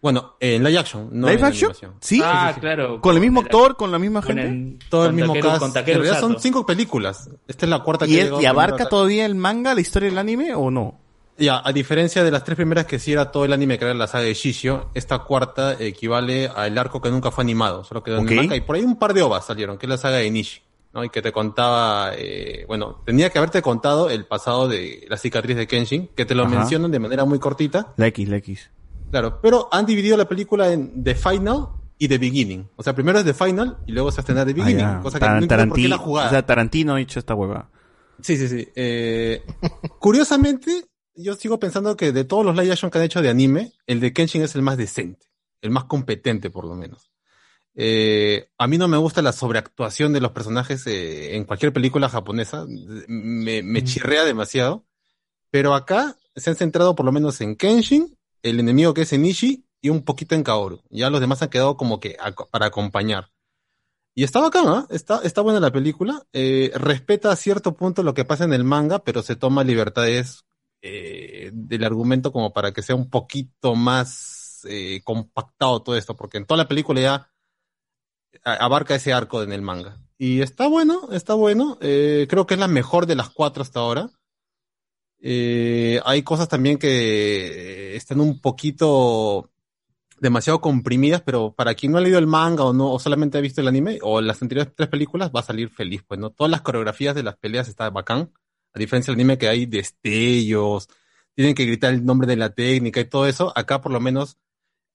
Bueno, 0.03 0.35
en 0.41 0.65
live 0.65 0.79
action, 0.79 1.09
no 1.12 1.29
¿Live 1.29 1.39
en 1.39 1.45
action? 1.47 1.70
animación. 1.70 1.95
Sí. 2.01 2.20
Ah, 2.24 2.55
claro. 2.59 3.01
¿Con 3.01 3.15
el 3.15 3.20
mismo 3.20 3.41
actor, 3.41 3.77
con 3.77 3.93
la 3.93 4.01
misma 4.01 4.20
Con 4.20 4.37
gente? 4.37 4.43
el- 4.49 4.79
Todo 4.91 5.07
el 5.07 5.12
mismo 5.12 5.33
Takeru- 5.35 5.61
cast. 5.61 5.77
En 5.77 5.85
realidad 5.87 6.19
son 6.20 6.41
cinco 6.41 6.66
películas. 6.66 7.31
Esta 7.47 7.66
es 7.66 7.70
la 7.70 7.79
cuarta 7.85 8.05
que 8.07 8.12
¿Y, 8.12 8.16
es- 8.19 8.24
llegado 8.24 8.43
y 8.43 8.47
abarca 8.47 8.87
todavía 8.89 9.24
el 9.24 9.37
manga, 9.37 9.74
la 9.74 9.81
historia 9.81 10.09
del 10.09 10.19
anime 10.19 10.55
o 10.57 10.70
no? 10.73 10.99
Ya, 11.39 11.62
a 11.65 11.73
diferencia 11.73 12.24
de 12.24 12.31
las 12.33 12.43
tres 12.45 12.57
primeras 12.57 12.85
que 12.87 12.99
sí 12.99 13.12
era 13.12 13.31
todo 13.31 13.45
el 13.45 13.53
anime 13.53 13.79
que 13.79 13.85
era 13.85 13.95
la 13.95 14.07
saga 14.09 14.24
de 14.24 14.35
Shishio, 14.35 14.91
esta 14.95 15.20
cuarta 15.20 15.77
equivale 15.79 16.49
al 16.49 16.77
arco 16.77 17.01
que 17.01 17.11
nunca 17.11 17.31
fue 17.31 17.43
animado, 17.43 17.85
solo 17.85 18.03
quedó 18.03 18.19
en 18.19 18.29
el 18.29 18.35
manga. 18.37 18.57
Y 18.57 18.61
por 18.61 18.77
ahí 18.77 18.83
un 18.83 18.99
par 18.99 19.15
de 19.15 19.23
ovas 19.23 19.47
salieron, 19.47 19.79
que 19.79 19.87
es 19.87 19.91
la 19.91 19.97
saga 19.99 20.16
de 20.16 20.31
Nishi, 20.31 20.61
¿no? 20.93 21.05
Y 21.05 21.11
que 21.11 21.23
te 21.23 21.31
contaba, 21.33 22.11
eh, 22.16 22.65
bueno, 22.69 23.01
tenía 23.07 23.31
que 23.31 23.39
haberte 23.39 23.62
contado 23.62 24.11
el 24.11 24.24
pasado 24.27 24.66
de 24.69 25.07
la 25.09 25.16
cicatriz 25.16 25.57
de 25.57 25.66
Kenshin, 25.69 26.09
que 26.15 26.27
te 26.27 26.35
lo 26.35 26.43
Ajá. 26.45 26.57
mencionan 26.57 26.91
de 26.91 26.99
manera 26.99 27.24
muy 27.24 27.39
cortita. 27.39 27.95
La 27.97 28.09
X, 28.09 28.29
la 28.29 28.37
X. 28.39 28.70
Claro, 29.13 29.39
pero 29.41 29.69
han 29.71 29.87
dividido 29.87 30.17
la 30.17 30.27
película 30.27 30.73
en 30.73 31.05
The 31.05 31.15
Final 31.15 31.69
y 31.99 32.09
The 32.09 32.19
Beginning. 32.19 32.69
O 32.77 32.83
sea, 32.83 32.95
primero 32.95 33.21
es 33.21 33.25
The 33.25 33.35
Final 33.35 33.77
y 33.87 33.93
luego 33.93 34.11
se 34.11 34.23
estrena 34.23 34.45
The 34.45 34.55
Beginning. 34.55 34.85
Ah, 34.85 34.93
ya. 34.97 35.01
cosa 35.01 35.19
que 35.21 35.47
Tar- 35.47 35.67
no 35.67 35.69
por 35.69 35.77
qué 35.81 35.89
la 35.89 35.99
jugada. 35.99 36.27
O 36.29 36.31
sea, 36.31 36.45
Tarantino 36.45 36.95
ha 36.95 37.01
hecho 37.01 37.21
esta 37.21 37.35
hueva. 37.37 37.71
Sí, 38.23 38.37
sí, 38.37 38.49
sí. 38.49 38.67
Eh, 38.75 39.45
curiosamente, 39.99 40.87
yo 41.15 41.35
sigo 41.35 41.59
pensando 41.61 41.97
que 41.97 42.11
de 42.13 42.25
todos 42.25 42.45
los 42.45 42.57
live 42.57 42.73
action 42.73 42.91
que 42.91 42.99
han 42.99 43.05
hecho 43.05 43.23
de 43.23 43.29
anime, 43.29 43.73
el 43.87 44.01
de 44.01 44.13
Kenshin 44.13 44.43
es 44.43 44.55
el 44.55 44.63
más 44.63 44.77
decente, 44.77 45.27
el 45.61 45.71
más 45.71 45.85
competente 45.85 46.51
por 46.51 46.65
lo 46.67 46.75
menos. 46.75 47.11
Eh, 47.75 48.49
a 48.59 48.67
mí 48.67 48.77
no 48.79 48.89
me 48.89 48.97
gusta 48.99 49.23
la 49.23 49.33
sobreactuación 49.33 50.13
de 50.13 50.21
los 50.21 50.33
personajes 50.33 50.87
eh, 50.87 51.37
en 51.37 51.45
cualquier 51.45 51.73
película 51.73 52.09
japonesa, 52.09 52.67
me, 53.09 53.63
me 53.63 53.85
chirrea 53.85 54.25
demasiado, 54.25 54.85
pero 55.51 55.75
acá 55.75 56.17
se 56.37 56.51
han 56.51 56.57
centrado 56.57 56.95
por 56.95 57.07
lo 57.07 57.13
menos 57.13 57.41
en 57.41 57.57
Kenshin, 57.57 58.17
el 58.43 58.60
enemigo 58.60 58.94
que 58.94 59.02
es 59.02 59.12
Enishi 59.12 59.64
y 59.81 59.89
un 59.89 60.05
poquito 60.05 60.35
en 60.35 60.43
Kaoru. 60.43 60.82
Ya 60.90 61.10
los 61.10 61.20
demás 61.20 61.43
han 61.43 61.51
quedado 61.51 61.77
como 61.77 62.01
que 62.01 62.16
para 62.51 62.66
acompañar. 62.66 63.31
Y 64.14 64.24
está 64.24 64.40
bacán, 64.40 64.69
¿ah? 64.69 64.86
Está, 64.90 65.20
está 65.24 65.40
buena 65.40 65.60
la 65.60 65.73
película. 65.73 66.23
Eh, 66.32 66.70
respeta 66.74 67.32
a 67.32 67.36
cierto 67.36 67.74
punto 67.74 68.02
lo 68.02 68.14
que 68.14 68.24
pasa 68.24 68.44
en 68.44 68.52
el 68.52 68.64
manga, 68.64 68.98
pero 69.05 69.23
se 69.23 69.36
toma 69.36 69.64
libertades 69.64 70.44
eh, 70.82 71.51
del 71.55 71.85
argumento 71.85 72.32
como 72.32 72.52
para 72.52 72.73
que 72.73 72.82
sea 72.82 72.94
un 72.94 73.09
poquito 73.09 73.74
más 73.74 74.62
eh, 74.69 75.01
compactado 75.02 75.82
todo 75.82 75.97
esto, 75.97 76.16
porque 76.16 76.39
en 76.39 76.47
toda 76.47 76.59
la 76.59 76.69
película 76.69 77.01
ya 77.01 77.32
abarca 78.44 78.94
ese 78.94 79.12
arco 79.12 79.43
en 79.43 79.52
el 79.52 79.62
manga. 79.62 79.98
Y 80.19 80.40
está 80.40 80.66
bueno, 80.66 81.09
está 81.10 81.35
bueno. 81.35 81.78
Eh, 81.81 82.27
creo 82.28 82.47
que 82.47 82.55
es 82.55 82.60
la 82.60 82.69
mejor 82.69 83.06
de 83.06 83.16
las 83.16 83.31
cuatro 83.31 83.62
hasta 83.62 83.81
ahora. 83.81 84.10
Eh, 85.24 86.01
hay 86.05 86.23
cosas 86.23 86.49
también 86.49 86.78
que 86.78 86.89
eh, 87.93 87.97
están 87.97 88.20
un 88.20 88.40
poquito 88.40 89.49
demasiado 90.20 90.61
comprimidas, 90.61 91.23
pero 91.23 91.53
para 91.55 91.74
quien 91.74 91.93
no 91.93 91.99
ha 91.99 92.01
leído 92.01 92.19
el 92.19 92.27
manga 92.27 92.65
o 92.65 92.73
no, 92.73 92.93
o 92.93 92.99
solamente 92.99 93.39
ha 93.39 93.40
visto 93.40 93.61
el 93.61 93.69
anime, 93.69 93.99
o 94.03 94.20
las 94.20 94.43
anteriores 94.43 94.73
tres 94.77 94.89
películas, 94.89 95.31
va 95.35 95.40
a 95.40 95.44
salir 95.44 95.70
feliz, 95.70 96.03
pues, 96.07 96.20
¿no? 96.20 96.31
Todas 96.31 96.51
las 96.51 96.62
coreografías 96.62 97.15
de 97.15 97.23
las 97.23 97.36
peleas 97.36 97.69
está 97.69 97.89
bacán, 97.90 98.31
a 98.74 98.78
diferencia 98.78 99.12
del 99.12 99.20
anime 99.20 99.39
que 99.39 99.49
hay 99.49 99.66
destellos, 99.66 100.89
tienen 101.35 101.55
que 101.55 101.66
gritar 101.66 101.93
el 101.94 102.05
nombre 102.05 102.27
de 102.27 102.36
la 102.36 102.51
técnica 102.51 103.01
y 103.01 103.05
todo 103.05 103.27
eso, 103.27 103.53
acá 103.57 103.81
por 103.81 103.93
lo 103.93 104.01
menos 104.01 104.39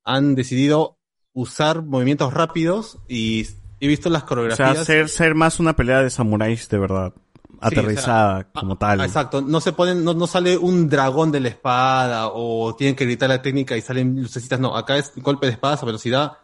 han 0.04 0.36
decidido 0.36 0.98
usar 1.34 1.84
movimientos 1.84 2.34
rápidos 2.34 3.00
y 3.08 3.48
he 3.80 3.88
visto 3.88 4.10
las 4.10 4.24
O 4.24 4.28
coreografías. 4.28 4.76
sea, 4.76 4.86
ser, 4.86 5.10
ser 5.10 5.36
más 5.36 5.60
una 5.60 5.76
pelea 5.76 6.02
de 6.02 6.10
samuráis 6.10 6.70
de 6.70 6.78
verdad. 6.80 7.14
Aterrizada 7.62 8.34
o 8.34 8.42
sea, 8.42 8.52
como 8.52 8.78
tal. 8.78 9.02
Ah, 9.02 9.06
Exacto, 9.06 9.42
no 9.42 9.62
se 9.62 9.74
ponen, 9.74 10.04
no, 10.04 10.14
no 10.14 10.28
sale 10.28 10.58
un 10.58 10.90
dragón 10.90 11.32
de 11.32 11.40
la 11.40 11.50
espada 11.50 12.30
o 12.32 12.76
tienen 12.76 12.96
que 12.96 13.06
gritar 13.06 13.30
la 13.30 13.42
técnica 13.42 13.76
y 13.78 13.82
salen 13.82 14.22
lucecitas, 14.22 14.60
no, 14.60 14.76
acá 14.76 14.98
es 14.98 15.14
golpe 15.16 15.48
de 15.48 15.54
espada 15.54 15.78
a 15.82 15.86
velocidad 15.86 16.38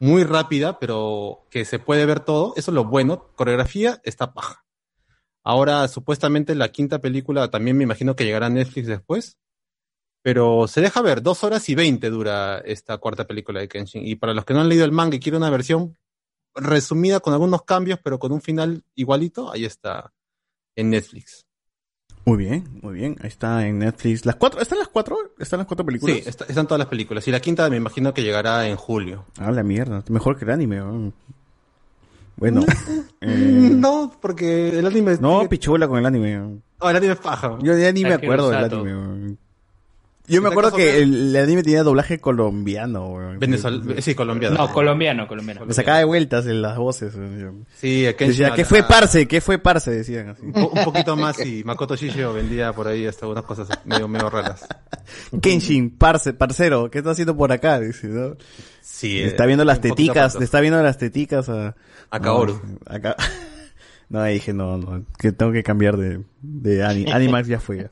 muy 0.00 0.24
rápida, 0.24 0.78
pero 0.78 1.46
que 1.50 1.64
se 1.64 1.78
puede 1.78 2.06
ver 2.06 2.20
todo, 2.20 2.52
eso 2.56 2.70
es 2.70 2.74
lo 2.74 2.84
bueno, 2.84 3.28
coreografía 3.34 4.00
está 4.04 4.32
paja. 4.32 4.64
Ahora, 5.42 5.88
supuestamente 5.88 6.54
la 6.54 6.70
quinta 6.70 7.00
película 7.00 7.48
también 7.50 7.76
me 7.76 7.84
imagino 7.84 8.14
que 8.14 8.24
llegará 8.24 8.46
a 8.46 8.50
Netflix 8.50 8.86
después, 8.86 9.38
pero 10.22 10.68
se 10.68 10.80
deja 10.80 11.00
ver, 11.00 11.22
dos 11.22 11.42
horas 11.42 11.68
y 11.68 11.74
veinte 11.74 12.10
dura 12.10 12.58
esta 12.58 12.98
cuarta 12.98 13.26
película 13.26 13.60
de 13.60 13.68
Kenshin, 13.68 14.06
y 14.06 14.16
para 14.16 14.34
los 14.34 14.44
que 14.44 14.54
no 14.54 14.60
han 14.60 14.68
leído 14.68 14.84
el 14.84 14.92
manga 14.92 15.16
y 15.16 15.20
quieren 15.20 15.42
una 15.42 15.50
versión 15.50 15.96
resumida 16.54 17.20
con 17.20 17.32
algunos 17.32 17.62
cambios, 17.62 17.98
pero 18.02 18.18
con 18.18 18.32
un 18.32 18.40
final 18.40 18.84
igualito, 18.94 19.50
ahí 19.50 19.64
está 19.64 20.12
en 20.78 20.90
Netflix. 20.90 21.44
Muy 22.24 22.36
bien, 22.36 22.78
muy 22.82 22.94
bien. 22.94 23.16
Ahí 23.20 23.28
está 23.28 23.66
en 23.66 23.78
Netflix. 23.78 24.26
¿Las 24.26 24.36
cuatro? 24.36 24.60
¿Están 24.60 24.78
las 24.78 24.88
cuatro? 24.88 25.16
¿Están 25.38 25.58
las 25.58 25.66
cuatro 25.66 25.84
películas? 25.86 26.16
Sí, 26.16 26.22
está- 26.26 26.44
están 26.44 26.66
todas 26.66 26.78
las 26.78 26.88
películas. 26.88 27.26
Y 27.26 27.30
la 27.30 27.40
quinta 27.40 27.68
me 27.70 27.76
imagino 27.76 28.12
que 28.12 28.22
llegará 28.22 28.68
en 28.68 28.76
julio. 28.76 29.24
Ah, 29.38 29.50
la 29.50 29.62
mierda. 29.62 30.04
Mejor 30.08 30.38
que 30.38 30.44
el 30.44 30.50
anime. 30.50 30.76
¿no? 30.76 31.12
Bueno. 32.36 32.64
eh, 33.22 33.70
No, 33.72 34.12
porque 34.20 34.78
el 34.78 34.86
anime... 34.86 35.16
no, 35.20 35.48
pichula 35.48 35.88
con 35.88 35.98
el 35.98 36.06
anime. 36.06 36.60
Oh, 36.80 36.90
el 36.90 36.96
anime 36.96 37.14
es 37.14 37.18
paja. 37.18 37.58
Yo 37.62 37.76
ya 37.76 37.90
ni 37.92 38.02
me 38.02 38.14
acuerdo 38.14 38.50
del 38.50 38.64
anime. 38.64 39.36
Yo 40.28 40.42
me 40.42 40.48
acuerdo 40.48 40.72
que 40.76 41.00
el, 41.02 41.34
el 41.34 41.42
anime 41.42 41.62
tenía 41.62 41.82
doblaje 41.82 42.18
colombiano. 42.20 43.36
Venezuela- 43.38 44.00
sí, 44.00 44.14
colombiano. 44.14 44.56
No, 44.56 44.72
colombiano, 44.72 45.26
colombiano. 45.26 45.64
Me 45.66 45.72
sacaba 45.74 45.98
de 45.98 46.04
vueltas 46.04 46.46
en 46.46 46.60
las 46.62 46.76
voces. 46.78 47.14
Sí, 47.76 48.06
a 48.06 48.16
Kenshin 48.16 48.38
Decía, 48.44 48.54
¿qué 48.54 48.64
fue 48.64 48.82
Parce? 48.82 49.26
¿Qué 49.26 49.40
fue 49.40 49.58
Parce? 49.58 49.90
Decían 49.90 50.28
así. 50.30 50.42
Un, 50.44 50.52
po- 50.52 50.68
un 50.68 50.84
poquito 50.84 51.16
más 51.16 51.44
y 51.44 51.64
Makoto 51.64 51.96
Shishio 51.96 52.32
vendía 52.32 52.72
por 52.72 52.88
ahí 52.88 53.06
hasta 53.06 53.26
unas 53.26 53.44
cosas 53.44 53.68
medio, 53.84 54.06
medio 54.08 54.28
raras. 54.30 54.66
Kenshin, 55.40 55.90
parce, 55.90 56.32
parcero, 56.34 56.90
¿qué 56.90 56.98
está 56.98 57.10
haciendo 57.12 57.36
por 57.36 57.50
acá? 57.52 57.80
Dice, 57.80 58.08
¿no? 58.08 58.36
Sí, 58.82 59.18
Le 59.18 59.26
está 59.26 59.44
eh, 59.44 59.46
viendo 59.48 59.64
las 59.64 59.80
teticas, 59.80 60.34
le 60.36 60.44
está 60.44 60.60
viendo 60.60 60.82
las 60.82 60.98
teticas 60.98 61.48
a... 61.48 61.74
A 62.10 62.20
Kaoru. 62.20 62.60
No, 62.64 62.78
acá. 62.94 63.16
No, 64.10 64.24
dije, 64.24 64.54
no, 64.54 64.78
no, 64.78 65.04
que 65.18 65.32
tengo 65.32 65.52
que 65.52 65.62
cambiar 65.62 65.98
de, 65.98 66.22
de 66.40 66.82
ani- 66.82 67.10
Animax 67.12 67.46
ya 67.46 67.60
fue. 67.60 67.90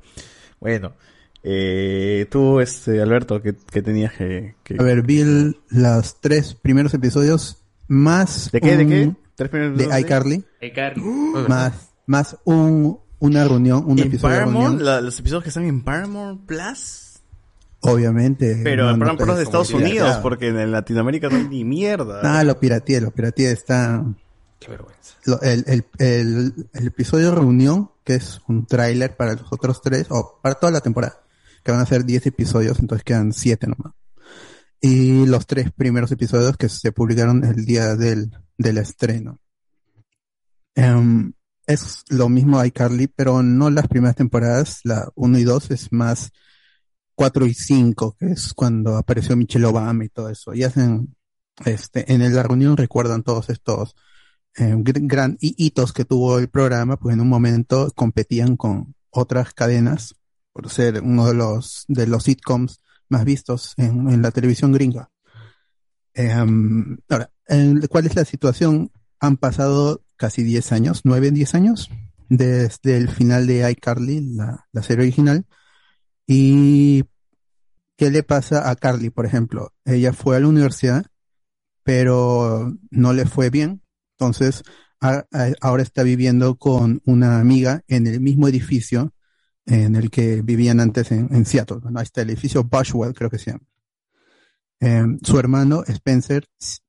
Bueno, 0.61 0.95
eh, 1.49 2.27
tú, 2.29 2.59
este, 2.61 3.01
Alberto, 3.01 3.41
¿qué, 3.41 3.55
qué 3.71 3.81
tenías 3.83 4.13
que, 4.15 4.57
que- 4.65 4.77
A 4.79 4.83
ver, 4.83 5.03
vi 5.03 5.21
el- 5.21 5.57
los 5.69 6.21
tres 6.21 6.55
primeros 6.55 6.93
episodios 6.95 7.63
más. 7.87 8.51
¿De 8.51 8.61
qué, 8.61 8.77
de 8.77 8.85
un- 8.85 8.91
qué? 8.91 9.13
¿Tres 9.37 9.51
primeros 9.51 9.79
De 9.79 10.01
iCarly. 10.01 10.45
iCarly. 10.61 11.03
Más, 11.49 11.73
más 12.07 12.37
un, 12.45 12.99
una 13.21 13.45
reunión, 13.45 13.85
un 13.87 13.99
¿En 13.99 14.07
episodio 14.09 14.35
de 14.35 14.41
Paramount? 14.41 14.67
reunión. 14.79 14.85
La- 14.85 15.01
¿Los 15.01 15.19
episodios 15.21 15.43
que 15.45 15.51
están 15.51 15.65
en 15.65 15.85
Paramount 15.85 16.47
Plus? 16.47 17.21
Obviamente. 17.81 18.61
Pero 18.65 18.85
no, 18.87 18.91
en 18.91 18.99
no 18.99 19.05
Paramount 19.05 19.25
Plus 19.25 19.37
de 19.37 19.43
Estados 19.45 19.71
Unidos, 19.73 19.93
pirateado. 19.93 20.23
porque 20.23 20.49
en 20.49 20.73
Latinoamérica 20.73 21.29
no 21.29 21.37
hay 21.37 21.49
ni 21.49 21.65
mierda. 21.65 22.21
Ah, 22.25 22.43
lo 22.43 22.59
pirateé, 22.59 23.01
lo 23.01 23.11
pirateé. 23.13 23.51
Está. 23.53 24.05
Qué 24.59 24.69
vergüenza. 24.71 25.15
lo- 25.27 25.41
el, 25.43 25.65
el, 25.69 25.85
el, 25.99 26.55
el 26.73 26.87
episodio 26.87 27.29
de 27.31 27.35
reunión, 27.37 27.91
que 28.05 28.15
es 28.15 28.41
un 28.49 28.67
tráiler 28.67 29.15
para 29.17 29.35
los 29.35 29.53
otros 29.53 29.83
tres, 29.83 30.07
o 30.11 30.39
para 30.43 30.55
toda 30.57 30.73
la 30.73 30.81
temporada, 30.81 31.21
que 31.67 31.73
van 31.73 31.81
a 31.81 31.87
ser 31.87 32.05
10 32.05 32.25
episodios, 32.27 32.79
entonces 32.79 33.05
quedan 33.05 33.33
7 33.33 33.67
nomás. 33.67 33.93
Y 34.81 35.27
los 35.27 35.47
tres 35.47 35.73
primeros 35.73 36.13
episodios 36.13 36.57
que 36.57 36.69
se 36.69 36.93
publicaron 36.93 37.45
el 37.45 37.65
día 37.67 37.97
del, 37.97 38.31
del 38.57 38.79
estreno. 38.79 39.39
Em, 40.75 41.33
es 41.67 42.05
lo 42.09 42.29
mismo 42.29 42.65
iCarly, 42.65 43.09
pero 43.09 43.43
no 43.43 43.71
las 43.71 43.89
primeras 43.89 44.15
temporadas, 44.17 44.81
la 44.85 45.11
1 45.17 45.39
y 45.39 45.45
2 45.45 45.71
es 45.73 45.93
más 45.93 46.31
4 47.17 47.47
y 47.47 47.55
5, 47.55 48.17
que 48.19 48.27
es 48.33 48.53
cuando 48.55 48.97
apareció 48.97 49.35
Michelle 49.37 49.67
Obama 49.67 50.05
y 50.05 50.09
todo 50.09 50.29
eso. 50.31 50.55
Y 50.55 50.63
hacen, 50.63 51.17
este, 51.65 52.13
en 52.13 52.33
la 52.35 52.43
reunión 52.43 52.77
recuerdan 52.77 53.23
todos 53.23 53.49
estos 53.51 53.97
eh, 54.59 54.75
gr- 54.77 55.01
gran 55.09 55.37
hi- 55.41 55.55
hitos 55.59 55.93
que 55.93 56.05
tuvo 56.05 56.39
el 56.39 56.49
programa, 56.49 56.97
pues 56.99 57.15
en 57.15 57.21
un 57.23 57.29
momento 57.29 57.91
competían 57.97 58.57
con 58.57 58.95
otras 59.11 59.53
cadenas 59.55 60.15
por 60.57 60.71
ser 60.71 61.03
uno 61.03 61.27
de 61.27 61.35
los, 61.35 61.85
de 61.87 62.07
los 62.07 62.23
sitcoms 62.23 62.81
más 63.11 63.27
vistos 63.27 63.75
en, 63.77 64.09
en 64.09 64.23
la 64.23 64.31
televisión 64.31 64.73
gringa. 64.73 65.11
Em, 66.15 66.97
ahora, 67.11 67.31
¿cuál 67.91 68.07
es 68.07 68.17
la 68.17 68.25
situación? 68.25 68.91
Han 69.21 69.37
pasado 69.37 70.03
casi 70.17 70.43
10 70.43 70.73
años, 70.73 71.03
9, 71.05 71.31
10 71.33 71.55
años, 71.55 71.91
desde 72.31 72.97
el 72.97 73.11
final 73.11 73.47
de 73.47 73.71
iCarly, 73.71 74.35
la, 74.35 74.67
la 74.73 74.83
serie 74.83 75.03
original. 75.03 75.45
¿Y 76.27 77.05
qué 77.99 78.11
le 78.11 78.23
pasa 78.23 78.71
a 78.71 78.77
Carly, 78.77 79.11
por 79.11 79.27
ejemplo? 79.27 79.75
Ella 79.85 80.15
fue 80.15 80.39
a 80.39 80.41
la 80.41 80.49
universidad, 80.49 81.05
pero 81.83 82.73
no 82.91 83.13
le 83.13 83.27
fue 83.27 83.51
bien. 83.51 83.83
Entonces, 84.19 84.63
ahora 85.61 85.83
está 85.83 86.03
viviendo 86.03 86.57
con 86.57 87.03
una 87.05 87.41
amiga 87.41 87.83
en 87.89 88.07
el 88.07 88.21
mismo 88.21 88.49
edificio 88.49 89.13
en 89.67 89.97
el 89.97 90.11
que 90.11 90.43
vivían 90.43 90.81
antes 90.81 91.11
en, 91.13 91.45
Seattle. 91.45 91.79
¿no? 91.91 91.99
Ahí 91.99 92.07
el 92.15 92.31
edificio 92.31 92.65
Bushwell, 92.65 93.15
creo 93.15 93.29
que 93.31 93.39
se 93.39 93.51
llama. 93.53 93.67
Em, 94.81 95.19
su 95.23 95.39
hermano 95.39 95.83
Spencer 95.87 96.45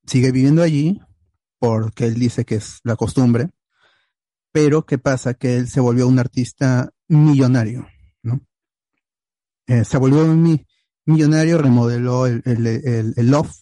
sigue 0.05 0.31
viviendo 0.31 0.61
allí 0.61 0.99
porque 1.59 2.05
él 2.05 2.15
dice 2.15 2.45
que 2.45 2.55
es 2.55 2.79
la 2.83 2.95
costumbre, 2.95 3.49
pero 4.51 4.85
¿qué 4.85 4.97
pasa? 4.97 5.33
Que 5.33 5.57
él 5.57 5.67
se 5.67 5.79
volvió 5.79 6.07
un 6.07 6.19
artista 6.19 6.91
millonario, 7.07 7.87
¿no? 8.23 8.41
Eh, 9.67 9.83
se 9.85 9.97
volvió 9.97 10.25
mi- 10.25 10.65
millonario 11.05 11.57
remodeló 11.57 12.25
el, 12.27 12.41
el, 12.45 13.13
loft, 13.31 13.61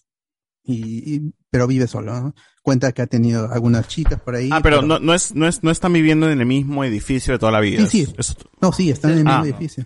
y- 0.63 1.33
pero 1.49 1.67
vive 1.67 1.87
solo. 1.87 2.19
¿no? 2.19 2.35
Cuenta 2.65 2.91
que 2.93 3.03
ha 3.03 3.05
tenido 3.05 3.51
algunas 3.53 3.87
chicas 3.87 4.19
por 4.19 4.33
ahí. 4.33 4.49
Ah, 4.51 4.59
pero 4.59 4.81
no, 4.81 4.97
no 4.97 5.13
es, 5.13 5.35
no 5.35 5.47
es, 5.47 5.61
no 5.63 5.69
están 5.69 5.93
viviendo 5.93 6.31
en 6.31 6.39
el 6.39 6.47
mismo 6.47 6.83
edificio 6.83 7.33
de 7.33 7.37
toda 7.37 7.51
la 7.51 7.59
vida. 7.59 7.85
Sí, 7.85 8.05
sí. 8.07 8.13
Es- 8.17 8.35
No, 8.59 8.71
sí, 8.71 8.89
están 8.89 9.11
en 9.11 9.17
el 9.19 9.23
mismo 9.25 9.39
Ah. 9.39 9.45
edificio. 9.45 9.85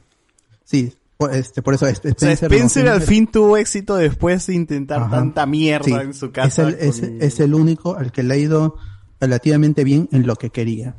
Sí, 0.63 0.93
por, 1.17 1.35
este, 1.35 1.61
por 1.61 1.73
eso 1.73 1.87
es- 1.87 1.99
O 1.99 2.01
sea, 2.03 2.11
Spencer, 2.31 2.49
Spencer 2.53 2.87
al 2.87 3.01
fin 3.01 3.27
tuvo 3.27 3.57
éxito 3.57 3.97
después 3.97 4.47
de 4.47 4.55
intentar 4.55 5.01
Ajá. 5.01 5.09
tanta 5.17 5.45
mierda 5.45 5.83
Sí, 5.83 5.91
en 5.91 6.13
su 6.13 6.31
casa. 6.31 6.69
Es 6.69 6.79
el, 6.79 6.87
es, 6.89 6.99
con- 7.01 7.21
es 7.21 7.39
el 7.41 7.53
único 7.53 7.97
al 7.97 8.13
que 8.13 8.23
le 8.23 8.33
ha 8.35 8.37
ido 8.37 8.77
relativamente 9.19 9.83
bien 9.83 10.07
en 10.13 10.25
lo 10.25 10.37
que 10.37 10.49
quería. 10.49 10.95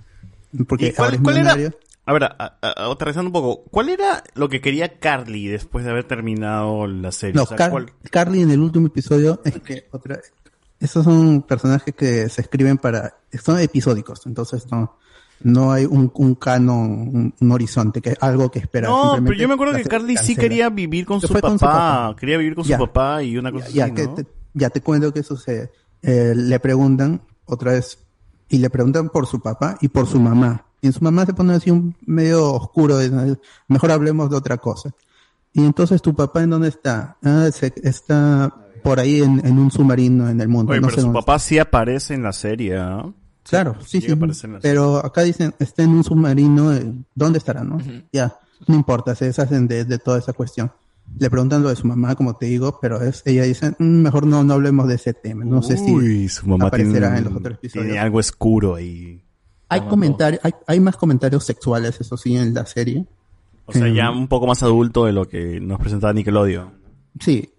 Porque 0.69 0.89
¿Y 0.89 0.93
cuál- 0.93 1.07
ahora 1.07 1.16
es 1.16 1.23
cuál 1.23 1.36
era-. 1.39 1.70
A 2.05 2.12
ver, 2.12 2.24
a- 2.24 2.36
a- 2.39 2.59
a- 2.61 2.93
aterrizando 2.93 3.28
un 3.28 3.32
poco, 3.32 3.62
¿cuál 3.70 3.89
era 3.89 4.23
lo 4.35 4.51
que 4.51 4.61
quería 4.61 4.98
Carly 4.98 5.47
después 5.47 5.86
de 5.86 5.93
haber 5.93 6.05
terminado 6.05 6.86
la 6.86 7.11
serie? 7.12 7.36
No, 7.36 7.44
O 7.44 7.47
sea, 7.47 7.57
Car- 7.57 7.70
¿cuál- 7.70 7.93
Carly 8.11 8.43
en 8.43 8.51
el 8.51 8.61
último 8.61 8.89
episodio 8.89 9.40
es 9.47 9.59
que 9.61 9.86
otra 9.93 10.19
esos 10.81 11.05
son 11.05 11.43
personajes 11.43 11.94
que 11.94 12.28
se 12.28 12.40
escriben 12.40 12.78
para 12.78 13.15
son 13.43 13.59
episódicos, 13.61 14.23
entonces 14.27 14.66
no 14.70 14.97
no 15.43 15.73
hay 15.73 15.86
un, 15.86 16.11
un 16.16 16.35
canon, 16.35 16.77
un, 16.90 17.35
un 17.40 17.52
horizonte, 17.52 18.02
que 18.02 18.15
algo 18.20 18.51
que 18.51 18.59
esperar. 18.59 18.90
No, 18.90 19.16
pero 19.24 19.32
yo 19.35 19.48
me 19.48 19.55
acuerdo 19.55 19.74
que 19.74 19.85
Carly 19.85 20.16
sí 20.19 20.36
quería 20.36 20.69
vivir 20.69 21.07
con 21.07 21.19
su 21.20 21.28
papá, 21.28 21.40
con 21.48 21.59
su 21.59 21.65
papá. 21.65 22.15
quería 22.19 22.36
vivir 22.36 22.55
con 22.55 22.65
Ya. 22.65 22.77
su 22.77 22.86
papá 22.86 23.23
y 23.23 23.39
una 23.39 23.51
cosa 23.51 23.69
ya, 23.70 23.86
así, 23.86 23.94
que 23.94 24.05
¿no? 24.07 24.15
te, 24.16 24.27
ya 24.52 24.69
te 24.69 24.82
cuento 24.82 25.15
qué 25.15 25.23
sucede. 25.23 25.70
Eh, 26.02 26.35
le 26.36 26.61
preguntan 26.61 27.23
otra 27.47 27.73
vez, 27.73 27.98
y 28.51 28.59
le 28.59 28.69
preguntan 28.69 29.09
por 29.09 29.27
su 29.27 29.40
papá 29.40 29.78
y 29.81 29.89
por 29.89 30.07
su 30.07 30.20
mamá. 30.20 30.66
Y 30.82 30.89
en 30.89 30.93
su 30.93 31.02
mamá 31.02 31.24
se 31.24 31.32
pone 31.32 31.55
así 31.55 31.70
un 31.70 31.94
medio 32.05 32.52
oscuro, 32.52 32.98
de, 32.98 33.39
mejor 33.69 33.93
hablemos 33.93 34.28
de 34.28 34.36
otra 34.36 34.59
cosa. 34.59 34.90
Y 35.55 35.65
entonces 35.65 36.02
tu 36.02 36.15
papá 36.15 36.43
en 36.43 36.51
dónde 36.51 36.69
está? 36.69 37.16
Ah, 37.24 37.48
se- 37.51 37.73
está 37.82 38.55
por 38.82 39.01
ahí 39.01 39.20
en, 39.23 39.44
en 39.47 39.59
un 39.59 39.70
submarino 39.70 40.28
en 40.28 40.40
el 40.40 40.48
mundo. 40.48 40.73
Oye, 40.73 40.81
no 40.81 40.86
pero 40.89 40.97
sé 40.97 41.01
su 41.02 41.07
dónde 41.09 41.20
papá 41.20 41.39
sí 41.39 41.59
aparece 41.59 42.15
en 42.15 42.23
la 42.23 42.32
serie, 42.32 42.77
¿ah? 42.78 43.05
Claro, 43.43 43.77
sí, 43.85 44.01
sí. 44.01 44.09
la 44.09 44.59
Pero 44.61 45.05
acá 45.05 45.23
dicen, 45.23 45.55
está 45.59 45.82
en 45.82 45.90
un 45.90 46.05
submarino, 46.05 46.73
eh, 46.73 46.93
¿dónde 47.15 47.39
estará, 47.39 47.65
no? 47.65 47.78
Ya, 48.12 48.36
no 48.66 48.74
importa, 48.77 49.15
se 49.15 49.24
deshacen 49.27 49.66
de, 49.66 49.85
de 49.85 49.98
toda 49.98 50.19
esa 50.19 50.32
cuestión. 50.32 50.70
Le 51.19 51.28
preguntan 51.28 51.62
lo 51.62 51.70
de 51.70 51.77
su 51.77 51.86
mamá, 51.89 52.15
como 52.15 52.36
te 52.36 52.47
digo, 52.47 52.78
pero 52.81 53.02
es, 53.02 53.23
ella 53.24 53.43
dice, 53.43 53.70
"Mm, 53.78 54.02
mejor 54.02 54.27
no, 54.27 54.44
no 54.44 54.55
hablemos 54.55 54.86
de 54.86 54.94
ese 54.94 55.12
tema. 55.15 55.44
No 55.44 55.62
sé 55.62 55.77
si 55.77 56.28
su 56.28 56.47
mamá 56.47 56.66
aparecerá 56.69 57.09
tiene, 57.09 57.19
en 57.19 57.24
los 57.24 57.35
otros 57.35 57.55
episodios. 57.59 57.86
tiene 57.86 57.98
algo 57.98 58.19
oscuro 58.19 58.77
ahí. 58.77 59.20
Hay 59.69 59.81
comentarios, 59.82 60.40
hay, 60.44 60.52
hay 60.69 60.78
más 60.81 60.97
comentarios 60.97 61.44
sexuales, 61.44 62.01
eso 62.01 62.16
sí, 62.16 62.36
en 62.36 62.55
la 62.55 62.66
serie. 62.66 63.07
O 63.66 63.73
sea, 63.73 63.86
Eh, 63.86 63.94
ya 63.94 64.11
un 64.11 64.28
poco 64.28 64.47
más 64.47 64.62
adulto 64.62 65.07
de 65.07 65.12
lo 65.12 65.27
que 65.28 65.59
nos 65.61 65.81
presentaba 65.81 66.12
Nickelodeon. 66.12 66.70
Sí, 67.19 67.51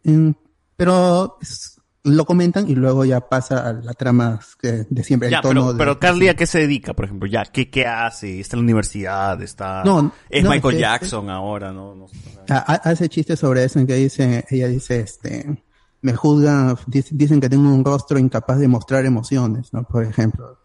pero 0.86 1.38
es- 1.42 1.78
lo 2.04 2.26
comentan 2.26 2.68
y 2.68 2.74
luego 2.74 3.06
ya 3.06 3.20
pasa 3.22 3.70
a 3.70 3.74
la 3.74 3.94
trama 3.94 4.40
que 4.60 4.88
de 4.90 5.04
siempre, 5.04 5.28
el 5.28 5.34
Ya, 5.34 5.42
tono 5.42 5.62
pero, 5.62 5.74
de- 5.74 5.78
pero 5.78 6.00
Carly, 6.00 6.30
¿a 6.30 6.36
qué 6.36 6.48
se 6.48 6.58
dedica, 6.58 6.96
por 6.96 7.06
ejemplo? 7.06 7.28
Ya, 7.30 7.44
¿qué, 7.46 7.70
qué 7.70 7.86
hace? 7.86 8.40
¿Está 8.40 8.56
en 8.56 8.62
la 8.62 8.64
universidad? 8.64 9.40
¿Está... 9.44 9.84
No, 9.86 10.12
es 10.28 10.44
no, 10.44 10.50
Michael 10.50 10.74
es 10.74 10.78
que- 10.78 10.82
Jackson 10.82 11.30
ahora, 11.30 11.72
¿no? 11.72 12.08
hace 12.48 13.08
chiste 13.08 13.38
sobre 13.38 13.64
eso 13.66 13.78
en 13.78 13.86
que 13.86 13.94
dice, 13.94 14.44
ella 14.50 14.68
dice, 14.68 15.02
este, 15.02 15.64
me 16.02 16.16
juzgan, 16.16 16.76
dic- 16.88 17.12
dicen 17.12 17.40
que 17.40 17.50
tengo 17.50 17.70
un 17.72 17.86
rostro 17.86 18.18
incapaz 18.18 18.58
de 18.58 18.68
mostrar 18.68 19.06
emociones, 19.06 19.72
¿no? 19.72 19.84
Por 19.84 20.04
ejemplo, 20.04 20.58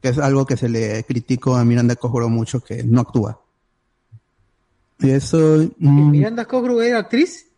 que 0.00 0.08
es 0.08 0.18
algo 0.18 0.46
que 0.46 0.56
se 0.56 0.70
le 0.70 1.04
criticó 1.04 1.56
a 1.56 1.64
Miranda 1.66 1.94
Cosgrove 1.96 2.30
mucho, 2.30 2.60
que 2.64 2.82
no 2.84 3.02
actúa. 3.02 3.38
Y 5.00 5.10
eso, 5.10 5.36
mm, 5.78 6.10
Miranda 6.10 6.46
Cosgrove 6.46 6.88
era 6.88 7.00
actriz. 7.00 7.48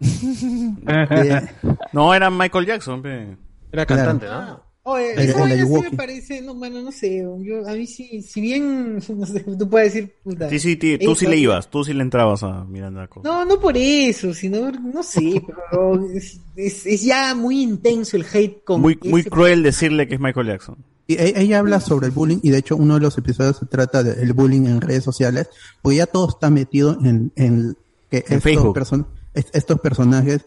No, 1.92 2.14
era 2.14 2.30
Michael 2.30 2.66
Jackson, 2.66 3.02
pe. 3.02 3.36
Era 3.72 3.86
cantante, 3.86 4.26
¿no? 4.26 4.68
Oye, 4.82 5.12
El- 5.12 5.18
esa 5.20 5.32
el 5.32 5.40
vaina 5.40 5.54
sí 5.56 5.60
Ayuwoki. 5.60 5.90
me 5.90 5.96
parece, 5.96 6.40
no, 6.40 6.54
bueno, 6.54 6.80
no 6.80 6.90
sé, 6.90 7.18
yo, 7.42 7.68
a 7.68 7.72
mí 7.74 7.86
sí, 7.86 8.22
si 8.22 8.40
bien, 8.40 8.94
no 9.08 9.26
sé, 9.26 9.40
tú 9.40 9.68
puedes 9.68 9.92
decir, 9.92 10.14
puta. 10.24 10.48
Sí, 10.48 10.58
sí, 10.58 10.76
tí- 10.76 10.98
tú 10.98 11.14
sí 11.14 11.26
eso- 11.26 11.30
le 11.30 11.36
ibas, 11.36 11.68
tú 11.68 11.84
sí 11.84 11.92
le 11.92 12.02
entrabas 12.02 12.42
a 12.42 12.64
Miranda 12.64 13.06
Cosgrove. 13.06 13.28
No, 13.36 13.44
no 13.44 13.60
por 13.60 13.76
eso, 13.76 14.32
sino, 14.32 14.70
no 14.72 15.02
sé, 15.02 15.42
pero 15.70 16.00
es, 16.14 16.40
es- 16.56 16.86
es 16.86 17.02
ya 17.02 17.34
muy 17.34 17.62
intenso 17.62 18.16
el 18.16 18.24
hate 18.32 18.64
con 18.64 18.80
Muy, 18.80 18.98
muy 19.04 19.20
ese- 19.20 19.30
cruel 19.30 19.62
decirle 19.62 20.08
que 20.08 20.14
es 20.14 20.20
Michael 20.20 20.46
Jackson. 20.46 20.76
Y 21.06 21.14
e- 21.14 21.40
ella 21.40 21.58
habla 21.58 21.80
sobre 21.80 22.06
el 22.06 22.12
bullying 22.12 22.38
y 22.42 22.50
de 22.50 22.58
hecho 22.58 22.76
uno 22.76 22.94
de 22.94 23.00
los 23.00 23.18
episodios 23.18 23.58
se 23.58 23.66
trata 23.66 24.02
del 24.02 24.32
bullying 24.32 24.64
en 24.66 24.80
redes 24.80 25.04
sociales, 25.04 25.50
porque 25.82 25.98
ya 25.98 26.06
todo 26.06 26.28
está 26.28 26.48
metido 26.50 26.96
en, 27.04 27.32
en 27.36 27.76
que 28.10 28.18
estos, 28.18 28.42
Facebook. 28.42 28.76
person- 28.78 29.06
est- 29.34 29.54
estos 29.54 29.80
personajes 29.80 30.44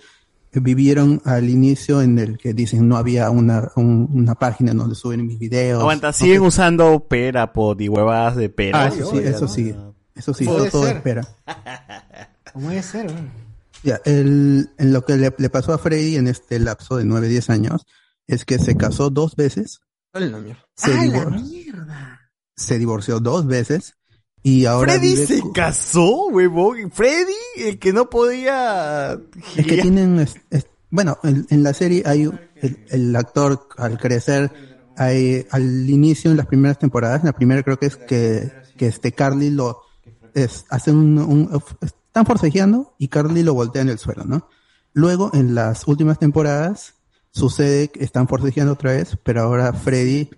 vivieron 0.56 1.20
al 1.26 1.50
inicio 1.50 2.02
en 2.04 2.20
el 2.20 2.38
que 2.38 2.54
dicen 2.54 2.88
no 2.88 2.96
había 2.98 3.30
una, 3.32 3.72
un- 3.76 4.08
una 4.14 4.36
página 4.36 4.74
donde 4.74 4.94
suben 4.96 5.26
mis 5.26 5.40
videos. 5.40 5.80
Aguanta, 5.82 6.08
no 6.08 6.14
siguen 6.14 6.42
sé- 6.42 6.48
usando 6.48 7.08
Perapod 7.08 7.80
y 7.80 7.90
huevadas 7.90 8.36
de 8.36 8.50
pera. 8.50 8.84
Ah, 8.84 8.88
eso 8.90 9.10
sí, 9.12 9.18
eso 9.20 9.48
sí. 9.48 9.76
Eso 10.16 10.32
sí, 10.34 10.46
Puede 10.46 10.70
todo, 10.70 10.70
todo 10.70 10.84
ser. 10.86 10.98
espera. 10.98 11.28
¿Cómo 12.54 12.70
debe 12.70 12.84
ser? 12.84 13.12
¿no? 13.12 13.20
Ya, 13.84 14.00
el, 14.06 14.70
en 14.78 14.94
lo 14.94 15.04
que 15.04 15.18
le, 15.18 15.34
le 15.38 15.50
pasó 15.50 15.74
a 15.74 15.78
Freddy 15.80 16.16
en 16.18 16.28
este 16.28 16.60
lapso 16.60 16.98
de 16.98 17.04
9, 17.06 17.28
10 17.28 17.50
años 17.50 17.86
es 18.28 18.46
que 18.46 18.60
se 18.60 18.78
casó 18.78 19.10
dos 19.10 19.36
veces, 19.36 19.82
se, 20.14 20.14
¡Ah, 20.14 20.20
la 20.20 20.28
divor- 21.04 21.42
mierda! 21.42 22.20
se 22.56 22.78
divorció 22.78 23.20
dos 23.20 23.48
veces 23.48 23.96
y 24.44 24.66
ahora 24.66 24.94
Freddy 24.94 25.16
se 25.16 25.40
con- 25.40 25.54
casó, 25.54 26.28
huevón. 26.28 26.92
Freddy, 26.92 27.34
el 27.58 27.80
que 27.80 27.94
no 27.94 28.10
podía... 28.10 29.18
Es 29.56 29.66
que 29.66 29.78
tienen, 29.82 30.20
es- 30.20 30.36
es- 30.50 30.68
bueno, 30.90 31.18
en, 31.24 31.48
en 31.50 31.64
la 31.64 31.74
serie 31.74 32.04
hay 32.06 32.30
el, 32.62 32.86
el 32.90 33.16
actor 33.16 33.68
al 33.78 33.98
crecer, 33.98 34.52
hay, 34.98 35.48
al 35.50 35.90
inicio 35.90 36.30
en 36.30 36.38
las 36.38 36.46
primeras 36.46 36.78
temporadas, 36.78 37.22
en 37.22 37.28
la 37.28 37.34
primera 37.34 37.64
creo 37.64 37.80
que 37.80 37.88
es 37.88 37.96
que, 37.96 38.52
que 38.78 38.88
este 38.88 39.12
Carly 39.14 39.50
lo 39.50 39.80
es, 40.36 40.66
hace 40.70 40.92
un, 40.92 41.18
un- 41.18 41.64
están 41.82 42.26
forcejeando 42.26 42.94
y 43.00 43.08
Carly 43.08 43.42
lo 43.44 43.54
voltea 43.56 43.82
en 43.82 43.90
el 43.90 43.98
suelo, 43.98 44.24
¿no? 44.26 44.48
Luego 44.94 45.32
en 45.34 45.56
las 45.56 45.88
últimas 45.88 46.20
temporadas 46.20 46.94
sucede 47.32 47.88
que 47.88 48.04
están 48.04 48.28
forcejeando 48.28 48.74
otra 48.74 48.92
vez, 48.92 49.18
pero 49.24 49.42
ahora 49.42 49.74
Freddy 49.74 50.30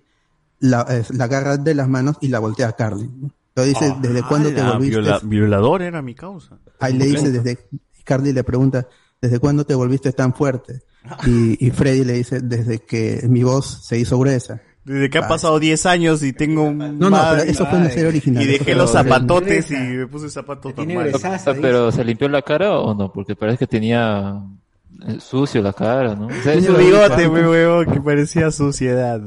la, 0.58 0.82
es- 0.82 1.10
la 1.12 1.24
agarra 1.24 1.58
de 1.58 1.74
las 1.74 1.88
manos 1.88 2.16
y 2.22 2.28
la 2.28 2.38
voltea 2.38 2.68
a 2.68 2.72
Carly. 2.76 3.10
¿no? 3.14 3.30
Entonces 3.56 3.74
dice, 3.80 3.92
Ah, 3.94 3.98
¿desde 4.02 4.22
cuándo 4.22 4.48
te 4.50 4.62
la 4.62 4.72
volviste? 4.72 5.00
viola- 5.00 5.20
violador 5.22 5.82
era 5.82 6.02
mi 6.02 6.14
causa. 6.14 6.58
Ahí 6.78 6.92
le 6.92 7.06
dice 7.06 7.30
desde, 7.32 7.58
Carly 8.04 8.32
le 8.34 8.44
pregunta, 8.44 8.86
¿desde 9.20 9.38
cuándo 9.38 9.64
te 9.64 9.74
volviste 9.74 10.12
tan 10.12 10.34
fuerte? 10.34 10.80
Y, 11.26 11.64
y 11.66 11.70
Freddy 11.70 12.04
le 12.04 12.12
dice, 12.14 12.40
desde 12.40 12.80
que 12.80 13.24
mi 13.28 13.42
voz 13.44 13.86
se 13.86 13.98
hizo 13.98 14.18
gruesa. 14.18 14.60
Desde 14.84 15.08
que 15.08 15.18
han 15.18 15.24
Ah, 15.24 15.28
pasado 15.28 15.58
10 15.58 15.86
años 15.86 16.22
y 16.22 16.32
tengo 16.32 16.64
un... 16.64 16.78
No, 16.98 17.08
no, 17.10 17.18
pero 17.30 17.42
eso 17.50 17.64
fue 17.66 17.78
en 17.78 17.84
la 17.84 17.90
serie 17.90 18.08
original. 18.08 18.42
Y 18.42 18.46
dejé 18.46 18.64
Pero- 18.66 18.78
los 18.78 18.92
zapatotes 18.92 19.70
y 19.70 19.74
me 19.74 20.06
puse 20.06 20.28
zapatos 20.30 20.76
normales. 20.76 21.24
Ah, 21.24 21.38
Pero 21.60 21.90
¿se 21.90 22.04
limpió 22.04 22.28
la 22.28 22.42
cara 22.42 22.78
o 22.78 22.94
no? 22.94 23.10
Porque 23.10 23.34
parece 23.34 23.58
que 23.60 23.66
tenía 23.66 24.38
eh, 25.08 25.16
sucio 25.18 25.62
la 25.62 25.72
cara, 25.72 26.14
¿no? 26.14 26.26
O 26.26 26.42
sea, 26.42 26.54
un 26.56 26.78
bigote, 26.78 27.28
muy 27.28 27.40
huevón, 27.40 27.86
que 27.86 28.00
parecía 28.00 28.50
suciedad. 28.50 29.20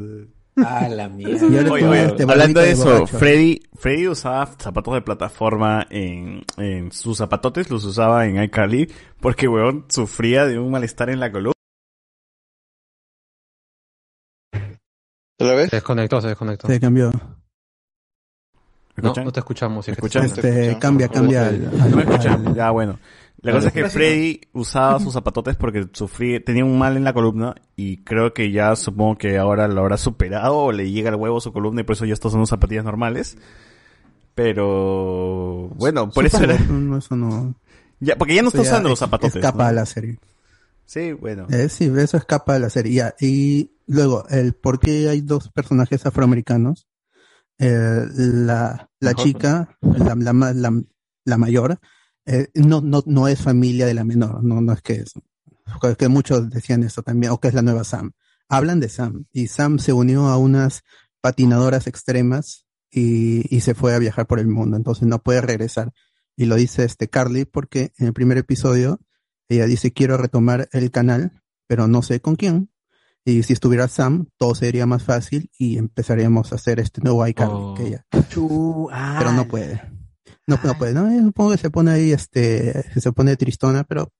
Ah, 0.65 0.87
la 0.89 1.07
mierda. 1.09 1.45
Oye, 1.71 1.85
oye, 1.87 2.05
este 2.05 2.23
hablando 2.23 2.59
de 2.59 2.71
eso, 2.71 2.85
borracho. 2.85 3.17
Freddy, 3.19 3.61
Freddy 3.75 4.07
usaba 4.07 4.45
zapatos 4.57 4.93
de 4.93 5.01
plataforma 5.01 5.85
en, 5.89 6.43
en 6.57 6.91
sus 6.91 7.17
zapatotes, 7.17 7.69
los 7.69 7.83
usaba 7.85 8.25
en 8.25 8.41
iCarly, 8.43 8.91
porque 9.19 9.47
weón 9.47 9.85
sufría 9.89 10.45
de 10.45 10.59
un 10.59 10.71
malestar 10.71 11.09
en 11.09 11.19
la 11.19 11.31
columna. 11.31 11.53
¿Otra 15.39 15.55
vez? 15.55 15.69
Se 15.69 15.77
desconectó, 15.77 16.19
se 16.21 16.27
desconectó. 16.27 16.67
Se 16.67 16.79
cambió. 16.79 17.11
¿Me 17.11 19.03
No, 19.03 19.09
escuchan? 19.09 19.25
no 19.25 19.31
te 19.31 19.39
escuchamos. 19.39 19.85
si 19.85 19.91
¿Me 19.91 19.93
es 19.93 19.99
que 20.01 20.05
escuchan? 20.07 20.29
te- 20.41 20.67
Este, 20.67 20.79
cambia, 20.79 21.07
cambia. 21.07 21.47
al- 21.47 21.89
¿No 21.89 21.95
me 21.97 22.03
escuchan? 22.03 22.47
al- 22.47 22.55
Ya, 22.55 22.71
bueno. 22.71 22.99
La 23.41 23.53
cosa 23.53 23.67
es 23.67 23.73
que 23.73 23.89
Freddy 23.89 24.41
usaba 24.53 24.99
sus 24.99 25.13
zapatotes 25.13 25.55
porque 25.55 25.87
sufría, 25.93 26.43
tenía 26.43 26.65
un 26.65 26.77
mal 26.77 26.97
en 26.97 27.05
la 27.05 27.13
columna 27.13 27.55
y 27.75 28.03
creo 28.03 28.33
que 28.33 28.51
ya 28.51 28.75
supongo 28.75 29.17
que 29.17 29.37
ahora 29.37 29.67
lo 29.67 29.81
habrá 29.81 29.97
superado 29.97 30.57
o 30.57 30.71
le 30.71 30.91
llega 30.91 31.09
el 31.09 31.15
huevo 31.15 31.37
a 31.37 31.41
su 31.41 31.53
columna 31.53 31.81
y 31.81 31.83
por 31.85 31.95
eso 31.95 32.05
ya 32.05 32.13
estos 32.13 32.33
son 32.33 32.39
unas 32.39 32.49
zapatillas 32.49 32.83
normales. 32.83 33.37
Pero 34.35 35.69
bueno, 35.75 36.09
por 36.09 36.25
eso 36.25 36.43
era... 36.43 36.57
no, 36.69 36.97
eso 36.97 37.15
no. 37.15 37.55
Ya, 37.99 38.15
porque 38.17 38.35
ya 38.35 38.41
no 38.41 38.49
está 38.49 38.61
usando 38.61 38.89
los 38.89 38.99
zapatotes. 38.99 39.35
Escapa 39.35 39.63
¿no? 39.63 39.69
a 39.69 39.73
la 39.73 39.85
serie. 39.85 40.19
Sí, 40.85 41.13
bueno. 41.13 41.47
Eh, 41.49 41.69
sí, 41.69 41.91
eso 41.97 42.17
escapa 42.17 42.53
de 42.53 42.59
la 42.59 42.69
serie. 42.69 42.93
Ya, 42.93 43.15
Y 43.19 43.71
luego, 43.85 44.25
el 44.29 44.53
por 44.53 44.79
qué 44.79 45.09
hay 45.09 45.21
dos 45.21 45.49
personajes 45.49 46.05
afroamericanos. 46.05 46.87
Eh, 47.57 48.05
la, 48.15 48.89
la 48.99 49.13
chica, 49.13 49.77
la, 49.81 50.15
la, 50.15 50.81
la 51.25 51.37
mayor, 51.37 51.79
eh, 52.31 52.51
no, 52.53 52.79
no, 52.79 53.03
no 53.07 53.27
es 53.27 53.41
familia 53.41 53.87
de 53.87 53.95
la 53.95 54.03
menor. 54.03 54.43
No, 54.43 54.61
no 54.61 54.73
es 54.73 54.81
que 54.83 54.93
es, 54.93 55.13
que 55.97 56.07
muchos 56.07 56.49
decían 56.51 56.83
eso 56.83 57.01
también, 57.01 57.31
o 57.31 57.39
que 57.39 57.47
es 57.47 57.55
la 57.55 57.63
nueva 57.63 57.83
Sam. 57.83 58.11
Hablan 58.47 58.79
de 58.79 58.87
Sam. 58.87 59.25
Y 59.31 59.47
Sam 59.47 59.79
se 59.79 59.93
unió 59.93 60.27
a 60.27 60.37
unas 60.37 60.83
patinadoras 61.21 61.87
extremas 61.87 62.67
y, 62.91 63.55
y 63.55 63.61
se 63.61 63.73
fue 63.73 63.95
a 63.95 63.99
viajar 63.99 64.27
por 64.27 64.39
el 64.39 64.47
mundo. 64.47 64.77
Entonces 64.77 65.07
no 65.07 65.23
puede 65.23 65.41
regresar. 65.41 65.91
Y 66.37 66.45
lo 66.45 66.55
dice 66.55 66.83
este 66.83 67.09
Carly 67.09 67.45
porque 67.45 67.93
en 67.97 68.05
el 68.05 68.13
primer 68.13 68.37
episodio 68.37 68.99
ella 69.47 69.65
dice, 69.65 69.91
quiero 69.91 70.15
retomar 70.15 70.69
el 70.71 70.91
canal, 70.91 71.41
pero 71.65 71.87
no 71.87 72.03
sé 72.03 72.21
con 72.21 72.35
quién. 72.35 72.69
Y 73.25 73.41
si 73.41 73.53
estuviera 73.53 73.87
Sam, 73.87 74.27
todo 74.37 74.53
sería 74.53 74.85
más 74.85 75.03
fácil 75.03 75.49
y 75.57 75.79
empezaríamos 75.79 76.51
a 76.51 76.55
hacer 76.55 76.79
este 76.79 77.01
nuevo 77.01 77.25
iCarly 77.27 77.73
que 77.75 77.87
ella. 77.87 78.05
Pero 79.19 79.31
no 79.33 79.47
puede. 79.47 79.98
No, 80.49 80.59
no 80.63 80.77
puede, 80.77 80.93
¿no? 80.93 81.09
Supongo 81.27 81.51
que 81.51 81.57
se 81.57 81.69
pone 81.69 81.91
ahí, 81.91 82.11
este, 82.11 82.83
se 82.99 83.11
pone 83.11 83.35
tristona, 83.37 83.83
pero 83.83 84.11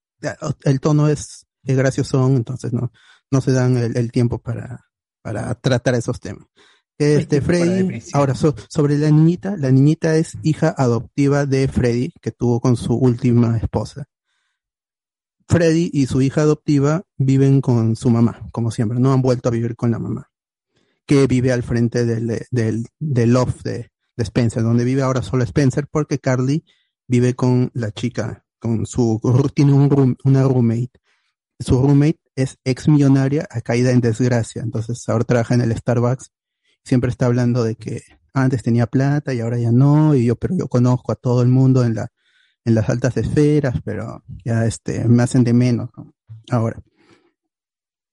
el 0.63 0.79
tono 0.79 1.09
es, 1.09 1.45
es 1.63 1.75
gracioso, 1.77 2.25
entonces 2.27 2.71
no, 2.71 2.91
no 3.31 3.41
se 3.41 3.51
dan 3.51 3.75
el, 3.77 3.97
el 3.97 4.11
tiempo 4.11 4.39
para, 4.39 4.85
para 5.21 5.55
tratar 5.55 5.95
esos 5.95 6.19
temas. 6.19 6.45
Este, 6.97 7.39
Freddy, 7.41 7.87
ahora, 8.13 8.35
so- 8.35 8.55
sobre 8.69 8.97
la 8.97 9.09
niñita, 9.09 9.55
la 9.57 9.71
niñita 9.71 10.15
es 10.17 10.37
hija 10.43 10.75
adoptiva 10.77 11.45
de 11.45 11.67
Freddy, 11.69 12.11
que 12.21 12.31
tuvo 12.31 12.59
con 12.59 12.75
su 12.75 12.93
última 12.93 13.57
esposa. 13.57 14.05
Freddy 15.47 15.89
y 15.93 16.05
su 16.05 16.21
hija 16.21 16.41
adoptiva 16.41 17.03
viven 17.17 17.61
con 17.61 17.95
su 17.95 18.09
mamá, 18.09 18.47
como 18.51 18.69
siempre, 18.69 18.99
no 18.99 19.13
han 19.13 19.21
vuelto 19.21 19.49
a 19.49 19.51
vivir 19.51 19.75
con 19.75 19.91
la 19.91 19.97
mamá, 19.99 20.29
que 21.07 21.25
vive 21.25 21.51
al 21.51 21.63
frente 21.63 22.05
del, 22.05 22.45
del, 22.51 22.85
del 22.99 23.31
loft 23.33 23.63
de, 23.63 23.89
de 24.19 24.23
Spencer, 24.25 24.61
donde 24.61 24.83
vive 24.83 25.01
ahora 25.01 25.21
solo 25.21 25.43
Spencer, 25.43 25.87
porque 25.89 26.19
Carly 26.19 26.63
vive 27.07 27.33
con 27.33 27.71
la 27.73 27.91
chica, 27.91 28.45
con 28.59 28.85
su, 28.85 29.19
tiene 29.55 29.73
un 29.73 30.17
una 30.25 30.43
roommate. 30.43 30.91
Su 31.59 31.81
roommate 31.81 32.19
es 32.35 32.57
ex 32.63 32.87
millonaria, 32.87 33.47
caída 33.63 33.91
en 33.91 34.01
desgracia, 34.01 34.61
entonces 34.61 35.07
ahora 35.09 35.23
trabaja 35.23 35.55
en 35.55 35.61
el 35.61 35.75
Starbucks, 35.75 36.31
siempre 36.83 37.09
está 37.09 37.25
hablando 37.25 37.63
de 37.63 37.75
que 37.75 38.01
antes 38.33 38.61
tenía 38.61 38.87
plata 38.87 39.33
y 39.33 39.39
ahora 39.39 39.57
ya 39.57 39.71
no, 39.71 40.13
y 40.15 40.25
yo, 40.25 40.35
pero 40.35 40.55
yo 40.55 40.67
conozco 40.67 41.11
a 41.11 41.15
todo 41.15 41.41
el 41.41 41.47
mundo 41.49 41.83
en 41.83 41.95
la, 41.95 42.11
en 42.65 42.75
las 42.75 42.89
altas 42.89 43.17
esferas, 43.17 43.75
pero 43.83 44.23
ya 44.45 44.65
este, 44.65 45.07
me 45.07 45.23
hacen 45.23 45.43
de 45.43 45.53
menos 45.53 45.89
¿no? 45.97 46.13
ahora. 46.51 46.81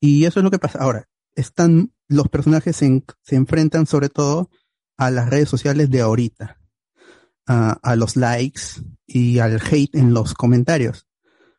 Y 0.01 0.24
eso 0.24 0.41
es 0.41 0.45
lo 0.45 0.51
que 0.51 0.59
pasa. 0.59 0.78
Ahora, 0.78 1.09
están, 1.35 1.93
los 2.09 2.28
personajes 2.28 2.81
en- 2.83 3.05
se 3.23 3.37
enfrentan 3.37 3.87
sobre 3.87 4.09
todo 4.09 4.51
a 4.97 5.10
las 5.10 5.28
redes 5.31 5.48
sociales 5.48 5.90
de 5.90 6.01
ahorita, 6.01 6.59
a, 7.47 7.97
los 7.97 8.16
likes 8.16 8.60
y 9.06 9.39
al 9.39 9.60
hate 9.60 9.94
en 9.94 10.12
los 10.14 10.35
comentarios. 10.35 11.06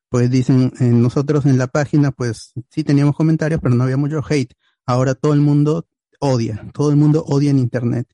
Pues 0.09 0.29
dicen, 0.29 0.71
nosotros 0.79 1.45
en 1.45 1.57
la 1.57 1.67
página, 1.67 2.11
pues 2.11 2.53
sí 2.69 2.83
teníamos 2.83 3.15
comentarios, 3.15 3.59
pero 3.61 3.75
no 3.75 3.83
había 3.83 3.97
mucho 3.97 4.21
hate. 4.27 4.53
Ahora 4.85 5.15
todo 5.15 5.33
el 5.33 5.41
mundo 5.41 5.87
odia, 6.19 6.69
todo 6.73 6.89
el 6.91 6.95
mundo 6.97 7.23
odia 7.27 7.51
en 7.51 7.59
internet. 7.59 8.07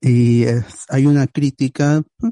Y 0.00 0.42
es- 0.44 0.84
hay 0.88 1.06
una 1.06 1.26
crítica 1.26 2.02
mm, 2.18 2.28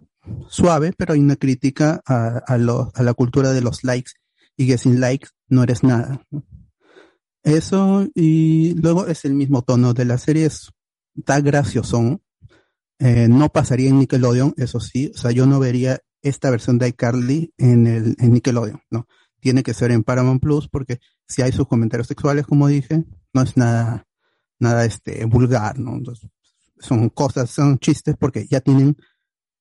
suave, 0.49 0.93
pero 0.97 1.15
hay 1.15 1.21
una 1.21 1.37
crítica 1.37 2.01
a, 2.07 2.43
a, 2.47 2.55
a 2.55 3.03
la 3.03 3.15
cultura 3.15 3.53
de 3.53 3.61
los 3.61 3.85
likes 3.85 4.13
y 4.57 4.67
que 4.67 4.79
sin 4.79 5.01
likes 5.01 5.29
no 5.49 5.63
eres 5.63 5.83
nada. 5.83 6.21
Eso 7.45 8.07
y 8.15 8.75
luego 8.75 9.07
es 9.07 9.25
el 9.25 9.35
mismo 9.35 9.63
tono 9.63 9.95
de 9.95 10.05
la 10.05 10.19
serie, 10.19 10.49
está 11.17 11.41
gracioso. 11.41 12.21
Eh, 12.99 13.29
no 13.29 13.49
pasaría 13.49 13.89
en 13.89 13.99
Nickelodeon, 13.99 14.55
eso 14.57 14.79
sí, 14.79 15.11
o 15.15 15.19
sea, 15.19 15.33
yo 15.33 15.47
no 15.47 15.59
vería 15.59 16.01
esta 16.23 16.51
versión 16.51 16.79
de 16.79 16.89
iCarly 16.89 17.53
en 17.59 17.87
el 17.87 18.17
en 18.19 18.33
Nickelodeon, 18.33 18.81
no. 18.91 19.09
Tiene 19.41 19.65
que 19.65 19.75
ser 19.75 19.91
en 19.91 20.05
Paramount 20.05 20.41
Plus 20.41 20.69
porque 20.69 21.01
si 21.27 21.43
hay 21.43 21.51
sus 21.51 21.67
comentarios 21.67 22.07
sexuales, 22.07 22.47
como 22.47 22.69
dije, 22.69 23.05
no 23.33 23.43
es 23.43 23.57
nada, 23.57 24.07
nada 24.61 24.85
este 24.85 25.25
vulgar, 25.25 25.81
¿no? 25.81 25.95
Entonces, 25.95 26.31
son 26.79 27.09
cosas, 27.09 27.51
son 27.51 27.79
chistes 27.79 28.15
porque 28.17 28.47
ya 28.47 28.61
tienen 28.61 28.97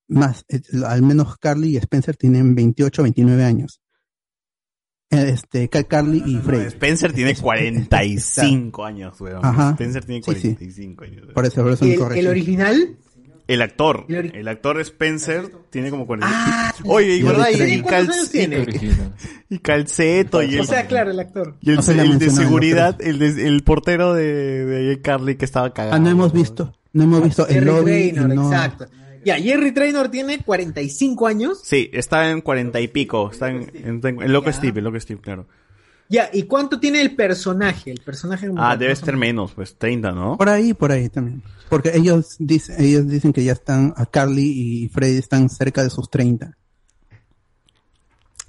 más, 0.08 0.46
eh, 0.50 0.62
al 0.86 1.02
menos 1.02 1.38
Carly 1.38 1.70
y 1.70 1.78
Spencer 1.78 2.18
tienen 2.18 2.54
28, 2.54 3.02
29 3.02 3.44
años. 3.44 3.82
Este, 5.12 5.68
Ca- 5.70 5.84
Carly 5.84 6.24
y 6.26 6.38
Frey. 6.38 6.62
Spencer 6.68 7.12
tiene 7.14 7.36
45 7.36 8.86
años, 8.86 9.20
weón. 9.20 9.46
Ajá. 9.46 9.72
Spencer 9.72 10.06
tiene 10.06 10.22
Sí, 10.24 10.32
sí. 10.36 10.42
45 10.56 11.04
años. 11.04 11.26
Por 11.34 11.46
eso, 11.46 11.62
por 11.64 11.72
eso 11.74 11.86
¿Y 11.86 11.88
me 11.90 11.94
el, 11.96 12.00
corregí. 12.00 12.20
el 12.22 12.28
original? 12.28 12.98
El 13.48 13.62
actor, 13.62 14.06
El 14.08 14.16
ori- 14.16 14.32
el 14.36 14.48
actor 14.48 14.80
Spencer 14.80 15.52
tiene 15.70 15.90
como 15.90 16.08
40. 16.08 16.74
Oye, 16.86 17.16
y 17.18 17.20
y 17.20 17.24
verdad, 17.24 17.48
y, 17.52 17.62
y 17.62 17.82
¿Cuántos 17.82 17.92
Cal- 17.92 18.12
años 18.16 18.30
tiene? 18.32 18.66
y 19.50 19.60
Calceto 19.60 20.42
y 20.42 20.56
el, 20.56 20.62
O 20.62 20.64
sea, 20.64 20.88
claro, 20.88 21.12
el 21.12 21.20
actor. 21.20 21.58
y 21.60 21.72
el, 21.72 21.76
No 21.78 21.82
se 21.82 21.94
la 21.96 22.04
el 22.04 22.18
de 22.18 22.30
seguridad, 22.30 22.96
el, 23.02 23.20
de- 23.20 23.48
el 23.48 23.64
portero 23.64 24.14
de, 24.14 24.66
de 24.66 25.02
Carly 25.02 25.36
que 25.36 25.44
estaba 25.44 25.74
cagado. 25.74 25.96
Ah, 25.96 26.00
no 26.00 26.10
hemos 26.10 26.32
visto, 26.32 26.74
no 26.94 27.04
hemos 27.04 27.24
visto 27.24 27.46
el 27.48 27.56
Jerry 27.56 27.66
lobby. 27.66 27.92
y 27.94 28.12
Trainor, 28.14 28.36
no- 28.36 28.46
exacto. 28.54 28.86
Ya, 29.24 29.36
Jerry 29.38 29.72
Trainor 29.72 30.10
tiene 30.10 30.40
45 30.44 31.28
años. 31.28 31.62
Sí, 31.64 31.90
está 31.94 32.30
en 32.32 32.42
40 32.42 32.80
y 32.80 32.88
pico, 32.88 33.30
está 33.32 33.50
en, 33.50 33.72
en, 33.74 34.02
en- 34.06 34.22
el 34.22 34.32
loco 34.32 34.52
Steve, 34.52 34.82
loco 34.82 35.00
Steve, 35.00 35.20
claro. 35.22 35.48
Ya, 36.10 36.30
¿y 36.34 36.44
cuánto 36.44 36.80
tiene 36.80 37.02
el 37.02 37.16
personaje? 37.16 37.92
El 37.92 38.02
personaje 38.02 38.50
Ah, 38.58 38.76
debe 38.76 38.94
ser 38.98 39.16
menos, 39.16 39.54
pues 39.54 39.78
30, 39.78 40.12
¿no? 40.12 40.38
Por 40.38 40.50
ahí, 40.50 40.74
por 40.74 40.92
ahí 40.92 41.08
también. 41.08 41.42
Porque 41.70 41.92
ellos 41.96 42.36
dicen, 42.38 42.76
ellos 42.84 43.08
dicen 43.08 43.32
que 43.32 43.44
ya 43.46 43.54
están, 43.54 43.94
a 43.96 44.06
Carly 44.06 44.44
y 44.84 44.90
Freddy 44.90 45.18
están 45.18 45.50
cerca 45.50 45.82
de 45.84 45.90
sus 45.90 46.10
30. 46.10 46.58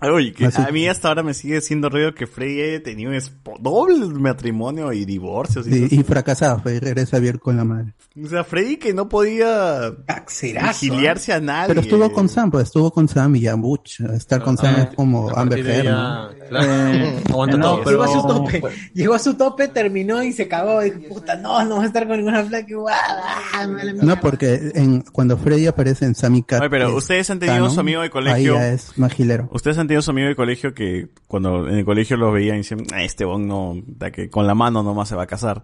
Oye, 0.03 0.33
que 0.33 0.47
Así. 0.47 0.61
a 0.61 0.71
mí 0.73 0.89
hasta 0.89 1.09
ahora 1.09 1.23
me 1.23 1.33
sigue 1.35 1.61
siendo 1.61 1.89
ruido 1.89 2.15
que 2.15 2.27
Freddy 2.27 2.61
haya 2.63 2.83
tenido 2.83 3.11
un 3.13 3.19
doble 3.63 3.97
matrimonio 4.09 4.93
y 4.93 5.05
divorcios. 5.05 5.67
Y 5.67 5.89
Y, 5.91 6.01
y 6.01 6.03
fracasado, 6.03 6.61
fue, 6.61 6.81
regresa 6.81 7.17
a 7.17 7.21
vivir 7.21 7.39
con 7.39 7.57
la 7.57 7.65
madre. 7.65 7.95
O 8.23 8.29
sea, 8.29 8.45
Freddy 8.45 8.77
que 8.77 8.93
no 8.93 9.09
podía 9.09 9.93
vigiliarse 10.71 11.33
a 11.33 11.41
nadie. 11.41 11.69
Pero 11.69 11.81
estuvo 11.81 12.13
con 12.13 12.29
Sam, 12.29 12.51
pues 12.51 12.65
estuvo 12.65 12.91
con 12.91 13.09
Sam 13.09 13.37
y 13.37 13.41
ya, 13.41 13.57
much, 13.57 14.01
estar 14.01 14.43
con 14.43 14.57
Sam 14.57 14.75
Ah, 14.77 14.83
es 14.89 14.95
como 14.95 15.31
a 15.31 15.41
Amber 15.41 15.59
Heard. 15.67 15.85
ya- 15.85 15.93
¿no? 15.93 16.29
claro, 16.49 17.09
aguanta 17.31 17.57
No, 17.57 17.77
todo. 17.79 17.91
llegó 17.91 18.03
a 18.03 18.09
su 18.09 18.27
tope. 18.27 18.63
Llegó 18.95 19.15
a 19.15 19.19
su 19.19 19.35
tope, 19.35 19.69
terminó 19.69 20.23
y 20.23 20.33
se 20.33 20.49
cagó. 20.49 20.81
Dijo, 20.81 20.99
puta, 21.09 21.37
no, 21.37 21.65
no 21.65 21.77
vas 21.77 21.85
a 21.85 21.87
estar 21.87 22.07
con 22.07 22.17
ninguna 22.17 22.45
flaca. 22.45 22.67
Ah. 22.91 23.67
No, 24.03 24.21
porque 24.21 24.73
en, 24.75 25.03
cuando 25.03 25.37
Freddy 25.37 25.67
aparece 25.67 26.05
en 26.05 26.15
Sammy 26.15 26.43
Cat. 26.43 26.61
Oye, 26.61 26.71
pero 26.71 26.89
es 26.89 26.95
ustedes 26.95 27.31
han 27.31 27.39
tenido 27.39 27.57
canon, 27.57 27.71
su 27.75 27.81
amigo 27.81 28.03
de 28.03 28.11
colegio. 28.11 28.55
Ahí 28.57 28.61
ya 28.61 28.69
es 28.73 28.97
magilero. 28.99 29.49
Ustedes 29.53 29.79
han 29.79 29.89
tenido 29.93 30.03
su 30.03 30.11
amigo 30.11 30.29
de 30.29 30.37
colegio 30.37 30.75
que 30.75 31.09
cuando 31.27 31.69
en 31.69 31.77
el 31.79 31.85
colegio 31.85 32.17
los 32.17 32.33
veían 32.33 32.57
y 32.57 32.59
decían, 32.59 32.85
"Ah, 32.93 33.03
este 33.03 33.25
bon 33.25 33.47
no, 33.47 33.75
da 33.87 34.11
que 34.11 34.29
con 34.31 34.47
la 34.47 34.55
mano 34.55 34.83
nomás 34.83 35.09
se 35.09 35.15
va 35.17 35.23
a 35.25 35.27
casar. 35.27 35.63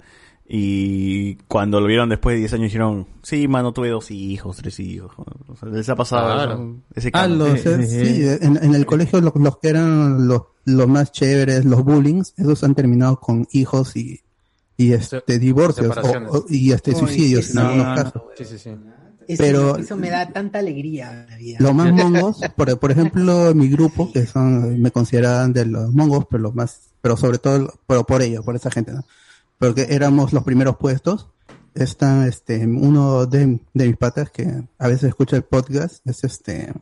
Y 0.50 1.34
cuando 1.46 1.78
lo 1.80 1.86
vieron 1.86 2.08
después 2.08 2.34
de 2.34 2.38
10 2.40 2.52
años 2.54 2.64
dijeron, 2.64 3.06
sí, 3.22 3.46
mano, 3.48 3.72
tuve 3.72 3.90
dos 3.90 4.10
hijos, 4.10 4.56
tres 4.56 4.80
hijos. 4.80 5.12
O 5.46 5.54
sea, 5.56 5.68
les 5.68 5.86
ha 5.90 5.94
pasado 5.94 6.32
Claro. 6.34 6.76
ese 6.94 7.08
Ah, 7.08 7.22
canon. 7.22 7.38
los, 7.38 7.66
eh, 7.66 7.86
sí, 7.86 8.46
en, 8.46 8.56
en 8.62 8.74
el 8.74 8.86
colegio 8.86 9.20
los, 9.20 9.34
los 9.36 9.58
que 9.58 9.68
eran 9.68 10.26
los, 10.26 10.42
los 10.64 10.88
más 10.88 11.12
chéveres, 11.12 11.66
los 11.66 11.84
bullings, 11.84 12.32
esos 12.38 12.64
han 12.64 12.74
terminado 12.74 13.20
con 13.20 13.46
hijos 13.52 13.94
y, 13.96 14.20
y 14.78 14.92
este 14.94 15.38
divorcios 15.38 15.94
o- 15.98 16.38
o- 16.38 16.44
y 16.48 16.72
este 16.72 16.94
suicidios 16.94 17.50
en 17.50 17.58
algunos 17.58 17.86
no, 17.88 17.94
casos. 17.94 18.22
Sí, 18.38 18.44
sí, 18.46 18.58
sí. 18.58 18.70
Eso, 19.28 19.42
pero- 19.42 19.76
eso 19.76 19.96
me 19.96 20.10
da 20.10 20.30
tanta 20.30 20.58
alegría 20.58 21.26
la 21.28 21.36
vida. 21.36 21.58
Los 21.60 21.74
más 21.74 21.92
mongos, 21.92 22.40
por, 22.56 22.78
por 22.78 22.90
ejemplo, 22.90 23.54
mi 23.54 23.68
grupo, 23.68 24.10
que 24.10 24.26
son, 24.26 24.80
me 24.80 24.90
consideraban 24.90 25.52
de 25.52 25.66
los 25.66 25.92
mongos, 25.94 26.26
pero 26.30 26.42
los 26.42 26.54
más, 26.54 26.88
pero 27.02 27.16
sobre 27.16 27.38
todo, 27.38 27.72
pero 27.86 28.04
por 28.04 28.22
ellos, 28.22 28.44
por 28.44 28.56
esa 28.56 28.70
gente, 28.70 28.92
¿no? 28.92 29.04
Porque 29.58 29.86
éramos 29.90 30.32
los 30.32 30.44
primeros 30.44 30.76
puestos. 30.78 31.28
Está, 31.74 32.26
este, 32.26 32.66
uno 32.66 33.26
de, 33.26 33.60
de 33.74 33.86
mis 33.86 33.96
patas 33.96 34.30
que 34.30 34.64
a 34.78 34.88
veces 34.88 35.04
escucha 35.10 35.36
el 35.36 35.42
podcast, 35.44 36.04
es 36.08 36.24
este, 36.24 36.72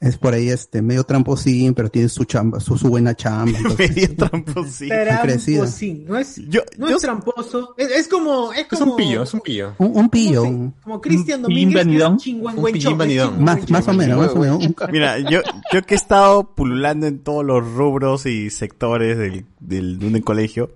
es 0.00 0.16
por 0.16 0.32
ahí, 0.32 0.48
este, 0.48 0.80
medio 0.80 1.02
tramposín, 1.04 1.74
pero 1.74 1.88
tiene 1.88 2.08
su 2.08 2.24
chamba, 2.24 2.60
su, 2.60 2.78
su 2.78 2.88
buena 2.88 3.14
chamba. 3.16 3.58
entonces- 3.78 3.96
Medio 3.96 4.14
tramposín. 4.16 4.88
Tramposín. 4.88 6.04
No 6.06 6.16
es, 6.18 6.36
Yo- 6.48 6.60
no 6.76 6.88
yo- 6.90 6.96
es 6.96 7.02
tramposo. 7.02 7.74
Es, 7.76 7.90
es 7.90 8.08
como. 8.08 8.52
Es, 8.52 8.60
Es 8.70 8.78
como, 8.78 8.92
un 8.92 8.96
pillo, 8.96 9.22
es 9.24 9.34
un 9.34 9.40
pillo. 9.40 9.74
Un, 9.78 9.96
un 9.96 10.08
pillo, 10.08 10.42
un- 10.44 10.70
Como 10.82 11.00
Cristian 11.00 11.42
Domínguez. 11.42 11.84
Un 11.84 12.64
pillín 12.72 12.96
vanidón. 12.98 13.42
más, 13.42 13.68
más 13.70 13.88
o 13.88 13.92
menos, 13.92 14.18
más 14.18 14.30
o 14.30 14.38
menos. 14.38 14.58
Mira, 14.92 15.18
yo, 15.18 15.40
yo 15.72 15.82
que 15.82 15.94
he 15.94 15.96
estado 15.96 16.54
pululando 16.54 17.06
en 17.06 17.18
todos 17.18 17.44
los 17.44 17.64
rubros 17.74 18.26
y 18.26 18.50
sectores 18.50 19.18
del, 19.18 19.46
del, 19.60 19.98
de 19.98 20.06
un 20.06 20.20
colegio, 20.20 20.70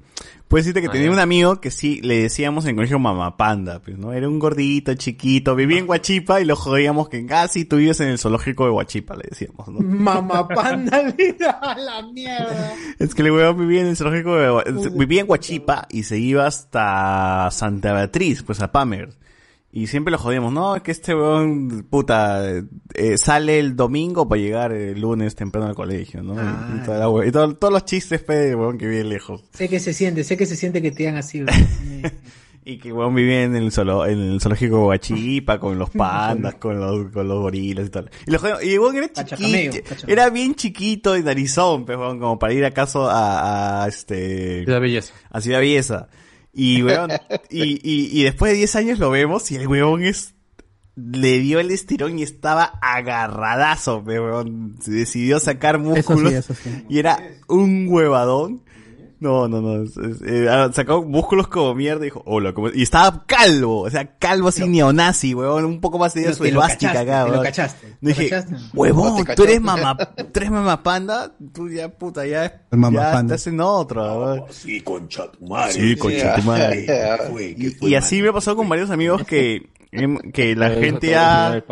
puedo 0.53 0.61
decirte 0.61 0.81
que 0.81 0.87
Ah, 0.87 0.93
tenía 0.93 1.09
ya. 1.09 1.13
un 1.13 1.19
amigo 1.19 1.61
que 1.61 1.71
sí 1.73 2.01
le 2.03 2.23
decíamos 2.23 2.65
en 2.65 2.71
el 2.71 2.77
colegio 2.77 2.99
mamapanda, 3.01 3.81
pues, 3.81 3.99
¿no? 3.99 4.13
Era 4.13 4.29
un 4.29 4.39
gordito, 4.39 4.95
chiquito, 4.95 5.57
vivía 5.57 5.79
en 5.81 5.89
Huachipa 5.89 6.41
y 6.41 6.45
lo 6.45 6.55
jodíamos 6.55 7.09
que 7.09 7.27
casi 7.27 7.65
tú 7.65 7.77
vives 7.79 7.99
en 8.01 8.09
el 8.11 8.19
zoológico 8.19 8.65
de 8.67 8.71
Huachipa, 8.71 9.17
le 9.17 9.25
decíamos, 9.31 9.67
¿no? 9.69 9.81
Mamá 9.81 10.47
panda, 10.55 10.99
a 11.63 11.75
la 11.79 12.03
mierda. 12.13 12.75
Es 13.01 13.15
que 13.15 13.23
el 13.23 13.33
weón 13.33 13.59
vivía 13.59 13.81
en 13.81 13.89
el 13.89 13.97
zoológico 13.97 14.37
de 14.37 14.49
Hua- 14.51 14.97
vivía 14.97 15.23
en 15.23 15.31
Huachipa 15.31 15.89
y 15.91 16.05
se 16.05 16.19
iba 16.19 16.47
hasta 16.47 17.49
Santa 17.51 17.93
Beatriz, 17.93 18.43
pues 18.43 18.61
a 18.61 18.71
Pamer. 18.71 19.11
Y 19.75 19.87
siempre 19.87 20.13
lo 20.13 20.19
jodíamos, 20.19 20.53
no, 20.53 20.77
es 20.77 20.83
que 20.83 20.91
este 20.91 21.15
weón, 21.15 21.87
puta, 21.89 22.47
eh, 22.95 23.17
sale 23.17 23.59
el 23.59 23.75
domingo 23.75 24.29
para 24.29 24.39
llegar 24.39 24.73
el 24.73 25.01
lunes 25.01 25.35
temprano 25.35 25.67
al 25.69 25.75
colegio, 25.75 26.23
¿no? 26.23 26.35
Y- 26.35 26.79
y, 26.81 26.85
toda 26.85 26.99
la 26.99 27.27
y 27.27 27.33
todo- 27.33 27.57
todos 27.57 27.73
los 27.73 27.85
chistes, 27.87 28.21
pe, 28.23 28.35
de 28.35 28.55
weón 28.55 28.77
que 28.77 28.87
vive 28.87 29.05
lejos. 29.05 29.43
Sé 29.55 29.71
que 29.71 29.81
se 29.81 29.95
siente, 29.95 30.25
sé 30.25 30.37
que 30.37 30.45
se 30.45 30.57
siente 30.57 30.83
que 30.83 30.91
te 30.91 30.99
digan 30.99 31.17
así. 31.17 31.43
Y 32.65 32.79
que 32.79 32.93
weón 32.93 33.13
vivía 33.13 33.43
en 33.43 33.57
el, 33.57 33.73
zoolo- 33.73 34.09
en 34.09 34.21
el 34.21 34.41
zoológico 34.41 34.85
Guachipa 34.85 35.59
con 35.59 35.81
los 35.81 35.91
pandas, 35.99 36.55
con 36.57 36.79
los, 36.79 37.11
con 37.11 37.27
los 37.27 37.41
gorilas 37.41 37.89
y 37.89 37.91
tal. 37.91 38.09
Y, 38.25 38.31
los 38.31 38.41
y 38.63 38.79
weón 38.79 38.95
era 38.97 39.13
chiquito, 39.13 39.79
era 40.07 40.31
bien 40.31 40.55
chiquito 40.55 41.17
y 41.17 41.25
narizón, 41.25 41.85
pues, 41.85 41.99
weón, 41.99 42.21
como 42.21 42.39
para 42.39 42.53
ir 42.53 42.65
acaso 42.65 43.11
a, 43.11 43.83
a 43.83 43.89
este... 43.89 44.63
Ciudad 44.63 44.81
Belleza. 44.81 45.13
A 45.31 45.41
Ciudad 45.41 45.59
Belleza. 45.59 46.09
Y 46.53 46.83
weón, 46.83 47.11
y, 47.51 47.81
y, 47.83 48.21
y 48.21 48.25
después 48.25 48.53
de 48.53 48.59
10 48.59 48.77
años 48.77 48.99
lo 48.99 49.11
vemos 49.11 49.51
y 49.51 49.57
el 49.57 49.69
weón 49.69 50.03
es 50.03 50.35
le 50.95 51.39
dio 51.39 51.59
el 51.59 51.71
estirón 51.71 52.19
y 52.19 52.23
estaba 52.23 52.79
agarradazo, 52.83 53.99
weón. 53.99 54.77
Se 54.83 54.91
decidió 54.91 55.41
sacar 55.41 55.79
músculos. 55.79 56.33
eso 56.33 56.55
sí. 56.55 56.85
Y 56.89 56.99
era 56.99 57.19
un 57.49 57.87
huevadón. 57.89 58.63
No, 59.23 59.47
no, 59.47 59.61
no. 59.61 59.85
es- 59.85 59.97
es- 59.97 60.21
eh, 60.27 60.49
ah, 60.51 60.69
sacó 60.75 61.05
músculos 61.05 61.47
como 61.47 61.75
mierda 61.77 62.01
y 62.03 62.07
dijo, 62.07 62.23
hola, 62.27 62.53
¿cómo-?" 62.53 62.71
Y 62.75 62.83
estaba 62.83 63.25
calvo, 63.25 63.83
o 63.83 63.91
sea, 63.91 64.19
calvo 64.19 64.49
así 64.49 64.69
neonazi, 64.69 65.33
huevón. 65.33 65.65
Un 65.65 65.81
poco 65.81 65.97
más 65.99 66.13
de 66.13 66.23
Pero 66.23 66.35
su 66.35 66.43
te 66.43 66.51
lo 66.51 66.61
esvástica 66.61 66.93
cachaste, 66.93 67.11
acá, 67.13 67.25
te 67.25 67.37
lo 67.37 67.43
cachaste, 67.43 67.87
No 67.89 67.97
te 68.01 68.07
dije, 68.09 68.29
cachaste. 68.31 68.57
huevón, 68.75 69.11
¿Cómo 69.13 69.25
te 69.25 69.35
tú 69.37 69.45
eres 69.45 69.61
mamá, 69.61 69.97
tú 69.97 70.31
eres 70.35 70.51
mamá 70.51 70.83
panda, 70.83 71.33
tú 71.55 71.69
ya, 71.69 71.89
puta, 71.89 72.27
ya, 72.27 72.63
mamá 72.73 73.01
ya 73.01 73.13
panda. 73.13 73.35
estás 73.37 73.53
en 73.53 73.61
otro, 73.61 74.03
huevón. 74.03 74.45
Sí, 74.51 74.81
concha 74.81 75.31
tu 75.31 75.47
madre. 75.47 75.73
Sí, 75.73 75.97
concha 75.97 76.35
tu 76.35 76.43
madre. 76.43 76.85
¿Qué 76.85 77.17
fue? 77.31 77.55
¿Qué 77.55 77.73
Y, 77.89 77.95
así 77.95 78.21
me 78.23 78.33
pasó 78.33 78.57
con 78.57 78.69
varios 78.69 78.91
amigos 78.91 79.25
que, 79.25 79.71
em, 79.93 80.19
que 80.33 80.57
la 80.57 80.71
gente 80.71 81.15
ha. 81.15 81.63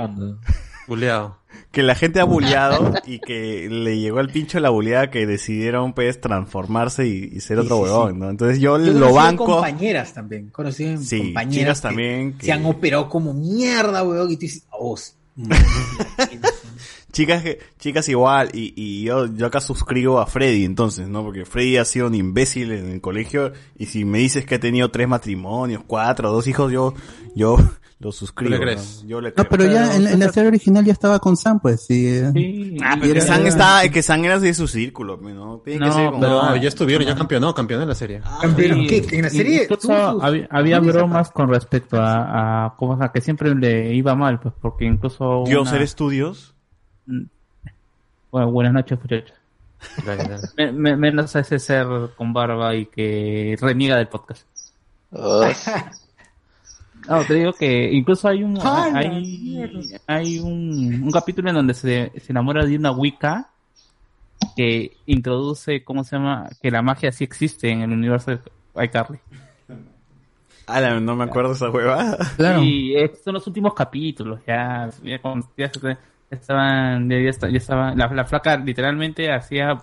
Buleado. 0.86 1.36
que 1.72 1.82
la 1.84 1.94
gente 1.94 2.18
ha 2.20 2.24
bulleado 2.24 2.94
y 3.06 3.20
que 3.20 3.68
le 3.70 3.98
llegó 4.00 4.18
al 4.18 4.28
pincho 4.28 4.58
la 4.58 4.70
bulleada 4.70 5.08
que 5.10 5.24
decidieron 5.26 5.92
pues 5.92 6.20
transformarse 6.20 7.06
y, 7.06 7.30
y 7.32 7.40
ser 7.40 7.58
otro 7.60 7.76
sí, 7.76 7.82
huevón. 7.84 8.18
¿no? 8.18 8.28
Entonces 8.30 8.58
yo, 8.60 8.76
Yo 8.78 8.92
lo 8.92 9.12
banco. 9.14 9.44
compañeras 9.46 10.12
también. 10.12 10.48
Conocí 10.50 10.96
Sí, 10.98 11.18
compañeras 11.18 11.80
que 11.80 11.88
también 11.88 12.32
que- 12.32 12.46
se 12.46 12.52
han 12.52 12.64
operado 12.66 13.08
como 13.08 13.32
mierda, 13.34 14.02
weón. 14.02 14.30
Y 14.30 14.34
tú 14.36 14.40
dices, 14.40 14.64
oh, 14.72 14.96
Chicas 17.12 17.42
que, 17.42 17.58
chicas 17.80 18.08
igual, 18.08 18.50
y, 18.52 18.72
y 18.76 19.02
yo, 19.02 19.26
yo 19.34 19.46
acá 19.46 19.60
suscribo 19.60 20.20
a 20.20 20.26
Freddy 20.26 20.64
entonces, 20.64 21.08
¿no? 21.08 21.24
Porque 21.24 21.44
Freddy 21.44 21.76
ha 21.76 21.84
sido 21.84 22.06
un 22.06 22.14
imbécil 22.14 22.70
en 22.70 22.88
el 22.88 23.00
colegio, 23.00 23.52
y 23.76 23.86
si 23.86 24.04
me 24.04 24.18
dices 24.18 24.44
que 24.46 24.54
ha 24.54 24.60
tenido 24.60 24.92
tres 24.92 25.08
matrimonios, 25.08 25.82
cuatro, 25.84 26.30
dos 26.30 26.46
hijos, 26.46 26.70
yo, 26.70 26.94
yo 27.34 27.56
lo 28.00 28.10
suscribo. 28.12 28.56
¿Tú 28.56 28.64
le 28.64 28.76
¿no? 28.76 28.82
Yo 29.06 29.20
le 29.20 29.28
No, 29.28 29.34
creo. 29.34 29.48
pero 29.50 29.66
ya 29.66 29.94
en, 29.94 30.04
la- 30.04 30.10
en 30.12 30.18
la 30.20 30.32
serie 30.32 30.48
original 30.48 30.84
ya 30.84 30.92
estaba 30.92 31.18
con 31.18 31.36
Sam, 31.36 31.60
pues, 31.60 31.82
sí. 31.82 32.06
eh. 32.08 32.32
Ah, 32.82 32.96
pero 32.98 33.10
Y 33.10 33.12
que 33.12 33.18
era- 33.24 33.46
está, 33.48 33.88
que 33.90 34.02
San 34.02 34.24
era 34.24 34.38
de 34.40 34.54
su 34.54 34.66
círculo, 34.66 35.18
¿no? 35.18 35.58
Tiene 35.64 35.80
que 35.80 35.86
No, 35.86 35.92
ser 35.92 36.06
como- 36.10 36.20
pero- 36.20 36.42
No, 36.42 36.56
ya 36.56 36.68
estuvieron, 36.68 37.06
ya 37.06 37.14
campeonó, 37.14 37.52
campeonó 37.54 37.82
en 37.82 37.88
la 37.90 37.94
serie. 37.94 38.22
Pero 38.56 38.74
Sí, 38.76 38.86
¿qué? 38.86 39.06
En 39.16 39.22
la 39.22 39.28
serie. 39.30 39.62
incluso 39.64 39.86
tuvo 39.88 40.12
sus- 40.12 40.22
había, 40.24 40.48
había 40.50 40.78
tuvo 40.80 40.88
esa 40.90 40.98
bromas 40.98 41.30
con 41.30 41.48
respecto 41.50 42.00
a, 42.00 42.64
a 42.66 42.76
cómo, 42.76 42.94
o 42.94 42.98
sea, 42.98 43.08
que 43.10 43.20
siempre 43.20 43.54
le 43.54 43.94
iba 43.94 44.14
mal, 44.14 44.40
pues 44.40 44.54
porque 44.60 44.86
incluso 44.86 45.44
Dios, 45.46 45.68
una- 45.68 45.76
¿eres 45.76 45.94
tú 45.94 46.08
Dios? 46.08 46.54
Bueno, 48.30 48.50
buenas 48.50 48.72
noches, 48.72 48.98
muchachos. 48.98 49.36
Me- 50.56 50.96
menos 50.96 51.36
a 51.36 51.40
ese 51.40 51.58
ser 51.58 51.86
con 52.16 52.32
barba 52.32 52.74
y 52.74 52.86
que 52.86 53.58
reniega 53.60 53.96
del 53.96 54.08
podcast. 54.08 54.46
No, 57.10 57.24
te 57.24 57.34
digo 57.34 57.52
que 57.52 57.90
incluso 57.92 58.28
hay 58.28 58.44
un 58.44 58.56
¡Ah, 58.62 58.88
la 58.92 58.98
hay, 59.00 60.00
hay 60.06 60.38
un, 60.38 61.02
un 61.02 61.10
capítulo 61.10 61.48
en 61.50 61.56
donde 61.56 61.74
se, 61.74 62.12
se 62.18 62.32
enamora 62.32 62.64
de 62.64 62.76
una 62.76 62.92
Wicca 62.92 63.50
que 64.56 64.96
introduce, 65.06 65.82
¿cómo 65.84 66.04
se 66.04 66.16
llama? 66.16 66.48
Que 66.62 66.70
la 66.70 66.82
magia 66.82 67.10
sí 67.12 67.24
existe 67.24 67.68
en 67.68 67.82
el 67.82 67.90
universo 67.92 68.30
de 68.30 68.40
iCarly. 68.84 69.18
Ah, 70.66 71.00
no 71.00 71.16
me 71.16 71.24
acuerdo 71.24 71.52
esa 71.52 71.68
huevada. 71.68 72.16
Claro. 72.36 72.62
Y 72.62 72.94
estos 72.94 73.22
son 73.24 73.34
los 73.34 73.46
últimos 73.46 73.74
capítulos, 73.74 74.40
ya, 74.46 74.88
ya, 75.02 75.20
ya 75.56 75.64
estaban, 76.30 77.10
ya, 77.10 77.18
ya 77.18 77.28
esta- 77.28 77.48
ya 77.50 77.56
estaban, 77.58 77.98
la, 77.98 78.06
la 78.06 78.24
flaca 78.24 78.56
literalmente 78.56 79.32
hacía 79.32 79.82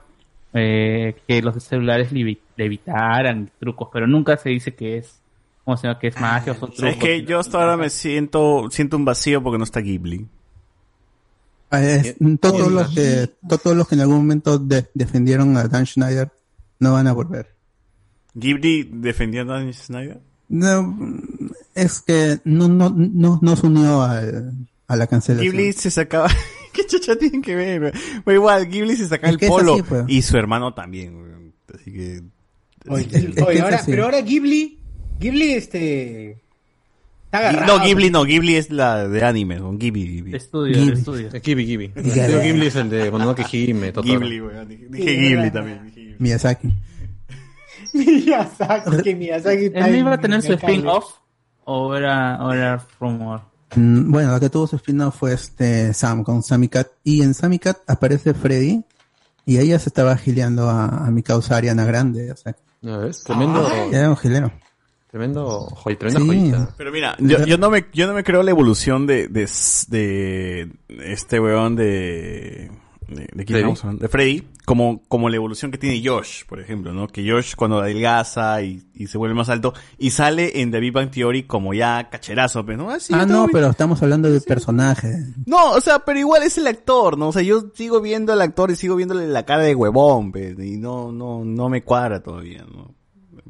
eh, 0.53 1.13
que 1.27 1.41
los 1.41 1.61
celulares 1.61 2.13
levi- 2.13 2.39
levitaran 2.55 3.51
trucos, 3.59 3.89
pero 3.91 4.07
nunca 4.07 4.37
se 4.37 4.49
dice 4.49 4.73
que 4.73 4.97
es, 4.99 5.21
¿cómo 5.67 5.75
se 5.75 5.85
llama? 5.87 5.99
Que 5.99 6.07
es 6.07 6.17
magia 6.21 6.53
o 6.53 6.55
son 6.55 6.71
trucos. 6.71 6.93
Es 6.93 6.95
que 6.95 7.23
yo 7.25 7.39
hasta 7.39 7.59
ahora 7.59 7.75
me 7.75 7.89
siento, 7.89 8.69
siento 8.71 8.95
un 8.95 9.03
vacío 9.03 9.43
porque 9.43 9.57
no 9.57 9.65
está 9.65 9.81
Ghibli. 9.81 10.25
Ah, 11.69 11.83
es- 11.83 12.15
todos 12.39 12.71
los 12.71 12.87
que 12.95 13.29
todos 13.49 13.75
los 13.75 13.85
que 13.89 13.95
en 13.95 14.01
algún 14.01 14.17
momento 14.19 14.57
de- 14.57 14.87
defendieron 14.93 15.57
a 15.57 15.67
Dan 15.67 15.85
Schneider 15.85 16.31
no 16.79 16.93
van 16.93 17.07
a 17.07 17.11
volver. 17.13 17.53
¿Ghibli 18.33 18.89
defendió 18.93 19.41
a 19.41 19.45
Dan 19.45 19.73
Snyder? 19.73 20.21
No, 20.47 20.97
es 21.75 21.99
que 21.99 22.39
no 22.45 22.69
no 22.69 22.89
no, 22.89 23.39
no 23.41 23.55
se 23.57 23.67
unió 23.67 24.01
al- 24.03 24.53
a 24.87 24.95
la 24.95 25.07
cancelación. 25.07 25.51
Ghibli 25.53 25.73
se 25.73 25.91
sacaba... 25.91 26.29
¿Qué 26.71 26.85
chucha 26.85 27.17
tienen 27.17 27.41
que 27.41 27.55
ver? 27.55 27.79
güey? 27.81 27.91
Pero 28.23 28.35
igual, 28.37 28.69
Ghibli 28.69 28.95
se 28.95 29.07
sacaba 29.09 29.33
el 29.33 29.39
polo 29.39 29.73
así, 29.73 29.83
pues. 29.83 30.03
y 30.07 30.21
su 30.21 30.37
hermano 30.37 30.73
también. 30.73 31.15
güey. 31.19 31.53
Así 31.75 31.91
que... 31.91 32.21
Oye, 32.87 33.33
oye, 33.45 33.59
ahora, 33.61 33.81
pero 33.85 34.05
ahora 34.05 34.21
Ghibli, 34.21 34.76
Ghibli, 35.19 35.53
este, 35.53 36.31
está 37.25 37.39
agarrado. 37.39 37.77
No, 37.77 37.83
Ghibli 37.83 38.09
no, 38.09 38.23
Ghibli 38.23 38.55
es 38.55 38.69
la 38.71 39.07
de 39.07 39.23
anime, 39.23 39.59
con 39.59 39.77
Ghibli. 39.79 40.05
Ghibli. 40.07 40.35
Estudio, 40.35 40.73
Ghibli. 40.77 40.93
estudio. 40.99 41.29
Eh, 41.33 41.39
Ghibli, 41.39 41.65
Ghibli. 41.65 41.87
Ghibli. 41.95 42.67
Es 42.67 42.75
el 42.75 42.89
de 42.89 43.11
Mononoke 43.11 43.45
Hime, 43.51 43.91
Totoro. 43.91 44.19
Ghibli, 44.19 44.39
güey. 44.39 44.65
Dije, 44.65 44.87
dije 44.89 45.15
Ghibli 45.15 45.51
también. 45.51 45.91
Ghibli. 45.93 46.15
Miyazaki. 46.19 46.67
Miyazaki, 47.93 49.01
que 49.03 49.15
Miyazaki 49.15 49.65
está 49.65 49.87
¿Él 49.87 49.91
no 49.93 49.97
iba 49.99 50.13
a 50.13 50.19
tener 50.19 50.41
su 50.41 50.53
spin-off? 50.53 51.05
¿O 51.65 51.95
era, 51.95 52.37
o 52.45 52.53
era 52.53 52.85
rumor? 52.99 53.41
Mm, 53.75 54.11
Bueno, 54.11 54.31
la 54.31 54.39
que 54.39 54.49
tuvo 54.49 54.67
su 54.67 54.75
spin-off 54.77 55.17
fue 55.17 55.33
este 55.33 55.93
Sam 55.93 56.23
con 56.23 56.41
Sammy 56.43 56.69
Cat 56.69 56.87
y 57.03 57.21
en 57.21 57.33
Sammy 57.33 57.59
Cat 57.59 57.77
aparece 57.87 58.33
Freddy 58.33 58.83
y 59.45 59.57
ella 59.57 59.77
se 59.79 59.89
estaba 59.89 60.15
gileando 60.17 60.69
a, 60.69 61.05
a 61.07 61.11
mi 61.11 61.23
causa 61.23 61.57
Ariana 61.57 61.85
Grande, 61.85 62.31
o 62.31 62.35
sea, 62.37 62.55
¿Ya 62.81 62.97
ves? 62.97 63.23
Tremendo, 63.23 63.67
era 63.91 64.09
un 64.09 64.17
gilero. 64.17 64.51
Tremendo, 65.17 65.67
joy, 65.83 65.95
tremenda 65.95 66.19
Sí. 66.21 66.27
joyita. 66.27 66.73
Pero 66.77 66.91
mira, 66.91 67.15
yo, 67.19 67.45
yo 67.45 67.57
no 67.57 67.69
me, 67.69 67.85
yo 67.93 68.07
no 68.07 68.13
me 68.13 68.23
creo 68.23 68.43
la 68.43 68.51
evolución 68.51 69.07
de, 69.07 69.27
de, 69.27 69.49
de 69.89 70.69
este 71.11 71.39
weón 71.39 71.75
de, 71.75 72.69
de, 73.07 73.27
de 73.33 73.45
quién 73.45 73.75
Freddy. 73.75 74.39
De 74.39 74.47
como, 74.65 75.01
como 75.07 75.29
la 75.29 75.37
evolución 75.37 75.71
que 75.71 75.77
tiene 75.77 76.05
Josh, 76.05 76.43
por 76.45 76.59
ejemplo, 76.59 76.91
¿no? 76.91 77.07
Que 77.07 77.27
Josh 77.29 77.53
cuando 77.55 77.79
adelgaza 77.79 78.61
y, 78.61 78.83
y 78.93 79.07
se 79.07 79.17
vuelve 79.17 79.33
más 79.33 79.47
alto 79.47 79.73
y 79.97 80.09
sale 80.09 80.61
en 80.61 80.71
The 80.71 80.81
Big 80.81 80.91
Bang 80.91 81.09
Theory 81.09 81.43
como 81.43 81.73
ya 81.73 82.09
cacherazo, 82.09 82.65
pues, 82.65 82.77
¿no? 82.77 82.89
Así, 82.91 83.13
ah, 83.15 83.19
todo 83.25 83.27
no, 83.33 83.39
bien. 83.43 83.51
pero 83.53 83.69
estamos 83.69 84.03
hablando 84.03 84.29
del 84.29 84.41
personaje. 84.41 85.07
No, 85.45 85.71
o 85.71 85.79
sea, 85.79 85.99
pero 85.99 86.19
igual 86.19 86.43
es 86.43 86.57
el 86.57 86.67
actor, 86.67 87.17
¿no? 87.17 87.29
O 87.29 87.31
sea, 87.31 87.43
yo 87.43 87.71
sigo 87.75 88.01
viendo 88.01 88.33
al 88.33 88.41
actor 88.41 88.69
y 88.69 88.75
sigo 88.75 88.97
viéndole 88.97 89.25
la 89.27 89.45
cara 89.45 89.63
de 89.63 89.73
huevón, 89.73 90.33
pues, 90.33 90.59
y 90.59 90.75
no, 90.77 91.13
no, 91.13 91.45
no 91.45 91.69
me 91.69 91.83
cuadra 91.83 92.21
todavía, 92.21 92.65
¿no? 92.69 92.93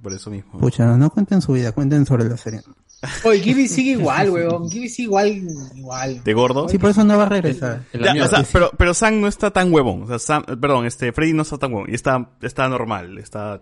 Por 0.01 0.13
eso 0.13 0.29
mismo. 0.29 0.59
Pucha, 0.59 0.85
no 0.97 1.09
cuenten 1.09 1.41
su 1.41 1.53
vida, 1.53 1.71
cuenten 1.71 2.05
sobre 2.05 2.25
la 2.25 2.37
serie. 2.37 2.61
Oye, 3.23 3.39
Ghibli 3.41 3.67
sigue 3.67 3.91
igual, 3.91 4.29
weón. 4.31 4.69
Ghibli 4.69 4.89
sigue 4.89 5.03
igual, 5.07 5.47
igual. 5.75 6.23
¿De 6.23 6.33
gordo? 6.33 6.67
Sí, 6.67 6.77
por 6.79 6.89
eso 6.89 7.03
no 7.03 7.15
va 7.17 7.23
a 7.23 7.29
regresar. 7.29 7.83
Ya, 7.93 8.23
o 8.23 8.27
sea, 8.27 8.43
pero, 8.51 8.71
pero 8.75 8.93
Sam 8.93 9.21
no 9.21 9.27
está 9.27 9.51
tan 9.51 9.71
huevón. 9.71 10.03
O 10.03 10.07
sea, 10.07 10.17
Sam, 10.19 10.43
perdón, 10.59 10.85
este, 10.85 11.11
Freddy 11.11 11.33
no 11.33 11.43
está 11.43 11.57
tan 11.57 11.71
huevón. 11.73 11.89
Y 11.91 11.95
está, 11.95 12.29
está 12.41 12.67
normal, 12.67 13.17
está... 13.19 13.61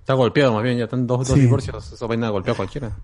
Está 0.00 0.14
golpeado 0.14 0.54
más 0.54 0.62
bien, 0.62 0.78
ya 0.78 0.84
están 0.84 1.06
dos, 1.06 1.28
dos 1.28 1.34
Sí. 1.36 1.40
divorcios. 1.40 1.92
Esa 1.92 2.06
vaina 2.06 2.30
golpea 2.30 2.54
a 2.54 2.56
cualquiera. 2.56 2.96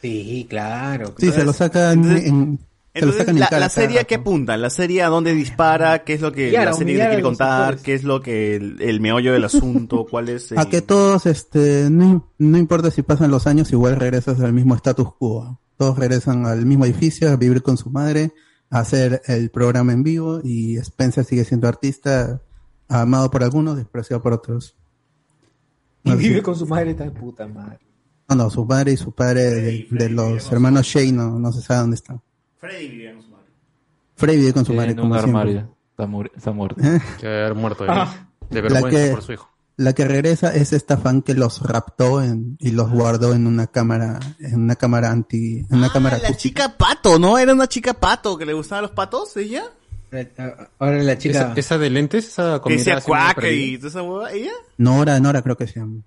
Sí, 0.00 0.46
claro. 0.48 1.12
Sí, 1.18 1.32
se 1.32 1.44
lo 1.44 1.52
sacan 1.52 2.04
en, 2.16 2.50
lo 2.52 2.58
Entonces, 2.94 3.26
en 3.26 3.40
la, 3.40 3.68
serie 3.70 4.00
a 4.00 4.04
qué 4.04 4.16
apunta? 4.16 4.56
¿La 4.58 4.68
serie 4.68 5.02
a 5.02 5.08
dónde 5.08 5.32
dispara? 5.34 6.04
¿Qué 6.04 6.12
es 6.12 6.20
lo 6.20 6.30
que 6.30 6.52
la 6.52 6.74
serie 6.74 6.96
quiere 6.96 7.22
contar? 7.22 7.62
actores. 7.62 7.82
¿Qué 7.82 7.94
es 7.94 8.04
lo 8.04 8.20
que 8.20 8.56
el, 8.56 8.82
el 8.82 9.00
meollo 9.00 9.32
del 9.32 9.44
asunto? 9.44 10.06
¿Cuál 10.10 10.28
es? 10.28 10.52
el- 10.52 10.58
A 10.58 10.66
que 10.68 10.82
todos, 10.82 11.24
este, 11.24 11.88
no, 11.90 12.28
no 12.36 12.58
importa 12.58 12.90
si 12.90 13.00
pasan 13.02 13.30
los 13.30 13.46
años, 13.46 13.72
igual 13.72 13.96
regresas 13.96 14.40
al 14.40 14.52
mismo 14.52 14.74
status 14.74 15.14
quo. 15.14 15.58
Todos 15.78 15.98
regresan 15.98 16.44
al 16.44 16.66
mismo 16.66 16.84
edificio, 16.84 17.30
a 17.30 17.36
vivir 17.36 17.62
con 17.62 17.78
su 17.78 17.88
madre, 17.88 18.32
a 18.68 18.80
hacer 18.80 19.22
el 19.26 19.48
programa 19.50 19.92
en 19.94 20.02
vivo 20.02 20.40
y 20.44 20.76
Spencer 20.76 21.24
sigue 21.24 21.44
siendo 21.44 21.68
artista, 21.68 22.42
amado 22.88 23.30
por 23.30 23.42
algunos, 23.42 23.76
despreciado 23.76 24.22
por 24.22 24.34
otros. 24.34 24.76
Y 26.04 26.10
No, 26.10 26.16
vive 26.18 26.36
sí. 26.36 26.42
con 26.42 26.56
su 26.56 26.66
madre 26.66 26.90
esta 26.90 27.10
puta 27.10 27.46
madre. 27.46 27.78
No, 28.28 28.36
no, 28.36 28.50
su 28.50 28.66
padre 28.66 28.92
y 28.92 28.96
su 28.98 29.12
padre 29.12 29.44
de, 29.44 29.86
de 29.90 30.08
los 30.10 30.52
hermanos 30.52 30.86
Shea 30.86 31.10
no, 31.10 31.38
no 31.38 31.52
se 31.52 31.62
sabe 31.62 31.80
dónde 31.80 31.94
están. 31.96 32.20
Freddy 32.62 32.88
vivía 32.88 33.12
con 33.12 33.22
su 33.22 33.28
madre. 33.28 33.44
Freddy 34.16 34.36
vive 34.38 34.52
con 34.54 34.64
su 34.64 34.72
madre. 34.72 34.92
En 34.92 35.00
un 35.00 35.02
como 35.08 35.14
siempre. 35.20 35.40
armario. 35.40 35.76
Está, 35.90 36.06
muri- 36.06 36.30
está 36.34 36.52
muerto. 36.52 36.80
¿Eh? 36.82 37.00
Que 37.20 37.26
haber 37.26 37.54
muerto 37.54 37.84
de, 37.84 37.90
Ah. 37.90 38.28
de 38.48 38.62
La 38.62 38.68
vergüenza 38.80 38.90
que, 38.90 39.10
por 39.12 39.22
su 39.22 39.32
hijo. 39.32 39.50
la 39.76 39.92
que 39.94 40.04
regresa 40.06 40.54
es 40.54 40.72
esta 40.72 40.96
fan 40.96 41.20
que 41.22 41.34
los 41.34 41.60
raptó 41.60 42.22
en- 42.22 42.56
y 42.60 42.70
los 42.70 42.88
guardó 42.90 43.34
en 43.34 43.46
una 43.46 43.66
cámara, 43.66 44.18
en 44.38 44.62
una 44.62 44.76
cámara 44.76 45.10
anti, 45.10 45.58
en 45.68 45.76
una 45.76 45.90
cámara 45.90 46.16
Ah, 46.16 46.20
la 46.22 46.28
acústica. 46.28 46.62
chica 46.68 46.78
pato, 46.78 47.18
¿no? 47.18 47.36
Era 47.38 47.52
una 47.52 47.66
chica 47.66 47.94
pato 47.94 48.38
que 48.38 48.46
le 48.46 48.52
gustaban 48.54 48.82
los 48.82 48.92
patos, 48.92 49.36
ella. 49.36 49.64
Ahora 50.78 51.02
la 51.02 51.18
chica. 51.18 51.38
Esa, 51.40 51.52
esa 51.56 51.78
de 51.78 51.90
lentes, 51.90 52.28
esa 52.28 52.60
Que 52.62 52.76
medio 52.76 53.00
cuaca 53.02 53.34
perdida. 53.40 53.64
y 53.64 53.76
toda 53.78 53.88
esa 53.88 54.02
hueva, 54.02 54.30
ella. 54.32 54.52
Nora, 54.78 55.18
Nora 55.20 55.42
creo 55.42 55.56
que 55.56 55.66
se 55.66 55.80
llama. 55.80 56.02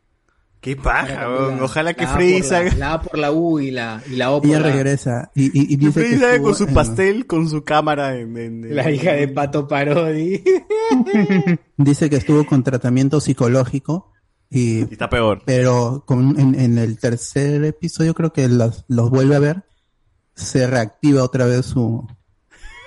Qué 0.65 0.75
paja, 0.75 1.27
la- 1.29 1.63
Ojalá 1.63 1.93
que 1.93 2.05
la- 2.05 2.43
salga. 2.43 2.75
La 2.75 2.93
A 2.93 3.01
por 3.03 3.19
la 3.19 3.31
U 3.31 3.59
y 3.59 3.69
la, 3.69 4.01
y 4.11 4.15
la 4.15 4.31
O 4.31 4.41
por 4.41 4.49
Ella 4.49 4.59
la 4.61 4.71
regresa 4.71 5.31
y, 5.35 5.45
y, 5.45 5.73
y 5.73 5.75
dice 5.75 5.91
Freddy 5.91 6.17
que 6.17 6.25
estuvo 6.25 6.43
con 6.43 6.55
su 6.55 6.73
pastel, 6.73 7.27
con 7.27 7.47
su 7.49 7.63
cámara 7.63 8.17
en, 8.17 8.35
en- 8.35 8.65
en- 8.65 8.75
La 8.75 8.89
hija 8.89 9.11
de 9.13 9.27
Pato 9.27 9.67
Parodi. 9.67 10.43
dice 11.77 12.09
que 12.09 12.15
estuvo 12.15 12.45
con 12.45 12.63
tratamiento 12.63 13.19
psicológico 13.21 14.11
y 14.49 14.79
Y 14.79 14.87
está 14.91 15.07
peor. 15.09 15.41
pero 15.45 16.03
con, 16.07 16.39
en, 16.39 16.59
en 16.59 16.77
el 16.77 16.97
tercer 16.99 17.63
episodio 17.63 18.13
creo 18.13 18.33
que 18.33 18.47
los, 18.47 18.85
los 18.87 19.09
vuelve 19.09 19.35
a 19.35 19.39
ver 19.39 19.63
se 20.35 20.67
reactiva 20.67 21.23
otra 21.23 21.45
vez 21.45 21.65
su 21.67 22.07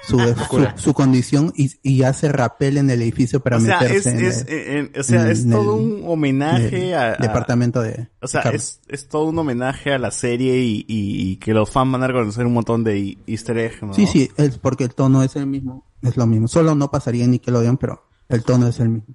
su, 0.07 0.19
su, 0.19 0.67
su 0.77 0.95
condición 0.95 1.53
y, 1.57 1.71
y 1.83 2.03
hace 2.03 2.31
rappel 2.33 2.79
en 2.79 2.89
el 2.91 3.03
edificio 3.03 3.41
para 3.41 3.59
o 3.59 3.61
sea, 3.61 3.79
es, 3.81 4.07
meterse 4.07 4.11
en 4.11 4.25
es, 4.25 4.47
el- 4.47 4.55
en- 4.55 4.77
en- 4.95 5.01
o 5.01 5.03
sea, 5.03 5.23
en 5.25 5.31
es 5.31 5.45
el- 5.45 5.51
todo 5.51 5.75
un 5.75 6.03
homenaje 6.07 6.95
a, 6.95 7.13
a- 7.13 7.17
departamento 7.17 7.83
de 7.83 8.09
O 8.23 8.27
sea, 8.27 8.43
es, 8.43 8.81
es 8.89 9.09
todo 9.09 9.25
un 9.25 9.39
homenaje 9.39 9.93
a 9.93 9.99
la 9.99 10.11
serie 10.11 10.59
y, 10.61 10.85
y- 10.89 11.31
y 11.33 11.37
que 11.37 11.53
los 11.53 11.71
fans 11.71 11.93
van 11.93 12.03
a 12.03 12.07
reconocer 12.07 12.47
un 12.47 12.55
montón 12.55 12.85
de 12.85 13.19
easter 13.27 13.59
eggs, 13.59 13.83
¿no? 13.83 13.93
Sí, 13.95 14.07
sí, 14.07 14.31
es 14.37 14.59
porque 14.59 14.85
el 14.85 14.95
tono 14.95 15.23
es 15.23 15.37
el 15.37 15.47
mismo, 15.47 15.85
es 16.03 16.17
lo 16.17 16.27
mismo. 16.27 16.49
Solo 16.49 16.75
no 16.75 16.91
pasaría 16.91 17.25
en 17.25 17.33
Nickelodeon, 17.33 17.77
pero 17.77 18.05
el 18.29 18.43
tono 18.45 18.69
es 18.69 18.81
el 18.81 18.89
mismo. 18.91 19.15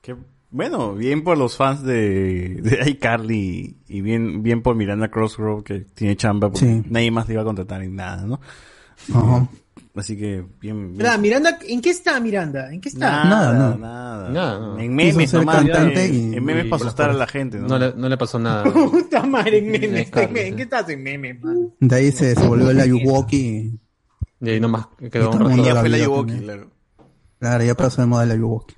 Que, 0.00 0.16
bueno, 0.50 0.94
bien 0.94 1.22
por 1.22 1.36
los 1.36 1.56
fans 1.56 1.82
de, 1.82 2.60
de 2.62 2.90
iCarly 2.90 3.76
y 3.86 4.00
bien, 4.00 4.42
bien 4.42 4.62
por 4.62 4.74
Miranda 4.74 5.10
Crossroad 5.10 5.62
que 5.62 5.80
tiene 5.80 6.16
chamba 6.16 6.48
porque 6.50 6.66
Sí. 6.66 6.82
nadie 6.88 7.10
más 7.10 7.28
le 7.28 7.34
iba 7.34 7.42
a 7.42 7.44
contratar 7.44 7.82
en 7.82 7.94
nada, 7.96 8.22
¿no? 8.26 8.40
Ajá. 9.14 9.48
Así 9.98 10.16
que 10.16 10.44
bien, 10.60 10.88
bien. 10.92 10.96
¿Verdad? 10.98 11.18
Miranda, 11.18 11.58
¿en 11.66 11.80
qué 11.80 11.90
está 11.90 12.20
Miranda? 12.20 12.72
¿En 12.72 12.80
qué 12.80 12.88
está? 12.88 13.24
Nada, 13.24 13.52
Nada, 13.52 13.76
nada. 13.78 14.28
no. 14.28 14.32
Nada. 14.34 14.82
En 14.82 14.94
memes 14.94 15.32
nomás, 15.34 15.56
cantante 15.56 16.04
en, 16.06 16.14
y- 16.14 16.36
en 16.36 16.44
memes 16.44 16.66
y- 16.66 16.68
para 16.68 16.82
asustar 16.84 17.10
a 17.10 17.12
la 17.14 17.26
gente, 17.26 17.58
¿no? 17.58 17.66
No 17.68 17.78
le, 17.78 17.92
no 17.94 18.08
le 18.08 18.16
pasó 18.16 18.38
nada. 18.38 18.62
Puta 18.72 19.22
madre, 19.24 19.58
en 19.58 19.70
memes. 19.72 20.10
¿En 20.14 20.56
qué 20.56 20.62
estás 20.62 20.88
en 20.88 21.02
memes, 21.02 21.42
man? 21.42 21.72
De 21.80 21.96
ahí 21.96 22.12
se, 22.12 22.34
se 22.34 22.46
volvió 22.46 22.72
la 22.72 22.86
Yuwoki. 22.86 23.78
Y 24.40 24.48
ahí 24.48 24.60
nomás 24.60 24.86
quedó 25.10 25.32
un 25.32 25.40
rato. 25.40 25.64
ya 25.64 25.74
fue 25.76 25.88
la 25.88 25.98
Yuwoki, 25.98 26.38
claro. 26.38 26.70
Claro, 27.40 27.64
ya 27.64 27.74
pasó 27.74 28.00
de 28.00 28.06
moda 28.06 28.24
la 28.26 28.36
Yuwoki. 28.36 28.74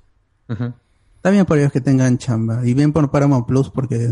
Está 0.49 1.29
bien 1.29 1.45
por 1.45 1.57
ellos 1.59 1.71
que 1.71 1.81
tengan 1.81 2.17
chamba. 2.17 2.65
Y 2.65 2.73
bien 2.73 2.91
por 2.93 3.11
Paramount 3.11 3.45
Plus 3.47 3.69
porque 3.69 4.09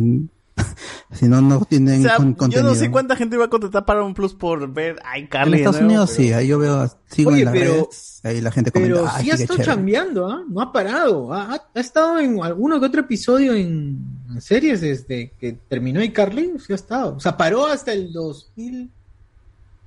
si 1.13 1.27
no, 1.27 1.41
no 1.41 1.59
tienen 1.65 2.01
O 2.01 2.03
sea, 2.03 2.17
con- 2.17 2.31
yo 2.33 2.37
contenido. 2.37 2.69
no 2.69 2.75
sé 2.75 2.89
cuánta 2.91 3.15
gente 3.15 3.37
va 3.37 3.45
a 3.45 3.49
contratar 3.49 3.85
para 3.85 4.03
un 4.03 4.13
plus 4.13 4.33
por 4.33 4.71
ver 4.71 4.97
En 5.15 5.25
iCarly. 5.25 5.51
de 5.51 5.57
Estados 5.57 5.75
nuevo, 5.81 5.87
Unidos 5.87 6.13
pero- 6.15 6.27
sí, 6.27 6.33
ahí 6.33 6.47
yo 6.47 6.59
veo, 6.59 6.91
sigo 7.07 7.31
Oye, 7.31 7.39
en 7.39 7.45
las 7.45 7.53
pero- 7.53 7.73
redes, 7.73 8.19
ahí 8.23 8.41
la 8.41 8.51
gente 8.51 8.71
comenta, 8.71 8.95
Pero 8.95 9.07
"Ay, 9.11 9.23
sí 9.23 9.31
ha 9.31 9.33
estado 9.35 9.57
chévere". 9.57 9.65
chambeando, 9.75 10.27
¿ah? 10.31 10.43
No 10.49 10.61
ha 10.61 10.71
parado. 10.71 11.33
Ha, 11.33 11.53
ha- 11.55 11.63
ha 11.75 11.79
estado 11.79 12.19
en 12.19 12.41
alguno 12.43 12.79
que 12.79 12.85
otro 12.85 13.01
episodio 13.01 13.53
en 13.53 13.99
series 14.39 14.81
desde 14.81 15.31
que 15.39 15.53
terminó 15.67 16.03
iCarly. 16.03 16.53
Sí 16.65 16.73
ha 16.73 16.75
estado. 16.75 17.15
O 17.15 17.19
sea, 17.19 17.35
paró 17.37 17.65
hasta 17.67 17.91
el 17.93 18.11
2000. 18.13 18.89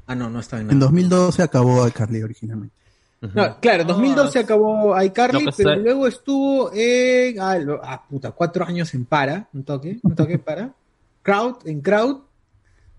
Ah, 0.07 0.15
no, 0.15 0.29
no 0.29 0.41
está 0.41 0.57
en 0.59 0.65
nada. 0.67 0.73
En 0.75 0.81
2012 0.81 1.43
acabó 1.43 1.89
Carly 1.95 2.23
originalmente. 2.23 2.75
No, 3.35 3.61
claro, 3.61 3.83
en 3.83 3.87
2012 3.89 4.39
acabó 4.41 5.01
iCarly, 5.01 5.39
No, 5.39 5.45
pues, 5.45 5.57
pero 5.57 5.73
eh. 5.73 5.77
luego 5.77 6.07
estuvo 6.09 6.71
en. 6.75 7.41
Ah, 7.41 7.57
lo- 7.59 7.81
ah, 7.83 8.03
puta, 8.09 8.33
cuatro 8.33 8.65
años 8.65 8.93
en 8.95 9.05
Para. 9.05 9.49
Un 9.53 9.63
toque, 9.65 10.01
un 10.03 10.15
toque 10.15 10.33
en 10.35 10.41
Para. 10.41 10.73
Crowd, 11.23 11.57
en 11.67 11.81
Crowd. 11.81 12.17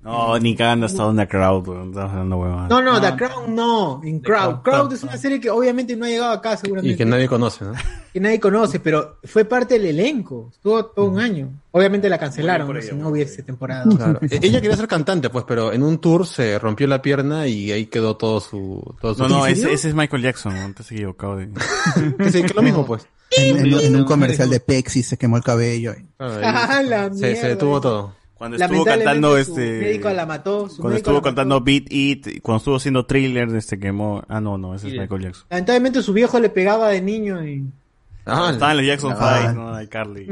No, 0.04 0.38
ni 0.38 0.56
cagando 0.56 0.86
hasta 0.86 1.06
una 1.08 1.26
crowd. 1.28 1.66
No, 1.68 2.24
no, 2.26 2.68
No. 2.82 3.02
The 3.02 3.16
Crown 3.16 3.56
no, 3.56 4.02
en 4.04 4.20
Crowd. 4.20 4.40
Crown, 4.40 4.62
Crowd 4.62 4.62
Crown, 4.64 4.94
es 4.94 5.04
una 5.04 5.18
serie 5.18 5.40
que 5.40 5.50
obviamente 5.50 5.96
no 5.96 6.06
ha 6.06 6.10
llegado 6.10 6.32
acá 6.34 6.58
seguramente. 6.58 6.94
Y 6.94 6.98
que 6.98 7.06
nadie 7.06 7.28
conoce, 7.28 7.64
¿no? 7.66 7.74
que 8.12 8.20
nadie 8.20 8.40
conoce, 8.40 8.80
pero 8.80 9.18
fue 9.24 9.46
parte 9.46 9.76
del 9.80 9.86
elenco. 9.88 10.50
Estuvo 10.52 10.86
todo 10.86 11.06
un 11.06 11.20
año. 11.20 11.50
Obviamente 11.72 12.10
la 12.10 12.18
cancelaron, 12.20 12.82
si 12.82 12.94
no 12.94 13.10
hubiese 13.10 13.44
temporada. 13.44 13.86
Claro. 13.96 14.20
E- 14.30 14.40
Ella 14.42 14.62
quería 14.62 14.76
ser 14.78 14.88
cantante, 14.88 15.30
pues, 15.30 15.46
pero 15.48 15.72
en 15.74 15.82
un 15.82 15.98
tour 16.00 16.28
se 16.28 16.60
rompió 16.60 16.86
la 16.86 17.02
pierna 17.02 17.48
y 17.48 17.72
ahí 17.72 17.86
quedó 17.88 18.16
todo 18.18 18.40
su... 18.42 18.84
Todo 19.02 19.16
su 19.16 19.24
No, 19.24 19.30
no, 19.30 19.48
¿En 19.48 19.54
ese, 19.54 19.74
es 19.74 19.96
Michael 19.96 20.22
Jackson, 20.22 20.54
no 20.54 20.74
te 20.74 20.84
has 20.84 20.92
equivocado. 20.92 21.38
De... 21.38 21.48
Sí, 22.30 22.42
que 22.42 22.48
es 22.48 22.56
lo 22.56 22.62
mismo, 22.62 22.86
pues. 22.86 23.08
En, 23.36 23.58
en- 23.66 23.74
en 23.80 23.96
un 23.96 24.04
comercial 24.04 24.50
de 24.50 24.60
Pepsi 24.60 25.02
se 25.02 25.18
quemó 25.18 25.38
el 25.38 25.44
cabello. 25.44 25.94
y- 25.94 26.06
Ah, 26.20 26.82
la 26.86 27.10
se, 27.12 27.18
se 27.20 27.32
mierda. 27.32 27.48
detuvo 27.48 27.82
todo. 27.82 28.14
Cuando 28.50 28.58
estuvo 28.66 28.86
cantando 28.86 29.32
su 29.32 29.38
este... 29.38 29.80
médico 29.82 30.10
la 30.10 30.26
mató. 30.26 30.70
su 30.70 30.82
Cuando 30.82 30.98
estuvo 30.98 31.14
la 31.14 31.20
mató. 31.20 31.26
cantando 31.30 31.62
Beat 31.62 31.84
It, 31.90 32.28
y 32.28 32.40
cuando 32.42 32.58
estuvo 32.58 32.76
haciendo 32.76 33.06
thriller, 33.06 33.56
este 33.56 33.80
quemó... 33.80 34.24
Ah, 34.28 34.42
no, 34.42 34.58
no, 34.58 34.76
ese 34.76 34.88
es 34.88 34.94
Sí. 34.94 35.00
Michael 35.00 35.22
Jackson. 35.22 35.46
Lamentablemente 35.50 36.02
su 36.04 36.14
viejo 36.14 36.40
le 36.40 36.50
pegaba 36.50 36.90
de 36.90 37.02
niño 37.02 37.44
y... 37.46 37.64
Ah, 38.26 38.50
Estaba 38.54 38.72
en 38.72 38.78
los 38.78 38.86
Jackson 38.88 39.14
Ah. 39.18 39.40
5, 39.50 39.54
no, 39.62 39.82
iCarly. 39.82 40.28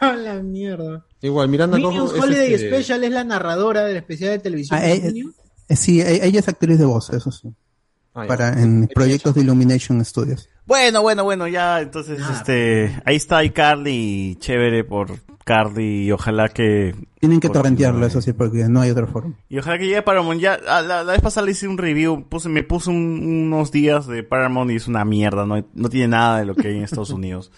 Ah, 0.00 0.12
la 0.16 0.34
mierda. 0.42 1.04
igual, 1.22 1.48
Miranda 1.48 1.76
Minions 1.76 2.10
Cojo 2.12 2.16
es 2.16 2.22
Holiday 2.22 2.54
este- 2.54 2.68
Special 2.68 3.04
es 3.04 3.10
la 3.12 3.24
narradora 3.24 3.84
del 3.84 3.96
especial 3.96 4.30
de 4.30 4.38
televisión. 4.38 4.78
Ah, 4.78 4.82
de 4.82 4.94
eh, 4.94 5.00
Minions. 5.12 5.34
eh, 5.68 5.76
sí, 5.76 6.00
e- 6.00 6.26
ella 6.26 6.40
es 6.40 6.48
actriz 6.48 6.78
de 6.78 6.84
voz, 6.84 7.10
eso 7.10 7.30
sí. 7.30 7.48
Ah. 8.14 8.24
Para, 8.26 8.48
en 8.62 8.88
proyectos 8.88 9.34
de 9.34 9.42
Illumination 9.42 10.02
Studios. 10.02 10.48
Bueno, 10.64 11.02
bueno, 11.02 11.22
bueno, 11.24 11.46
ya, 11.46 11.80
entonces, 11.82 12.18
Ah, 12.22 12.32
este... 12.38 13.00
Ahí 13.04 13.16
está 13.16 13.44
iCarly, 13.44 14.36
chévere 14.40 14.84
por 14.84 15.10
Carly, 15.46 16.06
y 16.06 16.10
ojalá 16.12 16.48
que... 16.48 16.92
Tienen 17.20 17.38
que 17.38 17.48
torrentearlo, 17.48 18.04
eso 18.04 18.20
sí, 18.20 18.32
porque 18.32 18.64
no 18.68 18.80
hay 18.80 18.90
otra 18.90 19.06
forma. 19.06 19.34
Y 19.48 19.58
ojalá 19.58 19.78
que 19.78 19.84
llegue 19.84 19.98
a 19.98 20.04
Paramount. 20.04 20.40
Ya, 20.40 20.58
ah, 20.68 20.82
la, 20.82 21.04
la 21.04 21.12
vez 21.12 21.22
pasada 21.22 21.46
le 21.46 21.52
hice 21.52 21.68
un 21.68 21.78
review, 21.78 22.24
puse, 22.28 22.48
me 22.48 22.64
puse 22.64 22.90
un- 22.90 23.46
unos 23.52 23.70
días 23.70 24.08
de 24.08 24.24
Paramount 24.24 24.72
y 24.72 24.74
es 24.74 24.88
una 24.88 25.04
mierda, 25.04 25.46
no, 25.46 25.64
no 25.72 25.88
tiene 25.88 26.08
nada 26.08 26.40
de 26.40 26.46
lo 26.46 26.56
que 26.56 26.66
hay 26.66 26.76
en 26.78 26.82
Estados 26.82 27.10
Unidos. 27.18 27.52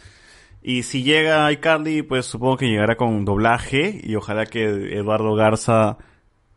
Y 0.62 0.82
si 0.82 1.02
llega 1.02 1.50
iCarly, 1.50 2.02
pues 2.02 2.26
supongo 2.26 2.58
que 2.58 2.66
llegará 2.68 2.96
con 2.96 3.24
doblaje 3.24 3.98
y 4.04 4.16
ojalá 4.16 4.44
que 4.44 4.64
Eduardo 4.98 5.34
Garza 5.34 5.96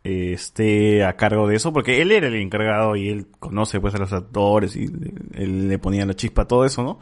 eh, 0.04 0.32
esté 0.34 1.02
a 1.02 1.16
cargo 1.16 1.48
de 1.48 1.56
eso, 1.56 1.72
porque 1.72 2.02
él 2.02 2.12
era 2.12 2.26
el 2.26 2.34
encargado 2.34 2.94
y 2.94 3.08
él 3.08 3.26
conoce 3.38 3.80
pues 3.80 3.94
a 3.94 3.98
los 3.98 4.12
actores 4.12 4.76
y 4.76 4.86
le- 4.88 5.14
él 5.34 5.68
le 5.68 5.78
ponía 5.78 6.04
la 6.04 6.12
chispa 6.14 6.42
a 6.42 6.46
todo 6.46 6.66
eso, 6.66 6.82
¿no? 6.82 6.98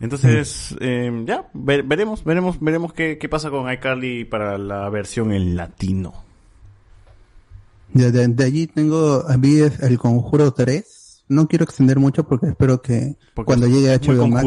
Entonces, 0.00 0.76
eh, 0.80 1.24
ya, 1.26 1.48
ve- 1.54 1.82
veremos, 1.82 2.24
veremos, 2.24 2.60
veremos 2.60 2.92
qué, 2.92 3.16
qué 3.18 3.28
pasa 3.28 3.50
con 3.50 3.72
iCarly 3.72 4.24
para 4.24 4.58
la 4.58 4.88
versión 4.90 5.32
en 5.32 5.56
latino. 5.56 6.12
De, 7.92 8.10
de- 8.10 8.28
de 8.28 8.44
allí 8.44 8.66
tengo, 8.66 9.24
vi 9.38 9.60
el 9.60 9.98
Conjuro 9.98 10.52
3. 10.52 11.24
No 11.28 11.46
quiero 11.48 11.64
extender 11.64 11.98
mucho 11.98 12.24
porque 12.24 12.48
espero 12.48 12.82
que 12.82 13.16
Porque 13.34 13.46
cuando 13.46 13.66
es 13.66 13.72
llegue 13.72 13.94
a 13.94 13.98
muy 13.98 14.08
HBO 14.16 14.28
Max. 14.28 14.42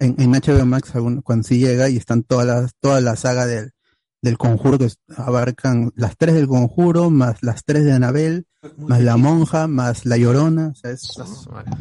En, 0.00 0.14
en 0.18 0.30
HBO 0.32 0.66
Max, 0.66 0.92
cuando 1.24 1.42
sí 1.44 1.58
llega 1.58 1.88
y 1.88 1.96
están 1.96 2.22
todas 2.22 2.46
las, 2.46 2.72
toda 2.80 3.00
la 3.00 3.16
saga 3.16 3.46
del, 3.46 3.72
del 4.20 4.36
conjuro 4.36 4.78
que 4.78 4.88
abarcan 5.16 5.92
las 5.94 6.16
tres 6.16 6.34
del 6.34 6.48
conjuro, 6.48 7.08
más 7.10 7.42
las 7.42 7.64
tres 7.64 7.84
de 7.84 7.92
Anabel, 7.92 8.46
más 8.76 9.00
la 9.02 9.16
monja, 9.16 9.68
más 9.68 10.04
la 10.06 10.16
llorona. 10.16 10.68
O 10.68 10.74
sea, 10.74 10.90
es- 10.90 11.12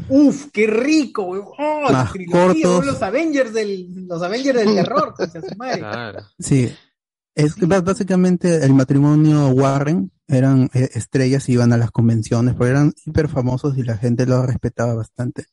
Uf, 0.09 0.47
qué 0.53 0.67
rico. 0.67 1.23
Oh, 1.57 1.91
Más 1.91 2.11
trilogía, 2.11 2.41
cortos. 2.45 2.63
weón, 2.63 2.85
los 2.85 3.01
Avengers 3.01 3.53
del, 3.53 4.05
los 4.07 4.21
Avengers 4.21 4.59
del 4.59 4.75
terror. 4.75 5.13
Claro. 5.57 6.19
Sí, 6.37 6.69
es 7.35 7.55
que 7.55 7.65
bá- 7.67 7.83
básicamente 7.83 8.63
el 8.63 8.73
matrimonio 8.73 9.47
Warren 9.49 10.11
eran 10.27 10.69
eh, 10.73 10.89
estrellas 10.93 11.47
y 11.49 11.53
iban 11.53 11.73
a 11.73 11.77
las 11.77 11.89
convenciones, 11.91 12.53
pero 12.55 12.69
eran 12.69 12.93
hiper 13.05 13.29
famosos 13.29 13.77
y 13.77 13.83
la 13.83 13.97
gente 13.97 14.25
los 14.25 14.45
respetaba 14.45 14.93
bastante. 14.93 15.45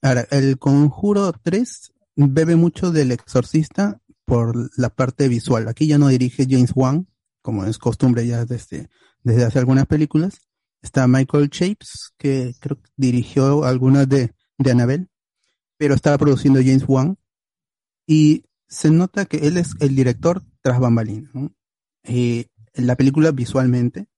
Ahora, 0.00 0.26
el 0.30 0.58
Conjuro 0.58 1.32
3 1.42 1.92
bebe 2.16 2.56
mucho 2.56 2.90
del 2.92 3.10
exorcista 3.12 4.00
por 4.24 4.70
la 4.78 4.90
parte 4.90 5.28
visual. 5.28 5.68
Aquí 5.68 5.86
ya 5.86 5.98
no 5.98 6.08
dirige 6.08 6.46
James 6.48 6.72
Wan, 6.74 7.08
como 7.42 7.64
es 7.64 7.78
costumbre 7.78 8.26
ya 8.26 8.44
desde, 8.44 8.88
desde 9.22 9.44
hace 9.44 9.58
algunas 9.58 9.86
películas. 9.86 10.40
Está 10.82 11.06
Michael 11.06 11.48
Shapes, 11.48 12.12
que 12.18 12.54
creo 12.60 12.80
que 12.80 12.90
dirigió 12.96 13.64
algunas 13.64 14.08
de, 14.08 14.32
de 14.58 14.70
Annabelle, 14.70 15.08
pero 15.78 15.94
estaba 15.94 16.18
produciendo 16.18 16.60
James 16.60 16.84
Wan. 16.86 17.18
Y 18.06 18.44
se 18.68 18.90
nota 18.90 19.24
que 19.24 19.46
él 19.48 19.56
es 19.56 19.74
el 19.80 19.94
director 19.94 20.42
tras 20.62 20.78
bambalinas. 20.78 21.34
¿no? 21.34 21.54
Eh, 22.02 22.46
la 22.74 22.96
película 22.96 23.30
visualmente 23.30 24.08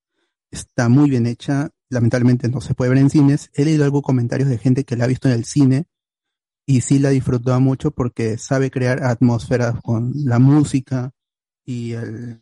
está 0.50 0.88
muy 0.88 1.10
bien 1.10 1.26
hecha. 1.26 1.70
Lamentablemente 1.88 2.48
no 2.48 2.60
se 2.60 2.74
puede 2.74 2.90
ver 2.90 2.98
en 2.98 3.10
cines. 3.10 3.50
He 3.54 3.64
leído 3.64 3.84
algunos 3.84 4.02
comentarios 4.02 4.48
de 4.48 4.58
gente 4.58 4.84
que 4.84 4.96
la 4.96 5.04
ha 5.04 5.08
visto 5.08 5.28
en 5.28 5.34
el 5.34 5.44
cine 5.44 5.86
y 6.66 6.80
sí 6.82 6.98
la 6.98 7.10
disfrutó 7.10 7.58
mucho 7.60 7.90
porque 7.92 8.38
sabe 8.38 8.70
crear 8.70 9.02
atmósferas 9.04 9.80
con 9.82 10.12
la 10.14 10.38
música 10.38 11.12
y 11.64 11.92
el 11.92 12.40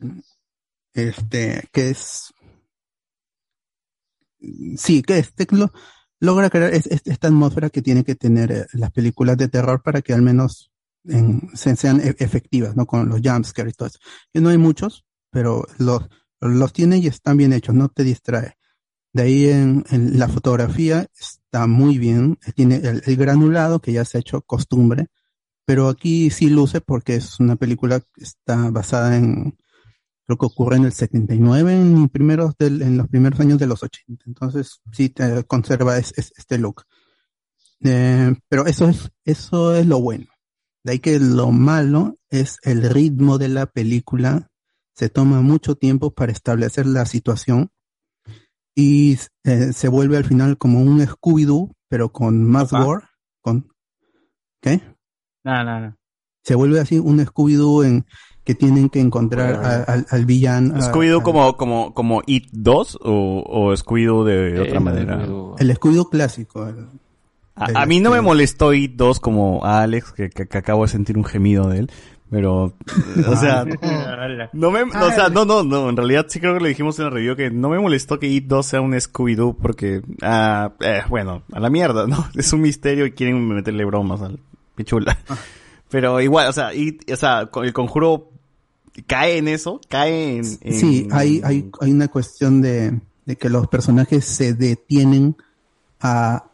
este 0.95 1.69
que 1.73 1.91
es 1.91 2.33
sí 4.77 5.03
que 5.03 5.19
este 5.19 5.47
lo- 5.51 5.73
logra 6.21 6.51
crear 6.51 6.73
es- 6.75 6.87
es- 6.87 7.03
esta 7.05 7.29
atmósfera 7.29 7.71
que 7.71 7.83
tiene 7.83 8.05
que 8.05 8.15
tener 8.15 8.53
eh, 8.53 8.67
las 8.75 8.91
películas 8.93 9.37
de 9.37 9.49
terror 9.49 9.83
para 9.83 10.03
que 10.03 10.13
al 10.13 10.23
menos 10.23 10.71
en- 11.05 11.51
se- 11.55 11.77
sean 11.77 12.01
e- 12.01 12.17
efectivas, 12.19 12.77
¿no? 12.77 12.87
Con 12.87 13.09
los 13.09 13.21
jumpscares 13.23 13.73
y 13.75 13.77
todo 13.77 13.89
eso. 13.89 13.99
Que 14.33 14.41
no 14.41 14.49
hay 14.49 14.59
muchos, 14.59 15.05
pero 15.31 15.67
los, 15.79 16.03
los 16.41 16.73
tiene 16.73 16.99
y 16.99 17.07
están 17.09 17.37
bien 17.37 17.53
hechos, 17.53 17.75
no 17.75 17.89
te 17.89 18.05
distrae. 18.05 18.57
De 19.13 19.23
ahí 19.25 19.49
en, 19.49 19.85
en 19.91 20.19
la 20.19 20.29
fotografía 20.29 21.07
está 21.55 21.69
muy 21.69 21.99
bien, 21.99 22.37
tiene 22.57 22.77
el, 22.83 23.17
granulado 23.17 23.81
que 23.81 23.93
ya 23.93 24.05
se 24.05 24.19
ha 24.19 24.21
hecho 24.21 24.43
costumbre, 24.43 25.07
pero 25.65 25.89
aquí 25.89 26.31
sí 26.31 26.51
luce 26.51 26.81
porque 26.81 27.15
es 27.15 27.39
una 27.39 27.55
película 27.55 28.01
que 28.01 28.25
está 28.25 28.71
basada 28.71 29.17
en, 29.17 29.57
creo 30.27 30.37
que 30.37 30.47
ocurre 30.47 30.79
en 30.79 30.87
el 30.87 30.93
79, 30.93 31.73
en, 31.73 32.09
primeros 32.09 32.55
en 32.59 32.97
los 32.97 33.07
primeros 33.07 33.39
años 33.39 33.61
de 33.61 33.69
los 33.69 33.85
80. 33.85 34.25
Entonces 34.27 34.81
sí 34.91 35.15
conserva 35.47 35.97
es- 35.97 36.13
este 36.17 36.59
look. 36.59 36.83
Eh, 37.85 38.35
pero 38.49 38.67
eso 38.67 38.89
es, 38.89 39.13
eso 39.25 39.77
es 39.77 39.87
lo 39.87 40.01
bueno. 40.01 40.27
De 40.83 40.93
ahí 40.93 40.99
que 40.99 41.21
lo 41.21 41.53
malo 41.53 42.19
es 42.31 42.59
el 42.63 42.83
ritmo 42.91 43.39
de 43.39 43.49
la 43.49 43.67
película. 43.67 44.51
Se 44.93 45.09
toma 45.09 45.41
mucho 45.41 45.77
tiempo 45.77 46.13
para 46.13 46.33
establecer 46.33 46.87
la 46.87 47.07
situación 47.07 47.71
y 48.75 49.19
eh, 49.45 49.73
se 49.73 49.89
vuelve 49.89 50.17
al 50.17 50.25
final 50.25 50.59
como 50.59 50.81
un 50.81 51.01
Scooby-Doo, 51.01 51.75
pero 51.89 52.11
con 52.13 52.43
más 52.45 52.71
gore. 52.73 53.05
Con, 53.41 53.69
¿Qué? 54.61 54.81
No, 55.45 55.63
no, 55.65 55.81
no. 55.81 55.97
Se 56.43 56.55
vuelve 56.55 56.81
así 56.81 56.99
un 56.99 57.19
Scooby-Doo 57.25 57.85
en 57.85 58.07
que 58.45 58.55
tienen 58.55 58.91
que 58.91 59.01
encontrar 59.01 59.55
a- 59.55 59.83
al, 59.85 60.07
al 60.11 60.27
villano. 60.27 60.75
¿Scooby-Doo 60.81 61.21
a- 61.21 61.23
como, 61.23 61.57
como, 61.57 61.95
como 61.95 62.23
It 62.27 62.49
2 62.53 62.99
o, 63.03 63.43
o 63.47 63.77
Scooby-Doo 63.77 64.25
de 64.25 64.61
otra 64.61 64.77
Eh, 64.77 64.81
manera? 64.81 65.23
El 65.59 65.75
Scooby-Doo 65.75 66.11
clásico. 66.11 66.67
el- 66.69 66.89
A, 67.57 67.83
a 67.83 67.87
mí 67.87 68.01
no 68.01 68.11
me 68.11 68.21
molestó 68.21 68.75
It 68.75 68.95
2 68.97 69.21
como 69.21 69.65
a 69.65 69.83
Alex, 69.83 70.13
que, 70.13 70.29
que- 70.29 70.47
que 70.49 70.59
acabo 70.59 70.83
de 70.83 70.89
sentir 70.89 71.17
un 71.17 71.25
gemido 71.25 71.69
de 71.69 71.79
él. 71.81 71.91
Pero, 72.35 72.73
o 73.29 73.37
sea, 73.37 73.65
no 74.53 74.73
me, 74.73 74.83
o 74.83 75.11
sea, 75.13 75.29
no, 75.29 75.45
no, 75.45 75.63
no, 75.63 75.89
en 75.89 75.97
realidad 75.97 76.27
sí 76.29 76.41
creo 76.41 76.55
que 76.55 76.59
lo 76.61 76.67
dijimos 76.67 76.99
en 76.99 77.05
el 77.07 77.13
review 77.13 77.37
que 77.37 77.49
no 77.49 77.69
me 77.69 77.79
molestó 77.79 78.19
que 78.19 78.27
It 78.27 78.47
2 78.49 78.67
sea 78.67 78.81
un 78.81 78.91
Scooby-Doo 78.93 79.55
porque, 79.57 80.03
ah, 80.21 80.73
eh, 80.81 81.03
bueno, 81.09 81.45
a 81.53 81.61
la 81.61 81.71
mierda, 81.71 82.09
¿no? 82.09 82.27
Es 82.35 82.53
un 82.53 82.63
misterio 82.63 83.07
y 83.07 83.13
quieren 83.13 83.47
meterle 83.47 83.85
bromas 83.85 84.21
al 84.21 84.41
pichula. 84.75 85.17
Pero 85.91 86.21
igual, 86.21 86.49
o 86.49 86.53
sea, 86.53 86.75
It- 86.75 87.09
o 87.09 87.15
sea, 87.17 87.49
el 87.63 87.73
conjuro 87.73 88.31
cae 89.07 89.39
en 89.39 89.47
eso, 89.47 89.81
cae 89.89 90.39
en... 90.39 90.45
en- 90.63 90.75
Sí, 90.75 91.07
hay, 91.13 91.41
hay, 91.45 91.71
hay 91.81 91.93
una 91.93 92.09
cuestión 92.09 92.61
de, 92.61 92.99
de 93.27 93.37
que 93.37 93.49
los 93.49 93.69
personajes 93.69 94.25
se 94.25 94.55
detienen 94.55 95.37
a, 96.01 96.47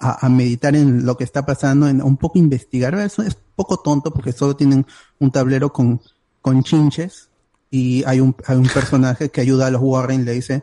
a, 0.00 0.24
a 0.26 0.28
meditar 0.28 0.76
en 0.76 1.04
lo 1.04 1.16
que 1.16 1.24
está 1.24 1.44
pasando, 1.44 1.88
en 1.88 2.00
un 2.02 2.16
poco 2.16 2.38
investigar. 2.38 2.94
Eso 2.94 3.22
es 3.22 3.34
poco 3.56 3.78
tonto 3.78 4.12
porque 4.12 4.32
solo 4.32 4.54
tienen 4.56 4.86
un 5.18 5.30
tablero 5.30 5.72
con, 5.72 6.00
con 6.40 6.62
chinches 6.62 7.28
y 7.70 8.04
hay 8.04 8.20
un, 8.20 8.36
hay 8.46 8.56
un 8.56 8.68
personaje 8.68 9.30
que 9.30 9.40
ayuda 9.40 9.66
a 9.66 9.70
los 9.70 9.82
Warren 9.82 10.20
y 10.20 10.24
le 10.24 10.32
dice, 10.32 10.62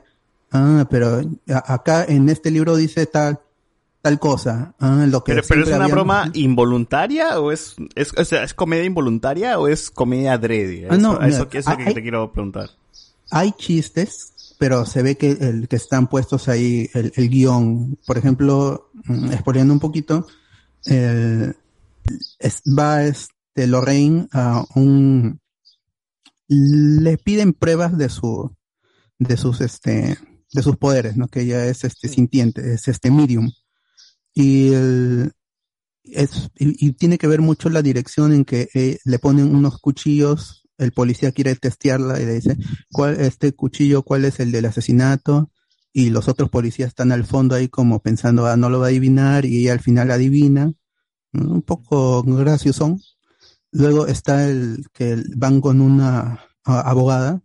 ah, 0.51 0.85
pero 0.89 1.21
acá 1.47 2.05
en 2.07 2.29
este 2.29 2.51
libro 2.51 2.75
dice 2.77 3.05
tal, 3.05 3.39
tal 4.01 4.17
cosa. 4.19 4.73
Ah, 4.79 5.05
lo 5.07 5.23
que 5.23 5.33
Pero, 5.33 5.45
pero 5.47 5.63
es 5.63 5.69
una 5.69 5.87
broma 5.87 6.29
involuntaria 6.33 7.39
o 7.39 7.51
es, 7.51 7.75
es, 7.95 8.13
o 8.17 8.23
sea, 8.25 8.43
es 8.43 8.53
comedia 8.53 8.85
involuntaria 8.85 9.59
o 9.59 9.67
es 9.67 9.91
comedia 9.91 10.33
adrede? 10.33 10.87
Ah, 10.89 10.97
no, 10.97 11.21
eso, 11.21 11.27
eso, 11.27 11.47
mira, 11.47 11.59
eso 11.59 11.77
que 11.77 11.83
hay- 11.89 11.93
te 11.93 12.01
quiero 12.01 12.31
preguntar. 12.31 12.69
hay 13.29 13.51
chistes, 13.53 14.30
pero 14.61 14.85
se 14.85 15.01
ve 15.01 15.17
que 15.17 15.31
el 15.31 15.67
que 15.67 15.75
están 15.75 16.07
puestos 16.07 16.47
ahí, 16.47 16.87
el, 16.93 17.11
el 17.15 17.29
guion, 17.29 17.97
por 18.05 18.19
ejemplo, 18.19 18.91
mm, 19.05 19.31
spoileando 19.39 19.73
un 19.73 19.79
poquito, 19.79 20.27
el- 20.85 21.55
es- 22.37 22.61
va 22.67 23.03
este 23.03 23.65
Lorraine 23.65 24.27
a 24.31 24.63
un 24.75 25.39
le 26.47 27.17
piden 27.17 27.53
pruebas 27.53 27.97
de 27.97 28.09
su 28.09 28.55
de 29.17 29.35
sus 29.35 29.61
este 29.61 30.15
de 30.53 30.61
sus 30.61 30.77
poderes, 30.77 31.17
¿no? 31.17 31.27
Que 31.27 31.41
ella 31.41 31.65
es 31.65 31.83
este 31.83 32.07
sintiente, 32.07 32.75
es 32.75 32.87
este 32.87 33.09
medium. 33.09 33.49
Y 34.35 34.73
el- 34.73 35.31
es, 36.03 36.51
y, 36.59 36.85
y 36.87 36.93
tiene 36.93 37.17
que 37.17 37.25
ver 37.27 37.41
mucho 37.41 37.67
la 37.71 37.81
dirección 37.81 38.31
en 38.31 38.45
que 38.45 38.69
eh, 38.75 38.99
le 39.05 39.17
ponen 39.17 39.55
unos 39.55 39.79
cuchillos, 39.79 40.60
el 40.81 40.91
policía 40.91 41.31
quiere 41.31 41.55
testearla 41.55 42.19
y 42.19 42.25
le 42.25 42.33
dice, 42.33 42.57
¿cuál, 42.91 43.21
este 43.21 43.53
cuchillo, 43.53 44.01
cuál 44.01 44.25
es 44.25 44.39
el 44.39 44.51
del 44.51 44.65
asesinato? 44.65 45.51
Y 45.93 46.09
los 46.09 46.27
otros 46.27 46.49
policías 46.49 46.89
están 46.89 47.11
al 47.11 47.23
fondo 47.23 47.53
ahí 47.53 47.67
como 47.67 48.01
pensando, 48.01 48.47
ah, 48.47 48.57
no 48.57 48.69
lo 48.69 48.79
va 48.79 48.87
a 48.87 48.89
adivinar, 48.89 49.45
y 49.45 49.69
al 49.69 49.79
final 49.79 50.09
adivina. 50.09 50.73
Un 51.33 51.61
poco 51.61 52.23
graciosón. 52.23 52.99
Luego 53.71 54.07
está 54.07 54.49
el 54.49 54.85
que 54.91 55.21
van 55.35 55.61
con 55.61 55.81
una 55.81 56.39
abogada 56.65 57.41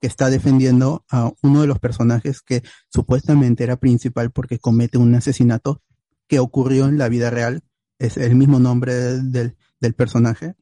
que 0.00 0.06
está 0.06 0.30
defendiendo 0.30 1.04
a 1.10 1.30
uno 1.42 1.60
de 1.60 1.66
los 1.66 1.78
personajes 1.78 2.40
que 2.40 2.62
supuestamente 2.88 3.62
era 3.62 3.76
principal 3.76 4.30
porque 4.30 4.58
comete 4.58 4.96
un 4.96 5.14
asesinato 5.14 5.82
que 6.26 6.38
ocurrió 6.38 6.86
en 6.86 6.96
la 6.96 7.08
vida 7.08 7.28
real. 7.28 7.62
Es 7.98 8.16
el 8.16 8.34
mismo 8.34 8.58
nombre 8.58 8.94
del, 8.94 9.56
del 9.80 9.94
personaje, 9.94 10.54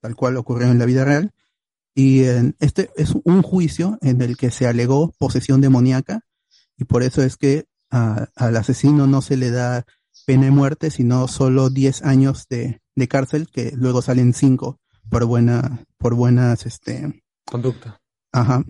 tal 0.00 0.16
cual 0.16 0.38
ocurrió 0.38 0.68
en 0.68 0.78
la 0.78 0.86
vida 0.86 1.04
real. 1.04 1.34
Y 1.94 2.20
eh, 2.22 2.54
este 2.60 2.90
es 2.96 3.14
un 3.24 3.42
juicio 3.42 3.98
en 4.02 4.20
el 4.22 4.36
que 4.36 4.50
se 4.50 4.66
alegó 4.66 5.12
posesión 5.18 5.60
demoníaca 5.60 6.20
y 6.76 6.84
por 6.84 7.02
eso 7.02 7.22
es 7.22 7.36
que 7.36 7.64
a- 7.90 8.28
al 8.36 8.56
asesino 8.56 9.06
no 9.06 9.20
se 9.22 9.36
le 9.36 9.50
da 9.50 9.84
pena 10.26 10.44
de 10.44 10.50
muerte, 10.50 10.90
sino 10.90 11.26
solo 11.26 11.70
10 11.70 12.02
años 12.04 12.46
de, 12.48 12.80
de 12.94 13.08
cárcel, 13.08 13.48
que 13.52 13.72
luego 13.74 14.02
salen 14.02 14.32
5 14.34 14.78
por 15.10 15.24
buena, 15.24 15.84
por 15.96 16.14
buenas, 16.14 16.66
este, 16.66 17.22
Conducta. 17.46 18.00
Ajá. 18.32 18.62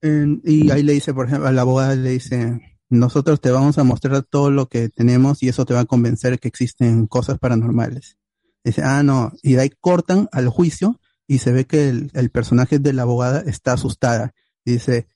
En- 0.00 0.40
y 0.44 0.70
ahí 0.70 0.82
le 0.82 0.92
dice, 0.92 1.12
por 1.14 1.26
ejemplo, 1.26 1.48
a 1.48 1.52
la 1.52 1.62
abogada 1.62 1.94
le 1.96 2.10
dice, 2.10 2.60
nosotros 2.90 3.40
te 3.40 3.50
vamos 3.50 3.78
a 3.78 3.84
mostrar 3.84 4.22
todo 4.22 4.50
lo 4.50 4.66
que 4.68 4.88
tenemos 4.88 5.42
y 5.42 5.48
eso 5.48 5.64
te 5.64 5.74
va 5.74 5.80
a 5.80 5.84
convencer 5.86 6.38
que 6.38 6.48
existen 6.48 7.06
cosas 7.06 7.38
paranormales. 7.38 8.16
Dice, 8.64 8.82
ah, 8.82 9.02
no. 9.02 9.32
Y 9.42 9.54
de 9.54 9.62
ahí 9.62 9.70
cortan 9.80 10.28
al 10.32 10.48
juicio 10.48 11.00
y 11.28 11.38
se 11.38 11.52
ve 11.52 11.66
que 11.66 11.90
el, 11.90 12.30
personaje 12.30 12.78
de 12.78 12.92
la 12.94 13.02
abogada 13.02 13.42
está 13.42 13.74
asustada. 13.74 14.32
Dice, 14.64 15.06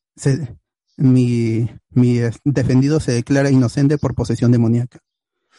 mi, 0.98 1.68
mi 1.90 2.20
defendido 2.44 3.00
se 3.00 3.12
declara 3.12 3.50
inocente 3.50 3.98
por 3.98 4.14
posesión 4.14 4.52
demoníaca. 4.52 5.00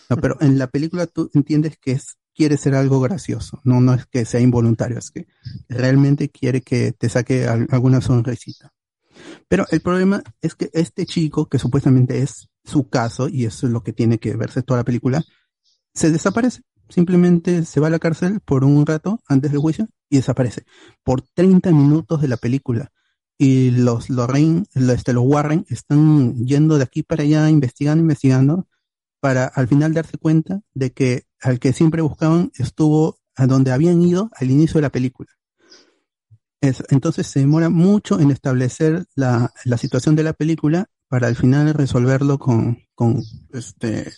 No, 0.10 0.18
pero 0.18 0.38
en 0.42 0.60
la 0.60 0.68
película 0.68 1.08
tú 1.08 1.30
entiendes 1.34 1.78
que 1.78 2.00
quiere 2.36 2.58
ser 2.58 2.76
algo 2.76 3.02
gracioso. 3.02 3.60
No, 3.64 3.82
no 3.82 3.96
es 3.96 4.06
que 4.06 4.26
sea 4.26 4.42
involuntario, 4.42 5.00
es 5.00 5.10
que 5.10 5.28
realmente 5.68 6.30
quiere 6.30 6.62
que 6.62 6.92
te 6.92 7.10
saque 7.10 7.48
al- 7.48 7.68
alguna 7.72 8.00
sonrisita. 8.00 8.72
Pero 9.48 9.66
el 9.72 9.82
problema 9.82 10.22
es 10.42 10.54
que 10.54 10.70
este 10.74 11.08
chico, 11.08 11.48
que 11.48 11.58
supuestamente 11.60 12.22
es 12.22 12.50
su 12.64 12.90
caso, 12.90 13.28
y 13.28 13.46
es 13.46 13.64
lo 13.64 13.82
que 13.84 13.94
tiene 13.94 14.20
que 14.20 14.36
verse 14.36 14.62
toda 14.62 14.82
la 14.82 14.86
película, 14.86 15.24
se 15.96 16.12
desaparece. 16.12 16.62
Simplemente 16.90 17.66
se 17.66 17.80
va 17.80 17.88
a 17.88 17.92
la 17.92 18.00
cárcel 18.00 18.40
por 18.40 18.64
un 18.64 18.86
rato 18.86 19.20
antes 19.28 19.52
del 19.52 19.62
juicio 19.62 19.88
y 20.14 20.18
desaparece. 20.18 20.66
Por 21.04 21.22
30 21.22 21.72
minutos 21.72 22.22
de 22.22 22.28
la 22.28 22.38
película. 22.38 22.92
Y 23.38 23.72
los 23.72 24.10
Lorraine, 24.10 24.66
lo- 24.76 24.94
este, 24.94 25.12
los 25.14 25.24
Warren 25.26 25.66
están 25.70 26.36
yendo 26.46 26.78
de 26.78 26.84
aquí 26.84 27.04
para 27.04 27.24
allá, 27.24 27.50
investigando, 27.50 28.02
investigando, 28.02 28.68
para 29.20 29.46
al 29.46 29.68
final 29.68 29.94
darse 29.94 30.18
cuenta 30.18 30.62
de 30.74 30.92
que 30.94 31.24
al 31.42 31.60
que 31.60 31.74
siempre 31.74 32.02
buscaban 32.02 32.52
estuvo 32.58 33.18
a 33.36 33.48
donde 33.48 33.72
habían 33.72 34.02
ido 34.02 34.30
al 34.36 34.52
inicio 34.52 34.76
de 34.76 34.84
la 34.84 34.92
película. 34.92 35.30
Es- 36.62 36.84
entonces 36.90 37.28
se 37.28 37.40
demora 37.40 37.70
mucho 37.70 38.20
en 38.20 38.32
establecer 38.32 39.06
la, 39.16 39.52
la 39.66 39.78
situación 39.78 40.16
de 40.16 40.24
la 40.24 40.34
película 40.34 40.90
para 41.10 41.28
al 41.28 41.36
final 41.36 41.74
resolverlo 41.74 42.40
con, 42.40 42.78
con 42.96 43.22
este, 43.52 44.12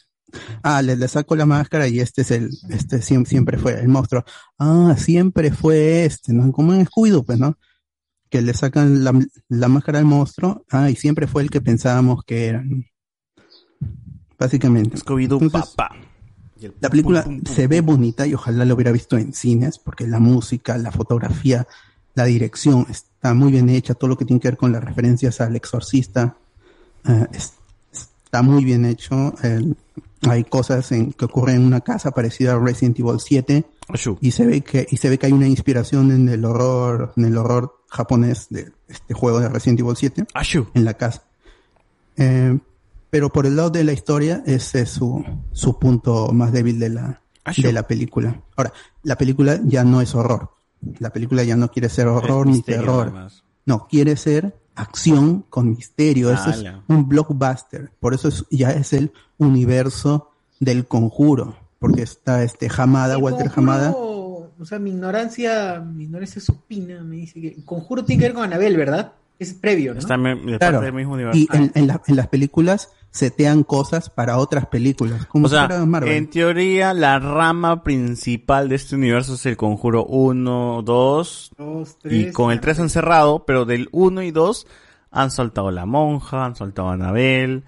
ah, 0.64 0.82
le, 0.82 0.96
le 0.96 1.08
saco 1.08 1.36
la 1.36 1.46
máscara 1.46 1.88
y 1.88 2.00
este 2.00 2.22
es 2.24 2.32
el, 2.32 2.50
este 2.70 3.02
siempre, 3.02 3.30
siempre 3.30 3.58
fue 3.58 3.80
el 3.80 3.88
monstruo. 3.88 4.24
Ah, 4.60 4.96
siempre 4.98 5.52
fue 5.52 6.06
este, 6.06 6.34
¿no? 6.34 6.52
Como 6.52 6.74
en 6.74 6.86
Scooby-Doo, 6.86 7.24
pues, 7.26 7.40
¿no? 7.40 7.58
Que 8.30 8.42
le 8.42 8.54
sacan 8.54 9.04
la, 9.04 9.14
la 9.50 9.68
máscara 9.68 10.00
al 10.00 10.06
monstruo, 10.06 10.66
ah, 10.72 10.90
y 10.90 10.96
siempre 10.96 11.28
fue 11.28 11.44
el 11.44 11.50
que 11.50 11.62
pensábamos 11.62 12.24
que 12.26 12.48
era. 12.48 12.64
¿no? 12.64 12.84
Básicamente. 14.38 14.98
Scooby-Doo, 14.98 15.50
papá. 15.52 15.92
la 16.82 16.90
película 16.90 17.26
se 17.54 17.68
ve 17.68 17.82
bonita 17.82 18.28
y 18.28 18.34
ojalá 18.34 18.66
lo 18.66 18.76
hubiera 18.76 18.92
visto 18.92 19.18
en 19.18 19.34
cines 19.34 19.78
porque 19.80 20.08
la 20.08 20.20
música, 20.20 20.78
la 20.78 20.92
fotografía, 20.92 21.68
la 22.16 22.26
dirección 22.26 22.86
está 22.90 23.34
muy 23.34 23.52
bien 23.52 23.70
hecha, 23.70 23.94
todo 23.94 24.10
lo 24.10 24.18
que 24.18 24.26
tiene 24.26 24.40
que 24.40 24.50
ver 24.50 24.58
con 24.58 24.72
las 24.72 24.84
referencias 24.84 25.40
al 25.42 25.56
exorcista 25.56 26.38
eh, 27.08 27.28
es- 27.34 27.54
está 27.94 28.42
muy 28.42 28.64
bien 28.66 28.84
hecho. 28.86 29.34
El- 29.44 29.78
hay 30.30 30.44
cosas 30.44 30.92
en, 30.92 31.14
que 31.14 31.26
ocurren 31.26 31.58
en 31.58 31.66
una 31.66 31.82
casa 31.82 32.12
parecida 32.12 32.54
a 32.54 32.60
Resident 32.60 33.00
Evil 33.00 33.20
7 33.20 33.66
y 34.22 34.32
se 34.32 34.46
ve 34.46 34.62
que 34.62 34.88
y 34.90 34.98
se 34.98 35.10
ve 35.10 35.18
que 35.18 35.28
hay 35.28 35.32
una 35.32 35.48
inspiración 35.48 36.12
en 36.12 36.30
el 36.30 36.46
horror 36.46 37.14
en 37.18 37.26
el 37.26 37.38
horror 37.38 37.82
japonés 37.90 38.48
de 38.50 38.72
este 38.88 39.14
juego 39.14 39.40
de 39.40 39.50
Resident 39.50 39.80
Evil 39.80 39.96
7 39.96 40.26
en 40.74 40.86
la 40.86 40.96
casa. 40.96 41.24
Eh, 42.18 42.58
pero 43.10 43.30
por 43.30 43.46
el 43.46 43.56
lado 43.56 43.70
de 43.70 43.84
la 43.84 43.94
historia, 43.94 44.44
ese 44.46 44.82
es 44.82 44.90
su, 44.90 45.24
su 45.54 45.80
punto 45.80 46.34
más 46.34 46.52
débil 46.52 46.80
de 46.80 46.90
la, 46.90 47.22
de 47.56 47.72
la 47.72 47.88
película. 47.88 48.42
Ahora, 48.58 48.74
la 49.04 49.18
película 49.18 49.58
ya 49.64 49.86
no 49.86 50.02
es 50.02 50.14
horror. 50.16 50.52
La 51.00 51.12
película 51.12 51.44
ya 51.44 51.56
no 51.56 51.72
quiere 51.72 51.88
ser 51.88 52.08
horror 52.08 52.46
ni 52.48 52.62
terror. 52.62 53.30
No, 53.66 53.88
quiere 53.88 54.18
ser 54.18 54.58
acción 54.76 55.46
con 55.50 55.70
misterio. 55.72 56.32
Eso 56.32 56.50
es 56.50 56.64
un 56.88 57.08
blockbuster. 57.08 57.92
Por 58.00 58.14
eso 58.14 58.28
es- 58.28 58.46
ya 58.50 58.72
es 58.72 58.94
el 58.94 59.12
universo 59.38 60.30
del 60.60 60.86
conjuro. 60.88 61.56
porque 61.78 62.02
está 62.02 62.42
este 62.42 62.68
Hamada, 62.76 63.18
Walter 63.20 63.52
Hamada. 63.56 63.92
Conjuro, 63.92 64.52
o 64.60 64.66
sea, 64.66 64.80
mi 64.80 64.90
ignorancia, 64.90 65.80
mi 65.82 66.06
ignorancia 66.06 66.42
supina 66.42 67.04
me 67.04 67.18
dice 67.18 67.40
que 67.40 67.50
el 67.50 67.64
conjuro 67.66 68.04
tiene 68.04 68.22
que 68.22 68.28
ver 68.30 68.34
con 68.34 68.44
Anabel, 68.44 68.76
¿verdad? 68.76 69.12
Es 69.40 69.54
previo, 69.54 69.94
¿no? 69.94 70.00
Está 70.00 70.18
de 70.18 70.36
Claro, 70.58 70.58
parte 70.60 70.86
del 70.86 70.94
mismo 70.94 71.14
universo. 71.14 71.38
y 71.40 71.48
en, 71.52 71.72
en 71.76 71.88
la- 71.88 72.02
en 72.08 72.16
las 72.16 72.28
películas 72.28 72.90
setean 73.12 73.64
cosas 73.64 74.10
para 74.10 74.38
otras 74.38 74.66
películas, 74.68 75.26
como 75.26 75.46
O 75.48 75.50
sea, 75.50 75.68
Marvel. 75.86 76.12
en 76.14 76.30
teoría, 76.30 76.94
la 76.94 77.20
rama 77.20 77.84
principal 77.84 78.68
de 78.70 78.76
este 78.76 78.96
universo 78.96 79.36
es 79.36 79.46
el 79.46 79.56
conjuro 79.58 80.06
1, 80.06 80.82
2, 80.84 81.52
Dos, 81.58 81.98
y 82.04 82.32
con 82.32 82.52
el 82.52 82.60
3 82.60 82.80
han 82.80 82.90
cerrado, 82.90 83.46
pero 83.46 83.66
del 83.66 83.88
1 83.92 84.22
y 84.22 84.32
2 84.32 84.68
han 85.12 85.32
soltado 85.32 85.72
la 85.72 85.86
monja, 85.86 86.44
han 86.46 86.56
soltado 86.58 86.90
a 86.90 86.94
Anabel, 86.94 87.64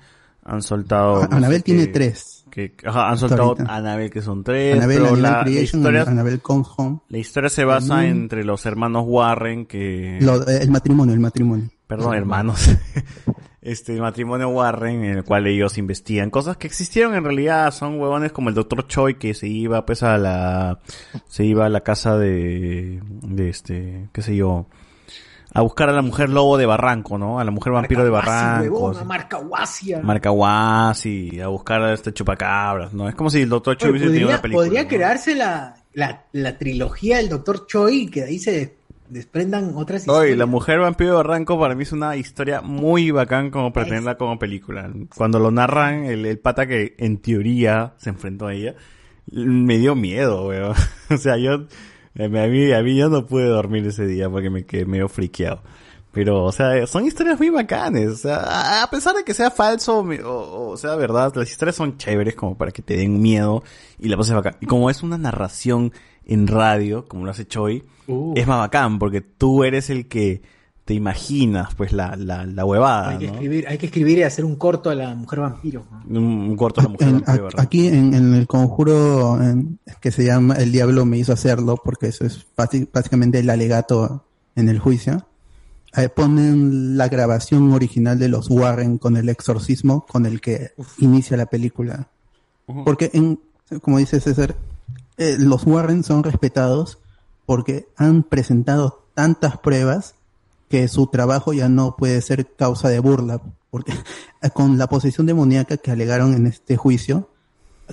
han 0.48 0.62
soltado... 0.64 1.22
Ah, 1.24 1.28
no 1.30 1.38
Anabel 1.38 1.58
sé 1.58 1.64
tiene 1.64 1.88
tres. 1.88 2.46
que- 2.50 2.74
ajá, 2.86 3.10
han 3.10 3.18
soltado 3.18 3.56
Anabel 3.68 4.10
que 4.10 4.22
son 4.22 4.44
tres, 4.44 4.74
pero 4.80 5.08
Annabelle 5.08 5.22
la, 5.22 5.32
la 5.32 5.44
Creation, 5.44 5.82
historia, 5.82 6.02
Annabelle 6.04 6.40
Comes 6.40 6.68
Home. 6.78 7.00
la 7.10 7.18
historia 7.20 7.50
se 7.50 7.66
basa 7.66 8.06
entre 8.08 8.44
los 8.44 8.66
hermanos 8.66 9.04
Warren 9.06 9.66
que... 9.66 10.18
Lo- 10.22 10.48
el 10.48 10.72
matrimonio, 10.72 11.14
el 11.14 11.20
matrimonio. 11.20 11.70
Perdón, 11.86 12.16
hermanos. 12.16 12.70
Este 13.62 14.00
matrimonio 14.00 14.48
Warren, 14.48 15.04
en 15.04 15.18
el 15.18 15.24
cual 15.26 15.46
ellos 15.46 15.78
investigan 15.78 16.30
cosas 16.30 16.56
que 16.56 16.68
existieron 16.68 17.16
en 17.16 17.24
realidad, 17.26 17.70
son 17.74 18.00
huevones 18.00 18.32
como 18.32 18.48
el 18.48 18.56
doctor 18.56 18.88
Choi 18.88 19.16
que 19.16 19.34
se 19.34 19.48
iba 19.50 19.86
pues 19.86 20.04
a 20.04 20.18
la, 20.18 20.80
se 21.28 21.44
iba 21.44 21.66
a 21.66 21.70
la 21.70 21.82
casa 21.82 22.18
de, 22.18 23.02
de 23.24 23.50
este, 23.50 24.08
qué 24.14 24.22
sé 24.22 24.38
yo, 24.38 24.68
a 25.54 25.62
buscar 25.62 25.90
a 25.90 25.94
la 25.94 26.02
mujer 26.02 26.30
lobo 26.30 26.58
de 26.58 26.66
Barranco, 26.66 27.18
¿no? 27.18 27.40
A 27.40 27.44
la 27.44 27.52
mujer 27.52 27.74
vampiro 27.74 28.04
de 28.04 28.10
Barranco. 28.10 28.74
huevón, 28.74 28.98
a 28.98 29.04
Marcahuasia. 29.04 30.02
Marcahuasi, 30.02 31.40
a 31.42 31.48
buscar 31.48 31.82
a 31.82 31.94
este 31.94 32.14
chupacabras, 32.14 32.94
¿no? 32.94 33.08
Es 33.10 33.16
como 33.16 33.30
si 33.30 33.42
el 33.42 33.50
doctor 33.50 33.78
Choi 33.78 33.90
Oye, 33.90 33.98
hubiese 34.00 34.12
tenido 34.14 34.30
una 34.30 34.42
película. 34.42 34.66
podría 34.66 34.84
¿no? 34.84 34.90
crearse 34.90 35.36
la, 35.36 35.76
la, 35.94 36.24
la 36.34 36.58
trilogía 36.58 37.18
del 37.18 37.30
Doctor 37.30 37.66
Choi 37.66 38.02
y 38.04 38.08
que 38.10 38.22
de 38.22 38.28
ahí 38.28 38.40
se 38.40 38.78
desprendan 39.10 39.72
otras 39.76 40.06
Oye, 40.08 40.16
historias. 40.18 40.38
la 40.38 40.46
mujer 40.46 40.80
vampiro 40.80 41.12
de 41.12 41.16
Barranco 41.18 41.58
para 41.60 41.76
mí 41.76 41.84
es 41.84 41.94
una 41.94 42.16
historia 42.18 42.62
muy 42.62 43.12
bacán 43.12 43.50
como 43.52 43.72
para 43.72 43.86
tenerla 43.88 44.18
como 44.18 44.38
película. 44.38 44.92
Cuando 45.16 45.40
lo 45.40 45.50
narran, 45.50 46.04
el, 46.06 46.26
el 46.26 46.40
pata 46.40 46.68
que 46.68 46.94
en 46.98 47.18
teoría 47.20 47.94
se 47.98 48.10
enfrentó 48.10 48.48
a 48.48 48.54
ella, 48.54 48.76
me 49.32 49.78
dio 49.78 49.96
miedo, 49.96 50.48
weón. 50.48 50.74
O 51.10 51.18
sea, 51.18 51.38
yo, 51.38 51.68
a 52.20 52.48
mí, 52.48 52.72
a 52.74 52.82
mí 52.84 52.96
yo 52.96 53.10
no 53.10 53.26
pude 53.26 53.46
dormir 53.46 53.86
ese 53.88 54.06
día 54.08 54.30
porque 54.30 54.50
me 54.50 54.66
quedé 54.66 54.86
medio 54.86 55.08
friqueado. 55.10 55.62
Pero, 56.12 56.46
o 56.46 56.52
sea, 56.52 56.88
son 56.88 57.06
historias 57.06 57.38
muy 57.38 57.50
bacanes. 57.50 58.10
O 58.10 58.16
sea, 58.16 58.38
a- 58.84 58.90
pesar 58.90 59.16
de 59.16 59.24
que 59.24 59.34
sea 59.36 59.52
falso 59.52 60.04
o 60.26 60.76
sea 60.78 60.96
verdad, 60.96 61.32
las 61.36 61.50
historias 61.52 61.76
son 61.76 61.98
chéveres 61.98 62.34
como 62.36 62.58
para 62.58 62.72
que 62.72 62.82
te 62.82 62.98
den 62.98 63.22
miedo 63.22 63.64
y 64.00 64.08
la 64.08 64.18
pases 64.18 64.34
bacán. 64.34 64.56
Y 64.62 64.66
como 64.66 64.90
es 64.90 65.04
una 65.04 65.18
narración 65.18 65.92
en 66.26 66.48
radio, 66.48 67.06
como 67.08 67.26
lo 67.26 67.32
hace 67.32 67.46
Choi, 67.46 67.84
Uh. 68.08 68.34
es 68.38 68.48
más 68.48 68.58
bacán 68.60 69.00
porque 69.00 69.22
tú 69.22 69.64
eres 69.66 69.90
el 69.90 70.08
que 70.08 70.42
te 70.88 70.94
imaginas, 70.94 71.76
pues, 71.76 71.92
la, 71.92 72.16
la, 72.16 72.46
la 72.46 72.64
huevada, 72.64 73.10
hay, 73.10 73.18
que 73.18 73.28
¿no? 73.28 73.34
escribir, 73.34 73.68
hay 73.68 73.78
que 73.78 73.86
escribir 73.88 74.18
y 74.20 74.24
hacer 74.24 74.46
un 74.46 74.56
corto 74.56 74.90
a 74.90 74.96
la 74.96 75.14
mujer 75.14 75.42
vampiro. 75.42 75.84
Un, 76.10 76.18
un 76.18 76.56
corto 76.56 76.80
a 76.80 76.84
la 76.86 76.90
mujer 76.90 77.08
En- 77.10 77.22
vampiro 77.26 77.50
a- 77.58 77.62
aquí 77.62 77.88
en, 77.88 78.14
en 78.14 78.34
el 78.34 78.48
conjuro 78.48 79.42
en- 79.44 79.80
que 80.00 80.12
se 80.12 80.24
llama 80.24 80.56
El 80.56 80.72
Diablo 80.72 81.06
me 81.06 81.18
hizo 81.18 81.34
hacerlo, 81.34 81.76
porque 81.84 82.08
eso 82.08 82.26
es 82.26 82.48
básicamente 82.56 83.40
el 83.40 83.50
alegato 83.50 84.24
en 84.56 84.70
el 84.70 84.80
juicio. 84.80 85.28
Ahí 85.92 86.08
ponen 86.08 86.96
la 86.98 87.10
grabación 87.10 87.74
original 87.74 88.18
de 88.18 88.30
los 88.30 88.50
Warren 88.50 88.98
con 88.98 89.18
el 89.18 89.28
exorcismo 89.30 90.06
con 90.10 90.26
el 90.26 90.40
que 90.40 90.72
inicia 91.00 91.36
la 91.36 91.48
película. 91.48 92.08
Porque, 92.86 93.10
en, 93.14 93.40
como 93.82 93.98
dice 93.98 94.20
César, 94.22 94.56
eh, 95.18 95.36
los 95.38 95.66
Warren 95.66 96.04
son 96.04 96.24
respetados 96.24 97.00
porque 97.46 97.88
han 97.98 98.24
presentado 98.24 99.06
tantas 99.16 99.58
pruebas 99.58 100.14
que 100.70 100.88
su 100.88 101.08
trabajo 101.08 101.54
ya 101.54 101.70
no 101.70 101.96
puede 101.96 102.22
ser 102.22 102.54
causa 102.56 102.90
de 102.90 103.00
burla. 103.00 103.42
Porque 103.70 103.94
con 104.54 104.78
la 104.78 104.88
posesión 104.88 105.28
demoníaca 105.28 105.78
que 105.78 105.92
alegaron 105.92 106.34
en 106.34 106.48
este 106.48 106.78
juicio, 106.78 107.30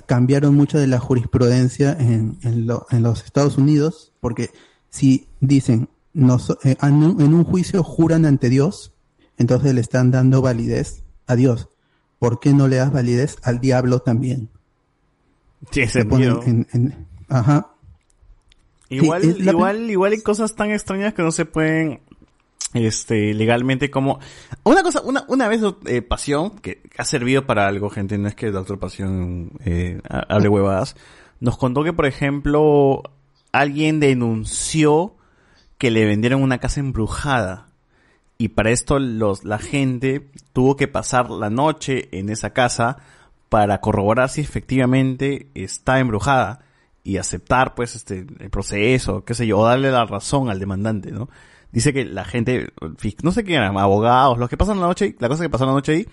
cambiaron 0.05 0.55
mucho 0.55 0.77
de 0.77 0.87
la 0.87 0.99
jurisprudencia 0.99 1.95
en, 1.99 2.37
en, 2.43 2.67
lo- 2.67 2.85
en 2.91 3.01
los 3.03 3.23
Estados 3.23 3.57
Unidos, 3.57 4.11
porque 4.19 4.49
si 4.89 5.27
dicen, 5.39 5.87
nos, 6.13 6.49
eh, 6.63 6.77
en, 6.81 6.93
un, 7.03 7.43
juicio 7.43 7.83
juran 7.83 8.25
ante 8.25 8.49
Dios, 8.49 8.93
entonces 9.37 9.73
le 9.73 9.81
están 9.81 10.11
dando 10.11 10.41
validez 10.41 11.03
a 11.27 11.35
Dios. 11.35 11.69
¿Por 12.19 12.39
qué 12.39 12.53
no 12.53 12.67
le 12.67 12.77
das 12.77 12.91
validez 12.91 13.37
al 13.43 13.59
diablo 13.59 13.99
también? 13.99 14.49
En- 16.73 17.07
ajá. 17.29 17.67
Igual, 18.89 19.21
Sí, 19.23 19.41
la- 19.41 19.51
igual, 19.51 19.89
igual 19.89 20.11
hay 20.13 20.21
cosas 20.21 20.55
tan 20.55 20.71
extrañas 20.71 21.13
que 21.13 21.23
no 21.23 21.31
se 21.31 21.45
pueden, 21.45 22.01
este, 22.73 23.33
legalmente 23.33 23.89
como, 23.89 24.19
una 24.63 24.83
cosa, 24.83 25.01
una, 25.01 25.25
una 25.27 25.47
vez, 25.47 25.61
eh, 25.85 26.01
Pasión, 26.01 26.51
que 26.59 26.81
ha 26.97 27.05
servido 27.05 27.45
para 27.45 27.67
algo, 27.67 27.89
gente, 27.89 28.17
no 28.17 28.27
es 28.27 28.35
que 28.35 28.47
el 28.47 28.53
Doctor 28.53 28.79
Pasión, 28.79 29.51
eh, 29.63 30.01
ha- 30.09 30.25
hable 30.35 30.49
huevadas, 30.49 30.95
nos 31.39 31.57
contó 31.57 31.83
que, 31.83 31.93
por 31.93 32.05
ejemplo, 32.05 33.01
alguien 33.51 33.99
denunció 33.99 35.15
que 35.77 35.91
le 35.91 36.05
vendieron 36.05 36.41
una 36.41 36.57
casa 36.57 36.79
embrujada. 36.79 37.67
Y 38.37 38.49
para 38.49 38.71
esto 38.71 38.99
los, 38.99 39.45
la 39.45 39.59
gente 39.59 40.29
tuvo 40.51 40.75
que 40.75 40.89
pasar 40.89 41.29
la 41.29 41.49
noche 41.49 42.09
en 42.11 42.29
esa 42.29 42.49
casa 42.51 42.97
para 43.47 43.79
corroborar 43.79 44.27
si 44.29 44.41
efectivamente 44.41 45.47
está 45.53 45.99
embrujada 45.99 46.59
y 47.03 47.15
aceptar 47.17 47.75
pues 47.75 47.95
este 47.95 48.25
el 48.39 48.49
proceso, 48.49 49.23
qué 49.23 49.33
sé 49.35 49.47
yo, 49.47 49.59
o 49.59 49.65
darle 49.65 49.91
la 49.91 50.05
razón 50.05 50.49
al 50.49 50.59
demandante, 50.59 51.11
¿no? 51.11 51.29
Dice 51.75 51.91
que 51.91 52.05
la 52.05 52.23
gente, 52.23 52.71
no 53.21 53.33
sé 53.33 53.43
qué 53.43 53.55
eran, 53.55 53.77
abogados, 53.77 54.37
los 54.37 54.49
que 54.49 54.55
pasan 54.55 54.79
la 54.79 54.87
noche, 54.87 55.13
la 55.19 55.27
cosa 55.27 55.43
que 55.43 55.49
pasaron 55.49 55.73
la 55.73 55.79
noche 55.79 55.91
ahí, 55.91 56.07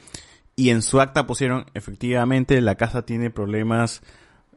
y 0.57 0.71
en 0.71 0.83
su 0.83 1.01
acta 1.01 1.25
pusieron, 1.25 1.67
efectivamente, 1.73 2.61
la 2.61 2.75
casa 2.75 3.03
tiene 3.03 3.31
problemas, 3.31 4.03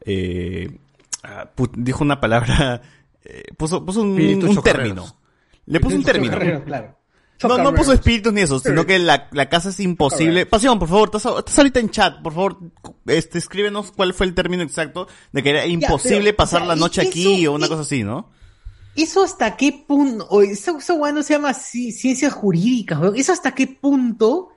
eh, 0.01 0.79
ah, 1.21 1.51
dijo 1.77 2.03
una 2.03 2.19
palabra, 2.19 2.81
eh, 3.23 3.43
puso, 3.55 3.85
puso 3.85 4.01
un, 4.01 4.19
un 4.19 4.63
término. 4.63 5.05
Le 5.67 5.79
puso 5.79 5.95
un 5.95 6.03
término. 6.03 6.39
Claro. 6.65 6.97
No, 7.43 7.59
no 7.59 7.75
puso 7.75 7.93
espíritus 7.93 8.33
ni 8.33 8.41
eso, 8.41 8.57
sino 8.57 8.83
que 8.87 8.97
la, 8.97 9.27
la 9.31 9.47
casa 9.47 9.69
es 9.69 9.79
imposible. 9.79 10.47
Pasión, 10.47 10.79
por 10.79 10.89
favor, 10.89 11.11
estás, 11.13 11.31
estás 11.37 11.59
ahorita 11.59 11.79
en 11.81 11.91
chat, 11.91 12.19
por 12.23 12.33
favor, 12.33 12.57
este, 13.05 13.37
escríbenos 13.37 13.91
cuál 13.91 14.15
fue 14.15 14.25
el 14.25 14.33
término 14.33 14.63
exacto 14.63 15.07
de 15.31 15.43
que 15.43 15.51
era 15.51 15.67
imposible 15.67 16.33
pero, 16.33 16.37
pasar 16.37 16.63
o 16.63 16.65
sea, 16.65 16.73
la 16.73 16.79
noche 16.79 17.01
aquí 17.01 17.45
o 17.45 17.53
una 17.53 17.67
y- 17.67 17.69
cosa 17.69 17.81
así, 17.81 18.03
¿no? 18.03 18.31
¿Eso 18.95 19.23
hasta 19.23 19.57
qué 19.57 19.71
punto? 19.87 20.41
Eso, 20.41 20.77
eso 20.77 20.97
bueno, 20.97 21.21
se 21.23 21.33
llama 21.33 21.51
ci- 21.51 21.91
ciencias 21.91 22.33
jurídicas. 22.33 22.99
¿Eso 23.15 23.33
hasta 23.33 23.53
qué 23.53 23.67
punto 23.67 24.49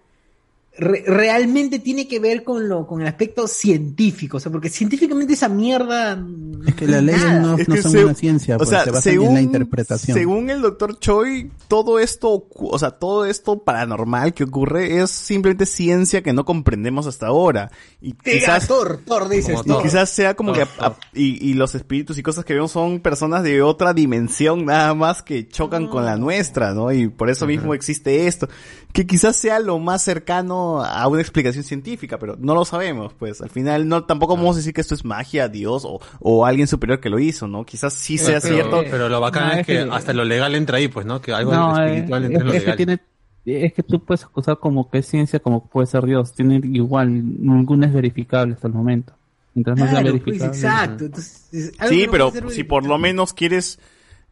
re- 0.78 1.04
realmente 1.06 1.78
tiene 1.78 2.08
que 2.08 2.18
ver 2.20 2.42
con 2.44 2.68
lo 2.68 2.86
con 2.86 3.02
el 3.02 3.08
aspecto 3.08 3.46
científico? 3.46 4.38
O 4.38 4.40
sea, 4.40 4.50
porque 4.50 4.70
científicamente 4.70 5.34
esa 5.34 5.48
mierda. 5.48 6.24
Es 6.66 6.74
que 6.74 6.86
las 6.86 7.02
leyes 7.02 7.24
no, 7.40 7.56
Es 7.58 7.68
no 7.68 7.74
que 7.74 7.82
son 7.82 7.92
se- 7.92 8.04
una 8.04 8.14
ciencia, 8.14 8.54
o 8.56 8.58
pues, 8.58 8.70
sea, 8.70 8.84
se 8.84 8.90
basan 8.90 9.02
según, 9.12 9.28
en 9.28 9.34
la 9.34 9.40
interpretación. 9.42 10.16
según 10.16 10.50
el 10.50 10.62
doctor 10.62 10.98
Choi, 10.98 11.50
todo 11.68 11.98
esto, 11.98 12.46
o 12.54 12.78
sea, 12.78 12.92
todo 12.92 13.26
esto 13.26 13.62
paranormal 13.62 14.34
que 14.34 14.44
ocurre 14.44 15.00
es 15.00 15.10
simplemente 15.10 15.66
ciencia 15.66 16.22
que 16.22 16.32
no 16.32 16.44
comprendemos 16.44 17.06
hasta 17.06 17.26
ahora. 17.26 17.70
Y 18.00 18.12
quizás, 18.12 18.66
Thor, 18.68 19.00
Thor 19.04 19.28
dices, 19.28 19.60
y 19.64 19.68
Thor. 19.68 19.82
quizás 19.82 20.08
sea 20.10 20.34
como 20.34 20.52
que, 20.52 20.60
Thor, 20.66 20.70
a- 20.78 20.86
a- 20.86 20.96
y, 21.12 21.48
y 21.50 21.54
los 21.54 21.74
espíritus 21.74 22.18
y 22.18 22.22
cosas 22.22 22.44
que 22.44 22.54
vemos 22.54 22.70
son 22.72 23.00
personas 23.00 23.42
de 23.42 23.62
otra 23.62 23.92
dimensión 23.94 24.64
nada 24.64 24.94
más 24.94 25.22
que 25.22 25.48
chocan 25.48 25.88
con 25.88 26.04
la 26.04 26.16
nuestra, 26.16 26.74
¿no? 26.74 26.92
Y 26.92 27.08
por 27.08 27.30
eso 27.30 27.46
mismo 27.46 27.74
existe 27.74 28.26
esto. 28.26 28.48
Que 28.92 29.06
quizás 29.06 29.36
sea 29.36 29.58
lo 29.60 29.78
más 29.78 30.02
cercano 30.02 30.67
a 30.84 31.06
una 31.08 31.20
explicación 31.20 31.64
científica, 31.64 32.18
pero 32.18 32.36
no 32.38 32.54
lo 32.54 32.64
sabemos, 32.64 33.12
pues. 33.14 33.40
Al 33.40 33.50
final 33.50 33.88
no, 33.88 34.04
tampoco 34.04 34.36
vamos 34.36 34.56
a 34.56 34.58
decir 34.58 34.72
que 34.74 34.80
esto 34.80 34.94
es 34.94 35.04
magia, 35.04 35.48
Dios 35.48 35.84
o, 35.84 36.00
o 36.20 36.46
alguien 36.46 36.66
superior 36.68 37.00
que 37.00 37.10
lo 37.10 37.18
hizo, 37.18 37.48
¿no? 37.48 37.64
Quizás 37.64 37.94
sí 37.94 38.18
sea 38.18 38.40
pero, 38.40 38.54
cierto. 38.54 38.82
Pero 38.90 39.08
lo 39.08 39.20
bacán 39.20 39.46
No, 39.48 39.52
es 39.54 39.58
es 39.60 39.66
que 39.66 39.72
que- 39.84 39.90
hasta 39.90 40.12
lo 40.12 40.24
legal 40.24 40.54
entra 40.54 40.78
ahí, 40.78 40.88
pues, 40.88 41.06
¿no? 41.06 41.20
Que 41.20 41.32
algo 41.32 41.52
No, 41.52 41.82
espiritual 41.84 42.22
eh, 42.22 42.26
entra 42.26 42.40
en 42.42 42.46
lo 42.46 42.52
es, 42.52 42.60
que 42.60 42.66
legal. 42.66 42.76
tiene, 42.76 43.00
es 43.46 43.72
que 43.72 43.82
tú 43.82 44.04
puedes 44.04 44.24
acusar 44.24 44.58
como 44.58 44.90
que 44.90 44.98
es 44.98 45.06
ciencia, 45.06 45.40
como 45.40 45.62
que 45.62 45.68
puede 45.72 45.86
ser 45.86 46.04
Dios. 46.04 46.32
Tiene 46.34 46.60
igual, 46.64 47.10
ninguna 47.42 47.86
es 47.86 47.92
verificable 47.94 48.54
hasta 48.54 48.66
el 48.68 48.74
momento. 48.74 49.14
Mientras 49.54 49.78
no 49.78 49.84
sea 49.86 50.00
Claro, 50.00 50.10
pues, 50.12 50.24
verificable. 50.24 50.56
exacto. 50.56 51.04
Entonces, 51.06 51.72
que 51.80 51.88
Sí, 51.88 52.06
pero 52.10 52.30
si 52.50 52.62
por 52.64 52.84
lo 52.86 52.98
menos 52.98 53.32
quieres 53.32 53.80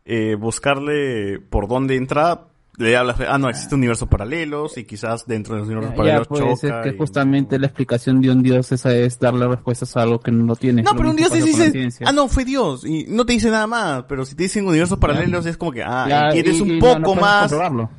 eh, 0.05 0.37
buscarle 0.37 1.41
por 1.41 1.67
dónde 1.67 1.97
entra, 1.97 2.43
le 2.79 2.97
hablas, 2.97 3.17
ah, 3.29 3.39
no, 3.39 3.49
existe 3.49 3.75
universos 3.75 4.09
paralelos 4.09 4.77
y 4.77 4.85
quizás 4.85 5.27
dentro 5.27 5.55
de 5.55 5.61
los 5.61 5.69
universos 5.69 5.93
Ya, 5.93 5.97
paralelos 5.97 6.29
pues, 6.29 6.61
choca. 6.61 6.81
es 6.81 6.83
que 6.91 6.95
y- 6.95 6.99
justamente 6.99 7.59
la 7.59 7.67
explicación 7.67 8.21
de 8.21 8.31
un 8.31 8.43
Dios 8.43 8.71
esa 8.73 8.95
es 8.95 9.19
darle 9.19 9.49
respuestas 9.49 9.97
a 9.97 10.03
algo 10.03 10.21
que 10.21 10.31
no 10.33 10.55
tiene. 10.57 10.83
No, 10.83 10.95
pero 10.97 11.11
un 11.11 11.17
dios 11.17 11.31
la 11.31 11.37
dice, 11.45 11.89
ah, 12.05 12.13
no, 12.13 12.29
fue 12.29 12.45
Dios, 12.45 12.85
y 12.85 13.07
no 13.09 13.25
te 13.25 13.33
dice 13.35 13.51
nada 13.51 13.67
más, 13.67 14.05
pero 14.09 14.25
si 14.25 14.35
te 14.35 14.45
dicen 14.45 14.67
universos 14.67 14.99
paralelos 14.99 15.47
es 15.47 15.57
como 15.57 15.73
que, 15.73 15.83
ah, 15.83 16.07
Ya, 16.09 16.29
quieres 16.31 16.59
y- 16.59 16.63
un 16.63 16.71
y 16.73 16.81
poco 16.81 16.99
no 16.99 17.15
más, 17.15 17.41
comprobarlo. 17.51 17.91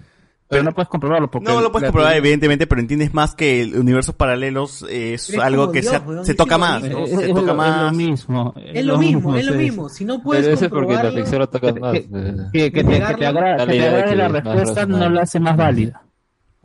Pero 0.50 0.64
no 0.64 0.72
puedes 0.72 0.88
comprobarlo 0.88 1.30
porque... 1.30 1.52
No 1.52 1.60
lo 1.60 1.72
puedes 1.74 1.88
comprobar, 1.90 2.14
teoría- 2.14 2.20
evidentemente, 2.20 2.68
pero 2.68 2.80
entiendes 2.80 3.14
más 3.14 3.36
que 3.36 3.62
el 3.64 3.76
universos 3.78 4.16
paralelos 4.16 4.84
es 4.90 5.30
Eres 5.30 5.42
algo 5.44 5.72
que 5.74 5.82
Dios, 5.82 5.94
se, 5.94 6.00
weón, 6.00 6.26
se 6.26 6.32
es 6.32 6.38
toca 6.38 6.58
más, 6.58 6.84
igualito. 6.86 7.00
¿no? 7.00 7.06
Es- 7.06 7.10
Se 7.12 7.26
es 7.26 7.28
toca 7.36 7.42
lo- 7.42 7.52
es 7.52 7.58
más. 7.58 7.84
lo 7.92 7.98
mismo. 7.98 8.54
Es 8.56 8.86
lo 8.86 8.98
mismo, 8.98 9.36
es 9.36 9.46
lo 9.46 9.54
mismo. 9.56 9.90
Si 9.90 10.06
no 10.06 10.24
puedes 10.24 10.46
Pero 10.46 10.70
porque 10.70 10.94
la 10.94 11.04
lo 11.40 11.48
tocas 11.50 11.74
Que- 11.74 11.80
más. 11.82 11.92
que- 11.94 12.00
eh. 12.00 12.36
que, 12.54 12.72
que 12.72 12.84
te, 12.86 13.04
agrade 13.04 14.16
la 14.16 14.26
es 14.28 14.32
más 14.34 14.44
respuesta 14.44 14.86
no 14.86 15.10
la 15.10 15.22
hace 15.22 15.40
más 15.42 15.58
válida. 15.58 16.02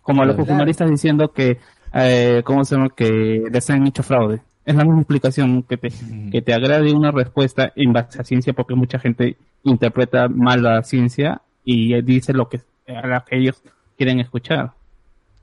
Como 0.01 0.25
los 0.25 0.37
humoristas 0.49 0.89
diciendo 0.89 1.33
que, 1.33 1.59
eh, 1.95 2.43
¿cómo 2.45 2.65
se 2.65 2.77
llama? 2.77 2.89
Que 2.95 3.43
les 3.51 3.71
han 3.71 3.87
hecho 3.87 4.03
fraude. 4.05 4.41
Es 4.65 4.77
la 4.77 4.85
misma 4.85 5.01
explicación 5.01 5.65
que 5.65 5.77
te, 5.77 5.89
que 6.31 6.41
te 6.41 6.55
agrade 6.55 6.93
una 6.93 7.11
respuesta 7.11 7.73
en 7.75 7.93
base 7.93 8.21
a 8.21 8.25
ciencia 8.25 8.53
porque 8.53 8.77
mucha 8.77 9.01
gente 9.01 9.37
interpreta 9.65 10.29
mal 10.29 10.63
la 10.63 10.83
ciencia 10.85 11.43
y 11.65 12.01
dice 12.03 12.33
lo 12.33 12.49
que, 12.49 12.61
a 12.87 13.07
lo 13.07 13.25
que 13.25 13.37
ellos 13.39 13.63
quieren 13.97 14.21
escuchar. 14.21 14.73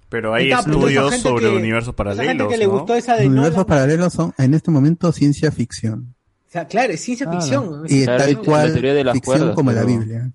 Pero 0.09 0.34
hay 0.34 0.50
Está, 0.51 0.61
estudios 0.72 1.16
sobre 1.18 1.45
que- 1.50 1.56
universos 1.56 1.93
esa 1.93 2.03
gente 2.03 2.16
paralelos, 2.16 2.48
que 2.51 2.58
le 2.58 2.66
¿no? 2.66 2.72
gustó 2.72 2.95
esa 2.95 3.16
de 3.16 3.27
universos 3.27 3.53
Nolan, 3.53 3.66
paralelos 3.68 4.14
son 4.14 4.34
en 4.38 4.53
este 4.56 4.72
momento 4.72 5.11
ciencia 5.11 5.51
ficción. 5.51 6.16
o 6.48 6.51
sea, 6.51 6.66
claro, 6.68 6.93
es 6.93 7.01
ciencia 7.01 7.27
Claro. 7.27 7.42
ficción. 7.42 7.84
Y 7.88 8.03
Claro, 8.06 8.18
tal 8.24 8.32
y 8.32 8.34
la 8.35 8.42
cual 8.42 8.74
teoría 8.74 8.93
de 8.95 9.03
las 9.03 9.14
ficción 9.14 9.38
cuerdas, 9.38 9.56
como 9.56 9.72
la 9.72 9.82
pero- 9.85 10.00
Biblia. 10.00 10.32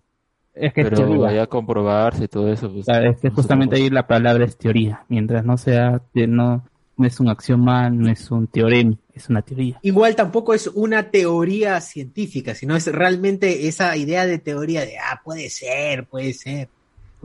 Es 0.54 0.72
que 0.72 0.82
es 0.82 0.86
Pero 0.86 0.96
teoría. 0.98 1.18
vaya 1.18 1.42
a 1.42 1.46
comprobarse 1.48 2.24
y 2.24 2.28
todo 2.28 2.52
eso. 2.52 2.68
Pues, 2.72 2.82
O 2.82 2.84
sea, 2.84 3.04
es 3.04 3.18
que 3.18 3.30
justamente 3.30 3.74
ahí 3.74 3.90
la 3.90 4.06
palabra 4.06 4.44
es 4.44 4.56
teoría. 4.56 5.04
Mientras 5.08 5.44
no 5.44 5.58
sea, 5.58 6.00
no, 6.14 6.64
no 6.96 7.06
es 7.08 7.18
un 7.18 7.28
axioma, 7.28 7.90
no 7.90 8.08
es 8.08 8.30
un 8.30 8.46
teorema, 8.46 8.94
es 9.12 9.28
una 9.28 9.42
teoría. 9.42 9.80
Igual 9.82 10.14
tampoco 10.14 10.54
es 10.54 10.68
una 10.68 11.10
teoría 11.10 11.80
científica, 11.80 12.54
sino 12.54 12.76
es 12.76 12.86
realmente 12.86 13.66
esa 13.66 13.96
idea 13.96 14.24
de 14.26 14.38
teoría 14.38 14.82
de, 14.82 14.96
ah, 14.98 15.20
puede 15.24 15.50
ser, 15.50 16.06
puede 16.06 16.32
ser. 16.32 16.68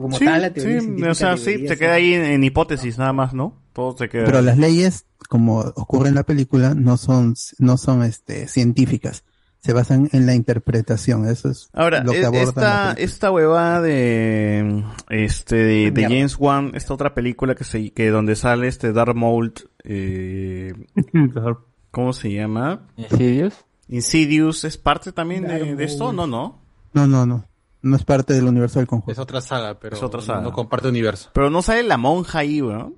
Como 0.00 0.16
Sí, 0.16 0.24
tal, 0.24 0.42
la 0.42 0.50
teoría 0.52 0.80
sí, 0.80 1.02
o 1.02 1.14
sea, 1.14 1.36
sí, 1.36 1.66
te 1.66 1.76
queda 1.76 1.94
ahí 1.94 2.14
en, 2.14 2.24
en 2.24 2.42
hipótesis 2.44 2.96
nada 2.96 3.12
más, 3.12 3.34
¿no? 3.34 3.54
Todo 3.74 3.94
te 3.94 4.08
queda. 4.08 4.24
Pero 4.24 4.40
las 4.40 4.56
leyes, 4.56 5.04
como 5.28 5.58
ocurre 5.58 6.08
en 6.08 6.14
la 6.14 6.22
película, 6.22 6.74
no 6.74 6.96
son, 6.96 7.34
no 7.58 7.76
son 7.76 8.02
este, 8.02 8.48
científicas. 8.48 9.24
Se 9.58 9.74
basan 9.74 10.08
en 10.12 10.24
la 10.24 10.34
interpretación. 10.34 11.28
Eso 11.28 11.50
es 11.50 11.68
Ahora, 11.74 12.02
lo 12.02 12.12
que 12.12 12.22
e- 12.22 12.24
abordan 12.24 12.64
la 12.64 12.90
esta, 12.90 12.92
esta 13.02 13.30
huevada 13.30 13.82
de, 13.82 14.84
este, 15.10 15.56
de, 15.56 15.90
de 15.90 16.02
James 16.04 16.36
Wan, 16.38 16.70
esta 16.72 16.94
otra 16.94 17.12
película 17.14 17.54
que 17.54 17.64
se, 17.64 17.90
que 17.90 18.08
donde 18.08 18.36
sale 18.36 18.68
este 18.68 18.94
Dark 18.94 19.14
Mold, 19.14 19.68
eh, 19.84 20.72
¿cómo 21.90 22.14
se 22.14 22.32
llama? 22.32 22.86
Insidious. 22.96 23.66
Insidious, 23.88 24.64
¿es 24.64 24.78
parte 24.78 25.12
también 25.12 25.46
de, 25.46 25.76
de 25.76 25.84
esto? 25.84 26.10
No, 26.14 26.26
no. 26.26 26.58
No, 26.94 27.06
no, 27.06 27.44
no. 27.82 27.96
Es 27.96 28.04
parte 28.04 28.34
del 28.34 28.44
universo 28.46 28.78
del 28.78 28.86
conjunto. 28.88 29.12
Es 29.12 29.18
otra 29.18 29.40
saga, 29.40 29.78
pero 29.78 29.96
Es 29.96 30.02
otra 30.02 30.20
saga. 30.20 30.40
no 30.42 30.52
comparte 30.52 30.88
universo. 30.88 31.30
Pero 31.32 31.50
no 31.50 31.62
sale 31.62 31.82
la 31.82 31.96
monja 31.96 32.40
ahí, 32.40 32.60
¿no? 32.60 32.92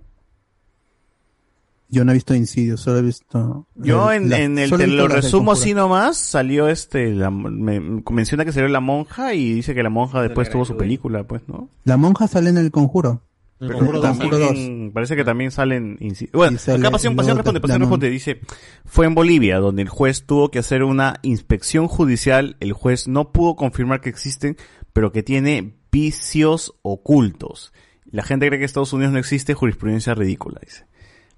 Yo 1.88 2.06
no 2.06 2.12
he 2.12 2.14
visto 2.14 2.34
Insidious, 2.34 2.80
solo 2.80 2.98
he 2.98 3.02
visto... 3.02 3.66
Yo 3.74 4.10
en, 4.12 4.30
la- 4.30 4.38
en 4.40 4.58
el, 4.58 4.70
te 4.70 4.86
lo 4.86 5.08
resumo 5.08 5.48
Conjuro. 5.50 5.60
así 5.62 5.74
nomás, 5.74 6.16
salió 6.16 6.68
este, 6.68 7.12
la, 7.12 7.30
me, 7.30 7.80
menciona 7.80 8.46
que 8.46 8.52
salió 8.52 8.68
la 8.68 8.80
monja 8.80 9.34
y 9.34 9.52
dice 9.52 9.74
que 9.74 9.82
la 9.82 9.90
monja 9.90 10.22
después 10.22 10.48
tuvo 10.48 10.64
su 10.64 10.74
película, 10.78 11.24
pues, 11.24 11.42
¿no? 11.48 11.68
La 11.84 11.98
monja 11.98 12.28
sale 12.28 12.48
en 12.48 12.56
el 12.56 12.70
conjuro. 12.70 13.20
Pero 13.68 13.78
Conjuro 13.78 14.00
también-. 14.00 14.90
Parece 14.92 15.14
que 15.16 15.24
también 15.24 15.50
salen... 15.50 15.98
Bueno, 16.32 16.58
sale 16.58 16.78
acá 16.80 16.90
Pasión, 16.90 17.14
Pasión 17.16 17.36
responde, 17.36 17.60
Pasión 17.60 17.80
responde, 17.80 18.10
dice, 18.10 18.40
fue 18.84 19.06
en 19.06 19.14
Bolivia, 19.14 19.58
donde 19.58 19.82
el 19.82 19.88
juez 19.88 20.26
tuvo 20.26 20.50
que 20.50 20.58
hacer 20.58 20.82
una 20.82 21.20
inspección 21.22 21.86
judicial, 21.88 22.56
el 22.60 22.72
juez 22.72 23.06
no 23.08 23.30
pudo 23.32 23.54
confirmar 23.56 24.00
que 24.00 24.08
existen, 24.10 24.56
pero 24.92 25.12
que 25.12 25.22
tiene 25.22 25.74
vicios 25.92 26.74
ocultos. 26.82 27.72
La 28.10 28.22
gente 28.22 28.46
cree 28.48 28.58
que 28.58 28.64
Estados 28.64 28.92
Unidos 28.92 29.12
no 29.12 29.18
existe, 29.18 29.54
jurisprudencia 29.54 30.14
ridícula, 30.14 30.60
dice. 30.64 30.86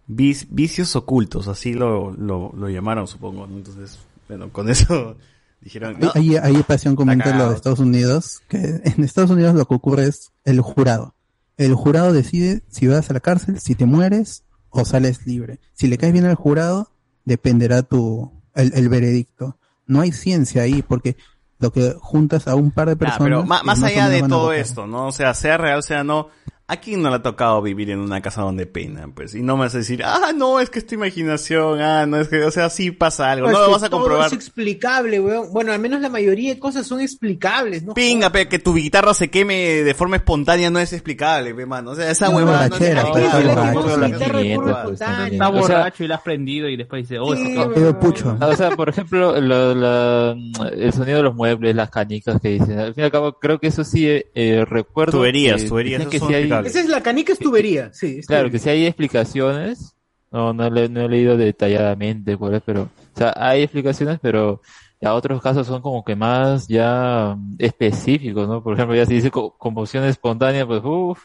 Vic- 0.06 0.46
vicios 0.50 0.96
ocultos, 0.96 1.46
así 1.48 1.72
lo, 1.74 2.12
lo, 2.12 2.52
lo 2.56 2.68
llamaron, 2.68 3.06
supongo. 3.06 3.44
Entonces, 3.46 3.98
bueno, 4.28 4.48
con 4.50 4.68
eso 4.70 5.16
dijeron... 5.60 5.96
"No". 6.00 6.10
Ahí, 6.14 6.36
ahí 6.36 6.62
Pasión 6.66 6.96
comenta 6.96 7.36
lo 7.36 7.50
de 7.50 7.56
Estados 7.56 7.78
Unidos, 7.80 8.40
que 8.48 8.58
en 8.84 9.04
Estados 9.04 9.30
Unidos 9.30 9.54
lo 9.54 9.66
que 9.66 9.74
ocurre 9.74 10.06
es 10.08 10.32
el 10.44 10.60
jurado. 10.60 11.14
El 11.56 11.74
jurado 11.74 12.12
decide 12.12 12.62
si 12.68 12.86
vas 12.86 13.10
a 13.10 13.12
la 13.14 13.20
cárcel, 13.20 13.60
si 13.60 13.74
te 13.74 13.86
mueres 13.86 14.44
o 14.70 14.84
sales 14.84 15.26
libre. 15.26 15.60
Si 15.72 15.86
le 15.86 15.98
caes 15.98 16.12
bien 16.12 16.24
al 16.26 16.34
jurado, 16.34 16.90
dependerá 17.24 17.82
tu, 17.82 18.32
el, 18.54 18.72
el 18.74 18.88
veredicto. 18.88 19.56
No 19.86 20.00
hay 20.00 20.12
ciencia 20.12 20.62
ahí 20.62 20.82
porque 20.82 21.16
lo 21.60 21.72
que 21.72 21.94
juntas 22.00 22.48
a 22.48 22.56
un 22.56 22.70
par 22.72 22.88
de 22.88 22.92
Ah, 22.94 22.96
personas. 22.96 23.20
pero 23.20 23.44
más 23.44 23.82
o 23.82 23.86
allá 23.86 24.08
de 24.08 24.22
todo 24.22 24.52
esto, 24.52 24.86
¿no? 24.86 25.06
O 25.06 25.12
sea, 25.12 25.32
sea 25.34 25.56
real, 25.56 25.82
sea 25.82 26.02
no, 26.02 26.28
¿a 26.66 26.76
quién 26.78 27.02
no 27.02 27.10
le 27.10 27.16
ha 27.16 27.22
tocado 27.22 27.60
vivir 27.60 27.90
en 27.90 27.98
una 27.98 28.20
casa 28.22 28.40
donde 28.42 28.66
pena? 28.66 29.06
Pues, 29.14 29.34
y 29.34 29.42
no 29.42 29.56
me 29.56 29.64
vas 29.64 29.74
a 29.74 29.78
decir, 29.78 30.02
ah, 30.04 30.32
no, 30.34 30.60
es 30.60 30.70
que 30.70 30.78
es 30.78 30.86
tu 30.86 30.94
imaginación, 30.94 31.80
ah, 31.80 32.06
no, 32.06 32.18
es 32.18 32.28
que, 32.28 32.42
o 32.42 32.50
sea, 32.50 32.70
sí 32.70 32.90
pasa 32.90 33.30
algo, 33.32 33.46
No, 33.48 33.52
no 33.52 33.58
es 33.60 33.66
lo 33.66 33.72
vas 33.72 33.82
a 33.82 33.90
todo 33.90 34.00
comprobar. 34.00 34.26
es 34.28 34.32
explicable, 34.32 35.20
weón. 35.20 35.52
Bueno, 35.52 35.72
al 35.72 35.78
menos 35.78 36.00
la 36.00 36.08
mayoría 36.08 36.54
de 36.54 36.58
cosas 36.58 36.86
son 36.86 37.00
explicables, 37.00 37.82
¿no? 37.84 37.92
Pinga, 37.94 38.30
pe, 38.30 38.48
que 38.48 38.58
tu 38.58 38.74
guitarra 38.74 39.12
se 39.14 39.28
queme 39.28 39.54
de 39.82 39.94
forma 39.94 40.16
espontánea 40.16 40.70
no 40.70 40.78
es 40.78 40.92
explicable, 40.92 41.54
pe, 41.54 41.66
mano. 41.66 41.90
O 41.90 41.94
sea, 41.94 42.10
esa 42.10 42.28
No, 42.30 42.36
huevada 42.36 42.68
no 42.68 42.76
es 42.76 42.78
pues, 42.78 42.90
está 42.90 43.02
borracho. 43.04 44.38
espontánea. 44.38 45.26
Está 45.26 45.48
borracho 45.48 46.04
y 46.04 46.08
la 46.08 46.14
has 46.16 46.22
prendido 46.22 46.68
y 46.68 46.76
después 46.76 47.02
dice, 47.08 47.18
oh, 47.18 47.34
Sí, 47.36 47.54
pucho. 48.00 48.36
Ah, 48.40 48.46
O 48.48 48.56
sea, 48.56 48.70
por 48.70 48.88
ejemplo, 48.88 49.40
lo- 49.40 49.74
la- 49.74 50.36
el 50.72 50.92
sonido 50.92 51.18
de 51.18 51.22
los 51.24 51.34
muebles, 51.34 51.74
las 51.74 51.90
canicas 51.90 52.40
que 52.40 52.48
dicen. 52.50 52.78
Al 52.78 52.94
fin 52.94 53.02
y 53.02 53.04
al 53.04 53.10
cabo, 53.12 53.32
creo 53.38 53.58
que 53.58 53.66
eso 53.68 53.84
sí 53.84 54.08
eh, 54.08 54.26
eh, 54.34 54.64
recuerdo. 54.68 55.12
Tuberías, 55.18 55.64
tuberías, 55.66 56.06
que 56.06 56.18
sí 56.20 56.32
hay, 56.34 56.48
explicables. 56.60 56.70
Esa 56.72 56.80
es 56.80 56.88
la 56.88 57.02
canica 57.02 57.32
es 57.32 57.38
tubería, 57.38 57.92
sí. 57.92 58.16
es 58.18 58.26
Claro, 58.26 58.42
tubería. 58.44 58.52
que 58.52 58.58
si 58.58 58.70
hay 58.70 58.86
explicaciones. 58.86 59.94
No, 60.30 60.52
no, 60.52 60.68
le- 60.68 60.88
no 60.88 61.02
he 61.02 61.08
leído 61.08 61.36
detalladamente 61.36 62.36
cuál 62.36 62.54
es, 62.54 62.62
pero. 62.66 62.82
O 62.82 63.16
sea, 63.18 63.32
hay 63.36 63.62
explicaciones, 63.62 64.18
pero 64.20 64.60
ya 65.00 65.14
otros 65.14 65.40
casos 65.40 65.66
son 65.66 65.80
como 65.80 66.04
que 66.04 66.16
más 66.16 66.66
ya 66.66 67.36
específicos, 67.58 68.48
¿no? 68.48 68.60
Por 68.62 68.74
ejemplo, 68.74 68.96
ya 68.96 69.06
se 69.06 69.14
dice 69.14 69.30
co- 69.30 69.56
conmoción 69.56 70.02
espontánea, 70.04 70.66
pues, 70.66 70.80
uff. 70.84 71.20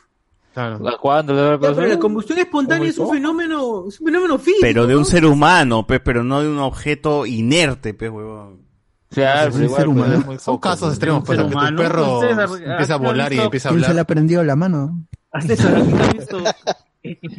¿A 0.56 0.78
cuándo 1.00 1.34
le 1.34 1.42
va 1.42 1.48
a 1.48 1.52
Ya, 1.54 1.60
pero 1.60 1.76
pasar? 1.76 1.90
la 1.90 2.00
combustión 2.00 2.38
espontánea 2.40 2.90
es 2.90 2.98
un 2.98 3.10
fenómeno, 3.12 3.86
es 3.88 4.00
un 4.02 4.08
fenómeno 4.08 4.38
físico. 4.38 4.60
Pero 4.62 4.88
de 4.88 4.94
¿no? 4.94 5.00
un 5.00 5.06
ser 5.06 5.26
humano, 5.26 5.88
pe, 5.88 6.00
pero 6.00 6.24
no 6.24 6.42
de 6.42 6.50
un 6.50 6.60
objeto 6.60 7.26
inerte, 7.26 7.94
pe, 7.94 8.10
huevón. 8.10 8.64
Claro, 9.10 9.56
un 9.56 9.70
ser 9.70 9.88
humano. 9.88 10.38
Son 10.40 10.58
casos 10.58 10.90
extremos, 10.90 11.24
pues, 11.26 11.40
ser 11.40 11.48
que 11.48 11.54
tu 11.56 11.76
perro 11.78 12.22
empieza 12.24 12.94
a 12.94 12.96
¿has 12.98 13.02
volar 13.02 13.32
y 13.34 13.40
empieza 13.40 13.70
a 13.70 13.72
¿Quién 13.72 13.82
se 13.82 13.88
le 13.88 13.92
hablar. 13.92 14.02
ha 14.04 14.08
prendido 14.08 14.44
la 14.44 14.56
mano? 14.56 15.04
César, 15.46 15.76
¿has 15.76 16.14
visto 16.14 16.44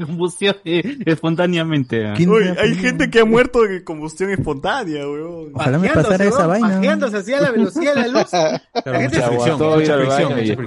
combustión 0.06 0.56
espontáneamente? 0.64 2.12
Uy, 2.26 2.44
hay 2.58 2.74
gente 2.76 3.10
que 3.10 3.20
ha 3.20 3.24
muerto 3.24 3.62
de 3.62 3.84
combustión 3.84 4.30
espontánea, 4.30 5.06
huevón. 5.08 5.50
Ojalá 5.54 5.78
me 5.78 5.88
pasara 5.90 6.24
esa 6.24 6.48
weón, 6.48 6.48
vaina. 6.62 6.76
Pajeándose 6.76 7.16
así 7.18 7.34
a 7.34 7.40
la 7.40 7.50
velocidad 7.50 7.94
de 7.94 8.00
la 8.00 8.20
luz. 8.20 8.32
La 8.32 9.00
gente 9.00 9.18
mucha 9.30 9.56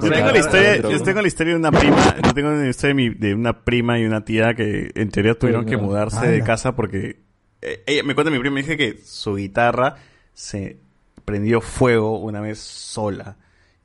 Yo 0.00 0.10
tengo 0.12 0.30
la 0.32 0.38
historia, 0.38 0.76
yo 0.82 1.02
tengo 1.02 1.22
la 1.22 1.28
historia 1.28 1.52
de 1.54 1.58
una 1.58 1.72
prima, 1.72 2.16
yo 2.24 2.34
tengo 2.34 2.50
la 2.50 2.68
historia 2.68 2.88
de, 2.88 2.94
mi- 2.94 3.14
de 3.14 3.34
una 3.34 3.64
prima 3.64 3.98
y 3.98 4.04
una 4.04 4.24
tía 4.24 4.54
que 4.54 4.90
en 4.94 5.10
teoría 5.10 5.34
tuvieron 5.34 5.64
Sí, 5.64 5.70
que 5.70 5.76
mudarse 5.76 6.26
de 6.28 6.42
casa 6.42 6.76
porque 6.76 7.16
eh, 7.62 7.82
ella 7.86 8.02
me 8.04 8.14
cuenta 8.14 8.30
mi 8.30 8.38
prima, 8.38 8.54
me 8.54 8.60
dije 8.62 8.76
que 8.76 8.98
su 9.04 9.34
guitarra 9.36 9.96
se 10.34 10.76
prendió 11.24 11.60
fuego 11.60 12.18
una 12.18 12.40
vez 12.40 12.58
sola 12.58 13.36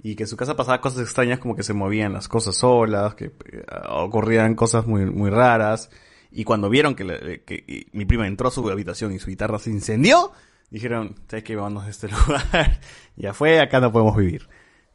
y 0.01 0.15
que 0.15 0.23
en 0.23 0.27
su 0.27 0.37
casa 0.37 0.55
pasaba 0.55 0.81
cosas 0.81 1.01
extrañas 1.01 1.39
como 1.39 1.55
que 1.55 1.63
se 1.63 1.73
movían 1.73 2.13
las 2.13 2.27
cosas 2.27 2.55
solas, 2.55 3.15
que 3.15 3.25
eh, 3.25 3.63
ocurrían 3.89 4.55
cosas 4.55 4.85
muy 4.87 5.05
muy 5.05 5.29
raras 5.29 5.89
y 6.31 6.43
cuando 6.43 6.69
vieron 6.69 6.95
que, 6.95 7.03
la- 7.03 7.19
que 7.45 7.63
y 7.67 7.87
mi 7.97 8.05
prima 8.05 8.27
entró 8.27 8.47
a 8.47 8.51
su 8.51 8.67
habitación 8.69 9.13
y 9.13 9.19
su 9.19 9.27
guitarra 9.29 9.59
se 9.59 9.71
incendió, 9.71 10.31
dijeron, 10.69 11.15
¿sabes 11.27 11.43
qué? 11.43 11.55
Vámonos 11.55 11.85
de 11.85 11.91
este 11.91 12.07
lugar. 12.27 12.79
ya 13.15 13.33
fue, 13.33 13.59
acá 13.59 13.79
no 13.79 13.91
podemos 13.91 14.15
vivir. 14.15 14.47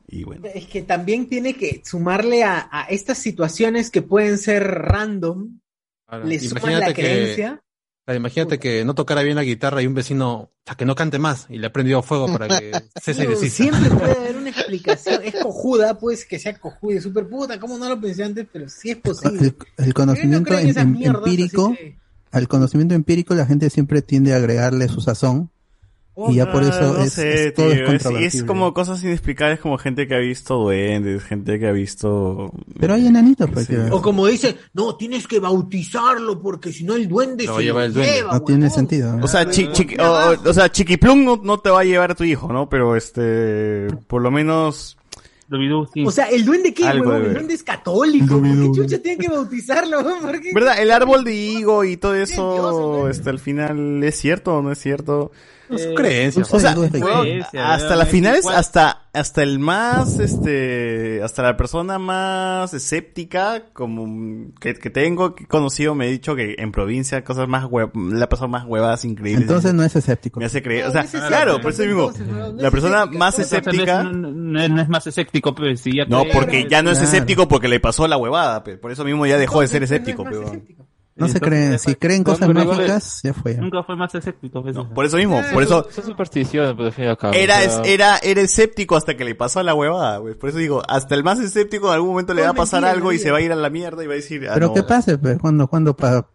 Y 0.07 0.25
bueno. 0.25 0.47
Es 0.55 0.67
que 0.67 0.83
también 0.83 1.29
tiene 1.29 1.55
que 1.55 1.81
sumarle 1.85 2.45
a, 2.45 2.69
a 2.71 2.85
estas 2.85 3.19
situaciones 3.19 3.91
que 3.91 4.03
pueden 4.03 4.39
ser 4.39 4.63
random, 4.65 5.59
Claro, 6.07 6.27
le 6.27 6.39
suman 6.39 6.79
la 6.79 6.87
que, 6.89 7.03
creencia. 7.03 7.61
Imagínate 8.13 8.59
que 8.59 8.85
no 8.85 8.95
tocara 8.95 9.23
bien 9.23 9.37
la 9.37 9.45
guitarra 9.45 9.81
y 9.81 9.87
un 9.87 9.95
vecino, 9.95 10.33
o 10.35 10.51
sea, 10.67 10.75
que 10.75 10.85
no 10.85 10.95
cante 10.95 11.19
más 11.19 11.47
y 11.49 11.57
le 11.59 11.69
ha 11.69 11.73
prendido 11.73 12.03
fuego 12.03 12.27
para 12.27 12.49
que 12.49 12.71
cese 13.03 13.23
y 13.25 13.27
Digo, 13.29 13.41
desista. 13.41 13.63
siempre 13.65 13.91
puede 13.91 14.13
haber 14.19 14.37
una 14.37 14.51
explicación. 14.51 15.23
Es 15.25 15.35
cojuda, 15.43 15.99
pues 15.99 16.27
que 16.27 16.39
sea 16.39 16.59
cojuda 16.59 16.97
y 16.97 17.01
super 17.01 17.27
puta. 17.29 17.59
¿Cómo 17.59 17.79
no 17.79 17.89
lo 17.89 17.99
pensé 18.01 18.25
antes? 18.25 18.47
Pero 18.53 18.69
sí 18.69 18.91
es 18.91 18.97
posible. 18.99 19.55
El, 19.79 19.85
el 19.87 19.95
conocimiento 19.95 20.53
no 20.53 20.59
en 20.59 20.69
em- 20.69 20.79
em- 20.79 20.93
mierdas, 20.93 21.23
empírico, 21.27 21.75
que- 21.75 21.97
al 22.31 22.49
conocimiento 22.49 22.95
empírico 22.95 23.35
la 23.35 23.47
gente 23.47 23.71
siempre 23.71 24.03
tiende 24.03 24.35
a 24.35 24.37
agregarle 24.37 24.89
su 24.89 25.01
sazón 25.01 25.51
y 26.29 26.35
ya 26.37 26.53
por 26.53 26.63
eso 26.63 26.93
no 26.93 26.99
es, 27.03 27.13
sé, 27.13 27.49
es- 27.49 27.55
todo 27.55 27.67
tío, 27.67 27.75
es 27.75 27.81
es, 27.81 27.87
controvertible. 27.89 28.27
es 28.39 28.45
como 28.45 28.73
cosas 28.73 29.03
inexplicables 29.03 29.59
como 29.59 29.79
gente 29.79 30.07
que 30.07 30.15
ha 30.15 30.19
visto 30.19 30.57
duendes, 30.57 31.25
gente 31.25 31.59
que 31.59 31.67
ha 31.67 31.73
visto... 31.73 32.53
Pero 32.79 32.95
hay 32.95 33.07
enanitos, 33.09 33.51
pues, 33.51 33.67
Sí. 33.67 33.75
O 33.91 34.01
como 34.01 34.27
dice, 34.27 34.57
no, 34.75 34.95
tienes 34.97 35.27
que 35.27 35.41
bautizarlo 35.41 36.41
porque 36.41 36.73
si 36.73 36.85
no 36.85 36.95
el 36.95 37.09
duende 37.09 37.45
Lo 37.47 37.57
se 37.57 37.63
lleva 37.65 37.85
el 37.85 37.93
duende. 37.95 38.13
lleva, 38.13 38.33
no 38.35 38.43
tiene 38.43 38.71
sentido. 38.71 39.19
O 39.23 39.27
sea, 39.27 39.49
chi- 39.51 39.67
chiqui- 39.69 39.99
o, 40.47 40.53
sea, 40.53 40.71
Chiquiplum 40.71 41.25
no, 41.25 41.41
no 41.43 41.59
te 41.59 41.71
va 41.71 41.81
a 41.81 41.85
llevar 41.85 42.13
a 42.13 42.15
tu 42.15 42.25
hijo, 42.25 42.53
¿no? 42.53 42.69
Pero 42.69 42.95
este, 42.97 43.89
por 44.07 44.23
lo 44.23 44.31
menos 44.31 44.97
sí. 45.93 46.05
O 46.05 46.11
sea, 46.11 46.27
¿el 46.31 46.45
duende 46.45 46.73
qué, 46.75 46.85
Algo 46.87 47.11
huevón? 47.11 47.27
El 47.27 47.33
duende 47.35 47.55
es 47.55 47.63
católico. 47.63 48.39
¿Por 48.41 48.43
qué 48.43 48.71
chucha 48.75 48.99
tienen 48.99 49.21
que 49.21 49.29
bautizarlo? 49.29 49.99
¿Verdad? 50.55 50.81
El 50.81 50.91
árbol 50.91 51.23
de 51.25 51.35
higo 51.35 51.85
y 51.85 51.97
todo 51.97 52.15
eso, 52.15 53.09
este, 53.09 53.31
al 53.31 53.39
final, 53.39 54.03
¿es 54.03 54.17
cierto 54.17 54.55
o 54.57 54.63
no 54.63 54.73
es 54.73 54.79
cierto? 54.79 55.31
Es 55.71 55.89
creencia. 55.95 56.43
O 56.43 56.61
sea, 56.61 56.75
pues. 56.75 57.03
hasta 57.55 57.97
las 57.97 58.09
finales, 58.09 58.47
hasta, 58.47 59.03
hasta 59.13 59.43
el 59.43 59.59
más, 59.59 60.19
este, 60.19 61.21
hasta 61.23 61.43
la 61.43 61.57
persona 61.57 61.99
más 61.99 62.75
escéptica 62.75 63.65
como 63.73 64.53
que, 64.61 64.75
que 64.75 64.91
tengo, 64.91 65.35
que 65.35 65.45
he 65.45 65.47
conocido, 65.47 65.95
me 65.95 66.07
ha 66.07 66.09
dicho 66.09 66.35
que 66.37 66.57
en 66.59 66.71
provincia 66.73 67.25
cosas 67.25 67.49
más 67.49 67.65
hue- 67.65 67.91
le 68.13 68.23
ha 68.23 68.29
pasado 68.29 68.49
más 68.49 68.65
huevadas 68.67 69.05
increíbles. 69.05 69.43
Entonces 69.43 69.73
no 69.75 69.83
es 69.85 69.97
escéptico. 69.97 70.39
Me 70.41 70.47
hace 70.47 70.63
creer, 70.63 70.87
o 70.87 70.93
sea, 70.93 71.05
claro, 71.05 71.61
por 71.61 71.71
eso 71.73 71.83
mismo, 71.85 72.13
la 72.57 72.71
persona 72.71 73.07
más 73.07 73.39
escéptica... 73.39 74.03
No, 74.05 74.13
no- 74.13 74.31
no- 74.33 74.69
no 74.69 74.83
es 74.83 74.89
más 74.89 75.07
escéptico, 75.07 75.55
pero 75.55 75.75
sí 75.77 75.93
ya 75.97 76.05
No, 76.07 76.25
porque 76.33 76.67
ya 76.69 76.83
no 76.83 76.91
es 76.91 77.01
escéptico 77.01 77.49
porque 77.49 77.69
le 77.69 77.81
pasó 77.81 78.07
la 78.09 78.17
huevada, 78.17 78.63
pe. 78.65 78.77
por 78.77 78.91
eso 78.93 79.05
mismo 79.05 79.27
ya 79.27 79.39
dejó 79.39 79.61
de 79.61 79.69
ser 79.69 79.83
escéptico. 79.83 80.25
No 81.17 81.29
se 81.29 81.41
creen. 81.41 81.79
Si 81.79 81.95
creen 81.95 82.25
cosas 82.25 82.49
mágicas, 82.53 83.21
ya 83.23 83.33
fue. 83.33 83.55
Nunca 83.55 83.83
fue 83.85 83.95
más 83.95 84.13
escéptico. 84.15 84.63
pues, 84.63 84.77
Por 84.77 85.05
eso 85.05 85.17
mismo, 85.17 85.41
por 85.53 85.63
eso 85.63 85.87
Son 85.91 86.05
supersticiones, 86.05 86.73
pero 86.75 86.87
al 86.87 86.93
fin 86.93 87.05
y 87.05 87.09
al 87.09 87.17
cabo. 87.17 87.35
era, 87.35 87.63
era, 87.85 88.19
era 88.19 88.41
escéptico 88.41 88.97
hasta 88.97 89.17
que 89.17 89.25
le 89.25 89.35
pasó 89.37 89.63
la 89.63 89.75
huevada, 89.75 90.19
güey. 90.19 90.35
Por 90.35 90.49
eso 90.49 90.59
digo, 90.59 90.83
hasta 90.89 91.15
el 91.15 91.23
más 91.23 91.39
escéptico 91.39 91.87
en 91.89 91.95
algún 91.95 92.11
momento 92.11 92.35
le 92.35 92.43
va 92.43 92.49
a 92.49 92.55
pasar 92.55 92.81
mentira, 92.83 92.97
algo 92.97 93.13
y 93.13 93.19
se 93.19 93.31
va 93.31 93.39
a 93.39 93.41
ir 93.41 93.53
a 93.53 93.57
la 93.57 93.71
mierda 93.71 94.03
y 94.03 94.07
va 94.09 94.15
a 94.15 94.17
decir, 94.17 94.45
ah, 94.49 94.55
Pero 94.55 94.69
no. 94.69 94.75
que 94.75 94.83
pase, 94.83 95.17
pues, 95.19 95.39
cuando, 95.39 95.69
cuando 95.69 95.97
pa- 95.97 96.27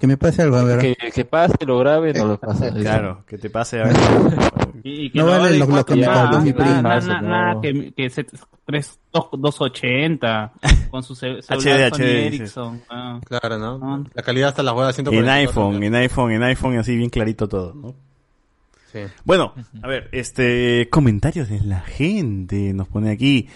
que 0.00 0.06
me 0.08 0.16
pase 0.16 0.42
algo, 0.42 0.56
a 0.56 0.64
ver. 0.64 0.78
que, 0.80 0.96
que 1.12 1.24
pase 1.24 1.54
lo 1.66 1.78
grave, 1.78 2.12
no 2.14 2.26
lo 2.26 2.40
pasa. 2.40 2.70
Claro, 2.74 3.22
que 3.26 3.38
te 3.38 3.50
pase 3.50 3.80
a 3.80 3.84
ver. 3.84 3.96
Y, 4.82 5.06
y 5.06 5.10
que 5.10 5.18
No 5.18 5.26
vale 5.26 5.58
lo- 5.58 5.66
lo 5.66 5.84
que 5.84 5.94
me 5.94 6.00
K, 6.06 6.24
cobró 6.24 6.40
mi 6.40 6.52
nada, 6.52 6.64
prima. 6.64 6.82
nada, 6.82 6.98
Eso, 6.98 7.08
nada, 7.08 7.20
no. 7.20 7.28
nada, 7.28 7.60
que, 7.60 7.92
que 7.94 8.08
se, 8.08 8.24
tres, 8.64 8.98
dos, 9.12 9.26
280 9.32 10.52
con 10.90 11.02
su 11.02 11.14
ce- 11.14 11.42
celular 11.42 11.92
HD, 11.92 11.96
Sony. 11.96 12.02
Ericsson. 12.06 12.82
ah. 12.88 13.20
Claro, 13.26 13.58
¿no? 13.58 14.06
La 14.14 14.22
calidad 14.22 14.48
hasta 14.48 14.62
las 14.62 14.74
huevas 14.74 14.98
En 14.98 15.28
iPhone, 15.28 15.82
en 15.82 15.94
iPhone, 15.96 16.32
en 16.32 16.42
iPhone, 16.44 16.78
así 16.78 16.96
bien 16.96 17.10
clarito 17.10 17.46
todo, 17.46 17.74
¿no? 17.74 17.94
Sí. 18.90 19.00
Bueno, 19.24 19.52
a 19.82 19.86
ver, 19.86 20.08
este, 20.12 20.88
comentarios 20.90 21.50
de 21.50 21.60
la 21.60 21.80
gente, 21.80 22.72
nos 22.72 22.88
pone 22.88 23.10
aquí. 23.10 23.48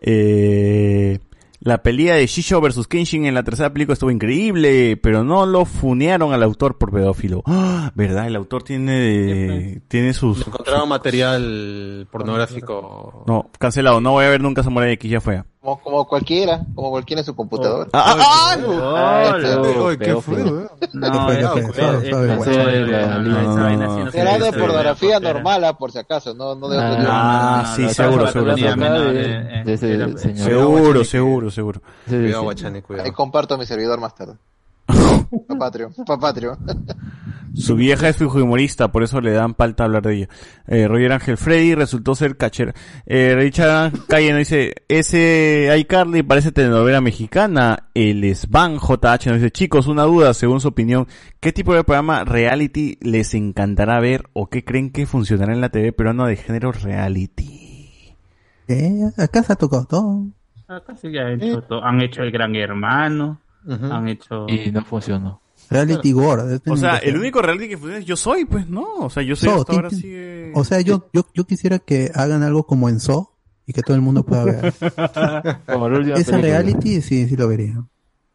Eh, 0.00 1.20
la 1.66 1.82
pelea 1.82 2.14
de 2.14 2.28
Shisho 2.28 2.60
versus 2.60 2.86
Kenshin 2.86 3.26
en 3.26 3.34
la 3.34 3.42
tercera 3.42 3.72
película 3.72 3.94
estuvo 3.94 4.12
increíble, 4.12 4.96
pero 4.96 5.24
no 5.24 5.46
lo 5.46 5.64
funearon 5.64 6.32
al 6.32 6.44
autor 6.44 6.78
por 6.78 6.92
pedófilo. 6.92 7.42
¡Ah! 7.44 7.90
¿Verdad? 7.96 8.28
El 8.28 8.36
autor 8.36 8.62
tiene, 8.62 9.82
tiene 9.88 10.14
sus... 10.14 10.46
Encontraron 10.46 10.88
material 10.88 12.06
pornográfico. 12.08 13.24
No, 13.26 13.50
cancelado, 13.58 14.00
no 14.00 14.12
voy 14.12 14.26
a 14.26 14.28
ver 14.28 14.40
nunca 14.40 14.62
Samurai 14.62 14.92
X, 14.92 15.10
ya 15.10 15.20
fue. 15.20 15.42
Como, 15.66 15.78
como 15.80 16.04
cualquiera, 16.06 16.60
como 16.76 16.90
cualquiera 16.90 17.22
en 17.22 17.26
su 17.26 17.34
computador. 17.34 17.88
Ah, 17.92 18.14
ah, 18.16 18.56
ah, 18.56 19.34
Oh, 19.36 19.36
Este, 19.36 19.56
no. 19.56 19.98
¿qué 19.98 20.14
weón? 20.14 20.70
No, 20.92 21.30
Será 24.12 24.38
de 24.38 24.52
pornografía 24.52 25.18
normal, 25.18 25.64
ah, 25.64 25.72
por 25.76 25.90
si 25.90 25.98
acaso, 25.98 26.34
no, 26.34 26.54
no 26.54 26.68
de 26.68 26.76
otro 26.78 26.88
Ah. 27.08 27.62
Ah, 27.66 27.72
sí, 27.74 27.82
no, 27.82 27.88
seguro, 27.88 28.22
no, 28.26 28.30
seguro, 28.30 28.52
no, 28.52 28.56
seguro. 28.56 29.10
eh. 29.10 29.76
Seguro, 29.76 31.50
seguro, 31.50 31.82
cuidado. 32.86 33.04
Ahí 33.06 33.10
comparto 33.10 33.58
mi 33.58 33.66
servidor 33.66 33.98
más 33.98 34.14
tarde. 34.14 34.34
Papatrio, 35.48 35.90
papatrio. 36.06 36.56
Su 37.56 37.74
vieja 37.74 38.10
es 38.10 38.18
fujimorista, 38.18 38.92
por 38.92 39.02
eso 39.02 39.22
le 39.22 39.32
dan 39.32 39.54
palta 39.54 39.84
hablar 39.84 40.02
de 40.02 40.14
ella. 40.14 40.28
Eh, 40.66 40.86
Roger 40.86 41.12
Ángel 41.12 41.38
Freddy 41.38 41.74
resultó 41.74 42.14
ser 42.14 42.36
cachera. 42.36 42.74
Eh, 43.06 43.34
Richard 43.34 43.92
Calle 44.08 44.30
nos 44.30 44.40
dice, 44.40 44.74
ese 44.88 45.74
iCarly 45.78 46.22
parece 46.22 46.52
telenovela 46.52 47.00
mexicana. 47.00 47.88
El 47.94 48.22
Svan 48.34 48.76
JH 48.76 49.30
nos 49.30 49.36
dice, 49.36 49.50
chicos, 49.50 49.86
una 49.86 50.02
duda, 50.02 50.34
según 50.34 50.60
su 50.60 50.68
opinión, 50.68 51.06
¿qué 51.40 51.50
tipo 51.50 51.74
de 51.74 51.82
programa 51.82 52.24
reality 52.24 52.98
les 53.00 53.32
encantará 53.32 54.00
ver 54.00 54.24
o 54.34 54.50
qué 54.50 54.62
creen 54.62 54.90
que 54.90 55.06
funcionará 55.06 55.54
en 55.54 55.62
la 55.62 55.70
TV 55.70 55.94
peruana 55.94 56.26
de 56.26 56.36
género 56.36 56.72
reality? 56.72 58.14
Eh, 58.68 59.00
acá 59.16 59.42
se 59.42 59.54
ha 59.54 59.56
tocado 59.56 59.86
todo. 59.86 60.26
Acá 60.68 60.94
sí 60.94 61.10
ya 61.10 61.22
han 61.22 61.42
hecho, 61.42 61.62
todo. 61.62 61.82
han 61.82 62.02
hecho 62.02 62.22
el 62.22 62.30
Gran 62.32 62.54
Hermano, 62.54 63.40
han 63.66 64.08
hecho... 64.08 64.46
Y 64.46 64.70
no 64.70 64.84
funcionó. 64.84 65.40
Reality 65.70 66.12
World. 66.14 66.60
O 66.68 66.76
sea, 66.76 66.96
el 66.98 67.16
único 67.18 67.42
reality 67.42 67.68
que 67.68 67.76
funciona 67.76 67.98
es 68.00 68.06
yo 68.06 68.16
soy, 68.16 68.44
pues, 68.44 68.68
¿no? 68.68 68.84
O 68.98 69.10
sea, 69.10 69.22
yo 69.22 69.34
soy 69.36 69.48
So, 69.48 69.56
hasta 69.60 69.72
ahora 69.72 69.90
sigue... 69.90 70.52
O 70.54 70.64
sea, 70.64 70.80
yo, 70.80 71.08
yo, 71.12 71.26
yo 71.34 71.44
quisiera 71.44 71.78
que 71.78 72.10
hagan 72.14 72.42
algo 72.42 72.64
como 72.66 72.88
en 72.88 73.00
So 73.00 73.32
y 73.66 73.72
que 73.72 73.82
todo 73.82 73.96
el 73.96 74.02
mundo 74.02 74.24
pueda 74.24 74.44
ver. 74.44 74.72
Como 75.66 75.88
la 75.88 75.98
última 75.98 76.16
Esa 76.16 76.32
película. 76.32 76.60
reality 76.62 77.00
sí, 77.02 77.26
sí 77.28 77.36
lo 77.36 77.48
vería. 77.48 77.82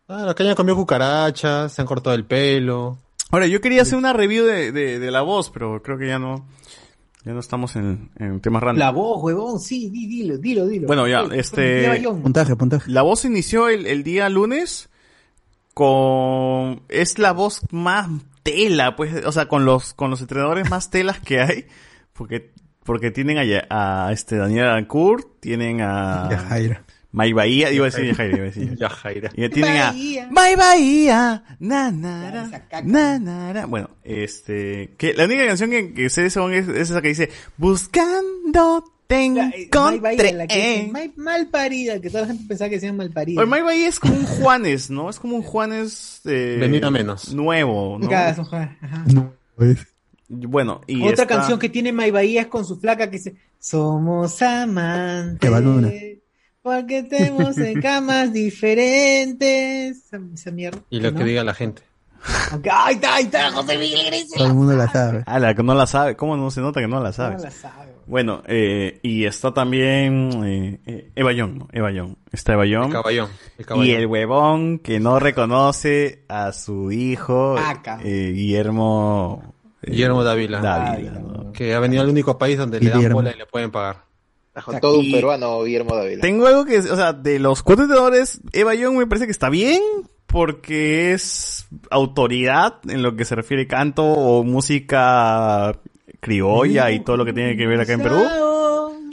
Ah, 0.10 0.34
que 0.36 0.44
hayan 0.44 0.56
comido 0.56 0.76
cucarachas, 0.76 1.72
se 1.72 1.82
han 1.82 1.88
cortado 1.88 2.14
el 2.16 2.26
pelo. 2.26 2.98
Ahora, 3.32 3.48
yo 3.48 3.62
quería 3.62 3.84
hacer 3.84 3.98
una 3.98 4.12
review 4.12 4.44
de, 4.46 4.74
de, 4.74 5.00
de 5.00 5.12
la 5.12 5.22
voz, 5.22 5.50
pero 5.50 5.82
creo 5.82 5.98
que 5.98 6.08
ya 6.08 6.20
no, 6.20 6.46
ya 7.24 7.32
no 7.32 7.40
estamos 7.40 7.78
en, 7.78 8.10
en 8.18 8.42
temas 8.42 8.62
random. 8.62 8.80
La 8.80 8.92
voz, 8.92 9.24
huevón, 9.24 9.62
sí, 9.62 9.90
di- 9.90 10.06
dilo, 10.08 10.38
dilo, 10.38 10.68
dilo. 10.68 10.88
Bueno, 10.88 11.08
ya, 11.08 11.22
este-. 11.34 12.04
Puntaje, 12.22 12.58
puntaje. 12.58 12.92
La 12.92 13.04
voz 13.04 13.24
inició 13.24 13.70
el, 13.70 13.88
el 13.88 14.04
día 14.04 14.28
lunes 14.28 14.90
con... 15.74 16.84
Es 16.90 17.20
la 17.20 17.32
voz 17.34 17.62
más 17.72 18.08
tela, 18.44 18.96
pues, 18.96 19.26
o 19.26 19.32
sea, 19.32 19.48
con 19.48 19.66
los, 19.66 19.94
con 19.94 20.10
los 20.10 20.22
entrenadores 20.22 20.70
más 20.70 20.90
telas 20.90 21.20
que 21.20 21.42
hay, 21.42 21.66
porque, 22.14 22.52
porque 22.84 23.12
tienen 23.12 23.38
a, 23.70 24.08
a 24.08 24.12
este 24.12 24.38
Daniel 24.38 24.66
Arancourt, 24.66 25.40
tienen 25.40 25.82
a... 25.82 26.28
Yajaira. 26.30 26.84
May 27.14 27.34
Bahía, 27.34 27.72
iba 27.72 27.86
a 27.86 27.90
decir 27.90 28.06
Yajaira, 28.06 28.38
iba 28.38 28.46
a 28.46 28.50
decir. 28.50 28.78
Yajaira. 28.78 29.32
Y 29.36 29.50
tienen 29.50 29.78
a... 29.78 29.88
Bahía. 29.88 30.28
May 30.32 30.56
Bahía, 30.56 31.44
na, 31.60 31.92
na, 31.92 32.32
ra, 32.32 32.82
na, 32.84 33.20
na, 33.20 33.54
ra. 33.54 33.66
Bueno, 33.66 33.90
este, 34.04 34.94
que 34.98 35.14
la 35.14 35.26
única 35.26 35.46
canción 35.46 35.72
que, 35.72 35.94
que 35.94 36.10
sé 36.10 36.22
de 36.22 36.28
ese 36.28 36.40
song 36.40 36.54
es, 36.54 36.70
es 36.70 36.90
esa 36.90 37.02
que 37.02 37.10
dice, 37.10 37.30
buscando 37.58 38.86
te 39.16 39.80
May 39.80 40.00
Bahía, 40.00 40.32
la 40.34 40.48
que 40.48 40.56
dice, 40.56 40.76
encontré. 40.80 40.92
"May- 40.92 41.14
mal 41.18 41.48
parida, 41.48 42.00
que 42.00 42.10
toda 42.10 42.22
la 42.22 42.28
gente 42.28 42.44
pensaba 42.48 42.70
que 42.70 42.76
decían 42.76 42.96
mal 42.98 43.10
parida. 43.12 43.42
Oye, 43.42 43.50
May 43.50 43.62
Bahía 43.62 43.88
es 43.88 44.00
como 44.00 44.14
un 44.16 44.26
Juanes, 44.26 44.90
¿no? 44.90 45.10
Es 45.10 45.20
como 45.20 45.36
un 45.36 45.44
Juanes, 45.44 46.22
eh, 46.26 46.58
Venido 46.60 46.88
a 46.88 46.92
menos. 46.92 47.34
nuevo, 47.34 47.98
¿no? 48.00 48.10
Cada 48.10 48.36
son- 48.36 48.48
ajá. 48.54 49.06
Bueno, 50.34 50.80
y 50.88 51.04
Otra 51.08 51.28
canción 51.28 51.60
que 51.60 51.68
tiene 51.70 51.92
May 51.92 52.10
Bahía 52.12 52.42
es 52.42 52.48
con 52.48 52.64
su 52.66 52.78
flaca 52.80 53.10
que 53.10 53.18
dice 53.18 53.36
Somos 53.60 54.42
amantes. 54.42 55.52
Porque 56.64 57.00
estemos 57.00 57.58
en 57.58 57.82
camas 57.82 58.32
diferentes. 58.32 59.98
Esa, 60.06 60.20
esa 60.34 60.52
mierda. 60.52 60.80
Y 60.90 61.00
lo 61.00 61.12
¿no? 61.12 61.18
que 61.18 61.24
diga 61.26 61.44
la 61.44 61.54
gente. 61.54 61.82
Aunque- 62.52 62.70
Ahí 62.72 62.96
está, 62.96 63.16
ahí 63.16 63.24
está, 63.26 63.52
José 63.52 63.78
Miguel 63.78 64.00
Iglesias. 64.06 64.34
Todo 64.38 64.48
el 64.48 64.54
mundo 64.54 64.74
la 64.76 64.88
sabe. 64.92 65.24
Ah, 65.26 65.40
la 65.40 65.56
que 65.56 65.64
no 65.64 65.74
la 65.74 65.88
sabe. 65.88 66.16
¿Cómo 66.16 66.38
no 66.38 66.52
se 66.52 66.62
nota 66.62 66.80
que 66.80 66.88
no 66.88 67.02
la 67.02 67.12
sabe? 67.12 67.36
No 67.38 67.44
la 67.44 67.52
sabe. 67.52 67.91
Bueno, 68.12 68.44
eh, 68.46 69.00
y 69.04 69.24
está 69.24 69.54
también 69.54 70.44
eh, 70.44 70.80
eh, 70.86 71.12
Eva 71.16 71.32
Young, 71.32 71.60
¿no? 71.60 71.68
Eva 71.72 71.94
Young. 71.94 72.16
Está 72.30 72.56
Eva 72.56 72.66
Young. 72.66 72.88
El 72.88 72.92
caballón. 72.92 73.30
El 73.58 73.66
caballón. 73.66 73.88
Y 73.88 73.92
el 73.92 74.06
huevón 74.06 74.80
que 74.80 75.00
no 75.00 75.18
reconoce 75.18 76.26
a 76.28 76.52
su 76.52 76.92
hijo, 76.92 77.56
eh, 78.04 78.34
Guillermo... 78.36 79.54
eh, 79.82 79.92
Guillermo 79.92 80.26
Dávila. 80.26 80.60
Dávila, 80.60 81.12
¿no? 81.12 81.54
Que 81.54 81.74
ha 81.74 81.80
venido 81.80 82.02
al 82.02 82.10
único 82.10 82.38
país 82.38 82.58
donde 82.58 82.82
le 82.82 82.90
dan 82.90 83.14
bola 83.14 83.32
y 83.32 83.38
le 83.38 83.46
pueden 83.46 83.72
pagar. 83.72 84.04
Bajo 84.54 84.78
todo 84.82 85.00
un 85.00 85.10
peruano, 85.10 85.64
Guillermo 85.64 85.96
Dávila. 85.96 86.22
Tengo 86.22 86.48
algo 86.48 86.66
que, 86.66 86.80
o 86.80 86.96
sea, 86.98 87.14
de 87.14 87.40
los 87.40 87.64
cuatro 87.64 87.86
entrenadores, 87.86 88.42
Eva 88.52 88.76
Young 88.76 88.98
me 88.98 89.08
parece 89.08 89.26
que 89.26 89.32
está 89.32 89.50
bien, 89.50 89.82
porque 90.28 91.14
es 91.14 91.66
autoridad 91.90 92.76
en 92.90 93.04
lo 93.04 93.16
que 93.16 93.24
se 93.24 93.36
refiere 93.36 93.68
canto 93.68 94.04
o 94.04 94.44
música 94.44 95.80
criolla 96.22 96.90
y 96.92 97.02
todo 97.02 97.18
lo 97.18 97.26
que 97.26 97.34
tiene 97.34 97.58
que 97.58 97.68
ver 97.68 97.82
acá 97.82 97.92
en 97.94 98.02
Perú. 98.02 98.24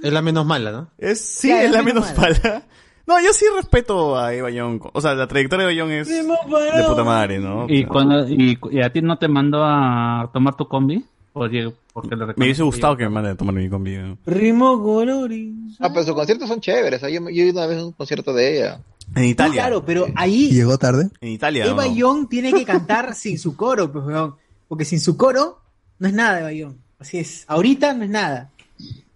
Es 0.01 0.13
la 0.13 0.23
menos 0.23 0.47
mala, 0.47 0.71
¿no? 0.71 0.91
Es, 0.97 1.21
sí, 1.21 1.51
es 1.51 1.73
la 1.73 1.83
menos 1.83 2.17
mala. 2.17 2.63
No, 3.09 3.19
yo 3.23 3.33
sí 3.33 3.47
respeto 3.57 4.19
a 4.19 4.35
Eva 4.35 4.51
Young. 4.51 4.83
O 4.93 5.01
sea, 5.01 5.15
la 5.15 5.27
trayectoria 5.27 5.67
de 5.67 5.73
Eva 5.73 5.79
Young 5.79 5.93
es 5.93 6.09
de 6.09 6.85
puta 6.87 7.05
madre, 7.05 7.39
¿no? 7.39 7.65
¿Y, 7.67 7.87
cuando, 7.87 8.29
y, 8.29 8.59
y 8.71 8.83
a 8.83 8.93
ti 8.93 9.01
no 9.01 9.17
te 9.17 9.29
mandó 9.29 9.65
a 9.65 10.29
tomar 10.31 10.55
tu 10.57 10.69
combi? 10.69 11.03
Oye, 11.33 11.73
porque 11.95 12.17
le 12.17 12.27
Me 12.27 12.45
hubiese 12.45 12.63
gustado 12.65 12.99
que 12.99 13.05
me 13.05 13.11
manden 13.11 13.33
a 13.33 13.37
tomar 13.37 13.55
mi 13.55 13.69
combi. 13.71 13.97
¿no? 13.97 14.19
Rimo 14.27 14.83
Colori. 14.83 15.55
Ah, 15.81 15.89
pero 15.89 16.05
sus 16.05 16.15
conciertos 16.15 16.49
son 16.49 16.61
chéveres. 16.61 17.01
Yo, 17.01 17.09
yo 17.09 17.19
he 17.29 17.47
ido 17.47 17.53
una 17.53 17.67
vez 17.67 17.79
a 17.79 17.87
un 17.87 17.93
concierto 17.93 18.35
de 18.35 18.59
ella. 18.59 18.81
En 19.15 19.25
Italia. 19.25 19.63
Claro, 19.63 19.85
pero 19.87 20.07
¿Y 20.07 20.13
ahí 20.15 20.51
llegó 20.51 20.77
tarde? 20.77 21.09
En 21.23 21.31
Italia. 21.31 21.65
Eva 21.65 21.87
¿no? 21.87 21.95
Young 21.95 22.29
tiene 22.29 22.53
que 22.53 22.67
cantar 22.67 23.15
sin 23.17 23.39
su 23.39 23.57
coro, 23.57 23.91
pues. 23.91 24.05
Porque 24.69 24.85
sin 24.85 25.01
su 25.01 25.17
coro 25.17 25.61
no 25.99 26.09
es 26.09 26.15
nada, 26.15 26.41
Eva 26.41 26.53
Young. 26.53 26.75
Así 26.99 27.19
es. 27.19 27.45
Ahorita 27.49 27.95
no 27.95 28.05
es 28.05 28.11
nada. 28.11 28.51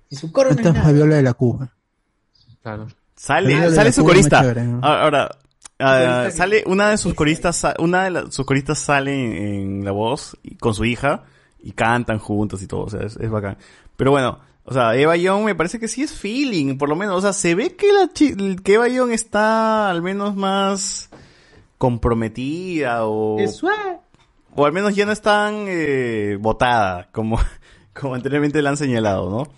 Sin 0.09 0.19
su 0.19 0.31
coro 0.33 0.51
no 0.51 0.57
Esta 0.57 0.63
es 0.63 0.69
es 0.69 0.75
nada. 0.75 0.87
Fabiola 0.87 1.17
de 1.17 1.23
la 1.23 1.35
Cuba. 1.35 1.73
Claro. 2.63 2.87
Sale, 3.17 3.55
de 3.55 3.71
sale 3.75 3.85
la 3.89 3.93
su 3.93 4.03
Cuba 4.03 4.13
es 4.15 4.19
más 4.19 4.29
corista. 4.31 4.41
chévere, 4.43 4.63
¿no? 4.65 4.81
Ah, 4.83 5.03
Ahora, 5.03 5.31
ah, 5.79 6.23
que- 6.27 6.33
sale 6.33 6.65
una 6.67 6.91
de 6.91 6.99
sus 6.99 7.15
coristas, 7.15 7.57
sa- 7.57 7.75
una 7.79 8.05
de 8.05 8.11
las- 8.11 8.35
sus 8.35 8.45
coristas 8.47 8.79
sale 8.79 9.13
en, 9.15 9.33
en 9.81 9.85
la 9.85 9.91
voz 9.93 10.37
y- 10.43 10.57
con 10.57 10.75
su 10.75 10.85
hija 10.85 11.25
y 11.63 11.73
cantan 11.73 12.19
juntos 12.19 12.63
y 12.63 12.67
todo, 12.67 12.83
o 12.83 12.91
sea, 12.91 13.01
es, 13.03 13.17
es 13.17 13.31
bacán. 13.31 13.57
Pero 13.97 14.11
bueno, 14.11 14.39
O 14.65 14.73
sea, 14.73 14.95
Eva 14.95 15.17
Young 15.17 15.43
me 15.45 15.57
parece 15.57 15.81
que 15.81 15.89
sí 15.89 16.03
es 16.05 16.13
feeling, 16.13 16.79
por 16.79 16.89
lo 16.89 16.95
menos. 16.95 17.17
O 17.17 17.21
sea, 17.21 17.33
se 17.33 17.57
ve 17.57 17.75
que 17.75 17.93
la 17.93 18.09
chi- 18.13 18.55
que 18.63 18.75
Eva 18.75 18.87
Young 18.87 19.11
está 19.11 19.91
al 19.91 20.03
menos 20.03 20.37
más 20.37 21.11
comprometida 21.79 23.05
o... 23.07 23.39
O 24.55 24.65
al 24.67 24.73
menos 24.73 24.95
ya 24.95 25.05
no 25.07 25.11
es 25.13 25.21
tan 25.21 25.65
eh, 25.67 26.37
botada 26.39 27.09
como, 27.11 27.41
como 27.95 28.15
anteriormente 28.15 28.63
le 28.63 28.69
han 28.69 28.77
señalado, 28.77 29.31
¿no? 29.31 29.53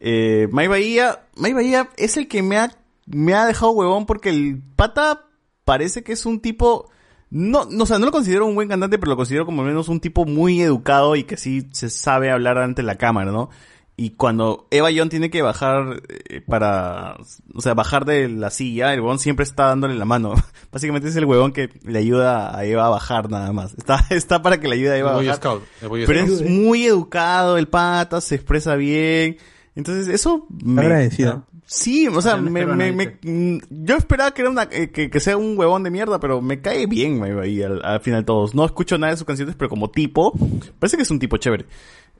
Eh, 0.00 0.48
May 0.50 0.66
Bahía, 0.66 1.26
May 1.36 1.52
Bahía 1.52 1.88
es 1.96 2.16
el 2.16 2.28
que 2.28 2.42
me 2.42 2.58
ha, 2.58 2.70
me 3.06 3.34
ha 3.34 3.46
dejado 3.46 3.72
huevón 3.72 4.06
porque 4.06 4.30
el 4.30 4.62
pata 4.76 5.26
parece 5.64 6.02
que 6.02 6.12
es 6.12 6.26
un 6.26 6.40
tipo, 6.40 6.90
no, 7.30 7.64
no, 7.64 7.84
o 7.84 7.86
sea, 7.86 7.98
no 7.98 8.06
lo 8.06 8.12
considero 8.12 8.46
un 8.46 8.54
buen 8.54 8.68
cantante, 8.68 8.98
pero 8.98 9.10
lo 9.10 9.16
considero 9.16 9.46
como 9.46 9.62
al 9.62 9.68
menos 9.68 9.88
un 9.88 10.00
tipo 10.00 10.24
muy 10.26 10.60
educado 10.60 11.16
y 11.16 11.24
que 11.24 11.36
sí 11.36 11.68
se 11.72 11.88
sabe 11.90 12.30
hablar 12.30 12.58
ante 12.58 12.82
la 12.82 12.96
cámara, 12.96 13.32
¿no? 13.32 13.50
Y 13.96 14.10
cuando 14.10 14.66
Eva 14.72 14.90
Young 14.90 15.08
tiene 15.08 15.30
que 15.30 15.40
bajar 15.42 16.02
eh, 16.08 16.40
para, 16.40 17.16
o 17.54 17.60
sea, 17.60 17.74
bajar 17.74 18.04
de 18.04 18.28
la 18.28 18.50
silla, 18.50 18.92
el 18.92 19.00
huevón 19.00 19.20
siempre 19.20 19.44
está 19.44 19.66
dándole 19.66 19.94
la 19.94 20.04
mano. 20.04 20.34
Básicamente 20.72 21.08
es 21.08 21.14
el 21.16 21.26
huevón 21.26 21.52
que 21.52 21.70
le 21.84 22.00
ayuda 22.00 22.58
a 22.58 22.64
Eva 22.64 22.86
a 22.86 22.90
bajar 22.90 23.30
nada 23.30 23.52
más. 23.52 23.72
Está, 23.78 24.04
está 24.10 24.42
para 24.42 24.58
que 24.58 24.66
le 24.66 24.74
ayude 24.74 24.90
a 24.90 24.96
Eva 24.98 25.10
El 25.10 25.14
a 25.14 25.18
bajar. 25.18 25.36
Scout, 25.36 25.62
el 25.82 25.88
Boy 25.88 26.06
Pero 26.06 26.26
Scout. 26.26 26.40
es 26.40 26.50
muy 26.50 26.84
educado 26.86 27.56
el 27.56 27.68
pata, 27.68 28.20
se 28.20 28.34
expresa 28.34 28.74
bien. 28.74 29.36
Entonces 29.76 30.08
eso 30.08 30.46
me... 30.64 30.82
Agradecido. 30.82 31.46
Sí, 31.66 32.06
o 32.08 32.20
sea, 32.20 32.36
me, 32.36 32.66
me, 32.66 32.92
me- 32.92 33.18
mm, 33.22 33.58
yo 33.70 33.96
esperaba 33.96 34.32
que 34.32 34.42
era 34.42 34.50
una, 34.50 34.64
eh, 34.70 34.90
que, 34.90 35.08
que 35.08 35.18
sea 35.18 35.36
un 35.38 35.56
huevón 35.58 35.82
de 35.82 35.90
mierda, 35.90 36.20
pero 36.20 36.42
me 36.42 36.60
cae 36.60 36.86
bien 36.86 37.18
Bahía 37.20 37.68
al, 37.68 37.80
al 37.84 38.00
final 38.00 38.24
todos. 38.24 38.54
No 38.54 38.64
escucho 38.66 38.98
nada 38.98 39.12
de 39.12 39.16
sus 39.16 39.26
canciones, 39.26 39.54
pero 39.56 39.70
como 39.70 39.90
tipo, 39.90 40.32
parece 40.78 40.96
que 40.98 41.04
es 41.04 41.10
un 41.10 41.18
tipo 41.18 41.38
chévere. 41.38 41.64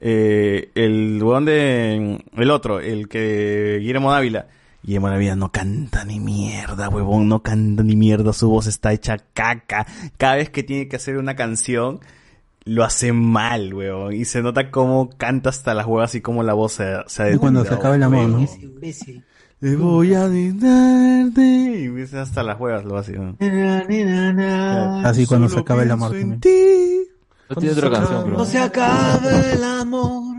Eh, 0.01 0.71
el 0.75 1.21
huevón 1.21 1.45
de, 1.45 2.23
el 2.35 2.51
otro, 2.51 2.79
el 2.79 3.07
que 3.07 3.77
Guillermo 3.79 4.11
Dávila. 4.11 4.47
Guillermo 4.83 5.09
Dávila 5.09 5.35
no 5.35 5.51
canta 5.51 6.05
ni 6.05 6.19
mierda, 6.19 6.89
huevón, 6.89 7.27
no 7.27 7.41
canta 7.41 7.81
ni 7.81 7.95
mierda, 7.95 8.33
su 8.33 8.49
voz 8.49 8.67
está 8.67 8.93
hecha 8.93 9.17
caca. 9.33 9.87
Cada 10.17 10.35
vez 10.35 10.49
que 10.49 10.61
tiene 10.63 10.87
que 10.87 10.97
hacer 10.97 11.17
una 11.17 11.35
canción, 11.35 12.01
lo 12.65 12.83
hace 12.83 13.13
mal, 13.13 13.73
huevón. 13.73 14.13
Y 14.13 14.25
se 14.25 14.41
nota 14.41 14.69
cómo 14.69 15.09
canta 15.17 15.49
hasta 15.49 15.73
las 15.73 15.85
huevas 15.85 16.13
y 16.15 16.21
cómo 16.21 16.43
la 16.43 16.53
voz 16.53 16.73
se, 16.73 16.97
se 17.07 17.33
Y 17.33 17.37
cuando 17.37 17.65
se 17.65 17.73
acaba 17.73 17.95
el 17.95 18.03
amor, 18.03 18.27
¿no? 18.27 18.45
Imbécil. 18.61 19.23
le 19.59 19.75
voy 19.75 20.13
a 20.13 20.27
darte. 20.29 21.41
Y 21.41 22.15
hasta 22.15 22.43
las 22.43 22.59
huevas, 22.59 22.85
lo 22.85 22.97
así. 22.97 23.13
¿no? 23.13 23.37
Así 25.03 25.25
cuando 25.25 25.49
se 25.49 25.59
acaba 25.59 25.83
el 25.83 25.91
amor 25.91 26.11
también. 26.11 26.41
No 27.49 27.55
tiene 27.57 27.73
otra 27.75 27.91
canción, 27.91 28.25
bro. 28.25 28.37
No 28.37 28.45
se 28.45 28.57
acaba 28.59 29.41
el 29.53 29.63
amor. 29.63 30.35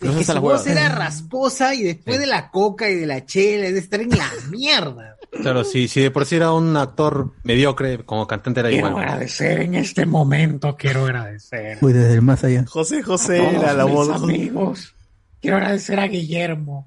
Es 0.00 0.10
que 0.16 0.24
su 0.24 0.40
voz 0.40 0.66
era 0.66 0.88
rasposa 0.88 1.74
y 1.74 1.82
después 1.82 2.18
de 2.18 2.26
la 2.26 2.50
coca 2.50 2.88
y 2.88 2.94
de 2.94 3.06
la 3.06 3.26
chela, 3.26 3.66
es 3.66 3.74
de 3.74 3.80
estar 3.80 4.00
en 4.00 4.10
la 4.10 4.30
mierda. 4.48 5.16
Claro, 5.30 5.62
si, 5.62 5.88
si 5.88 6.00
de 6.00 6.10
por 6.10 6.24
sí 6.24 6.36
era 6.36 6.52
un 6.52 6.74
actor 6.76 7.32
mediocre, 7.44 7.98
como 8.04 8.26
cantante 8.26 8.60
era 8.60 8.70
Quiero 8.70 8.88
igual. 8.88 9.04
agradecer 9.04 9.60
en 9.60 9.74
este 9.74 10.06
momento, 10.06 10.74
quiero 10.76 11.04
agradecer. 11.04 11.78
Uy, 11.82 11.92
desde 11.92 12.14
el 12.14 12.22
más 12.22 12.42
allá. 12.44 12.64
José 12.66 13.00
a 13.00 13.04
José 13.04 13.38
todos 13.38 13.52
era 13.62 13.74
la 13.74 13.84
mis 13.84 13.94
voz. 13.94 14.08
amigos. 14.22 14.94
Quiero 15.42 15.58
agradecer 15.58 16.00
a 16.00 16.06
Guillermo. 16.08 16.86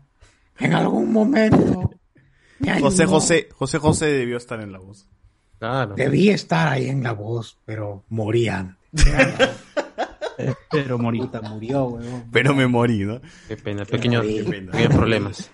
En 0.58 0.74
algún 0.74 1.12
momento 1.14 1.92
me. 2.60 2.80
José 2.82 3.06
José, 3.06 3.50
José 3.54 3.78
José 3.78 4.06
debió 4.08 4.38
estar 4.38 4.60
en 4.60 4.72
la 4.72 4.80
voz. 4.80 5.08
Claro. 5.60 5.94
Debí 5.96 6.30
estar 6.30 6.68
ahí 6.68 6.90
en 6.90 7.04
la 7.04 7.14
voz, 7.14 7.58
pero 7.66 8.04
morían. 8.10 8.78
Pero 10.72 10.98
morí. 10.98 11.22
murió, 11.50 11.86
weón. 11.86 12.26
Pero 12.32 12.54
me 12.56 12.68
morí, 12.68 13.00
¿no? 13.06 13.22
Qué 13.48 13.56
pena, 13.58 13.86
pequeños, 13.86 14.26
Qué 14.26 14.44
pena. 14.44 14.72
pequeños 14.72 14.96
problemas. 14.96 15.52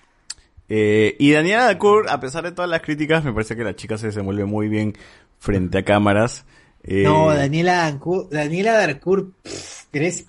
Eh, 0.68 1.16
y 1.18 1.32
Daniela 1.32 1.64
Dacour, 1.64 2.08
a 2.08 2.20
pesar 2.20 2.44
de 2.44 2.52
todas 2.52 2.70
las 2.70 2.80
críticas, 2.80 3.24
me 3.24 3.32
parece 3.32 3.56
que 3.56 3.64
la 3.64 3.74
chica 3.74 3.98
se 3.98 4.06
desenvuelve 4.06 4.44
muy 4.44 4.68
bien 4.68 4.96
frente 5.38 5.78
a 5.78 5.84
cámaras. 5.84 6.44
Eh, 6.84 7.02
No, 7.02 7.28
Daniela 7.34 7.74
Darcourt, 7.90 8.32
Daniela 8.32 8.72
Darcourt, 8.72 9.30
pff, 9.42 9.84
eres 9.92 10.26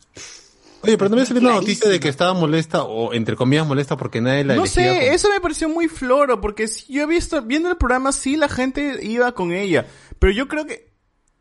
Oye, 0.84 0.98
pero 0.98 1.12
no 1.12 1.16
me 1.18 1.26
salió 1.28 1.42
una 1.42 1.54
noticia 1.54 1.88
de 1.90 2.00
que 2.00 2.10
estaba 2.10 2.34
molesta, 2.34 2.84
o 2.84 3.14
entre 3.14 3.36
comillas 3.36 3.68
molesta, 3.68 3.96
porque 3.98 4.20
nadie 4.20 4.44
la 4.44 4.56
No 4.56 4.66
sé, 4.66 4.88
como- 4.88 5.00
eso 5.02 5.30
me 5.30 5.40
pareció 5.40 5.70
muy 5.70 5.88
floro, 5.88 6.42
porque 6.42 6.68
si 6.68 6.92
yo 6.92 7.04
he 7.04 7.06
visto, 7.06 7.40
viendo 7.44 7.70
el 7.70 7.78
programa, 7.78 8.12
sí 8.12 8.36
la 8.36 8.50
gente 8.50 8.98
iba 9.06 9.32
con 9.34 9.52
ella, 9.54 9.86
pero 10.18 10.34
yo 10.34 10.48
creo 10.48 10.66
que 10.66 10.91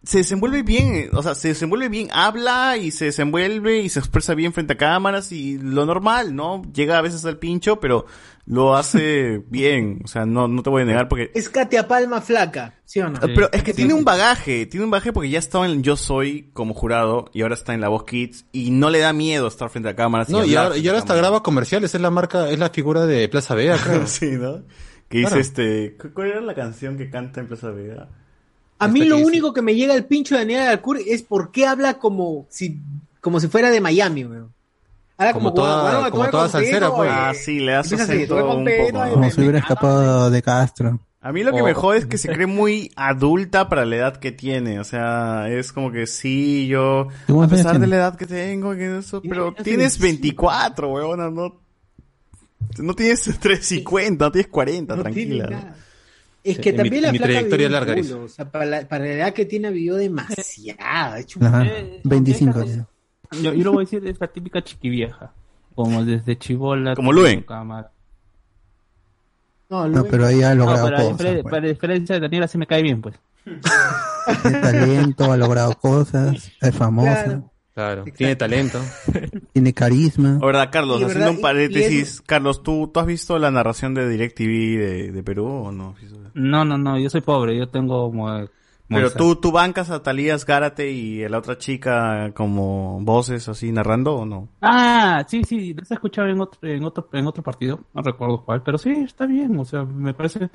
se 0.03 0.19
desenvuelve 0.19 0.63
bien, 0.63 1.11
o 1.13 1.23
sea, 1.23 1.35
se 1.35 1.49
desenvuelve 1.49 1.89
bien, 1.91 2.09
habla 2.13 2.77
y 2.79 2.91
se 2.91 3.07
desenvuelve 3.07 3.79
y 3.81 3.89
se 3.91 3.99
expresa 3.99 4.35
bien 4.35 4.53
frente 4.53 4.73
a 4.73 4.77
cámaras 4.79 5.31
y 5.33 5.59
lo 5.59 5.85
normal, 5.85 6.35
¿no? 6.35 6.63
Llega 6.73 6.97
a 6.97 7.03
veces 7.03 7.25
al 7.27 7.37
pincho, 7.39 7.81
pero 7.81 8.07
lo 8.47 8.77
hace 8.77 9.43
bien, 9.51 10.01
o 10.05 10.09
sea, 10.09 10.25
no, 10.25 10.49
no 10.49 10.63
te 10.63 10.71
voy 10.71 10.83
a 10.83 10.85
negar 10.87 11.07
porque... 11.09 11.31
Es 11.35 11.51
Katia 11.51 11.87
Palma 11.87 12.23
flaca, 12.23 12.75
¿sí 12.87 13.01
o 13.01 13.11
no? 13.11 13.21
Pero 13.21 13.51
es 13.53 13.63
que 13.63 13.75
tiene 13.75 13.93
un 13.93 14.05
bagaje, 14.05 14.65
tiene 14.67 14.85
un 14.85 14.91
bagaje 14.91 15.13
porque 15.13 15.29
ya 15.29 15.39
estaba 15.39 15.67
en 15.67 15.83
Yo 15.83 15.97
Soy 15.97 16.49
como 16.55 16.73
jurado 16.73 17.31
y 17.35 17.43
ahora 17.43 17.55
está 17.55 17.75
en 17.75 17.83
La 17.83 17.89
Voz 17.89 18.05
Kids 18.05 18.47
y 18.53 18.71
no 18.71 18.89
le 18.89 19.01
da 19.01 19.13
miedo 19.13 19.49
estar 19.49 19.69
frente 19.69 19.91
a 19.91 19.97
cámaras. 19.97 20.31
No, 20.31 20.39
y 20.45 20.51
hablar 20.55 20.65
ahora, 20.65 20.77
y 20.79 20.87
ahora 20.89 20.99
hasta 21.01 21.15
graba 21.15 21.43
comerciales, 21.43 21.95
es 21.95 22.01
la 22.01 22.11
marca, 22.11 22.49
es 22.49 22.59
la 22.59 22.71
figura 22.71 23.05
de 23.05 23.29
Plaza 23.29 23.55
Vea, 23.55 23.77
creo. 23.77 24.07
sí, 24.07 24.31
¿no? 24.33 24.63
Que 25.11 25.19
dice 25.19 25.29
Claro. 25.29 25.41
este, 25.43 25.97
¿cu- 26.01 26.11
¿cuál 26.15 26.29
era 26.29 26.41
la 26.41 26.55
canción 26.55 26.97
que 26.97 27.11
canta 27.11 27.41
en 27.41 27.49
Plaza 27.49 27.71
Vega? 27.71 28.09
A 28.81 28.89
mí 28.89 29.01
lo 29.05 29.17
que 29.17 29.21
dice- 29.21 29.27
único 29.27 29.53
que 29.55 29.63
me 29.63 29.75
llega 29.75 29.95
al 29.95 30.05
pincho 30.07 30.35
de 30.35 30.41
Daniela 30.41 30.65
Darcourt 30.65 31.01
es 31.07 31.23
por 31.23 31.51
qué 31.53 31.67
habla 31.67 31.95
como 31.99 32.47
si, 32.49 32.81
como 33.21 33.39
si 33.41 33.49
fuera 33.49 33.71
de 33.71 33.81
Miami, 33.81 34.25
weón. 34.25 34.53
Habla 35.17 35.33
Como 35.35 35.51
como, 35.51 35.55
toda- 35.63 35.83
bueno, 36.01 36.11
como 36.11 36.31
toda 36.31 36.49
salsera, 36.49 36.91
pues. 36.95 37.11
eh, 37.11 37.15
Ah, 37.15 37.33
sí, 37.35 37.61
le 37.61 37.73
das 37.73 37.93
empieza 37.93 38.05
así, 38.13 38.23
acento 38.23 38.57
un 38.57 38.65
poco. 38.65 39.11
Como 39.13 39.31
si 39.31 39.41
hubiera 39.43 39.59
escapado 39.59 40.31
de 40.31 40.43
Castro. 40.43 40.99
A 41.23 41.33
mí 41.33 41.43
lo 41.45 41.53
que 41.53 41.61
Oh. 41.61 41.65
me 41.67 41.75
jode 41.75 41.99
es 41.99 42.07
que 42.07 42.17
se 42.17 42.29
cree 42.33 42.47
muy 42.47 42.91
adulta 42.97 43.69
para 43.69 43.85
la 43.85 43.97
edad 43.97 44.17
que 44.17 44.33
tiene. 44.33 44.81
O 44.81 44.85
sea, 44.85 45.49
es 45.51 45.71
como 45.73 45.93
que 45.93 46.07
sí, 46.07 46.67
yo, 46.69 47.01
a 47.03 47.05
¿Cuántos 47.27 47.37
años 47.37 47.51
pesar 47.51 47.79
de 47.81 47.87
la 47.87 47.97
edad 47.97 48.17
que 48.17 48.25
tengo, 48.25 48.75
que 48.75 48.99
eso, 49.01 49.21
pero 49.21 49.53
tienes 49.63 49.99
24, 49.99 50.89
weona, 50.91 51.29
no, 51.29 51.61
no 52.79 52.95
tienes 52.95 53.23
350, 53.25 54.25
no 54.25 54.33
tienes 54.33 54.51
40, 54.51 54.97
No 54.97 55.03
tranquila. 55.03 55.47
tiene 55.49 55.57
¿no? 55.57 55.67
nada. 55.67 55.77
Es 56.43 56.59
que 56.59 56.73
también 56.73 57.03
la 57.03 57.13
mi 57.13 57.19
flaca 57.19 57.33
trayectoria 57.33 57.69
vivió 57.69 57.81
larga, 57.81 57.95
culo, 58.03 58.25
o 58.25 58.29
sea, 58.29 58.51
para 58.51 58.65
la, 58.65 58.89
para 58.89 59.05
la 59.05 59.11
edad 59.13 59.33
que 59.35 59.45
tiene 59.45 59.71
vivió 59.71 59.97
demasiado. 59.97 60.79
ha 60.81 61.19
hecho 61.21 61.39
un- 61.41 61.47
Ajá. 61.47 61.65
Eh, 61.67 62.01
25. 62.05 62.61
esa- 62.63 62.87
Yo, 63.43 63.53
yo 63.53 63.65
lo 63.65 63.73
voy 63.73 63.83
a 63.83 63.85
decir, 63.85 64.07
es 64.07 64.19
la 64.21 64.27
típica 64.27 64.63
chiquivieja. 64.63 65.33
Como 65.75 66.05
desde 66.05 66.37
chivola. 66.39 66.95
Como 66.97 67.13
Luen. 67.13 67.43
con 67.43 67.57
cámara. 67.59 67.91
No, 69.69 69.87
No, 69.89 70.05
pero 70.05 70.27
ahí 70.27 70.43
ha 70.43 70.55
No, 70.55 70.65
logrado 70.67 70.91
cosas. 71.13 71.17
pues. 71.17 71.43
para 71.45 71.67
diferencia 71.69 72.15
de 72.17 72.21
Daniela 72.23 72.49
sí 72.49 72.59
me 72.59 72.67
cae 72.67 72.83
bien, 72.83 73.01
pues. 73.01 73.15
Tiene 74.43 74.61
talento, 74.61 75.31
ha 75.33 75.37
logrado 75.37 75.75
cosas, 75.79 76.51
es 76.61 76.75
famosa, 76.75 77.25
Claro. 77.25 77.50
Claro, 77.75 78.05
tiene 78.17 78.37
talento. 78.37 78.81
tiene 79.53 79.73
carisma. 79.73 80.39
Ahora, 80.43 80.71
Carlos, 80.71 80.97
haciendo 81.03 81.21
¿verdad? 81.27 81.35
un 81.37 81.41
paréntesis, 81.41 82.21
Carlos, 82.27 82.63
¿tú, 82.63 82.91
¿tú 82.93 83.01
has 83.01 83.07
visto 83.07 83.39
la 83.39 83.51
narración 83.51 83.95
de 83.95 84.09
DirecTV 84.09 84.79
de, 84.79 85.13
de 85.13 85.23
Perú 85.23 85.47
o 85.47 85.73
no? 85.73 85.95
No, 86.35 86.65
no, 86.65 86.77
no, 86.77 86.99
yo 86.99 87.09
soy 87.11 87.21
pobre, 87.21 87.57
yo 87.57 87.69
tengo 87.69 88.11
como... 88.11 88.49
Pero 88.89 89.09
tú, 89.13 89.37
tú 89.37 89.53
bancas 89.53 89.89
a 89.91 90.03
Talías 90.03 90.45
Gárate 90.45 90.91
y 90.91 91.23
a 91.23 91.29
la 91.29 91.39
otra 91.39 91.57
chica 91.57 92.33
como 92.35 92.99
voces 93.03 93.49
así 93.49 93.71
narrando 93.71 94.17
o 94.17 94.27
no? 94.27 94.49
Ah, 94.61 95.25
sí, 95.29 95.45
sí, 95.45 95.73
los 95.75 95.89
he 95.93 95.95
escuchado 95.95 96.27
en 96.27 96.41
otro, 96.41 96.69
en 96.69 96.83
otro, 96.83 97.09
en 97.13 97.25
otro 97.25 97.41
partido, 97.41 97.79
no 97.95 98.03
recuerdo 98.03 98.43
cuál, 98.45 98.65
pero 98.65 98.79
sí, 98.79 98.91
está 98.91 99.27
bien, 99.27 99.57
o 99.57 99.65
sea, 99.65 99.85
me 99.85 100.13
parece, 100.13 100.51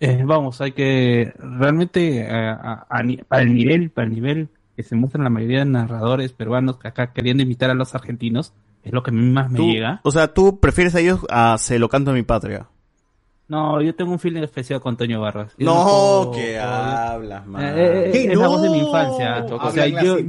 eh, 0.00 0.22
vamos, 0.26 0.60
hay 0.60 0.72
que 0.72 1.32
realmente 1.38 2.22
eh, 2.22 2.28
a- 2.28 2.86
a 2.90 3.40
el 3.40 3.54
nivel, 3.54 3.90
para 3.90 4.08
el 4.08 4.14
nivel 4.14 4.48
que 4.76 4.82
se 4.82 4.94
muestran 4.94 5.24
la 5.24 5.30
mayoría 5.30 5.60
de 5.60 5.64
narradores 5.64 6.32
peruanos 6.32 6.76
que 6.78 6.88
acá 6.88 7.12
queriendo 7.12 7.42
imitar 7.42 7.70
a 7.70 7.74
los 7.74 7.94
argentinos, 7.94 8.52
es 8.84 8.92
lo 8.92 9.02
que 9.02 9.10
a 9.10 9.14
mí 9.14 9.30
más 9.30 9.50
me 9.50 9.58
llega. 9.60 10.00
O 10.04 10.10
sea, 10.12 10.32
tú 10.34 10.60
prefieres 10.60 10.94
a 10.94 11.00
ellos 11.00 11.20
a 11.30 11.56
Se 11.58 11.78
lo 11.78 11.88
canto 11.88 12.10
a 12.10 12.14
mi 12.14 12.22
patria. 12.22 12.66
No, 13.48 13.80
yo 13.80 13.94
tengo 13.94 14.10
un 14.12 14.18
feeling 14.18 14.42
especial 14.42 14.80
con 14.80 14.96
Toño 14.96 15.20
Barras. 15.20 15.54
Yo 15.56 15.66
No, 15.66 15.74
puedo- 15.84 16.30
que 16.32 16.54
puedo- 16.58 16.62
hablas, 16.64 17.46
man. 17.46 17.62
Eh, 17.64 17.72
eh, 18.06 18.10
¿Qué? 18.12 18.32
es 18.32 18.38
la 18.38 18.48
voz 18.48 18.60
de 18.62 18.70
mi 18.70 18.78
infancia. 18.78 19.44
O 19.50 19.70
sea, 19.70 19.86
yo, 19.86 20.18
yo, 20.18 20.26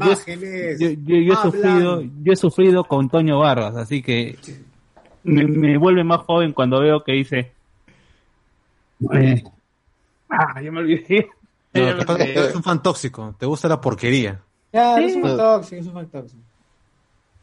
yo, 0.80 0.90
yo- 0.92 1.18
yo 1.18 1.34
he 1.34 1.36
sufrido, 1.38 2.02
yo 2.02 2.32
he 2.34 2.36
sufrido 2.36 2.84
con 2.84 3.10
Toño 3.10 3.40
Barras, 3.40 3.76
así 3.76 4.04
que 4.04 4.38
me, 5.24 5.46
me 5.48 5.78
vuelve 5.80 6.04
más 6.04 6.20
joven 6.22 6.54
cuando 6.54 6.80
veo 6.80 7.04
que 7.04 7.14
dice. 7.14 7.52
eh, 9.14 9.44
ah, 10.30 10.62
ya 10.62 10.72
me 10.72 10.80
olvidé. 10.80 11.28
No, 11.82 11.86
Ya 11.86 11.92
lo 11.92 11.98
me 11.98 12.00
que 12.02 12.06
pasa 12.06 12.20
es 12.20 12.26
que 12.26 12.32
olvidé. 12.32 12.44
eres 12.46 12.56
un 12.56 12.64
fan 12.64 12.82
tóxico, 12.84 13.36
te 13.40 13.46
gusta 13.46 13.68
la 13.68 13.80
porquería. 13.82 14.42
Claro, 14.72 15.06
es 15.06 15.16
un 15.16 15.22
fan 15.24 15.38
tóxico, 15.38 15.82
es 15.82 15.88
un 15.88 15.94
fan 15.94 16.08
tóxico. 16.08 16.42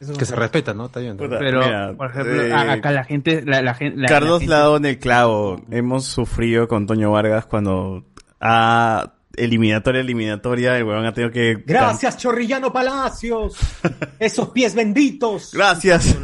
Es 0.00 0.08
un 0.08 0.14
Que 0.16 0.24
fan 0.24 0.26
se 0.26 0.36
respeta, 0.36 0.74
¿no? 0.74 0.86
Está 0.86 1.00
bien. 1.00 1.16
Puta, 1.16 1.38
Pero, 1.38 1.60
mira, 1.64 1.94
por 1.96 2.10
ejemplo, 2.10 2.42
eh, 2.42 2.52
acá 2.52 2.90
la 2.90 3.04
gente, 3.04 3.42
la, 3.46 3.62
la 3.62 3.74
Carlos 3.78 4.02
la 4.02 4.38
gente- 4.38 4.46
la 4.46 4.56
ha 4.56 4.60
dado 4.60 4.76
en 4.76 4.84
el 4.86 4.98
clavo. 4.98 5.60
Hemos 5.70 6.04
sufrido 6.04 6.68
con 6.68 6.86
Toño 6.86 7.10
Vargas 7.12 7.46
cuando 7.46 8.04
a 8.40 9.12
eliminatoria, 9.36 10.00
eliminatoria, 10.00 10.76
el 10.76 10.84
huevón 10.84 11.06
ha 11.06 11.12
tenido 11.12 11.32
que... 11.32 11.62
Gracias, 11.66 12.18
Chorrillano 12.18 12.72
Palacios. 12.72 13.56
Esos 14.18 14.50
pies 14.50 14.74
benditos. 14.74 15.50
Gracias. 15.54 16.16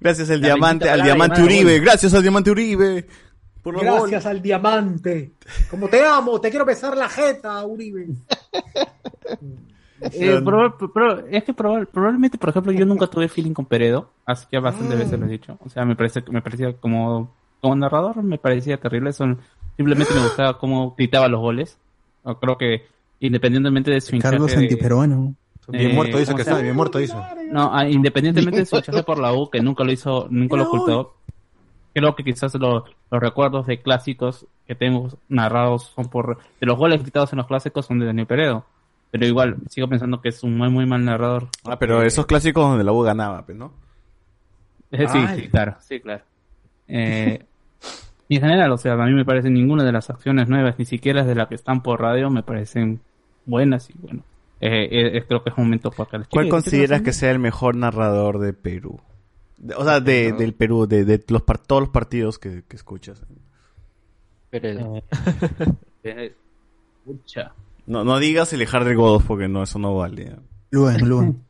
Gracias 0.00 0.30
al 0.30 0.40
La 0.40 0.46
diamante, 0.48 0.88
al 0.90 1.02
diamante 1.02 1.42
Uribe. 1.42 1.78
Gracias 1.80 2.14
al 2.14 2.22
diamante 2.22 2.50
Uribe. 2.50 3.06
Por. 3.62 3.80
Gracias 3.80 4.26
al 4.26 4.40
diamante. 4.42 5.32
Como 5.70 5.88
te 5.88 6.04
amo, 6.04 6.40
te 6.40 6.50
quiero 6.50 6.64
besar 6.64 6.96
la 6.96 7.08
jeta, 7.08 7.64
Uribe. 7.66 8.08
Eh, 10.00 10.40
pero 10.44 11.26
es 11.28 11.42
que 11.44 11.52
proba- 11.54 11.84
probablemente, 11.86 12.38
por 12.38 12.50
ejemplo, 12.50 12.70
yo 12.72 12.86
nunca 12.86 13.08
tuve 13.08 13.28
feeling 13.28 13.52
con 13.52 13.66
Peredo, 13.66 14.10
así 14.24 14.46
que 14.48 14.58
bastantes 14.60 14.94
Mm. 14.96 15.00
veces 15.00 15.18
lo 15.18 15.26
he 15.26 15.28
dicho. 15.28 15.58
O 15.64 15.68
sea, 15.68 15.84
me 15.84 15.96
parece 15.96 16.22
me 16.30 16.40
parecía 16.40 16.72
como, 16.74 17.34
como 17.60 17.74
narrador, 17.74 18.22
me 18.22 18.38
parecía 18.38 18.76
terrible. 18.78 19.10
Eso 19.10 19.24
simplemente 19.76 20.14
me 20.14 20.22
gustaba 20.22 20.56
cómo 20.58 20.94
gritaba 20.96 21.26
los 21.26 21.40
goles. 21.40 21.78
O 22.22 22.36
creo 22.38 22.56
que 22.56 22.82
independientemente 23.20 23.90
de 23.90 24.00
su 24.00 24.16
Carlos 24.18 24.50
hinchaje 24.52 24.60
de- 24.60 24.66
antiperuano. 24.72 25.34
Bien 25.66 25.94
muerto 25.94 26.16
dice 26.16 26.30
¿cómo 26.32 26.36
que 26.38 26.44
se 26.44 26.50
está, 26.50 26.52
llama? 26.52 26.62
bien 26.62 26.76
muerto 26.76 26.98
dice. 26.98 27.14
No, 27.52 27.70
ah, 27.74 27.86
independientemente 27.88 28.60
de 28.60 28.66
su 28.66 28.76
hinchaje 28.76 29.02
por 29.02 29.18
la 29.18 29.32
U, 29.34 29.50
que 29.50 29.60
nunca 29.60 29.82
lo 29.84 29.90
hizo, 29.92 30.28
nunca 30.30 30.56
lo 30.56 30.62
ocultó. 30.64 31.16
Creo 31.92 32.14
que 32.14 32.22
quizás 32.22 32.54
lo- 32.54 32.84
los 33.10 33.20
recuerdos 33.20 33.66
de 33.66 33.80
clásicos 33.80 34.46
que 34.66 34.74
tengo 34.74 35.08
narrados 35.28 35.92
son 35.94 36.08
por 36.08 36.38
de 36.60 36.66
los 36.66 36.76
goles 36.76 37.00
gritados 37.02 37.32
en 37.32 37.38
los 37.38 37.46
clásicos 37.46 37.86
son 37.86 37.98
de 37.98 38.06
Daniel 38.06 38.26
Peredo. 38.26 38.64
Pero 39.10 39.26
igual, 39.26 39.56
sigo 39.70 39.88
pensando 39.88 40.20
que 40.20 40.28
es 40.28 40.42
un 40.42 40.58
muy, 40.58 40.68
muy 40.68 40.84
mal 40.84 41.04
narrador. 41.04 41.48
Ah, 41.64 41.78
pero 41.78 42.02
esos 42.02 42.26
clásicos 42.26 42.62
donde 42.68 42.84
la 42.84 42.92
U 42.92 43.00
ganaba, 43.00 43.46
pues, 43.46 43.56
¿no? 43.56 43.72
Eh, 44.90 45.06
sí, 45.08 45.18
sí, 45.36 45.48
claro, 45.48 45.76
sí, 45.80 46.00
claro. 46.00 46.24
Eh, 46.86 47.44
y 48.28 48.36
en 48.36 48.42
general, 48.42 48.70
o 48.72 48.76
sea, 48.76 48.92
a 48.92 49.06
mí 49.06 49.14
me 49.14 49.24
parece 49.24 49.48
ninguna 49.48 49.84
de 49.84 49.92
las 49.92 50.10
acciones 50.10 50.48
nuevas, 50.48 50.78
ni 50.78 50.84
siquiera 50.84 51.24
de 51.24 51.34
las 51.34 51.48
que 51.48 51.54
están 51.54 51.82
por 51.82 52.00
radio, 52.02 52.28
me 52.28 52.42
parecen 52.42 53.00
buenas 53.46 53.88
y 53.88 53.94
bueno. 53.98 54.22
eh, 54.60 55.16
eh, 55.16 55.24
creo 55.26 55.42
que 55.42 55.50
es 55.50 55.56
un 55.56 55.64
momento 55.64 55.90
para 55.90 56.10
que 56.10 56.28
¿Cuál 56.28 56.50
consideras 56.50 57.00
que 57.00 57.12
sea 57.14 57.30
el 57.30 57.38
mejor 57.38 57.76
narrador 57.76 58.38
de 58.38 58.52
Perú? 58.52 59.00
O 59.76 59.84
sea, 59.84 60.00
de, 60.00 60.32
del 60.32 60.54
Perú, 60.54 60.86
de, 60.86 61.04
de 61.04 61.24
los 61.28 61.42
par- 61.42 61.58
todos 61.58 61.82
los 61.82 61.90
partidos 61.90 62.38
que, 62.38 62.62
que 62.68 62.76
escuchas. 62.76 63.20
Eh, 64.52 65.02
eh. 66.04 66.34
No, 67.86 68.04
no 68.04 68.18
digas 68.18 68.52
el 68.52 68.66
Harder 68.66 68.96
Godos 68.96 69.24
porque 69.24 69.48
no, 69.48 69.62
eso 69.62 69.78
no 69.78 69.96
vale. 69.96 70.36
Luen, 70.70 71.08
Luen. 71.08 71.42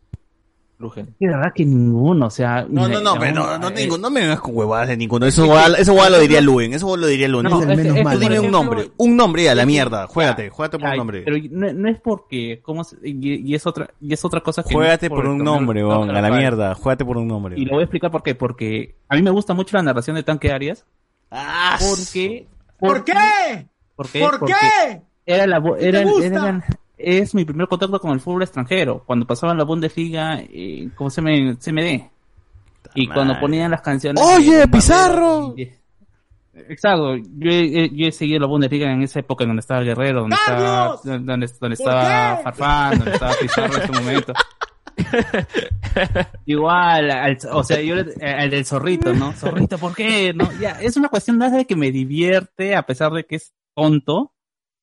La 1.19 1.37
verdad 1.39 1.53
que 1.55 1.65
ninguno, 1.65 2.27
o 2.27 2.31
sea... 2.31 2.65
No, 2.69 2.87
no, 2.87 3.01
no, 3.01 3.15
pero 3.19 3.35
no, 3.35 3.55
eh, 3.55 3.59
no, 3.59 3.71
ninguno- 3.71 3.99
no 4.03 4.11
me 4.11 4.21
vengas 4.21 4.41
con 4.41 4.57
huevadas 4.57 4.87
de 4.89 4.97
ninguno. 4.97 5.27
Eso 5.27 5.45
igual, 5.45 5.75
eso 5.77 5.93
igual 5.93 6.13
lo 6.13 6.21
diría 6.21 6.41
Luen, 6.41 6.73
eso 6.73 6.97
lo 6.97 7.07
diría 7.09 7.27
Luen. 7.27 7.45
No, 7.45 7.51
Tú 7.51 7.63
es- 7.65 7.79
es- 7.81 8.03
tú 8.03 8.09
es- 8.11 8.21
dime 8.21 8.39
un 8.39 8.51
nombre, 8.53 8.91
un 8.97 9.17
nombre 9.17 9.51
a 9.51 9.57
la 9.57 9.67
mierda. 9.67 10.07
Juégate, 10.07 10.51
juégate 10.51 10.79
por 10.79 10.89
un 10.91 10.97
nombre. 10.97 11.23
Pero 11.25 11.37
no, 11.51 11.73
no 11.73 11.89
es 11.89 12.01
porque... 12.01 12.61
¿cómo 12.63 12.85
se- 12.85 12.97
y, 13.03 13.51
y 13.51 13.55
es 13.57 13.67
otra, 13.67 13.91
y 14.01 14.13
es 14.13 14.25
otra 14.25 14.41
cosa 14.41 14.63
que... 14.63 14.69
no 14.73 14.81
es 14.83 14.87
Juégate 14.87 15.09
por 15.11 15.27
un 15.27 15.39
el- 15.39 15.45
nombre, 15.45 15.81
no, 15.83 16.05
a 16.05 16.07
la 16.21 16.31
mierda. 16.31 16.75
Juégate 16.77 17.05
por 17.05 17.17
un 17.17 17.27
nombre. 17.27 17.57
Y 17.59 17.65
lo 17.65 17.73
voy 17.73 17.81
a 17.81 17.85
explicar 17.85 18.11
por 18.13 18.23
qué. 18.23 18.35
Porque 18.37 18.95
a 19.09 19.17
mí 19.17 19.23
me 19.23 19.31
gusta 19.31 19.55
mucho 19.55 19.77
la 19.77 19.83
narración 19.83 20.15
de 20.15 20.23
Tanque 20.23 20.53
Arias. 20.53 20.85
porque, 21.81 22.47
¿Por 22.79 23.05
qué? 23.05 23.67
¿Por 23.97 24.09
qué? 24.09 24.21
¿Por 24.21 24.45
qué? 24.47 25.03
Era 25.27 25.47
la, 25.47 25.59
vo- 25.61 25.75
¿Qué 25.75 25.81
te 25.81 25.89
era, 25.89 26.03
gusta? 26.05 26.25
era- 26.27 26.65
es 26.99 27.35
mi 27.35 27.45
primer 27.45 27.69
contacto 27.69 28.01
con 28.01 28.11
el 28.13 28.21
fútbol 28.21 28.43
extranjero. 28.43 29.03
Cuando 29.07 29.27
pasaba 29.27 29.53
en 29.53 29.59
la 29.59 29.65
Bundesliga, 29.65 30.41
eh, 30.41 30.89
¿cómo 30.97 31.11
se 31.11 31.23
me, 31.23 31.57
CMD? 31.57 32.11
Y 32.95 33.07
cuando 33.09 33.39
ponían 33.39 33.71
las 33.71 33.81
canciones. 33.83 34.23
¡Oye, 34.25 34.57
de- 34.57 34.69
Pizarro! 34.69 35.55
Exacto, 36.69 37.15
yo 37.17 37.51
he, 37.51 37.85
he- 37.85 37.91
yo 37.95 38.07
he 38.09 38.13
seguido 38.13 38.41
la 38.41 38.47
Bundesliga 38.49 38.91
en 38.91 39.03
esa 39.03 39.21
época 39.21 39.45
en 39.45 39.51
donde 39.51 39.61
estaba 39.61 39.81
Guerrero, 39.83 40.23
donde 40.23 40.35
estaba, 40.37 40.97
donde, 41.05 41.27
donde 41.33 41.47
¿Por 41.59 41.73
estaba? 41.73 42.37
Farfán, 42.43 42.99
donde 42.99 43.13
estaba 43.13 43.33
Pizarro 43.41 43.75
en 43.77 43.83
ese 43.83 43.93
momento. 43.93 44.33
Igual, 46.47 47.11
al- 47.11 47.39
o 47.53 47.63
sea, 47.63 47.81
yo 47.81 47.95
le- 47.97 48.15
al 48.27 48.51
del 48.51 48.65
zorrito, 48.65 49.13
¿no? 49.15 49.33
Zorrito, 49.33 49.79
¿por 49.79 49.95
qué? 49.95 50.33
No, 50.35 50.51
ya, 50.61 50.73
es 50.81 50.97
una 50.97 51.09
cuestión 51.09 51.39
más 51.39 51.53
de 51.53 51.65
que 51.65 51.77
me 51.77 51.91
divierte, 51.93 52.75
a 52.75 52.83
pesar 52.83 53.13
de 53.13 53.25
que 53.25 53.37
es 53.37 53.53
tonto, 53.75 54.33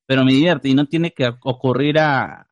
pero 0.05 0.23
me 0.23 0.33
divierte 0.33 0.69
y 0.69 0.73
no 0.73 0.85
tiene 0.85 1.11
que 1.11 1.27
ocurrir 1.41 1.99
a, 1.99 2.47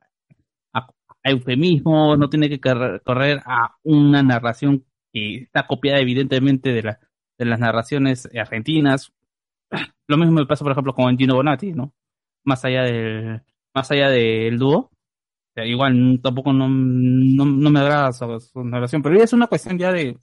a, 0.74 0.80
a 0.80 1.30
eufemismos, 1.30 2.18
no 2.18 2.30
tiene 2.30 2.50
que 2.50 2.60
correr, 2.60 3.42
a 3.46 3.76
una 3.84 4.24
narración 4.24 4.86
que 5.12 5.44
está 5.44 5.68
copiada 5.68 6.00
evidentemente 6.00 6.72
de, 6.74 6.82
de 7.38 7.46
las 7.46 7.60
narraciones 7.60 8.28
argentinas. 8.36 9.14
Lo 10.08 10.18
mismo 10.18 10.34
me 10.34 10.46
pasa, 10.46 10.64
por 10.64 10.72
ejemplo, 10.72 10.94
con 10.94 11.18
Gino 11.18 11.36
Bonatti, 11.36 11.74
¿no? 11.74 11.94
Más 12.44 12.66
allá 12.66 12.84
del, 12.84 13.42
más 13.74 13.92
allá 13.92 14.10
del 14.10 14.58
dúo. 14.58 14.92
Igual 15.56 15.94
mm, 15.94 16.22
tampoco 16.22 16.52
no, 16.52 16.68
no, 16.68 17.46
no 17.46 17.70
me 17.70 17.80
agrada 17.80 18.12
su, 18.12 18.64
narración, 18.64 19.04
pero 19.04 19.22
es 19.22 19.34
una 19.34 19.48
cuestión 19.48 19.78
ya 19.78 19.92
de, 19.92 20.18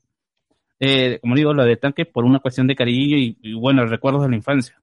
de, 0.80 1.18
como 1.20 1.36
digo, 1.36 1.54
lo 1.54 1.64
de 1.64 1.76
tanque 1.76 2.04
por 2.04 2.24
una 2.24 2.40
cuestión 2.40 2.66
de 2.66 2.74
cariño 2.74 3.16
y, 3.16 3.38
y 3.40 3.54
bueno, 3.54 3.86
recuerdos 3.86 4.22
de 4.22 4.30
la 4.30 4.36
infancia. 4.36 4.79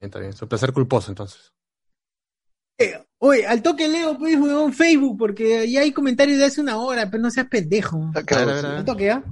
Está 0.00 0.18
bien, 0.18 0.32
su 0.32 0.48
placer 0.48 0.72
culposo 0.72 1.10
entonces. 1.10 1.52
Oye, 3.18 3.46
al 3.46 3.62
toque 3.62 3.88
leo, 3.88 4.18
pues, 4.18 4.38
weón, 4.38 4.72
Facebook, 4.72 5.16
porque 5.18 5.70
ya 5.70 5.80
hay 5.80 5.92
comentarios 5.92 6.38
de 6.38 6.44
hace 6.44 6.60
una 6.60 6.76
hora, 6.76 7.10
pero 7.10 7.22
no 7.22 7.30
seas 7.30 7.48
pendejo. 7.48 8.10
A 8.14 8.20
ver, 8.20 8.34
a 8.34 8.44
ver, 8.44 8.48
a 8.48 8.68
ver. 8.68 8.78
Al 8.78 8.84
toque, 8.84 9.10
¿ah? 9.10 9.24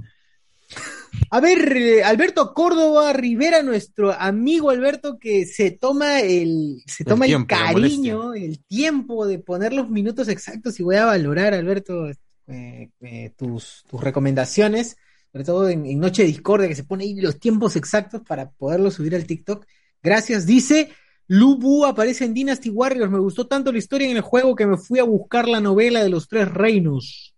A 1.29 1.39
ver, 1.39 1.77
eh, 1.77 2.03
Alberto 2.03 2.53
Córdoba 2.53 3.13
Rivera, 3.13 3.61
nuestro 3.61 4.11
amigo 4.11 4.69
Alberto, 4.69 5.17
que 5.19 5.45
se 5.45 5.71
toma 5.71 6.19
el, 6.19 6.81
se 6.87 7.03
El 7.03 7.07
toma 7.07 7.25
el, 7.25 7.31
tiempo, 7.31 7.47
cariño, 7.47 8.33
el 8.33 8.63
tiempo 8.65 9.25
de 9.25 9.39
poner 9.39 9.73
los 9.73 9.89
minutos 9.89 10.27
exactos 10.27 10.79
y 10.79 10.83
voy 10.83 10.95
a 10.95 11.05
valorar, 11.05 11.53
Alberto, 11.53 12.09
eh, 12.47 12.89
eh, 12.99 13.33
tus, 13.37 13.83
tus 13.89 14.01
recomendaciones, 14.01 14.97
sobre 15.31 15.45
todo 15.45 15.69
en, 15.69 15.85
en 15.85 15.99
Noche 15.99 16.23
de 16.23 16.29
Discordia, 16.29 16.67
que 16.67 16.75
se 16.75 16.83
pone 16.83 17.03
ahí 17.03 17.15
los 17.21 17.39
tiempos 17.39 17.75
exactos 17.75 18.21
para 18.27 18.49
poderlo 18.49 18.91
subir 18.91 19.15
al 19.15 19.25
TikTok. 19.25 19.65
Gracias, 20.05 20.45
dice. 20.45 20.91
Lubu 21.27 21.85
aparece 21.85 22.23
en 22.25 22.33
Dynasty 22.35 22.69
Warriors. 22.69 23.11
Me 23.11 23.17
gustó 23.19 23.47
tanto 23.47 23.71
la 23.71 23.79
historia 23.79 24.07
en 24.09 24.15
el 24.17 24.21
juego 24.21 24.55
que 24.55 24.67
me 24.67 24.77
fui 24.77 24.99
a 24.99 25.03
buscar 25.03 25.47
la 25.49 25.59
novela 25.59 26.03
de 26.03 26.09
los 26.09 26.27
tres 26.27 26.47
reinos. 26.49 27.33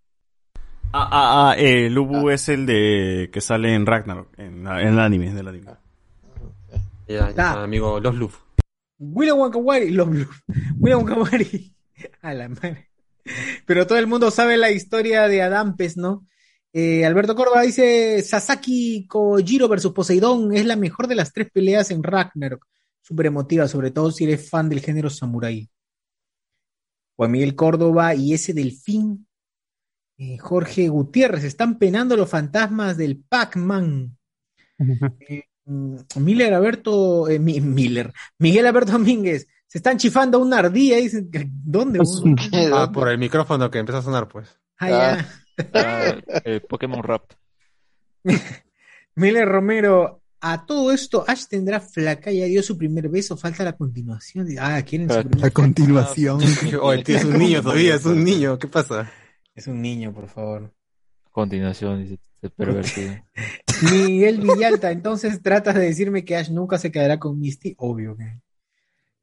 Ah, 0.92 1.08
ah, 1.12 1.50
ah, 1.52 1.56
eh, 1.58 1.90
Lubu 1.90 2.30
es 2.30 2.50
el 2.50 2.66
de 2.66 3.30
que 3.32 3.40
sale 3.42 3.74
en 3.74 3.86
Ragnarok, 3.86 4.38
en, 4.38 4.64
la- 4.66 4.82
en 4.82 4.90
el 4.90 5.00
anime, 5.00 5.34
del 5.34 5.48
anime. 5.48 5.72
Ya, 7.08 7.32
ya, 7.32 7.64
amigo, 7.64 8.00
los 8.02 8.16
Luf. 8.16 8.38
William 9.00 9.38
Wankawari, 9.40 9.92
los 9.92 10.10
Blues. 10.10 10.28
William 10.80 11.04
Wankawari. 11.04 11.74
A 12.22 12.34
la 12.34 12.50
madre. 12.50 12.90
Pero 13.66 13.88
todo 13.88 13.98
el 13.98 14.08
mundo 14.08 14.32
sabe 14.32 14.58
la 14.58 14.72
historia 14.72 15.28
de 15.28 15.42
Adampes, 15.42 15.96
¿no? 15.98 16.26
Eh, 16.74 17.06
Alberto 17.06 17.36
Córdoba 17.36 17.62
dice: 17.62 18.22
Sasaki 18.22 19.08
Kojiro 19.08 19.68
versus 19.68 19.94
Poseidón 19.94 20.54
es 20.54 20.66
la 20.66 20.76
mejor 20.76 21.08
de 21.08 21.16
las 21.16 21.34
tres 21.34 21.50
peleas 21.52 21.92
en 21.92 22.04
Ragnarok. 22.04 22.66
Súper 23.02 23.28
emotiva, 23.28 23.68
sobre 23.68 23.92
todo 23.92 24.12
si 24.12 24.26
eres 24.26 24.50
fan 24.50 24.70
del 24.70 24.82
género 24.82 25.10
samurai. 25.10 25.70
Juan 27.16 27.32
Miguel 27.32 27.56
Córdoba 27.56 28.14
y 28.16 28.34
ese 28.34 28.54
delfín. 28.54 29.28
Eh, 30.20 30.38
Jorge 30.40 30.90
Gutiérrez, 30.90 31.44
están 31.44 31.78
penando 31.78 32.16
los 32.18 32.30
fantasmas 32.30 32.98
del 32.98 33.18
Pac-Man. 33.28 34.18
Eh, 35.30 35.44
mm, 35.66 35.96
Miller 36.18 36.54
Alberto, 36.54 37.28
eh, 37.28 37.40
Mi- 37.40 37.60
Miller, 37.62 38.14
Miguel 38.40 38.68
Alberto 38.68 38.92
Domínguez, 38.94 39.48
se 39.66 39.80
están 39.80 39.98
chifando 39.98 40.40
una 40.40 40.60
ardilla, 40.60 40.98
dicen, 40.98 41.30
¿dónde? 41.64 42.00
Ah, 42.74 42.92
por 42.92 43.10
el 43.10 43.18
micrófono 43.18 43.70
que 43.72 43.80
empezó 43.80 43.98
a 43.98 44.02
sonar, 44.04 44.28
pues. 44.28 44.60
Ah, 44.78 44.90
ya. 44.90 45.30
Ah, 45.74 46.16
eh, 46.44 46.62
Pokémon 46.62 47.04
Rap. 47.04 47.34
Miller 49.16 49.48
Romero, 49.48 50.22
a 50.40 50.66
todo 50.66 50.92
esto, 50.92 51.26
Ash 51.28 51.46
tendrá 51.48 51.80
flaca, 51.80 52.32
ya 52.32 52.46
dio 52.46 52.62
su 52.62 52.78
primer 52.78 53.10
beso, 53.10 53.36
falta 53.36 53.64
la 53.64 53.74
continuación. 53.74 54.48
Ah, 54.60 54.82
quieren 54.84 55.10
su 55.10 55.28
primer 55.28 55.46
A 55.46 55.52
continuación. 55.52 56.40
Oh, 56.80 56.94
el 56.94 57.04
tío 57.04 57.18
es 57.18 57.26
un 57.26 57.40
niño 57.40 57.62
todavía, 57.62 57.96
es 57.96 58.06
un 58.06 58.24
niño, 58.24 58.60
¿qué 58.60 58.68
pasa? 58.68 59.12
Es 59.56 59.68
un 59.68 59.82
niño, 59.82 60.14
por 60.14 60.28
favor. 60.28 60.72
Continuación, 61.32 62.04
dice, 62.04 62.20
se 62.40 62.50
pervertido. 62.50 63.16
Miguel 63.92 64.40
Villalta, 64.42 64.92
entonces 64.92 65.42
tratas 65.42 65.76
de 65.76 65.82
decirme 65.82 66.24
que 66.24 66.36
Ash 66.36 66.50
nunca 66.50 66.78
se 66.78 66.92
quedará 66.92 67.20
con 67.20 67.40
Misty, 67.40 67.74
obvio 67.78 68.16
que. 68.16 68.40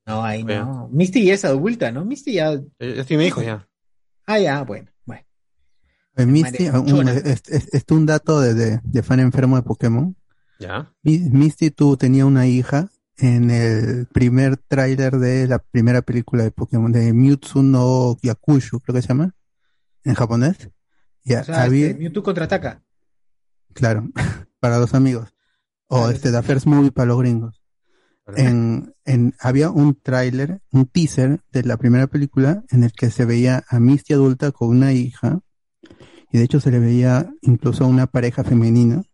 No, 0.06 0.22
ahí 0.22 0.44
no. 0.44 0.88
Misty 0.92 1.24
ya 1.24 1.34
es 1.34 1.44
adulta, 1.44 1.90
¿no? 1.90 2.04
Misty 2.04 2.34
ya. 2.34 2.60
Ya 2.78 3.04
tiene 3.04 3.26
hijos 3.26 3.44
ya. 3.44 3.66
Ah, 4.26 4.38
ya, 4.38 4.62
bueno, 4.62 4.90
Misty, 6.16 6.64
Madre, 6.66 6.78
un- 6.80 6.86
chona. 6.86 7.12
es, 7.12 7.42
es- 7.48 7.68
es 7.72 7.84
un 7.90 8.06
dato 8.06 8.40
de, 8.40 8.54
de, 8.54 8.80
de 8.84 9.02
fan 9.02 9.20
enfermo 9.20 9.56
de 9.56 9.62
Pokémon. 9.62 10.16
Ya. 10.60 10.92
Mi- 11.02 11.18
Misty 11.18 11.70
tú 11.70 11.96
tenía 11.96 12.24
una 12.26 12.46
hija 12.46 12.88
en 13.16 13.50
el 13.50 14.06
primer 14.06 14.56
tráiler 14.56 15.18
de 15.18 15.46
la 15.48 15.58
primera 15.58 16.02
película 16.02 16.42
de 16.44 16.50
Pokémon, 16.50 16.90
de 16.92 17.12
Mewtwo 17.12 17.62
no 17.62 18.16
Yakushu, 18.22 18.80
creo 18.80 18.94
que 18.94 19.02
se 19.02 19.08
llama, 19.08 19.34
en 20.04 20.14
japonés. 20.14 20.70
Ya, 21.24 21.40
O 21.40 21.44
sea, 21.44 21.62
había, 21.62 21.88
este, 21.88 22.00
Mewtwo 22.02 22.22
contraataca. 22.22 22.82
claro, 23.72 24.08
para 24.60 24.78
los 24.78 24.94
amigos. 24.94 25.30
O 25.88 26.08
este, 26.08 26.32
The 26.32 26.42
First 26.42 26.66
Movie 26.66 26.90
para 26.92 27.06
los 27.08 27.18
gringos. 27.18 27.60
En, 28.36 28.94
en, 29.04 29.34
había 29.38 29.70
un 29.70 29.94
tráiler, 30.00 30.60
un 30.72 30.86
teaser 30.86 31.40
de 31.52 31.62
la 31.62 31.76
primera 31.76 32.06
película 32.06 32.64
en 32.70 32.82
el 32.84 32.92
que 32.92 33.10
se 33.10 33.26
veía 33.26 33.64
a 33.68 33.78
Misty 33.80 34.14
adulta 34.14 34.50
con 34.50 34.68
una 34.70 34.92
hija 34.92 35.40
Y 36.34 36.38
de 36.38 36.44
hecho 36.46 36.58
se 36.58 36.72
le 36.72 36.80
veía 36.80 37.32
incluso 37.42 37.84
a 37.84 37.86
una 37.86 38.08
pareja 38.08 38.42
femenina, 38.42 39.04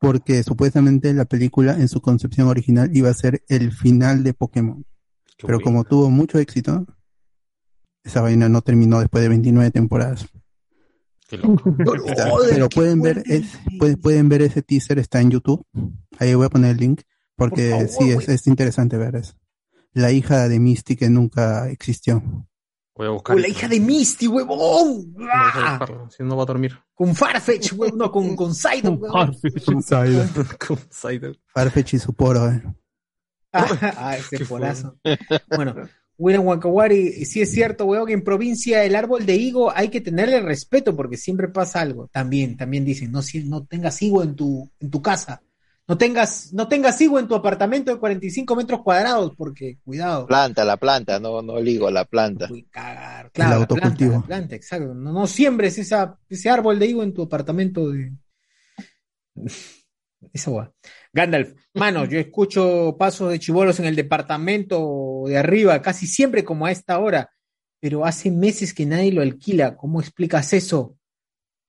porque 0.00 0.42
supuestamente 0.42 1.12
la 1.12 1.26
película 1.26 1.74
en 1.74 1.86
su 1.86 2.00
concepción 2.00 2.48
original 2.48 2.88
iba 2.96 3.10
a 3.10 3.14
ser 3.14 3.44
el 3.46 3.72
final 3.72 4.24
de 4.24 4.32
Pokémon. 4.32 4.86
Pero 5.46 5.60
como 5.60 5.84
tuvo 5.84 6.08
mucho 6.08 6.38
éxito, 6.38 6.86
esa 8.02 8.22
vaina 8.22 8.48
no 8.48 8.62
terminó 8.62 9.00
después 9.00 9.20
de 9.20 9.28
29 9.28 9.70
temporadas. 9.70 10.26
Pero 11.30 12.70
pueden 12.70 13.02
ver, 13.02 13.22
es, 13.26 13.58
pueden, 13.78 14.00
pueden 14.00 14.28
ver 14.30 14.40
ese 14.40 14.62
teaser, 14.62 14.98
está 15.00 15.20
en 15.20 15.30
YouTube. 15.30 15.62
Ahí 16.18 16.34
voy 16.34 16.46
a 16.46 16.50
poner 16.50 16.70
el 16.70 16.78
link, 16.78 17.02
porque 17.36 17.68
Por 17.68 17.86
favor, 17.86 18.02
sí, 18.02 18.10
es, 18.12 18.28
es 18.30 18.46
interesante 18.46 18.96
ver 18.96 19.16
eso. 19.16 19.34
La 19.92 20.10
hija 20.10 20.48
de 20.48 20.58
Misty 20.58 20.96
que 20.96 21.10
nunca 21.10 21.68
existió. 21.68 22.22
Voy 22.96 23.06
a 23.08 23.10
buscar. 23.10 23.34
Con 23.34 23.42
la 23.42 23.48
hija 23.48 23.68
de 23.68 23.80
Misty, 23.80 24.28
huevón. 24.28 25.16
Si 26.16 26.22
no 26.22 26.36
va 26.36 26.42
a 26.42 26.46
dormir. 26.46 26.78
Con 26.94 27.14
Farfetch, 27.14 27.72
huevón. 27.72 27.98
No, 27.98 28.10
con, 28.10 28.36
con 28.36 28.54
Sidon, 28.54 28.98
huevón. 29.00 29.36
Con 29.66 29.82
Cider. 29.82 31.38
Farfetch 31.54 31.94
y 31.94 31.98
su 31.98 32.12
poro, 32.14 32.48
eh. 32.48 32.62
Ah, 33.52 33.66
ah, 33.98 34.16
ese 34.16 34.44
porazo. 34.44 34.96
Bueno, 35.56 35.74
William 36.16 36.46
Wakawari, 36.46 37.24
sí 37.24 37.40
es 37.42 37.50
cierto, 37.50 37.86
weón, 37.86 38.06
que 38.06 38.12
en 38.12 38.22
provincia 38.22 38.84
el 38.84 38.94
árbol 38.94 39.26
de 39.26 39.34
higo 39.34 39.72
hay 39.74 39.88
que 39.88 40.00
tenerle 40.00 40.40
respeto 40.40 40.94
porque 40.94 41.16
siempre 41.16 41.48
pasa 41.48 41.80
algo. 41.80 42.08
También, 42.12 42.56
también 42.56 42.84
dicen, 42.84 43.10
no, 43.10 43.22
si- 43.22 43.44
no 43.44 43.64
tengas 43.64 44.00
higo 44.02 44.22
en 44.22 44.36
tu, 44.36 44.70
en 44.78 44.90
tu 44.90 45.02
casa. 45.02 45.42
No 45.86 45.98
tengas, 45.98 46.52
no 46.54 46.66
tengas 46.66 46.98
higo 47.02 47.18
en 47.18 47.28
tu 47.28 47.34
apartamento 47.34 47.92
de 47.92 47.98
45 47.98 48.56
metros 48.56 48.82
cuadrados 48.82 49.34
porque, 49.36 49.78
cuidado. 49.84 50.26
Planta, 50.26 50.64
la 50.64 50.78
planta, 50.78 51.20
no, 51.20 51.42
no 51.42 51.60
ligo, 51.60 51.90
la 51.90 52.06
planta. 52.06 52.48
Claro, 52.70 53.30
la 53.60 53.66
planta, 53.66 54.04
la 54.06 54.22
planta, 54.22 54.54
exacto. 54.54 54.94
No, 54.94 55.12
no 55.12 55.26
siembres 55.26 55.76
esa, 55.76 56.18
ese 56.28 56.48
árbol 56.48 56.78
de 56.78 56.86
higo 56.86 57.02
en 57.02 57.12
tu 57.12 57.22
apartamento 57.22 57.90
de... 57.90 58.12
Esa 60.32 60.50
guay. 60.50 60.68
Gandalf, 61.12 61.52
mano, 61.74 62.06
yo 62.06 62.18
escucho 62.18 62.96
pasos 62.98 63.30
de 63.30 63.38
chibolos 63.38 63.78
en 63.78 63.84
el 63.84 63.94
departamento 63.94 65.24
de 65.26 65.36
arriba 65.36 65.82
casi 65.82 66.06
siempre 66.06 66.44
como 66.44 66.64
a 66.64 66.72
esta 66.72 66.98
hora, 66.98 67.30
pero 67.78 68.06
hace 68.06 68.30
meses 68.30 68.72
que 68.72 68.86
nadie 68.86 69.12
lo 69.12 69.20
alquila. 69.20 69.76
¿Cómo 69.76 70.00
explicas 70.00 70.52
eso? 70.54 70.96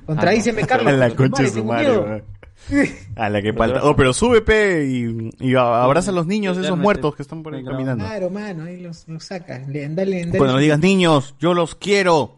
Contradíceme, 0.05 0.61
Carlos. 0.67 0.93
A 0.93 0.95
la 0.95 1.13
concha 1.13 1.43
de 1.43 1.61
madre, 1.61 1.85
su 1.85 2.01
madre. 2.01 2.23
A 3.15 3.29
la 3.29 3.41
que 3.41 3.53
falta. 3.53 3.83
Oh, 3.83 3.95
pero 3.95 4.11
sube, 4.13 4.41
pe, 4.41 4.85
y, 4.87 5.29
y 5.39 5.55
abraza 5.55 6.11
a 6.11 6.13
los 6.13 6.25
niños, 6.27 6.57
esos 6.57 6.77
muertos 6.77 7.15
que 7.15 7.21
están 7.21 7.43
por 7.43 7.53
ahí 7.53 7.63
caminando. 7.63 8.03
Claro, 8.05 8.29
mano, 8.29 8.63
ahí 8.63 8.81
los, 8.81 9.07
los 9.07 9.23
sacas. 9.23 9.67
Le- 9.67 9.87
Dale, 9.89 10.25
dale. 10.25 10.37
Cuando 10.37 10.57
digas 10.57 10.79
niños, 10.79 11.35
yo 11.39 11.53
los 11.53 11.75
quiero, 11.75 12.37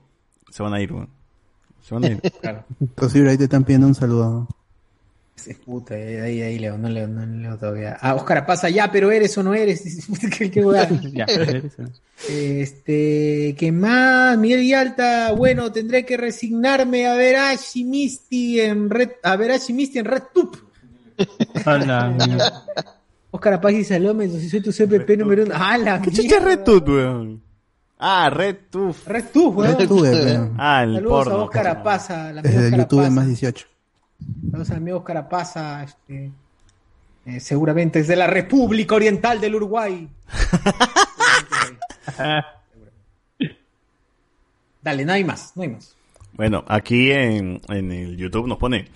se 0.50 0.64
van 0.64 0.74
a 0.74 0.82
ir, 0.82 0.92
weón. 0.92 1.10
Se 1.82 1.94
van 1.96 2.04
a 2.04 2.08
ir. 2.08 2.22
Inclusive 2.82 3.30
ahí 3.30 3.38
te 3.38 3.46
están 3.46 3.64
pidiendo 3.64 3.88
un 3.88 3.96
saludo. 3.96 4.48
Ese 5.38 5.54
Puta, 5.54 5.96
eh, 5.96 6.20
ahí, 6.20 6.42
ahí 6.42 6.58
leo, 6.58 6.80
no 6.80 6.90
leo, 6.90 7.08
no 7.08 7.24
leo 7.24 7.58
todavía. 7.58 7.96
Ah, 8.02 8.16
Oscar 8.16 8.44
pasa 8.46 8.70
ya, 8.70 8.92
pero 8.92 9.12
eres 9.12 9.38
o 9.38 9.44
no 9.44 9.54
eres. 9.54 9.84
¿Qué, 10.38 10.50
qué? 10.50 10.62
Ya, 11.14 11.26
eres 11.26 11.78
no. 11.78 11.90
Este, 12.28 13.56
¿qué 13.58 13.72
más? 13.72 14.36
Miguel 14.38 14.62
Villalta, 14.62 15.32
bueno, 15.34 15.72
tendré 15.72 16.06
que 16.06 16.18
resignarme 16.18 17.06
a 17.08 17.14
ver 17.14 17.36
a 17.36 17.52
Ash 17.52 17.76
y 17.76 17.84
Misty 17.84 18.62
en 18.62 18.90
Red, 18.90 19.12
a 19.22 19.36
ver 19.36 19.52
a 19.52 19.56
Ash 19.56 19.70
y 19.70 19.74
Misty 19.74 20.00
en 20.00 20.06
Red 20.06 20.24
Tube. 20.34 20.58
Oscar 23.30 23.54
Apaz 23.54 23.74
y 23.74 23.84
Salome, 23.84 24.28
si 24.30 24.50
soy 24.50 24.62
tu 24.62 24.72
CPP 24.72 25.18
número 25.20 25.44
uno. 25.44 25.54
¡Ah, 25.56 25.78
la 25.78 26.02
¿Qué 26.02 26.12
chucha 26.12 26.38
es 26.38 26.44
RedTube, 26.44 26.90
weón? 26.90 27.44
Ah, 28.00 28.30
RedTube. 28.32 28.96
RedTube, 29.06 29.56
weón. 29.58 29.78
RedTube, 29.78 30.02
weón. 30.02 30.56
Ah, 30.58 30.84
el 30.84 30.96
Saludos 30.96 31.26
porno. 31.26 31.40
a 31.40 31.44
Oscar 31.44 31.68
Apaza, 31.68 32.34
la 32.34 32.42
Es 32.42 32.52
de 32.56 32.66
Oscar 32.66 32.80
YouTube 32.80 33.10
más 33.12 33.28
18. 33.28 33.68
Saludos 34.52 34.70
al 34.72 34.78
amigo 34.78 34.98
Oscar 34.98 35.18
Apaza, 35.18 35.84
este, 35.84 36.32
eh, 37.26 37.40
seguramente 37.40 38.00
es 38.00 38.08
de 38.08 38.16
la 38.16 38.28
República 38.28 38.96
Oriental 38.96 39.40
del 39.42 39.56
Uruguay. 39.56 40.08
Dale, 44.82 45.06
no 45.06 45.14
hay 45.14 45.24
más, 45.24 45.52
no 45.56 45.64
hay 45.64 45.70
más. 45.70 45.96
Bueno, 46.34 46.64
aquí 46.68 47.12
en, 47.12 47.62
en 47.68 47.92
el 47.92 48.16
YouTube 48.18 48.48
nos 48.48 48.58
pone. 48.58 48.88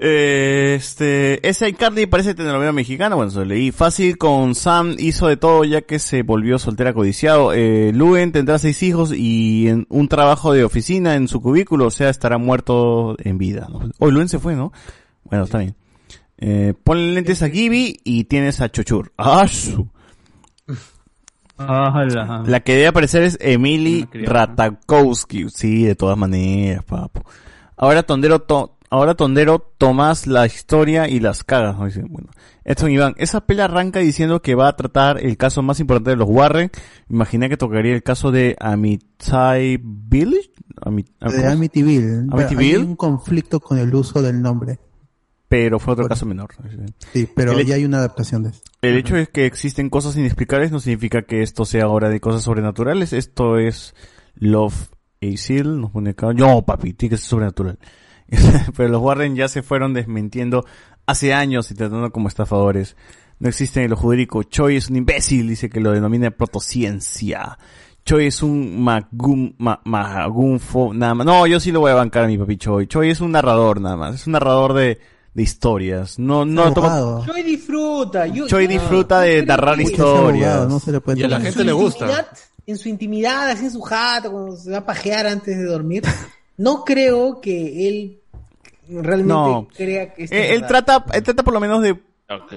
Eh, 0.00 0.74
Este, 0.76 1.46
ese 1.48 1.68
iCarly 1.68 2.06
parece 2.06 2.34
telenovela 2.34 2.72
mexicana, 2.72 3.16
bueno, 3.16 3.30
se 3.30 3.38
lo 3.38 3.44
leí. 3.46 3.72
Fácil 3.72 4.16
con 4.18 4.54
Sam 4.54 4.94
hizo 4.98 5.26
de 5.26 5.36
todo 5.36 5.64
ya 5.64 5.82
que 5.82 5.98
se 5.98 6.22
volvió 6.22 6.58
soltera 6.58 6.92
codiciado. 6.94 7.52
Eh, 7.52 7.92
Luen 7.94 8.32
tendrá 8.32 8.58
seis 8.58 8.82
hijos 8.82 9.12
y 9.12 9.68
en 9.68 9.86
un 9.88 10.08
trabajo 10.08 10.52
de 10.52 10.64
oficina 10.64 11.14
en 11.16 11.26
su 11.28 11.40
cubículo, 11.40 11.86
o 11.86 11.90
sea, 11.90 12.10
estará 12.10 12.38
muerto 12.38 13.16
en 13.24 13.38
vida. 13.38 13.66
¿no? 13.70 13.80
Oh, 13.98 14.10
Luen 14.10 14.28
se 14.28 14.38
fue, 14.38 14.54
¿no? 14.54 14.72
Bueno, 15.24 15.44
está 15.44 15.58
bien. 15.58 15.74
Eh, 16.38 16.74
ponle 16.84 17.12
lentes 17.14 17.42
a 17.42 17.48
Gibby 17.50 17.98
y 18.04 18.24
tienes 18.24 18.60
a 18.60 18.70
Chochur. 18.70 19.12
¡Ah, 19.18 19.48
su! 19.48 19.88
La 22.46 22.60
que 22.60 22.74
debe 22.74 22.86
aparecer 22.86 23.24
es 23.24 23.36
Emily 23.40 24.06
Ratakowski. 24.12 25.46
Sí, 25.50 25.82
de 25.82 25.96
todas 25.96 26.16
maneras, 26.16 26.84
papo. 26.84 27.24
Ahora 27.76 28.04
Tondero, 28.04 28.40
to- 28.40 28.77
ahora 28.90 29.14
Tondero 29.14 29.72
tomas 29.78 30.26
la 30.26 30.46
historia 30.46 31.08
y 31.08 31.20
las 31.20 31.44
cagas. 31.44 31.76
bueno. 32.08 32.28
Edson 32.64 32.90
Iván, 32.90 33.14
esa 33.16 33.46
pela 33.46 33.64
arranca 33.64 34.00
diciendo 34.00 34.42
que 34.42 34.54
va 34.54 34.68
a 34.68 34.76
tratar 34.76 35.24
el 35.24 35.36
caso 35.38 35.62
más 35.62 35.80
importante 35.80 36.10
de 36.10 36.16
los 36.16 36.28
Warren. 36.28 36.70
Imaginé 37.08 37.48
que 37.48 37.56
tocaría 37.56 37.94
el 37.94 38.02
caso 38.02 38.30
de 38.30 38.56
Amityville. 38.60 40.50
De? 41.20 41.46
Amityville. 41.46 42.26
Amityville. 42.30 42.76
Hay 42.76 42.82
un 42.82 42.96
conflicto 42.96 43.60
con 43.60 43.78
el 43.78 43.94
uso 43.94 44.20
del 44.22 44.40
nombre. 44.42 44.78
Pero 45.48 45.78
fue 45.78 45.94
otro 45.94 46.06
caso 46.08 46.26
menor. 46.26 46.50
Sí, 47.12 47.26
pero 47.34 47.52
El- 47.52 47.64
ya 47.66 47.76
hay 47.76 47.84
una 47.86 47.98
adaptación 47.98 48.42
de 48.42 48.50
eso. 48.50 48.60
El 48.82 48.96
hecho 48.98 49.16
es 49.16 49.30
que 49.30 49.46
existen 49.46 49.88
cosas 49.88 50.14
inexplicables 50.16 50.70
no 50.70 50.78
significa 50.78 51.22
que 51.22 51.40
esto 51.42 51.64
sea 51.64 51.84
ahora 51.84 52.10
de 52.10 52.20
cosas 52.20 52.42
sobrenaturales. 52.42 53.14
Esto 53.14 53.56
es 53.56 53.94
Love 54.34 54.90
Seal, 55.36 55.80
nos 55.80 55.90
pone 55.90 56.10
acá. 56.10 56.34
No, 56.34 56.66
papi, 56.66 56.92
tiene 56.92 57.12
que 57.12 57.16
ser 57.16 57.28
sobrenatural. 57.30 57.78
Pero 58.76 58.88
los 58.88 59.02
Warren 59.02 59.34
ya 59.36 59.48
se 59.48 59.62
fueron 59.62 59.94
desmintiendo 59.94 60.64
hace 61.06 61.32
años 61.34 61.70
y 61.70 61.74
tratando 61.74 62.10
como 62.12 62.28
estafadores. 62.28 62.96
No 63.40 63.48
existe 63.48 63.82
en 63.84 63.90
lo 63.90 63.96
jurídico. 63.96 64.42
Choi 64.42 64.76
es 64.76 64.90
un 64.90 64.96
imbécil, 64.96 65.48
dice 65.48 65.70
que 65.70 65.80
lo 65.80 65.92
denomina 65.92 66.30
protociencia. 66.30 67.58
Choi 68.04 68.26
es 68.26 68.42
un 68.42 68.82
magum, 68.82 69.52
ma, 69.58 69.80
magunfo, 69.84 70.92
nada 70.94 71.14
más. 71.14 71.26
No, 71.26 71.46
yo 71.46 71.60
sí 71.60 71.70
lo 71.72 71.80
voy 71.80 71.92
a 71.92 71.94
bancar 71.94 72.24
a 72.24 72.26
mi 72.26 72.38
papi 72.38 72.56
Choi. 72.56 72.86
Choi 72.86 73.10
es 73.10 73.20
un 73.20 73.32
narrador 73.32 73.80
nada 73.80 73.96
más. 73.96 74.14
Es 74.16 74.26
un 74.26 74.32
narrador 74.32 74.72
de, 74.74 74.98
de 75.34 75.42
historias. 75.42 76.18
No, 76.18 76.44
no 76.44 76.72
toma, 76.72 77.22
Choi 77.26 77.42
disfruta. 77.42 78.26
Yo, 78.26 78.46
Choi 78.48 78.66
disfruta 78.66 79.20
de 79.20 79.44
narrar 79.44 79.80
historias. 79.80 80.68
no 80.68 80.80
se 80.80 80.92
le 80.92 81.00
puede 81.00 81.20
Y 81.20 81.24
a 81.24 81.28
la 81.28 81.40
gente 81.40 81.64
le 81.64 81.72
gusta. 81.72 82.06
intimidad- 82.06 82.26
en 82.66 82.76
su 82.76 82.88
intimidad, 82.90 83.48
así 83.48 83.64
en 83.64 83.70
su 83.70 83.80
jato, 83.80 84.30
cuando 84.30 84.54
se 84.54 84.70
va 84.70 84.78
a 84.78 84.84
pajear 84.84 85.26
antes 85.26 85.56
de 85.56 85.64
dormir, 85.64 86.02
no 86.58 86.84
creo 86.84 87.40
que 87.40 87.88
él 87.88 88.17
realmente 88.88 89.32
No. 89.32 89.68
crea 89.74 90.14
que 90.14 90.24
Eh, 90.24 90.54
él 90.54 90.66
trata, 90.66 91.04
él 91.12 91.22
trata 91.22 91.42
por 91.42 91.52
lo 91.54 91.60
menos 91.60 91.82
de 91.82 91.96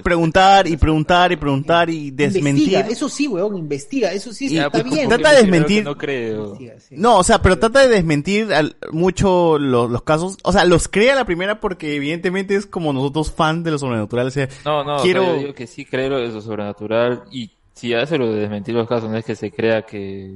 preguntar 0.04 0.68
y 0.68 0.76
preguntar 0.76 1.32
y 1.32 1.38
preguntar 1.38 1.90
y 1.90 2.12
desmentir. 2.12 2.64
Investiga, 2.74 2.88
eso 2.90 3.08
sí, 3.08 3.28
weón, 3.28 3.58
investiga, 3.58 4.12
eso 4.12 4.34
sí 4.34 4.58
está 4.58 4.84
bien. 4.84 5.08
trata 5.08 5.32
de 5.32 5.38
desmentir. 5.44 5.84
No 5.86 5.98
creo. 5.98 6.58
No, 6.92 7.18
o 7.20 7.24
sea, 7.24 7.42
pero 7.42 7.58
trata 7.58 7.80
de 7.82 7.88
desmentir 7.88 8.54
al- 8.54 8.76
mucho 8.92 9.58
lo- 9.58 9.88
los 9.88 10.02
casos. 10.04 10.38
O 10.44 10.52
sea, 10.52 10.66
los 10.66 10.88
crea 10.90 11.16
la 11.16 11.24
primera 11.26 11.60
porque 11.62 11.96
evidentemente 11.96 12.56
es 12.56 12.66
como 12.66 12.92
nosotros 12.92 13.32
fans 13.32 13.64
de 13.64 13.72
lo 13.72 13.78
sobrenatural. 13.80 14.28
O 14.28 14.32
sea, 14.32 14.50
No, 14.66 14.84
no, 14.84 15.02
quiero... 15.02 15.24
yo 15.24 15.36
digo 15.38 15.54
que 15.54 15.68
sí 15.68 15.86
creo 15.86 16.18
en 16.20 16.34
lo 16.34 16.42
sobrenatural 16.42 17.24
y 17.32 17.52
si 17.74 17.94
hace 17.94 18.18
lo 18.18 18.28
de 18.32 18.42
desmentir 18.42 18.76
los 18.76 18.88
casos, 18.90 19.10
no 19.10 19.18
es 19.18 19.24
que 19.26 19.36
se 19.36 19.52
crea 19.52 19.84
que, 19.84 20.36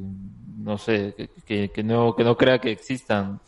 no 0.60 0.78
sé, 0.78 1.14
que, 1.18 1.30
que, 1.46 1.70
que 1.70 1.84
no, 1.84 2.16
que 2.16 2.24
no 2.24 2.38
crea 2.38 2.60
que 2.60 2.72
existan. 2.72 3.42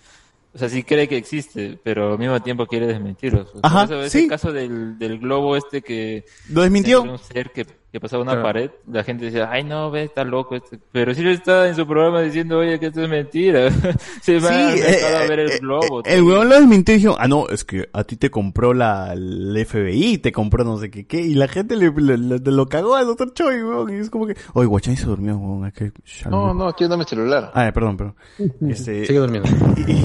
O 0.57 0.59
sea, 0.59 0.69
sí 0.69 0.81
cree 0.81 1.07
que 1.07 1.17
existe, 1.17 1.77
pero 1.83 2.13
al 2.13 2.17
mismo 2.17 2.41
tiempo 2.41 2.65
quiere 2.65 2.87
desmentirlos. 2.87 3.49
O 3.49 3.51
sea, 3.51 3.59
Ajá, 3.61 3.83
eso- 3.83 4.09
sí. 4.09 4.17
Ese 4.21 4.27
caso 4.27 4.51
del, 4.51 4.97
del 4.97 5.19
globo 5.19 5.55
este 5.55 5.83
que... 5.83 6.25
Lo 6.49 6.63
desmintió. 6.63 7.03
Un 7.03 7.19
ser 7.19 7.51
que, 7.51 7.67
que 7.91 7.99
pasaba 8.01 8.21
una 8.21 8.33
Claro. 8.33 8.47
pared, 8.47 8.71
la 8.91 9.03
gente 9.03 9.25
decía, 9.25 9.49
ay 9.49 9.63
no, 9.63 9.89
ve, 9.89 10.03
está 10.03 10.23
loco 10.25 10.55
este. 10.55 10.77
Pero 10.91 11.13
sí 11.13 11.21
lo 11.23 11.31
está 11.31 11.67
en 11.69 11.75
su 11.75 11.87
programa 11.87 12.21
diciendo, 12.21 12.57
oye, 12.59 12.79
que 12.79 12.87
esto 12.87 13.01
es 13.01 13.09
mentira. 13.09 13.69
Se 14.21 14.39
va 14.39 14.49
Sí, 14.49 14.79
eh, 14.81 14.99
a 15.15 15.27
ver 15.27 15.39
el 15.39 15.51
eh, 15.51 15.57
globo. 15.61 16.03
El 16.03 16.21
weón 16.23 16.49
lo 16.49 16.55
desmintió 16.55 16.93
y 16.95 16.97
dijo, 16.97 17.15
ah, 17.17 17.27
no, 17.27 17.47
es 17.47 17.63
que 17.63 17.87
a 17.93 18.03
ti 18.03 18.17
te 18.17 18.29
compró 18.29 18.73
la, 18.73 19.13
el 19.13 19.57
FBI, 19.65 20.17
te 20.17 20.31
compró 20.31 20.63
no 20.65 20.77
sé 20.77 20.91
qué, 20.91 21.07
qué, 21.07 21.21
y 21.21 21.33
la 21.33 21.47
gente 21.47 21.75
le, 21.77 21.91
le- 21.91 22.17
le- 22.17 22.39
lo 22.51 22.65
cagó 22.67 22.95
al 22.95 23.05
doctor 23.05 23.33
Choi, 23.33 23.63
weón, 23.63 23.93
y 23.95 23.99
es 23.99 24.09
como 24.09 24.27
que, 24.27 24.35
oye, 24.53 24.67
Guachani 24.67 24.97
se 24.97 25.05
durmió, 25.05 25.37
weón, 25.37 25.65
es 25.67 25.73
que... 25.73 25.91
No, 26.29 26.53
no, 26.53 26.69
estoy 26.69 26.85
dando 26.87 26.97
mi 26.97 27.05
celular. 27.09 27.51
Ah, 27.53 27.71
perdón, 27.73 27.95
perdón. 27.97 28.15
Este, 28.69 29.05
Sigue 29.05 29.19
durmiendo. 29.19 29.49
Y, 29.77 30.03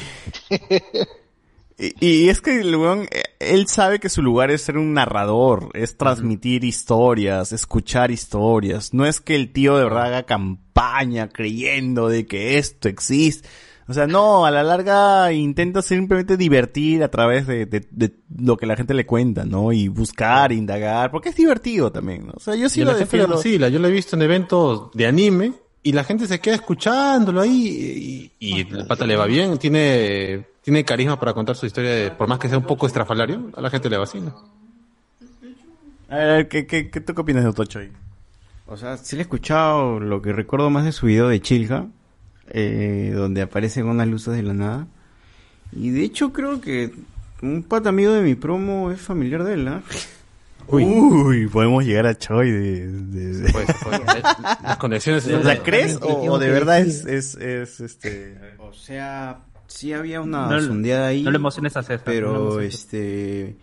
y 2.01 2.29
es 2.29 2.41
que 2.41 2.61
el 2.61 2.75
weón, 2.77 3.09
eh, 3.11 3.23
él 3.41 3.67
sabe 3.67 3.99
que 3.99 4.09
su 4.09 4.23
lugar 4.23 4.51
es 4.51 4.63
ser 4.63 4.79
un 4.79 4.95
narrador, 4.95 5.71
es 5.75 5.97
transmitir 5.97 6.65
historias, 6.65 7.53
escuchar 7.53 8.11
historias. 8.11 8.95
No 8.95 9.07
es 9.07 9.21
que 9.21 9.35
el 9.35 9.53
tío 9.53 9.77
de 9.77 9.85
verdad 9.85 10.07
haga 10.07 10.23
campaña 10.25 11.29
creyendo 11.29 12.09
de 12.09 12.27
que 12.27 12.59
esto 12.59 12.89
existe. 12.89 13.49
O 13.89 13.95
sea, 13.95 14.07
no, 14.07 14.47
a 14.47 14.51
la 14.53 14.63
larga 14.63 15.33
intenta 15.33 15.83
simplemente 15.83 16.37
divertir 16.37 17.03
a 17.03 17.11
través 17.11 17.47
de, 17.49 17.67
de- 17.67 17.87
de 17.91 18.13
lo 18.39 18.57
que 18.57 18.65
la 18.67 18.77
gente 18.77 18.95
le 18.95 19.05
cuenta, 19.05 19.45
¿no? 19.45 19.73
Y 19.73 19.89
buscar, 19.89 20.53
indagar, 20.53 21.11
porque 21.11 21.31
es 21.31 21.37
divertido 21.37 21.91
también, 21.91 22.27
¿no? 22.27 22.33
O 22.37 22.41
sea, 22.41 22.55
yo 22.55 22.69
sí 22.69 22.81
Y 22.81 22.85
lo 22.85 22.93
la 22.93 22.99
gente 22.99 23.17
lo 23.17 23.23
defiendo. 23.25 23.37
vacila. 23.37 23.69
Yo 23.69 23.81
lo 23.81 23.89
he 23.89 23.91
visto 23.91 24.15
en 24.15 24.23
eventos 24.23 24.93
de 24.95 25.07
anime 25.07 25.53
y 25.83 25.93
la 25.93 26.05
gente 26.05 26.29
se 26.29 26.39
queda 26.41 26.55
escuchándolo 26.55 27.41
ahí 27.41 28.31
y, 28.39 28.55
y 28.55 28.61
el 28.61 28.87
pata 28.87 29.05
le 29.05 29.17
va 29.17 29.27
bien. 29.27 29.59
Tiene, 29.59 30.47
tiene 30.63 30.85
carisma 30.85 31.19
para 31.19 31.35
contar 31.35 31.57
su 31.57 31.67
historia, 31.67 31.91
de- 31.91 32.11
por 32.11 32.29
más 32.29 32.39
que 32.39 32.49
sea 32.49 32.59
un 32.59 32.65
poco 32.67 32.87
estrafalario, 32.87 33.51
a 33.57 33.61
la 33.61 33.71
gente 33.71 33.91
le 33.91 33.97
vacila. 33.99 34.33
A 36.09 36.17
ver, 36.17 36.49
¿qué, 36.49 36.67
qué, 36.67 36.91
qué, 36.91 37.01
¿tú 37.01 37.15
qué 37.15 37.21
opinas 37.21 37.43
de 37.43 37.51
Otochoy? 37.51 37.91
O 38.67 38.77
sea, 38.77 38.97
sí 38.97 39.17
le 39.17 39.23
he 39.23 39.25
escuchado, 39.25 39.99
lo 40.01 40.21
que 40.23 40.33
recuerdo 40.33 40.71
más 40.71 40.85
de 40.85 40.93
su 40.93 41.07
video 41.07 41.29
de 41.29 41.41
Chilja, 41.41 41.87
eh, 42.49 43.13
donde 43.15 43.43
aparecen 43.43 43.87
unas 43.87 44.07
luces 44.09 44.35
de 44.37 44.43
la 44.43 44.53
nada. 44.55 44.87
Y 45.73 45.91
de 45.91 46.03
hecho 46.05 46.33
creo 46.33 46.61
que 46.61 46.93
un 47.43 47.63
pata 47.63 47.89
amigo 47.89 48.13
de 48.13 48.23
mi 48.23 48.35
promo 48.35 48.91
es 48.91 49.01
familiar 49.01 49.43
de 49.45 49.55
él, 49.55 49.69
¿ah? 49.69 49.83
Uy. 50.69 51.49
podemos 51.53 51.85
llegar 51.85 52.07
a 52.07 52.15
Choi 52.17 52.51
de... 52.51 52.87
de- 52.87 53.33
de- 53.41 53.53
Las 54.63 54.77
conexiones... 54.79 55.25
Sea, 55.25 55.63
¿crees 55.63 55.99
o, 56.01 56.39
de 56.39 56.51
verdad 56.51 56.79
es, 56.81 57.05
es, 57.05 57.35
es 57.35 57.81
este... 57.81 58.39
O 58.59 58.73
sea, 58.73 59.41
sí 59.73 59.93
había 59.93 60.21
una 60.21 60.47
No 60.49 60.61
sondeada 60.61 61.09
ahí. 61.09 61.23
no 61.23 61.31
le 61.31 61.37
emociones 61.37 61.77
a 61.77 61.83
César, 61.83 61.99
no 61.99 62.05
Pero 62.05 62.37
emociones. 62.37 62.75
este. 62.75 63.57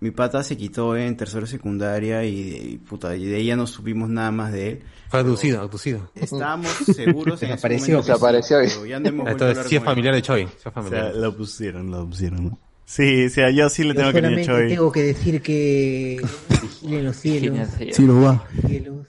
Mi 0.00 0.10
pata 0.10 0.42
se 0.42 0.56
quitó 0.56 0.96
en 0.96 1.16
tercero 1.16 1.46
secundaria 1.46 2.24
y, 2.24 2.72
y, 2.72 2.78
puta, 2.78 3.14
y 3.14 3.24
de 3.24 3.44
ya 3.44 3.54
no 3.54 3.68
supimos 3.68 4.08
nada 4.08 4.32
más 4.32 4.52
de 4.52 4.68
él. 4.70 4.82
Fue 5.08 5.20
abducido, 5.20 5.60
abducido. 5.60 6.10
Estábamos 6.16 6.72
seguros 6.96 7.40
en 7.44 7.50
ese 7.50 7.68
Desapareció. 7.68 7.98
que 7.98 8.02
sí, 8.02 8.08
Desapareció. 8.08 8.56
pero 8.58 8.86
ya 8.86 8.98
no 8.98 9.24
a 9.26 9.30
Entonces, 9.30 9.66
sí 9.68 9.76
es 9.76 9.84
familiar 9.84 10.12
de 10.14 10.22
Choi. 10.22 10.46
sí 10.48 10.52
es 10.58 10.66
O 10.66 10.72
familiar. 10.72 11.12
sea, 11.12 11.20
lo 11.20 11.36
pusieron, 11.36 11.90
lo 11.92 12.04
pusieron, 12.08 12.44
¿no? 12.46 12.58
Sí, 12.84 13.26
o 13.26 13.28
sea, 13.30 13.50
yo 13.50 13.68
sí 13.68 13.84
le 13.84 13.90
Yo 13.90 13.94
tengo 13.94 14.12
cariño 14.12 14.40
a 14.40 14.44
Choi. 14.44 14.68
tengo 14.70 14.90
que 14.90 15.02
decir 15.04 15.40
que 15.40 16.20
vigilen 16.62 17.04
los 17.04 17.16
cielos, 17.16 17.68
Ciro, 17.94 18.18
guau. 18.20 18.40
cielos, 18.66 19.06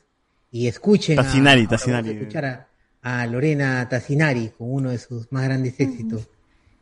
y 0.51 0.67
escuchen 0.67 1.17
a- 1.17 1.23
Tassinari, 1.23 1.65
Tassinari. 1.65 2.09
a 2.09 2.11
escuchar 2.13 2.45
a, 2.45 2.67
a 3.03 3.25
Lorena 3.27 3.88
Tassinari 3.88 4.51
con 4.57 4.72
uno 4.72 4.90
de 4.90 4.98
sus 4.98 5.32
más 5.32 5.43
grandes 5.43 5.80
éxitos, 5.80 6.27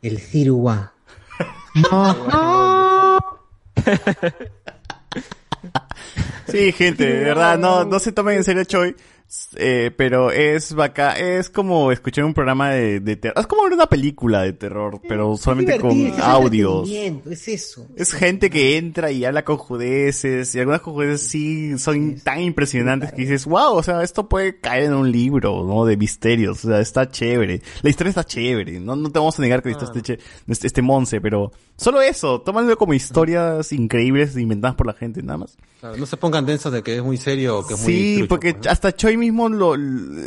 el 0.00 0.18
Ciruá. 0.18 0.94
Sí, 6.48 6.72
gente, 6.72 7.06
de 7.06 7.24
verdad, 7.24 7.58
no, 7.58 7.84
no 7.84 7.98
se 7.98 8.12
tomen 8.12 8.36
en 8.36 8.44
serio 8.44 8.64
Choi, 8.64 8.94
eh, 9.56 9.90
pero 9.96 10.30
es 10.30 10.74
vaca, 10.74 11.18
es 11.18 11.48
como 11.50 11.90
escuchar 11.92 12.24
un 12.24 12.34
programa 12.34 12.70
de, 12.70 13.00
de 13.00 13.16
terror, 13.16 13.38
es 13.40 13.46
como 13.46 13.62
ver 13.64 13.72
una 13.72 13.86
película 13.86 14.42
de 14.42 14.52
terror, 14.52 15.00
pero 15.08 15.36
solamente 15.36 15.78
con 15.80 15.92
audios. 16.20 16.88
Es 16.90 17.48
eso. 17.48 17.86
Es 17.96 18.12
gente 18.12 18.50
que 18.50 18.76
entra 18.76 19.10
y 19.10 19.24
habla 19.24 19.44
con 19.44 19.56
judeces, 19.56 20.54
y 20.54 20.58
algunas 20.58 20.82
judeces 20.82 21.26
sí 21.28 21.78
son 21.78 22.16
tan 22.20 22.40
impresionantes 22.40 23.12
que 23.12 23.22
dices, 23.22 23.46
wow, 23.46 23.74
o 23.74 23.82
sea, 23.82 24.02
esto 24.02 24.28
puede 24.28 24.58
caer 24.60 24.84
en 24.84 24.94
un 24.94 25.10
libro, 25.10 25.64
¿no? 25.66 25.84
De 25.84 25.96
misterios, 25.96 26.64
o 26.64 26.68
sea, 26.68 26.80
está 26.80 27.10
chévere. 27.10 27.62
La 27.82 27.90
historia 27.90 28.10
está 28.10 28.24
chévere, 28.24 28.80
no, 28.80 28.96
no 28.96 29.10
te 29.10 29.18
vamos 29.18 29.38
a 29.38 29.42
negar 29.42 29.62
que 29.62 29.70
esté, 29.70 30.02
che- 30.02 30.18
este, 30.48 30.66
este 30.66 30.82
Monse, 30.82 31.20
pero 31.20 31.52
solo 31.76 32.02
eso, 32.02 32.40
tómalo 32.42 32.76
como 32.76 32.94
historias 32.94 33.72
increíbles 33.72 34.36
inventadas 34.36 34.76
por 34.76 34.86
la 34.86 34.92
gente, 34.94 35.22
nada 35.22 35.38
más. 35.38 35.56
Claro, 35.80 35.96
no 35.96 36.06
se 36.06 36.16
pongan 36.16 36.46
densos 36.46 36.72
de 36.72 36.82
que 36.82 36.96
es 36.96 37.02
muy 37.02 37.16
serio 37.16 37.58
o 37.58 37.66
que 37.66 37.74
es 37.74 37.80
muy 37.82 37.92
Sí, 37.92 38.24
porque 38.28 38.52
pues, 38.54 38.66
¿no? 38.66 38.70
hasta 38.70 38.94
Choi 38.94 39.16
mismo 39.22 39.48
lo, 39.48 39.74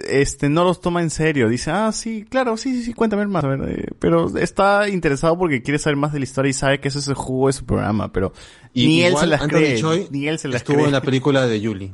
este, 0.10 0.50
no 0.50 0.64
los 0.64 0.82
toma 0.82 1.02
en 1.02 1.10
serio. 1.10 1.48
Dice, 1.50 1.72
ah, 1.72 1.92
sí, 1.92 2.26
claro, 2.28 2.58
sí, 2.58 2.74
sí, 2.76 2.84
sí, 2.84 2.94
cuéntame 2.94 3.26
más. 3.28 3.44
A 3.44 3.48
ver, 3.48 3.70
eh, 3.70 3.88
pero 4.00 4.36
está 4.38 4.90
interesado 4.90 5.38
porque 5.38 5.62
quiere 5.62 5.78
saber 5.80 5.98
más 5.98 6.14
de 6.14 6.20
la 6.20 6.24
historia 6.26 6.50
y 6.50 6.54
sabe 6.54 6.80
que 6.80 6.88
ese 6.88 7.00
es 7.00 7.08
el 7.08 7.16
jugo 7.16 7.48
de 7.48 7.54
su 7.54 7.66
programa, 7.66 8.12
pero 8.12 8.34
Y 8.74 8.88
ni 8.88 9.04
él 9.04 9.16
se 9.18 9.28
las 9.28 9.42
Anthony 9.42 9.58
cree. 9.58 9.78
Choi 9.80 10.08
ni 10.12 10.28
él 10.28 10.40
se 10.40 10.48
las 10.48 10.58
estuvo 10.58 10.78
cree. 10.78 10.88
en 10.88 10.94
la 10.94 11.02
película 11.02 11.46
de 11.46 11.62
Yuli. 11.62 11.94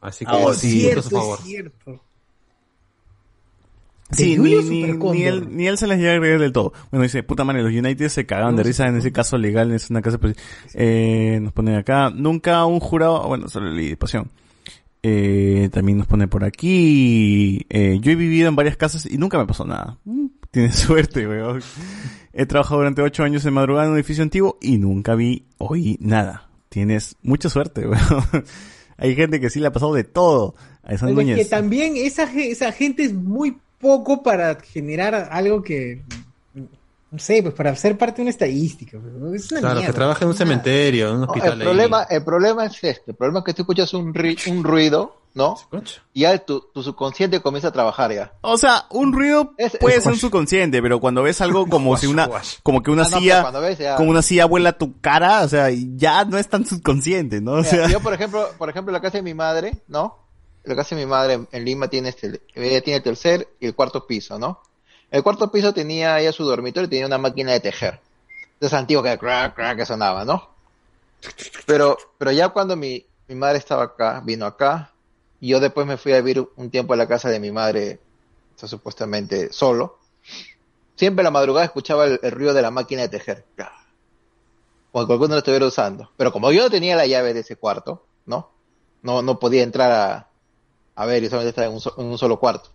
Así 0.00 0.24
que 0.24 0.32
oh, 0.32 0.54
sí, 0.54 0.78
a 0.86 0.92
Cierto, 0.92 1.10
favor. 1.10 1.38
es 1.40 1.44
cierto. 1.44 2.02
Sí, 4.10 4.36
¿De 4.36 4.42
ni, 4.42 5.24
él, 5.24 5.48
ni 5.54 5.66
él 5.66 5.76
se 5.76 5.86
las 5.86 5.98
llega 5.98 6.14
a 6.14 6.18
creer 6.18 6.40
del 6.40 6.50
todo. 6.52 6.72
Bueno, 6.90 7.02
dice, 7.02 7.22
puta 7.22 7.44
madre, 7.44 7.62
los 7.62 7.72
United 7.72 8.08
se 8.08 8.24
cagaban 8.24 8.56
de 8.56 8.62
risa 8.62 8.86
en 8.86 8.96
ese 8.96 9.12
caso 9.12 9.36
legal, 9.36 9.70
es 9.72 9.90
una 9.90 10.00
casa, 10.00 10.16
pues, 10.16 10.34
eh, 10.72 11.38
nos 11.42 11.52
ponen 11.52 11.74
acá, 11.74 12.08
nunca 12.08 12.64
un 12.64 12.80
jurado, 12.80 13.28
bueno, 13.28 13.48
solo 13.48 13.68
leí 13.70 13.90
de 13.90 13.96
pasión. 13.98 14.30
Eh, 15.02 15.68
también 15.72 15.98
nos 15.98 16.06
pone 16.08 16.26
por 16.26 16.44
aquí, 16.44 17.64
eh, 17.68 17.98
yo 18.00 18.10
he 18.10 18.16
vivido 18.16 18.48
en 18.48 18.56
varias 18.56 18.76
casas 18.76 19.06
y 19.06 19.16
nunca 19.16 19.38
me 19.38 19.46
pasó 19.46 19.64
nada. 19.64 19.98
Mm, 20.04 20.26
Tienes 20.50 20.74
suerte, 20.76 21.26
weón. 21.28 21.62
He 22.32 22.46
trabajado 22.46 22.78
durante 22.78 23.02
ocho 23.02 23.22
años 23.22 23.44
en 23.46 23.54
madrugada 23.54 23.86
en 23.86 23.92
un 23.92 23.96
edificio 23.98 24.22
antiguo 24.22 24.58
y 24.60 24.78
nunca 24.78 25.14
vi, 25.14 25.46
oí 25.58 25.96
nada. 26.00 26.48
Tienes 26.68 27.16
mucha 27.22 27.48
suerte, 27.48 27.86
weón. 27.88 28.44
Hay 28.96 29.14
gente 29.14 29.40
que 29.40 29.50
sí 29.50 29.60
le 29.60 29.68
ha 29.68 29.72
pasado 29.72 29.94
de 29.94 30.04
todo. 30.04 30.54
A 30.82 30.94
esa 30.94 31.06
es 31.06 31.10
que 31.10 31.14
Núñez. 31.14 31.48
también 31.48 31.94
esa, 31.96 32.24
esa 32.34 32.72
gente 32.72 33.04
es 33.04 33.14
muy 33.14 33.56
poco 33.78 34.22
para 34.24 34.56
generar 34.60 35.28
algo 35.30 35.62
que, 35.62 36.02
no 37.10 37.18
sé, 37.18 37.42
pues 37.42 37.54
para 37.54 37.74
ser 37.74 37.96
parte 37.96 38.16
de 38.16 38.22
una 38.22 38.30
estadística. 38.30 38.98
pues, 38.98 39.42
Es 39.44 39.50
una 39.52 39.60
Claro, 39.60 39.74
mierda. 39.76 39.92
que 39.92 39.96
trabaja 39.96 40.24
en 40.24 40.28
un 40.30 40.36
cementerio, 40.36 41.08
en 41.08 41.14
un 41.14 41.20
No, 41.20 41.26
hospital. 41.26 41.52
el 41.54 41.60
ahí. 41.60 41.64
problema, 41.66 42.02
el 42.04 42.24
problema 42.24 42.66
es 42.66 42.84
este, 42.84 43.10
el 43.12 43.16
problema 43.16 43.38
es 43.40 43.44
que 43.46 43.54
tú 43.54 43.62
escuchas 43.62 43.94
un, 43.94 44.12
ri- 44.12 44.50
un 44.50 44.62
ruido, 44.64 45.16
¿no? 45.34 45.56
Y 46.12 46.20
ya 46.22 46.36
tu, 46.38 46.60
tu 46.74 46.82
subconsciente 46.82 47.40
comienza 47.40 47.68
a 47.68 47.72
trabajar 47.72 48.12
ya. 48.12 48.32
O 48.42 48.58
sea, 48.58 48.84
un 48.90 49.12
ruido 49.12 49.52
puede 49.80 50.00
ser 50.00 50.12
un 50.12 50.18
subconsciente, 50.18 50.82
pero 50.82 51.00
cuando 51.00 51.22
ves 51.22 51.40
algo 51.40 51.66
como 51.70 51.96
si 51.96 52.06
una, 52.06 52.28
como 52.62 52.82
que 52.82 52.90
una 52.90 53.02
Ah, 53.04 53.08
no, 53.10 53.18
silla, 53.18 53.50
ves 53.60 53.78
ya- 53.78 53.96
como 53.96 54.10
una 54.10 54.22
silla 54.22 54.44
vuela 54.46 54.70
a 54.70 54.78
tu 54.78 55.00
cara, 55.00 55.42
o 55.42 55.48
sea, 55.48 55.68
ya 55.70 56.24
no 56.24 56.36
es 56.38 56.48
tan 56.48 56.66
subconsciente, 56.66 57.40
¿no? 57.40 57.52
O 57.52 57.56
Mira, 57.58 57.70
sea, 57.70 57.88
yo 57.88 58.00
por 58.00 58.12
ejemplo, 58.12 58.46
por 58.58 58.68
ejemplo, 58.68 58.92
la 58.92 59.00
casa 59.00 59.18
de 59.18 59.22
mi 59.22 59.34
madre, 59.34 59.82
¿no? 59.88 60.18
La 60.64 60.74
casa 60.76 60.94
de 60.94 61.02
mi 61.04 61.10
madre 61.10 61.34
en, 61.34 61.48
en 61.52 61.64
Lima 61.64 61.88
tiene 61.88 62.10
este, 62.10 62.42
ella 62.54 62.82
tiene 62.82 62.98
el 62.98 63.02
tercer 63.02 63.48
y 63.60 63.66
el 63.66 63.74
cuarto 63.74 64.06
piso, 64.06 64.38
¿no? 64.38 64.60
El 65.10 65.22
cuarto 65.22 65.50
piso 65.50 65.72
tenía 65.72 66.20
ella 66.20 66.32
su 66.32 66.44
dormitorio 66.44 66.86
y 66.86 66.90
tenía 66.90 67.06
una 67.06 67.18
máquina 67.18 67.52
de 67.52 67.60
tejer. 67.60 68.00
De 68.60 68.66
esa 68.66 68.78
antigua 68.78 69.02
que 69.02 69.18
crack, 69.18 69.54
crack, 69.54 69.78
que 69.78 69.86
sonaba, 69.86 70.24
¿no? 70.24 70.50
Pero, 71.66 71.96
pero 72.18 72.30
ya 72.30 72.50
cuando 72.50 72.76
mi, 72.76 73.04
mi 73.26 73.34
madre 73.34 73.58
estaba 73.58 73.84
acá, 73.84 74.20
vino 74.24 74.44
acá, 74.46 74.92
y 75.40 75.48
yo 75.48 75.60
después 75.60 75.86
me 75.86 75.96
fui 75.96 76.12
a 76.12 76.20
vivir 76.20 76.46
un 76.56 76.70
tiempo 76.70 76.92
a 76.92 76.96
la 76.96 77.06
casa 77.06 77.30
de 77.30 77.40
mi 77.40 77.50
madre, 77.50 78.00
supuestamente 78.56 79.52
solo. 79.52 79.98
Siempre 80.96 81.22
la 81.22 81.30
madrugada 81.30 81.64
escuchaba 81.64 82.06
el, 82.06 82.18
ruido 82.32 82.54
de 82.54 82.62
la 82.62 82.70
máquina 82.70 83.02
de 83.02 83.08
tejer. 83.08 83.44
Como 84.90 85.06
que 85.06 85.12
alguno 85.12 85.34
lo 85.34 85.38
estuviera 85.38 85.66
usando. 85.66 86.10
Pero 86.16 86.32
como 86.32 86.50
yo 86.50 86.64
no 86.64 86.70
tenía 86.70 86.96
la 86.96 87.06
llave 87.06 87.34
de 87.34 87.40
ese 87.40 87.56
cuarto, 87.56 88.04
¿no? 88.26 88.50
No, 89.02 89.22
no 89.22 89.38
podía 89.38 89.62
entrar 89.62 89.92
a, 89.92 90.28
a 90.96 91.06
ver 91.06 91.22
y 91.22 91.28
solamente 91.28 91.50
estaba 91.50 91.68
en 91.68 92.06
un 92.06 92.18
solo 92.18 92.40
cuarto. 92.40 92.70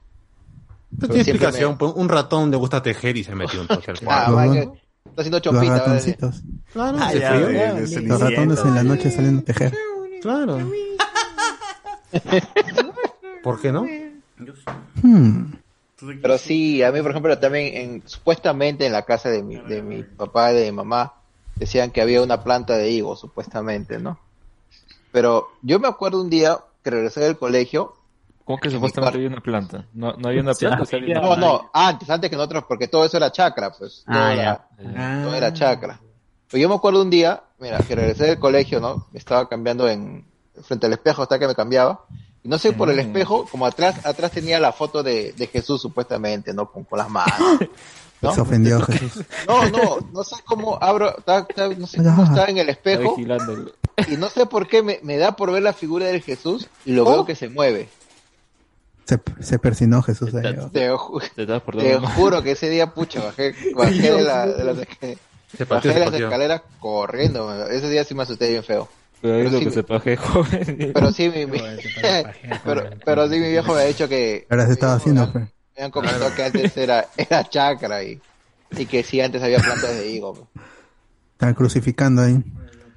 No 0.99 1.07
tiene 1.07 1.21
explicación. 1.21 1.77
pues, 1.77 1.91
Un 1.95 2.09
ratón 2.09 2.51
le 2.51 2.57
gusta 2.57 2.81
tejer 2.81 3.17
y 3.17 3.23
se 3.23 3.35
metió 3.35 3.61
un 3.61 3.67
toque 3.67 3.91
al 3.91 3.97
Ah, 4.07 4.47
que 4.51 4.59
está 4.59 5.21
haciendo 5.21 5.37
Los 5.37 5.41
chompita. 5.41 5.73
¿verdad? 5.73 5.85
ratoncitos. 5.87 6.41
Claro, 6.71 6.97
Ah, 6.99 7.07
hace 7.07 7.19
ya, 7.19 7.29
frío. 7.33 7.51
ya, 7.51 7.79
Es 7.79 7.91
el 7.93 8.07
Los 8.07 8.19
ratones 8.21 8.59
en 8.65 8.75
la 8.75 8.83
noche 8.83 9.11
salen 9.11 9.37
a 9.39 9.41
tejer. 9.41 9.73
Claro. 10.21 10.57
¿Por 13.43 13.59
qué 13.61 13.71
no? 13.71 13.85
Hmm. 15.01 15.53
Pero 16.21 16.37
sí, 16.37 16.83
a 16.83 16.91
mí, 16.91 17.01
por 17.01 17.11
ejemplo, 17.11 17.37
también, 17.39 17.75
en, 17.77 18.03
supuestamente 18.05 18.85
en 18.85 18.91
la 18.91 19.03
casa 19.03 19.29
de 19.29 19.41
mi, 19.41 19.55
de 19.57 19.81
mi 19.81 20.03
papá 20.03 20.51
y 20.51 20.55
de 20.57 20.65
mi 20.65 20.71
mamá, 20.77 21.13
decían 21.55 21.91
que 21.91 22.01
había 22.01 22.21
una 22.21 22.43
planta 22.43 22.77
de 22.77 22.89
higos, 22.89 23.19
supuestamente, 23.19 23.99
¿no? 23.99 24.19
Pero 25.11 25.49
yo 25.61 25.79
me 25.79 25.87
acuerdo 25.87 26.21
un 26.21 26.29
día 26.29 26.57
que 26.83 26.89
regresé 26.89 27.21
del 27.21 27.37
colegio. 27.37 27.93
¿Cómo 28.45 28.59
que 28.59 28.69
supuestamente 28.69 29.17
había 29.17 29.29
una 29.29 29.39
planta? 29.41 29.85
No, 29.93 30.13
no 30.13 30.27
había 30.27 30.41
una 30.41 30.53
planta. 30.53 30.83
había 30.97 31.21
no, 31.21 31.27
una- 31.31 31.35
no, 31.37 31.69
antes, 31.73 32.09
antes 32.09 32.29
que 32.29 32.35
nosotros, 32.35 32.65
porque 32.67 32.87
todo 32.89 33.05
eso 33.05 33.17
era 33.17 33.31
chacra, 33.31 33.71
pues. 33.71 34.03
Todo, 34.05 34.17
Ah, 34.17 34.33
era, 34.33 34.67
ya. 34.77 35.21
todo 35.23 35.35
era 35.35 35.53
chacra. 35.53 35.99
Pero 36.51 36.61
yo 36.61 36.69
me 36.69 36.75
acuerdo 36.75 37.01
un 37.01 37.09
día, 37.09 37.41
mira, 37.59 37.77
que 37.79 37.95
regresé 37.95 38.25
del 38.25 38.39
colegio, 38.39 38.79
¿no? 38.79 39.07
Me 39.11 39.19
estaba 39.19 39.47
cambiando 39.47 39.87
en, 39.87 40.25
frente 40.61 40.85
al 40.87 40.93
espejo 40.93 41.21
hasta 41.23 41.39
que 41.39 41.47
me 41.47 41.55
cambiaba. 41.55 42.01
Y 42.43 42.49
no 42.49 42.57
sé 42.57 42.73
por 42.73 42.89
el 42.89 42.99
espejo, 42.99 43.45
como 43.49 43.65
atrás, 43.65 44.05
atrás 44.05 44.31
tenía 44.31 44.59
la 44.59 44.73
foto 44.73 45.01
de, 45.01 45.31
de 45.31 45.47
Jesús, 45.47 45.81
supuestamente, 45.81 46.53
¿no? 46.53 46.69
Con, 46.69 46.83
con 46.83 46.99
las 46.99 47.09
manos. 47.09 47.31
¿no? 48.21 48.33
Se 48.33 48.41
ofendió 48.41 48.81
Jesús. 48.81 49.23
No, 49.47 49.69
no, 49.69 49.97
no 50.13 50.23
sé 50.25 50.35
cómo 50.45 50.77
abro, 50.81 51.17
estaba- 51.17 51.45
estaba- 51.49 51.73
no 51.73 51.87
sé 51.87 51.97
cómo 51.97 52.23
estaba 52.25 52.47
en 52.47 52.57
el 52.57 52.69
espejo. 52.69 53.15
Y 54.07 54.17
no 54.17 54.27
sé 54.29 54.45
por 54.45 54.67
qué 54.67 54.81
me, 54.83 54.99
me 55.03 55.17
da 55.17 55.35
por 55.35 55.51
ver 55.51 55.63
la 55.63 55.73
figura 55.73 56.05
del 56.07 56.21
Jesús 56.21 56.67
y 56.85 56.91
lo 56.93 57.05
veo 57.05 57.25
que 57.25 57.35
se 57.35 57.47
mueve. 57.49 57.89
Se, 59.05 59.19
se 59.41 59.59
persinó 59.59 60.01
Jesús 60.01 60.33
ahí. 60.35 60.55
Te, 60.71 60.91
ju- 60.91 61.21
Te 61.35 61.45
te 61.45 61.99
juro 62.15 62.41
que 62.41 62.51
ese 62.51 62.69
día, 62.69 62.93
pucha, 62.93 63.23
bajé, 63.23 63.53
bajé 63.75 64.11
de, 64.11 64.21
la- 64.21 64.47
de 64.47 64.63
las, 64.63 64.77
Se 64.77 64.85
bajé 65.01 65.65
pateó, 65.65 65.93
se 65.93 65.99
las 65.99 66.13
escaleras 66.13 66.61
corriendo. 66.79 67.45
man. 67.45 67.65
Ese 67.69 67.89
día 67.89 68.03
sí 68.05 68.15
me 68.15 68.23
asusté 68.23 68.49
bien 68.49 68.63
feo. 68.63 68.87
Cuidado 69.19 69.39
Pero 69.39 69.51
sí 69.51 69.59
que 69.59 69.65
me- 69.65 69.71
se 69.71 69.83
paje 69.83 70.15
joven. 70.17 70.91
Pero 70.93 71.11
sí, 71.11 71.29
mi, 71.29 71.45
mi- 71.45 71.59
pero, 72.65 72.89
pero 73.05 73.29
sí 73.29 73.39
mi 73.39 73.49
viejo 73.49 73.73
me 73.73 73.81
ha 73.81 73.85
dicho 73.85 74.07
que 74.07 74.47
Ahora 74.49 74.67
se 74.67 74.73
estaba 74.73 74.93
haciendo. 74.95 75.31
pues. 75.31 75.45
Me 75.77 75.83
han 75.83 75.91
comentado 75.91 76.33
que 76.35 76.43
antes 76.43 76.77
era, 76.77 77.07
era 77.17 77.43
chakra 77.49 78.03
y, 78.03 78.21
y 78.77 78.85
que 78.85 79.03
sí, 79.03 79.19
antes 79.21 79.41
había 79.43 79.57
plantas 79.59 79.97
de 79.97 80.09
higo. 80.11 80.47
Están 81.33 81.53
crucificando 81.55 82.21
ahí. 82.21 82.41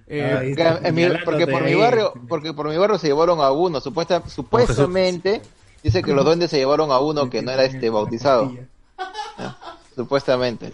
Eh, 0.08 0.54
porque, 0.56 0.92
mi- 0.92 1.08
porque 1.24 1.46
por 1.48 1.64
mi 1.64 1.74
barrio, 1.74 2.12
porque 2.28 2.52
por 2.52 2.68
mi 2.68 2.76
barrio 2.76 2.96
se 2.98 3.08
llevaron 3.08 3.40
a 3.40 3.50
uno, 3.50 3.80
supuesta, 3.80 4.22
supuestamente 4.28 5.42
dice 5.82 6.02
que 6.02 6.12
los 6.12 6.24
duendes 6.24 6.50
se 6.50 6.58
llevaron 6.58 6.90
a 6.90 6.98
uno 6.98 7.30
que 7.30 7.42
no 7.42 7.50
era 7.50 7.64
este 7.64 7.90
bautizado. 7.90 8.54
Ah, 9.38 9.78
Supuestamente. 9.94 10.72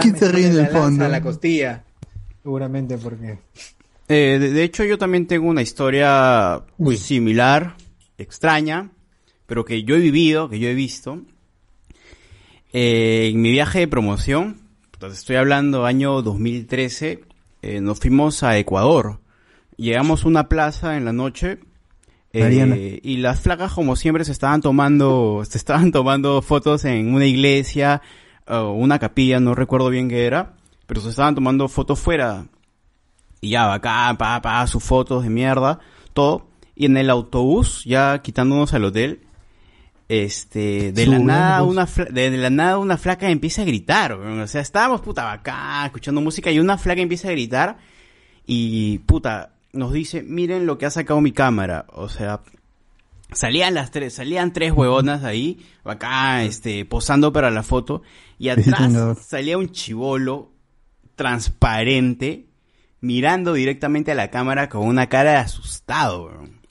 ¿Quién 0.00 0.16
se 0.16 0.32
ríe 0.32 0.46
en 0.46 0.58
el 0.58 0.68
fondo? 0.68 1.04
a 1.04 1.08
la 1.08 1.22
costilla. 1.22 1.84
Seguramente 2.42 2.98
porque. 2.98 3.38
Eh, 4.08 4.38
de, 4.40 4.50
de 4.50 4.62
hecho, 4.64 4.84
yo 4.84 4.98
también 4.98 5.26
tengo 5.26 5.46
una 5.46 5.62
historia 5.62 6.62
similar, 6.96 7.76
extraña, 8.18 8.90
pero 9.46 9.64
que 9.64 9.84
yo 9.84 9.96
he 9.96 10.00
vivido, 10.00 10.48
que 10.48 10.58
yo 10.58 10.68
he 10.68 10.74
visto. 10.74 11.20
Eh, 12.72 13.28
en 13.32 13.40
mi 13.40 13.52
viaje 13.52 13.78
de 13.80 13.88
promoción, 13.88 14.60
entonces 14.94 15.20
estoy 15.20 15.36
hablando 15.36 15.84
año 15.86 16.22
2013, 16.22 17.22
eh, 17.62 17.80
nos 17.80 18.00
fuimos 18.00 18.42
a 18.42 18.58
Ecuador. 18.58 19.20
Llegamos 19.76 20.24
a 20.24 20.28
una 20.28 20.48
plaza 20.48 20.96
en 20.96 21.04
la 21.04 21.12
noche 21.12 21.60
eh, 22.76 23.00
y 23.02 23.16
las 23.18 23.40
flacas 23.40 23.72
como 23.72 23.96
siempre 23.96 24.24
se 24.24 24.32
estaban 24.32 24.60
tomando, 24.60 25.42
se 25.48 25.58
estaban 25.58 25.92
tomando 25.92 26.42
fotos 26.42 26.84
en 26.84 27.14
una 27.14 27.26
iglesia 27.26 28.02
o 28.46 28.72
una 28.72 28.98
capilla, 28.98 29.40
no 29.40 29.54
recuerdo 29.54 29.88
bien 29.90 30.08
qué 30.08 30.26
era, 30.26 30.54
pero 30.86 31.00
se 31.00 31.10
estaban 31.10 31.34
tomando 31.34 31.68
fotos 31.68 31.98
fuera. 32.00 32.46
Y 33.40 33.50
ya, 33.50 33.72
acá, 33.72 34.14
pa, 34.18 34.40
pa, 34.42 34.66
sus 34.66 34.82
fotos 34.82 35.22
de 35.22 35.30
mierda, 35.30 35.78
todo. 36.12 36.48
Y 36.74 36.86
en 36.86 36.96
el 36.96 37.08
autobús, 37.10 37.84
ya 37.84 38.20
quitándonos 38.22 38.74
al 38.74 38.84
hotel, 38.84 39.20
este, 40.08 40.92
de 40.92 41.06
la 41.06 41.18
nada 41.18 41.62
una, 41.62 41.86
fla- 41.86 42.08
de, 42.10 42.30
la 42.36 42.50
nada 42.50 42.78
una 42.78 42.96
flaca 42.98 43.30
empieza 43.30 43.62
a 43.62 43.64
gritar, 43.64 44.12
o 44.12 44.46
sea, 44.46 44.60
estábamos 44.60 45.00
puta 45.00 45.32
acá, 45.32 45.84
escuchando 45.86 46.20
música 46.20 46.50
y 46.50 46.58
una 46.58 46.76
flaca 46.78 47.00
empieza 47.00 47.28
a 47.28 47.32
gritar. 47.32 47.78
Y 48.46 48.98
puta, 48.98 49.53
nos 49.74 49.92
dice, 49.92 50.22
miren 50.22 50.66
lo 50.66 50.78
que 50.78 50.86
ha 50.86 50.90
sacado 50.90 51.20
mi 51.20 51.32
cámara, 51.32 51.86
o 51.92 52.08
sea, 52.08 52.40
salían 53.32 53.74
las 53.74 53.90
tres, 53.90 54.14
salían 54.14 54.52
tres 54.52 54.72
huevonas 54.72 55.24
ahí, 55.24 55.64
acá, 55.84 56.44
este, 56.44 56.84
posando 56.84 57.32
para 57.32 57.50
la 57.50 57.62
foto, 57.62 58.02
y 58.38 58.48
atrás 58.50 58.92
salía 59.26 59.58
un 59.58 59.70
chivolo 59.70 60.52
transparente, 61.16 62.46
mirando 63.00 63.52
directamente 63.52 64.12
a 64.12 64.14
la 64.14 64.30
cámara 64.30 64.68
con 64.68 64.86
una 64.86 65.08
cara 65.08 65.32
de 65.32 65.36
asustado, 65.36 66.26
weón. 66.26 66.63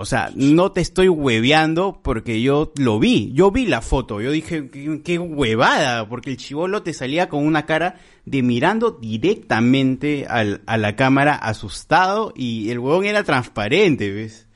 O 0.00 0.06
sea, 0.06 0.30
no 0.34 0.72
te 0.72 0.80
estoy 0.80 1.08
hueveando 1.08 2.00
porque 2.02 2.40
yo 2.40 2.72
lo 2.78 2.98
vi, 2.98 3.32
yo 3.34 3.50
vi 3.50 3.66
la 3.66 3.82
foto, 3.82 4.20
yo 4.22 4.30
dije, 4.30 4.70
qué, 4.70 5.02
qué 5.04 5.18
huevada, 5.18 6.08
porque 6.08 6.30
el 6.30 6.38
chivolo 6.38 6.82
te 6.82 6.94
salía 6.94 7.28
con 7.28 7.46
una 7.46 7.66
cara 7.66 7.96
de 8.24 8.42
mirando 8.42 8.92
directamente 8.92 10.26
al- 10.28 10.62
a 10.66 10.76
la 10.78 10.96
cámara 10.96 11.34
asustado 11.34 12.32
y 12.34 12.70
el 12.70 12.78
huevón 12.78 13.04
era 13.04 13.24
transparente, 13.24 14.10
¿ves? 14.10 14.46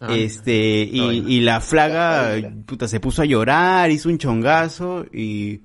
Ah, 0.00 0.08
este, 0.16 0.88
y, 0.92 0.98
y 1.28 1.40
la 1.40 1.60
flaga, 1.60 2.34
puta, 2.66 2.88
se 2.88 2.98
puso 3.00 3.22
a 3.22 3.26
llorar, 3.26 3.90
hizo 3.92 4.08
un 4.08 4.18
chongazo 4.18 5.06
y, 5.12 5.60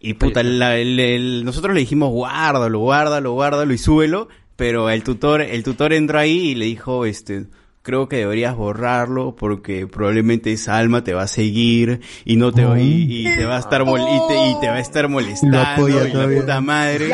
y 0.00 0.14
puta, 0.14 0.42
la- 0.42 0.76
el- 0.78 0.98
el- 0.98 1.44
nosotros 1.44 1.74
le 1.74 1.80
dijimos 1.80 2.10
guárdalo, 2.10 2.80
guárdalo, 2.80 3.32
guárdalo 3.34 3.72
y 3.72 3.78
súbelo, 3.78 4.28
pero 4.56 4.90
el 4.90 5.04
tutor, 5.04 5.40
el 5.42 5.62
tutor 5.62 5.92
entró 5.92 6.18
ahí 6.18 6.50
y 6.50 6.54
le 6.56 6.64
dijo, 6.64 7.06
este, 7.06 7.46
creo 7.86 8.08
que 8.08 8.16
deberías 8.16 8.56
borrarlo 8.56 9.36
porque 9.36 9.86
probablemente 9.86 10.52
esa 10.52 10.76
alma 10.76 11.04
te 11.04 11.14
va 11.14 11.22
a 11.22 11.28
seguir 11.28 12.00
y 12.24 12.36
no 12.36 12.50
te 12.52 12.64
va, 12.64 12.80
y, 12.80 13.26
y 13.28 13.36
te 13.36 13.44
va 13.44 13.56
a 13.56 13.60
estar 13.60 13.82
mol- 13.84 14.00
y, 14.02 14.28
te, 14.28 14.48
y 14.50 14.60
te 14.60 14.66
va 14.68 14.74
a 14.74 14.80
estar 14.80 15.08
molestando 15.08 15.88
y 15.88 15.92
la 15.92 16.28
puta 16.40 16.60
madre. 16.60 17.08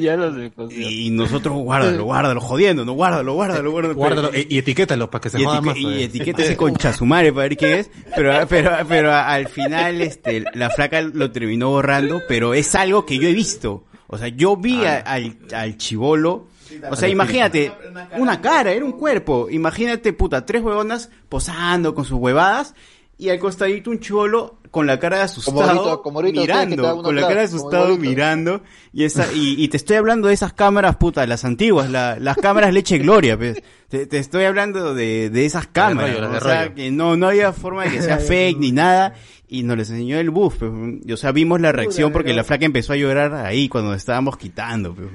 Ya 0.00 0.16
lo 0.16 0.32
sé. 0.34 0.50
pues, 0.54 0.70
Y 0.78 1.10
nosotros 1.10 1.54
guárdalo, 1.56 2.04
guárdalo, 2.04 2.40
jodiendo, 2.40 2.84
no 2.84 2.92
guárdalo, 2.92 3.34
guárdalo, 3.34 3.70
guárdalo. 3.70 3.94
Guárdalo 3.94 4.30
y, 4.32 4.46
y 4.48 4.58
etiquétalo 4.58 5.10
para 5.10 5.20
que 5.22 5.28
se 5.30 5.40
y, 5.40 5.44
joda 5.44 5.60
más. 5.60 5.76
y 5.76 6.02
etiqueta 6.04 6.42
ese 6.44 6.56
concha 6.56 6.92
su 6.94 7.04
madre 7.04 7.32
para 7.32 7.48
ver 7.48 7.56
quién 7.58 7.72
es, 7.72 7.90
pero, 8.16 8.32
pero, 8.48 8.70
pero 8.88 9.12
al 9.12 9.46
final 9.48 10.00
este, 10.00 10.44
la 10.54 10.70
flaca 10.70 11.02
lo 11.02 11.30
terminó 11.32 11.68
borrando, 11.70 12.22
pero 12.28 12.54
es 12.54 12.74
algo 12.74 13.04
que 13.04 13.18
yo 13.18 13.28
he 13.28 13.32
visto. 13.34 13.84
O 14.06 14.18
sea, 14.18 14.28
yo 14.28 14.56
vi 14.56 14.84
a- 14.84 14.98
al, 15.00 15.36
al 15.54 15.76
chivolo, 15.78 16.46
o 16.90 16.96
sea, 16.96 17.08
imagínate, 17.08 17.72
una 18.18 18.40
cara, 18.40 18.72
era 18.72 18.84
un 18.84 18.92
cuerpo, 18.92 19.48
imagínate, 19.50 20.12
puta, 20.12 20.44
tres 20.46 20.62
huevonas 20.62 21.10
posando 21.28 21.94
con 21.94 22.04
sus 22.04 22.18
huevadas, 22.18 22.74
y 23.18 23.28
al 23.28 23.38
costadito 23.38 23.90
un 23.90 24.00
chivolo 24.00 24.56
con 24.72 24.86
la 24.86 24.98
cara 24.98 25.18
de 25.18 25.22
asustado, 25.24 25.60
ahorita- 25.60 26.02
como 26.02 26.18
ahorita 26.20 26.40
ustedes 26.40 26.56
que 26.56 26.66
mirando, 26.70 26.82
con 27.02 27.14
la 27.14 27.20
cara 27.28 27.40
de 27.40 27.46
asustado 27.46 27.98
mirando, 27.98 28.62
y 28.92 29.04
esa, 29.04 29.32
y, 29.32 29.62
y 29.62 29.68
te 29.68 29.76
estoy 29.76 29.96
hablando 29.96 30.28
de 30.28 30.34
esas 30.34 30.52
cámaras, 30.54 30.96
puta, 30.96 31.26
las 31.26 31.44
antiguas, 31.44 31.90
la- 31.90 32.18
las 32.18 32.36
cámaras 32.38 32.72
leche 32.72 32.98
gloria, 32.98 33.36
pues. 33.38 33.62
Te, 33.88 34.06
te 34.06 34.16
estoy 34.18 34.44
hablando 34.44 34.94
de, 34.94 35.28
de 35.28 35.44
esas 35.44 35.66
cámaras, 35.66 36.16
rollo, 36.16 36.20
las 36.22 36.30
¿no? 36.30 36.32
de 36.32 36.38
o 36.38 36.48
sea, 36.64 36.74
que 36.74 36.90
no, 36.90 37.16
no 37.18 37.28
había 37.28 37.52
forma 37.52 37.84
de 37.84 37.90
que 37.90 38.00
sea 38.02 38.16
fake 38.18 38.58
ni 38.58 38.72
nada, 38.72 39.12
y 39.46 39.62
nos 39.64 39.76
les 39.76 39.90
enseñó 39.90 40.16
el 40.18 40.30
buff, 40.30 40.56
pues. 40.58 40.72
o 41.12 41.16
sea, 41.18 41.30
vimos 41.30 41.60
la 41.60 41.70
reacción 41.72 42.10
porque 42.10 42.32
la 42.32 42.42
flaca 42.42 42.64
empezó 42.64 42.94
a 42.94 42.96
llorar 42.96 43.34
ahí 43.34 43.68
cuando 43.68 43.92
estábamos 43.92 44.38
quitando, 44.38 44.94
pues. 44.94 45.08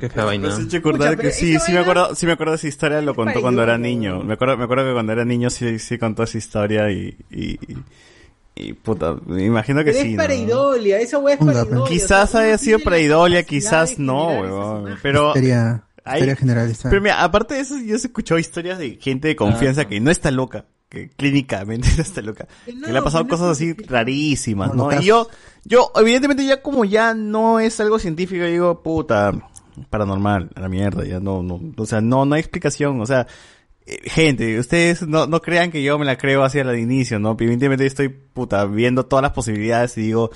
Qué 0.00 0.08
fea 0.08 0.24
vaina. 0.24 0.48
Me 0.48 0.54
has 0.54 0.60
hecho 0.60 0.78
acordar 0.78 1.16
que 1.18 1.30
sí, 1.30 1.58
sí 1.60 1.72
me 1.72 1.78
acuerdo, 1.78 2.14
sí 2.14 2.26
me 2.26 2.32
acuerdo 2.32 2.52
de 2.52 2.56
esa 2.56 2.68
historia, 2.68 3.00
lo 3.02 3.14
contó 3.14 3.40
cuando 3.40 3.62
era 3.62 3.78
niño. 3.78 4.22
Me 4.24 4.34
acuerdo, 4.34 4.56
me 4.56 4.64
acuerdo 4.64 4.86
que 4.86 4.92
cuando 4.94 5.12
era 5.12 5.24
niño 5.24 5.50
sí, 5.50 5.78
sí 5.78 5.98
contó 5.98 6.22
esa 6.24 6.38
historia 6.38 6.90
y, 6.90 7.16
y, 7.30 7.52
y, 7.72 7.76
y 8.56 8.72
puta, 8.72 9.16
me 9.26 9.44
imagino 9.44 9.80
que 9.84 9.92
Pero 9.92 10.02
sí. 10.02 10.10
es 10.10 10.16
¿no? 10.16 10.22
pareidolia, 10.22 10.98
esa 11.00 11.18
weá 11.18 11.34
es 11.34 11.40
pareidolia. 11.40 11.84
Quizás 11.88 12.34
haya 12.34 12.58
sido 12.58 12.78
preidolia, 12.80 13.42
quizás 13.44 13.98
no, 13.98 14.28
weón. 14.28 14.96
Pero, 15.02 15.28
Histeria, 15.28 15.84
hay- 16.04 16.34
generalizada. 16.36 16.90
pero 16.90 17.02
mira, 17.02 17.22
aparte 17.22 17.54
de 17.54 17.60
eso, 17.60 17.76
yo 17.78 17.94
he 17.94 17.96
escuchado 17.96 18.38
historias 18.38 18.78
de 18.78 18.96
gente 19.00 19.28
de 19.28 19.36
confianza 19.36 19.86
que 19.86 20.00
no 20.00 20.10
está 20.10 20.30
loca, 20.30 20.64
que 20.88 21.08
clínicamente 21.10 21.88
no 21.96 22.02
está 22.02 22.20
loca, 22.22 22.48
que 22.64 22.72
le 22.72 22.98
ha 22.98 23.02
pasado 23.02 23.28
cosas 23.28 23.48
así 23.48 23.74
rarísimas, 23.74 24.74
¿no? 24.74 24.92
Y 25.00 25.04
yo, 25.04 25.28
yo, 25.64 25.92
evidentemente 25.96 26.44
ya 26.44 26.62
como 26.62 26.84
ya 26.84 27.14
no 27.14 27.60
es 27.60 27.78
algo 27.80 27.98
científico, 27.98 28.44
digo, 28.44 28.82
puta, 28.82 29.32
paranormal, 29.90 30.50
a 30.54 30.60
la 30.60 30.68
mierda, 30.68 31.04
ya 31.04 31.20
no, 31.20 31.42
no, 31.42 31.60
o 31.76 31.86
sea, 31.86 32.00
no, 32.00 32.24
no 32.24 32.34
hay 32.34 32.40
explicación, 32.40 33.00
o 33.00 33.06
sea, 33.06 33.26
eh, 33.86 33.98
gente, 34.04 34.58
ustedes 34.58 35.06
no, 35.06 35.26
no 35.26 35.40
crean 35.40 35.70
que 35.70 35.82
yo 35.82 35.98
me 35.98 36.04
la 36.04 36.16
creo 36.16 36.44
hacia 36.44 36.62
el 36.62 36.78
inicio, 36.78 37.18
¿no? 37.18 37.36
Evidentemente 37.38 37.86
estoy, 37.86 38.08
puta, 38.08 38.64
viendo 38.66 39.06
todas 39.06 39.22
las 39.22 39.32
posibilidades 39.32 39.96
y 39.98 40.02
digo, 40.02 40.30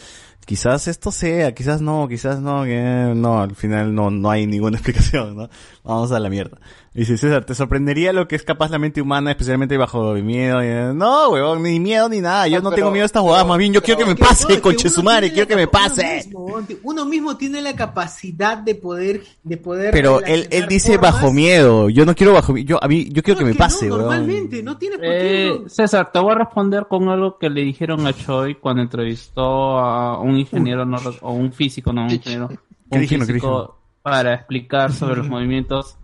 quizás 0.44 0.88
esto 0.88 1.10
sea, 1.12 1.54
quizás 1.54 1.80
no, 1.80 2.08
quizás 2.08 2.40
no, 2.40 2.64
que 2.64 3.12
no, 3.14 3.40
al 3.40 3.54
final 3.54 3.94
no, 3.94 4.10
no 4.10 4.30
hay 4.30 4.46
ninguna 4.46 4.76
explicación, 4.78 5.36
¿no? 5.36 5.48
Vamos 5.82 6.12
a 6.12 6.20
la 6.20 6.28
mierda. 6.28 6.58
Dice 6.94 7.16
César, 7.16 7.44
¿te 7.44 7.56
sorprendería 7.56 8.12
lo 8.12 8.28
que 8.28 8.36
es 8.36 8.44
capaz 8.44 8.70
la 8.70 8.78
mente 8.78 9.02
humana, 9.02 9.32
especialmente 9.32 9.76
bajo 9.76 10.14
mi 10.14 10.22
miedo? 10.22 10.62
Y, 10.62 10.94
No, 10.94 11.30
weón, 11.30 11.60
ni 11.64 11.80
miedo 11.80 12.08
ni 12.08 12.20
nada, 12.20 12.46
yo 12.46 12.62
no, 12.62 12.70
tengo 12.70 12.92
miedo 12.92 13.02
a 13.02 13.06
estas 13.06 13.20
jugadas, 13.20 13.44
más 13.48 13.58
bien 13.58 13.72
yo 13.72 13.82
quiero 13.82 13.98
que 13.98 14.06
me 14.06 14.14
pase, 14.14 14.60
conche 14.60 14.88
su 14.88 15.02
madre, 15.02 15.32
quiero 15.32 15.48
que 15.48 15.56
me 15.56 15.66
pase. 15.66 16.30
Uno, 16.32 16.64
uno 16.84 17.04
mismo 17.04 17.36
tiene 17.36 17.60
la 17.62 17.74
capacidad 17.74 18.58
de 18.58 18.76
poder, 18.76 19.24
de 19.42 19.56
poder. 19.56 19.90
Pero 19.90 20.22
él, 20.24 20.46
él 20.52 20.68
dice 20.68 20.96
bajo 20.96 21.32
miedo, 21.32 21.90
yo 21.90 22.06
no 22.06 22.14
quiero 22.14 22.32
bajo 22.32 22.52
miedo, 22.52 22.68
yo, 22.68 22.84
a 22.84 22.86
mí, 22.86 23.08
yo 23.10 23.24
quiero 23.24 23.38
que 23.38 23.44
me 23.44 23.54
pase, 23.56 23.86
weón. 23.90 24.02
Normalmente, 24.02 24.62
no 24.62 24.78
tiene 24.78 24.96
por 24.96 25.08
qué. 25.08 25.48
Eh, 25.48 25.62
César, 25.66 26.12
te 26.12 26.20
voy 26.20 26.30
a 26.30 26.36
responder 26.36 26.86
con 26.88 27.08
algo 27.08 27.38
que 27.38 27.50
le 27.50 27.62
dijeron 27.62 28.06
a 28.06 28.12
Choi 28.12 28.54
cuando 28.54 28.82
entrevistó 28.82 29.80
a 29.80 30.20
un 30.20 30.38
ingeniero 30.38 30.86
no, 30.86 30.98
o 31.22 31.32
un 31.32 31.52
físico, 31.52 31.92
no 31.92 32.04
un 32.04 32.10
ingeniero, 32.12 32.48
¿Qué 32.48 32.56
un 32.92 33.00
dijeron? 33.00 33.26
¿Qué 33.26 33.32
físico 33.32 33.80
para 34.04 34.34
explicar 34.34 34.92
sobre 34.92 35.16
los 35.16 35.28
movimientos. 35.28 35.96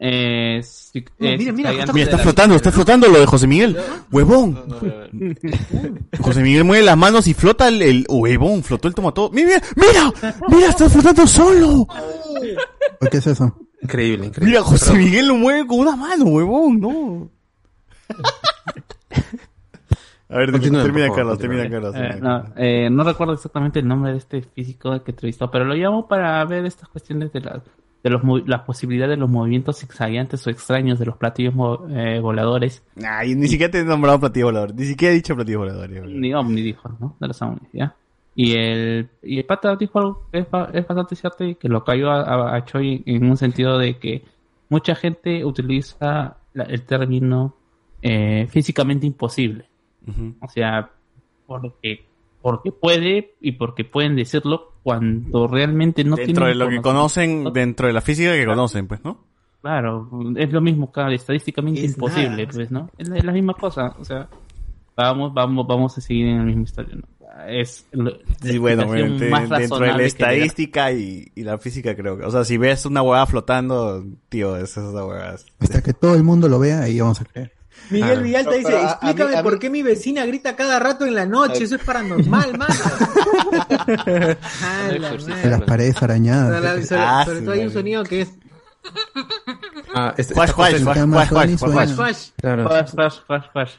Eh, 0.00 0.60
si- 0.62 1.04
No, 1.18 1.26
eh, 1.28 1.36
mira, 1.36 1.52
mira, 1.52 1.70
zigzagueantes 1.70 1.94
Mira, 1.94 2.04
está 2.04 2.18
flotando, 2.18 2.54
está 2.54 2.70
flotando 2.70 3.08
lo 3.08 3.18
de 3.18 3.26
José 3.26 3.46
Miguel. 3.48 3.76
Huevón. 4.12 4.64
José 6.20 6.42
Miguel 6.42 6.64
mueve 6.64 6.84
las 6.84 6.96
manos 6.96 7.26
y 7.26 7.34
flota 7.34 7.66
el, 7.68 7.82
el 7.82 8.06
huevón, 8.08 8.62
flotó 8.62 8.86
el 8.88 8.94
tomato. 8.94 9.28
Mira, 9.32 9.60
mira, 9.76 10.12
mira, 10.48 10.68
está 10.68 10.88
flotando 10.88 11.26
solo. 11.26 11.86
¿Por 13.00 13.10
qué 13.10 13.16
es 13.18 13.26
eso? 13.26 13.56
Increíble, 13.82 14.26
increíble. 14.26 14.50
Mira, 14.52 14.62
José 14.62 14.94
Miguel 14.94 15.28
lo 15.28 15.34
mueve 15.36 15.66
con 15.66 15.80
una 15.80 15.96
mano, 15.96 16.24
huevón, 16.26 16.80
no. 16.80 17.30
A 20.30 20.38
ver, 20.38 20.52
termina 20.60 21.08
Carlos, 21.14 21.38
termina. 21.38 21.70
Carlos. 21.70 21.94
Eh, 21.96 22.18
no, 22.20 22.44
eh, 22.56 22.88
no 22.90 23.02
recuerdo 23.02 23.32
exactamente 23.32 23.78
el 23.78 23.88
nombre 23.88 24.12
de 24.12 24.18
este 24.18 24.42
físico 24.42 25.02
que 25.02 25.12
entrevistó, 25.12 25.50
pero 25.50 25.64
lo 25.64 25.74
llamo 25.74 26.06
para 26.06 26.44
ver 26.44 26.66
estas 26.66 26.88
cuestiones 26.88 27.32
de, 27.32 27.40
la, 27.40 27.62
de 28.02 28.10
los, 28.10 28.22
las 28.46 28.60
posibilidades 28.62 29.16
de 29.16 29.20
los 29.20 29.28
movimientos 29.30 29.78
zigzagueantes 29.80 30.46
o 30.46 30.50
extraños 30.50 30.98
de 30.98 31.06
los 31.06 31.16
platillos 31.16 31.54
eh, 31.90 32.20
voladores. 32.20 32.82
Ay, 33.04 33.34
ni 33.34 33.48
siquiera 33.48 33.70
te 33.70 33.80
he 33.80 33.84
nombrado 33.84 34.20
platillo 34.20 34.46
volador, 34.46 34.74
ni 34.74 34.84
siquiera 34.84 35.12
he 35.12 35.16
dicho 35.16 35.34
platillo 35.34 35.58
volador. 35.58 35.90
Ni 35.90 36.32
Omni 36.34 36.62
dijo, 36.62 36.88
¿no? 37.00 37.16
De 37.20 37.26
los 37.28 37.42
Omnis, 37.42 37.68
¿ya? 37.72 37.94
Y 38.34 38.52
el, 38.56 39.08
y 39.22 39.38
el 39.38 39.44
pata 39.44 39.74
dijo 39.74 39.98
algo 39.98 40.28
que 40.30 40.38
es, 40.38 40.46
es 40.72 40.86
bastante 40.86 41.16
cierto 41.16 41.44
y 41.44 41.56
que 41.56 41.68
lo 41.68 41.82
cayó 41.82 42.10
a, 42.10 42.22
a- 42.22 42.56
a 42.56 42.64
Choi 42.64 43.02
en 43.04 43.28
un 43.28 43.36
sentido 43.36 43.78
de 43.78 43.98
que 43.98 44.22
mucha 44.68 44.94
gente 44.94 45.44
utiliza 45.44 46.36
la- 46.54 46.64
el 46.64 46.82
término 46.82 47.54
eh, 48.00 48.46
físicamente 48.48 49.06
imposible. 49.06 49.64
O 50.40 50.48
sea, 50.48 50.90
porque 51.46 52.04
porque 52.40 52.70
puede 52.70 53.34
y 53.40 53.52
porque 53.52 53.84
pueden 53.84 54.14
decirlo 54.14 54.72
cuando 54.88 55.46
realmente 55.46 56.02
no 56.02 56.16
Dentro 56.16 56.46
de 56.46 56.54
lo 56.54 56.66
que 56.68 56.80
conocen, 56.80 57.52
dentro 57.52 57.86
de 57.88 57.92
la 57.92 58.00
física 58.00 58.32
que 58.32 58.46
conocen, 58.46 58.88
pues, 58.88 59.04
¿no? 59.04 59.26
Claro, 59.60 60.08
es 60.36 60.50
lo 60.50 60.60
mismo, 60.62 60.90
claro, 60.90 61.10
estadísticamente 61.12 61.84
Es 61.84 61.90
imposible, 61.92 62.46
nada. 62.46 62.48
pues, 62.54 62.70
¿no? 62.70 62.90
Es 62.96 63.08
la, 63.08 63.18
es 63.18 63.24
la 63.24 63.32
misma 63.32 63.52
cosa, 63.54 63.94
o 63.98 64.04
sea, 64.04 64.26
vamos, 64.96 65.34
vamos, 65.34 65.66
vamos 65.66 65.98
a 65.98 66.00
seguir 66.00 66.28
en 66.28 66.38
la 66.38 66.44
misma 66.44 66.62
historia, 66.62 66.94
¿no? 66.96 67.02
Es 67.46 67.86
lo- 67.92 68.04
la 68.12 68.18
Sí, 68.50 68.56
bueno, 68.56 68.84
obviamente, 68.84 69.28
más 69.28 69.50
dentro 69.50 69.80
de 69.80 69.92
la 69.92 70.02
estadística 70.04 70.90
y, 70.92 71.30
y 71.34 71.42
la 71.42 71.58
física 71.58 71.94
creo 71.94 72.16
que, 72.16 72.24
o 72.24 72.30
sea, 72.30 72.44
si 72.44 72.56
ves 72.56 72.86
una 72.86 73.02
hueá 73.02 73.26
flotando, 73.26 74.04
tío, 74.30 74.56
esa 74.56 74.80
es 74.80 74.88
esa 74.88 75.04
hueá. 75.04 75.36
Hasta 75.60 75.82
que 75.82 75.92
todo 75.92 76.14
el 76.14 76.24
mundo 76.24 76.48
lo 76.48 76.58
vea, 76.58 76.80
ahí 76.80 76.98
vamos 76.98 77.20
a 77.20 77.24
creer. 77.26 77.52
Miguel 77.90 78.18
Ah. 78.18 78.22
Villalta 78.22 78.50
No, 78.50 78.56
dice, 78.56 78.68
pero 78.68 78.78
a- 78.78 78.86
a 78.86 78.90
explícame 78.92 79.30
mí- 79.30 79.36
a 79.36 79.42
por 79.42 79.52
mí- 79.54 79.58
qué 79.58 79.70
mi 79.70 79.82
vecina 79.82 80.26
grita 80.26 80.56
cada 80.56 80.78
rato 80.78 81.06
en 81.06 81.14
la 81.14 81.26
noche, 81.26 81.64
eso 81.64 81.76
es 81.76 81.82
paranormal, 81.82 82.58
mano. 82.58 82.74
Ah, 84.62 84.88
la 84.98 85.50
las 85.50 85.62
paredes 85.62 86.02
arañadas. 86.02 86.62
la- 86.62 86.82
sobre- 86.82 87.00
Ah, 87.02 87.24
sobre 87.24 87.38
sí, 87.40 87.44
todo 87.44 87.54
hay 87.54 87.60
un 87.66 87.72
sonido 87.72 88.04
que 88.04 88.20
es 88.22 88.28
Ah, 89.94 90.14
este- 90.16 90.34
juash. 90.34 90.50
flash. 91.94 92.28
Claro. 92.40 92.68
Flash, 92.68 92.90
flash, 92.92 93.14
flash, 93.26 93.44
flash. 93.52 93.72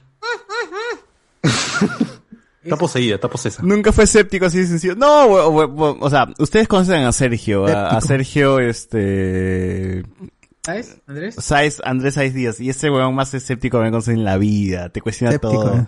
Está 2.61 2.75
poseída, 2.75 3.15
está 3.15 3.29
posesa. 3.29 3.63
Nunca 3.63 3.91
fue 3.93 4.03
escéptico 4.03 4.45
así 4.45 4.57
de 4.59 4.67
sencillo. 4.67 4.93
No, 4.95 5.25
o 5.27 6.09
sea, 6.09 6.27
ustedes 6.37 6.67
conocen 6.67 7.03
a 7.05 7.11
Sergio, 7.13 7.65
a. 7.65 7.99
Sergio, 8.01 8.59
este... 8.59 10.03
¿Sabes, 10.69 11.01
Andrés? 11.07 11.35
Saiz, 11.39 11.81
Andrés 11.83 12.13
Saiz 12.13 12.33
Díaz, 12.33 12.59
y 12.59 12.69
ese 12.69 12.89
weón 12.89 13.15
más 13.15 13.33
escéptico 13.33 13.77
que 13.79 13.85
me 13.85 13.91
conoce 13.91 14.11
en 14.13 14.23
la 14.23 14.37
vida, 14.37 14.89
te 14.89 15.01
cuestiona 15.01 15.31
Escéptico, 15.31 15.63
todo. 15.63 15.87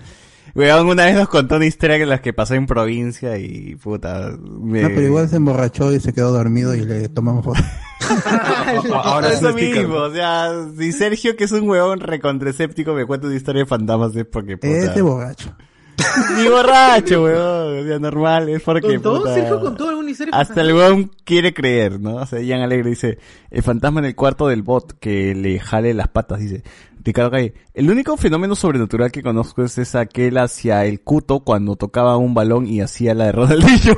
Weón, 0.53 0.88
una 0.88 1.06
vez 1.06 1.16
nos 1.16 1.30
contó 1.30 1.56
una 1.56 1.66
historia 1.66 1.98
que 1.98 2.06
las 2.06 2.19
que 2.22 2.34
pasó 2.34 2.56
en 2.56 2.66
provincia 2.66 3.38
y 3.38 3.76
puta... 3.76 4.32
me- 4.42 4.82
No, 4.82 4.88
pero 4.90 5.01
igual 5.03 5.30
se 5.30 5.38
emborrachó 5.38 5.93
y 5.93 6.00
se 6.00 6.11
quedó 6.14 6.32
dormido 6.32 6.76
y 6.76 6.82
le 6.82 7.08
tomamos 7.10 7.45
fotos. 7.45 7.64
Ahora 8.93 9.32
eso 9.32 9.53
mismo, 9.53 9.95
o 9.95 10.11
sea, 10.14 10.51
si 10.77 10.92
Sergio, 10.92 11.35
que 11.35 11.45
es 11.45 11.51
un 11.51 11.69
huevón 11.69 12.00
recontraescéptico, 12.01 12.93
me 12.93 13.06
cuenta 13.06 13.27
una 13.27 13.35
historia 13.35 13.61
de 13.61 13.66
fantasmas 13.66 14.16
es 14.16 14.26
porque, 14.26 14.58
puta... 14.58 14.68
Ese 14.92 15.01
borracho. 15.01 15.56
Ni 16.38 16.48
borracho, 16.48 17.24
weón, 17.24 17.80
o 17.80 17.88
sea, 17.88 18.00
normal, 18.00 18.50
es 18.50 18.61
porque, 18.61 18.95
¿Contó? 18.95 19.20
puta... 19.20 19.34
¿Sergio 19.34 19.60
contó 19.60 19.90
alguna 19.90 20.10
historia? 20.11 20.36
Hasta 20.36 20.61
el 20.61 20.74
weón 20.74 21.11
quiere 21.24 21.53
creer, 21.53 22.00
¿no? 22.00 22.16
O 22.16 22.26
sea, 22.26 22.42
Ian 22.42 22.61
Alegre 22.61 22.90
dice, 22.90 23.20
el 23.50 23.64
fantasma 23.64 24.00
en 24.00 24.08
el 24.08 24.16
cuarto 24.16 24.48
del 24.48 24.64
bot 24.64 24.98
que 25.00 25.36
le 25.36 25.60
jale 25.60 25.94
las 25.94 26.08
patas, 26.08 26.40
dice. 26.40 26.64
Ricardo 27.03 27.32
Calle, 27.32 27.56
el 27.74 27.90
único 27.90 28.16
fenómeno 28.16 28.56
sobrenatural 28.56 29.11
que 29.11 29.24
conozco 29.24 29.64
es 29.64 29.78
esa 29.80 30.02
aquel 30.02 30.38
hacia 30.38 30.86
el 30.86 31.02
cuto 31.02 31.40
cuando 31.40 31.76
tocaba 31.76 32.18
un 32.18 32.36
balón 32.36 32.68
y 32.68 32.82
hacía 32.82 33.16
la 33.16 33.26
de 33.26 33.32
Ronaldinho. 33.32 33.95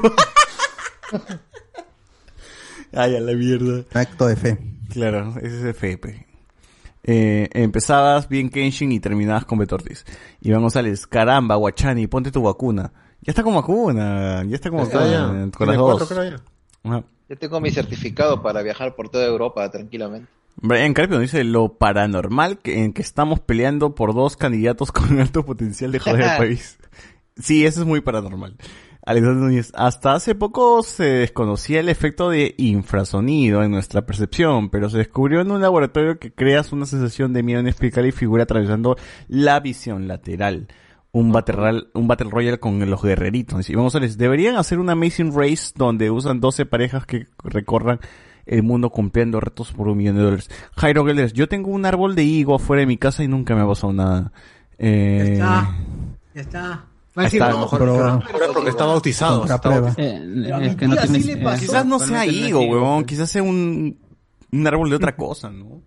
Ay, 2.94 3.16
a 3.16 3.20
la 3.20 3.34
mierda. 3.34 3.84
Acto 3.94 4.28
de 4.28 4.36
fe. 4.36 4.58
Claro, 4.90 5.34
ese 5.42 5.58
es 5.58 5.66
FP. 5.76 6.28
Eh, 7.04 7.50
empezabas 7.54 8.30
bien 8.30 8.50
Kenshin 8.50 8.92
y 8.92 9.00
terminabas 9.00 9.46
con 9.46 9.58
Betortis. 9.58 10.06
Iván 10.42 10.62
González, 10.62 11.06
caramba, 11.06 11.56
Guachani, 11.56 12.08
ponte 12.08 12.32
tu 12.32 12.42
vacuna. 12.44 12.92
Ya 13.22 13.32
está 13.32 13.44
con 13.44 13.54
vacuna, 13.56 14.44
ya 14.46 14.56
está 14.56 14.70
con 14.70 14.80
Está 14.82 15.00
vacuna, 15.00 15.46
ya. 15.46 15.52
con 15.58 15.68
las 15.68 15.78
dos. 15.78 16.10
ya. 16.10 17.04
Yo 17.30 17.38
tengo 17.38 17.62
mi 17.62 17.72
certificado 17.72 18.42
para 18.42 18.62
viajar 18.62 18.96
por 18.96 19.10
toda 19.10 19.26
Europa 19.26 19.70
tranquilamente. 19.72 20.28
Brian 20.58 20.94
Carpio 20.94 21.20
dice 21.20 21.44
lo 21.44 21.74
paranormal 21.78 22.60
que, 22.60 22.84
en 22.84 22.94
que 22.94 23.02
estamos 23.02 23.40
peleando 23.40 23.96
por 23.96 24.14
dos 24.14 24.38
candidatos 24.38 24.92
con 24.94 25.20
alto 25.20 25.46
potencial 25.46 25.92
de 25.92 26.00
joder 26.00 26.24
al 26.24 26.38
país. 26.40 26.78
Sí, 27.38 27.66
eso 27.66 27.82
es 27.82 27.88
muy 27.88 28.02
paranormal. 28.02 28.56
Alexander 29.06 29.44
Núñez, 29.44 29.72
hasta 29.76 30.14
hace 30.14 30.34
poco 30.34 30.82
se 30.82 31.04
desconocía 31.04 31.82
el 31.82 31.90
efecto 31.90 32.30
de 32.30 32.56
infrasonido 32.58 33.62
en 33.62 33.72
nuestra 33.72 34.06
percepción, 34.06 34.70
pero 34.70 34.90
se 34.90 34.98
descubrió 34.98 35.42
en 35.42 35.52
un 35.52 35.62
laboratorio 35.62 36.20
que 36.20 36.32
creas 36.32 36.72
una 36.72 36.86
sensación 36.86 37.34
de 37.34 37.44
miedo 37.44 37.60
inexplicable 37.60 38.10
y 38.10 38.14
figura 38.14 38.44
atravesando 38.44 38.96
la 39.28 39.60
visión 39.60 40.08
lateral. 40.08 40.68
Un 41.12 41.32
battle, 41.32 41.84
un 41.94 42.08
battle 42.08 42.30
royale 42.30 42.60
con 42.60 42.90
los 42.90 43.04
guerreritos. 43.04 43.70
Vamos 43.76 43.94
a 43.96 44.00
ver, 44.00 44.10
deberían 44.12 44.56
hacer 44.56 44.80
una 44.80 44.94
Amazing 44.94 45.34
Race 45.36 45.74
donde 45.76 46.10
usan 46.10 46.40
12 46.40 46.66
parejas 46.66 47.06
que 47.06 47.28
recorran 47.44 48.00
el 48.46 48.64
mundo 48.64 48.90
cumpliendo 48.90 49.40
retos 49.40 49.74
por 49.74 49.90
un 49.90 49.98
millón 49.98 50.16
de 50.16 50.24
dólares. 50.24 50.50
Jairo 50.78 51.06
Gelders, 51.06 51.34
yo 51.34 51.48
tengo 51.48 51.72
un 51.72 51.86
árbol 51.86 52.16
de 52.16 52.24
higo 52.24 52.56
afuera 52.56 52.80
de 52.80 52.88
mi 52.88 52.98
casa 52.98 53.24
y 53.24 53.28
nunca 53.28 53.54
me 53.54 53.62
ha 53.62 53.68
pasado 53.68 53.94
nada. 53.94 54.32
Eh, 54.78 55.34
está. 55.34 55.76
Ya 56.34 56.42
está. 56.42 56.86
Va 57.18 57.22
a 57.22 57.26
decir, 57.26 57.40
no, 57.42 57.60
mejor- 57.60 57.80
pero- 57.80 58.20
Porque 58.54 58.70
está 58.70 58.86
bautizado. 58.86 59.40
Contra 59.40 59.56
está 59.56 59.70
prueba. 59.70 59.88
bautizado. 59.88 60.10
Eh, 60.10 60.68
es 60.68 60.76
que 60.76 60.88
no 60.88 60.96
mentira, 60.96 61.02
tienes, 61.04 61.22
sí 61.22 61.28
le 61.28 61.34
eh, 61.34 61.44
pasó. 61.44 61.60
Quizás 61.62 61.86
no 61.86 62.00
sea 62.00 62.26
higo, 62.26 62.60
huevón. 62.62 63.04
pues. 63.04 63.08
Quizás 63.08 63.30
sea 63.30 63.44
un, 63.44 63.98
un 64.52 64.68
árbol 64.68 64.90
de 64.90 64.96
otra 64.96 65.16
cosa, 65.16 65.50
¿no? 65.50 65.82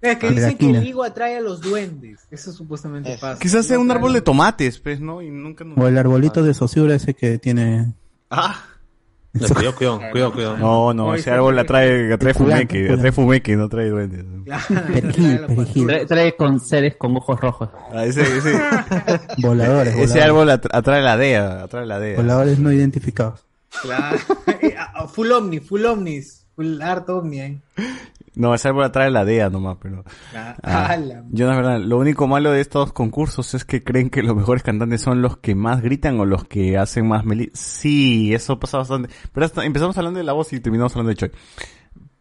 Es 0.00 0.16
que 0.18 0.30
dicen 0.30 0.56
que 0.56 0.70
el 0.70 0.86
higo 0.86 1.02
atrae 1.02 1.36
a 1.36 1.40
los 1.40 1.60
duendes. 1.60 2.20
Eso 2.30 2.52
supuestamente 2.52 3.18
pasa. 3.20 3.40
Quizás 3.40 3.66
sea 3.66 3.80
un 3.80 3.90
árbol 3.90 4.12
de 4.12 4.20
tomates, 4.20 4.78
pues, 4.78 5.00
¿no? 5.00 5.20
Y 5.22 5.30
nunca 5.30 5.64
nos... 5.64 5.76
O 5.76 5.88
el 5.88 5.98
arbolito 5.98 6.42
de 6.44 6.54
Sosura 6.54 6.94
ese 6.94 7.14
que 7.14 7.38
tiene... 7.38 7.92
Ah. 8.30 8.62
No, 9.34 9.46
Cuidado, 9.54 9.74
cuidado, 9.76 10.00
cuidado, 10.10 10.32
cuidado. 10.32 10.56
No, 10.56 10.94
no, 10.94 11.14
ese 11.14 11.30
árbol 11.30 11.58
atrae 11.58 12.16
Culante, 12.16 12.34
fumeque, 12.34 12.66
culante. 12.68 12.92
atrae 12.94 13.12
fumeque, 13.12 13.56
no 13.56 13.68
trae 13.68 13.88
duendes. 13.90 14.24
Perejil, 14.92 15.40
perejil. 15.46 15.86
Trae, 15.86 16.06
trae 16.06 16.36
con 16.36 16.58
seres 16.60 16.96
con 16.96 17.14
ojos 17.16 17.38
rojos. 17.40 17.68
Ah, 17.92 18.04
ese, 18.06 18.22
ese, 18.22 18.52
Voladores, 19.38 19.94
ese 19.94 20.18
voladores. 20.20 20.24
árbol 20.24 20.48
atra- 20.50 20.70
atrae 20.72 21.02
la 21.02 21.16
DEA, 21.18 21.62
atrae 21.64 21.86
la 21.86 21.98
DEA. 22.00 22.16
Voladores 22.16 22.58
no 22.58 22.72
identificados. 22.72 23.44
Claro. 23.82 24.18
Eh, 24.60 24.74
full 25.12 25.30
omni, 25.30 25.60
full 25.60 25.84
omnis. 25.84 26.46
Full 26.56 26.80
harto 26.82 27.18
omni 27.18 27.40
ahí. 27.40 27.60
No, 28.38 28.54
ese 28.54 28.68
árbol 28.68 28.84
atrae 28.84 29.10
la 29.10 29.24
DEA 29.24 29.50
nomás, 29.50 29.78
pero... 29.82 30.04
Ah, 30.34 30.56
Ah, 30.62 30.86
ala. 30.92 31.24
yo 31.30 31.48
la 31.48 31.56
verdad, 31.56 31.80
lo 31.80 31.98
único 31.98 32.28
malo 32.28 32.52
de 32.52 32.60
estos 32.60 32.92
concursos 32.92 33.52
es 33.54 33.64
que 33.64 33.82
creen 33.82 34.10
que 34.10 34.22
los 34.22 34.36
mejores 34.36 34.62
cantantes 34.62 35.02
son 35.02 35.22
los 35.22 35.38
que 35.38 35.56
más 35.56 35.82
gritan 35.82 36.20
o 36.20 36.24
los 36.24 36.44
que 36.44 36.78
hacen 36.78 37.08
más 37.08 37.24
meli... 37.24 37.50
Sí, 37.52 38.32
eso 38.32 38.60
pasa 38.60 38.78
bastante. 38.78 39.10
Pero 39.32 39.44
hasta 39.44 39.64
empezamos 39.64 39.98
hablando 39.98 40.18
de 40.18 40.24
la 40.24 40.34
voz 40.34 40.52
y 40.52 40.60
terminamos 40.60 40.92
hablando 40.92 41.10
de 41.10 41.16
Choi. 41.16 41.30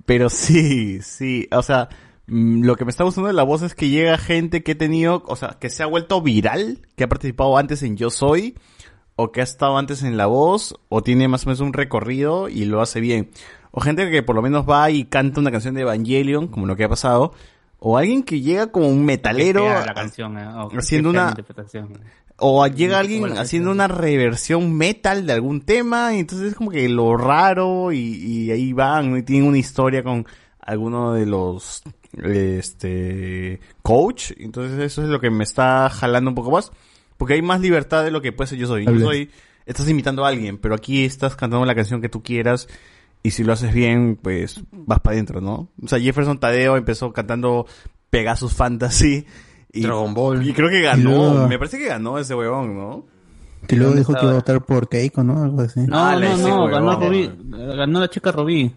Pero 0.07 0.29
sí, 0.31 1.03
sí, 1.03 1.47
o 1.51 1.61
sea, 1.61 1.89
mm, 2.25 2.63
lo 2.63 2.75
que 2.75 2.85
me 2.85 2.89
está 2.89 3.03
gustando 3.03 3.27
de 3.27 3.33
la 3.33 3.43
voz 3.43 3.61
es 3.61 3.75
que 3.75 3.89
llega 3.89 4.17
gente 4.17 4.63
que 4.63 4.71
he 4.71 4.75
tenido, 4.75 5.23
o 5.27 5.35
sea, 5.35 5.57
que 5.59 5.69
se 5.69 5.83
ha 5.83 5.85
vuelto 5.85 6.21
viral, 6.23 6.79
que 6.95 7.03
ha 7.03 7.09
participado 7.09 7.57
antes 7.59 7.83
en 7.83 7.95
Yo 7.95 8.09
Soy, 8.09 8.55
o 9.15 9.31
que 9.31 9.41
ha 9.41 9.43
estado 9.43 9.77
antes 9.77 10.03
en 10.03 10.15
La 10.15 10.27
Voz, 10.27 10.79
o 10.89 11.01
tiene 11.01 11.27
más 11.27 11.43
o 11.45 11.49
menos 11.49 11.59
un 11.59 11.73
recorrido 11.73 12.49
y 12.49 12.65
lo 12.65 12.81
hace 12.81 13.01
bien. 13.01 13.31
O 13.77 13.79
gente 13.79 14.09
que 14.09 14.23
por 14.23 14.35
lo 14.35 14.41
menos 14.41 14.67
va 14.67 14.89
y 14.89 15.03
canta 15.03 15.39
una 15.39 15.51
canción 15.51 15.75
de 15.75 15.81
Evangelion, 15.81 16.47
como 16.47 16.65
lo 16.65 16.75
que 16.75 16.83
ha 16.83 16.89
pasado. 16.89 17.31
O 17.77 17.95
alguien 17.95 18.23
que 18.23 18.41
llega 18.41 18.71
como 18.71 18.87
un 18.87 19.05
metalero 19.05 19.69
la 19.69 19.93
canción, 19.93 20.35
eh, 20.35 20.47
o 20.47 20.71
haciendo 20.75 21.11
una- 21.11 21.29
interpretación. 21.29 21.89
o 22.37 22.65
llega 22.65 22.97
alguien 22.97 23.21
Como 23.21 23.35
la 23.35 23.41
haciendo 23.41 23.69
una 23.69 23.87
reversión 23.87 24.73
metal 24.75 25.27
de 25.27 25.33
algún 25.33 25.61
tema 25.61 26.15
y 26.15 26.21
entonces 26.21 26.47
es 26.47 26.55
como 26.55 26.71
que 26.71 26.89
lo 26.89 27.17
raro 27.17 27.91
y, 27.91 27.99
y 27.99 28.49
ahí 28.49 28.73
van 28.73 29.11
¿no? 29.11 29.17
y 29.17 29.21
tienen 29.21 29.47
una 29.47 29.59
historia 29.59 30.01
con 30.01 30.25
alguno 30.59 31.13
de 31.13 31.27
los 31.27 31.83
este 32.13 33.59
coach 33.83 34.31
entonces 34.37 34.79
eso 34.79 35.03
es 35.03 35.09
lo 35.09 35.19
que 35.19 35.29
me 35.29 35.43
está 35.43 35.89
jalando 35.89 36.31
un 36.31 36.35
poco 36.35 36.51
más 36.51 36.71
porque 37.17 37.35
hay 37.35 37.41
más 37.41 37.61
libertad 37.61 38.03
de 38.03 38.11
lo 38.11 38.21
que 38.21 38.31
puede 38.31 38.47
ser 38.49 38.57
yo 38.57 38.67
soy 38.67 38.85
yo 38.85 38.99
soy 38.99 39.29
estás 39.65 39.87
imitando 39.89 40.25
a 40.25 40.29
alguien 40.29 40.57
pero 40.57 40.75
aquí 40.75 41.05
estás 41.05 41.35
cantando 41.35 41.65
la 41.65 41.75
canción 41.75 42.01
que 42.01 42.09
tú 42.09 42.23
quieras 42.23 42.67
y 43.23 43.31
si 43.31 43.43
lo 43.43 43.53
haces 43.53 43.73
bien 43.73 44.17
pues 44.21 44.61
vas 44.71 44.99
para 44.99 45.15
adentro 45.15 45.41
no 45.41 45.69
o 45.83 45.87
sea 45.87 45.99
Jefferson 45.99 46.39
Tadeo 46.39 46.77
empezó 46.77 47.11
cantando 47.13 47.65
Pegasus 48.09 48.53
Fantasy 48.53 49.25
y, 49.73 49.81
Dragon 49.81 50.13
Ball. 50.13 50.47
y 50.47 50.53
creo 50.53 50.69
que 50.69 50.79
Y 50.79 50.83
ganó 50.83 51.09
luego- 51.09 51.47
me 51.47 51.57
parece 51.57 51.77
que 51.77 51.87
ganó 51.87 52.17
ese 52.19 52.33
huevón 52.35 52.77
no 52.77 53.05
Que 53.67 53.75
luego 53.75 53.89
¿Dónde 53.91 54.01
dijo 54.01 54.13
que 54.13 54.21
iba 54.23 54.31
a 54.31 54.35
votar 54.35 54.63
por 54.63 54.87
Keiko, 54.87 55.23
¿no? 55.23 55.43
Algo 55.43 55.61
así. 55.61 55.81
No, 55.81 55.97
Ah, 55.97 56.15
no, 56.15 56.37
no, 56.37 56.67
ganó 56.67 56.99
ganó 57.75 57.99
la 57.99 58.07
chica 58.09 58.31
Rubí. 58.31 58.73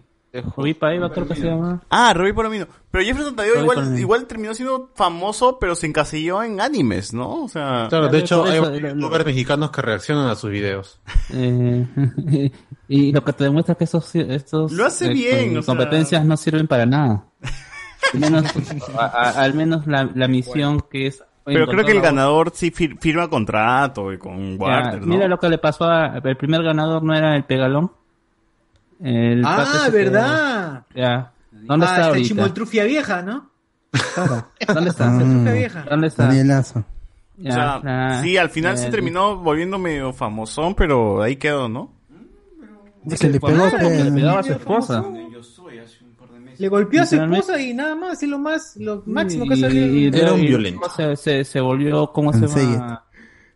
Rubí 0.55 0.73
Paiva 0.73 1.11
creo 1.11 1.27
que 1.27 1.35
se 1.35 1.45
llama. 1.47 1.81
Ah, 1.89 2.13
Robbie 2.13 2.33
Palomino. 2.33 2.65
Pero 2.89 3.03
Jefferson 3.03 3.35
Tadeo 3.35 3.59
igual, 3.61 3.75
Palomino. 3.75 3.99
igual 3.99 4.25
terminó 4.27 4.53
siendo 4.53 4.89
famoso, 4.95 5.57
pero 5.59 5.75
se 5.75 5.87
encasilló 5.87 6.41
en 6.43 6.61
animes, 6.61 7.13
¿no? 7.13 7.43
O 7.43 7.49
sea, 7.49 7.87
Claro, 7.89 8.07
de 8.07 8.19
hecho, 8.19 8.45
hay 8.45 8.59
youtubers 8.59 9.25
mexicanos 9.25 9.71
que 9.71 9.81
reaccionan 9.81 10.27
a 10.29 10.35
sus 10.35 10.49
videos. 10.51 11.01
Eh, 11.33 11.85
y 12.87 13.11
lo 13.11 13.23
que 13.25 13.33
te 13.33 13.43
demuestra 13.43 13.73
es 13.73 13.77
que 13.77 13.83
estos, 13.83 14.15
estos 14.15 14.71
Lo 14.71 14.85
hace 14.85 15.07
eh, 15.07 15.13
bien, 15.13 15.57
o 15.57 15.61
sea. 15.61 15.75
competencias 15.75 16.23
no 16.23 16.37
sirven 16.37 16.67
para 16.67 16.85
nada. 16.85 17.25
Al 18.13 18.19
menos, 18.19 18.45
a- 18.97 19.05
a- 19.05 19.41
al 19.43 19.53
menos 19.53 19.85
la, 19.87 20.09
la 20.15 20.27
misión 20.27 20.81
que 20.89 21.07
es. 21.07 21.23
pero 21.45 21.67
creo 21.67 21.85
que 21.85 21.91
el 21.91 22.01
ganador 22.01 22.51
sí 22.53 22.71
fir- 22.71 22.97
firma 22.99 23.29
contrato 23.29 24.11
y 24.11 24.17
con 24.17 24.57
Ya, 24.57 24.63
Warner, 24.63 25.01
¿no? 25.01 25.07
Mira 25.07 25.27
lo 25.27 25.37
que 25.39 25.49
le 25.49 25.57
pasó 25.59 25.85
a. 25.85 26.17
El 26.23 26.35
primer 26.37 26.63
ganador 26.63 27.03
no 27.03 27.13
era 27.13 27.35
el 27.35 27.43
Pegalón. 27.45 27.91
El 29.03 29.43
Ah, 29.45 29.89
¿verdad? 29.91 30.85
Ya. 30.95 31.31
¿Dónde 31.51 31.85
ah, 31.85 31.89
está 31.89 32.05
ahorita? 32.07 32.27
Chimoltrufia 32.27 32.83
vieja, 32.85 33.21
¿no? 33.21 33.49
¿Dónde 34.73 34.89
está? 34.89 35.09
Mm, 35.09 35.19
Trufia 35.19 35.53
vieja. 35.53 35.85
¿Dónde 35.89 36.07
está? 36.07 36.25
Daniel 36.27 36.47
Lazo. 36.47 36.85
O 37.39 37.51
sea, 37.51 37.81
Ya, 37.83 38.21
sí, 38.21 38.37
al 38.37 38.49
final 38.49 38.77
se 38.77 38.89
terminó 38.89 39.37
volviendo 39.37 39.79
medio 39.79 40.13
famosón, 40.13 40.75
pero 40.75 41.21
ahí 41.21 41.35
quedó, 41.37 41.67
¿no? 41.67 41.91
Se 43.07 43.29
le 43.29 43.39
pegó 43.39 43.69
que- 43.71 44.03
le 44.11 44.29
a 44.29 44.43
su 44.43 44.51
esposa. 44.53 45.03
Le 46.57 46.67
golpeó 46.67 47.01
a 47.01 47.05
su 47.05 47.15
esposa 47.15 47.59
y 47.59 47.73
nada 47.73 47.95
más, 47.95 48.21
y 48.21 48.27
lo 48.27 48.37
más, 48.37 48.77
lo 48.77 49.01
máximo 49.07 49.47
que 49.47 49.57
salió. 49.57 49.87
y- 49.87 50.07
Era 50.07 50.33
un 50.33 50.41
violento. 50.41 50.87
Se, 50.95 51.15
se, 51.15 51.43
se 51.43 51.59
volvió, 51.59 52.11
¿cómo 52.13 52.31
se 52.31 52.45
llama? 52.47 53.03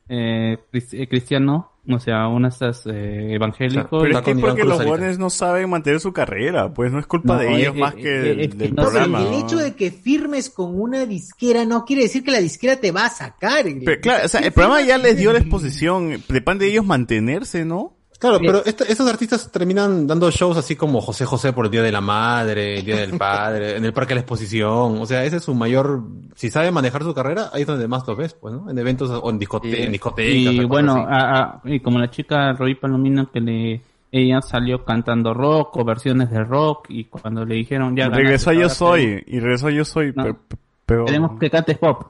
Eh, 0.09 0.57
eh, 0.71 1.07
cristiano, 1.07 1.71
o 1.87 1.99
sea, 1.99 2.27
uno 2.27 2.47
de 2.47 2.53
estos 2.53 2.85
eh, 2.87 3.33
evangélicos. 3.33 4.01
Pero 4.03 4.19
es 4.19 4.25
que 4.25 4.35
porque 4.35 4.63
los 4.63 4.83
jóvenes 4.83 5.19
no 5.19 5.29
saben 5.29 5.69
mantener 5.69 5.99
su 5.99 6.13
carrera, 6.13 6.73
pues 6.73 6.91
no 6.91 6.99
es 6.99 7.05
culpa 7.05 7.35
No, 7.35 7.39
de 7.39 7.55
ellos 7.55 7.75
eh, 7.75 7.79
más 7.79 7.93
eh, 7.93 7.97
que 7.97 8.15
eh, 8.15 8.21
del, 8.21 8.39
es 8.41 8.47
que 8.49 8.55
del 8.55 8.75
no 8.75 8.83
sé, 8.83 8.89
programa. 8.89 9.19
el 9.19 9.31
¿no? 9.31 9.39
hecho 9.39 9.57
de 9.57 9.75
que 9.75 9.91
firmes 9.91 10.49
con 10.49 10.79
una 10.79 11.05
disquera 11.05 11.65
no 11.65 11.85
quiere 11.85 12.03
decir 12.03 12.23
que 12.23 12.31
la 12.31 12.39
disquera 12.39 12.77
te 12.77 12.91
va 12.91 13.05
a 13.05 13.09
sacar. 13.09 13.65
Pero 13.85 14.01
claro, 14.01 14.25
o 14.25 14.27
sea, 14.27 14.41
el 14.41 14.51
programa 14.51 14.81
ya 14.81 14.97
les 14.97 15.17
dio 15.17 15.31
la 15.31 15.39
exposición, 15.39 16.23
depende 16.27 16.65
de 16.65 16.71
ellos 16.71 16.85
mantenerse, 16.85 17.65
¿no? 17.65 17.94
Claro, 18.17 18.39
pero 18.39 18.63
este- 18.65 18.89
estos 18.91 19.07
artistas 19.09 19.51
terminan 19.51 20.07
dando 20.07 20.31
shows 20.31 20.55
así 20.57 20.75
como 20.75 21.01
José 21.01 21.25
José 21.25 21.51
por 21.53 21.65
el 21.65 21.71
Día 21.71 21.81
de 21.83 21.91
la 21.91 21.99
Madre, 22.01 22.79
el 22.79 22.85
Día 22.85 22.95
del 22.97 23.17
Padre, 23.17 23.75
en 23.77 23.83
el 23.85 23.91
Parque 23.93 24.09
de 24.09 24.15
la 24.15 24.21
Exposición. 24.21 24.99
O 25.01 25.05
sea, 25.05 25.23
ese 25.25 25.37
es 25.37 25.43
su 25.43 25.53
mayor... 25.53 26.01
Si 26.35 26.49
sabe 26.49 26.71
manejar 26.71 27.03
su 27.03 27.13
carrera, 27.13 27.49
ahí 27.53 27.61
es 27.61 27.67
donde 27.67 27.87
más 27.87 28.07
lo 28.07 28.15
ves, 28.15 28.33
pues, 28.33 28.53
¿no? 28.53 28.69
En 28.69 28.77
eventos 28.77 29.09
o 29.11 29.29
en, 29.29 29.37
discote 29.37 29.83
en 29.85 29.91
discotecas. 29.91 30.53
Y 30.53 30.63
bueno, 30.65 31.05
a- 31.07 31.39
a- 31.39 31.61
y 31.65 31.79
como 31.81 31.99
la 31.99 32.09
chica 32.09 32.53
Roy 32.53 32.75
Palomino 32.75 33.29
que 33.31 33.41
le 33.41 33.81
ella 34.11 34.41
salió 34.41 34.85
cantando 34.85 35.33
rock 35.33 35.75
o 35.75 35.83
versiones 35.83 36.29
de 36.31 36.41
rock 36.41 36.85
y 36.89 37.03
cuando 37.05 37.43
le 37.43 37.55
dijeron 37.55 37.97
ya 37.97 38.07
regresó 38.07 38.51
ganaste, 38.51 38.61
Yo 38.61 38.69
Soy, 38.69 39.23
y 39.27 39.39
regresó 39.41 39.67
a 39.67 39.71
Yo 39.71 39.83
Soy, 39.83 40.13
No. 40.15 40.23
pero... 40.23 40.37
pero- 40.85 41.05
Queremos 41.05 41.37
que 41.37 41.49
cantes 41.49 41.77
pop. 41.77 42.01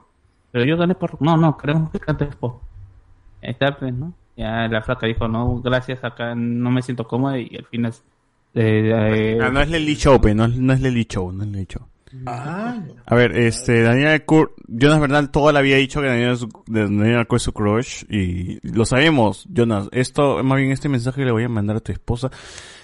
Pero 0.52 0.64
yo 0.64 0.76
gané 0.76 0.94
por... 0.94 1.20
No, 1.20 1.36
no, 1.36 1.56
queremos 1.58 1.90
que 1.90 1.98
cantes 1.98 2.34
pop. 2.36 2.62
Ahí 3.42 3.50
está, 3.50 3.76
pues, 3.76 3.92
¿no? 3.92 4.12
Ya 4.36 4.68
la 4.68 4.82
flaca 4.82 5.06
dijo, 5.06 5.26
no, 5.28 5.60
gracias, 5.62 6.04
acá 6.04 6.34
no 6.34 6.70
me 6.70 6.82
siento 6.82 7.04
cómoda 7.04 7.38
y 7.38 7.56
al 7.56 7.64
final... 7.66 7.92
eh, 8.54 8.90
eh, 8.94 9.38
Ah, 9.42 9.50
no 9.50 9.60
es 9.60 9.70
Lely 9.70 9.94
Show, 9.96 10.20
pe, 10.20 10.34
no, 10.34 10.44
es- 10.44 10.56
no 10.56 10.72
es 10.72 10.80
Lely 10.80 11.04
Show, 11.04 11.32
no 11.32 11.44
es 11.44 11.50
Lely 11.50 11.66
Show. 11.66 11.82
A 13.06 13.14
ver, 13.14 13.36
este, 13.36 13.82
Daniel 13.82 14.24
Kurt, 14.24 14.52
Jonas 14.68 15.00
Bernal 15.00 15.30
toda 15.30 15.52
la 15.52 15.58
había 15.58 15.76
dicho 15.76 16.00
que 16.00 16.06
Daniel, 16.06 16.32
es 16.32 16.38
su- 16.40 16.62
de- 16.66 16.82
Daniel 16.82 17.26
Kurt 17.26 17.38
es 17.40 17.42
su 17.42 17.52
crush 17.52 18.04
y 18.08 18.58
lo 18.66 18.84
sabemos, 18.86 19.46
Jonas. 19.52 19.88
Esto, 19.92 20.42
más 20.44 20.58
bien 20.58 20.70
este 20.72 20.88
mensaje 20.88 21.24
le 21.24 21.32
voy 21.32 21.44
a 21.44 21.48
mandar 21.48 21.76
a 21.76 21.80
tu 21.80 21.92
esposa. 21.92 22.30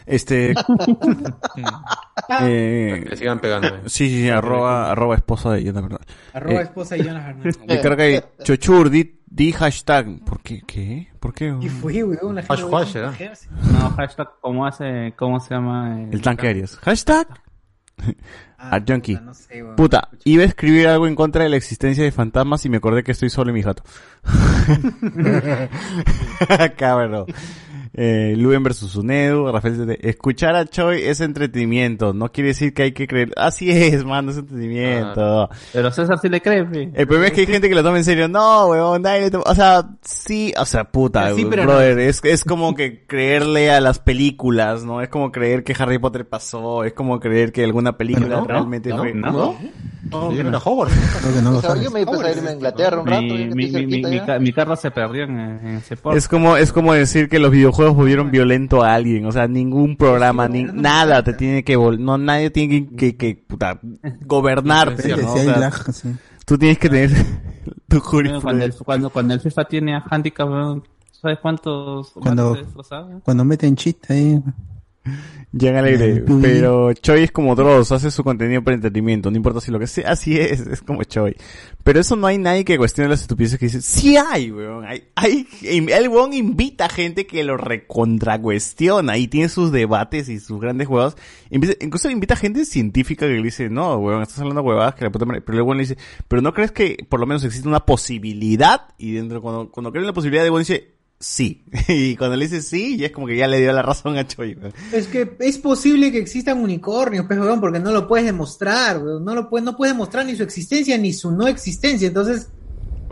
Este, 0.06 0.50
eh, 2.40 3.04
Que 3.08 3.16
sigan 3.16 3.38
pegando. 3.40 3.68
eh. 3.68 3.80
sí, 3.86 4.08
sí, 4.08 4.22
sí, 4.22 4.28
arroba, 4.30 4.90
arroba 4.90 5.14
esposa 5.14 5.52
de 5.52 5.64
Jonas 5.64 5.82
Bernal. 5.82 6.00
Arroba 6.32 6.60
Eh, 6.60 6.62
esposa 6.62 6.94
de 6.96 7.04
Jonas 7.04 7.24
Fernández. 7.26 7.58
Me 7.66 7.80
carga 7.80 8.04
ahí, 8.04 8.20
Chochur, 8.42 8.90
di, 8.90 9.20
di 9.26 9.52
hashtag. 9.52 10.24
¿Por 10.24 10.40
qué? 10.40 10.62
¿Qué? 10.66 11.08
¿Por 11.20 11.32
qué? 11.34 11.54
Y 11.60 11.68
fue, 11.68 12.02
weón, 12.04 12.34
la 12.36 12.42
gente. 12.42 12.54
Hash, 12.54 12.62
weón, 12.64 12.82
hash, 12.82 12.96
¿eh? 12.96 13.30
No, 13.72 13.90
hashtag, 13.90 14.28
¿cómo 14.40 14.66
hace, 14.66 15.14
cómo 15.16 15.40
se 15.40 15.54
llama? 15.54 16.02
El 16.10 16.20
tanque 16.22 16.48
Aries. 16.48 16.76
Hashtag. 16.78 17.28
Ah, 18.58 18.76
A 18.76 18.80
Junkie. 18.86 19.14
puta, 19.16 19.24
no 19.24 19.34
sé, 19.34 19.62
weón. 19.62 19.76
Puta, 19.76 20.08
iba 20.24 20.42
a 20.42 20.46
escribir 20.46 20.88
algo 20.88 21.06
en 21.06 21.14
contra 21.14 21.44
de 21.44 21.50
la 21.50 21.56
existencia 21.56 22.02
de 22.02 22.10
fantasmas 22.12 22.64
y 22.64 22.68
me 22.68 22.78
acordé 22.78 23.02
que 23.04 23.12
estoy 23.12 23.28
solo 23.30 23.50
en 23.50 23.54
mi 23.54 23.62
jato. 23.62 23.82
Cabrón. 26.76 27.26
Eh, 27.94 28.34
Luen 28.38 28.62
versus 28.62 28.96
Unedu, 28.96 29.52
Rafael 29.52 29.98
Escuchar 30.00 30.56
a 30.56 30.64
Choi 30.64 31.02
es 31.02 31.20
entretenimiento, 31.20 32.14
no 32.14 32.32
quiere 32.32 32.48
decir 32.48 32.72
que 32.72 32.84
hay 32.84 32.92
que 32.92 33.06
creer. 33.06 33.32
Así 33.36 33.70
es, 33.70 34.04
mano, 34.04 34.30
es 34.30 34.38
entretenimiento. 34.38 35.50
Pero 35.72 35.90
César 35.92 36.18
sí 36.18 36.28
le 36.30 36.40
cree. 36.40 36.60
El 36.94 37.06
problema 37.06 37.26
es 37.26 37.32
que 37.32 37.42
hay 37.42 37.46
gente 37.48 37.68
que 37.68 37.74
lo 37.74 37.82
toma 37.82 37.98
en 37.98 38.04
serio. 38.04 38.28
No, 38.28 38.68
weón, 38.68 39.02
nadie 39.02 39.30
le 39.30 39.36
O 39.36 39.54
sea, 39.54 39.90
sí, 40.02 40.54
o 40.58 40.64
sea, 40.64 40.84
puta, 40.84 41.34
Sí, 41.34 41.46
pero 41.48 41.64
brother. 41.64 41.98
Es, 41.98 42.20
es 42.24 42.44
como 42.44 42.74
que 42.74 43.04
creerle 43.06 43.70
a 43.70 43.80
las 43.80 43.98
películas, 43.98 44.84
¿no? 44.84 45.02
Es 45.02 45.08
como 45.08 45.30
creer 45.30 45.62
que 45.62 45.74
Harry 45.78 45.98
Potter 45.98 46.26
pasó. 46.26 46.84
Es 46.84 46.94
como 46.94 47.20
creer 47.20 47.52
que 47.52 47.62
alguna 47.62 47.98
película 47.98 48.40
¿No? 48.40 48.44
realmente 48.46 48.88
¿No? 48.88 48.98
fue. 48.98 49.12
¿No? 49.12 49.56
No, 50.12 50.32
yo 50.32 50.40
era 50.48 50.58
Hogwarts. 50.58 50.94
Creo 51.20 51.34
que 51.34 51.42
no 51.42 51.50
lo 51.52 51.58
O 51.58 51.60
sea, 51.60 51.70
sabes. 51.70 51.84
yo 51.84 51.90
me 51.90 52.04
pensaba 52.06 52.30
irme 52.30 52.50
a 52.50 52.52
Inglaterra 52.54 53.00
un 53.00 53.06
rato, 53.06 53.22
Mi, 53.22 53.46
mi, 53.46 53.54
mi, 53.54 53.70
cerquita 53.70 54.26
ca- 54.26 54.38
mi 54.38 54.52
carro 54.52 54.76
se 54.76 54.90
perdió 54.90 55.24
en, 55.24 55.38
en 55.40 55.66
ese 55.76 55.96
port. 55.96 56.16
Es 56.16 56.28
como, 56.28 56.56
es 56.56 56.72
como 56.72 56.92
decir 56.92 57.28
que 57.28 57.38
los 57.38 57.50
videojuegos 57.50 57.96
volvieron 57.96 58.30
violento 58.30 58.82
a 58.82 58.94
alguien. 58.94 59.26
O 59.26 59.32
sea, 59.32 59.48
ningún 59.48 59.96
programa, 59.96 60.46
ni 60.48 60.64
nada 60.64 61.22
te 61.22 61.32
tiene 61.32 61.64
que 61.64 61.76
vol 61.76 62.02
no, 62.04 62.18
nadie 62.18 62.50
tiene 62.50 62.88
que, 62.90 62.96
que, 62.96 63.16
que, 63.16 63.34
puta, 63.46 63.80
gobernarte, 64.26 65.02
Sí, 65.02 65.08
¿no? 65.10 65.16
sí, 65.16 65.24
O 65.40 65.44
sea, 65.44 65.58
lag, 65.58 65.92
sí. 65.92 66.14
tú 66.44 66.58
tienes 66.58 66.78
que 66.78 66.88
tener 66.88 67.10
tu 67.88 68.00
Bueno, 68.00 68.40
cuando, 68.40 68.64
el, 68.64 68.72
jurisprudencia. 68.72 68.84
cuando, 68.84 69.10
cuando 69.10 69.34
el 69.34 69.40
FIFA 69.40 69.64
tiene 69.66 69.94
a 69.96 70.04
handicap, 70.10 70.48
¿sabes 71.10 71.38
cuántos 71.40 72.10
Cuando, 72.12 72.56
cuando 73.24 73.44
meten 73.44 73.76
cheat 73.76 74.10
ahí. 74.10 74.42
Llega 75.52 75.80
alegre, 75.80 76.24
pero 76.40 76.92
Choi 76.94 77.24
es 77.24 77.30
como 77.32 77.54
Dross, 77.54 77.92
hace 77.92 78.10
su 78.10 78.24
contenido 78.24 78.62
para 78.62 78.74
entretenimiento, 78.76 79.30
no 79.30 79.36
importa 79.36 79.60
si 79.60 79.70
lo 79.70 79.78
que 79.78 79.86
sea, 79.86 80.10
así 80.12 80.38
es, 80.38 80.60
es 80.60 80.80
como 80.80 81.04
Choi. 81.04 81.36
Pero 81.84 82.00
eso 82.00 82.16
no 82.16 82.26
hay 82.26 82.38
nadie 82.38 82.64
que 82.64 82.78
cuestione 82.78 83.10
las 83.10 83.20
estupideces 83.20 83.58
que 83.58 83.66
dice, 83.66 83.82
sí 83.82 84.16
hay, 84.16 84.50
weón, 84.50 84.86
hay, 84.86 85.08
hay, 85.14 85.46
el 85.62 86.08
weón 86.08 86.32
invita 86.32 86.86
a 86.86 86.88
gente 86.88 87.26
que 87.26 87.44
lo 87.44 87.58
recontracuestiona 87.58 89.18
y 89.18 89.28
tiene 89.28 89.48
sus 89.48 89.72
debates 89.72 90.28
y 90.28 90.40
sus 90.40 90.60
grandes 90.60 90.88
Empieza- 91.50 91.76
incluso 91.84 92.08
invita 92.08 92.34
a 92.34 92.38
gente 92.38 92.64
científica 92.64 93.26
que 93.26 93.34
le 93.34 93.42
dice, 93.42 93.68
no, 93.68 93.96
weón, 93.96 94.22
estás 94.22 94.38
hablando 94.38 94.62
de 94.62 94.68
huevadas 94.68 94.94
que 94.94 95.04
la 95.04 95.10
puta 95.10 95.26
madre", 95.26 95.42
pero 95.42 95.56
luego 95.56 95.74
le 95.74 95.80
dice, 95.80 95.98
pero 96.28 96.40
no 96.40 96.54
crees 96.54 96.72
que 96.72 97.04
por 97.08 97.20
lo 97.20 97.26
menos 97.26 97.44
existe 97.44 97.68
una 97.68 97.80
posibilidad, 97.84 98.88
y 98.96 99.12
dentro, 99.12 99.42
cuando, 99.42 99.70
cuando 99.70 99.90
creen 99.92 100.06
la 100.06 100.12
posibilidad 100.14 100.44
de 100.44 100.50
weón 100.50 100.62
dice, 100.62 100.91
sí, 101.22 101.64
y 101.88 102.16
cuando 102.16 102.36
le 102.36 102.46
dice 102.46 102.60
sí, 102.60 102.96
ya 102.96 103.06
es 103.06 103.12
como 103.12 103.26
que 103.26 103.36
ya 103.36 103.46
le 103.46 103.60
dio 103.60 103.72
la 103.72 103.82
razón 103.82 104.18
a 104.18 104.26
Choi. 104.26 104.58
Es 104.92 105.06
que 105.06 105.36
es 105.38 105.58
posible 105.58 106.10
que 106.10 106.18
existan 106.18 106.58
unicornios, 106.58 107.26
pues, 107.26 107.38
weón, 107.38 107.60
porque 107.60 107.78
no 107.78 107.92
lo 107.92 108.08
puedes 108.08 108.26
demostrar, 108.26 109.02
weón. 109.02 109.24
No 109.24 109.34
lo 109.34 109.48
puedes, 109.48 109.64
no 109.64 109.76
puedes 109.76 109.94
demostrar 109.94 110.26
ni 110.26 110.34
su 110.34 110.42
existencia 110.42 110.98
ni 110.98 111.12
su 111.12 111.30
no 111.30 111.46
existencia. 111.46 112.08
Entonces, 112.08 112.48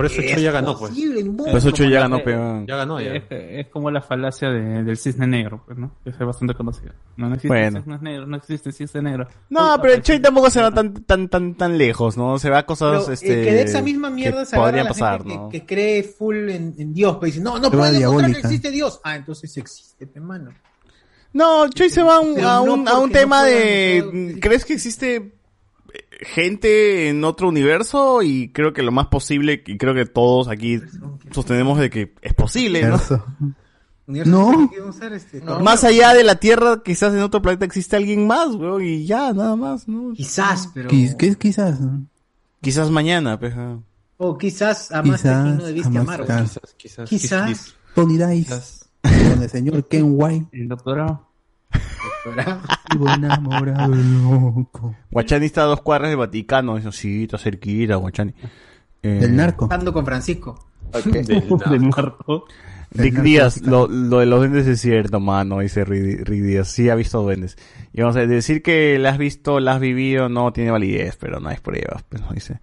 Por 0.01 0.07
eso 0.07 0.21
es 0.23 0.33
Choi 0.33 0.43
ya 0.43 0.51
ganó, 0.53 0.79
pues. 0.79 0.93
Por 1.37 1.57
eso 1.57 1.71
Choi 1.73 1.91
ya 1.91 2.01
ganó, 2.01 2.21
pero... 2.25 2.65
Ya 2.67 2.77
ganó, 2.77 3.01
ya. 3.01 3.13
Es, 3.15 3.25
es 3.31 3.67
como 3.69 3.91
la 3.91 4.01
falacia 4.01 4.49
de- 4.49 4.83
del 4.83 4.97
cisne 4.97 5.27
negro, 5.27 5.63
pues, 5.67 5.77
¿no? 5.77 5.95
Que 6.03 6.09
es 6.11 6.19
bastante 6.19 6.55
conocida. 6.55 6.95
No, 7.17 7.29
no 7.29 7.35
existe 7.35 7.49
Bueno. 7.49 7.79
cisne 7.81 7.99
negro, 8.01 8.27
no 8.27 8.37
existe 8.39 8.73
cisne 8.73 9.03
negro. 9.03 9.29
No, 9.51 9.77
pero 9.83 9.93
el 9.95 10.03
Choi 10.03 10.21
tampoco 10.21 10.49
se 10.49 10.63
va 10.63 10.71
tan, 10.71 10.95
tan, 11.05 11.29
tan, 11.29 11.55
tan 11.55 11.77
lejos, 11.77 12.17
¿no? 12.17 12.39
Se 12.39 12.49
va 12.49 12.59
a 12.61 12.67
cosas, 12.67 13.01
Pero, 13.05 13.11
eh, 13.11 13.15
este... 13.15 13.27
que 13.45 13.53
de 13.53 13.63
esa 13.63 13.83
misma 13.83 14.09
mierda 14.09 14.45
se 14.47 14.57
la 14.57 14.85
pasar, 14.89 15.19
gente 15.19 15.37
¿no? 15.37 15.49
que, 15.51 15.61
que 15.61 15.67
cree 15.67 16.03
full 16.03 16.49
en, 16.49 16.75
en 16.79 16.95
Dios, 16.95 17.17
pues 17.19 17.33
dice, 17.35 17.45
no, 17.45 17.59
no 17.59 17.71
puede 17.71 17.99
demostrar 17.99 18.33
que 18.33 18.39
existe 18.39 18.71
Dios. 18.71 19.01
Ah, 19.05 19.17
entonces 19.17 19.55
existe, 19.57 20.07
pe, 20.07 20.19
mano. 20.21 20.51
No, 21.33 21.69
Choi 21.69 21.91
se 21.91 22.03
va 22.03 22.17
a 22.17 22.21
un, 22.21 22.39
a 22.41 22.43
no 22.43 22.63
un, 22.63 22.89
a 22.89 22.95
un 22.95 23.01
porque 23.03 23.15
no 23.15 23.21
tema 23.21 23.45
de... 23.45 24.03
demostrar- 24.03 24.41
¿Crees 24.41 24.65
que 24.65 24.73
existe 24.73 25.33
gente 26.21 27.09
en 27.09 27.25
otro 27.25 27.49
universo? 27.49 28.23
Y 28.23 28.51
creo 28.53 28.73
que 28.73 28.83
lo 28.83 28.93
más 28.93 29.07
posible, 29.09 29.63
y 29.67 29.79
creo 29.79 29.95
que 29.95 30.07
todos 30.07 30.49
aquí 30.49 30.81
sostenemos 31.33 31.79
de 31.79 31.91
que 31.91 32.15
es 32.23 32.35
posible, 32.35 32.87
¿no? 32.87 33.01
No. 34.07 34.71
este, 35.13 35.41
Más 35.41 35.85
allá 35.85 36.15
de 36.15 36.25
la 36.25 36.35
Tierra, 36.37 36.83
quizás 36.85 37.15
en 37.15 37.21
otro 37.21 37.41
planeta 37.41 37.65
existe 37.65 37.97
alguien 37.97 38.27
más, 38.27 38.55
weón, 38.57 38.85
y 38.85 39.07
ya, 39.07 39.33
nada 39.33 39.55
más, 39.55 39.87
¿no? 39.87 40.13
Quizás, 40.15 40.69
pero... 40.75 40.89
¿Qué 40.89 41.27
es 41.27 41.37
quizás? 41.37 41.79
Quizás 42.61 42.91
mañana, 42.91 43.39
peja. 43.39 43.79
O 44.17 44.37
quizás 44.37 44.93
a 44.93 45.03
más 45.03 45.23
Quizás, 45.23 45.47
no 45.57 45.65
debiste 45.65 45.97
amar. 45.97 46.27
tarde. 46.27 46.43
Quizás. 46.43 47.09
Quizás, 47.09 47.09
Quizás. 47.09 47.75
Tony 47.95 48.19
Dice. 48.19 48.61
Con 49.03 49.43
el 49.43 49.49
señor 49.49 49.89
Ken 49.89 50.05
White. 50.09 50.49
El 50.53 50.69
doctorado. 50.69 51.30
Vivo 52.93 53.09
enamorado 53.09 53.95
loco. 53.95 54.95
Guachani 55.11 55.47
está 55.47 55.63
a 55.63 55.67
dos 55.67 55.81
cuadras 55.81 56.11
del 56.11 56.19
Vaticano, 56.19 56.77
eso 56.77 56.93
sí, 56.93 57.25
está 57.25 57.39
cerquita, 57.39 57.97
Guachani. 57.97 58.35
Eh, 59.03 59.09
Del 59.21 59.37
narco. 59.37 59.65
Estando 59.65 59.93
con 59.93 60.05
Francisco. 60.05 60.67
Del 61.05 61.25
Del 61.25 61.89
narco. 61.89 62.45
Rick 62.93 63.15
Del 63.15 63.25
Díaz, 63.25 63.63
lo, 63.63 63.87
lo 63.87 64.19
de 64.19 64.27
los 64.27 64.41
duendes 64.41 64.67
es 64.67 64.81
cierto, 64.81 65.21
mano, 65.21 65.61
dice 65.61 65.85
Rick, 65.85 66.29
Rick 66.29 66.43
Díaz. 66.43 66.69
Sí 66.69 66.89
ha 66.91 66.97
visto 66.97 67.23
duendes. 67.23 67.57
Y 67.93 68.01
vamos 68.01 68.17
a 68.17 68.27
decir 68.27 68.63
que 68.63 68.99
la 68.99 69.11
has 69.11 69.19
visto, 69.19 69.61
la 69.61 69.75
has 69.75 69.81
vivido, 69.81 70.29
no 70.29 70.53
tiene 70.53 70.73
validez, 70.73 71.17
pero 71.17 71.39
no 71.39 71.49
hay 71.49 71.59
pruebas, 71.59 72.03
pues 72.09 72.21
no 72.21 72.31
dice. 72.33 72.61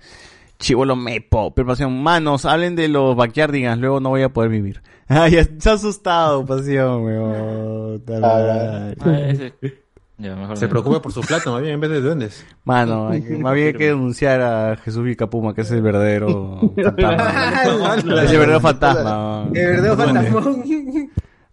Chivolo 0.60 0.96
Mepo, 0.96 1.54
preparación, 1.54 2.02
manos, 2.02 2.46
hablen 2.46 2.76
de 2.76 2.88
los 2.88 3.16
backyardigans, 3.16 3.80
luego 3.80 4.00
no 4.00 4.10
voy 4.10 4.24
a 4.24 4.30
poder 4.30 4.50
vivir. 4.50 4.82
Ay, 5.08 5.38
ha 5.38 5.72
asustado, 5.72 6.46
pasión, 6.46 7.04
weón. 7.04 8.02
Ah, 8.24 8.92
Se 10.56 10.68
preocupa 10.68 11.00
por 11.00 11.12
su 11.14 11.22
plata, 11.22 11.52
más 11.52 11.62
bien, 11.62 11.76
en 11.76 11.80
vez 11.80 11.92
de 11.92 12.02
duendes. 12.02 12.44
Mano, 12.66 13.10
hay 13.10 13.22
que- 13.22 13.38
más 13.38 13.54
bien 13.54 13.68
hay 13.68 13.74
que 13.74 13.86
denunciar 13.90 14.42
a 14.42 14.76
Jesús 14.78 15.04
Vicapuma, 15.04 15.54
que 15.54 15.62
es 15.62 15.70
el 15.72 15.84
verdadero 15.84 16.74
fantasma. 16.76 17.96
es 18.24 18.32
el 18.32 18.40
verdadero 18.40 18.60
fantasma. 18.60 19.48
De 19.52 19.66
verdad, 19.68 19.96
Duende. 19.96 21.10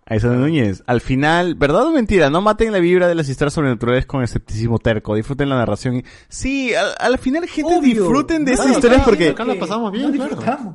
Fantasmón. 0.06 0.12
Alexander 0.34 0.38
Núñez, 0.40 0.82
al 0.86 1.00
final, 1.00 1.54
¿verdad 1.54 1.86
o 1.86 1.92
mentira? 1.92 2.30
No 2.30 2.40
maten 2.42 2.72
la 2.72 2.78
vibra 2.78 3.08
de 3.08 3.14
las 3.14 3.28
historias 3.28 3.54
sobrenaturales 3.54 4.06
con 4.06 4.22
escepticismo 4.22 4.78
terco, 4.78 5.14
disfruten 5.14 5.48
la 5.48 5.56
narración. 5.56 5.96
y- 5.96 6.04
Sí, 6.28 6.74
al, 6.74 6.92
al 6.98 7.18
final, 7.18 7.46
gente, 7.46 7.74
Obvio. 7.76 7.94
disfruten 8.02 8.44
de 8.44 8.52
No, 8.52 8.54
esas 8.54 8.66
no, 8.66 8.72
historias 8.74 8.96
claro, 9.02 9.10
porque... 9.10 9.28
Acá 9.30 9.44
la 9.44 9.54
pasamos 9.58 9.92
bien, 9.92 10.06
no 10.06 10.12
claro. 10.12 10.30
disfrutamos. 10.36 10.74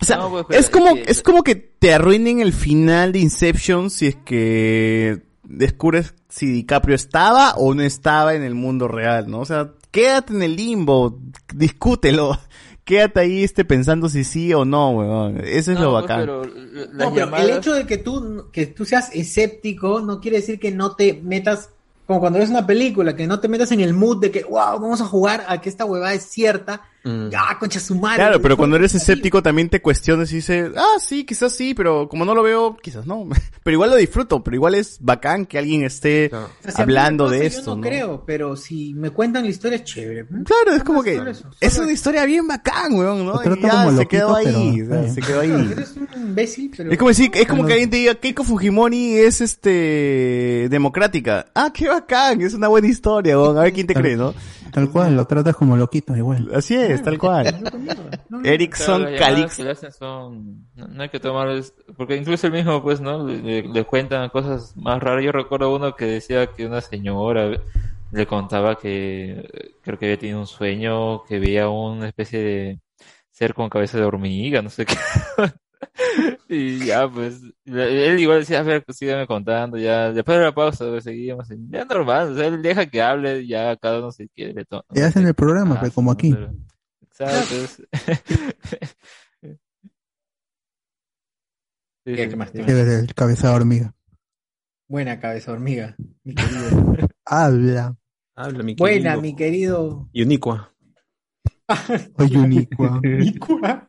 O 0.00 0.04
sea, 0.04 0.16
No, 0.18 0.30
pues, 0.30 0.44
pero 0.48 0.60
es 0.60 0.70
como, 0.70 0.94
que- 0.94 1.04
es 1.08 1.22
como 1.22 1.42
que 1.42 1.54
te 1.56 1.92
arruinen 1.92 2.40
el 2.40 2.52
final 2.52 3.10
de 3.12 3.18
Inception 3.18 3.90
si 3.90 4.06
es 4.06 4.16
que 4.16 5.22
descubres 5.42 6.14
si 6.28 6.46
DiCaprio 6.46 6.94
estaba 6.94 7.54
o 7.56 7.74
no 7.74 7.82
estaba 7.82 8.34
en 8.34 8.42
el 8.42 8.54
mundo 8.54 8.86
real, 8.86 9.28
¿no? 9.30 9.40
O 9.40 9.44
sea, 9.44 9.72
quédate 9.90 10.34
en 10.34 10.42
el 10.42 10.54
limbo, 10.56 11.18
discútelo. 11.52 12.38
Quédate 12.88 13.20
ahí 13.20 13.44
este 13.44 13.66
pensando 13.66 14.08
si 14.08 14.24
sí 14.24 14.54
o 14.54 14.64
no, 14.64 14.92
weón. 14.92 15.42
Eso 15.44 15.72
es 15.72 15.78
No, 15.78 15.84
lo 15.84 15.90
pues, 15.90 16.02
bacán. 16.04 16.20
pero 16.20 16.42
No, 16.94 17.12
pero 17.12 17.36
el 17.36 17.50
hecho 17.50 17.74
de 17.74 17.84
que 17.84 17.98
tú, 17.98 18.46
que 18.50 18.64
tú 18.66 18.86
seas 18.86 19.14
escéptico 19.14 20.00
no 20.00 20.22
quiere 20.22 20.38
decir 20.38 20.58
que 20.58 20.70
no 20.70 20.96
te 20.96 21.12
metas, 21.22 21.68
como 22.06 22.18
cuando 22.18 22.38
ves 22.38 22.48
una 22.48 22.66
película, 22.66 23.14
que 23.14 23.26
no 23.26 23.40
te 23.40 23.48
metas 23.48 23.72
en 23.72 23.80
el 23.80 23.92
mood 23.92 24.22
de 24.22 24.30
que, 24.30 24.42
wow, 24.44 24.80
vamos 24.80 25.02
a 25.02 25.04
jugar 25.04 25.44
a 25.48 25.60
que 25.60 25.68
esta 25.68 25.84
huevada 25.84 26.14
es 26.14 26.22
cierta. 26.22 26.80
Ya, 27.30 27.56
concha 27.58 27.80
su 27.80 27.94
madre. 27.94 28.16
Claro, 28.16 28.42
pero 28.42 28.56
cuando 28.56 28.76
eres 28.76 28.94
escéptico 28.94 29.42
también 29.42 29.68
te 29.68 29.80
cuestionas 29.80 30.32
y 30.32 30.36
dices, 30.36 30.70
ah, 30.76 30.98
sí, 31.00 31.24
quizás 31.24 31.52
sí, 31.52 31.74
pero 31.74 32.08
como 32.08 32.24
no 32.24 32.34
lo 32.34 32.42
veo, 32.42 32.76
quizás 32.76 33.06
no. 33.06 33.28
Pero 33.62 33.74
igual 33.74 33.90
lo 33.90 33.96
disfruto, 33.96 34.42
pero 34.42 34.54
igual 34.54 34.74
es 34.76 34.96
bacán 34.98 35.44
que 35.44 35.58
alguien 35.58 35.82
esté 35.82 36.30
O 36.32 36.48
sea, 36.70 36.84
hablando 36.84 37.24
pasa, 37.24 37.36
de 37.36 37.40
yo 37.40 37.46
esto, 37.46 37.70
no, 37.70 37.76
¿no? 37.76 37.82
creo, 37.82 38.24
pero 38.24 38.56
si 38.56 38.94
me 38.94 39.10
cuentan 39.10 39.44
la 39.44 39.50
historia 39.50 39.76
es 39.76 39.84
chévere. 39.84 40.24
Claro, 40.24 40.72
es 40.74 40.82
como 40.82 41.02
que 41.02 41.20
es 41.60 41.78
una 41.78 41.92
historia 41.92 42.24
bien 42.24 42.48
bacán, 42.48 42.94
weón, 42.94 43.26
¿no? 43.26 43.34
Y 43.42 43.60
ya 43.60 43.70
como 43.70 43.90
se 43.90 43.96
loquito, 43.96 44.08
quedó 44.08 44.36
ahí, 44.36 44.82
pero 44.88 45.12
se 45.12 45.20
quedó 45.20 45.40
ahí. 45.40 45.68
Eres 45.72 45.94
un 45.96 46.08
imbécil, 46.16 46.72
pero... 46.74 46.90
Es 46.90 46.98
como 46.98 47.08
decir, 47.10 47.30
es 47.34 47.46
como 47.46 47.66
que 47.66 47.72
alguien 47.74 47.90
te 47.90 47.96
diga 47.98 48.14
Keiko 48.14 48.42
Fujimori 48.42 49.16
es 49.18 49.42
este 49.42 50.68
democrática. 50.70 51.46
Ah, 51.54 51.70
qué 51.72 51.88
bacán, 51.88 52.40
es 52.40 52.54
una 52.54 52.68
buena 52.68 52.88
historia, 52.88 53.38
weón. 53.38 53.58
A 53.58 53.62
ver 53.62 53.74
quién 53.74 53.86
te 53.86 53.94
cree, 53.94 54.16
¿no? 54.16 54.32
Tal 54.72 54.90
cual, 54.90 55.16
lo 55.16 55.26
tratas 55.26 55.56
como 55.56 55.76
loquito 55.76 56.16
igual. 56.16 56.50
Así 56.54 56.74
es, 56.74 57.02
tal 57.02 57.18
cual. 57.18 57.46
Erickson 58.44 59.02
Claro, 59.04 59.18
Calix. 59.18 59.96
son, 59.96 60.66
no, 60.74 60.88
no 60.88 61.02
hay 61.02 61.08
que 61.08 61.20
tomar, 61.20 61.48
porque 61.96 62.16
incluso 62.16 62.46
el 62.46 62.52
mismo, 62.52 62.82
pues, 62.82 63.00
¿no? 63.00 63.26
Le, 63.26 63.62
le- 63.62 63.84
cuentan 63.84 64.28
cosas 64.30 64.76
más 64.76 65.00
raras. 65.02 65.24
Yo 65.24 65.32
recuerdo 65.32 65.74
uno 65.74 65.94
que 65.94 66.04
decía 66.06 66.46
que 66.48 66.66
una 66.66 66.80
señora 66.80 67.50
le 68.10 68.26
contaba 68.26 68.76
que 68.76 69.48
creo 69.82 69.98
que 69.98 70.06
había 70.06 70.18
tenido 70.18 70.40
un 70.40 70.46
sueño, 70.46 71.24
que 71.24 71.38
veía 71.38 71.68
una 71.68 72.08
especie 72.08 72.38
de 72.40 72.80
ser 73.30 73.54
con 73.54 73.68
cabeza 73.68 73.98
de 73.98 74.04
hormiga, 74.04 74.62
no 74.62 74.70
sé 74.70 74.84
qué. 74.86 74.94
Y 76.48 76.86
ya, 76.86 77.08
pues, 77.08 77.40
le- 77.64 78.08
él 78.08 78.18
igual 78.20 78.40
decía, 78.40 78.60
a 78.60 78.62
ver, 78.62 78.84
pues, 78.84 78.98
sígueme 78.98 79.26
contando, 79.26 79.76
ya, 79.78 80.12
después 80.12 80.38
de 80.38 80.44
la 80.44 80.54
pausa, 80.54 80.86
pues, 80.88 81.04
seguíamos, 81.04 81.50
y 81.50 81.56
ya 81.68 81.84
normal, 81.84 82.32
o 82.32 82.34
sea, 82.36 82.46
él 82.46 82.62
deja 82.62 82.86
que 82.86 83.00
hable, 83.02 83.46
ya 83.46 83.76
cada 83.76 83.98
uno 83.98 84.10
se 84.12 84.28
quiere, 84.28 84.64
to- 84.64 84.84
Y 84.94 85.00
hacen 85.00 85.26
el 85.26 85.34
programa, 85.34 85.78
pues, 85.80 85.92
como 85.92 86.10
aquí. 86.10 86.34
Exacto, 87.02 87.54
es- 87.54 87.82
Sí, 92.06 92.14
¿Qué- 92.14 92.36
más 92.36 92.50
sí. 92.50 92.62
te- 92.62 92.98
el 93.00 93.14
cabeza 93.14 93.48
de 93.50 93.54
hormiga. 93.54 93.94
Buena 94.88 95.20
cabeza 95.20 95.52
hormiga, 95.52 95.94
mi 96.24 96.34
querido. 96.34 96.68
Habla. 97.26 97.96
Habla, 98.34 98.62
mi 98.62 98.74
Buena, 98.74 99.10
querido. 99.16 99.20
mi 99.22 99.36
querido. 99.36 100.08
Unicua. 100.14 100.74
Oye, 102.16 102.38
Unicua. 102.38 103.00
Unicua. 103.04 103.84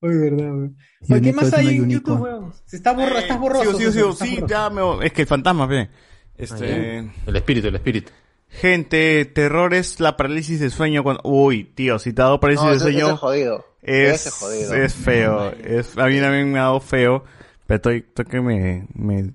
Oye, 0.00 0.16
verdad, 0.30 0.46
weón. 0.52 0.76
¿Qué 1.22 1.32
más 1.32 1.48
es 1.48 1.54
hay 1.54 1.76
en. 1.76 1.88
YouTube, 1.90 2.20
weón? 2.20 2.52
Se 2.66 2.76
está 2.76 2.92
borro, 2.92 3.18
estás 3.18 3.40
borroso. 3.40 3.76
Sigo, 3.78 4.12
César, 4.12 4.28
sí, 4.28 4.34
estás 4.34 4.50
ya 4.50 4.70
me... 4.70 5.06
Es 5.06 5.12
que 5.12 5.22
el 5.22 5.26
fantasma, 5.28 5.66
ve. 5.66 5.88
Este... 6.36 6.98
El 7.26 7.36
espíritu, 7.36 7.68
el 7.68 7.76
espíritu. 7.76 8.12
Gente, 8.48 9.24
terror 9.24 9.74
es 9.74 9.98
la 10.00 10.16
parálisis 10.16 10.60
de 10.60 10.70
sueño 10.70 11.02
cuando... 11.02 11.22
Uy, 11.24 11.64
tío, 11.64 11.98
si 11.98 12.12
te 12.12 12.22
ha 12.22 12.26
dado 12.26 12.40
parálisis 12.40 12.64
No, 12.64 12.70
de 12.70 12.76
ese- 12.76 12.84
sueño... 12.84 13.04
ese 13.06 13.14
es 13.14 13.20
jodido. 13.20 13.66
Es, 13.82 14.14
Ese 14.20 14.28
es 14.28 14.34
jodido. 14.34 14.74
es 14.74 14.94
feo. 14.94 15.50
Es, 15.52 15.98
a 15.98 16.06
mí 16.06 16.20
también 16.20 16.52
me 16.52 16.58
ha 16.58 16.62
dado 16.64 16.80
feo. 16.80 17.24
Pero 17.66 17.76
estoy, 17.76 17.96
estoy 18.06 18.24
que 18.26 18.40
me... 18.40 18.86
me, 18.94 19.32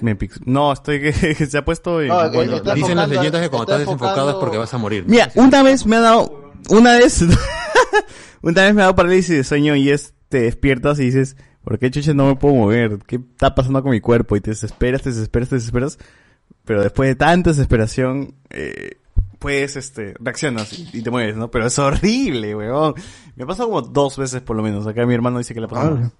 me 0.00 0.16
pix- 0.18 0.40
no, 0.44 0.72
estoy 0.72 1.00
que, 1.00 1.12
que 1.36 1.46
se 1.46 1.56
ha 1.58 1.64
puesto... 1.64 2.00
en- 2.02 2.08
No, 2.08 2.30
bueno, 2.32 2.60
Dicen 2.74 2.96
las 2.96 3.08
leyendas 3.08 3.40
que 3.42 3.48
cuando 3.48 3.62
está 3.72 3.74
estás 3.74 3.78
desenfocado 3.80 4.30
es 4.30 4.34
enfocando- 4.34 4.40
porque 4.40 4.58
vas 4.58 4.74
a 4.74 4.78
morir. 4.78 5.04
Mira, 5.06 5.30
una 5.36 5.62
vez 5.62 5.86
me 5.86 5.96
ha 5.96 6.00
dado... 6.00 6.52
Una 6.70 6.96
vez... 6.98 7.24
una 8.42 8.62
vez 8.64 8.74
me 8.74 8.80
ha 8.82 8.84
dado 8.84 8.94
parálisis 8.96 9.36
de 9.36 9.44
sueño 9.44 9.76
y 9.76 9.90
es... 9.90 10.14
Te 10.28 10.40
despiertas 10.42 10.98
y 11.00 11.04
dices... 11.04 11.36
¿Por 11.64 11.78
qué 11.78 11.90
chucha 11.90 12.14
no 12.14 12.26
me 12.26 12.36
puedo 12.36 12.54
mover? 12.54 12.98
¿Qué 13.06 13.16
está 13.16 13.54
pasando 13.54 13.82
con 13.82 13.90
mi 13.92 14.00
cuerpo? 14.00 14.36
Y 14.36 14.40
te 14.40 14.50
desesperas, 14.52 15.02
te 15.02 15.10
desesperas, 15.10 15.48
te 15.50 15.56
desesperas. 15.56 15.98
Pero 16.64 16.82
después 16.82 17.08
de 17.08 17.14
tanta 17.14 17.50
desesperación... 17.50 18.34
Eh, 18.50 18.92
pues, 19.38 19.76
este, 19.76 20.14
reaccionas 20.18 20.72
y, 20.78 20.88
y 20.94 21.02
te 21.02 21.10
mueves, 21.10 21.36
¿no? 21.36 21.50
Pero 21.50 21.66
es 21.66 21.78
horrible, 21.78 22.54
weón. 22.56 22.94
Me 23.36 23.44
ha 23.44 23.46
pasado 23.46 23.68
como 23.68 23.82
dos 23.82 24.16
veces 24.16 24.40
por 24.40 24.56
lo 24.56 24.62
menos. 24.62 24.86
Acá 24.86 25.06
mi 25.06 25.14
hermano 25.14 25.38
dice 25.38 25.54
que 25.54 25.60
le 25.60 25.66
ha 25.66 25.68
pasado 25.68 25.88
Habla. 25.88 26.00
más. 26.00 26.12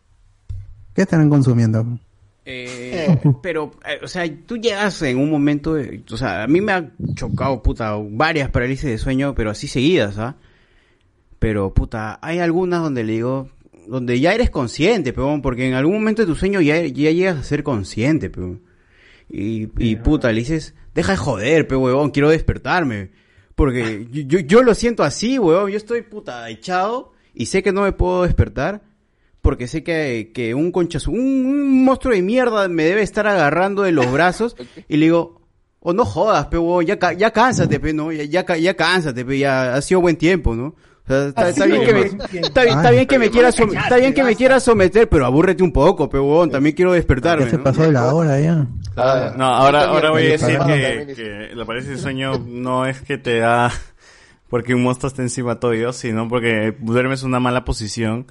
¿Qué 0.95 1.03
estarán 1.03 1.29
consumiendo? 1.31 1.99
Eh, 2.45 3.19
pero, 3.43 3.73
eh, 3.87 3.99
o 4.03 4.09
sea, 4.09 4.25
tú 4.47 4.57
llegas 4.57 5.03
en 5.03 5.19
un 5.19 5.31
momento, 5.31 5.75
de- 5.75 6.05
o 6.11 6.17
sea, 6.17 6.45
a 6.45 6.47
mí 6.47 6.61
me 6.61 6.73
ha 6.73 6.91
chocado, 7.15 7.63
puta, 7.63 7.95
varias 8.11 8.51
parálisis 8.51 8.85
de 8.89 8.99
sueño, 8.99 9.35
pero 9.35 9.51
así 9.51 9.67
seguidas, 9.69 10.19
¿ah? 10.19 10.37
Pero, 11.39 11.73
puta, 11.73 12.19
hay 12.23 12.39
algunas 12.39 12.83
donde 12.83 13.05
le 13.05 13.13
digo, 13.13 13.49
donde 13.87 14.19
ya 14.21 14.35
eres 14.35 14.51
consciente, 14.51 15.13
peón, 15.13 15.43
porque 15.43 15.67
en 15.67 15.75
algún 15.75 15.95
momento 15.95 16.23
de 16.23 16.27
tu 16.27 16.35
sueño 16.35 16.61
ya, 16.61 16.81
ya 16.83 17.11
llegas 17.11 17.39
a 17.39 17.43
ser 17.43 17.63
consciente, 17.63 18.31
peón. 18.31 18.63
Y, 19.29 19.69
y 19.79 19.97
puta, 19.97 20.33
le 20.33 20.41
dices, 20.41 20.75
deja 20.95 21.13
de 21.13 21.19
joder, 21.19 21.69
pe 21.69 21.77
huevón, 21.77 22.11
quiero 22.11 22.31
despertarme. 22.31 23.11
Porque 23.55 24.07
yo, 24.13 24.23
yo, 24.23 24.39
yo 24.41 24.63
lo 24.63 24.75
siento 24.75 25.03
así, 25.03 25.39
huevón, 25.39 25.71
yo 25.71 25.77
estoy 25.77 26.03
puta 26.03 26.49
echado 26.51 27.13
y 27.35 27.47
sé 27.47 27.63
que 27.63 27.73
no 27.73 27.83
me 27.83 27.93
puedo 27.93 28.25
despertar 28.25 28.83
porque 29.49 29.67
sé 29.67 29.83
que, 29.83 30.31
que 30.35 30.55
un 30.55 30.73
conchazo, 30.73 31.11
un, 31.11 31.21
un 31.21 31.85
monstruo 31.85 32.15
de 32.15 32.23
mierda 32.23 32.69
me 32.69 32.85
debe 32.85 33.03
estar 33.03 33.27
agarrando 33.27 33.83
de 33.83 33.93
los 33.93 34.11
brazos 34.13 34.57
y 34.89 34.97
le 34.97 35.07
digo, 35.07 35.41
oh 35.81 35.93
no 35.93 36.05
jodas, 36.05 36.47
pe 36.49 36.59
huevón, 36.59 36.85
ya, 36.85 36.99
ya 37.13 37.31
cánsate, 37.31 37.81
pe, 37.81 37.93
no, 37.93 38.13
ya, 38.13 38.25
ya, 38.25 38.57
ya 38.57 38.75
cánsate, 38.75 39.25
pe, 39.25 39.39
ya 39.39 39.75
ha 39.75 39.81
sido 39.81 40.01
buen 40.01 40.17
tiempo, 40.17 40.55
¿no? 40.55 40.75
Está, 41.09 41.49
está 41.49 41.67
bien 41.67 41.85
que 41.85 41.93
me, 41.95 42.03
tiempo. 42.05 42.25
está, 42.25 42.63
bien- 42.63 42.79
está 42.79 43.07
que 43.07 43.19
me 43.19 43.25
Ay, 43.27 43.31
quiera, 43.31 43.51
cállate, 43.53 43.63
som- 43.73 43.83
está 43.83 43.97
bien 43.97 44.13
que 44.15 44.21
me 44.23 44.29
basta. 44.29 44.39
quiera 44.39 44.61
someter, 44.61 45.09
pero 45.09 45.25
abúrrete 45.27 45.63
un 45.63 45.73
poco, 45.73 46.09
pe 46.09 46.19
huevón, 46.19 46.51
también 46.51 46.75
quiero 46.77 46.93
despertarme. 46.93 47.45
Ya 47.47 47.51
se 47.51 47.57
¿no? 47.59 47.65
pasó 47.65 47.83
de 47.83 47.93
la 47.93 48.13
hora 48.15 48.39
ya. 48.41 48.67
No, 49.37 49.45
ahora, 49.45 49.85
ahora 49.85 50.11
voy 50.11 50.27
a 50.27 50.31
decir 50.31 50.59
que, 50.59 51.15
que 51.15 51.51
la 51.55 51.65
parálisis 51.65 51.97
de 51.97 51.99
sueño 52.03 52.39
no 52.47 52.85
es 52.87 53.01
que 53.01 53.17
te 53.19 53.39
da 53.39 53.73
porque 54.49 54.75
un 54.75 54.83
monstruo 54.83 55.09
esté 55.09 55.23
encima 55.23 55.61
tuyo, 55.61 55.93
sino 55.93 56.29
porque 56.29 56.75
duermes 56.81 57.23
una 57.23 57.39
mala 57.41 57.65
posición 57.65 58.27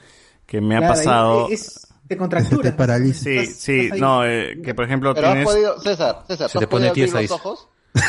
que 0.45 0.61
me 0.61 0.75
ha 0.75 0.80
Claro, 0.80 0.93
pasado. 0.93 1.47
es- 1.49 1.61
es 1.77 1.88
de 2.09 2.17
contractura. 2.17 2.61
te 2.64 2.72
paraliza. 2.72 3.23
Sí, 3.23 3.45
sí, 3.47 3.89
ahí. 3.91 3.99
no, 3.99 4.25
eh, 4.25 4.59
que 4.64 4.73
por 4.73 4.85
ejemplo 4.85 5.14
Pero 5.14 5.27
has 5.27 5.33
tienes... 5.33 5.47
podido, 5.53 5.80
César, 5.81 6.23
César, 6.27 6.47
Se 6.49 6.53
¿tú 6.53 6.59
te 6.59 6.65
has 6.65 6.69
pone 6.69 6.88
abrir 6.89 7.06
tiesa, 7.06 7.22
los 7.22 7.31
ojos? 7.31 7.67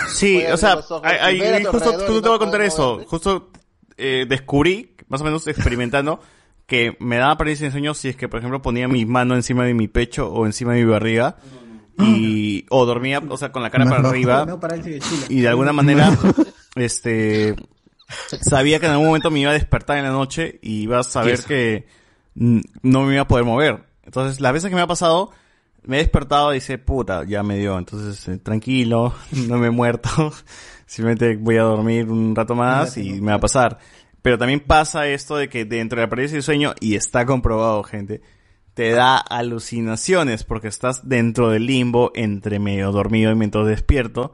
Sí, 0.09 0.43
o 0.53 0.57
sea, 0.57 0.71
abrir 0.73 0.83
los 0.85 0.91
ojos 0.93 1.03
hay, 1.05 1.17
y 1.17 1.21
hay- 1.21 1.41
ver 1.41 1.55
a 1.55 1.59
tu 1.71 1.79
justo, 1.79 1.93
no 1.93 2.23
te 2.23 2.29
voy 2.29 2.37
a 2.37 2.39
contar 2.39 2.61
eso. 2.63 3.01
Justo 3.07 3.51
eh, 3.99 4.27
descubrí, 4.29 4.95
más 5.09 5.21
o 5.21 5.25
menos 5.25 5.47
experimentando, 5.47 6.21
que 6.67 6.97
me 7.01 7.17
daba 7.17 7.37
parálisis 7.37 7.67
de 7.67 7.71
sueño 7.71 7.95
si 7.95 8.09
es 8.09 8.17
que, 8.17 8.29
por 8.29 8.39
ejemplo, 8.39 8.63
ponía 8.63 8.89
mi 8.89 9.05
mano 9.07 9.35
encima 9.35 9.65
de 9.65 9.75
mi 9.75 9.89
pecho 9.89 10.31
o 10.31 10.47
encima 10.47 10.75
de 10.75 10.85
mi 10.85 10.91
barriga 10.91 11.37
y 11.99 12.65
o 12.69 12.87
dormía, 12.87 13.21
o 13.29 13.37
sea, 13.37 13.51
con 13.51 13.63
la 13.63 13.71
cara 13.71 13.85
Más 13.85 13.97
para 13.97 14.09
arriba 14.09 14.47
No, 14.47 14.57
de 14.59 15.01
y 15.29 15.41
de 15.41 15.49
alguna 15.49 15.73
manera, 15.73 16.17
este, 16.77 17.57
sabía 18.41 18.79
que 18.79 18.87
en 18.87 18.93
algún 18.93 19.09
momento 19.09 19.31
me 19.31 19.41
iba 19.41 19.51
a 19.51 19.55
despertar 19.55 19.99
en 19.99 20.05
la 20.05 20.11
noche 20.11 20.59
y 20.63 20.83
iba 20.83 21.01
a 21.01 21.03
saber 21.03 21.43
que 21.43 21.87
no 22.35 23.03
me 23.03 23.15
iba 23.15 23.23
a 23.23 23.29
poder 23.29 23.45
mover. 23.45 23.85
Entonces, 24.05 24.41
las 24.41 24.53
veces 24.53 24.71
que 24.71 24.77
me 24.77 24.83
ha 24.83 24.87
pasado, 24.87 25.33
me 25.83 25.97
he 25.97 26.01
despertado 26.01 26.53
y 26.53 26.57
dice, 26.57 26.79
puta, 26.79 27.25
ya 27.25 27.43
me 27.43 27.59
dio. 27.59 27.79
Entonces, 27.79 28.29
eh, 28.29 28.39
tranquilo, 28.39 29.15
no 29.49 29.59
me 29.59 29.69
he 29.69 29.71
muerto. 29.71 30.33
Simplemente 30.89 31.37
voy 31.37 31.59
a 31.59 31.63
dormir 31.63 32.11
un 32.11 32.35
rato 32.35 32.55
más 32.55 32.97
y 32.97 33.21
me 33.21 33.33
va 33.33 33.35
a 33.35 33.41
pasar. 33.41 33.79
Pero 34.23 34.39
también 34.39 34.61
pasa 34.61 35.07
esto 35.07 35.37
de 35.37 35.49
que 35.49 35.67
dentro 35.67 36.01
de 36.01 36.07
la 36.07 36.11
parálisis 36.11 36.37
de 36.37 36.43
sueño, 36.43 36.75
y 36.81 36.95
está 36.95 37.27
comprobado, 37.27 37.83
gente, 37.83 38.23
te 38.73 38.93
da 38.93 39.19
alucinaciones 39.19 40.45
porque 40.45 40.69
estás 40.69 41.07
dentro 41.07 41.51
del 41.51 41.67
limbo 41.67 42.11
entre 42.15 42.59
medio 42.59 42.91
dormido 42.91 43.31
y 43.31 43.35
mientras 43.35 43.67
despierto 43.67 44.33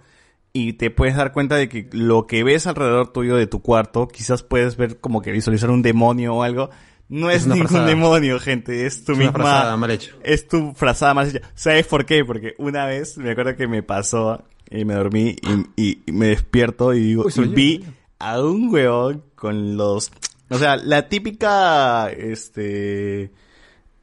y 0.53 0.75
te 0.75 0.91
puedes 0.93 1.17
dar 1.17 1.33
cuenta 1.33 1.57
de 1.57 1.69
que 1.69 1.89
lo 1.91 2.29
que 2.29 2.45
ves 2.45 2.69
alrededor 2.69 3.13
tuyo 3.13 3.35
de 3.35 3.49
tu 3.49 3.61
cuarto, 3.61 4.07
quizás 4.07 4.45
puedes 4.45 4.77
ver 4.77 5.01
como 5.01 5.21
que 5.21 5.33
visualizar 5.33 5.69
un 5.69 5.83
demonio 5.83 6.37
o 6.37 6.43
algo, 6.45 6.71
no 7.09 7.29
es, 7.29 7.49
ningún 7.49 7.67
frazada. 7.67 7.89
demonio, 7.89 8.39
gente, 8.39 8.87
es 8.87 9.05
tu 9.05 9.13
Es 9.13 9.19
una 9.19 9.27
misma 9.33 9.41
frazada 9.41 9.77
mal 9.77 9.91
hecha. 9.91 10.13
es 10.23 10.47
tu 10.47 10.73
frazada 10.75 11.15
mal 11.15 11.29
hecha. 11.29 11.41
¿Sabes 11.55 11.89
por 11.89 12.07
qué? 12.07 12.25
Porque 12.25 12.55
una 12.59 12.87
vez 12.87 13.19
me 13.19 13.33
acuerdo 13.33 13.57
que 13.57 13.67
me 13.67 13.83
pasó 13.83 14.45
y 14.75 14.85
me 14.85 14.95
dormí 14.95 15.37
y, 15.77 15.83
y- 15.83 16.03
y 16.07 16.13
me 16.13 16.29
despierto 16.29 16.95
y 16.95 17.01
digo, 17.01 17.25
Uy, 17.27 17.33
y 17.37 17.49
vi 17.49 17.85
a 18.19 18.41
un 18.43 18.73
huevón 18.73 19.23
con 19.35 19.77
los, 19.77 20.11
o 20.51 20.59
sea, 20.59 20.77
la 20.77 21.09
típica, 21.09 22.11
este, 22.11 23.33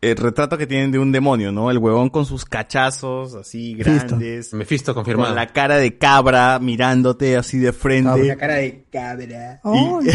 el 0.02 0.18
retrato 0.18 0.58
que 0.58 0.68
tienen 0.68 0.92
de 0.92 1.00
un 1.00 1.12
demonio, 1.12 1.52
¿no? 1.52 1.70
El 1.72 1.78
huevón 1.78 2.10
con 2.10 2.26
sus 2.26 2.44
cachazos 2.46 3.36
así 3.36 3.76
grandes. 3.76 4.54
Mephisto 4.54 4.94
confirmado. 4.96 5.30
Con 5.30 5.36
la 5.36 5.48
cara 5.48 5.78
de 5.78 5.98
cabra 5.98 6.60
mirándote 6.60 7.38
así 7.38 7.58
de 7.60 7.72
frente. 7.74 8.24
La 8.24 8.36
cara 8.36 8.56
de 8.56 8.86
cabra. 8.92 9.62
Y- 9.64 10.10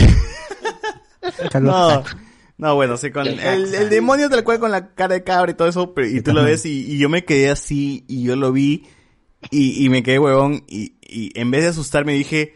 Carlos 1.51 1.75
no. 1.95 2.05
No, 2.59 2.75
bueno, 2.75 2.97
sí, 2.97 3.11
con 3.11 3.27
el, 3.27 3.39
el 3.75 3.91
demonio 3.91 4.31
tal 4.31 4.43
cual 4.43 4.59
con 4.59 4.71
la 4.71 4.95
cara 4.95 5.15
de 5.17 5.23
cabra 5.23 5.51
y 5.51 5.55
todo 5.55 5.69
eso, 5.69 5.93
pero- 5.93 6.09
y 6.09 6.23
tú 6.23 6.33
lo 6.33 6.43
ves 6.43 6.65
y, 6.65 6.91
y 6.91 6.97
yo 6.99 7.11
me 7.11 7.23
quedé 7.25 7.51
así 7.51 8.05
y 8.09 8.23
yo 8.23 8.35
lo 8.35 8.51
vi 8.51 8.87
y, 9.51 9.85
y 9.85 9.89
me 9.89 10.03
quedé 10.03 10.19
huevón 10.19 10.65
y, 10.69 10.95
y 11.03 11.31
en 11.39 11.51
vez 11.51 11.63
de 11.63 11.69
asustarme 11.71 12.13
dije, 12.15 12.55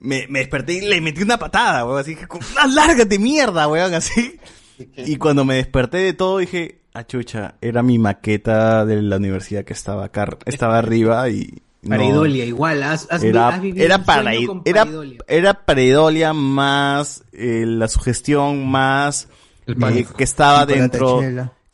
me, 0.00 0.26
me 0.28 0.40
desperté 0.40 0.74
y 0.74 0.80
le 0.82 1.00
metí 1.00 1.22
una 1.22 1.38
patada, 1.38 1.84
huevón, 1.84 2.00
así 2.00 2.16
que, 2.16 2.26
¡ah, 2.58 2.66
lárgate 2.66 3.18
mierda, 3.18 3.68
huevón, 3.68 3.94
así. 3.94 4.38
Y 4.96 5.16
cuando 5.16 5.44
me 5.44 5.56
desperté 5.56 5.98
de 5.98 6.12
todo 6.12 6.38
dije, 6.38 6.80
ah, 6.94 7.06
chucha, 7.06 7.54
era 7.60 7.82
mi 7.84 7.98
maqueta 7.98 8.84
de 8.84 9.00
la 9.02 9.16
universidad 9.16 9.64
que 9.64 9.74
estaba 9.74 10.06
acá, 10.06 10.26
estaba 10.46 10.78
arriba 10.78 11.28
y... 11.28 11.62
no. 11.82 11.90
Pareidolia, 11.90 12.44
igual. 12.46 12.82
Has, 12.82 13.06
has, 13.10 13.22
era, 13.22 13.48
has 13.48 13.60
vivido 13.62 13.84
era, 13.84 13.98
para, 14.04 14.32
con 14.46 14.62
era, 14.64 14.86
era 15.28 15.64
pareidolia 15.64 16.32
más 16.32 17.22
eh, 17.32 17.64
la 17.66 17.86
sugestión 17.86 18.68
más 18.68 19.28
eh, 19.66 20.06
que 20.16 20.24
estaba 20.24 20.66
dentro 20.66 21.20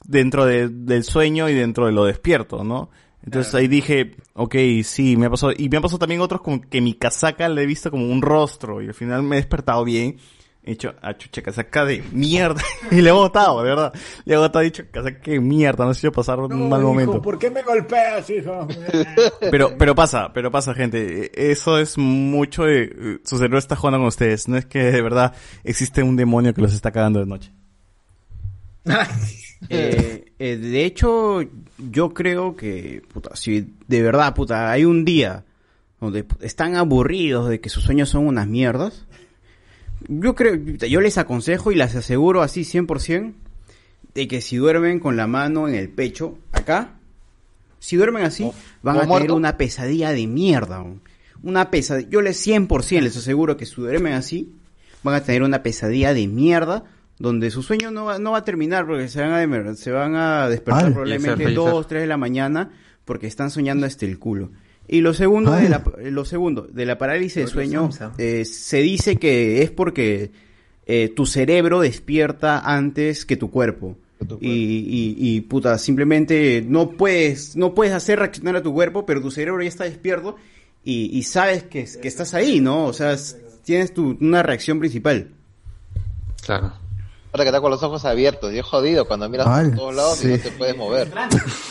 dentro 0.05 0.45
de- 0.45 0.69
del 0.69 1.05
sueño 1.05 1.49
y 1.49 1.55
dentro 1.55 1.87
de 1.87 1.93
lo 1.93 2.05
despierto, 2.05 2.63
¿no? 2.65 2.91
Entonces 3.29 3.55
ahí 3.55 3.69
dije, 3.69 4.17
ok, 4.33 4.57
sí, 4.85 5.19
me 5.19 5.27
ha 5.27 5.31
pasado, 5.31 5.53
y 5.55 5.69
me 5.69 5.77
ha 5.77 5.81
pasado 5.83 5.99
también 5.99 6.23
otros 6.23 6.41
como 6.41 6.63
que 6.63 6.81
mi 6.81 6.95
casaca 6.95 7.47
le 7.51 7.63
he 7.63 7.67
visto 7.67 7.91
como 7.91 8.11
un 8.11 8.23
rostro, 8.23 8.81
y 8.81 8.87
al 8.87 8.95
final 8.95 9.23
me 9.23 9.37
he 9.37 9.39
despertado 9.39 9.85
bien, 9.85 10.17
he 10.65 10.71
dicho, 10.71 10.95
ah, 11.03 11.15
chucha, 11.15 11.43
casaca 11.43 11.85
de 11.85 12.03
mierda, 12.11 12.63
y 12.91 13.03
le 13.03 13.11
he 13.11 13.13
botado, 13.13 13.63
de 13.63 13.69
verdad, 13.69 13.93
le 14.25 14.35
he 14.35 14.39
botado, 14.39 14.63
he 14.63 14.65
dicho, 14.65 14.85
casaca 14.91 15.31
de 15.31 15.41
mierda, 15.41 15.85
no 15.85 15.93
sé 15.93 16.01
si 16.01 16.11
pasar 16.11 16.41
un 16.41 16.71
mal 16.71 16.81
momento. 16.81 17.21
¿Por 17.21 17.39
qué 17.39 17.51
me 17.51 17.61
golpeas, 17.61 18.31
hijo? 18.31 18.67
Pero, 19.51 19.77
pero 19.77 19.95
pasa, 19.95 20.33
pero 20.33 20.51
pasa, 20.51 20.73
gente. 20.73 21.51
Eso 21.51 21.79
es 21.79 21.99
mucho 21.99 22.65
de, 22.65 23.21
su 23.25 23.37
cerebro 23.37 23.59
está 23.59 23.77
jugando 23.77 23.99
con 23.99 24.07
ustedes. 24.07 24.49
No 24.49 24.57
es 24.57 24.65
que 24.65 24.91
de 24.91 25.03
verdad 25.03 25.35
existe 25.65 26.03
un 26.03 26.17
demonio 26.17 26.55
que 26.55 26.63
los 26.63 26.73
está 26.73 26.93
cagando 26.93 27.21
de 27.21 27.27
noche. 27.27 27.53
Eh, 29.71 30.33
eh, 30.39 30.57
de 30.57 30.85
hecho, 30.85 31.41
yo 31.79 32.13
creo 32.13 32.57
que, 32.57 33.03
puta, 33.13 33.35
si 33.37 33.75
de 33.87 34.03
verdad, 34.03 34.35
puta, 34.35 34.71
hay 34.71 34.85
un 34.85 35.05
día 35.05 35.45
donde 36.01 36.27
están 36.41 36.77
aburridos 36.77 37.49
de 37.49 37.61
que 37.61 37.69
sus 37.69 37.85
sueños 37.85 38.09
son 38.09 38.27
unas 38.27 38.47
mierdas, 38.47 39.07
yo 40.07 40.35
creo, 40.35 40.55
yo 40.55 41.01
les 41.01 41.19
aconsejo 41.19 41.73
y 41.73 41.77
les 41.77 41.95
aseguro 41.95 42.43
así 42.43 42.63
100% 42.63 43.33
de 44.15 44.29
que 44.29 44.41
si 44.41 44.57
duermen 44.57 45.01
con 45.01 45.17
la 45.17 45.27
mano 45.27 45.69
en 45.69 45.75
el 45.75 45.89
pecho, 45.89 46.39
acá, 46.53 46.99
si 47.79 47.97
duermen 47.97 48.25
así, 48.25 48.51
van 48.83 48.97
a 48.97 49.01
tener 49.01 49.09
muerto. 49.09 49.37
una 49.37 49.57
pesadilla 49.57 50.11
de 50.13 50.27
mierda. 50.27 50.85
Una 51.43 51.71
pesadilla, 51.71 52.09
yo 52.11 52.23
les 52.23 52.45
100% 52.45 53.01
les 53.01 53.17
aseguro 53.17 53.57
que 53.57 53.67
si 53.67 53.77
duermen 53.77 54.15
así, 54.15 54.53
van 55.03 55.15
a 55.15 55.23
tener 55.23 55.43
una 55.43 55.63
pesadilla 55.63 56.15
de 56.15 56.27
mierda 56.27 56.85
donde 57.19 57.51
su 57.51 57.63
sueño 57.63 57.91
no 57.91 58.05
va, 58.05 58.19
no 58.19 58.33
va 58.33 58.39
a 58.39 58.45
terminar 58.45 58.87
porque 58.87 59.09
se 59.09 59.21
van 59.21 59.33
a, 59.33 59.43
demer- 59.43 59.75
se 59.75 59.91
van 59.91 60.15
a 60.15 60.49
despertar 60.49 60.87
Ay. 60.87 60.91
probablemente 60.93 61.31
Fallecer, 61.31 61.55
2, 61.55 61.65
fallecer. 61.71 61.89
3 61.89 62.01
de 62.03 62.07
la 62.07 62.17
mañana 62.17 62.71
porque 63.05 63.27
están 63.27 63.51
soñando 63.51 63.87
hasta 63.87 64.05
el 64.07 64.19
culo. 64.19 64.51
Y 64.87 65.01
lo 65.03 65.13
segundo, 65.13 65.53
de 65.53 65.69
la, 65.69 65.83
lo 66.05 66.25
segundo, 66.25 66.63
de 66.63 66.87
la 66.87 66.97
parálisis 66.97 67.45
de 67.45 67.47
sueño, 67.47 67.91
eh, 68.17 68.45
se 68.47 68.79
dice 68.81 69.17
que 69.17 69.63
es 69.63 69.71
porque 69.71 70.31
eh, 70.87 71.13
tu 71.15 71.27
cerebro 71.27 71.81
despierta 71.81 72.61
antes 72.61 73.27
que 73.27 73.37
tu 73.37 73.51
cuerpo. 73.51 73.99
Y, 74.41 74.49
y, 74.51 75.17
y, 75.19 75.41
puta, 75.43 75.79
simplemente 75.79 76.65
no 76.67 76.91
puedes, 76.91 77.55
no 77.57 77.75
puedes 77.75 77.93
hacer 77.93 78.19
reaccionar 78.19 78.57
a 78.57 78.63
tu 78.63 78.73
cuerpo, 78.73 79.05
pero 79.07 79.21
tu 79.21 79.31
cerebro 79.31 79.63
ya 79.63 79.69
está 79.69 79.85
despierto 79.85 80.37
y, 80.83 81.17
y 81.17 81.23
sabes 81.23 81.63
que, 81.65 81.87
que 82.01 82.09
estás 82.09 82.33
ahí, 82.35 82.61
¿no? 82.61 82.87
O 82.87 82.93
sea, 82.93 83.13
es- 83.13 83.37
tienes 83.65 83.93
tu, 83.93 84.17
una 84.21 84.43
reacción 84.43 84.79
principal. 84.81 85.29
Claro. 86.45 86.73
Ahora 87.33 87.45
que 87.45 87.49
está 87.49 87.61
con 87.61 87.71
los 87.71 87.83
ojos 87.83 88.05
abiertos, 88.07 88.53
y 88.53 88.59
es 88.59 88.65
jodido 88.65 89.07
cuando 89.07 89.29
miras 89.29 89.47
Ay, 89.49 89.69
por 89.69 89.77
todos 89.77 89.95
lados 89.95 90.19
sí. 90.19 90.29
y 90.29 90.31
no 90.31 90.39
te 90.39 90.51
puedes 90.53 90.77
mover. 90.77 91.13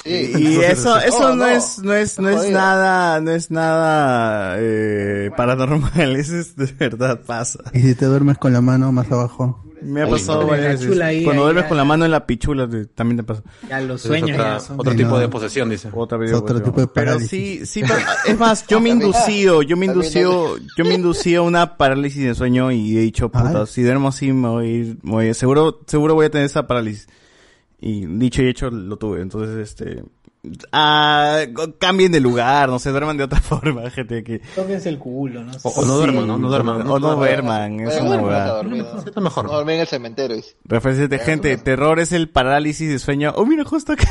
Sí. 0.04 0.32
Y 0.38 0.58
eso, 0.64 0.98
eso 0.98 1.18
Oh, 1.32 1.36
no, 1.36 1.48
es, 1.48 1.80
no 1.80 1.94
es, 1.94 2.20
no 2.20 2.30
es 2.30 2.38
jodido. 2.38 2.60
nada, 2.60 3.20
no 3.22 3.32
es 3.32 3.50
nada 3.50 4.56
eh, 4.60 5.32
paranormal, 5.36 6.16
eso 6.16 6.36
es 6.38 6.56
de 6.56 6.66
verdad 6.68 7.22
pasa. 7.26 7.60
Y 7.74 7.82
si 7.82 7.96
te 7.96 8.06
duermes 8.06 8.38
con 8.38 8.54
la 8.54 8.62
mano 8.62 8.92
más 8.92 9.12
abajo. 9.12 9.64
Me 9.88 10.02
ha 10.04 10.10
pasado 10.10 10.46
varias 10.48 10.80
veces. 10.86 11.02
ahí, 11.02 11.24
Cuando 11.24 11.44
duermes 11.44 11.66
con 11.66 11.78
la 11.78 11.86
mano 11.86 12.06
en 12.06 12.12
la 12.12 12.26
pichula, 12.26 12.68
te- 12.70 12.86
también 12.86 13.18
te 13.18 13.24
pasa. 13.24 13.42
Ya 13.70 13.80
otra- 14.34 14.58
otro 14.78 14.96
tipo 14.96 15.20
de 15.20 15.30
posesión, 15.30 15.70
dice. 15.70 15.90
Otra 15.94 16.24
Es 16.26 16.34
otro 16.34 16.62
tipo 16.62 16.80
de 16.82 16.88
Pero 16.88 17.12
parálisis. 17.12 17.30
sí, 17.30 17.66
sí, 17.66 17.82
pa- 17.88 17.98
es 18.28 18.38
más, 18.38 18.66
yo 18.68 18.80
me 18.80 18.90
he 18.90 18.94
inducido, 18.94 19.62
yo 19.62 19.78
me 19.78 19.86
he 19.86 19.90
inducido, 19.90 20.58
yo 20.78 20.84
me 20.84 20.92
he 20.92 20.96
inducido 20.96 21.44
a 21.44 21.46
una 21.46 21.78
parálisis 21.78 22.24
de 22.24 22.36
sueño 22.36 22.72
y 22.72 22.98
he 22.98 23.02
dicho, 23.02 23.30
puta, 23.30 23.66
si 23.66 23.82
duermo 23.84 24.10
así 24.10 24.32
me 24.34 24.48
voy, 24.50 24.66
a 24.66 24.70
ir- 24.70 24.98
me 25.04 25.12
voy 25.12 25.30
a- 25.30 25.34
seguro, 25.34 25.80
seguro 25.88 26.14
voy 26.16 26.26
a 26.26 26.30
tener 26.30 26.46
esa 26.46 26.68
parálisis. 26.68 27.08
Y 27.80 28.06
dicho 28.08 28.42
y 28.42 28.48
hecho 28.48 28.72
lo 28.72 28.98
tuve, 28.98 29.22
entonces 29.22 29.56
este, 29.58 30.04
ah, 30.72 31.42
cambien 31.80 32.12
de 32.12 32.20
lugar, 32.20 32.70
no 32.70 32.80
sé, 32.80 32.92
duerman 32.92 33.18
de 33.18 33.24
otra 33.24 33.40
forma, 33.42 33.90
gente 33.90 34.24
que... 34.24 34.40
Tóquense 34.56 34.90
el 34.90 35.00
culo, 35.00 35.44
¿no? 35.44 35.52
O, 35.64 35.70
o 35.70 35.86
no 35.86 35.96
duerman, 35.98 36.28
¿no? 36.28 36.38
No 36.38 36.50
duerman. 36.50 36.82
O 36.88 37.00
no 37.00 37.16
duerman, 37.16 37.80
es 37.82 38.00
una 38.02 38.18
huevada. 38.22 38.62
Es 38.62 39.16
mejor. 39.22 39.46
No 39.46 39.52
dormí 39.54 39.74
en 39.74 39.80
el 39.82 39.88
cementerio. 39.88 40.38
Referencia 40.66 41.08
de 41.08 41.20
gente, 41.20 41.58
terror 41.58 42.00
es 42.00 42.12
el 42.12 42.30
parálisis 42.30 42.90
de 42.90 43.00
sueño. 43.00 43.34
Oh, 43.36 43.46
mira, 43.46 43.64
justo 43.64 43.94
acá. 43.94 44.08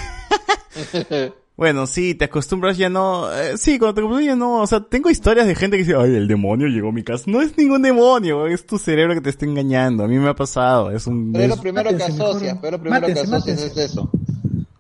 Bueno, 1.57 1.87
sí, 1.87 2.15
te 2.15 2.27
acostumbras 2.27 2.77
ya 2.77 2.91
no, 2.91 3.33
eh, 3.33 3.57
sí, 3.57 3.79
cuando 3.79 3.95
te 3.95 4.01
acostumbras 4.03 4.27
ya 4.27 4.37
no, 4.37 4.61
o 4.61 4.67
sea, 4.67 4.81
tengo 4.81 5.09
historias 5.09 5.47
de 5.47 5.55
gente 5.55 5.79
que 5.79 5.85
dice, 5.85 5.97
ay, 5.99 6.15
el 6.15 6.29
demonio 6.29 6.67
llegó 6.69 6.91
a 6.91 6.93
mi 6.93 7.03
casa. 7.03 7.25
No 7.29 7.41
es 7.41 7.57
ningún 7.57 7.81
demonio, 7.81 8.47
es 8.47 8.67
tu 8.67 8.77
cerebro 8.79 9.15
que 9.15 9.23
te 9.23 9.31
está 9.31 9.47
engañando. 9.47 10.05
A 10.05 10.07
mí 10.07 10.19
me 10.19 10.29
ha 10.29 10.35
pasado, 10.37 10.91
es 10.91 11.07
un... 11.07 11.33
Pero 11.33 11.45
es 11.45 11.49
lo 11.49 11.63
primero 11.63 11.89
que 11.89 11.95
Mátense, 11.97 12.23
asocias, 12.23 12.43
mejor. 12.43 12.61
pero 12.61 12.77
lo 12.77 12.83
primero 12.83 13.07
que 13.07 13.15
Mátense, 13.15 13.35
asocias 13.37 13.57
mátense. 13.59 13.85
es 13.85 13.91
eso. 13.91 14.11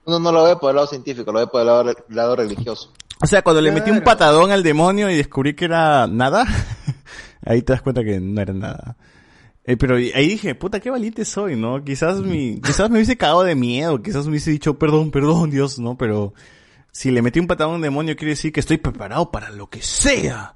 Uno 0.06 0.20
no 0.20 0.32
lo 0.32 0.44
ve 0.44 0.56
por 0.56 0.70
el 0.70 0.76
lado 0.76 0.88
científico, 0.88 1.32
lo 1.32 1.40
ve 1.40 1.46
por 1.48 1.60
el 1.60 1.66
lado, 1.66 1.90
el 1.90 1.96
lado 2.08 2.36
religioso. 2.36 2.92
O 3.20 3.26
sea, 3.26 3.42
cuando 3.42 3.60
le 3.60 3.72
metí 3.72 3.90
un 3.90 4.02
patadón 4.02 4.52
al 4.52 4.62
demonio 4.62 5.10
y 5.10 5.16
descubrí 5.16 5.54
que 5.54 5.64
era 5.64 6.06
nada, 6.06 6.46
ahí 7.44 7.62
te 7.62 7.72
das 7.72 7.82
cuenta 7.82 8.04
que 8.04 8.20
no 8.20 8.40
era 8.40 8.52
nada. 8.52 8.96
Eh, 9.64 9.76
pero 9.76 9.96
ahí 9.96 10.28
dije, 10.28 10.54
puta, 10.54 10.78
qué 10.78 10.90
valiente 10.90 11.24
soy, 11.24 11.56
¿no? 11.56 11.82
Quizás 11.82 12.20
mi, 12.20 12.60
quizás 12.60 12.88
me 12.88 12.98
hubiese 12.98 13.16
cagado 13.16 13.42
de 13.42 13.56
miedo, 13.56 14.00
quizás 14.00 14.24
me 14.26 14.30
hubiese 14.30 14.52
dicho, 14.52 14.78
perdón, 14.78 15.10
perdón, 15.10 15.50
Dios, 15.50 15.80
¿no? 15.80 15.96
Pero 15.96 16.34
si 16.92 17.10
le 17.10 17.20
metí 17.20 17.40
un 17.40 17.48
patadón 17.48 17.72
a 17.72 17.76
un 17.76 17.82
demonio 17.82 18.14
quiere 18.14 18.30
decir 18.30 18.52
que 18.52 18.60
estoy 18.60 18.76
preparado 18.76 19.32
para 19.32 19.50
lo 19.50 19.68
que 19.68 19.82
sea. 19.82 20.54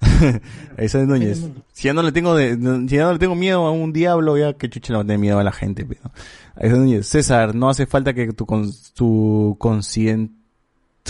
Ahí 0.76 0.88
sale 0.88 1.06
Núñez. 1.06 1.42
Si 1.72 1.84
ya 1.84 1.92
no 1.94 2.02
le 2.02 2.12
tengo 2.12 2.34
de, 2.34 2.54
si 2.88 2.96
ya 2.96 3.04
no 3.04 3.12
le 3.12 3.18
tengo 3.18 3.34
miedo 3.34 3.66
a 3.66 3.70
un 3.70 3.92
diablo, 3.92 4.36
ya 4.36 4.52
que 4.54 4.68
chucha 4.68 4.94
a 4.94 5.00
tener 5.00 5.18
miedo 5.18 5.38
a 5.38 5.44
la 5.44 5.52
gente, 5.52 5.84
pero. 5.84 6.02
Ahí 6.56 6.68
sale 6.68 6.78
Núñez. 6.80 7.06
César, 7.06 7.54
no 7.54 7.68
hace 7.68 7.86
falta 7.86 8.14
que 8.14 8.32
tu, 8.32 8.46
con, 8.46 8.70
tu 8.94 9.56
conscien- 9.58 10.32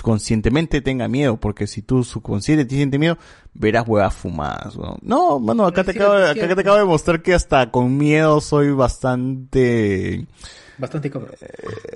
conscientemente 0.02 0.80
tenga 0.80 1.08
miedo, 1.08 1.38
porque 1.38 1.66
si 1.66 1.82
tú 1.82 2.04
subconsciente 2.04 2.64
te 2.64 2.76
siente 2.76 2.98
miedo, 2.98 3.18
verás 3.54 3.86
huevas 3.88 4.14
fumadas. 4.14 4.76
¿no? 4.76 4.96
No, 5.02 5.40
mano, 5.40 5.66
acá 5.66 5.82
te, 5.82 5.90
acabo, 5.90 6.12
acá 6.12 6.54
te 6.54 6.60
acabo 6.60 6.76
de 6.76 6.84
mostrar 6.84 7.20
que 7.22 7.34
hasta 7.34 7.70
con 7.72 7.96
miedo 7.96 8.40
soy 8.40 8.70
bastante 8.70 10.26
Bastante 10.78 11.10
cabrón. 11.10 11.32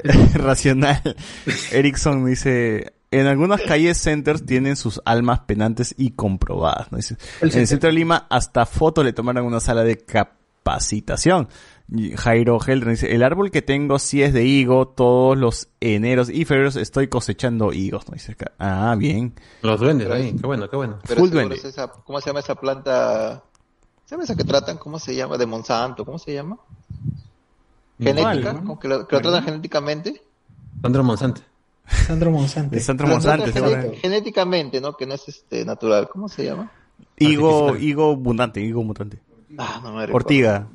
racional. 0.35 1.01
Erickson 1.71 2.25
dice, 2.27 2.93
en 3.13 3.27
algunas 3.27 3.61
calles 3.61 3.99
centers 3.99 4.45
tienen 4.45 4.75
sus 4.75 5.01
almas 5.05 5.41
penantes 5.41 5.95
y 5.97 6.13
comprobadas. 6.13 6.91
¿no? 6.91 6.97
Dice, 6.97 7.17
en 7.41 7.59
el 7.59 7.67
centro 7.67 7.89
de 7.89 7.95
Lima 7.95 8.27
hasta 8.31 8.67
foto 8.67 9.05
le 9.05 9.13
tomaron 9.13 9.45
una 9.47 9.61
sala 9.61 9.85
de 9.85 9.99
capacitación. 9.99 11.49
Jairo 12.17 12.59
Heldren 12.67 12.95
dice, 12.95 13.15
el 13.15 13.23
árbol 13.23 13.51
que 13.51 13.61
tengo 13.61 13.99
sí 13.99 14.23
es 14.23 14.33
de 14.33 14.47
higo, 14.47 14.89
todos 14.89 15.37
los 15.37 15.69
eneros 15.81 16.31
y 16.31 16.47
febreros 16.47 16.77
estoy 16.77 17.09
cosechando 17.09 17.73
higos. 17.73 18.09
¿no? 18.09 18.15
Dice. 18.15 18.35
Ah, 18.59 18.97
bien. 18.99 19.35
Los 19.61 19.79
duendes 19.79 20.11
ahí, 20.11 20.35
qué 20.35 20.47
bueno, 20.47 20.71
qué 20.71 20.77
bueno. 20.77 20.99
Pero 21.07 21.21
Full 21.21 21.31
duende. 21.31 21.57
es 21.57 21.65
esa, 21.67 21.89
¿cómo 21.89 22.19
se 22.21 22.31
llama 22.31 22.41
esa 22.41 22.55
planta? 22.55 23.43
¿Se 24.07 24.15
llama 24.15 24.25
esa 24.25 24.37
que 24.37 24.45
tratan? 24.45 24.79
¿Cómo 24.79 24.99
se 24.99 25.15
llama? 25.15 25.37
De 25.37 25.45
Monsanto, 25.45 26.07
¿cómo 26.07 26.19
se 26.19 26.33
llama? 26.33 26.57
Genética. 27.99 28.55
¿Cómo 28.55 28.79
que 28.79 28.89
lo, 28.89 29.07
que 29.07 29.17
lo 29.17 29.23
tratan 29.23 29.45
genéticamente. 29.45 30.23
Sandro 30.81 31.05
Monsanto. 31.05 31.43
Sandro 31.87 32.31
Monsanto. 32.31 32.79
Sandro 32.81 33.07
Genéticamente, 34.01 34.81
¿no? 34.81 34.97
Que 34.97 35.07
no 35.07 35.15
es 35.15 35.29
este 35.29 35.65
natural. 35.65 36.09
¿Cómo 36.11 36.29
se 36.29 36.45
llama? 36.45 36.71
Higo, 37.19 37.77
higo 37.77 38.17
mutante, 38.17 38.61
higo 38.61 38.83
mutante. 38.83 39.19
Ah, 39.59 39.81
no 39.83 39.93
me 39.93 40.07
recuerdo. 40.07 40.17
Ortiga. 40.17 40.69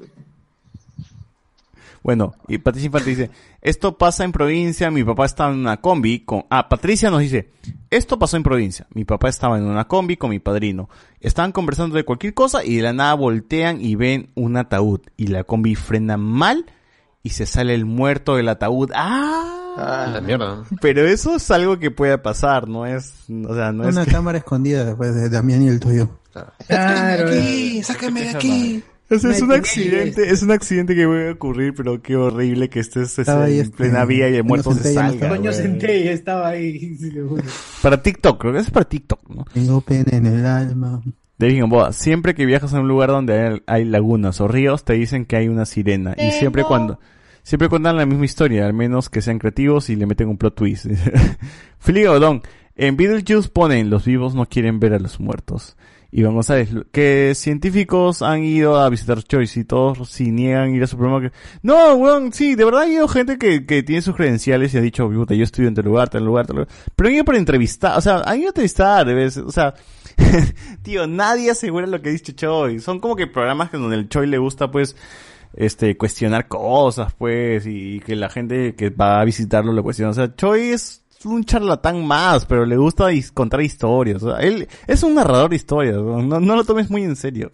Bueno, 2.04 2.36
y 2.48 2.58
Patricia 2.60 2.86
Infante 2.86 3.10
dice, 3.10 3.32
esto 3.62 3.98
pasa 3.98 4.24
en 4.24 4.32
provincia, 4.32 4.90
mi 4.90 5.04
papá 5.04 5.26
estaba 5.26 5.52
en 5.52 5.60
una 5.60 5.82
combi 5.82 6.22
con... 6.22 6.46
Ah, 6.50 6.70
Patricia 6.70 7.10
nos 7.10 7.20
dice, 7.20 7.50
esto 7.90 8.18
pasó 8.18 8.38
en 8.38 8.44
provincia, 8.44 8.88
mi 8.94 9.04
papá 9.04 9.28
estaba 9.28 9.58
en 9.58 9.66
una 9.66 9.90
combi 9.90 10.16
con 10.16 10.30
mi 10.30 10.40
padrino, 10.40 10.90
estaban 11.20 11.52
conversando 11.52 11.98
de 11.98 12.06
cualquier 12.06 12.34
cosa 12.34 12.64
y 12.64 12.78
de 12.78 12.84
la 12.84 12.94
nada 12.94 13.14
voltean 13.16 13.82
y 13.84 13.96
ven 13.96 14.30
un 14.36 14.56
ataúd 14.56 15.02
y 15.18 15.28
la 15.28 15.44
combi 15.44 15.76
frena 15.76 16.16
mal 16.16 16.66
y 17.24 17.32
se 17.32 17.46
sale 17.46 17.74
el 17.74 17.84
muerto 17.84 18.38
del 18.38 18.48
ataúd. 18.48 18.92
¡Ah! 18.96 19.67
La 19.78 20.22
mierda. 20.22 20.64
Pero 20.82 21.08
eso 21.08 21.36
es 21.36 21.50
algo 21.52 21.78
que 21.80 21.92
puede 21.92 22.18
pasar, 22.18 22.68
no 22.68 22.86
es... 22.86 23.14
O 23.48 23.56
sea, 23.56 23.72
no 23.72 23.88
Una 23.88 24.02
es... 24.02 24.08
que- 24.08 24.14
cámara 24.14 24.38
escondida 24.40 24.84
después 24.86 25.14
de 25.16 25.30
Damián 25.30 25.64
y 25.64 25.68
el 25.68 25.80
tuyo. 25.80 26.10
Claro. 26.34 27.28
Aquí, 27.30 27.82
sácame 27.84 28.22
de 28.22 28.30
aquí. 28.30 28.84
O 29.10 29.18
sea, 29.18 29.32
es 29.32 29.42
un 29.42 29.48
Una 29.48 29.56
accidente, 29.56 30.30
es 30.30 30.44
un 30.44 30.52
accidente 30.52 30.94
que 30.94 31.06
puede 31.08 31.32
ocurrir, 31.32 31.74
pero 31.74 32.02
qué 32.02 32.18
horrible 32.18 32.70
que 32.70 32.82
estés 32.82 33.18
este, 33.18 33.32
en 33.32 33.62
este, 33.62 33.78
plena 33.78 34.04
vía 34.04 34.30
y 34.30 34.36
el 34.36 34.44
muerto 34.44 34.74
se 34.74 34.94
salga. 34.94 35.54
Centella 35.54 36.12
estaba 36.12 36.50
ahí. 36.50 36.98
Para 37.82 38.02
TikTok, 38.02 38.42
creo 38.42 38.54
que 38.54 38.60
es 38.60 38.70
para 38.70 38.86
TikTok, 38.86 39.30
¿no? 39.30 39.46
Tengo 39.54 39.80
pena 39.80 40.12
en 40.12 40.26
el 40.26 40.46
alma. 40.46 41.02
David 41.38 41.60
Gamboa, 41.62 41.94
siempre 41.94 42.36
que 42.36 42.46
viajas 42.46 42.74
a 42.74 42.82
un 42.82 42.88
lugar 42.88 43.10
donde 43.10 43.40
hay, 43.40 43.62
hay 43.66 43.86
lagunas 43.86 44.42
o 44.42 44.48
ríos, 44.48 44.84
te 44.84 44.94
dicen 44.94 45.26
que 45.26 45.38
hay 45.38 45.48
una 45.48 45.66
sirena. 45.66 46.16
Y 46.18 46.32
siempre 46.32 46.64
cuando, 46.64 47.00
siempre 47.48 47.70
cuentan 47.70 47.96
la 47.96 48.06
misma 48.06 48.26
historia, 48.26 48.66
al 48.66 48.74
menos 48.74 49.10
que 49.10 49.22
sean 49.22 49.40
creativos 49.40 49.90
y 49.90 49.96
le 49.96 50.06
meten 50.06 50.28
un 50.28 50.38
plot 50.38 50.54
twist. 50.54 50.88
Filipe 51.80 52.10
Odón, 52.10 52.42
en 52.76 52.98
Beetlejuice 52.98 53.48
ponen, 53.48 53.90
los 53.90 54.04
vivos 54.04 54.36
no 54.36 54.46
quieren 54.48 54.82
ver 54.82 54.94
a 54.94 55.00
los 55.00 55.22
muertos. 55.22 55.78
Iván 56.12 56.34
González, 56.34 56.72
que 56.92 57.32
científicos 57.36 58.22
han 58.22 58.44
ido 58.44 58.78
a 58.78 58.90
visitar 58.90 59.24
Choice 59.24 59.62
y 59.62 59.64
todos 59.64 60.10
si 60.10 60.30
niegan 60.30 60.76
ir 60.76 60.84
a 60.84 60.88
su 60.88 60.98
programa 60.98 61.30
que... 61.30 61.36
No, 61.62 61.96
weón, 61.96 62.34
sí, 62.34 62.56
de 62.56 62.66
verdad 62.66 62.82
ha 62.82 62.88
ido 62.90 63.08
gente 63.08 63.38
que, 63.38 63.66
que 63.66 63.82
tiene 63.82 64.02
sus 64.02 64.18
credenciales 64.18 64.74
y 64.74 64.80
ha 64.80 64.82
dicho, 64.82 65.10
puta, 65.10 65.34
yo 65.34 65.46
estudio 65.46 65.70
en 65.70 65.76
tal 65.76 65.86
lugar, 65.86 66.10
tal 66.10 66.26
lugar, 66.26 66.48
tal 66.48 66.58
lugar. 66.58 66.70
Pero 66.98 67.08
han 67.08 67.16
ido 67.16 67.24
para 67.24 67.38
entrevistar, 67.38 67.98
o 67.98 68.02
sea, 68.02 68.24
han 68.26 68.40
ido 68.40 68.48
a 68.48 68.50
entrevistar, 68.50 69.06
vez, 69.06 69.38
o 69.38 69.52
sea, 69.52 69.74
tío, 70.84 71.08
nadie 71.08 71.50
asegura 71.50 71.88
lo 71.88 72.02
que 72.02 72.10
dice 72.10 72.36
Choi. 72.36 72.82
Son 72.82 73.00
como 73.00 73.16
que 73.16 73.26
programas 73.28 73.70
que 73.70 73.78
donde 73.78 73.96
el 73.96 74.10
Choi 74.10 74.28
le 74.28 74.38
gusta, 74.38 74.70
pues, 74.70 74.98
este, 75.58 75.98
cuestionar 75.98 76.48
cosas, 76.48 77.14
pues, 77.16 77.66
y 77.66 78.00
que 78.02 78.16
la 78.16 78.30
gente 78.30 78.76
que 78.76 78.92
va 78.92 79.20
a 79.20 79.26
visitarlo 79.26 79.74
le 79.74 79.82
cuestiona. 79.82 80.12
O 80.12 80.14
sea, 80.14 80.34
Choi 80.36 80.70
es 80.70 81.04
un 81.26 81.44
charlatán 81.44 82.06
más, 82.06 82.46
pero 82.46 82.66
le 82.66 82.78
gusta 82.78 83.08
contar 83.34 83.62
historias. 83.62 84.22
O 84.22 84.32
sea, 84.32 84.40
él 84.40 84.68
es 84.86 85.04
un 85.04 85.16
narrador 85.16 85.50
de 85.50 85.56
historias, 85.56 85.96
no, 85.96 86.40
no, 86.40 86.56
lo 86.56 86.64
tomes 86.64 86.92
muy 86.92 87.04
en 87.04 87.16
serio. 87.16 87.52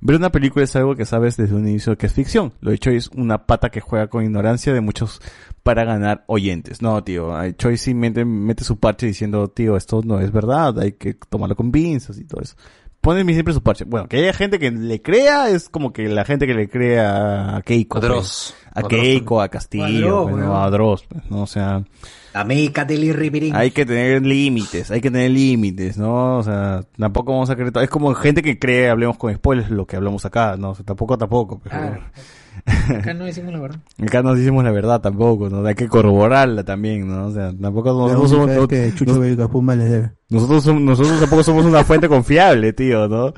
Ver 0.00 0.16
una 0.16 0.32
película 0.32 0.64
es 0.64 0.74
algo 0.74 0.96
que 0.96 1.04
sabes 1.04 1.36
desde 1.36 1.54
un 1.54 1.68
inicio 1.68 1.96
que 1.96 2.06
es 2.06 2.12
ficción. 2.12 2.52
Lo 2.60 2.72
de 2.72 2.78
Choi 2.78 2.96
es 2.96 3.08
una 3.08 3.46
pata 3.46 3.70
que 3.70 3.80
juega 3.80 4.08
con 4.08 4.24
ignorancia 4.24 4.72
de 4.72 4.80
muchos 4.80 5.20
para 5.62 5.84
ganar 5.84 6.24
oyentes. 6.26 6.82
No, 6.82 7.02
tío, 7.04 7.32
Choi 7.52 7.76
sí 7.76 7.94
mete, 7.94 8.24
mete 8.24 8.64
su 8.64 8.78
parche 8.78 9.06
diciendo, 9.06 9.48
tío, 9.48 9.76
esto 9.76 10.00
no 10.04 10.20
es 10.20 10.32
verdad, 10.32 10.78
hay 10.78 10.92
que 10.92 11.14
tomarlo 11.14 11.56
con 11.56 11.70
pinzas 11.70 12.18
y 12.18 12.24
todo 12.24 12.40
eso. 12.40 12.56
Pone 13.02 13.24
siempre 13.32 13.52
su 13.52 13.62
parche. 13.64 13.84
Bueno, 13.84 14.06
que 14.06 14.18
haya 14.18 14.32
gente 14.32 14.60
que 14.60 14.70
le 14.70 15.02
crea 15.02 15.48
es 15.50 15.68
como 15.68 15.92
que 15.92 16.08
la 16.08 16.24
gente 16.24 16.46
que 16.46 16.54
le 16.54 16.68
crea 16.68 17.56
a 17.56 17.62
Keiko. 17.62 17.98
A 17.98 18.00
pues. 18.00 18.10
Dross. 18.10 18.54
A 18.66 18.78
A 18.78 18.82
Dross. 18.82 18.92
Keiko, 18.92 19.40
a 19.40 19.48
Castillo, 19.48 19.86
a 19.86 19.90
Dross, 19.90 20.30
pues, 20.30 20.44
¿no? 20.44 20.62
a 20.62 20.70
Dross, 20.70 21.04
pues, 21.08 21.30
¿no? 21.30 21.42
O 21.42 21.46
sea, 21.48 21.82
América 22.32 22.84
del 22.84 23.12
Riverín. 23.12 23.56
hay 23.56 23.72
que 23.72 23.84
tener 23.84 24.24
límites, 24.24 24.92
hay 24.92 25.00
que 25.00 25.10
tener 25.10 25.32
límites, 25.32 25.98
¿no? 25.98 26.38
O 26.38 26.42
sea, 26.44 26.84
tampoco 26.96 27.32
vamos 27.32 27.50
a 27.50 27.56
creer. 27.56 27.72
Es 27.82 27.90
como 27.90 28.14
gente 28.14 28.40
que 28.40 28.58
cree, 28.58 28.88
hablemos 28.88 29.18
con 29.18 29.34
spoilers, 29.34 29.70
lo 29.70 29.84
que 29.84 29.96
hablamos 29.96 30.24
acá, 30.24 30.56
¿no? 30.56 30.70
O 30.70 30.74
sea, 30.76 30.84
tampoco, 30.84 31.18
tampoco. 31.18 31.60
Pero... 31.62 31.76
Claro. 31.76 32.02
Acá 32.66 33.14
no 33.14 33.24
decimos 33.24 33.52
la 33.52 33.60
verdad. 33.60 33.80
Acá 34.00 34.22
nos 34.22 34.38
decimos 34.38 34.62
la 34.64 34.70
verdad 34.70 35.00
tampoco, 35.00 35.48
¿no? 35.50 35.64
Hay 35.66 35.74
que 35.74 35.88
corroborarla 35.88 36.64
también, 36.64 37.08
¿no? 37.08 37.26
O 37.26 37.32
sea, 37.32 37.52
tampoco 37.60 37.92
nosotros 37.92 38.30
somos, 38.30 38.48
no- 38.50 38.68
que 38.68 38.92
Chucho 38.94 39.18
Belgapuma 39.20 39.74
les 39.74 39.90
debe. 39.90 40.10
nosotros, 40.30 40.64
somos- 40.64 40.82
nosotros 40.82 41.20
tampoco 41.20 41.42
somos 41.42 41.64
una 41.64 41.84
fuente 41.84 42.08
confiable, 42.08 42.72
tío, 42.72 43.08
¿no? 43.08 43.34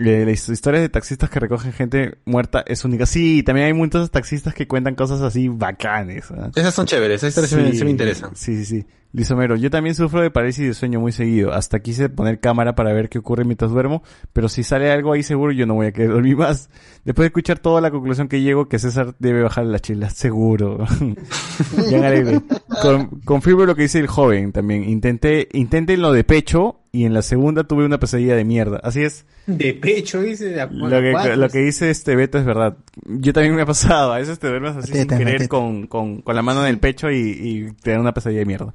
Eh, 0.00 0.24
las 0.26 0.48
historias 0.48 0.82
de 0.82 0.88
taxistas 0.88 1.28
que 1.28 1.40
recogen 1.40 1.72
gente 1.72 2.18
muerta 2.24 2.62
es 2.66 2.84
única. 2.84 3.04
Sí, 3.06 3.42
también 3.42 3.66
hay 3.66 3.72
muchos 3.72 4.10
taxistas 4.12 4.54
que 4.54 4.68
cuentan 4.68 4.94
cosas 4.94 5.20
así 5.22 5.48
bacanes. 5.48 6.26
Esas 6.54 6.74
son 6.74 6.86
chéveres, 6.86 7.22
esas 7.24 7.30
historias 7.30 7.50
sí 7.50 7.56
me- 7.56 7.74
sí 7.78 7.84
me 7.84 7.90
interesan. 7.90 8.30
Sí, 8.34 8.56
sí, 8.56 8.64
sí. 8.64 8.86
Luis 9.12 9.30
Homero, 9.30 9.56
yo 9.56 9.70
también 9.70 9.94
sufro 9.94 10.20
de 10.20 10.30
parálisis 10.30 10.66
de 10.66 10.74
sueño 10.74 11.00
muy 11.00 11.12
seguido. 11.12 11.52
Hasta 11.52 11.80
quise 11.80 12.08
poner 12.10 12.40
cámara 12.40 12.74
para 12.74 12.92
ver 12.92 13.08
qué 13.08 13.18
ocurre 13.18 13.44
mientras 13.44 13.70
duermo, 13.70 14.02
pero 14.34 14.48
si 14.50 14.62
sale 14.62 14.90
algo 14.90 15.12
ahí 15.12 15.22
seguro 15.22 15.50
yo 15.52 15.64
no 15.66 15.74
voy 15.74 15.86
a 15.86 15.92
querer 15.92 16.10
dormir 16.12 16.36
más. 16.36 16.68
Después 17.04 17.24
de 17.24 17.26
escuchar 17.28 17.58
toda 17.58 17.80
la 17.80 17.90
conclusión 17.90 18.28
que 18.28 18.42
llego, 18.42 18.68
que 18.68 18.78
César 18.78 19.14
debe 19.18 19.42
bajar 19.42 19.64
la 19.64 19.78
chila, 19.78 20.10
seguro. 20.10 20.84
Con- 22.82 23.20
confirmo 23.24 23.64
lo 23.64 23.74
que 23.74 23.82
dice 23.82 23.98
el 23.98 24.06
joven 24.08 24.52
también. 24.52 24.84
Intenté, 24.88 25.48
intenté 25.52 25.96
lo 25.96 26.12
de 26.12 26.24
pecho 26.24 26.80
y 26.92 27.04
en 27.04 27.14
la 27.14 27.22
segunda 27.22 27.64
tuve 27.64 27.84
una 27.84 27.98
pesadilla 27.98 28.34
de 28.34 28.44
mierda. 28.44 28.80
Así 28.82 29.02
es. 29.02 29.26
De 29.46 29.74
pecho, 29.74 30.20
dice. 30.22 30.46
de 30.46 30.66
Lo 30.70 30.88
que, 31.00 31.36
lo 31.36 31.48
que 31.48 31.58
dice 31.58 31.90
este 31.90 32.16
Beto 32.16 32.38
es 32.38 32.44
verdad. 32.44 32.76
Yo 33.06 33.32
también 33.32 33.54
me 33.54 33.62
ha 33.62 33.66
pasado. 33.66 34.12
A 34.12 34.18
veces 34.18 34.38
te 34.38 34.48
duermes 34.48 34.76
así 34.76 34.92
sin 34.92 35.06
querer 35.06 35.48
con, 35.48 35.86
con, 35.86 36.22
con 36.22 36.34
la 36.34 36.42
mano 36.42 36.62
en 36.62 36.68
el 36.70 36.78
pecho 36.78 37.10
y, 37.10 37.16
y 37.16 37.72
te 37.82 37.92
da 37.92 38.00
una 38.00 38.12
pesadilla 38.14 38.40
de 38.40 38.46
mierda. 38.46 38.74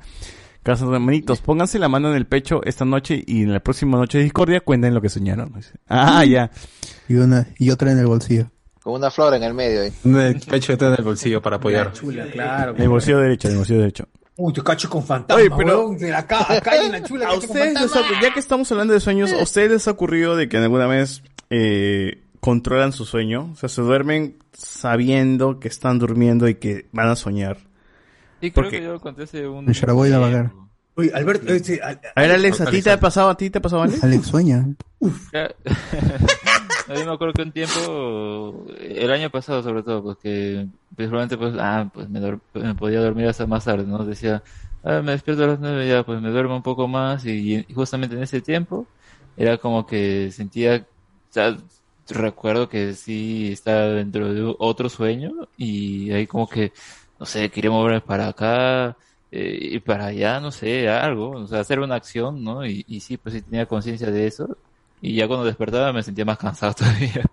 Casos 0.63 0.89
de 0.89 0.95
hermanitos, 0.95 1.41
pónganse 1.41 1.77
la 1.77 1.89
mano 1.89 2.09
en 2.09 2.15
el 2.15 2.25
pecho 2.25 2.61
esta 2.63 2.85
noche 2.85 3.21
y 3.27 3.43
en 3.43 3.51
la 3.51 3.59
próxima 3.59 3.97
noche 3.97 4.19
de 4.19 4.23
discordia 4.23 4.61
cuenten 4.61 4.93
lo 4.93 5.01
que 5.01 5.09
soñaron. 5.09 5.51
dice. 5.55 5.73
Ah, 5.89 6.23
ya. 6.23 6.51
Y 7.09 7.15
una 7.15 7.47
y 7.57 7.69
otra 7.69 7.91
en 7.91 7.99
el 7.99 8.07
bolsillo. 8.07 8.49
Con 8.81 8.93
una 8.93 9.11
flor 9.11 9.33
en 9.33 9.43
el 9.43 9.53
medio 9.53 9.81
ahí. 9.81 9.93
El 10.03 10.39
pecho 10.39 10.73
está 10.73 10.87
en 10.87 10.95
el 10.99 11.03
bolsillo 11.03 11.41
para 11.41 11.57
apoyar. 11.57 11.91
Chula, 11.93 12.25
claro. 12.31 12.75
El 12.77 12.89
bolsillo 12.89 13.19
derecho, 13.19 13.49
el 13.49 13.57
bolsillo 13.57 13.79
derecho. 13.79 14.07
Uy, 14.35 14.51
te 14.53 14.63
cacho 14.63 14.89
con 14.89 15.03
fantasma, 15.03 15.41
Oye, 15.41 15.51
pero- 15.55 15.81
weón. 15.87 15.97
De 15.97 16.13
acá, 16.13 16.45
acá 16.51 16.71
hay 16.71 16.87
una 16.89 17.03
chula. 17.03 17.27
¿A 17.29 17.33
ustedes 17.35 17.73
les 17.79 17.91
fantasma. 17.91 18.17
ha- 18.17 18.21
ya 18.21 18.33
que 18.33 18.39
estamos 18.39 18.71
hablando 18.71 18.93
de 18.93 18.99
sueños, 18.99 19.31
¿a 19.31 19.43
ustedes 19.43 19.71
les 19.71 19.87
ha 19.87 19.91
ocurrido 19.91 20.35
de 20.35 20.49
que 20.49 20.57
alguna 20.57 20.87
vez 20.87 21.21
eh, 21.49 22.23
controlan 22.39 22.91
su 22.93 23.05
sueño? 23.05 23.51
O 23.53 23.55
sea, 23.55 23.69
se 23.69 23.81
duermen 23.81 24.37
sabiendo 24.53 25.59
que 25.59 25.67
están 25.67 25.99
durmiendo 25.99 26.47
y 26.47 26.55
que 26.55 26.87
van 26.91 27.09
a 27.09 27.15
soñar. 27.15 27.57
Sí, 28.41 28.51
creo 28.51 28.53
Porque- 28.53 28.77
que 28.79 28.83
yo 28.85 28.93
lo 28.93 28.99
conté 28.99 29.23
hace 29.23 29.47
un... 29.47 29.67
El 29.67 29.73
Sharaboy 29.73 30.09
la 30.09 30.17
vagar. 30.19 30.51
Uy, 30.95 31.11
Alberto, 31.13 31.51
eh, 31.53 31.59
sí, 31.59 31.79
al- 31.81 31.99
A 32.15 32.21
ver, 32.21 32.31
Alex, 32.31 32.61
¿a 32.61 32.65
ti 32.65 32.81
te 32.81 32.91
ha 32.91 32.99
pasado? 32.99 33.29
¿A 33.29 33.37
ti 33.37 33.49
te 33.49 33.57
ha 33.57 33.61
pasado, 33.61 33.83
Alex? 33.83 34.03
Alex 34.03 34.27
sueña. 34.27 34.65
Ya- 35.31 35.49
No, 36.85 36.97
yo 36.97 37.05
me 37.05 37.13
acuerdo 37.13 37.33
que 37.33 37.41
un 37.43 37.51
tiempo, 37.53 38.65
el 38.77 39.09
año 39.11 39.29
pasado 39.29 39.63
sobre 39.63 39.83
todo, 39.83 40.03
porque 40.03 40.67
principalmente 40.95 41.37
pues, 41.37 41.53
ah, 41.57 41.89
pues 41.93 42.09
me, 42.09 42.19
me 42.53 42.75
podía 42.75 42.99
dormir 42.99 43.27
hasta 43.27 43.47
más 43.47 43.63
tarde, 43.63 43.85
¿no? 43.85 44.03
Decía, 44.05 44.43
ah, 44.83 45.01
me 45.01 45.13
despierto 45.13 45.45
a 45.45 45.47
las 45.47 45.59
nueve, 45.61 45.87
ya, 45.87 46.03
pues 46.03 46.21
me 46.21 46.29
duermo 46.29 46.57
un 46.57 46.63
poco 46.63 46.87
más 46.89 47.25
y, 47.25 47.65
justamente 47.73 48.15
en 48.17 48.23
ese 48.23 48.41
tiempo 48.41 48.85
era 49.37 49.57
como 49.57 49.85
que 49.85 50.29
sentía, 50.31 50.85
o 51.37 52.13
recuerdo 52.13 52.67
que 52.67 52.93
sí 52.95 53.51
estaba 53.53 53.87
dentro 53.87 54.33
de 54.33 54.53
otro 54.59 54.89
sueño 54.89 55.31
y 55.55 56.11
ahí 56.11 56.27
como 56.27 56.47
que, 56.49 56.73
no 57.17 57.25
sé, 57.25 57.49
quería 57.49 57.71
moverme 57.71 58.01
para 58.01 58.27
acá 58.27 58.97
eh, 59.31 59.57
y 59.75 59.79
para 59.79 60.07
allá, 60.07 60.39
no 60.41 60.51
sé, 60.51 60.89
algo, 60.89 61.31
o 61.31 61.47
sea, 61.47 61.61
hacer 61.61 61.79
una 61.79 61.95
acción, 61.95 62.43
¿no? 62.43 62.65
Y, 62.65 62.83
y 62.87 62.99
sí, 62.99 63.17
pues 63.17 63.35
sí 63.35 63.41
tenía 63.41 63.65
conciencia 63.67 64.11
de 64.11 64.27
eso. 64.27 64.57
Y 65.05 65.15
ya 65.15 65.27
cuando 65.27 65.45
despertaba 65.45 65.91
me 65.91 66.01
sentía 66.01 66.23
más 66.23 66.37
cansado 66.37 66.73
todavía. 66.79 67.23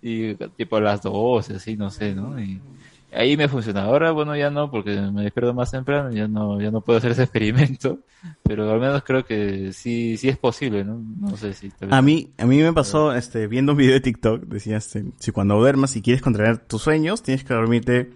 Y 0.00 0.34
tipo 0.56 0.76
a 0.76 0.80
las 0.80 1.02
12, 1.02 1.56
así, 1.56 1.76
no 1.76 1.90
sé, 1.90 2.14
¿no? 2.14 2.40
Y 2.40 2.60
ahí 3.12 3.36
me 3.36 3.48
funciona. 3.48 3.82
Ahora, 3.82 4.12
bueno, 4.12 4.36
ya 4.36 4.50
no, 4.50 4.70
porque 4.70 4.92
me 5.00 5.22
despierto 5.24 5.52
más 5.52 5.72
temprano, 5.72 6.12
ya 6.12 6.28
no, 6.28 6.60
ya 6.60 6.70
no 6.70 6.80
puedo 6.80 6.98
hacer 6.98 7.10
ese 7.10 7.24
experimento. 7.24 7.98
Pero 8.44 8.70
al 8.72 8.78
menos 8.78 9.02
creo 9.02 9.24
que 9.24 9.72
sí, 9.72 10.16
sí 10.16 10.28
es 10.28 10.38
posible, 10.38 10.84
¿no? 10.84 11.02
No 11.20 11.36
sé 11.36 11.54
si 11.54 11.70
tal 11.70 11.88
vez- 11.88 11.98
A 11.98 12.02
mí, 12.02 12.30
a 12.38 12.46
mí 12.46 12.58
me 12.58 12.72
pasó, 12.72 13.12
este, 13.12 13.48
viendo 13.48 13.72
un 13.72 13.78
video 13.78 13.94
de 13.94 14.00
TikTok, 14.00 14.44
decía, 14.44 14.76
este, 14.76 15.04
si 15.18 15.32
cuando 15.32 15.56
duermas, 15.58 15.90
si 15.90 16.02
quieres 16.02 16.22
controlar 16.22 16.58
tus 16.58 16.82
sueños, 16.82 17.22
tienes 17.24 17.42
que 17.42 17.52
dormirte 17.54 18.12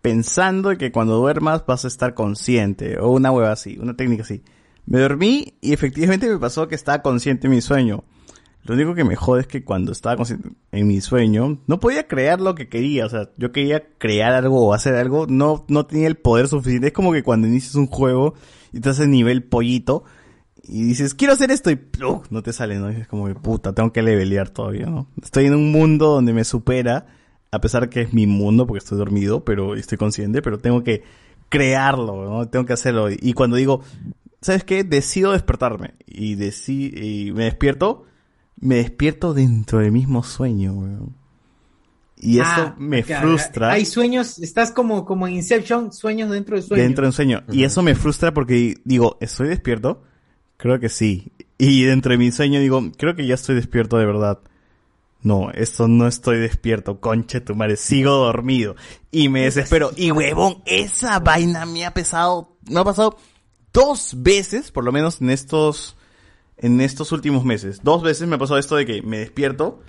pensando 0.00 0.76
que 0.78 0.92
cuando 0.92 1.16
duermas 1.16 1.66
vas 1.66 1.84
a 1.84 1.88
estar 1.88 2.14
consciente, 2.14 2.98
o 2.98 3.10
una 3.10 3.30
hueva 3.32 3.50
así, 3.52 3.78
una 3.80 3.94
técnica 3.96 4.22
así. 4.22 4.42
Me 4.86 5.00
dormí 5.00 5.54
y 5.60 5.72
efectivamente 5.72 6.28
me 6.30 6.38
pasó 6.38 6.68
que 6.68 6.74
estaba 6.76 7.02
consciente 7.02 7.46
en 7.48 7.52
mi 7.54 7.60
sueño. 7.60 8.04
Lo 8.64 8.74
único 8.74 8.94
que 8.94 9.04
me 9.04 9.16
jode 9.16 9.42
es 9.42 9.46
que 9.46 9.64
cuando 9.64 9.92
estaba 9.92 10.22
en 10.72 10.86
mi 10.86 11.00
sueño, 11.00 11.58
no 11.66 11.80
podía 11.80 12.06
crear 12.06 12.40
lo 12.40 12.54
que 12.54 12.68
quería, 12.68 13.06
o 13.06 13.08
sea, 13.08 13.30
yo 13.38 13.50
quería 13.50 13.88
crear 13.96 14.34
algo 14.34 14.66
o 14.66 14.74
hacer 14.74 14.94
algo, 14.94 15.26
no, 15.26 15.64
no 15.68 15.86
tenía 15.86 16.06
el 16.06 16.16
poder 16.16 16.48
suficiente. 16.48 16.88
Es 16.88 16.92
como 16.92 17.12
que 17.12 17.22
cuando 17.22 17.46
inicias 17.46 17.76
un 17.76 17.86
juego 17.86 18.34
y 18.72 18.76
estás 18.76 19.00
en 19.00 19.10
nivel 19.10 19.42
pollito, 19.44 20.04
y 20.68 20.82
dices, 20.82 21.14
quiero 21.14 21.32
hacer 21.32 21.50
esto 21.50 21.70
y 21.70 21.80
no 22.30 22.42
te 22.42 22.52
sale, 22.52 22.78
¿no? 22.78 22.92
Y 22.92 22.96
es 22.96 23.08
como 23.08 23.26
que 23.26 23.34
puta, 23.34 23.72
tengo 23.72 23.90
que 23.90 24.02
levelear 24.02 24.50
todavía, 24.50 24.86
¿no? 24.86 25.08
Estoy 25.22 25.46
en 25.46 25.54
un 25.54 25.72
mundo 25.72 26.08
donde 26.08 26.34
me 26.34 26.44
supera, 26.44 27.06
a 27.50 27.60
pesar 27.60 27.88
que 27.88 28.02
es 28.02 28.12
mi 28.12 28.26
mundo 28.26 28.66
porque 28.66 28.78
estoy 28.78 28.98
dormido, 28.98 29.44
pero 29.44 29.76
estoy 29.76 29.96
consciente, 29.96 30.42
pero 30.42 30.58
tengo 30.58 30.84
que 30.84 31.04
crearlo, 31.48 32.22
¿no? 32.28 32.48
Tengo 32.48 32.66
que 32.66 32.74
hacerlo. 32.74 33.08
Y 33.10 33.32
cuando 33.32 33.56
digo, 33.56 33.82
¿sabes 34.42 34.62
qué? 34.64 34.84
Decido 34.84 35.32
despertarme 35.32 35.94
y, 36.06 36.34
deci 36.34 36.92
y 36.94 37.32
me 37.32 37.44
despierto, 37.44 38.04
me 38.60 38.76
despierto 38.76 39.34
dentro 39.34 39.78
del 39.80 39.92
mismo 39.92 40.22
sueño, 40.22 40.72
weón. 40.72 41.16
Y 42.20 42.40
eso 42.40 42.50
Ah, 42.52 42.74
me 42.78 43.04
claro, 43.04 43.28
frustra. 43.28 43.70
Hay 43.70 43.84
sueños, 43.84 44.40
estás 44.40 44.72
como, 44.72 45.04
como 45.04 45.28
en 45.28 45.34
Inception, 45.34 45.92
sueños 45.92 46.30
dentro 46.30 46.56
del 46.56 46.64
sueño. 46.64 46.82
Dentro 46.82 47.02
de 47.02 47.08
un 47.08 47.12
sueño. 47.12 47.42
Y 47.52 47.62
eso 47.62 47.82
me 47.82 47.94
frustra 47.94 48.34
porque 48.34 48.74
digo, 48.84 49.18
¿estoy 49.20 49.48
despierto? 49.48 50.02
Creo 50.56 50.80
que 50.80 50.88
sí. 50.88 51.32
Y 51.58 51.84
dentro 51.84 52.10
de 52.10 52.18
mi 52.18 52.32
sueño 52.32 52.58
digo, 52.58 52.90
creo 52.96 53.14
que 53.14 53.26
ya 53.26 53.34
estoy 53.34 53.54
despierto 53.54 53.98
de 53.98 54.06
verdad. 54.06 54.40
No, 55.22 55.50
esto 55.52 55.86
no 55.88 56.06
estoy 56.06 56.38
despierto, 56.38 57.00
conche 57.00 57.40
tu 57.40 57.54
madre, 57.54 57.76
sigo 57.76 58.10
dormido. 58.10 58.74
Y 59.10 59.28
me 59.28 59.42
desespero. 59.42 59.92
Y 59.96 60.10
huevón, 60.10 60.62
esa 60.66 61.18
vaina 61.20 61.66
me 61.66 61.84
ha 61.84 61.92
pesado, 61.94 62.56
me 62.68 62.80
ha 62.80 62.84
pasado 62.84 63.16
dos 63.72 64.14
veces, 64.16 64.70
por 64.72 64.84
lo 64.84 64.92
menos 64.92 65.20
en 65.20 65.30
estos, 65.30 65.96
en 66.58 66.80
estos 66.80 67.12
últimos 67.12 67.44
meses. 67.44 67.80
Dos 67.82 68.02
veces 68.02 68.26
me 68.28 68.36
ha 68.36 68.38
pasado 68.38 68.58
esto 68.58 68.76
de 68.76 68.86
que 68.86 69.02
me 69.02 69.18
despierto 69.18 69.80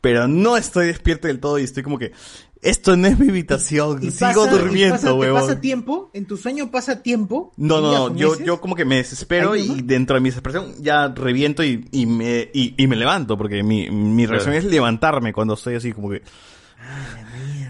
pero 0.00 0.28
no 0.28 0.58
estoy 0.58 0.88
despierto 0.88 1.28
del 1.28 1.40
todo 1.40 1.58
y 1.58 1.62
estoy 1.62 1.82
como 1.82 1.98
que, 1.98 2.12
esto 2.60 2.94
no 2.94 3.06
es 3.08 3.18
mi 3.18 3.30
habitación, 3.30 4.00
Y 4.04 4.10
sigo 4.10 4.44
pasa- 4.44 4.46
y 4.54 4.58
durmiendo, 4.58 4.96
pasa- 4.96 5.06
¿Te 5.08 5.12
huevón. 5.14 5.40
pasa 5.40 5.60
tiempo? 5.62 6.10
¿En 6.12 6.26
tu 6.26 6.36
sueño 6.36 6.70
pasa 6.70 7.02
tiempo? 7.02 7.54
No, 7.56 7.80
no, 7.80 7.88
¿Días 7.88 8.00
no, 8.10 8.16
yo, 8.36 8.44
yo 8.44 8.60
como 8.60 8.74
que 8.76 8.84
me 8.84 8.96
desespero 8.96 9.52
¿Años, 9.52 9.78
y 9.78 9.80
dentro 9.80 10.16
de 10.16 10.20
mi 10.20 10.28
desesperación 10.28 10.74
ya 10.78 11.08
reviento 11.08 11.64
y, 11.64 11.88
y 11.90 12.04
me, 12.04 12.50
y, 12.52 12.74
y 12.76 12.86
me 12.86 12.96
levanto, 12.96 13.38
porque 13.38 13.62
mi, 13.62 13.88
mi 13.90 14.26
reacción 14.26 14.52
es 14.52 14.66
levantarme 14.66 15.32
cuando 15.32 15.54
estoy 15.54 15.76
así 15.76 15.92
como 15.94 16.10
que... 16.10 16.20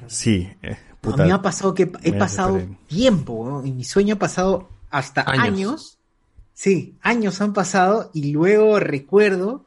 Sí, 0.08 0.48
eh, 0.62 0.76
puta. 1.00 1.22
a 1.22 1.26
mí 1.26 1.28
me 1.30 1.34
ha 1.34 1.42
pasado 1.42 1.72
que 1.72 1.92
he 2.02 2.12
pasado 2.14 2.54
desesperé. 2.54 2.78
tiempo, 2.88 3.48
¿no? 3.48 3.64
en 3.64 3.76
mi 3.76 3.84
sueño 3.84 4.14
ha 4.16 4.18
pasado 4.18 4.70
hasta 4.90 5.22
Años. 5.22 5.44
años. 5.44 5.98
Sí, 6.54 6.94
años 7.02 7.40
han 7.40 7.52
pasado 7.52 8.10
y 8.14 8.32
luego 8.32 8.78
recuerdo, 8.78 9.64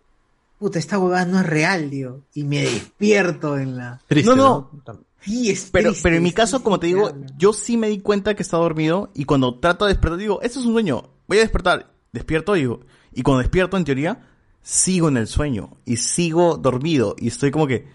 puta, 0.57 0.79
esta 0.79 0.97
huevada 0.97 1.25
no 1.25 1.39
es 1.39 1.45
real, 1.45 1.89
digo, 1.89 2.21
y 2.33 2.43
me 2.43 2.61
despierto 2.61 3.57
en 3.57 3.77
la... 3.77 4.01
no, 4.23 4.35
no, 4.35 4.71
Sí, 5.19 5.49
es 5.49 5.69
pero, 5.71 5.89
triste, 5.89 6.03
pero 6.03 6.15
en 6.15 6.23
mi 6.23 6.31
caso, 6.31 6.63
como 6.63 6.79
te 6.79 6.87
digo, 6.87 7.11
yo 7.37 7.51
sí 7.51 7.75
me 7.75 7.89
di 7.89 7.99
cuenta 7.99 8.35
que 8.35 8.43
estaba 8.43 8.63
dormido 8.63 9.11
y 9.13 9.25
cuando 9.25 9.55
trato 9.59 9.85
de 9.85 9.91
despertar 9.91 10.19
digo, 10.19 10.41
esto 10.41 10.59
es 10.59 10.65
un 10.65 10.73
sueño, 10.73 11.09
voy 11.27 11.39
a 11.39 11.41
despertar, 11.41 11.91
despierto 12.13 12.53
digo, 12.53 12.79
y 13.13 13.23
cuando 13.23 13.41
despierto 13.41 13.75
en 13.75 13.83
teoría, 13.83 14.25
sigo 14.61 15.09
en 15.09 15.17
el 15.17 15.27
sueño 15.27 15.71
y 15.85 15.97
sigo 15.97 16.55
dormido 16.55 17.15
y 17.19 17.27
estoy 17.27 17.51
como 17.51 17.67
que, 17.67 17.87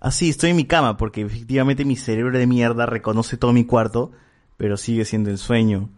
así, 0.00 0.30
estoy 0.30 0.50
en 0.50 0.56
mi 0.56 0.64
cama 0.64 0.96
porque 0.96 1.20
efectivamente 1.20 1.84
mi 1.84 1.96
cerebro 1.96 2.36
de 2.36 2.46
mierda 2.46 2.86
reconoce 2.86 3.36
todo 3.36 3.52
mi 3.52 3.64
cuarto, 3.64 4.10
pero 4.56 4.76
sigue 4.76 5.04
siendo 5.04 5.30
el 5.30 5.38
sueño. 5.38 5.90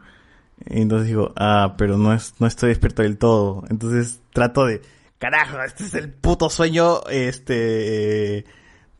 Entonces 0.66 1.08
digo, 1.08 1.32
ah, 1.36 1.74
pero 1.76 1.96
no 1.98 2.12
es, 2.12 2.34
no 2.38 2.46
estoy 2.46 2.70
despierto 2.70 3.02
del 3.02 3.18
todo. 3.18 3.64
Entonces 3.70 4.20
trato 4.32 4.66
de, 4.66 4.82
carajo, 5.18 5.62
este 5.62 5.84
es 5.84 5.94
el 5.94 6.10
puto 6.10 6.50
sueño, 6.50 7.00
este, 7.08 8.38
eh, 8.38 8.44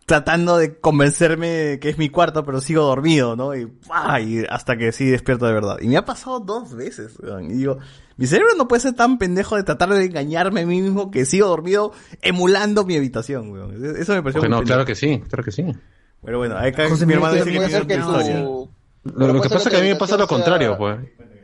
tratando 0.07 0.57
de 0.59 0.79
convencerme 0.79 1.79
que 1.81 1.89
es 1.89 1.99
mi 1.99 2.09
cuarto, 2.09 2.45
pero 2.45 2.61
sigo 2.61 2.83
dormido, 2.85 3.35
¿no? 3.37 3.55
Y, 3.55 3.67
¡pah! 3.67 4.21
y 4.21 4.45
hasta 4.49 4.77
que 4.77 4.93
sí 4.93 5.07
despierto 5.07 5.47
de 5.47 5.53
verdad. 5.53 5.79
Y 5.81 5.89
me 5.89 5.97
ha 5.97 6.05
pasado 6.05 6.41
dos 6.41 6.75
veces, 6.75 7.19
weón. 7.21 7.51
Y 7.51 7.55
digo, 7.55 7.79
mi 8.17 8.27
cerebro 8.27 8.55
no 8.57 8.69
puede 8.69 8.81
ser 8.81 8.95
tan 8.95 9.19
pendejo 9.19 9.57
de 9.57 9.63
tratar 9.65 9.89
de 9.91 10.05
engañarme 10.05 10.61
a 10.61 10.67
mí 10.67 10.81
mismo 10.81 11.11
que 11.11 11.25
sigo 11.25 11.49
dormido 11.49 11.93
emulando 12.21 12.85
mi 12.85 12.97
habitación, 12.97 13.51
weón. 13.51 13.97
Eso 13.97 14.15
me 14.15 14.23
pareció 14.23 14.41
Oye, 14.43 14.49
muy 14.49 14.51
no, 14.51 14.59
pendejo. 14.59 14.65
claro 14.65 14.85
que 14.85 14.95
sí, 14.95 15.23
claro 15.29 15.43
que 15.43 15.53
sí. 15.53 15.65
Pero 16.25 16.39
bueno, 16.39 16.57
acá 16.57 16.89
José 16.89 17.05
mi 17.05 17.15
hermano 17.15 17.35
dice 17.35 17.51
que 17.51 17.87
que 17.87 17.99
tu-. 17.99 18.71
Lo, 19.05 19.33
lo 19.33 19.41
que 19.43 19.49
pasa 19.49 19.69
es 19.69 19.75
que 19.75 19.81
a 19.81 19.83
mí 19.83 19.89
me 19.89 19.97
pasa 19.97 20.17
lo 20.17 20.27
contrario, 20.27 20.77
pues. 20.79 20.99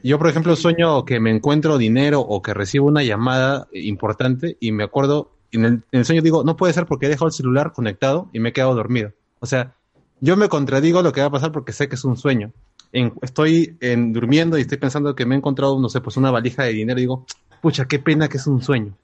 Yo, 0.04 0.18
por 0.18 0.28
ejemplo, 0.28 0.54
sueño 0.54 1.04
que 1.04 1.18
me 1.18 1.30
encuentro 1.30 1.76
dinero 1.76 2.20
o 2.20 2.40
que 2.40 2.54
recibo 2.54 2.86
una 2.86 3.02
llamada 3.02 3.66
importante 3.72 4.56
y 4.60 4.70
me 4.70 4.84
acuerdo, 4.84 5.32
en 5.50 5.64
el, 5.64 5.72
en 5.90 5.98
el 6.00 6.04
sueño 6.04 6.22
digo, 6.22 6.44
no 6.44 6.56
puede 6.56 6.72
ser 6.72 6.86
porque 6.86 7.06
he 7.06 7.08
dejado 7.08 7.26
el 7.26 7.32
celular 7.32 7.72
conectado 7.72 8.28
y 8.32 8.38
me 8.38 8.50
he 8.50 8.52
quedado 8.52 8.74
dormido. 8.74 9.12
O 9.40 9.46
sea, 9.46 9.74
yo 10.20 10.36
me 10.36 10.48
contradigo 10.48 11.02
lo 11.02 11.12
que 11.12 11.20
va 11.20 11.26
a 11.26 11.30
pasar 11.32 11.50
porque 11.50 11.72
sé 11.72 11.88
que 11.88 11.96
es 11.96 12.04
un 12.04 12.16
sueño. 12.16 12.52
En- 12.92 13.12
estoy 13.22 13.76
en, 13.80 14.12
durmiendo 14.12 14.56
y 14.56 14.60
estoy 14.62 14.78
pensando 14.78 15.14
que 15.16 15.26
me 15.26 15.34
he 15.34 15.38
encontrado, 15.38 15.80
no 15.80 15.88
sé, 15.88 16.00
pues 16.00 16.16
una 16.16 16.30
valija 16.30 16.62
de 16.62 16.72
dinero 16.72 16.98
y 17.00 17.02
digo, 17.02 17.26
pucha, 17.60 17.86
qué 17.86 17.98
pena 17.98 18.28
que 18.28 18.36
es 18.36 18.46
un 18.46 18.62
sueño. 18.62 18.96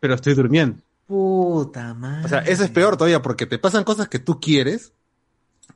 Pero 0.00 0.14
estoy 0.14 0.32
durmiendo. 0.32 0.78
Puta 1.06 1.92
madre. 1.94 2.24
O 2.24 2.28
sea, 2.28 2.38
eso 2.40 2.64
es 2.64 2.70
peor 2.70 2.96
todavía 2.96 3.20
porque 3.22 3.46
te 3.46 3.58
pasan 3.58 3.84
cosas 3.84 4.08
que 4.08 4.18
tú 4.18 4.40
quieres 4.40 4.92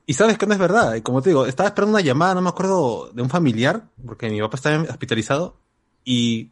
y 0.05 0.13
sabes 0.13 0.37
que 0.37 0.45
no 0.45 0.53
es 0.53 0.59
verdad. 0.59 0.95
Y 0.95 1.01
como 1.01 1.21
te 1.21 1.29
digo, 1.29 1.45
estaba 1.45 1.69
esperando 1.69 1.97
una 1.97 2.03
llamada, 2.05 2.35
no 2.35 2.41
me 2.41 2.49
acuerdo, 2.49 3.09
de 3.13 3.21
un 3.21 3.29
familiar, 3.29 3.83
porque 4.05 4.29
mi 4.29 4.39
papá 4.41 4.57
estaba 4.57 4.83
hospitalizado 4.83 5.55
y 6.03 6.49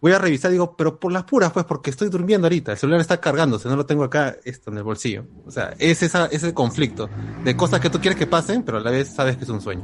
voy 0.00 0.12
a 0.12 0.18
revisar 0.18 0.50
y 0.50 0.54
digo, 0.54 0.76
pero 0.76 0.98
por 0.98 1.12
las 1.12 1.24
puras, 1.24 1.52
pues, 1.52 1.64
porque 1.64 1.90
estoy 1.90 2.08
durmiendo 2.08 2.46
ahorita. 2.46 2.72
El 2.72 2.78
celular 2.78 3.00
está 3.00 3.20
cargándose, 3.20 3.68
no 3.68 3.76
lo 3.76 3.86
tengo 3.86 4.04
acá, 4.04 4.36
esto 4.44 4.70
en 4.70 4.78
el 4.78 4.82
bolsillo. 4.82 5.24
O 5.46 5.50
sea, 5.50 5.74
es 5.78 6.02
esa, 6.02 6.26
ese 6.26 6.52
conflicto 6.52 7.08
de 7.44 7.56
cosas 7.56 7.80
que 7.80 7.88
tú 7.88 8.00
quieres 8.00 8.18
que 8.18 8.26
pasen, 8.26 8.62
pero 8.64 8.78
a 8.78 8.80
la 8.80 8.90
vez 8.90 9.08
sabes 9.14 9.36
que 9.36 9.44
es 9.44 9.50
un 9.50 9.60
sueño. 9.60 9.82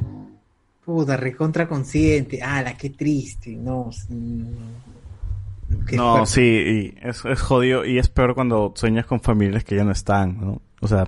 Puta, 0.85 1.15
recontra 1.17 1.67
consciente. 1.67 2.39
la 2.39 2.75
qué 2.75 2.89
triste. 2.89 3.51
No. 3.55 3.89
Qué 5.87 5.95
No, 5.95 6.17
fuerte. 6.17 6.31
sí, 6.31 6.41
y 6.41 7.07
es, 7.07 7.23
es 7.25 7.41
jodido 7.41 7.85
y 7.85 7.99
es 7.99 8.09
peor 8.09 8.33
cuando 8.33 8.73
sueñas 8.75 9.05
con 9.05 9.21
familiares 9.21 9.63
que 9.63 9.75
ya 9.75 9.83
no 9.83 9.91
están, 9.91 10.39
¿no? 10.41 10.61
O 10.81 10.87
sea, 10.87 11.07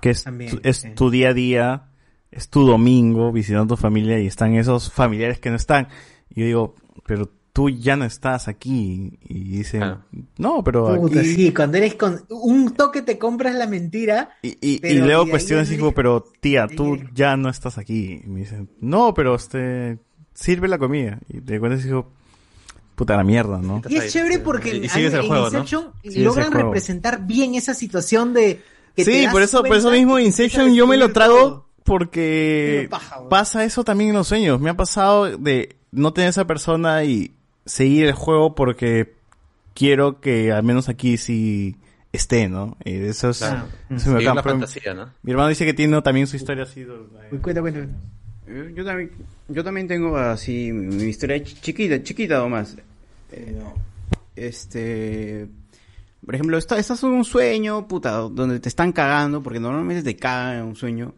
que 0.00 0.10
es, 0.10 0.24
También, 0.24 0.50
tu, 0.50 0.60
es 0.62 0.78
sí. 0.78 0.90
tu 0.94 1.10
día 1.10 1.30
a 1.30 1.34
día, 1.34 1.88
es 2.30 2.48
tu 2.48 2.66
domingo 2.66 3.32
visitando 3.32 3.74
a 3.74 3.76
tu 3.76 3.80
familia 3.80 4.20
y 4.20 4.26
están 4.26 4.54
esos 4.54 4.92
familiares 4.92 5.38
que 5.40 5.50
no 5.50 5.56
están. 5.56 5.88
Y 6.30 6.40
yo 6.40 6.46
digo, 6.46 6.74
pero 7.06 7.30
tú 7.52 7.70
ya 7.70 7.96
no 7.96 8.04
estás 8.04 8.48
aquí. 8.48 9.18
Y 9.28 9.58
dicen, 9.58 9.98
no, 10.38 10.62
pero 10.62 10.96
Puta, 10.96 11.20
aquí... 11.20 11.34
sí, 11.34 11.52
cuando 11.52 11.78
eres 11.78 11.94
con 11.94 12.24
un 12.28 12.74
toque 12.74 13.02
te 13.02 13.18
compras 13.18 13.54
la 13.54 13.66
mentira. 13.66 14.30
Y, 14.42 14.56
y 14.60 14.78
pero 14.78 15.06
luego 15.06 15.28
cuestiones 15.28 15.68
y 15.68 15.72
no 15.72 15.76
digo, 15.76 15.92
pero 15.92 16.24
tía, 16.40 16.68
tú 16.68 16.98
ya 17.12 17.36
no 17.36 17.48
estás 17.48 17.78
aquí. 17.78 18.22
Y 18.24 18.28
me 18.28 18.40
dicen, 18.40 18.70
no, 18.80 19.14
pero 19.14 19.34
este, 19.34 19.98
sirve 20.34 20.68
la 20.68 20.78
comida. 20.78 21.18
Y 21.28 21.40
te 21.40 21.58
cuentas 21.58 21.80
y 21.82 21.84
digo, 21.84 22.12
puta 22.94 23.16
la 23.16 23.24
mierda, 23.24 23.58
¿no? 23.58 23.82
Y 23.88 23.96
es 23.96 24.12
chévere 24.12 24.38
porque 24.38 24.76
Y 24.76 24.84
en, 24.84 24.90
sigues 24.90 25.14
el 25.14 25.26
juego, 25.26 25.50
¿no? 25.50 25.58
Inception 25.58 25.92
el 26.02 26.24
logran 26.24 26.52
representar 26.52 27.26
bien 27.26 27.54
esa 27.54 27.74
situación 27.74 28.34
de 28.34 28.62
que 28.96 29.04
Sí, 29.04 29.26
por 29.30 29.42
eso, 29.42 29.62
por 29.62 29.76
eso 29.76 29.90
mismo 29.90 30.18
Inception 30.18 30.74
yo 30.74 30.86
me 30.86 30.96
lo 30.96 31.12
trago 31.12 31.38
todo. 31.38 31.66
porque 31.84 32.86
paja, 32.90 33.28
pasa 33.28 33.64
eso 33.64 33.84
también 33.84 34.10
en 34.10 34.16
los 34.16 34.28
sueños. 34.28 34.60
Me 34.60 34.70
ha 34.70 34.74
pasado 34.76 35.36
de 35.38 35.76
no 35.92 36.12
tener 36.12 36.30
esa 36.30 36.46
persona 36.46 37.04
y 37.04 37.32
seguir 37.66 38.06
el 38.06 38.12
juego 38.12 38.54
porque 38.54 39.14
quiero 39.74 40.20
que 40.20 40.52
al 40.52 40.62
menos 40.62 40.88
aquí 40.88 41.16
sí 41.16 41.76
esté, 42.12 42.48
¿no? 42.48 42.76
Y 42.84 42.94
eso 42.96 43.30
es, 43.30 43.38
Claro. 43.38 43.66
eso 43.90 44.10
me 44.10 44.18
Sí, 44.20 44.26
bacán. 44.26 44.32
una 44.32 44.42
fantasía, 44.42 44.94
¿no? 44.94 45.10
Mi 45.22 45.30
hermano 45.32 45.48
dice 45.48 45.64
que 45.64 45.74
tiene 45.74 46.00
también 46.02 46.26
su 46.26 46.36
historia 46.36 46.64
así. 46.64 46.84
cuenta, 47.40 47.60
cuenta. 47.60 47.86
Yo, 48.48 48.68
yo 48.74 48.84
también, 48.84 49.10
yo 49.48 49.62
también 49.64 49.86
tengo 49.86 50.16
así 50.16 50.72
mi, 50.72 51.04
historia 51.04 51.36
ch- 51.36 51.60
chiquita, 51.60 52.02
chiquita 52.02 52.38
nomás. 52.38 52.76
Eh, 53.30 53.56
este, 54.36 55.46
por 56.24 56.34
ejemplo, 56.34 56.58
estás 56.58 57.02
en 57.02 57.10
un 57.10 57.24
sueño, 57.24 57.88
puta, 57.88 58.12
donde 58.12 58.60
te 58.60 58.68
están 58.68 58.92
cagando, 58.92 59.42
porque 59.42 59.60
normalmente 59.60 60.02
te 60.02 60.16
cagan 60.16 60.58
en 60.58 60.64
un 60.64 60.76
sueño. 60.76 61.14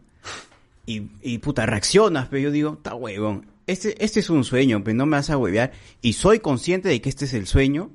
Y, 0.85 1.09
y 1.21 1.37
puta, 1.39 1.65
reaccionas, 1.65 2.27
pero 2.29 2.43
yo 2.43 2.51
digo, 2.51 2.73
está 2.73 2.95
huevón. 2.95 3.45
Este, 3.67 4.03
este 4.03 4.19
es 4.19 4.29
un 4.29 4.43
sueño, 4.43 4.83
pero 4.83 4.95
no 4.97 5.05
me 5.05 5.17
vas 5.17 5.29
a 5.29 5.37
huevear. 5.37 5.71
Y 6.01 6.13
soy 6.13 6.39
consciente 6.39 6.89
de 6.89 7.01
que 7.01 7.09
este 7.09 7.25
es 7.25 7.33
el 7.33 7.47
sueño. 7.47 7.91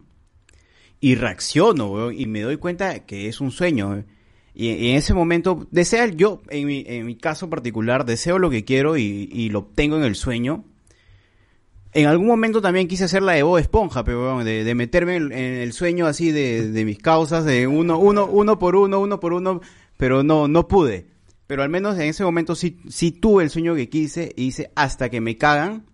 Y 1.00 1.14
reacciono, 1.14 2.10
y 2.10 2.26
me 2.26 2.40
doy 2.42 2.56
cuenta 2.56 3.06
que 3.06 3.28
es 3.28 3.40
un 3.40 3.50
sueño. 3.50 3.88
weón. 3.88 4.06
Y, 4.54 4.90
en 4.90 4.96
ese 4.96 5.14
momento, 5.14 5.66
desea, 5.70 6.06
yo, 6.06 6.42
en 6.50 6.66
mi, 6.66 6.84
en 6.86 7.06
mi 7.06 7.16
caso 7.16 7.48
particular, 7.48 8.04
deseo 8.04 8.38
lo 8.38 8.50
que 8.50 8.64
quiero 8.64 8.96
y, 8.96 9.28
y 9.32 9.50
lo 9.50 9.60
obtengo 9.60 9.96
en 9.96 10.02
el 10.02 10.16
sueño. 10.16 10.64
En 11.92 12.06
algún 12.06 12.26
momento 12.26 12.60
también 12.60 12.86
quise 12.86 13.04
hacer 13.04 13.22
la 13.22 13.32
de 13.32 13.42
Bob 13.42 13.58
Esponja, 13.58 14.04
pero 14.04 14.44
de, 14.44 14.62
de 14.62 14.74
meterme 14.74 15.16
en, 15.16 15.32
el 15.32 15.72
sueño 15.72 16.06
así 16.06 16.30
de, 16.30 16.84
mis 16.84 16.98
causas, 16.98 17.44
de 17.44 17.66
uno, 17.66 17.98
uno, 17.98 18.26
uno 18.26 18.58
por 18.58 18.76
uno, 18.76 19.00
uno 19.00 19.18
por 19.20 19.32
uno, 19.32 19.60
pero 19.96 20.22
no, 20.22 20.48
no 20.48 20.68
pude. 20.68 21.06
Pero 21.46 21.62
al 21.62 21.70
menos 21.70 21.96
en 21.96 22.08
ese 22.08 22.24
momento 22.24 22.54
sí, 22.54 22.78
sí 22.88 23.10
tuve 23.10 23.42
el 23.42 23.50
sueño 23.50 23.74
que 23.74 23.88
quise 23.88 24.32
y 24.36 24.44
hice 24.44 24.70
hasta 24.74 25.08
que 25.08 25.22
me 25.22 25.38
cagan. 25.38 25.86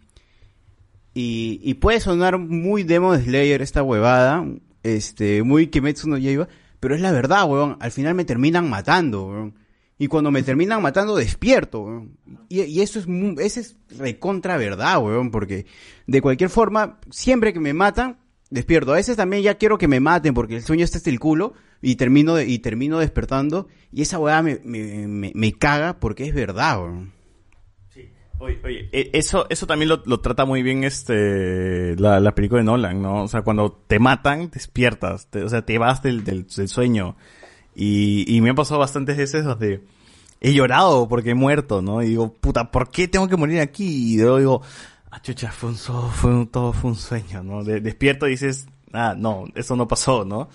Y, 1.15 1.61
y 1.63 1.75
puede 1.75 2.01
sonar 2.01 2.39
muy 2.39 2.83
Demon 2.83 3.23
Slayer 3.23 3.63
esta 3.63 3.85
huevada, 3.85 4.45
este, 4.83 5.45
muy 5.45 5.69
Kimetsu 5.69 6.09
no 6.09 6.19
Yaiba, 6.19 6.49
pero 6.81 6.97
es 6.97 7.01
la 7.01 7.13
verdad, 7.13 7.49
weón. 7.49 7.77
Al 7.79 7.93
final 7.93 8.15
me 8.15 8.25
terminan 8.25 8.69
matando, 8.69 9.27
weón. 9.27 9.55
Y 9.99 10.09
cuando 10.09 10.31
me 10.31 10.43
terminan 10.43 10.83
matando, 10.83 11.15
despierto. 11.17 12.07
Y, 12.49 12.81
eso 12.81 12.99
es, 12.99 13.07
ese 13.39 13.61
es 13.61 13.77
recontra 13.97 14.57
verdad, 14.57 14.99
weón, 15.03 15.31
porque 15.31 15.67
de 16.07 16.21
cualquier 16.21 16.51
forma, 16.51 16.99
siempre 17.11 17.53
que 17.53 17.61
me 17.61 17.75
matan, 17.75 18.19
despierto. 18.51 18.93
A 18.93 18.97
veces 18.97 19.17
también 19.17 19.43
ya 19.43 19.55
quiero 19.55 19.79
que 19.79 19.89
me 19.89 20.01
maten 20.01 20.35
porque 20.35 20.57
el 20.57 20.63
sueño 20.63 20.85
está 20.85 20.99
hasta 20.99 21.11
el 21.11 21.21
culo 21.21 21.55
y 21.81 21.95
termino, 21.97 22.41
y 22.41 22.59
termino 22.59 22.99
despertando 22.99 23.69
y 23.93 24.03
esa 24.03 24.19
weá 24.19 24.43
me, 24.43 24.61
me, 24.65 25.07
me, 25.07 25.33
me 25.35 25.53
caga 25.53 26.01
porque 26.01 26.27
es 26.27 26.35
verdad, 26.35 26.81
weón. 26.81 27.13
Oye, 28.41 28.61
oye, 28.65 28.89
e- 28.93 29.11
eso, 29.15 29.47
eso 29.49 29.67
también 29.67 29.89
lo, 29.89 30.21
trata 30.21 30.45
muy 30.45 30.63
bien 30.65 30.83
este 30.83 31.95
la, 31.97 32.19
la 32.19 32.35
película 32.35 32.61
de 32.61 32.65
Nolan, 32.65 33.01
¿no? 33.01 33.23
O 33.23 33.29
sea, 33.29 33.43
cuando 33.43 33.73
te 33.87 34.01
matan, 34.01 34.51
despiertas, 34.51 35.31
te- 35.31 35.45
o 35.45 35.49
sea, 35.49 35.65
te 35.65 35.79
vas 35.79 36.03
del, 36.03 36.25
del 36.25 36.49
sueño. 36.51 37.17
Y, 37.75 38.25
y 38.36 38.41
me 38.41 38.51
ha 38.51 38.55
pasado 38.55 38.81
bastantes 38.81 39.17
veces 39.17 39.44
donde 39.44 39.83
he 40.41 40.53
llorado 40.53 41.09
porque 41.09 41.31
he 41.31 41.35
muerto, 41.35 41.83
¿no? 41.83 42.03
Y 42.03 42.09
digo, 42.11 42.33
puta, 42.33 42.70
¿por 42.70 42.91
qué 42.91 43.09
tengo 43.09 43.28
que 43.28 43.36
morir 43.36 43.61
aquí? 43.61 44.15
Y 44.15 44.19
luego 44.19 44.39
digo, 44.39 44.62
ah, 45.11 45.20
chucha, 45.23 45.51
fue 45.51 45.70
un, 45.70 45.77
so- 45.77 46.09
fue 46.11 46.31
un- 46.31 46.47
todo 46.49 46.73
fue 46.73 46.91
un 46.91 46.97
sueño, 46.97 47.43
¿no? 47.43 47.65
De- 47.65 47.81
despierto 47.81 48.27
y 48.27 48.33
dices, 48.33 48.67
ah, 48.93 49.15
no, 49.17 49.44
eso 49.55 49.75
no 49.77 49.89
pasó, 49.89 50.25
¿no? 50.25 50.49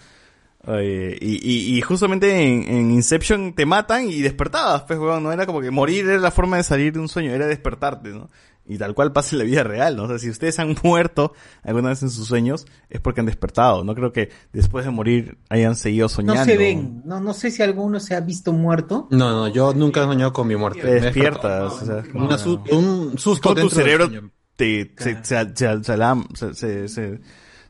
Y, 0.67 1.17
y, 1.21 1.77
y 1.77 1.81
justamente 1.81 2.43
en, 2.43 2.63
en 2.67 2.91
Inception 2.91 3.53
te 3.53 3.65
matan 3.65 4.09
y 4.09 4.19
despertabas, 4.21 4.83
pues, 4.83 4.99
weón, 4.99 5.23
no 5.23 5.31
era 5.31 5.45
como 5.45 5.61
que 5.61 5.71
morir 5.71 6.05
era 6.07 6.19
la 6.19 6.31
forma 6.31 6.57
de 6.57 6.63
salir 6.63 6.91
de 6.93 6.99
un 6.99 7.07
sueño, 7.07 7.31
era 7.31 7.47
despertarte, 7.47 8.09
¿no? 8.09 8.29
Y 8.71 8.77
tal 8.77 8.93
cual 8.93 9.11
pasa 9.11 9.35
en 9.35 9.39
la 9.39 9.45
vida 9.45 9.63
real, 9.63 9.95
¿no? 9.97 10.03
O 10.03 10.07
sea, 10.07 10.19
si 10.19 10.29
ustedes 10.29 10.59
han 10.59 10.75
muerto 10.83 11.33
alguna 11.63 11.89
vez 11.89 12.03
en 12.03 12.11
sus 12.11 12.27
sueños, 12.27 12.67
es 12.89 13.01
porque 13.01 13.19
han 13.21 13.25
despertado. 13.25 13.83
No 13.83 13.95
creo 13.95 14.13
que 14.13 14.29
después 14.53 14.85
de 14.85 14.91
morir 14.91 15.39
hayan 15.49 15.75
seguido 15.75 16.07
soñando. 16.07 16.39
No 16.39 16.45
se 16.45 16.55
ven. 16.55 17.01
No, 17.03 17.19
no 17.19 17.33
sé 17.33 17.49
si 17.49 17.63
alguno 17.63 17.99
se 17.99 18.15
ha 18.15 18.19
visto 18.21 18.53
muerto. 18.53 19.07
No, 19.09 19.31
no, 19.31 19.47
yo 19.47 19.73
nunca 19.73 20.01
he 20.01 20.05
soñado 20.05 20.31
con 20.33 20.47
mi 20.47 20.55
muerte. 20.55 20.81
Te 20.81 21.01
despiertas. 21.01 21.73
o 21.81 21.85
sea, 21.85 22.03
Una 22.13 22.37
su- 22.37 22.61
un 22.71 23.17
susto 23.17 23.55
Todo 23.55 23.63
tu 23.63 23.69
cerebro 23.71 24.07
te, 24.55 24.93
se, 24.97 25.15
se, 25.23 25.45
se- 25.55 25.55
se 25.55 25.93
alam- 25.93 26.27
se- 26.35 26.53
se- 26.53 26.87
se- 26.87 27.19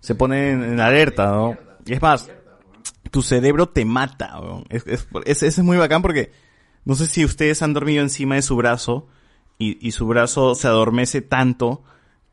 se 0.02 0.16
pone 0.16 0.52
en, 0.52 0.80
alerta, 0.82 1.32
¿no? 1.32 1.58
Y 1.86 1.94
es 1.94 2.02
más, 2.02 2.30
tu 3.10 3.22
cerebro 3.22 3.69
te 3.69 3.86
mata. 3.86 4.34
Es, 4.69 4.86
es, 4.86 5.08
es- 5.26 5.44
ese 5.44 5.48
es 5.48 5.60
muy 5.60 5.78
bacán 5.78 6.02
porque 6.02 6.32
no 6.84 6.95
sé 6.95 7.08
si 7.08 7.24
ustedes 7.24 7.61
han 7.61 7.74
dormido 7.74 8.03
encima 8.03 8.36
de 8.36 8.42
su 8.42 8.56
brazo 8.58 9.08
y, 9.60 9.86
y 9.86 9.92
su 9.92 10.08
brazo 10.08 10.56
se 10.56 10.68
adormece 10.68 11.22
tanto 11.22 11.84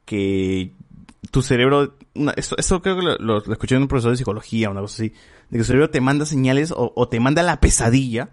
que 0.07 0.73
tu 1.31 1.43
cerebro, 1.43 1.97
esto, 2.37 2.81
creo 2.81 2.97
que 2.97 3.17
lo, 3.19 3.39
escuché 3.53 3.75
en 3.75 3.83
un 3.83 3.89
profesor 3.89 4.13
de 4.13 4.17
psicología, 4.17 4.71
una 4.71 4.81
cosa 4.81 4.95
así, 4.95 5.09
de 5.11 5.17
que 5.51 5.59
tu 5.59 5.65
cerebro 5.65 5.91
te 5.91 6.01
manda 6.01 6.25
señales 6.25 6.71
o, 6.71 6.93
o 6.95 7.09
te 7.09 7.21
manda 7.21 7.43
la 7.43 7.61
pesadilla 7.61 8.31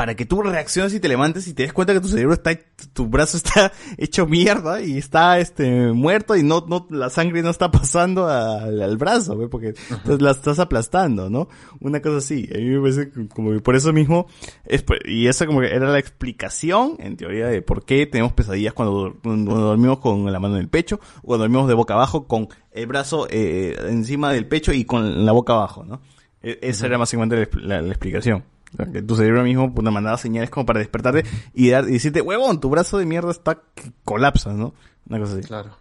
para 0.00 0.14
que 0.14 0.24
tú 0.24 0.40
reacciones 0.40 0.94
y 0.94 1.00
te 1.00 1.08
levantes 1.08 1.46
y 1.46 1.52
te 1.52 1.64
des 1.64 1.74
cuenta 1.74 1.92
que 1.92 2.00
tu 2.00 2.08
cerebro 2.08 2.32
está, 2.32 2.52
tu 2.94 3.06
brazo 3.06 3.36
está 3.36 3.70
hecho 3.98 4.26
mierda 4.26 4.80
y 4.80 4.96
está 4.96 5.38
este 5.40 5.92
muerto 5.92 6.36
y 6.36 6.42
no, 6.42 6.64
no, 6.66 6.86
la 6.88 7.10
sangre 7.10 7.42
no 7.42 7.50
está 7.50 7.70
pasando 7.70 8.26
al, 8.26 8.80
al 8.80 8.96
brazo, 8.96 9.36
porque 9.50 9.74
entonces 9.90 10.22
la 10.22 10.30
estás 10.30 10.58
aplastando, 10.58 11.28
¿no? 11.28 11.48
Una 11.80 12.00
cosa 12.00 12.16
así. 12.16 12.48
A 12.50 12.56
mí 12.56 12.64
me 12.70 12.80
parece 12.80 13.10
como 13.28 13.52
que 13.52 13.60
por 13.60 13.76
eso 13.76 13.92
mismo, 13.92 14.26
es, 14.64 14.82
por- 14.82 15.06
y 15.06 15.26
esa 15.26 15.44
como 15.46 15.60
que 15.60 15.66
era 15.74 15.86
la 15.90 15.98
explicación, 15.98 16.96
en 16.98 17.18
teoría, 17.18 17.48
de 17.48 17.60
por 17.60 17.84
qué 17.84 18.06
tenemos 18.06 18.32
pesadillas 18.32 18.72
cuando, 18.72 19.18
cuando 19.22 19.54
dormimos 19.54 19.98
con 19.98 20.32
la 20.32 20.40
mano 20.40 20.54
en 20.56 20.62
el 20.62 20.68
pecho, 20.70 20.98
o 21.18 21.26
cuando 21.26 21.44
dormimos 21.44 21.68
de 21.68 21.74
boca 21.74 21.92
abajo 21.92 22.26
con 22.26 22.48
el 22.72 22.86
brazo 22.86 23.26
eh, 23.28 23.76
encima 23.90 24.32
del 24.32 24.46
pecho 24.46 24.72
y 24.72 24.86
con 24.86 25.26
la 25.26 25.32
boca 25.32 25.52
abajo, 25.52 25.84
¿no? 25.84 26.00
E- 26.42 26.58
Esa 26.62 26.86
era 26.86 26.96
básicamente 26.96 27.46
la- 27.60 27.82
la 27.82 27.88
explicación. 27.90 28.44
O 28.72 28.76
sea, 28.76 28.86
que 28.86 29.02
tu 29.02 29.16
cerebro 29.16 29.42
mismo 29.42 29.74
puta, 29.74 29.90
mandaba 29.90 30.16
señales 30.16 30.50
como 30.50 30.64
para 30.66 30.78
despertarte 30.78 31.24
y, 31.54 31.70
dar, 31.70 31.88
y 31.88 31.92
decirte, 31.92 32.20
huevón, 32.20 32.60
tu 32.60 32.70
brazo 32.70 32.98
de 32.98 33.06
mierda 33.06 33.30
está 33.30 33.58
que 33.74 33.90
colapsa, 34.04 34.52
¿no? 34.52 34.74
Una 35.08 35.18
cosa 35.18 35.32
así. 35.34 35.42
Claro. 35.42 35.76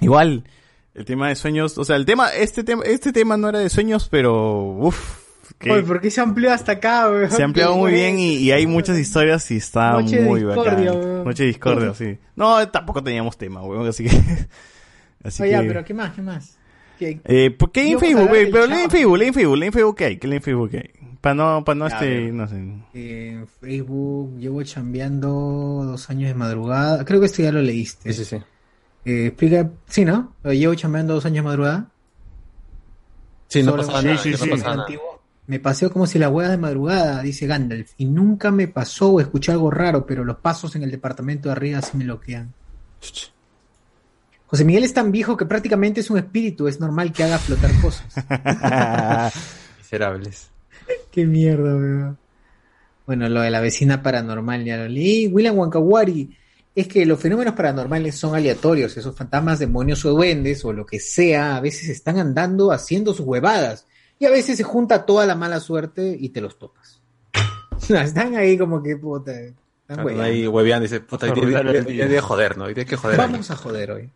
Igual, 0.00 0.44
el 0.94 1.04
tema 1.04 1.28
de 1.28 1.36
sueños, 1.36 1.78
o 1.78 1.84
sea, 1.84 1.96
el 1.96 2.04
tema, 2.04 2.30
este 2.30 2.64
tema, 2.64 2.82
este 2.84 3.12
tema 3.12 3.36
no 3.36 3.48
era 3.48 3.60
de 3.60 3.68
sueños, 3.70 4.08
pero, 4.10 4.62
uff, 4.62 5.22
Oye, 5.60 5.82
¿por 5.82 6.00
qué 6.00 6.10
se 6.10 6.20
amplió 6.20 6.52
hasta 6.52 6.72
acá, 6.72 7.08
weón? 7.08 7.30
se 7.30 7.42
ha 7.42 7.44
ampliado 7.44 7.74
Qué 7.74 7.78
muy 7.78 7.92
bien 7.92 8.18
y, 8.18 8.34
y 8.36 8.50
hay 8.50 8.66
muchas 8.66 8.98
historias 8.98 9.48
y 9.52 9.58
está 9.58 9.92
Noche 9.92 10.20
muy 10.22 10.42
discordia, 10.42 10.90
bacán. 10.92 11.04
weón. 11.08 11.24
Noche 11.24 11.42
de 11.44 11.46
discordia, 11.48 11.94
sí. 11.94 12.18
No, 12.34 12.68
tampoco 12.70 13.02
teníamos 13.04 13.36
tema, 13.38 13.62
weón, 13.62 13.86
así 13.86 14.04
que... 14.04 14.10
así 15.24 15.42
Oye, 15.44 15.60
que... 15.60 15.68
pero 15.68 15.84
¿qué 15.84 15.94
más? 15.94 16.12
¿Qué 16.14 16.22
más? 16.22 16.56
¿Qué- 16.98 17.20
Eh, 17.24 17.50
¿por 17.50 17.70
qué 17.70 17.88
en 17.88 18.00
Facebook, 18.00 18.30
del 18.30 18.50
Pero 18.50 18.66
lee 18.66 18.80
en 18.80 18.90
Facebook, 18.90 19.16
lee 19.18 19.26
en 19.26 19.34
Facebook, 19.34 19.56
lee 19.56 19.66
en 19.66 19.72
Facebook, 19.72 19.96
¿qué 19.96 20.04
hay? 20.06 20.16
¿Qué 20.16 20.26
lee 20.28 20.36
en 20.36 20.42
Facebook, 20.42 20.70
qué 20.70 20.76
hay? 20.78 20.90
Para 21.22 21.34
no, 21.34 21.64
para 21.64 21.74
no 21.76 21.88
Ya, 21.88 21.94
este, 21.94 22.32
no 22.32 22.46
sé. 22.48 22.56
En 22.94 23.46
Facebook 23.48 24.36
llevo 24.38 24.62
chambeando 24.64 25.28
dos 25.86 26.10
años 26.10 26.28
de 26.28 26.34
madrugada. 26.34 27.04
Creo 27.06 27.20
que 27.20 27.26
esto 27.26 27.42
ya 27.42 27.52
lo 27.52 27.62
leíste. 27.62 28.12
Sí, 28.12 28.24
sí, 28.24 28.36
sí. 28.36 28.42
Eh, 29.04 29.26
explica, 29.28 29.70
sí, 29.88 30.04
¿no? 30.04 30.34
Eh, 30.44 30.56
Llevo 30.58 30.74
chambeando 30.74 31.14
dos 31.14 31.24
años 31.24 31.36
de 31.44 31.48
madrugada. 31.48 31.86
Sí, 33.48 33.62
no 33.62 33.76
pasaba 33.76 34.00
en- 34.00 34.06
nada, 34.06 34.18
sí, 34.18 34.30
no 34.32 34.36
sí, 34.36 34.50
pasaba 34.50 34.56
sí. 34.58 34.62
nada. 34.76 34.82
Antiguo. 34.82 35.22
Me 35.46 35.58
paseo 35.58 35.90
como 35.92 36.06
si 36.06 36.18
la 36.18 36.28
hueá 36.28 36.48
de 36.48 36.56
madrugada, 36.56 37.20
dice 37.22 37.46
Gandalf. 37.46 37.92
Y 37.98 38.04
nunca 38.06 38.50
me 38.50 38.68
pasó 38.68 39.10
o 39.12 39.20
escuché 39.20 39.52
algo 39.52 39.70
raro, 39.70 40.06
pero 40.06 40.24
los 40.24 40.36
pasos 40.36 40.74
en 40.76 40.82
el 40.84 40.90
departamento 40.90 41.48
de 41.48 41.52
arriba 41.52 41.82
sí 41.82 41.96
me 41.96 42.04
bloquean. 42.04 42.52
José 44.46 44.64
Miguel 44.64 44.84
es 44.84 44.94
tan 44.94 45.10
viejo 45.12 45.36
que 45.36 45.46
prácticamente 45.46 46.00
es 46.00 46.10
un 46.10 46.18
espíritu. 46.18 46.68
Es 46.68 46.78
normal 46.80 47.12
que 47.12 47.24
haga 47.24 47.38
flotar 47.38 47.70
cosas. 47.80 48.14
Miserables. 49.78 50.51
Qué 51.12 51.26
mierda, 51.26 51.76
weón. 51.76 52.18
Bueno, 53.06 53.28
lo 53.28 53.42
de 53.42 53.50
la 53.50 53.60
vecina 53.60 54.02
paranormal 54.02 54.64
ya 54.64 54.78
lo 54.78 54.88
leí. 54.88 55.26
William 55.26 55.56
Wankawari. 55.58 56.36
Es 56.74 56.88
que 56.88 57.04
los 57.04 57.20
fenómenos 57.20 57.54
paranormales 57.54 58.16
son 58.16 58.34
aleatorios. 58.34 58.96
Esos 58.96 59.14
fantasmas, 59.14 59.58
demonios 59.58 60.04
o 60.06 60.10
duendes 60.10 60.64
o 60.64 60.72
lo 60.72 60.86
que 60.86 60.98
sea, 60.98 61.56
a 61.56 61.60
veces 61.60 61.90
están 61.90 62.18
andando 62.18 62.72
haciendo 62.72 63.12
sus 63.12 63.26
huevadas. 63.26 63.86
Y 64.18 64.24
a 64.24 64.30
veces 64.30 64.56
se 64.56 64.62
junta 64.62 65.04
toda 65.04 65.26
la 65.26 65.34
mala 65.34 65.60
suerte 65.60 66.16
y 66.18 66.30
te 66.30 66.40
los 66.40 66.58
topas. 66.58 67.00
Están 67.88 68.36
ahí 68.36 68.56
como 68.56 68.82
que 68.82 68.96
puta. 68.96 69.32
Están 69.32 70.06
Claro, 70.06 70.22
ahí 70.22 70.46
hueveando, 70.46 70.84
dice, 70.84 71.00
puta, 71.00 71.30
hoy 71.30 71.52
de 71.52 72.20
joder, 72.20 72.56
¿no? 72.56 72.64
Hoy 72.64 72.74
hay 72.76 72.84
que 72.84 72.96
joder. 72.96 73.18
Vamos 73.18 73.50
a 73.50 73.56
joder 73.56 73.90
hoy. 73.90 74.10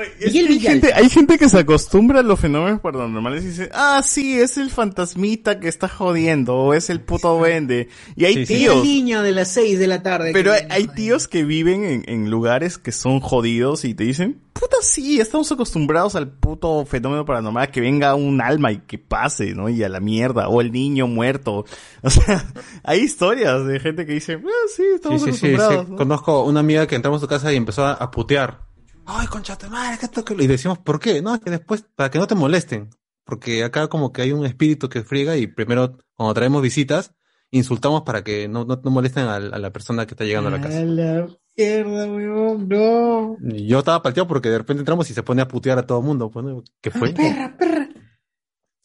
Es 0.00 0.32
que 0.32 0.38
hay, 0.40 0.60
gente, 0.60 0.92
hay 0.92 1.08
gente 1.08 1.38
que 1.38 1.48
se 1.48 1.58
acostumbra 1.58 2.20
a 2.20 2.22
los 2.22 2.38
fenómenos 2.38 2.80
paranormales 2.80 3.44
y 3.44 3.48
dice, 3.48 3.70
ah, 3.72 4.02
sí, 4.04 4.38
es 4.38 4.56
el 4.58 4.70
fantasmita 4.70 5.60
que 5.60 5.68
está 5.68 5.88
jodiendo, 5.88 6.54
o 6.54 6.74
es 6.74 6.90
el 6.90 7.00
puto 7.00 7.36
duende. 7.38 7.88
Y 8.14 8.24
hay 8.24 8.34
el 8.34 8.46
tíos, 8.46 8.84
niño 8.84 9.22
de 9.22 9.32
las 9.32 9.48
6 9.52 9.78
de 9.78 9.86
la 9.86 10.02
tarde. 10.02 10.32
pero 10.32 10.52
hay, 10.52 10.62
hay 10.70 10.88
tíos 10.88 11.28
que 11.28 11.44
viven 11.44 11.84
en, 11.84 12.04
en 12.06 12.30
lugares 12.30 12.78
que 12.78 12.92
son 12.92 13.20
jodidos 13.20 13.84
y 13.84 13.94
te 13.94 14.04
dicen, 14.04 14.40
puta, 14.52 14.76
sí, 14.80 15.20
estamos 15.20 15.50
acostumbrados 15.52 16.16
al 16.16 16.28
puto 16.28 16.84
fenómeno 16.86 17.24
paranormal, 17.24 17.70
que 17.70 17.80
venga 17.80 18.14
un 18.14 18.40
alma 18.40 18.72
y 18.72 18.78
que 18.78 18.98
pase, 18.98 19.54
¿no? 19.54 19.68
Y 19.68 19.82
a 19.82 19.88
la 19.88 20.00
mierda, 20.00 20.48
o 20.48 20.60
el 20.60 20.72
niño 20.72 21.06
muerto. 21.06 21.64
O 22.02 22.10
sea, 22.10 22.44
hay 22.84 23.00
historias 23.00 23.66
de 23.66 23.80
gente 23.80 24.06
que 24.06 24.12
dice, 24.12 24.34
ah, 24.34 24.68
sí, 24.68 24.76
Sí, 24.76 24.82
estamos 24.94 25.22
sí, 25.22 25.32
sí, 25.32 25.38
sí. 25.38 25.46
acostumbrados. 25.46 25.88
¿no? 25.88 25.96
Conozco 25.96 26.44
una 26.44 26.60
amiga 26.60 26.86
que 26.86 26.94
entramos 26.94 27.18
a 27.20 27.22
su 27.22 27.28
casa 27.28 27.52
y 27.52 27.56
empezó 27.56 27.84
a 27.84 28.10
putear. 28.10 28.65
Ay, 29.06 29.26
concha 29.28 29.56
tu 29.56 29.68
madre, 29.70 29.98
que 29.98 30.06
esto 30.06 30.24
que 30.24 30.34
lo-". 30.34 30.42
Y 30.42 30.46
decimos, 30.46 30.78
¿por 30.78 30.98
qué? 31.00 31.22
No, 31.22 31.34
es 31.34 31.40
que 31.40 31.50
después, 31.50 31.84
para 31.94 32.10
que 32.10 32.18
no 32.18 32.26
te 32.26 32.34
molesten. 32.34 32.90
Porque 33.24 33.64
acá 33.64 33.88
como 33.88 34.12
que 34.12 34.22
hay 34.22 34.32
un 34.32 34.46
espíritu 34.46 34.88
que 34.88 35.02
friega 35.02 35.36
y 35.36 35.46
primero, 35.48 35.98
cuando 36.14 36.34
traemos 36.34 36.62
visitas, 36.62 37.12
insultamos 37.50 38.02
para 38.02 38.22
que 38.22 38.46
no, 38.48 38.64
no, 38.64 38.80
no 38.82 38.90
molesten 38.90 39.24
a, 39.24 39.36
a 39.36 39.40
la 39.40 39.72
persona 39.72 40.06
que 40.06 40.14
está 40.14 40.24
llegando 40.24 40.48
a 40.48 40.52
la 40.52 40.60
casa. 40.60 40.78
A 40.80 40.84
la 40.84 41.26
mierda, 41.56 42.06
weón, 42.06 42.68
no. 42.68 43.36
Yo 43.40 43.78
estaba 43.80 44.02
palteado 44.02 44.28
porque 44.28 44.48
de 44.50 44.58
repente 44.58 44.80
entramos 44.80 45.10
y 45.10 45.14
se 45.14 45.22
pone 45.24 45.42
a 45.42 45.48
putear 45.48 45.78
a 45.78 45.86
todo 45.86 45.98
el 46.00 46.04
mundo. 46.04 46.30
Pues, 46.30 46.44
¿no? 46.44 46.62
¿Qué 46.80 46.90
fue? 46.92 47.12
Perra, 47.12 47.56
perra. 47.56 47.88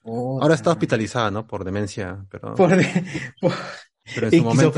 Ahora 0.04 0.56
está 0.56 0.72
hospitalizada, 0.72 1.30
¿no? 1.30 1.46
Por 1.46 1.64
demencia, 1.64 2.26
pero... 2.30 2.56
Por 2.56 2.76
de- 2.76 3.06
por- 3.40 3.52
pero 4.16 4.28
en 4.28 4.32
su 4.40 4.44
momento... 4.44 4.72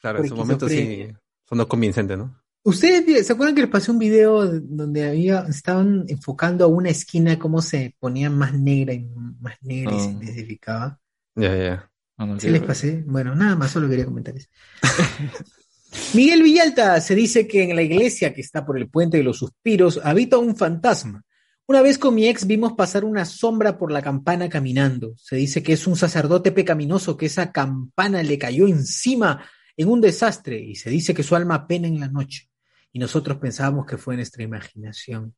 Claro, 0.00 0.18
Por 0.18 0.26
en 0.26 0.28
su 0.28 0.36
momento 0.36 0.68
sí 0.68 1.08
sonó 1.48 1.66
convincente, 1.66 2.16
¿no? 2.16 2.40
¿Ustedes 2.66 3.26
se 3.26 3.32
acuerdan 3.34 3.54
que 3.54 3.60
les 3.60 3.70
pasé 3.70 3.90
un 3.90 3.98
video 3.98 4.46
donde 4.60 5.06
había, 5.06 5.40
estaban 5.48 6.06
enfocando 6.08 6.64
a 6.64 6.68
una 6.68 6.88
esquina 6.88 7.38
cómo 7.38 7.60
se 7.60 7.94
ponía 8.00 8.30
más 8.30 8.54
negra 8.54 8.94
y 8.94 9.06
más 9.40 9.56
negra 9.60 9.94
y 9.94 10.00
se 10.00 10.06
Ah. 10.08 10.12
intensificaba? 10.12 11.00
Ya, 11.36 11.56
ya. 11.56 11.90
¿Sí 12.38 12.48
les 12.48 12.62
pasé? 12.62 13.04
Bueno, 13.06 13.34
nada 13.34 13.54
más, 13.54 13.70
solo 13.70 13.88
quería 13.88 14.06
comentar 14.06 14.34
eso. 14.36 14.48
Miguel 16.14 16.42
Villalta 16.42 17.00
se 17.00 17.14
dice 17.14 17.46
que 17.46 17.64
en 17.64 17.76
la 17.76 17.82
iglesia 17.82 18.32
que 18.32 18.40
está 18.40 18.64
por 18.64 18.78
el 18.78 18.88
puente 18.88 19.18
de 19.18 19.24
los 19.24 19.38
suspiros 19.38 20.00
habita 20.02 20.38
un 20.38 20.56
fantasma. 20.56 21.22
Una 21.66 21.82
vez 21.82 21.98
con 21.98 22.14
mi 22.14 22.26
ex 22.28 22.46
vimos 22.46 22.72
pasar 22.74 23.04
una 23.04 23.24
sombra 23.24 23.76
por 23.78 23.90
la 23.92 24.00
campana 24.02 24.48
caminando. 24.48 25.14
Se 25.16 25.36
dice 25.36 25.62
que 25.62 25.74
es 25.74 25.86
un 25.86 25.96
sacerdote 25.96 26.52
pecaminoso 26.52 27.16
que 27.16 27.26
esa 27.26 27.52
campana 27.52 28.22
le 28.22 28.38
cayó 28.38 28.66
encima 28.68 29.44
en 29.76 29.88
un 29.88 30.00
desastre 30.00 30.58
y 30.60 30.76
se 30.76 30.90
dice 30.90 31.14
que 31.14 31.22
su 31.22 31.34
alma 31.36 31.66
pena 31.66 31.88
en 31.88 32.00
la 32.00 32.08
noche. 32.08 32.48
Y 32.94 33.00
nosotros 33.00 33.38
pensábamos 33.38 33.86
que 33.86 33.98
fue 33.98 34.14
nuestra 34.14 34.44
imaginación. 34.44 35.34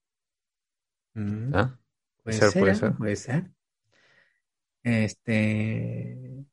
¿Ah? 1.55 1.75
Puede 2.23 2.37
ser, 2.37 2.51
ser, 2.51 2.61
puede 2.61 2.75
ser. 2.75 2.95
Puede 2.97 3.17
ser. 3.17 3.51
Este. 4.83 6.45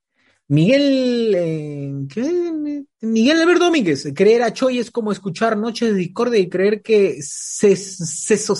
Miguel. 0.47 1.35
eh, 1.35 1.93
¿qué? 2.07 2.85
Miguel 3.01 3.41
Alberto 3.41 3.65
Domínguez. 3.65 4.13
Creer 4.15 4.43
a 4.43 4.53
Choi 4.53 4.79
es 4.79 4.91
como 4.91 5.11
escuchar 5.11 5.57
Noches 5.57 5.91
de 5.91 5.97
Discordia 5.97 6.39
y 6.39 6.47
creer 6.47 6.81
que 6.81 7.17
Cesur 7.21 8.57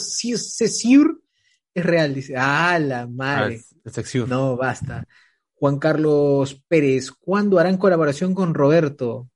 es 1.73 1.85
real. 1.85 2.13
Dice. 2.13 2.33
Ah, 2.35 2.77
la 2.77 3.07
madre. 3.07 3.61
Ah, 3.85 4.01
es. 4.01 4.15
No, 4.27 4.57
basta. 4.57 5.07
Juan 5.53 5.79
Carlos 5.79 6.61
Pérez. 6.67 7.09
¿Cuándo 7.09 7.57
harán 7.57 7.77
colaboración 7.77 8.35
con 8.35 8.53
Roberto? 8.53 9.29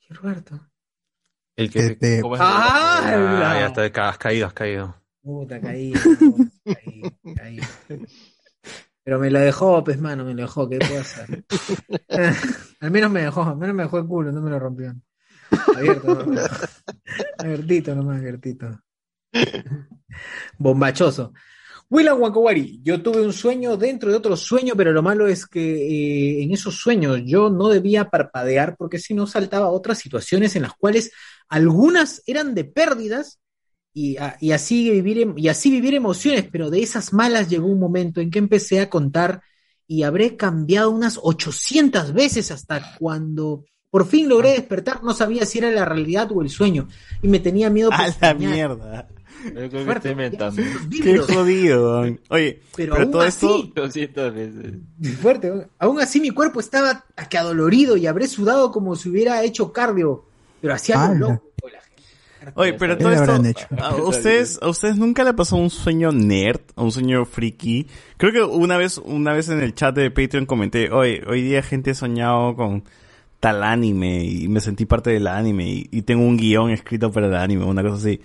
¿Qué 0.00 0.14
Roberto? 0.14 0.66
El 1.56 1.70
que... 1.70 1.78
Este- 1.86 2.20
¿Cómo 2.20 2.34
es? 2.36 2.40
Ah, 2.44 3.00
Ah, 3.04 3.58
ya 3.60 3.66
está, 3.84 4.08
has 4.08 4.18
caído, 4.18 4.46
has 4.46 4.52
caído. 4.52 4.94
Puta, 5.22 5.60
caí, 5.60 5.92
caí, 6.64 7.02
caí. 7.34 7.60
Pero 9.02 9.18
me 9.18 9.30
lo 9.30 9.38
dejó, 9.40 9.82
pues, 9.84 9.98
mano, 10.00 10.24
me 10.24 10.34
lo 10.34 10.42
dejó, 10.42 10.68
¿qué 10.68 10.78
puedo 10.78 11.00
hacer? 11.00 11.44
al 12.80 12.90
menos 12.90 13.10
me 13.10 13.22
dejó, 13.22 13.42
al 13.42 13.56
menos 13.56 13.74
me 13.74 13.82
dejó 13.84 13.98
el 13.98 14.06
culo, 14.06 14.32
no 14.32 14.40
me 14.42 14.50
lo 14.50 14.58
rompió. 14.58 14.94
Abierto, 15.76 16.14
nomás. 16.14 16.84
abiertito 17.38 17.94
nomás, 17.94 18.18
abiertito. 18.18 18.80
Bombachoso. 20.58 21.32
William 21.94 22.20
Wakawari, 22.20 22.80
yo 22.82 23.00
tuve 23.00 23.20
un 23.20 23.32
sueño 23.32 23.76
dentro 23.76 24.10
de 24.10 24.16
otro 24.16 24.36
sueño, 24.36 24.74
pero 24.76 24.90
lo 24.92 25.00
malo 25.02 25.28
es 25.28 25.46
que 25.46 25.60
eh, 25.60 26.42
en 26.42 26.52
esos 26.52 26.74
sueños 26.76 27.20
yo 27.24 27.50
no 27.50 27.68
debía 27.68 28.10
parpadear 28.10 28.76
porque 28.76 28.98
si 28.98 29.14
no 29.14 29.26
saltaba 29.28 29.70
otras 29.70 29.98
situaciones 29.98 30.56
en 30.56 30.62
las 30.62 30.72
cuales 30.74 31.12
algunas 31.48 32.22
eran 32.26 32.54
de 32.54 32.64
pérdidas 32.64 33.38
y, 33.92 34.16
a- 34.16 34.36
y 34.40 34.50
así 34.50 34.90
vivir 34.90 35.18
em- 35.20 35.34
y 35.38 35.46
así 35.48 35.70
vivir 35.70 35.94
emociones, 35.94 36.46
pero 36.50 36.68
de 36.68 36.82
esas 36.82 37.12
malas 37.12 37.48
llegó 37.48 37.68
un 37.68 37.78
momento 37.78 38.20
en 38.20 38.30
que 38.30 38.40
empecé 38.40 38.80
a 38.80 38.90
contar 38.90 39.42
y 39.86 40.02
habré 40.02 40.36
cambiado 40.36 40.90
unas 40.90 41.18
800 41.22 42.12
veces 42.12 42.50
hasta 42.50 42.96
cuando 42.98 43.64
por 43.90 44.04
fin 44.06 44.28
logré 44.28 44.50
despertar, 44.50 45.04
no 45.04 45.14
sabía 45.14 45.46
si 45.46 45.58
era 45.58 45.70
la 45.70 45.84
realidad 45.84 46.28
o 46.32 46.42
el 46.42 46.50
sueño 46.50 46.88
y 47.22 47.28
me 47.28 47.38
tenía 47.38 47.70
miedo 47.70 47.90
A 47.92 47.98
la 48.20 48.34
mierda. 48.34 49.08
Yo 49.44 49.50
creo 49.52 49.70
que 49.70 49.84
Fuerte, 49.84 50.08
estoy 50.08 50.10
inventando. 50.12 50.62
Qué 51.02 51.18
jodido. 51.18 52.00
weón. 52.00 52.20
Oye, 52.30 52.60
Pero 52.76 52.94
pero, 52.94 53.02
aún 53.04 53.12
todo 53.12 53.24
esto. 53.24 53.54
así- 53.56 53.72
200 53.74 54.34
veces. 54.34 54.72
Fuerte. 55.20 55.52
Aún 55.78 56.00
así 56.00 56.20
mi 56.20 56.30
cuerpo 56.30 56.60
estaba 56.60 57.04
que 57.28 57.38
adolorido 57.38 57.96
y 57.96 58.06
habré 58.06 58.26
sudado 58.26 58.70
como 58.72 58.96
si 58.96 59.08
hubiera 59.10 59.42
hecho 59.42 59.72
cardio, 59.72 60.24
pero 60.60 60.74
hacía 60.74 61.04
algo 61.04 61.26
¡Hala! 61.26 61.34
loco. 61.34 61.50
Oye, 62.56 62.74
pero 62.74 62.98
¿Qué 62.98 63.04
todo 63.04 63.12
esto. 63.14 63.42
hecho? 63.46 63.66
¿a 63.80 63.94
ustedes, 64.04 64.58
¿A 64.60 64.68
ustedes 64.68 64.96
nunca 64.98 65.24
le 65.24 65.32
pasó 65.32 65.56
un 65.56 65.70
sueño 65.70 66.12
nerd? 66.12 66.60
¿Un 66.76 66.92
sueño 66.92 67.24
friki? 67.24 67.86
Creo 68.18 68.32
que 68.32 68.42
una 68.42 68.76
vez, 68.76 68.98
una 68.98 69.32
vez 69.32 69.48
en 69.48 69.60
el 69.62 69.74
chat 69.74 69.94
de 69.96 70.10
Patreon 70.10 70.44
comenté, 70.44 70.90
hoy, 70.92 71.22
hoy 71.26 71.40
día 71.42 71.62
gente 71.62 71.92
ha 71.92 71.94
soñado 71.94 72.54
con 72.54 72.84
tal 73.40 73.62
anime 73.64 74.24
y 74.24 74.48
me 74.48 74.60
sentí 74.60 74.84
parte 74.84 75.08
del 75.10 75.26
anime 75.26 75.66
y, 75.70 75.88
y 75.90 76.02
tengo 76.02 76.22
un 76.22 76.36
guion 76.36 76.70
escrito 76.70 77.10
para 77.10 77.28
el 77.28 77.34
anime, 77.34 77.64
una 77.64 77.82
cosa 77.82 77.96
así. 77.96 78.20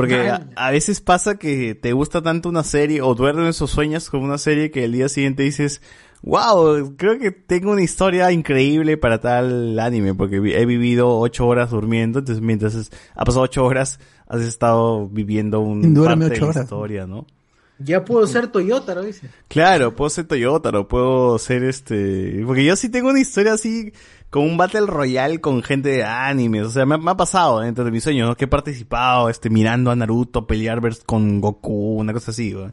Porque 0.00 0.28
a, 0.28 0.48
a 0.56 0.70
veces 0.70 1.00
pasa 1.00 1.38
que 1.38 1.74
te 1.74 1.92
gusta 1.92 2.22
tanto 2.22 2.48
una 2.48 2.62
serie 2.64 3.02
o 3.02 3.14
duermes 3.14 3.60
o 3.62 3.66
sueñas 3.66 4.08
con 4.10 4.22
una 4.22 4.38
serie 4.38 4.70
que 4.70 4.84
el 4.84 4.92
día 4.92 5.08
siguiente 5.08 5.42
dices, 5.42 5.82
wow, 6.22 6.94
creo 6.96 7.18
que 7.18 7.30
tengo 7.30 7.72
una 7.72 7.82
historia 7.82 8.30
increíble 8.32 8.96
para 8.96 9.20
tal 9.20 9.78
anime 9.78 10.14
porque 10.14 10.36
he 10.36 10.66
vivido 10.66 11.18
ocho 11.18 11.46
horas 11.46 11.70
durmiendo, 11.70 12.18
entonces 12.20 12.42
mientras 12.42 12.74
es- 12.74 12.90
ha 13.14 13.24
pasado 13.24 13.42
ocho 13.44 13.64
horas 13.64 13.98
has 14.26 14.42
estado 14.42 15.08
viviendo 15.08 15.60
un 15.60 15.94
Duerme 15.94 16.26
parte 16.26 16.34
de 16.34 16.36
ocho 16.36 16.50
horas. 16.50 16.64
historia, 16.64 17.06
¿no? 17.06 17.26
Ya 17.82 18.04
puedo 18.04 18.26
ser 18.26 18.48
Toyota, 18.48 18.94
lo 18.94 19.02
dice. 19.02 19.28
Claro, 19.48 19.96
puedo 19.96 20.10
ser 20.10 20.26
Toyota, 20.26 20.68
o 20.68 20.86
puedo 20.86 21.38
ser 21.38 21.64
este... 21.64 22.42
Porque 22.46 22.62
yo 22.62 22.76
sí 22.76 22.90
tengo 22.90 23.08
una 23.08 23.20
historia 23.20 23.54
así, 23.54 23.94
con 24.30 24.44
un 24.44 24.56
Battle 24.56 24.86
Royale 24.86 25.40
con 25.40 25.62
gente 25.62 25.88
de 25.88 26.04
animes. 26.04 26.64
O 26.66 26.70
sea, 26.70 26.86
me, 26.86 26.96
me 26.98 27.10
ha 27.10 27.16
pasado 27.16 27.60
dentro 27.60 27.84
de 27.84 27.90
mis 27.90 28.02
sueños, 28.04 28.28
¿no? 28.28 28.36
Que 28.36 28.44
he 28.44 28.48
participado, 28.48 29.28
este, 29.28 29.50
mirando 29.50 29.90
a 29.90 29.96
Naruto 29.96 30.46
pelear 30.46 30.80
con 31.04 31.40
Goku, 31.40 31.96
una 31.98 32.12
cosa 32.12 32.30
así, 32.30 32.52
güey. 32.52 32.68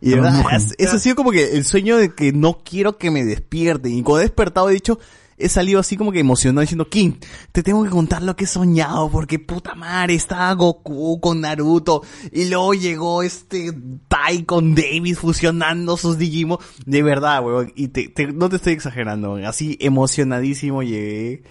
Y 0.00 0.10
de 0.10 0.16
No, 0.16 0.22
verdad, 0.22 0.42
no. 0.44 0.50
es- 0.50 0.74
eso 0.78 0.96
ha 0.96 0.98
sido 1.00 1.16
como 1.16 1.32
que 1.32 1.56
el 1.56 1.64
sueño 1.64 1.96
de 1.96 2.14
que 2.14 2.32
no 2.32 2.58
quiero 2.64 2.96
que 2.96 3.10
me 3.10 3.24
despierten. 3.24 3.92
Y 3.92 4.02
cuando 4.02 4.20
he 4.20 4.24
despertado 4.24 4.70
he 4.70 4.74
dicho, 4.74 4.98
he 5.40 5.48
salido 5.48 5.80
así 5.80 5.96
como 5.96 6.12
que 6.12 6.20
emocionado 6.20 6.60
diciendo, 6.60 6.88
King, 6.88 7.12
te 7.52 7.62
tengo 7.62 7.82
que 7.84 7.90
contar 7.90 8.22
lo 8.22 8.36
que 8.36 8.44
he 8.44 8.46
soñado, 8.46 9.10
porque 9.10 9.38
puta 9.38 9.74
madre, 9.74 10.14
estaba 10.14 10.52
Goku 10.54 11.20
con 11.20 11.40
Naruto, 11.40 12.02
y 12.32 12.48
luego 12.48 12.74
llegó 12.74 13.22
este 13.22 13.72
Tai 14.08 14.44
con 14.44 14.74
Davis 14.74 15.18
fusionando 15.18 15.96
sus 15.96 16.18
Digimon. 16.18 16.58
De 16.86 17.02
verdad, 17.02 17.44
weón, 17.44 17.72
y 17.74 17.88
te, 17.88 18.08
te- 18.08 18.32
no 18.32 18.48
te 18.48 18.56
estoy 18.56 18.72
exagerando, 18.74 19.34
así 19.46 19.76
emocionadísimo 19.80 20.82
llegué. 20.82 21.42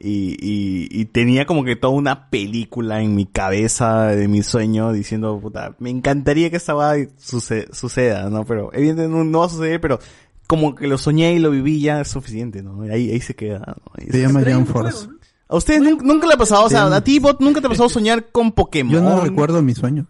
Y, 0.00 0.36
y, 0.40 0.86
y 0.92 1.06
tenía 1.06 1.44
como 1.44 1.64
que 1.64 1.74
toda 1.74 1.92
una 1.92 2.30
película 2.30 3.02
en 3.02 3.16
mi 3.16 3.26
cabeza 3.26 4.06
de 4.06 4.28
mi 4.28 4.44
sueño 4.44 4.92
diciendo, 4.92 5.40
puta, 5.40 5.74
me 5.80 5.90
encantaría 5.90 6.50
que 6.50 6.56
esta 6.56 6.74
suce- 7.18 7.66
suceda, 7.72 8.30
¿no? 8.30 8.44
Pero 8.44 8.70
evidentemente 8.72 9.12
no, 9.16 9.24
no 9.24 9.40
va 9.40 9.46
a 9.46 9.48
suceder, 9.48 9.80
pero 9.80 9.98
como 10.48 10.74
que 10.74 10.88
lo 10.88 10.98
soñé 10.98 11.34
y 11.34 11.38
lo 11.38 11.52
viví 11.52 11.80
ya 11.80 12.00
es 12.00 12.08
suficiente, 12.08 12.62
¿no? 12.64 12.82
Ahí, 12.82 13.10
ahí 13.10 13.20
se 13.20 13.34
queda, 13.36 13.60
¿no? 13.60 13.92
Ahí 13.94 14.08
Se 14.10 14.20
llama. 14.20 14.40
Jump 14.44 14.66
Force. 14.68 15.06
¿A 15.48 15.56
ustedes 15.56 15.80
nunca, 15.80 16.04
nunca 16.04 16.26
le 16.26 16.34
ha 16.34 16.36
pasado, 16.36 16.64
o 16.64 16.68
sea, 16.68 16.86
a 16.94 17.04
ti, 17.04 17.20
Bot, 17.20 17.40
nunca 17.40 17.60
te 17.60 17.68
ha 17.68 17.70
pasado 17.70 17.88
soñar 17.88 18.30
con 18.32 18.50
Pokémon? 18.52 18.92
Yo 18.92 19.00
no 19.00 19.20
recuerdo 19.20 19.62
mi 19.62 19.74
sueño. 19.74 20.06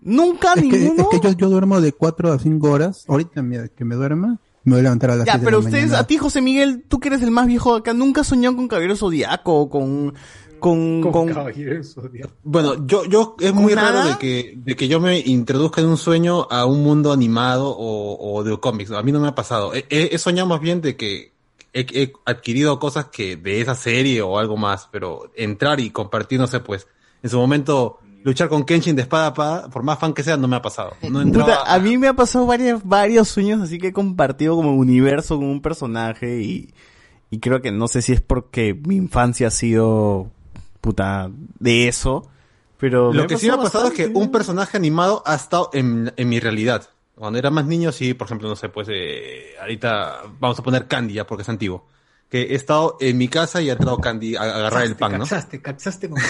¿Nunca 0.00 0.52
Es 0.54 0.62
que, 0.62 0.68
ninguno? 0.78 1.08
es 1.10 1.20
que 1.20 1.26
yo, 1.26 1.32
yo 1.36 1.48
duermo 1.48 1.80
de 1.80 1.92
4 1.92 2.32
a 2.32 2.38
5 2.38 2.70
horas. 2.70 3.04
Ahorita 3.08 3.42
que 3.74 3.84
me 3.86 3.94
duerma, 3.94 4.40
me 4.64 4.72
voy 4.72 4.80
a 4.80 4.82
levantar 4.82 5.12
a 5.12 5.16
las 5.16 5.26
Ya, 5.26 5.32
7 5.34 5.44
pero 5.44 5.58
de 5.58 5.62
la 5.62 5.68
ustedes, 5.68 5.84
mañana. 5.86 6.00
a 6.00 6.06
ti, 6.06 6.18
José 6.18 6.42
Miguel, 6.42 6.84
tú 6.86 7.00
que 7.00 7.08
eres 7.08 7.22
el 7.22 7.30
más 7.30 7.46
viejo 7.46 7.72
de 7.72 7.78
acá, 7.80 7.94
¿nunca 7.94 8.24
soñado 8.24 8.56
con 8.56 8.68
Caballero 8.68 8.96
Zodiaco 8.96 9.54
o 9.54 9.70
con, 9.70 10.12
con, 10.64 11.12
con, 11.12 11.28
Bueno, 12.42 12.86
yo, 12.86 13.04
yo, 13.04 13.36
es 13.38 13.52
muy 13.52 13.74
nada? 13.74 13.92
raro 13.92 14.08
de 14.10 14.18
que, 14.18 14.54
de 14.56 14.76
que 14.76 14.88
yo 14.88 14.98
me 15.00 15.18
introduzca 15.20 15.80
en 15.82 15.88
un 15.88 15.96
sueño 15.98 16.46
a 16.50 16.64
un 16.64 16.82
mundo 16.82 17.12
animado 17.12 17.68
o, 17.68 18.34
o 18.38 18.42
de 18.44 18.56
cómics. 18.58 18.90
A 18.92 19.02
mí 19.02 19.12
no 19.12 19.20
me 19.20 19.28
ha 19.28 19.34
pasado. 19.34 19.74
He, 19.74 19.84
he- 19.90 20.14
he 20.14 20.18
soñado 20.18 20.48
más 20.48 20.60
bien 20.60 20.80
de 20.80 20.96
que 20.96 21.32
he, 21.74 21.80
he 21.92 22.12
adquirido 22.24 22.78
cosas 22.78 23.06
que 23.06 23.36
de 23.36 23.60
esa 23.60 23.74
serie 23.74 24.22
o 24.22 24.38
algo 24.38 24.56
más, 24.56 24.88
pero 24.90 25.30
entrar 25.36 25.80
y 25.80 25.90
compartir, 25.90 26.38
no 26.40 26.46
sé, 26.46 26.60
pues, 26.60 26.86
en 27.22 27.28
su 27.28 27.36
momento 27.38 27.98
luchar 28.22 28.48
con 28.48 28.64
Kenshin 28.64 28.96
de 28.96 29.02
espada 29.02 29.26
a 29.26 29.28
espada, 29.28 29.68
por 29.68 29.82
más 29.82 29.98
fan 29.98 30.14
que 30.14 30.22
sea, 30.22 30.38
no 30.38 30.48
me 30.48 30.56
ha 30.56 30.62
pasado. 30.62 30.92
No 31.10 31.20
entraba- 31.20 31.58
Puta, 31.58 31.74
a 31.74 31.78
mí 31.78 31.98
me 31.98 32.08
ha 32.08 32.14
pasado 32.14 32.46
varias, 32.46 32.80
varios 32.82 33.28
sueños 33.28 33.60
así 33.60 33.76
que 33.78 33.88
he 33.88 33.92
compartido 33.92 34.56
como 34.56 34.72
universo 34.74 35.36
con 35.36 35.46
un 35.46 35.60
personaje 35.60 36.40
y, 36.40 36.72
y 37.30 37.38
creo 37.40 37.60
que 37.60 37.70
no 37.70 37.86
sé 37.86 38.00
si 38.00 38.12
es 38.14 38.22
porque 38.22 38.72
mi 38.72 38.96
infancia 38.96 39.48
ha 39.48 39.50
sido 39.50 40.30
puta 40.84 41.30
de 41.58 41.88
eso, 41.88 42.28
pero 42.78 43.12
Lo 43.12 43.26
que 43.26 43.38
sí 43.38 43.46
me 43.46 43.54
ha 43.54 43.56
pasado 43.56 43.86
es 43.88 43.94
que 43.94 44.06
un 44.12 44.30
personaje 44.30 44.76
animado 44.76 45.22
ha 45.24 45.34
estado 45.34 45.70
en, 45.72 46.12
en 46.16 46.28
mi 46.28 46.38
realidad. 46.40 46.88
Cuando 47.14 47.38
era 47.38 47.50
más 47.50 47.64
niño, 47.64 47.90
sí, 47.92 48.12
por 48.12 48.26
ejemplo, 48.26 48.48
no 48.48 48.56
sé, 48.56 48.68
pues 48.68 48.88
eh, 48.90 49.54
ahorita 49.60 50.22
vamos 50.38 50.58
a 50.58 50.62
poner 50.62 50.86
Candy 50.86 51.14
ya 51.14 51.26
porque 51.26 51.42
es 51.42 51.48
antiguo. 51.48 51.86
Que 52.28 52.42
he 52.42 52.54
estado 52.56 52.96
en 53.00 53.16
mi 53.16 53.28
casa 53.28 53.62
y 53.62 53.70
ha 53.70 53.74
entrado 53.74 53.98
Candy 53.98 54.34
a, 54.36 54.42
a 54.42 54.56
agarrar 54.56 54.84
el 54.84 54.96
pan, 54.96 55.12
¿no? 55.12 55.18
Caxaste, 55.20 55.62
caxaste 55.62 56.10
con... 56.10 56.20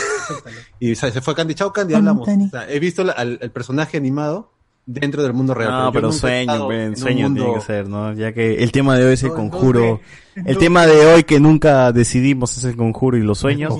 Y 0.78 0.94
se 0.94 1.10
se 1.10 1.20
fue 1.23 1.34
Candy, 1.34 1.55
chao 1.55 1.73
Candy, 1.73 1.94
hablamos. 1.94 2.28
O 2.28 2.49
sea, 2.50 2.68
he 2.70 2.78
visto 2.78 3.02
la- 3.02 3.12
al, 3.15 3.39
personaje 3.52 3.97
animado 3.97 4.52
dentro 4.86 5.23
del 5.23 5.33
mundo 5.33 5.55
real. 5.55 5.70
No, 5.73 5.92
pero 5.92 6.10
he 6.10 6.12
sueño, 6.12 6.68
sueño 6.97 7.28
mundo- 7.31 7.42
tiene 7.44 7.58
que 7.58 7.65
ser, 7.65 7.89
¿no? 7.89 8.12
Ya 8.12 8.33
que 8.34 8.62
el 8.62 8.70
tema 8.70 8.97
de 8.99 9.07
hoy 9.07 9.15
es 9.15 9.23
el 9.23 9.31
No, 9.31 9.36
conjuro. 9.36 10.00
El 10.36 10.58
tema 10.58 10.86
de 10.86 11.07
hoy 11.07 11.24
que 11.24 11.41
nunca 11.41 11.91
decidimos 11.92 12.57
es 12.58 12.65
el 12.65 12.76
conjuro 12.76 13.16
y 13.16 13.23
los 13.23 13.39
sueños. 13.39 13.73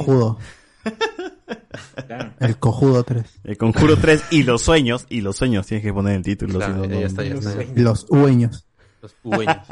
El 2.41 2.59
cojudo 2.59 3.03
3. 3.05 3.25
El 3.45 3.57
conjuro 3.57 3.97
3 3.97 4.25
y 4.31 4.43
los 4.43 4.63
sueños. 4.63 5.07
Y 5.09 5.21
los 5.21 5.37
sueños, 5.37 5.67
tienes 5.67 5.85
que 5.85 5.93
poner 5.93 6.17
el 6.17 6.23
título. 6.23 6.55
Claro, 6.59 6.75
si 6.85 6.89
no, 6.89 6.95
ya 6.95 7.01
no- 7.01 7.07
está, 7.07 7.25
ya 7.25 7.35
está. 7.35 7.65
Los 7.77 8.07
ueños. 8.11 8.67
Los 9.03 9.15
ueños. 9.23 9.57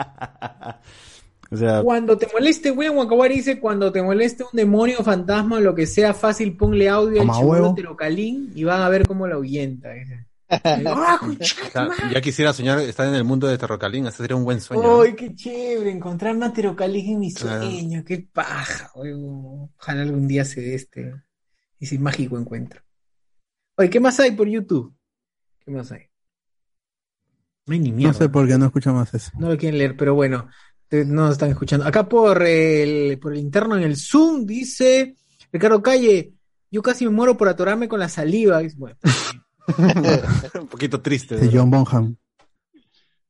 O 1.50 1.56
sea, 1.58 1.82
Cuando 1.82 2.16
te 2.16 2.26
moleste, 2.32 2.70
William 2.70 2.96
Wakawari 2.96 3.34
dice, 3.34 3.60
cuando 3.60 3.92
te 3.92 4.00
moleste 4.02 4.42
un 4.42 4.48
demonio, 4.54 5.02
fantasma 5.04 5.56
o 5.56 5.60
lo 5.60 5.74
que 5.74 5.84
sea, 5.86 6.14
fácil, 6.14 6.56
ponle 6.56 6.88
audio 6.88 7.20
al 7.20 7.30
chivolo 7.30 7.74
terocalín 7.74 8.50
y 8.54 8.64
van 8.64 8.80
a 8.80 8.88
ver 8.88 9.06
cómo 9.06 9.26
lo 9.26 9.34
ahuyenta. 9.34 9.90
dice. 9.92 10.24
Ah, 10.52 11.18
ya 12.12 12.20
quisiera 12.20 12.52
soñar 12.52 12.78
estar 12.80 13.06
en 13.08 13.14
el 13.14 13.24
mundo 13.24 13.46
de 13.46 13.56
Terrocalín, 13.58 14.06
ese 14.06 14.18
sería 14.18 14.36
un 14.36 14.44
buen 14.44 14.60
sueño. 14.60 14.82
¿no? 14.82 15.00
Ay, 15.02 15.14
qué 15.14 15.34
chévere, 15.34 15.90
encontrar 15.90 16.36
una 16.36 16.52
terocalín 16.52 17.14
en 17.14 17.20
mi 17.20 17.32
Claro. 17.32 17.62
sueño, 17.64 18.04
qué 18.04 18.26
paja, 18.32 18.90
huevón. 18.94 19.70
Ojalá 19.78 20.02
algún 20.02 20.28
día 20.28 20.44
se 20.44 20.60
dé 20.60 20.74
este, 20.74 21.14
ese 21.80 21.98
mágico 21.98 22.38
encuentro. 22.38 22.82
Oye, 23.76 23.88
¿qué 23.90 24.00
más 24.00 24.20
hay 24.20 24.32
por 24.32 24.46
YouTube? 24.48 24.94
¿Qué 25.64 25.70
más 25.70 25.90
hay? 25.92 26.02
No 27.66 27.72
hay 27.74 27.80
ni 27.80 27.90
No 27.90 27.96
mierda. 27.96 28.14
sé 28.14 28.28
por 28.28 28.46
qué 28.46 28.58
no 28.58 28.66
escuchamos 28.66 29.12
eso. 29.14 29.30
No 29.38 29.48
lo 29.48 29.56
quieren 29.56 29.78
leer, 29.78 29.96
pero 29.96 30.14
bueno, 30.14 30.48
te- 30.88 31.04
no 31.04 31.22
nos 31.22 31.32
están 31.32 31.50
escuchando. 31.50 31.86
Acá 31.86 32.08
por 32.08 32.42
el, 32.42 33.18
por 33.18 33.32
el 33.32 33.38
interno 33.38 33.76
en 33.76 33.84
el 33.84 33.96
Zoom 33.96 34.44
dice 34.44 35.16
Ricardo 35.52 35.80
Calle, 35.82 36.34
yo 36.70 36.82
casi 36.82 37.04
me 37.04 37.12
muero 37.12 37.36
por 37.36 37.48
atorarme 37.48 37.88
con 37.88 38.00
la 38.00 38.08
saliva. 38.08 38.60
Bueno, 38.76 38.96
un 40.60 40.66
poquito 40.68 41.00
triste. 41.00 41.36
De 41.36 41.50
John 41.52 41.70
Bonham. 41.70 42.16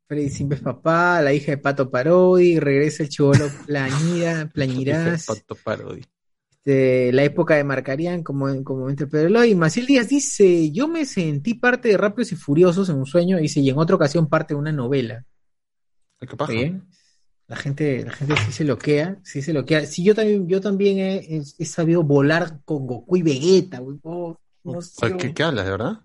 Freddy 0.06 0.28
siempre 0.30 0.58
es 0.58 0.62
papá, 0.62 1.22
la 1.22 1.32
hija 1.32 1.52
de 1.52 1.58
Pato 1.58 1.90
Parodi, 1.90 2.58
regresa 2.60 3.02
el 3.02 3.08
chivolo 3.08 3.46
Plañida, 3.66 4.50
Plañirás. 4.52 5.26
Pato 5.26 5.54
Parodi. 5.54 6.02
Este, 6.50 7.10
la 7.12 7.24
época 7.24 7.56
de 7.56 7.64
Marcarían, 7.64 8.22
como, 8.22 8.62
como 8.62 8.88
entre 8.90 9.06
Pedro 9.06 9.28
Eloy. 9.28 9.50
Y 9.50 9.54
Maciel 9.54 9.86
Díaz 9.86 10.08
dice: 10.08 10.70
Yo 10.70 10.86
me 10.86 11.06
sentí 11.06 11.54
parte 11.54 11.88
de 11.88 11.96
Rápidos 11.96 12.32
y 12.32 12.36
Furiosos 12.36 12.88
en 12.88 12.96
un 12.96 13.06
sueño, 13.06 13.38
dice, 13.38 13.60
y 13.60 13.70
en 13.70 13.78
otra 13.78 13.96
ocasión 13.96 14.28
parte 14.28 14.54
de 14.54 14.60
una 14.60 14.70
novela. 14.72 15.24
¿Qué 16.20 16.36
paja? 16.36 16.52
Bien. 16.52 16.84
La 17.48 17.56
gente, 17.56 18.04
la 18.04 18.12
gente 18.12 18.34
sí 18.46 18.52
se 18.52 18.64
loquea, 18.64 19.18
sí 19.24 19.42
se 19.42 19.52
loquea. 19.52 19.84
Sí, 19.86 20.04
yo 20.04 20.14
también, 20.14 20.46
yo 20.48 20.60
también 20.60 20.98
he, 20.98 21.16
he- 21.16 21.42
he 21.58 21.64
sabido 21.66 22.02
volar 22.02 22.60
con 22.64 22.86
Goku 22.86 23.16
y 23.16 23.22
Vegeta, 23.22 23.80
güey. 23.80 23.98
Oh, 24.04 24.38
no 24.64 24.80
sé, 24.80 25.04
O 25.04 25.08
sea, 25.08 25.16
¿Qué, 25.16 25.34
qué 25.34 25.42
hablas, 25.42 25.64
de 25.64 25.70
verdad? 25.72 26.00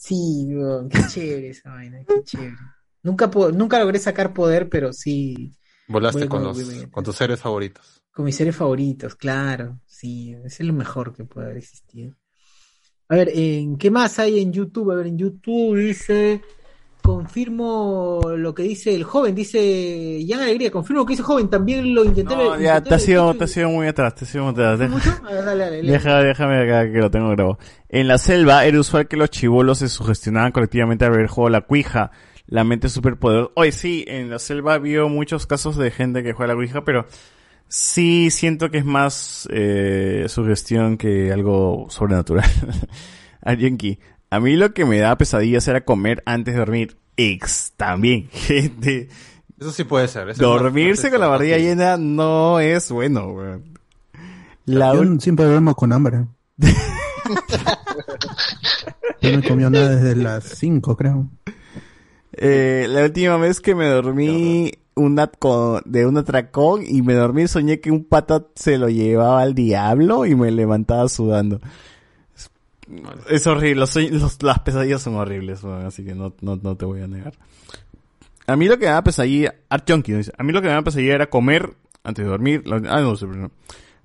Sí, 0.00 0.48
qué 0.88 0.98
chévere 1.08 1.50
esa 1.50 1.72
vaina, 1.72 2.02
qué 2.08 2.24
chévere. 2.24 2.56
Nunca, 3.02 3.30
nunca 3.52 3.78
logré 3.78 3.98
sacar 3.98 4.32
poder, 4.32 4.70
pero 4.70 4.94
sí. 4.94 5.52
Volaste 5.88 6.20
voy 6.20 6.28
con, 6.28 6.42
los, 6.42 6.58
con 6.90 7.04
tus 7.04 7.16
seres 7.16 7.38
favoritos. 7.38 8.02
Con 8.10 8.24
mis 8.24 8.34
seres 8.34 8.56
favoritos, 8.56 9.14
claro. 9.14 9.78
Sí, 9.84 10.34
ese 10.42 10.62
es 10.62 10.66
lo 10.66 10.72
mejor 10.72 11.12
que 11.12 11.24
puede 11.24 11.48
haber 11.48 11.58
existido. 11.58 12.16
A 13.08 13.16
ver, 13.16 13.30
¿en 13.34 13.76
qué 13.76 13.90
más 13.90 14.18
hay 14.18 14.40
en 14.40 14.54
YouTube? 14.54 14.90
A 14.90 14.94
ver, 14.94 15.08
en 15.08 15.18
YouTube 15.18 15.76
dice 15.76 16.40
confirmo 17.00 18.20
lo 18.36 18.54
que 18.54 18.62
dice 18.62 18.94
el 18.94 19.04
joven, 19.04 19.34
dice 19.34 20.24
Jan 20.28 20.40
Alegría, 20.40 20.70
confirmo 20.70 21.00
lo 21.00 21.06
que 21.06 21.12
dice 21.12 21.22
el 21.22 21.26
joven, 21.26 21.48
también 21.48 21.94
lo 21.94 22.04
intenté. 22.04 22.34
No, 22.34 22.58
ya, 22.58 22.78
intenté 22.78 22.88
te 22.90 22.94
has 22.94 23.02
ver- 23.06 23.10
ido, 23.14 23.34
te 23.34 23.44
has 23.44 23.56
ido 23.56 23.68
muy 23.70 23.86
atrás, 23.86 24.14
te 24.14 24.24
has 24.24 24.34
ido 24.34 24.44
muy 24.44 24.52
atrás. 24.52 24.78
Dale, 24.78 25.42
dale, 25.42 25.82
lee. 25.82 25.88
Deja, 25.90 26.22
déjame 26.22 26.58
acá 26.62 26.90
que 26.90 26.98
lo 26.98 27.10
tengo 27.10 27.28
grabado. 27.30 27.58
En 27.88 28.08
la 28.08 28.18
selva 28.18 28.64
era 28.64 28.78
usual 28.80 29.08
que 29.08 29.16
los 29.16 29.30
chivolos 29.30 29.78
se 29.78 29.88
sugestionaban 29.88 30.52
colectivamente 30.52 31.04
al 31.04 31.10
ver 31.12 31.20
el 31.22 31.28
juego 31.28 31.50
La 31.50 31.62
Cuija. 31.62 32.10
La 32.46 32.64
mente 32.64 32.88
superpoderosa. 32.88 33.52
Oye, 33.54 33.70
sí, 33.70 34.04
en 34.08 34.28
la 34.28 34.40
selva 34.40 34.78
vio 34.78 35.08
muchos 35.08 35.46
casos 35.46 35.76
de 35.76 35.92
gente 35.92 36.24
que 36.24 36.32
juega 36.32 36.52
la 36.52 36.58
Cuija, 36.58 36.82
pero 36.84 37.06
sí 37.68 38.28
siento 38.30 38.70
que 38.70 38.78
es 38.78 38.84
más 38.84 39.46
eh, 39.52 40.24
sugestión 40.28 40.96
que 40.96 41.32
algo 41.32 41.86
sobrenatural. 41.90 42.50
Arienki, 43.42 44.00
a 44.30 44.40
mí 44.40 44.56
lo 44.56 44.72
que 44.72 44.84
me 44.84 44.98
da 44.98 45.16
pesadillas 45.18 45.66
era 45.68 45.84
comer 45.84 46.22
antes 46.26 46.54
de 46.54 46.60
dormir. 46.60 46.96
Ex, 47.16 47.72
también, 47.76 48.28
gente. 48.32 49.08
Eso 49.58 49.72
sí 49.72 49.84
puede 49.84 50.08
ser. 50.08 50.28
eso 50.30 50.42
Dormirse 50.42 51.10
con 51.10 51.20
la 51.20 51.26
barriga 51.28 51.58
llena 51.58 51.96
no 51.98 52.60
es 52.60 52.90
bueno, 52.90 53.26
weón. 53.32 53.78
La 54.64 54.94
Yo 54.94 55.02
ul- 55.02 55.20
siempre 55.20 55.44
duermo 55.46 55.74
con 55.74 55.92
hambre. 55.92 56.24
Yo 59.20 59.32
no 59.32 59.38
he 59.40 59.48
comido 59.48 59.70
nada 59.70 59.90
desde 59.96 60.16
las 60.16 60.44
5, 60.44 60.96
creo. 60.96 61.28
Eh, 62.32 62.86
la 62.88 63.04
última 63.04 63.36
vez 63.36 63.60
que 63.60 63.74
me 63.74 63.86
dormí 63.86 64.72
una 64.94 65.30
de 65.84 66.06
un 66.06 66.16
atracón 66.16 66.82
y 66.86 67.02
me 67.02 67.14
dormí 67.14 67.46
soñé 67.48 67.80
que 67.80 67.90
un 67.90 68.04
pata 68.04 68.46
se 68.54 68.78
lo 68.78 68.88
llevaba 68.88 69.42
al 69.42 69.54
diablo 69.54 70.24
y 70.26 70.34
me 70.34 70.50
levantaba 70.50 71.08
sudando. 71.08 71.60
Es, 73.28 73.42
es 73.42 73.46
horrible, 73.46 73.80
los 73.80 73.90
sueños- 73.90 74.20
los- 74.20 74.42
las 74.42 74.58
pesadillas 74.60 75.02
son 75.02 75.14
horribles, 75.16 75.64
así 75.64 76.04
que 76.04 76.14
no, 76.14 76.34
no, 76.40 76.56
no 76.62 76.76
te 76.76 76.84
voy 76.84 77.00
a 77.02 77.06
negar. 77.06 77.34
A 78.46 78.56
mí 78.56 78.66
lo 78.66 78.78
que 78.78 78.86
me 78.86 78.90
da 78.92 79.04
pesadilla, 79.04 79.54
Art 79.68 79.88
Junkie 79.88 80.12
dice, 80.14 80.32
a 80.36 80.42
mí 80.42 80.52
lo 80.52 80.60
que 80.60 80.68
me 80.68 80.74
da 80.74 80.82
pesadilla 80.82 81.14
era 81.14 81.30
comer 81.30 81.74
antes 82.02 82.24
de 82.24 82.30
dormir. 82.30 82.62
la- 82.66 82.76
ah, 82.88 83.00
no 83.00 83.14
no. 83.14 83.50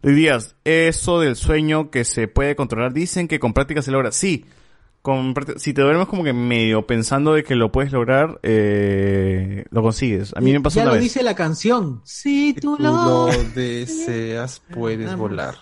Luis 0.04 0.16
Díaz, 0.18 0.56
eso 0.66 1.20
del 1.20 1.36
sueño 1.36 1.90
que 1.90 2.04
se 2.06 2.28
puede 2.28 2.56
controlar, 2.56 2.94
dicen 2.94 3.28
que 3.28 3.40
con 3.40 3.54
práctica 3.54 3.82
se 3.82 3.90
logra. 3.92 4.12
Sí, 4.12 4.46
con 5.02 5.34
si 5.58 5.74
te 5.74 5.82
duermes 5.82 6.08
como 6.08 6.24
que 6.24 6.34
medio 6.34 6.86
pensando 6.86 7.34
de 7.34 7.44
que 7.44 7.56
lo 7.56 7.72
puedes 7.72 7.92
lograr, 7.92 8.40
eh, 8.44 9.66
lo 9.72 9.82
consigues. 9.82 10.32
A 10.36 10.42
mí 10.42 10.52
me 10.52 10.62
pasó 10.62 10.76
ya 10.78 10.84
una 10.84 10.92
lo 10.92 10.96
vez. 10.96 11.04
dice 11.04 11.24
la 11.24 11.34
canción. 11.36 12.02
Si 12.04 12.54
tú 12.54 12.78
Tú 12.78 12.84
lo... 12.84 12.92
lo 13.28 13.44
deseas, 13.56 14.62
puedes 14.72 15.16
volar. 15.16 15.56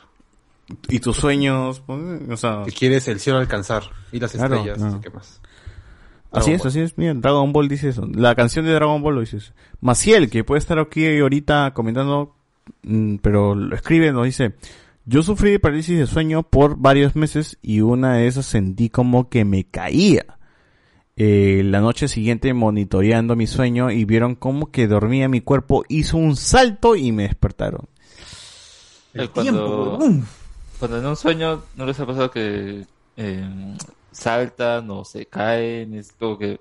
Y 0.89 0.99
tus 0.99 1.17
sueños, 1.17 1.81
pues, 1.85 1.99
o 2.29 2.37
sea... 2.37 2.63
Que 2.65 2.71
quieres 2.71 3.07
el 3.07 3.19
cielo 3.19 3.39
alcanzar 3.39 3.83
y 4.11 4.19
las 4.19 4.31
Claro, 4.31 4.55
estrellas. 4.55 4.79
no. 4.79 5.01
¿Qué 5.01 5.09
más? 5.09 5.41
Así 6.31 6.51
Dragon 6.51 6.53
es, 6.55 6.59
Ball. 6.59 6.67
así 6.67 6.79
es. 6.79 6.97
Mira, 6.97 7.13
Dragon 7.15 7.53
Ball 7.53 7.67
dice 7.67 7.89
eso. 7.89 8.07
La 8.13 8.33
canción 8.35 8.65
de 8.65 8.71
Dragon 8.73 9.01
Ball 9.01 9.15
lo 9.15 9.21
dice 9.21 9.37
eso. 9.37 9.53
Maciel, 9.81 10.29
que 10.29 10.43
puede 10.43 10.59
estar 10.59 10.79
aquí 10.79 11.19
ahorita 11.19 11.73
comentando, 11.73 12.35
mm, 12.83 13.17
pero 13.17 13.53
lo 13.55 13.75
escribe, 13.75 14.11
nos 14.11 14.25
dice, 14.25 14.55
yo 15.05 15.21
sufrí 15.21 15.51
de 15.51 15.59
parálisis 15.59 15.99
de 15.99 16.07
sueño 16.07 16.43
por 16.43 16.77
varios 16.77 17.15
meses 17.15 17.57
y 17.61 17.81
una 17.81 18.15
de 18.15 18.27
esas 18.27 18.45
sentí 18.45 18.89
como 18.89 19.29
que 19.29 19.45
me 19.45 19.65
caía. 19.65 20.25
Eh, 21.15 21.61
la 21.65 21.79
noche 21.81 22.07
siguiente 22.07 22.51
monitoreando 22.55 23.35
mi 23.35 23.45
sueño 23.45 23.91
y 23.91 24.03
vieron 24.05 24.33
como 24.33 24.71
que 24.71 24.87
dormía 24.87 25.29
mi 25.29 25.41
cuerpo, 25.41 25.83
hizo 25.87 26.17
un 26.17 26.35
salto 26.35 26.95
y 26.95 27.11
me 27.11 27.23
despertaron. 27.23 27.81
Eh, 29.13 29.27
tiempo, 29.27 29.97
cuando. 29.99 30.23
Cuando 30.83 30.97
en 30.99 31.05
un 31.05 31.15
sueño 31.15 31.63
no 31.77 31.85
les 31.85 31.97
ha 32.01 32.05
pasado 32.05 32.29
que 32.29 32.83
eh, 33.15 33.77
saltan 34.11 34.89
o 34.91 35.05
se 35.05 35.27
caen, 35.27 35.93
es 35.93 36.11
como 36.19 36.37
que... 36.37 36.59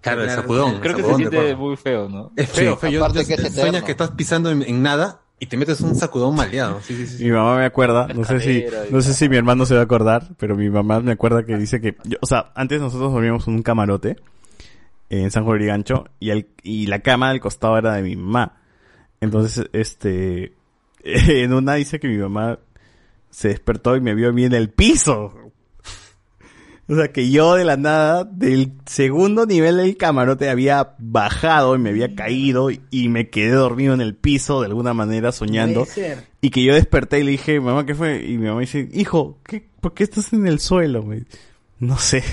Claro, 0.00 0.22
el 0.22 0.30
sacudón. 0.30 0.78
Creo 0.78 0.96
el 0.96 1.02
que 1.02 1.08
se 1.08 1.14
siente 1.16 1.56
muy 1.56 1.76
feo, 1.76 2.08
¿no? 2.08 2.30
Es 2.36 2.48
feo, 2.50 2.74
Sí. 2.74 2.80
feo. 2.82 2.90
Yo- 3.12 3.12
que 3.26 3.34
es 3.34 3.54
sueñas 3.54 3.82
que 3.82 3.90
estás 3.90 4.12
pisando 4.12 4.52
en, 4.52 4.62
en 4.62 4.80
nada 4.80 5.22
y 5.40 5.46
te 5.46 5.56
metes 5.56 5.80
un 5.80 5.96
sacudón 5.96 6.36
maleado. 6.36 6.80
Sí, 6.82 6.94
sí, 6.94 7.06
sí. 7.18 7.24
Mi 7.24 7.32
mamá 7.32 7.56
me 7.56 7.64
acuerda, 7.64 8.06
no 8.14 8.22
sé 8.24 8.38
si, 8.40 8.64
no 8.90 9.00
sé 9.02 9.12
si 9.12 9.28
mi 9.28 9.36
hermano 9.36 9.66
se 9.66 9.74
va 9.74 9.80
a 9.80 9.84
acordar, 9.84 10.28
pero 10.38 10.54
mi 10.54 10.70
mamá 10.70 11.00
me 11.00 11.10
acuerda 11.10 11.44
que 11.44 11.56
dice 11.56 11.80
que, 11.80 11.96
yo- 12.04 12.18
o 12.20 12.26
sea, 12.26 12.52
antes 12.54 12.80
nosotros 12.80 13.12
dormíamos 13.12 13.48
en 13.48 13.54
un 13.54 13.62
camarote 13.64 14.16
en 15.10 15.30
San 15.32 15.44
Juan 15.44 15.58
de 15.58 15.66
Gancho 15.66 16.04
y, 16.20 16.30
el, 16.30 16.46
y 16.62 16.86
la 16.86 17.00
cama 17.00 17.30
del 17.30 17.40
costado 17.40 17.76
era 17.76 17.94
de 17.94 18.02
mi 18.02 18.14
mamá. 18.14 18.60
Entonces, 19.20 19.68
este, 19.72 20.52
en 21.02 21.52
una 21.52 21.74
dice 21.74 21.98
que 21.98 22.06
mi 22.08 22.18
mamá 22.18 22.58
se 23.30 23.48
despertó 23.48 23.96
y 23.96 24.00
me 24.00 24.14
vio 24.14 24.28
a 24.28 24.32
mí 24.32 24.44
en 24.44 24.54
el 24.54 24.70
piso. 24.70 25.34
O 26.90 26.94
sea, 26.96 27.12
que 27.12 27.30
yo 27.30 27.54
de 27.54 27.66
la 27.66 27.76
nada, 27.76 28.24
del 28.24 28.72
segundo 28.86 29.44
nivel 29.44 29.76
del 29.76 29.98
camarote 29.98 30.48
había 30.48 30.94
bajado 30.98 31.76
y 31.76 31.78
me 31.78 31.90
había 31.90 32.14
caído 32.14 32.70
y- 32.70 33.08
me 33.10 33.28
quedé 33.28 33.50
dormido 33.50 33.92
en 33.92 34.00
el 34.00 34.14
piso 34.14 34.60
de 34.62 34.68
alguna 34.68 34.94
manera 34.94 35.30
soñando. 35.30 35.84
Y 36.40 36.48
que 36.48 36.62
yo 36.64 36.72
desperté 36.72 37.20
y 37.20 37.24
le 37.24 37.32
dije, 37.32 37.60
mamá, 37.60 37.84
¿qué 37.84 37.94
fue? 37.94 38.24
Y 38.24 38.38
mi 38.38 38.46
mamá 38.46 38.60
dice, 38.60 38.88
hijo, 38.94 39.38
¿qué, 39.44 39.68
¿por 39.82 39.92
qué 39.92 40.04
estás 40.04 40.32
en 40.32 40.46
el 40.46 40.60
suelo? 40.60 41.02
Me- 41.02 41.24
no 41.78 41.98
sé. 41.98 42.24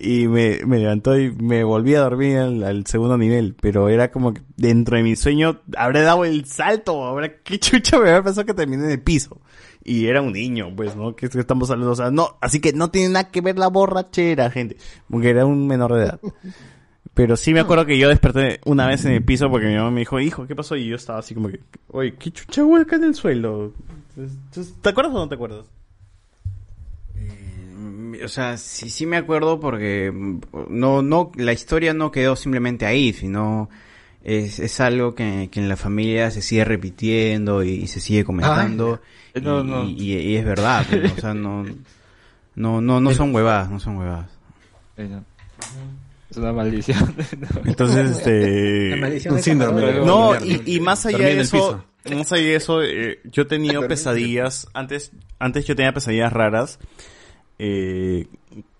Y 0.00 0.28
me, 0.28 0.60
me 0.64 0.78
levantó 0.78 1.18
y 1.18 1.32
me 1.32 1.64
volví 1.64 1.96
a 1.96 2.00
dormir 2.02 2.36
al, 2.38 2.62
al 2.62 2.86
segundo 2.86 3.18
nivel. 3.18 3.56
Pero 3.60 3.88
era 3.88 4.12
como 4.12 4.32
que 4.34 4.42
dentro 4.56 4.96
de 4.96 5.02
mi 5.02 5.16
sueño 5.16 5.62
habré 5.76 6.02
dado 6.02 6.24
el 6.24 6.44
salto. 6.44 7.04
Habrá, 7.04 7.38
qué 7.42 7.58
chucha 7.58 7.98
me 7.98 8.08
había 8.10 8.22
pensado 8.22 8.46
que 8.46 8.54
terminé 8.54 8.84
en 8.84 8.90
el 8.92 9.00
piso. 9.00 9.40
Y 9.88 10.06
era 10.06 10.20
un 10.20 10.32
niño, 10.32 10.70
pues, 10.76 10.94
¿no? 10.94 11.16
Que 11.16 11.26
es 11.26 11.32
que 11.32 11.40
estamos 11.40 11.70
hablando, 11.70 11.92
o 11.92 11.96
sea, 11.96 12.10
no, 12.10 12.36
así 12.42 12.60
que 12.60 12.74
no 12.74 12.90
tiene 12.90 13.08
nada 13.08 13.30
que 13.30 13.40
ver 13.40 13.58
la 13.58 13.68
borrachera, 13.68 14.50
gente. 14.50 14.76
Porque 15.10 15.30
era 15.30 15.46
un 15.46 15.66
menor 15.66 15.94
de 15.94 16.04
edad. 16.04 16.20
Pero 17.14 17.36
sí 17.36 17.52
me 17.52 17.60
acuerdo 17.60 17.86
que 17.86 17.98
yo 17.98 18.08
desperté 18.08 18.60
una 18.64 18.86
vez 18.86 19.04
en 19.04 19.12
el 19.12 19.24
piso 19.24 19.50
porque 19.50 19.66
mi 19.66 19.74
mamá 19.74 19.90
me 19.90 20.00
dijo, 20.00 20.20
hijo, 20.20 20.46
¿qué 20.46 20.54
pasó? 20.54 20.76
Y 20.76 20.86
yo 20.86 20.94
estaba 20.94 21.18
así 21.18 21.34
como 21.34 21.48
que, 21.48 21.60
oye, 21.88 22.14
¿qué 22.14 22.30
chucha 22.30 22.62
acá 22.80 22.96
en 22.96 23.04
el 23.04 23.14
suelo? 23.14 23.72
¿Te 24.82 24.88
acuerdas 24.88 25.14
o 25.14 25.18
no 25.18 25.28
te 25.28 25.34
acuerdas? 25.34 25.64
Mm, 27.14 28.16
O 28.24 28.28
sea, 28.28 28.56
sí, 28.56 28.90
sí 28.90 29.06
me 29.06 29.16
acuerdo 29.16 29.58
porque 29.58 30.12
mm, 30.12 30.40
no, 30.68 31.02
no, 31.02 31.32
la 31.36 31.52
historia 31.52 31.94
no 31.94 32.12
quedó 32.12 32.36
simplemente 32.36 32.86
ahí, 32.86 33.12
sino 33.12 33.68
es, 34.36 34.58
es 34.58 34.80
algo 34.80 35.14
que, 35.14 35.48
que 35.50 35.60
en 35.60 35.68
la 35.68 35.76
familia 35.76 36.30
se 36.30 36.42
sigue 36.42 36.64
repitiendo 36.64 37.62
y, 37.62 37.86
se 37.86 38.00
sigue 38.00 38.24
comentando. 38.24 39.00
Ay, 39.34 39.42
no, 39.42 39.60
y, 39.60 39.64
no. 39.64 39.84
y- 39.84 40.14
y 40.18 40.36
es 40.36 40.44
verdad, 40.44 40.84
pues, 40.88 41.12
o 41.12 41.20
sea, 41.20 41.34
no, 41.34 41.64
no, 42.54 42.80
no, 42.80 43.00
no 43.00 43.14
son 43.14 43.34
huevadas, 43.34 43.70
no 43.70 43.80
son 43.80 43.96
huevadas. 43.96 44.30
Es 46.30 46.36
una 46.36 46.52
maldición. 46.52 47.14
Entonces, 47.64 48.10
este... 48.18 48.96
Maldición 49.00 49.34
Un 49.34 49.42
síndrome. 49.42 49.92
No, 50.04 50.34
y, 50.44 50.62
y 50.66 50.80
más 50.80 51.06
allá 51.06 51.18
de 51.18 51.40
eso, 51.40 51.82
más 52.14 52.30
allá 52.32 52.42
de 52.42 52.54
eso, 52.56 52.82
eh, 52.82 53.20
yo 53.24 53.42
he 53.42 53.46
tenido 53.46 53.86
pesadillas, 53.88 54.68
antes, 54.74 55.12
antes 55.38 55.64
yo 55.66 55.74
tenía 55.74 55.92
pesadillas 55.94 56.32
raras, 56.32 56.78
eh, 57.58 58.26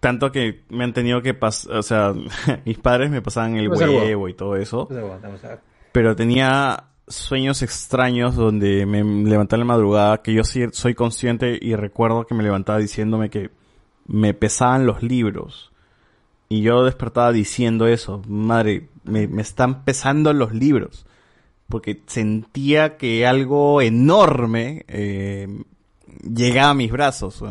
tanto 0.01 0.31
que 0.31 0.65
me 0.69 0.85
han 0.85 0.93
tenido 0.93 1.23
que 1.23 1.35
pasar, 1.35 1.77
o 1.77 1.83
sea, 1.83 2.13
mis 2.65 2.79
padres 2.79 3.11
me 3.11 3.23
pasaban 3.23 3.57
el 3.57 3.69
huevo. 3.69 4.29
y 4.29 4.35
todo 4.35 4.57
eso, 4.57 4.89
pero 5.93 6.15
tenía 6.15 6.85
sueños 7.09 7.63
extraños 7.63 8.37
donde 8.37 8.87
me 8.87 9.03
levantaba 9.03 9.63
en 9.63 9.69
la 9.69 9.75
madrugada, 9.75 10.23
que 10.23 10.35
yo 10.35 10.45
sí 10.45 10.67
soy 10.73 10.95
consciente 10.95 11.59
y 11.61 11.75
recuerdo 11.75 12.27
que 12.27 12.35
me 12.35 12.43
levantaba 12.43 12.79
diciéndome 12.79 13.31
que 13.31 13.51
me 14.07 14.35
pesaban 14.35 14.87
los 14.87 15.03
libros. 15.03 15.73
Y 16.51 16.63
yo 16.63 16.85
despertaba 16.85 17.31
diciendo 17.31 17.87
eso, 17.87 18.23
madre, 18.27 18.89
me, 19.05 19.29
me 19.29 19.43
están 19.43 19.85
pesando 19.85 20.33
los 20.33 20.53
libros. 20.53 21.07
Porque 21.69 22.03
sentía 22.07 22.97
que 22.97 23.27
algo 23.27 23.83
enorme 23.83 24.85
eh, 24.89 25.63
llegaba 26.23 26.71
a 26.71 26.75
mis 26.75 26.91
brazos. 26.91 27.45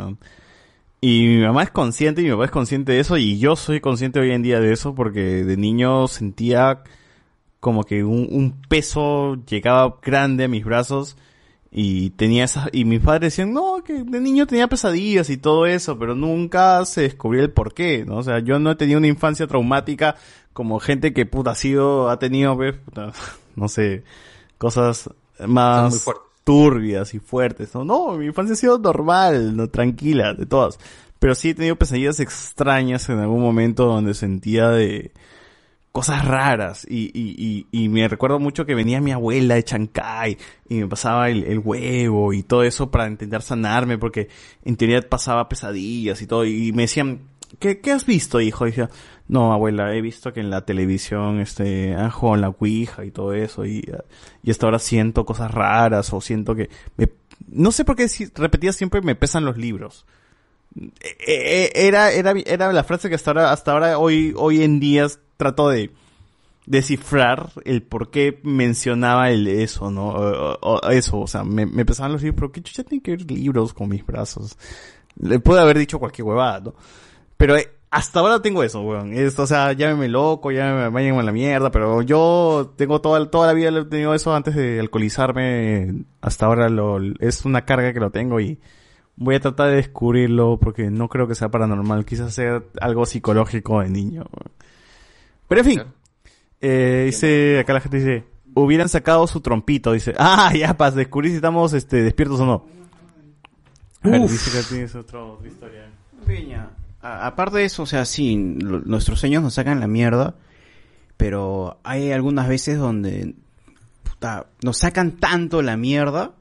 Y 1.00 1.28
mi 1.28 1.44
mamá 1.44 1.64
es 1.64 1.72
consciente 1.72 2.22
y 2.22 2.26
mi 2.26 2.32
papá 2.32 2.46
es 2.46 2.52
consciente 2.52 2.94
de 2.94 3.00
eso 3.00 3.18
y 3.18 3.38
yo 3.38 3.56
soy 3.56 3.80
consciente 3.82 4.20
hoy 4.20 4.32
en 4.32 4.42
día 4.42 4.60
de 4.60 4.74
eso 4.74 4.96
porque 4.96 5.44
de 5.44 5.58
niño 5.58 6.08
sentía 6.08 6.84
como 7.60 7.84
que 7.84 8.04
un, 8.04 8.28
un 8.32 8.62
peso 8.68 9.36
llegaba 9.46 9.98
grande 10.02 10.46
a 10.46 10.48
mis 10.48 10.66
brazos 10.66 11.18
y 11.70 12.12
tenía 12.12 12.46
esas 12.46 12.70
y 12.72 12.86
mis 12.86 13.02
padres 13.02 13.34
decían 13.34 13.54
no 13.54 13.84
que 13.84 14.04
de 14.04 14.20
niño 14.22 14.48
tenía 14.48 14.68
pesadillas 14.68 15.30
y 15.30 15.38
todo 15.38 15.66
eso 15.66 16.00
pero 16.00 16.16
nunca 16.16 16.84
se 16.86 17.02
descubrió 17.02 17.44
el 17.44 17.52
por 17.52 17.74
qué 17.74 18.06
no 18.06 18.18
o 18.18 18.24
sea 18.24 18.40
yo 18.40 18.58
no 18.58 18.72
he 18.72 18.76
tenido 18.76 18.98
una 19.00 19.08
infancia 19.08 19.48
traumática 19.48 20.16
como 20.54 20.80
gente 20.80 21.14
que 21.14 21.26
puta 21.26 21.52
ha 21.52 21.56
sido 21.56 22.10
ha 22.10 22.20
tenido 22.20 22.56
pues, 22.56 22.78
puta, 22.78 23.12
no 23.56 23.68
sé 23.68 24.04
cosas 24.58 25.10
muy 25.40 25.50
más 25.50 26.04
fuertes. 26.04 26.27
Turbias 26.48 27.14
y 27.14 27.20
fuertes 27.20 27.76
no 27.76 27.84
no 27.84 28.14
mi 28.14 28.28
infancia 28.28 28.54
ha 28.54 28.56
sido 28.56 28.80
normal 28.80 29.54
no 29.58 29.68
tranquila 29.68 30.34
de 30.34 30.46
todas. 30.46 30.80
Pero 31.20 31.36
sí 31.36 31.50
he 31.50 31.56
tenido 31.56 31.76
pesadillas 31.76 32.22
extrañas 32.22 33.10
en 33.10 33.20
algún 33.20 33.42
momento 33.42 33.86
donde 33.86 34.14
sentía 34.14 34.70
de 34.70 35.12
cosas 35.92 36.24
raras. 36.24 36.86
Y, 36.88 37.12
y, 37.14 37.66
y, 37.72 37.90
me 37.90 38.08
recuerdo 38.08 38.40
mucho 38.40 38.66
que 38.66 38.76
venía 38.76 39.02
mi 39.02 39.12
abuela 39.12 39.56
de 39.56 39.64
Chancay 39.64 40.38
y 40.70 40.76
me 40.76 40.88
pasaba 40.88 41.30
el, 41.30 41.44
el 41.44 41.60
huevo 41.60 42.34
y 42.34 42.44
todo 42.44 42.64
eso 42.64 42.92
para 42.92 43.08
intentar 43.08 43.42
sanarme 43.42 43.98
porque 43.98 44.30
en 44.64 44.78
teoría 44.78 45.02
pasaba 45.02 45.50
pesadillas 45.50 46.22
y 46.22 46.28
todo. 46.28 46.46
Y 46.46 46.72
me 46.72 46.84
decían 46.84 47.22
¿qué, 47.60 47.80
qué 47.80 47.92
has 47.92 48.06
visto, 48.06 48.40
hijo? 48.42 48.66
Y 48.68 48.72
decía, 48.72 48.90
no, 49.28 49.52
abuela, 49.54 49.94
he 49.94 50.02
visto 50.02 50.32
que 50.34 50.40
en 50.40 50.50
la 50.50 50.66
televisión 50.66 51.40
este, 51.40 51.94
han 51.96 52.10
jugado 52.12 52.36
en 52.36 52.42
la 52.42 52.50
Ouija 52.50 53.04
y 53.06 53.12
todo 53.12 53.34
eso, 53.34 53.66
y, 53.66 53.84
y 54.44 54.52
hasta 54.52 54.66
ahora 54.68 54.80
siento 54.80 55.26
cosas 55.26 55.52
raras, 55.52 56.12
o 56.14 56.22
siento 56.22 56.56
que... 56.56 56.70
me- 56.98 57.10
no 57.50 57.72
sé 57.72 57.86
por 57.86 57.96
qué 57.96 58.08
si- 58.08 58.32
repetía 58.36 58.74
siempre, 58.74 59.02
me 59.02 59.16
pesan 59.16 59.46
los 59.46 59.58
libros. 59.58 60.06
Eh, 60.80 60.92
eh, 61.28 61.72
Era, 61.76 62.12
era, 62.12 62.34
era 62.46 62.72
la 62.74 62.84
frase 62.84 63.10
que 63.10 63.16
hasta 63.16 63.32
ahora, 63.32 63.52
hasta 63.52 63.72
ahora 63.72 63.98
hoy, 64.00 64.34
hoy 64.36 64.64
en 64.64 64.80
día 64.80 65.08
trato 65.38 65.70
de 65.70 65.92
descifrar 66.66 67.52
el 67.64 67.82
por 67.82 68.10
qué 68.12 68.40
mencionaba 68.44 69.30
el 69.32 69.48
eso, 69.48 69.90
¿no? 69.90 70.58
Eso, 70.90 71.20
o 71.20 71.28
sea, 71.28 71.44
me, 71.44 71.66
pesaban 71.86 72.12
los 72.12 72.22
libros, 72.22 72.40
pero 72.40 72.52
¿qué 72.52 72.62
chucha 72.62 72.84
tiene 72.84 73.02
que 73.02 73.12
ver 73.12 73.32
libros 73.32 73.74
con 73.74 73.88
mis 73.90 74.06
brazos? 74.06 74.58
Le 75.20 75.40
pude 75.40 75.60
haber 75.62 75.78
dicho 75.78 75.98
cualquier 76.00 76.26
huevada, 76.28 76.60
¿no? 76.60 76.76
Pero 77.38 77.56
eh, 77.56 77.70
hasta 77.90 78.20
ahora 78.20 78.42
tengo 78.42 78.64
eso, 78.64 78.82
weón. 78.82 79.14
Es, 79.14 79.38
o 79.40 79.48
sea, 79.48 79.72
llámeme 79.74 80.08
loco, 80.10 80.52
llámeme 80.52 80.90
vayan 80.90 81.18
a 81.18 81.24
la 81.24 81.32
mierda, 81.32 81.72
pero 81.72 82.02
yo 82.02 82.74
tengo 82.76 83.00
toda, 83.02 83.30
toda 83.30 83.48
la 83.48 83.54
vida 83.54 83.72
lo 83.72 83.82
he 83.82 83.86
tenido 83.86 84.14
eso 84.14 84.36
antes 84.36 84.56
de 84.56 84.80
alcoholizarme. 84.80 86.04
Hasta 86.22 86.46
ahora 86.46 86.70
lo, 86.70 87.00
es 87.20 87.46
una 87.46 87.64
carga 87.66 87.94
que 87.94 88.00
lo 88.00 88.12
tengo 88.12 88.40
y 88.40 88.60
voy 89.16 89.36
a 89.36 89.40
tratar 89.40 89.70
de 89.70 89.78
descubrirlo 89.78 90.60
porque 90.60 90.90
no 90.92 91.08
creo 91.08 91.28
que 91.28 91.36
sea 91.36 91.50
paranormal. 91.50 92.06
Quizás 92.06 92.34
sea 92.34 92.62
algo 92.82 93.06
psicológico 93.06 93.82
de 93.82 93.90
niño. 93.90 94.26
weón. 94.32 94.52
Pero 95.48 95.62
en 95.62 95.66
fin, 95.66 95.82
eh, 96.60 97.04
dice, 97.06 97.60
acá 97.60 97.72
la 97.74 97.80
gente 97.80 97.98
dice, 97.98 98.26
hubieran 98.54 98.90
sacado 98.90 99.26
su 99.28 99.40
trompito, 99.40 99.94
dice, 99.94 100.14
ah, 100.20 100.52
ya, 100.54 100.76
para 100.76 100.92
descubrir 100.92 101.32
si 101.32 101.38
estamos 101.38 101.72
este, 101.74 102.04
despiertos 102.04 102.40
o 102.42 102.46
no. 102.46 102.66
A 104.04 104.10
ver, 104.10 104.22
Uf. 104.22 104.32
dice 104.32 104.52
que 104.52 104.64
tienes 104.68 104.94
otra 104.96 105.24
otra 105.24 105.48
historia. 105.48 105.90
Peña, 106.26 106.64
a- 106.64 106.87
aparte 107.08 107.58
de 107.60 107.66
eso, 107.66 107.84
o 107.84 107.86
sea, 107.86 108.06
sí, 108.06 108.36
nuestros 108.36 109.20
sueños 109.20 109.44
nos 109.44 109.56
sacan 109.56 109.80
la 109.80 109.88
mierda, 109.88 110.36
pero 111.18 111.80
hay 111.84 112.12
algunas 112.12 112.48
veces 112.48 112.78
donde 112.78 113.36
puta, 114.04 114.48
nos 114.62 114.78
sacan 114.78 115.18
tanto 115.18 115.62
la 115.62 115.78
mierda 115.78 116.34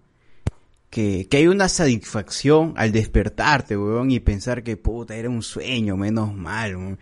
que, 0.91 1.27
que 1.31 1.39
hay 1.39 1.47
una 1.47 1.69
satisfacción 1.69 2.75
al 2.77 2.93
despertarte, 2.93 3.77
weón, 3.77 4.11
y 4.11 4.21
pensar 4.21 4.63
que 4.63 4.77
puta, 4.77 5.17
era 5.17 5.31
un 5.31 5.43
sueño, 5.43 5.97
menos 5.97 6.35
mal. 6.35 6.99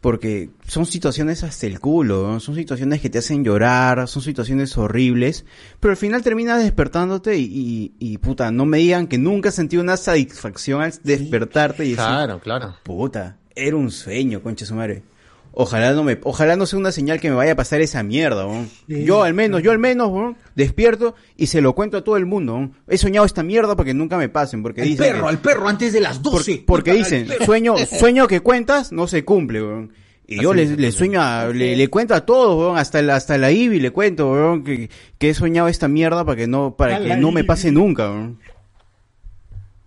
Porque 0.00 0.48
son 0.66 0.86
situaciones 0.86 1.42
hasta 1.44 1.66
el 1.66 1.78
culo, 1.78 2.40
son 2.40 2.54
situaciones 2.54 3.02
que 3.02 3.10
te 3.10 3.18
hacen 3.18 3.44
llorar, 3.44 4.08
son 4.08 4.22
situaciones 4.22 4.78
horribles, 4.78 5.44
pero 5.78 5.90
al 5.90 5.98
final 5.98 6.22
terminas 6.22 6.62
despertándote 6.62 7.36
y, 7.36 7.44
y, 7.44 7.92
y, 7.98 8.16
puta, 8.18 8.50
no 8.50 8.64
me 8.64 8.78
digan 8.78 9.08
que 9.08 9.18
nunca 9.18 9.50
sentí 9.50 9.76
una 9.76 9.98
satisfacción 9.98 10.80
al 10.80 10.94
despertarte 11.04 11.84
y 11.84 11.90
decir, 11.90 12.04
Claro, 12.04 12.40
claro. 12.40 12.76
puta, 12.82 13.36
era 13.54 13.76
un 13.76 13.90
sueño, 13.90 14.42
concha 14.42 14.64
su 14.64 14.74
madre. 14.74 15.02
Ojalá 15.52 15.92
no 15.92 16.04
me, 16.04 16.18
ojalá 16.22 16.54
no 16.56 16.64
sea 16.64 16.78
una 16.78 16.92
señal 16.92 17.18
que 17.20 17.28
me 17.28 17.34
vaya 17.34 17.52
a 17.52 17.56
pasar 17.56 17.80
esa 17.80 18.02
mierda, 18.04 18.46
weón. 18.46 18.68
Sí. 18.86 19.04
Yo 19.04 19.24
al 19.24 19.34
menos, 19.34 19.62
yo 19.62 19.72
al 19.72 19.78
menos, 19.80 20.08
weón, 20.08 20.36
despierto 20.54 21.16
y 21.36 21.48
se 21.48 21.60
lo 21.60 21.74
cuento 21.74 21.96
a 21.96 22.04
todo 22.04 22.16
el 22.16 22.24
mundo, 22.24 22.54
weón. 22.54 22.74
He 22.88 22.96
soñado 22.98 23.26
esta 23.26 23.42
mierda 23.42 23.74
para 23.74 23.86
que 23.86 23.94
nunca 23.94 24.16
me 24.16 24.28
pasen, 24.28 24.62
porque 24.62 24.82
Al 24.82 24.88
dicen 24.88 25.06
perro, 25.12 25.22
que- 25.24 25.28
al 25.28 25.38
perro, 25.40 25.68
antes 25.68 25.92
de 25.92 26.00
las 26.00 26.22
12. 26.22 26.56
por- 26.58 26.66
porque 26.76 26.92
dicen, 26.94 27.26
sueño, 27.44 27.74
sueño 27.78 28.26
que 28.28 28.40
cuentas 28.40 28.92
no 28.92 29.06
se 29.08 29.24
cumple, 29.24 29.60
weón. 29.62 29.92
Y 30.26 30.40
yo 30.40 30.54
le, 30.54 30.64
le 30.76 30.92
sueño 30.92 31.20
a, 31.20 31.46
le, 31.48 31.74
le 31.74 31.88
cuento 31.88 32.14
a 32.14 32.24
todos, 32.24 32.56
weón, 32.56 32.78
hasta 32.78 33.02
la, 33.02 33.16
hasta 33.16 33.36
la 33.36 33.50
Ivy 33.50 33.80
le 33.80 33.90
cuento, 33.90 34.30
weón, 34.30 34.62
que, 34.62 34.88
que 35.18 35.30
he 35.30 35.34
soñado 35.34 35.66
esta 35.66 35.88
mierda 35.88 36.24
para 36.24 36.36
que 36.36 36.46
no, 36.46 36.76
para 36.76 37.00
que 37.00 37.16
no 37.16 37.32
me 37.32 37.42
pase 37.42 37.72
nunca, 37.72 38.08
weón. 38.08 38.38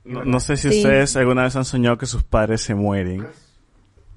No, 0.03 0.25
no 0.25 0.41
sé 0.41 0.57
si 0.57 0.69
Sí. 0.69 0.77
ustedes 0.79 1.15
alguna 1.15 1.43
vez 1.43 1.55
han 1.55 1.63
soñado 1.63 1.97
que 1.97 2.05
sus 2.05 2.23
padres 2.23 2.59
se 2.59 2.75
mueren. 2.75 3.25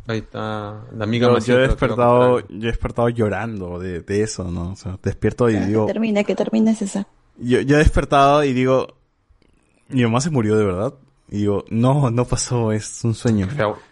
Ahí 0.09 0.19
está 0.19 0.85
la 0.97 1.05
amiga 1.05 1.27
No, 1.29 1.35
más 1.35 1.47
yo 1.47 1.59
he 1.59 1.63
despertado, 1.69 2.41
yo 2.49 2.69
he 2.69 2.73
despertado 2.73 3.09
llorando 3.09 3.79
de, 3.79 4.01
de 4.01 4.23
eso, 4.23 4.45
¿no? 4.51 4.73
O 4.73 4.77
sea, 4.77 4.99
despierto 5.03 5.49
y 5.51 5.55
Que 5.55 5.67
digo, 5.67 5.87
termine, 5.87 6.25
que 6.25 6.35
termine 6.37 6.75
César. 6.75 7.07
yo, 7.39 7.61
yo 7.61 7.77
he 7.77 7.79
despertado 7.79 8.45
y 8.45 8.53
digo, 8.53 8.87
mi 9.89 10.03
mamá 10.05 10.21
se 10.21 10.31
murió 10.31 10.57
de 10.57 10.65
verdad. 10.65 10.95
Y 11.29 11.39
digo, 11.39 11.65
no, 11.71 12.11
no 12.11 12.25
pasó, 12.25 12.71
es 12.71 13.03
un 13.03 13.15
sueño. 13.15 13.49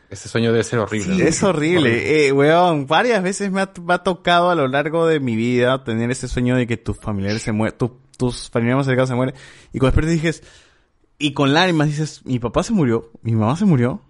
Ese 0.08 0.28
sueño 0.28 0.52
debe 0.52 0.62
ser 0.62 0.78
horrible. 0.78 1.26
Es 1.26 1.42
horrible, 1.42 2.26
eh, 2.28 2.32
weón. 2.32 2.86
Varias 2.86 3.20
veces 3.24 3.50
me 3.50 3.60
ha, 3.60 3.72
me 3.84 3.94
ha 3.94 3.98
tocado 3.98 4.50
a 4.50 4.54
lo 4.54 4.68
largo 4.68 5.08
de 5.08 5.18
mi 5.18 5.34
vida 5.34 5.82
tener 5.82 6.12
ese 6.12 6.28
sueño 6.28 6.54
de 6.54 6.68
que 6.68 6.76
tus 6.76 6.96
familiares 6.96 7.42
se 7.42 7.50
mueren, 7.50 7.76
tu- 7.76 7.98
tus 8.16 8.48
familiares 8.50 8.76
más 8.76 8.86
cercanos 8.86 9.08
se 9.08 9.16
mueren. 9.16 9.34
Y 9.72 9.80
cuando 9.80 9.96
despiertas 10.00 10.22
dices, 10.22 10.42
y 11.18 11.32
con 11.32 11.52
lágrimas 11.52 11.88
dices, 11.88 12.20
mi 12.24 12.38
papá 12.38 12.62
se 12.62 12.72
murió, 12.72 13.10
mi 13.22 13.32
mamá 13.32 13.56
se 13.56 13.64
murió. 13.64 14.00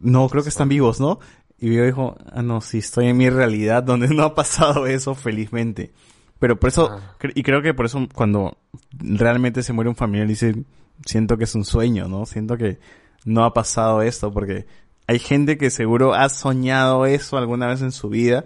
No, 0.00 0.28
creo 0.28 0.42
que 0.42 0.48
están 0.48 0.68
vivos, 0.68 1.00
¿no? 1.00 1.18
Y 1.58 1.74
yo 1.74 1.84
dijo, 1.84 2.16
ah, 2.32 2.42
no, 2.42 2.60
sí, 2.60 2.78
estoy 2.78 3.06
en 3.06 3.16
mi 3.16 3.30
realidad 3.30 3.82
donde 3.82 4.08
no 4.08 4.24
ha 4.24 4.34
pasado 4.34 4.86
eso, 4.88 5.14
felizmente. 5.14 5.92
Pero 6.38 6.58
por 6.58 6.68
eso, 6.68 6.90
cre- 7.20 7.32
y 7.36 7.42
creo 7.44 7.62
que 7.62 7.72
por 7.74 7.86
eso 7.86 8.06
cuando 8.14 8.56
realmente 8.98 9.62
se 9.62 9.72
muere 9.72 9.88
un 9.88 9.94
familiar 9.96 10.26
dice, 10.26 10.54
siento 11.06 11.36
que 11.38 11.44
es 11.44 11.54
un 11.54 11.64
sueño, 11.64 12.08
¿no? 12.08 12.26
Siento 12.26 12.56
que 12.56 12.78
no 13.24 13.44
ha 13.44 13.54
pasado 13.54 14.02
esto 14.02 14.32
porque 14.32 14.66
hay 15.06 15.20
gente 15.20 15.56
que 15.56 15.70
seguro 15.70 16.14
ha 16.14 16.28
soñado 16.28 17.06
eso 17.06 17.36
alguna 17.36 17.68
vez 17.68 17.80
en 17.82 17.92
su 17.92 18.08
vida 18.08 18.44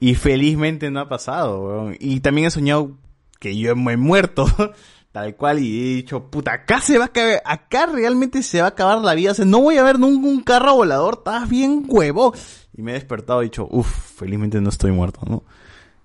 y 0.00 0.14
felizmente 0.16 0.90
no 0.90 0.98
ha 1.00 1.08
pasado, 1.08 1.60
weón. 1.64 1.96
Y 2.00 2.20
también 2.20 2.48
he 2.48 2.50
soñado 2.50 2.92
que 3.38 3.56
yo 3.56 3.76
me 3.76 3.92
he 3.92 3.96
muerto, 3.96 4.46
tal 5.12 5.36
cual, 5.36 5.58
y 5.60 5.80
he 5.80 5.94
dicho, 5.96 6.30
puta, 6.30 6.52
acá 6.52 6.80
se 6.80 6.98
va 6.98 7.06
a 7.06 7.08
caer, 7.08 7.42
acá 7.44 7.86
realmente 7.86 8.42
se 8.42 8.60
va 8.60 8.66
a 8.66 8.70
acabar 8.70 8.98
la 8.98 9.14
vida, 9.14 9.32
o 9.32 9.34
sea, 9.34 9.44
no 9.44 9.60
voy 9.60 9.78
a 9.78 9.82
ver 9.82 9.96
un 9.96 10.42
carro 10.42 10.74
volador, 10.74 11.16
estás 11.18 11.48
bien 11.48 11.84
huevo. 11.88 12.34
Y 12.76 12.82
me 12.82 12.92
he 12.92 12.94
despertado 12.94 13.42
y 13.42 13.46
he 13.46 13.48
dicho, 13.48 13.66
uff, 13.70 13.88
felizmente 14.18 14.60
no 14.60 14.68
estoy 14.68 14.92
muerto, 14.92 15.20
¿no? 15.28 15.42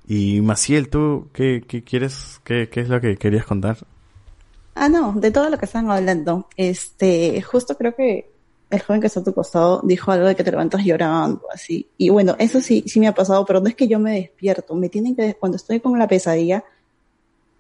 Y 0.08 0.42
Maciel, 0.42 0.90
¿tú 0.90 1.30
qué, 1.34 1.64
qué 1.68 1.84
quieres, 1.84 2.42
qué, 2.44 2.70
qué 2.70 2.82
es 2.82 2.90
lo 2.90 3.00
que 3.00 3.16
querías 3.18 3.46
contar? 3.46 3.78
Ah, 4.76 4.90
no, 4.90 5.14
de 5.14 5.32
todo 5.32 5.50
lo 5.50 5.58
que 5.58 5.66
están 5.66 5.90
hablando. 5.90 6.48
Este, 6.58 7.42
justo 7.42 7.78
creo 7.78 7.96
que 7.96 8.32
el 8.70 8.82
joven 8.82 9.02
que 9.02 9.08
está 9.08 9.20
a 9.20 9.24
tu 9.24 9.34
costado 9.34 9.82
dijo 9.84 10.12
algo 10.12 10.26
de 10.26 10.36
que 10.36 10.44
te 10.44 10.52
levantas 10.52 10.84
llorando, 10.84 11.44
así. 11.54 11.88
Y 11.98 12.10
bueno, 12.10 12.36
eso 12.40 12.60
sí, 12.60 12.84
sí 12.88 13.00
me 13.00 13.08
ha 13.08 13.14
pasado, 13.14 13.46
pero 13.46 13.62
no 13.62 13.68
es 13.68 13.76
que 13.76 13.88
yo 13.88 14.00
me 14.00 14.14
despierto. 14.14 14.74
Me 14.74 14.90
tienen 14.90 15.16
que, 15.16 15.36
cuando 15.36 15.58
estoy 15.58 15.80
con 15.80 15.98
la 16.00 16.08
pesadilla, 16.08 16.64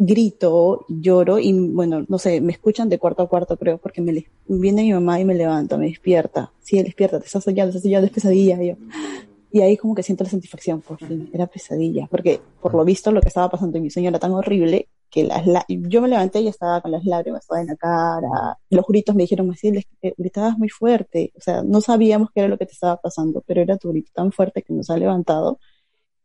grito, 0.06 0.86
lloro 0.90 1.40
y 1.40 1.54
bueno, 1.54 2.06
no 2.08 2.18
sé, 2.18 2.42
me 2.42 2.52
escuchan 2.52 2.90
de 2.90 3.00
cuarto 3.00 3.24
a 3.24 3.28
cuarto, 3.30 3.58
creo, 3.58 3.78
porque 3.78 4.02
me 4.02 4.26
viene 4.48 4.84
mi 4.84 4.94
mamá 4.94 5.20
y 5.20 5.26
me 5.26 5.36
levanta, 5.36 5.78
me 5.78 5.88
despierta. 5.88 6.52
Sí, 6.62 6.82
despierta, 6.82 7.20
te 7.20 7.26
estás 7.26 7.44
soñando, 7.44 7.70
estás 7.70 7.84
soñando, 7.84 8.08
es 8.08 8.14
pesadilla. 8.14 8.62
Y, 8.64 8.68
yo, 8.70 8.76
y 9.52 9.62
ahí 9.62 9.78
como 9.78 9.94
que 9.96 10.04
siento 10.04 10.24
la 10.24 10.30
satisfacción, 10.30 10.82
por 10.82 10.98
fin, 10.98 11.30
era 11.34 11.48
pesadilla, 11.48 12.08
porque 12.10 12.42
por 12.62 12.74
lo 12.74 12.84
visto 12.86 13.12
lo 13.12 13.22
que 13.22 13.28
estaba 13.28 13.50
pasando 13.50 13.78
en 13.78 13.84
mi 13.84 13.90
sueño 13.90 14.10
era 14.10 14.20
tan 14.20 14.32
horrible 14.32 14.88
que 15.10 15.24
las 15.26 15.46
la- 15.46 15.64
yo 15.70 16.02
me 16.02 16.08
levanté 16.08 16.42
y 16.42 16.48
estaba 16.48 16.82
con 16.82 16.90
las 16.92 17.06
lágrimas 17.06 17.46
todas 17.46 17.62
en 17.62 17.68
la 17.68 17.76
cara, 17.76 18.58
los 18.72 18.86
gritos 18.88 19.14
me 19.16 19.24
dijeron 19.24 19.52
así, 19.52 19.70
les- 19.72 19.86
gritabas 20.18 20.58
muy 20.58 20.70
fuerte, 20.70 21.32
o 21.38 21.42
sea, 21.42 21.62
no 21.62 21.82
sabíamos 21.82 22.30
qué 22.34 22.40
era 22.42 22.50
lo 22.50 22.58
que 22.58 22.66
te 22.66 22.72
estaba 22.74 22.98
pasando, 23.00 23.44
pero 23.46 23.62
era 23.62 23.78
tu 23.78 23.90
grito 23.92 24.10
tan 24.14 24.32
fuerte 24.32 24.64
que 24.64 24.74
nos 24.74 24.90
ha 24.90 24.98
levantado 24.98 25.60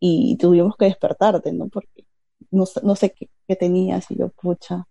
y 0.01 0.37
tuvimos 0.39 0.77
que 0.77 0.87
despertarte, 0.87 1.53
¿no? 1.53 1.69
Porque 1.69 2.05
no, 2.51 2.67
sé- 2.67 2.81
no 2.83 2.97
sé 2.97 3.13
qué, 3.13 3.29
qué 3.47 3.57
tenías 3.57 4.11
y 4.11 4.17
yo, 4.17 4.29
pucha, 4.31 4.87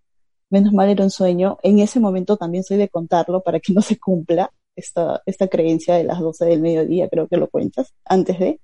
menos 0.49 0.73
mal 0.73 0.89
era 0.89 1.03
un 1.03 1.11
sueño. 1.11 1.57
En 1.63 1.79
ese 1.79 1.99
momento 1.99 2.37
también 2.37 2.63
soy 2.63 2.77
de 2.77 2.89
contarlo 2.89 3.41
para 3.43 3.59
que 3.59 3.73
no 3.73 3.81
se 3.81 3.97
cumpla 3.99 4.51
esta, 4.75 5.21
esta 5.25 5.47
creencia 5.47 5.95
de 5.95 6.03
las 6.03 6.19
12 6.19 6.45
del 6.45 6.61
mediodía, 6.61 7.09
creo 7.09 7.27
que 7.27 7.37
lo 7.37 7.49
cuentas, 7.49 7.93
antes 8.05 8.39
de. 8.39 8.59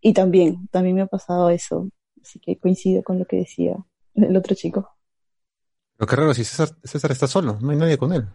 Y 0.00 0.12
también, 0.12 0.68
también 0.70 0.96
me 0.96 1.02
ha 1.02 1.06
pasado 1.06 1.50
eso, 1.50 1.88
así 2.22 2.38
que 2.38 2.56
coincido 2.58 3.02
con 3.02 3.18
lo 3.18 3.24
que 3.26 3.36
decía 3.38 3.76
el 4.14 4.36
otro 4.36 4.54
chico. 4.54 4.88
Lo 5.98 6.06
que 6.06 6.14
raro, 6.16 6.32
si 6.34 6.44
César, 6.44 6.76
César 6.84 7.10
está 7.10 7.26
solo, 7.26 7.58
no 7.60 7.70
hay 7.70 7.76
nadie 7.76 7.98
con 7.98 8.12
él. 8.12 8.26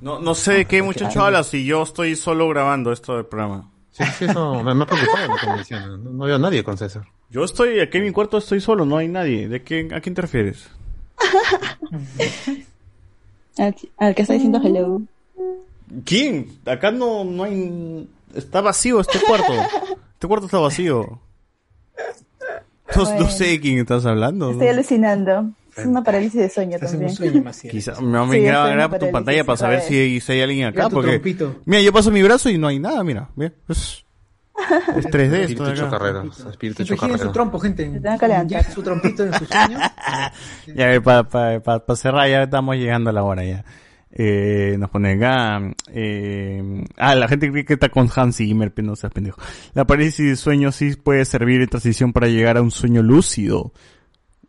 No, 0.00 0.18
no 0.20 0.34
sé 0.34 0.52
de 0.52 0.66
qué 0.66 0.82
muchacho 0.82 1.22
hablas 1.22 1.48
si 1.48 1.64
yo 1.64 1.82
estoy 1.82 2.16
solo 2.16 2.48
grabando 2.48 2.92
esto 2.92 3.16
del 3.16 3.26
programa. 3.26 3.70
Sí, 3.92 4.04
sí, 4.18 4.24
eso 4.26 4.62
me, 4.62 4.74
me 4.74 4.84
ha 4.84 4.86
preocupado 4.86 5.28
lo 5.28 5.36
que 5.36 5.46
me 5.48 5.58
decían. 5.58 6.04
No, 6.04 6.10
no 6.10 6.24
había 6.24 6.38
nadie 6.38 6.62
con 6.62 6.78
César. 6.78 7.04
Yo 7.28 7.44
estoy 7.44 7.80
aquí 7.80 7.98
en 7.98 8.04
mi 8.04 8.12
cuarto, 8.12 8.38
estoy 8.38 8.60
solo, 8.60 8.84
no 8.84 8.96
hay 8.96 9.08
nadie. 9.08 9.48
¿De 9.48 9.62
qué, 9.62 9.88
¿A 9.92 10.00
quién 10.00 10.14
te 10.14 10.22
refieres? 10.22 10.68
Al, 13.58 13.74
al 13.98 14.14
que 14.14 14.22
está 14.22 14.34
diciendo 14.34 14.60
hello. 14.62 15.02
¿Quién? 16.04 16.58
Acá 16.64 16.92
no, 16.92 17.24
no 17.24 17.44
hay... 17.44 18.08
Está 18.34 18.60
vacío 18.60 19.00
este 19.00 19.18
cuarto. 19.20 19.52
Este 20.12 20.26
cuarto 20.28 20.46
está 20.46 20.58
vacío. 20.58 21.18
No, 22.96 23.18
no 23.18 23.28
sé 23.28 23.44
de 23.46 23.60
quién 23.60 23.78
estás 23.78 24.06
hablando. 24.06 24.50
Estoy 24.52 24.68
alucinando. 24.68 25.50
Es 25.76 25.86
una 25.86 26.02
parálisis 26.02 26.40
de 26.40 26.48
sueño 26.50 26.78
también. 26.78 27.12
Quizá, 27.70 28.00
no, 28.00 28.26
me 28.26 28.36
Sí, 28.38 28.42
graba, 28.42 28.70
en 28.70 28.76
graba 28.76 28.98
tu 28.98 29.06
parálisis 29.06 29.12
pantalla 29.12 29.44
para 29.44 29.56
saber 29.56 29.80
si, 29.82 30.20
si 30.20 30.32
hay 30.32 30.40
alguien 30.42 30.66
acá. 30.66 30.76
Mira 30.80 30.88
tu 30.88 30.94
Porque, 30.96 31.10
trompito. 31.12 31.56
mira, 31.64 31.82
yo 31.82 31.92
paso 31.92 32.10
mi 32.10 32.22
brazo 32.22 32.50
y 32.50 32.58
no 32.58 32.68
hay 32.68 32.78
nada, 32.78 33.02
mira. 33.04 33.30
Ve, 33.36 33.52
Es, 33.68 34.04
es 34.96 35.06
3D 35.06 35.22
esto 35.22 35.36
Espíritu 35.36 35.64
de 35.64 35.70
acá. 35.70 35.80
chocarrero. 35.80 36.22
Espíritu 36.24 36.84
Siempre 36.84 36.84
giren 36.84 36.86
su 36.86 36.96
chocarrero. 36.96 37.32
trompo, 37.32 37.58
gente. 37.60 38.00
Ya 38.46 38.62
su 38.64 38.82
trompito 38.82 39.24
en 39.24 39.32
sus 39.34 39.48
sueños. 39.48 39.80
Ya, 40.74 41.00
para 41.00 41.28
pa, 41.28 41.60
pa, 41.60 41.84
pa 41.86 41.96
cerrar, 41.96 42.28
ya 42.28 42.42
estamos 42.42 42.76
llegando 42.76 43.10
a 43.10 43.12
la 43.12 43.22
hora 43.22 43.44
ya. 43.44 43.64
Eh, 44.12 44.74
nos 44.78 44.90
pone 44.90 45.12
acá, 45.12 45.60
eh, 45.92 46.84
ah, 46.96 47.14
la 47.14 47.28
gente 47.28 47.48
cree 47.52 47.64
que 47.64 47.74
está 47.74 47.90
con 47.90 48.08
Hans 48.14 48.36
Zimmer, 48.38 48.72
pero 48.74 48.88
no 48.88 48.96
seas 48.96 49.12
pendejo. 49.12 49.40
La 49.72 49.86
parálisis 49.86 50.26
de 50.28 50.34
sueño 50.36 50.72
sí 50.72 50.96
puede 50.96 51.24
servir 51.24 51.60
en 51.62 51.68
transición 51.68 52.12
para 52.12 52.26
llegar 52.26 52.56
a 52.56 52.62
un 52.62 52.72
sueño 52.72 53.02
lúcido. 53.02 53.72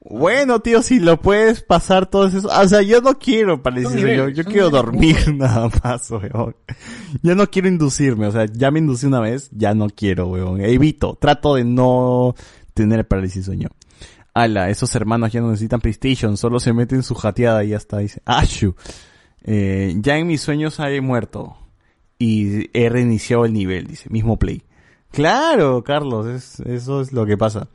Bueno, 0.04 0.60
tío, 0.62 0.82
si 0.82 1.00
lo 1.00 1.22
puedes 1.22 1.62
pasar 1.62 2.08
todo 2.08 2.26
eso. 2.28 2.48
O 2.48 2.68
sea, 2.68 2.82
yo 2.82 3.02
no 3.02 3.20
quiero 3.20 3.62
sueño, 3.92 4.08
niveles, 4.08 4.38
yo 4.38 4.44
son 4.44 4.52
quiero 4.52 4.70
dormir 4.72 5.16
nada 5.36 5.70
más, 5.84 6.10
weón. 6.10 6.56
Yo 7.22 7.36
no 7.36 7.48
quiero 7.50 7.68
inducirme, 7.68 8.26
o 8.28 8.32
sea, 8.32 8.46
ya 8.52 8.72
me 8.72 8.80
inducí 8.80 9.06
una 9.06 9.20
vez, 9.20 9.50
ya 9.52 9.74
no 9.76 9.88
quiero, 9.90 10.28
weón. 10.28 10.60
Evito, 10.62 11.18
trato 11.22 11.54
de 11.56 11.66
no 11.66 12.34
tener 12.74 13.08
parálisis 13.08 13.46
sueño. 13.46 13.70
Ala, 14.34 14.70
esos 14.70 14.96
hermanos 14.96 15.32
ya 15.34 15.42
no 15.42 15.50
necesitan 15.52 15.82
PlayStation, 15.82 16.36
solo 16.36 16.60
se 16.60 16.74
meten 16.74 17.04
su 17.04 17.14
jateada 17.14 17.64
y 17.64 17.70
ya 17.70 17.78
está, 17.78 18.00
dice. 18.00 18.22
Ashu. 18.26 18.76
Eh, 19.44 19.94
ya 19.98 20.18
en 20.18 20.26
mis 20.28 20.42
sueños 20.42 20.80
he 20.80 21.00
muerto. 21.02 21.58
Y 22.18 22.70
he 22.78 22.88
reiniciado 22.90 23.46
el 23.46 23.54
nivel, 23.54 23.88
dice. 23.88 24.10
Mismo 24.10 24.38
play. 24.40 24.64
Claro, 25.12 25.84
Carlos, 25.84 26.26
es- 26.28 26.60
eso 26.62 27.02
es 27.02 27.12
lo 27.12 27.26
que 27.26 27.38
pasa. 27.38 27.68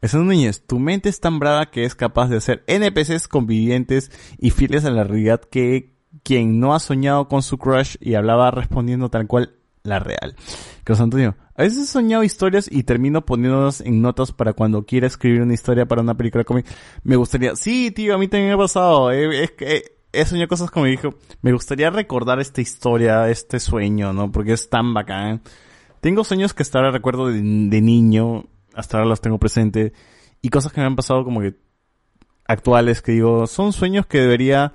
Esa 0.00 0.18
niñez, 0.18 0.64
tu 0.64 0.78
mente 0.78 1.08
es 1.08 1.20
tan 1.20 1.38
brava 1.38 1.70
que 1.70 1.84
es 1.84 1.94
capaz 1.94 2.28
de 2.28 2.36
hacer 2.36 2.62
NPCs 2.66 3.26
convivientes 3.26 4.12
y 4.38 4.50
fieles 4.50 4.84
a 4.84 4.90
la 4.90 5.04
realidad 5.04 5.40
que 5.40 5.94
quien 6.22 6.60
no 6.60 6.74
ha 6.74 6.78
soñado 6.78 7.28
con 7.28 7.42
su 7.42 7.58
crush 7.58 7.96
y 8.00 8.14
hablaba 8.14 8.50
respondiendo 8.50 9.08
tal 9.10 9.26
cual 9.26 9.54
la 9.82 9.98
real. 9.98 10.36
Carlos 10.84 11.00
Antonio, 11.00 11.36
a 11.56 11.62
veces 11.62 11.78
he 11.78 11.86
soñado 11.86 12.22
historias 12.22 12.68
y 12.70 12.84
termino 12.84 13.24
poniéndolas 13.26 13.80
en 13.80 14.00
notas 14.00 14.32
para 14.32 14.52
cuando 14.52 14.86
quiera 14.86 15.06
escribir 15.06 15.42
una 15.42 15.54
historia 15.54 15.86
para 15.86 16.02
una 16.02 16.16
película 16.16 16.44
cómic. 16.44 16.66
Me 17.02 17.16
gustaría, 17.16 17.56
sí, 17.56 17.90
tío, 17.90 18.14
a 18.14 18.18
mí 18.18 18.28
también 18.28 18.48
me 18.50 18.54
ha 18.54 18.58
pasado. 18.58 19.10
es 19.10 19.50
que 19.52 19.98
he 20.12 20.24
soñado 20.24 20.48
cosas 20.48 20.70
como 20.70 20.86
dijo. 20.86 21.14
Me 21.42 21.52
gustaría 21.52 21.90
recordar 21.90 22.38
esta 22.38 22.60
historia, 22.60 23.28
este 23.28 23.58
sueño, 23.58 24.12
¿no? 24.12 24.30
Porque 24.30 24.52
es 24.52 24.70
tan 24.70 24.94
bacán. 24.94 25.42
Tengo 26.00 26.22
sueños 26.22 26.54
que 26.54 26.62
hasta 26.62 26.90
recuerdo 26.90 27.26
de 27.26 27.42
niño, 27.42 28.44
hasta 28.78 28.96
ahora 28.98 29.08
los 29.08 29.20
tengo 29.20 29.38
presente, 29.38 29.92
y 30.40 30.48
cosas 30.50 30.72
que 30.72 30.80
me 30.80 30.86
han 30.86 30.96
pasado 30.96 31.24
como 31.24 31.40
que 31.40 31.56
actuales 32.46 33.02
que 33.02 33.12
digo, 33.12 33.46
son 33.46 33.72
sueños 33.72 34.06
que 34.06 34.20
debería 34.20 34.72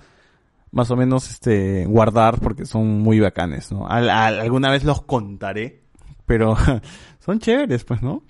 más 0.72 0.91
o 0.91 0.95
menos 0.95 1.30
este 1.30 1.85
guardar 1.85 2.40
porque 2.40 2.65
son 2.65 2.99
muy 3.01 3.19
bacanes, 3.19 3.72
¿no? 3.72 3.88
Al- 3.88 4.09
al- 4.09 4.40
alguna 4.40 4.72
vez 4.72 4.83
los 4.83 5.01
contaré, 5.03 5.83
pero 6.25 6.56
son 7.19 7.40
chéveres, 7.40 7.83
pues, 7.85 8.01
¿no? 8.01 8.23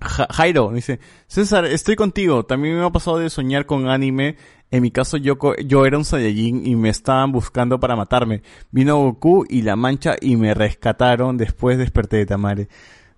Ja- 0.00 0.26
Jairo 0.30 0.72
dice, 0.72 0.98
César, 1.26 1.64
estoy 1.64 1.94
contigo. 1.96 2.44
También 2.44 2.76
me 2.78 2.84
ha 2.84 2.90
pasado 2.90 3.18
de 3.18 3.30
soñar 3.30 3.66
con 3.66 3.88
anime. 3.88 4.36
En 4.70 4.82
mi 4.82 4.90
caso, 4.90 5.16
yo, 5.16 5.36
yo 5.64 5.84
era 5.86 5.98
un 5.98 6.04
Saiyajin 6.04 6.66
y 6.66 6.74
me 6.76 6.88
estaban 6.88 7.30
buscando 7.30 7.78
para 7.78 7.94
matarme. 7.94 8.42
Vino 8.70 8.96
Goku 8.98 9.44
y 9.48 9.62
la 9.62 9.76
mancha 9.76 10.16
y 10.20 10.36
me 10.36 10.54
rescataron. 10.54 11.36
Después 11.36 11.78
desperté 11.78 12.16
de 12.18 12.26
Tamare. 12.26 12.68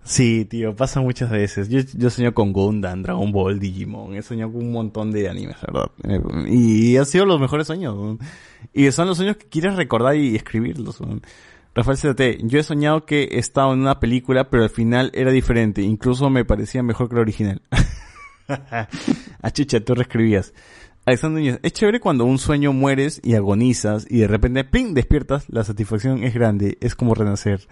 Sí, 0.05 0.45
tío, 0.45 0.75
pasa 0.75 1.01
muchas 1.01 1.31
veces. 1.31 1.67
Yo, 1.67 1.79
yo 1.97 2.11
sueño 2.11 2.31
con 2.35 2.53
Gundam, 2.53 3.01
Dragon 3.01 3.31
Ball, 3.31 3.59
Digimon. 3.59 4.15
He 4.15 4.21
soñado 4.21 4.53
con 4.53 4.61
un 4.61 4.71
montón 4.71 5.11
de 5.11 5.27
animes, 5.27 5.57
¿verdad? 5.61 5.89
Eh, 6.03 6.21
Y, 6.47 6.95
han 6.97 7.07
sido 7.07 7.25
los 7.25 7.41
mejores 7.41 7.65
sueños. 7.65 8.19
Y 8.71 8.91
son 8.91 9.07
los 9.07 9.17
sueños 9.17 9.37
que 9.37 9.47
quieres 9.47 9.75
recordar 9.75 10.15
y 10.15 10.35
escribirlos. 10.35 10.99
Rafael 11.73 11.97
CT, 11.97 12.47
yo 12.47 12.59
he 12.59 12.63
soñado 12.63 13.05
que 13.05 13.29
estaba 13.31 13.73
en 13.73 13.79
una 13.79 13.99
película, 13.99 14.49
pero 14.51 14.63
al 14.63 14.69
final 14.69 15.09
era 15.15 15.31
diferente. 15.31 15.81
Incluso 15.81 16.29
me 16.29 16.45
parecía 16.45 16.83
mejor 16.83 17.09
que 17.09 17.15
la 17.15 17.21
original. 17.21 17.63
ah, 18.47 19.51
chucha, 19.51 19.79
tú 19.79 19.95
reescribías. 19.95 20.53
Alexander 21.05 21.41
Núñez, 21.41 21.59
es 21.63 21.73
chévere 21.73 21.99
cuando 21.99 22.25
un 22.25 22.37
sueño 22.37 22.73
mueres 22.73 23.19
y 23.23 23.33
agonizas 23.33 24.05
y 24.07 24.19
de 24.19 24.27
repente, 24.27 24.63
¡ping! 24.65 24.93
despiertas. 24.93 25.45
La 25.49 25.63
satisfacción 25.63 26.23
es 26.23 26.35
grande. 26.35 26.77
Es 26.79 26.93
como 26.93 27.15
renacer. 27.15 27.67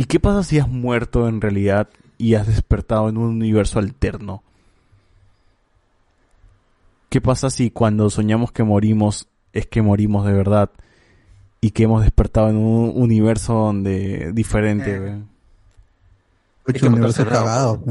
¿Y 0.00 0.04
qué 0.04 0.18
pasa 0.18 0.42
si 0.42 0.58
has 0.58 0.66
muerto 0.66 1.28
en 1.28 1.42
realidad 1.42 1.90
y 2.16 2.32
has 2.32 2.46
despertado 2.46 3.10
en 3.10 3.18
un 3.18 3.28
universo 3.36 3.78
alterno? 3.78 4.42
¿Qué 7.10 7.20
pasa 7.20 7.50
si 7.50 7.70
cuando 7.70 8.08
soñamos 8.08 8.50
que 8.50 8.62
morimos 8.62 9.28
es 9.52 9.66
que 9.66 9.82
morimos 9.82 10.24
de 10.24 10.32
verdad 10.32 10.70
y 11.60 11.72
que 11.72 11.82
hemos 11.82 12.00
despertado 12.00 12.48
en 12.48 12.56
un 12.56 12.92
universo 12.94 13.52
donde 13.52 14.32
diferente? 14.32 14.94
Eh. 14.94 15.00
weón? 15.00 15.28
Mucho 16.66 16.86
universo 16.86 17.26
cagado. 17.26 17.84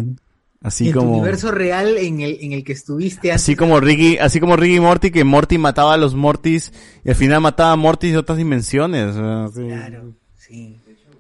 Así 0.64 0.88
en 0.88 0.94
tu 0.94 1.00
como 1.02 1.18
universo 1.18 1.52
real 1.52 1.96
en 2.00 2.22
el, 2.22 2.40
en 2.42 2.54
el 2.54 2.64
que 2.64 2.74
estuviste 2.74 3.32
así 3.32 3.56
como 3.56 3.80
Ricky, 3.80 4.18
así 4.18 4.40
como 4.40 4.56
Ricky 4.56 4.78
y 4.78 4.80
Morty 4.80 5.12
que 5.12 5.24
Morty 5.24 5.60
mataba 5.60 5.94
a 5.94 5.98
los 5.98 6.16
Mortys 6.16 6.74
y 7.06 7.10
al 7.10 7.16
final 7.16 7.42
mataba 7.42 7.74
a 7.74 7.76
Mortys 7.76 8.14
de 8.14 8.18
otras 8.18 8.40
dimensiones. 8.40 9.14
Claro, 9.14 10.16
sí. 10.34 10.80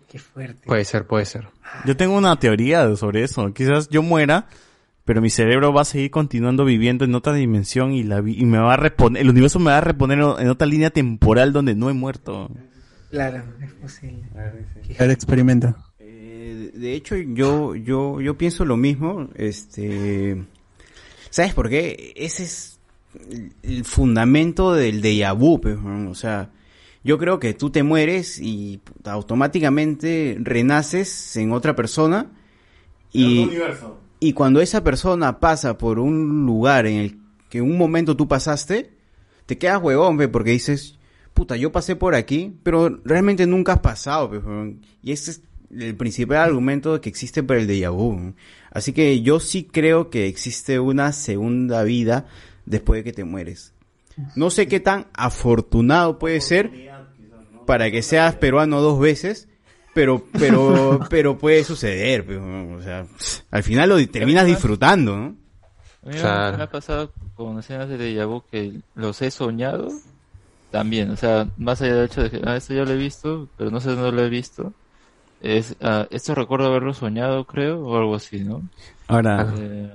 Qué 0.10 0.20
fuerte. 0.20 0.66
Puede 0.66 0.86
ser, 0.86 1.06
puede 1.06 1.26
ser. 1.26 1.48
Yo 1.86 1.96
tengo 1.96 2.18
una 2.18 2.38
teoría 2.40 2.96
sobre 2.96 3.24
eso. 3.24 3.54
Quizás 3.54 3.90
yo 3.90 4.02
muera, 4.02 4.48
pero 5.06 5.22
mi 5.22 5.30
cerebro 5.30 5.72
va 5.72 5.82
a 5.82 5.86
seguir 5.86 6.10
continuando 6.12 6.66
viviendo 6.66 7.06
en 7.06 7.14
otra 7.16 7.34
dimensión 7.34 7.92
y 7.94 8.04
la 8.04 8.20
vi- 8.22 8.40
y 8.40 8.46
me 8.46 8.58
va 8.58 8.74
a 8.74 8.78
reponer, 8.78 9.22
el 9.22 9.30
universo 9.30 9.60
me 9.60 9.72
va 9.72 9.78
a 9.78 9.82
reponer 9.82 10.18
en 10.20 10.50
otra 10.50 10.66
línea 10.68 10.90
temporal 10.90 11.54
donde 11.54 11.76
no 11.76 11.90
he 11.90 11.94
muerto. 11.94 12.50
Claro, 13.12 13.44
es 13.64 13.72
posible. 13.74 14.24
A 14.36 15.04
ver, 15.04 15.12
experimenta. 15.12 15.76
Eh, 16.00 16.72
de 16.74 16.94
hecho, 16.94 17.16
yo, 17.16 17.76
yo, 17.76 18.20
yo 18.22 18.38
pienso 18.38 18.66
lo 18.66 18.78
mismo. 18.78 19.30
Este, 19.36 20.44
¿sabes 21.30 21.54
por 21.54 21.70
qué? 21.70 22.14
Ese 22.16 22.44
es 22.44 22.80
el- 23.64 23.84
fundamento 23.86 24.74
del 24.74 25.02
déjà 25.02 25.36
vu, 25.38 25.60
pues, 25.62 25.80
¿no? 25.80 26.10
o 26.12 26.16
sea, 26.16 26.50
yo 27.10 27.18
creo 27.18 27.40
que 27.40 27.56
tú 27.56 27.72
te 27.72 27.82
mueres 27.82 28.40
y 28.40 28.82
automáticamente 29.04 30.38
renaces 30.40 31.36
en 31.38 31.54
otra 31.54 31.76
persona 31.76 32.28
y, 33.12 33.50
y 34.20 34.34
cuando 34.34 34.62
esa 34.62 34.84
persona 34.84 35.40
pasa 35.40 35.76
por 35.80 35.98
un 35.98 36.46
lugar 36.46 36.86
en 36.86 37.00
el 37.00 37.18
que 37.50 37.58
en 37.58 37.64
un 37.64 37.80
momento 37.80 38.16
tú 38.16 38.28
pasaste, 38.28 38.92
te 39.48 39.58
quedas 39.58 39.82
huevón, 39.82 40.20
pe, 40.20 40.28
porque 40.28 40.52
dices, 40.52 41.00
puta, 41.34 41.58
yo 41.58 41.72
pasé 41.72 41.96
por 41.96 42.14
aquí, 42.14 42.56
pero 42.62 43.02
realmente 43.04 43.48
nunca 43.48 43.74
has 43.74 43.80
pasado, 43.80 44.30
pe, 44.30 44.40
y 45.02 45.12
ese 45.12 45.32
es 45.32 45.42
el 45.76 45.96
principal 45.96 46.38
argumento 46.38 47.02
que 47.02 47.10
existe 47.10 47.42
para 47.42 47.60
el 47.60 47.68
déjà 47.68 47.90
vu. 47.90 48.36
Así 48.70 48.94
que 48.94 49.24
yo 49.24 49.40
sí 49.40 49.64
creo 49.64 50.12
que 50.12 50.28
existe 50.28 50.78
una 50.78 51.12
segunda 51.12 51.82
vida 51.82 52.28
después 52.68 53.00
de 53.00 53.04
que 53.04 53.14
te 53.14 53.24
mueres. 53.24 53.74
No 54.36 54.50
sé 54.50 54.68
qué 54.68 54.80
tan 54.80 55.08
afortunado 55.14 56.20
puede 56.20 56.42
ser 56.42 56.89
para 57.70 57.92
que 57.92 58.02
seas 58.02 58.36
peruano 58.36 58.82
dos 58.82 59.00
veces, 59.00 59.48
pero 59.94 60.24
pero 60.40 61.00
pero 61.10 61.38
puede 61.38 61.64
suceder, 61.64 62.26
huevón. 62.28 62.74
o 62.80 62.82
sea, 62.82 63.06
al 63.52 63.64
final 63.64 63.90
lo 63.90 64.08
terminas 64.08 64.46
disfrutando, 64.48 65.16
¿no? 65.16 65.36
A 66.06 66.10
mí 66.10 66.16
me- 66.16 66.58
me 66.58 66.64
ha 66.64 66.68
pasado 66.72 67.12
con 67.36 67.60
escenas 67.60 67.88
de 67.90 67.98
déjà 67.98 68.26
vu 68.26 68.42
que 68.52 68.82
los 68.96 69.22
he 69.22 69.30
soñado 69.32 69.90
también, 70.72 71.12
o 71.12 71.16
sea, 71.18 71.48
más 71.58 71.82
allá 71.82 71.96
del 71.96 72.06
hecho 72.06 72.24
de 72.24 72.30
que 72.32 72.42
ah, 72.46 72.56
esto 72.56 72.74
ya 72.74 72.84
lo 72.86 72.92
he 72.92 72.98
visto, 72.98 73.48
pero 73.58 73.70
no 73.72 73.80
sé 73.80 73.90
dónde 73.92 74.12
lo 74.12 74.24
he 74.26 74.30
visto. 74.30 74.74
Es, 75.42 75.76
ah, 75.82 76.06
esto 76.12 76.36
recuerdo 76.36 76.68
haberlo 76.68 76.94
soñado, 76.94 77.46
creo, 77.46 77.86
o 77.86 77.98
algo 77.98 78.16
así, 78.16 78.44
¿no? 78.44 78.62
Ahora, 79.08 79.48
Eh, 79.58 79.92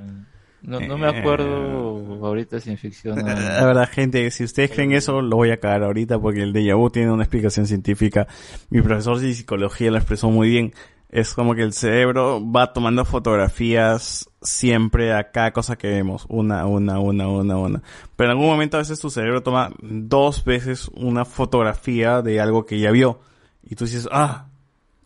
no, 0.65 0.81
no 0.81 0.99
me 0.99 1.07
acuerdo 1.09 2.25
ahorita 2.27 2.61
si 2.61 2.71
en 2.71 2.79
ficción. 2.79 3.19
o- 3.19 3.23
La 3.27 3.65
verdad, 3.67 3.89
gente, 3.91 4.31
si 4.31 4.45
ustedes 4.45 4.71
creen 4.71 4.93
eso, 4.93 5.23
lo 5.23 5.37
voy 5.37 5.51
a 5.51 5.59
cagar 5.61 5.83
ahorita 5.85 6.19
porque 6.19 6.43
el 6.43 6.53
déjà 6.53 6.75
vu 6.77 6.91
tiene 6.91 7.11
una 7.13 7.23
explicación 7.25 7.67
científica. 7.67 8.27
Mi 8.71 8.81
profesor 8.83 9.19
de 9.19 9.33
psicología 9.35 9.91
lo 9.91 9.99
expresó 9.99 10.31
muy 10.31 10.49
bien. 10.49 10.73
Es 11.11 11.35
como 11.35 11.55
que 11.55 11.63
el 11.63 11.73
cerebro 11.73 12.43
va 12.51 12.73
tomando 12.73 13.05
fotografías 13.05 14.29
siempre 14.43 15.13
a 15.13 15.31
cada 15.31 15.53
cosa 15.53 15.77
que 15.77 15.87
vemos. 15.89 16.27
Una, 16.29 16.67
una, 16.67 16.99
una, 16.99 17.29
una, 17.29 17.57
una. 17.57 17.83
Pero 18.17 18.31
en 18.31 18.37
algún 18.37 18.47
momento 18.51 18.77
a 18.77 18.81
veces 18.81 18.99
tu 18.99 19.11
cerebro 19.11 19.43
toma 19.43 19.71
dos 19.81 20.45
veces 20.45 20.89
una 20.95 21.25
fotografía 21.25 22.21
de 22.21 22.41
algo 22.41 22.67
que 22.67 22.81
ya 22.81 22.91
vio. 22.91 23.21
Y 23.63 23.77
tú 23.77 23.85
dices, 23.85 24.09
ah, 24.11 24.47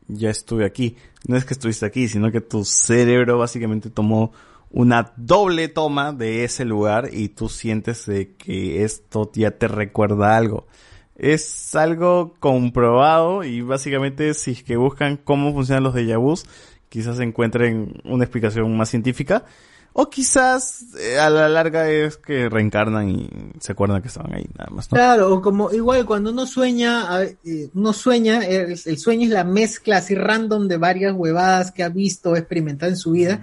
ya 0.06 0.30
estuve 0.30 0.64
aquí. 0.64 0.96
No 1.26 1.36
es 1.36 1.44
que 1.44 1.52
estuviste 1.52 1.84
aquí, 1.84 2.08
sino 2.08 2.30
que 2.32 2.40
tu 2.40 2.64
cerebro 2.64 3.36
básicamente 3.36 3.90
tomó 3.90 4.32
una 4.70 5.12
doble 5.16 5.68
toma 5.68 6.12
de 6.12 6.44
ese 6.44 6.64
lugar 6.64 7.10
y 7.12 7.30
tú 7.30 7.48
sientes 7.48 8.06
de 8.06 8.34
que 8.34 8.84
esto 8.84 9.30
ya 9.34 9.52
te 9.52 9.68
recuerda 9.68 10.36
algo. 10.36 10.66
Es 11.16 11.74
algo 11.74 12.34
comprobado 12.38 13.42
y 13.44 13.60
básicamente 13.62 14.34
si 14.34 14.52
es 14.52 14.62
que 14.62 14.76
buscan 14.76 15.16
cómo 15.16 15.52
funcionan 15.52 15.84
los 15.84 15.94
déjà 15.94 16.18
vus, 16.18 16.44
quizás 16.88 17.18
encuentren 17.20 18.00
una 18.04 18.24
explicación 18.24 18.76
más 18.76 18.90
científica 18.90 19.44
o 19.94 20.08
quizás 20.08 20.94
eh, 20.96 21.18
a 21.18 21.28
la 21.28 21.48
larga 21.48 21.90
es 21.90 22.18
que 22.18 22.48
reencarnan 22.48 23.08
y 23.08 23.28
se 23.58 23.72
acuerdan 23.72 24.00
que 24.00 24.06
estaban 24.06 24.32
ahí 24.32 24.46
nada 24.56 24.70
más. 24.70 24.92
¿no? 24.92 24.96
Claro, 24.96 25.34
o 25.34 25.42
como 25.42 25.72
igual 25.72 26.06
cuando 26.06 26.30
uno 26.30 26.46
sueña, 26.46 27.20
eh, 27.22 27.68
uno 27.74 27.92
sueña, 27.92 28.46
el, 28.46 28.78
el 28.84 28.98
sueño 28.98 29.24
es 29.24 29.30
la 29.30 29.42
mezcla 29.42 29.96
así 29.96 30.14
random 30.14 30.68
de 30.68 30.76
varias 30.76 31.14
huevadas 31.16 31.72
que 31.72 31.82
ha 31.82 31.88
visto 31.88 32.30
o 32.30 32.36
experimentado 32.36 32.92
en 32.92 32.96
su 32.96 33.10
vida 33.10 33.40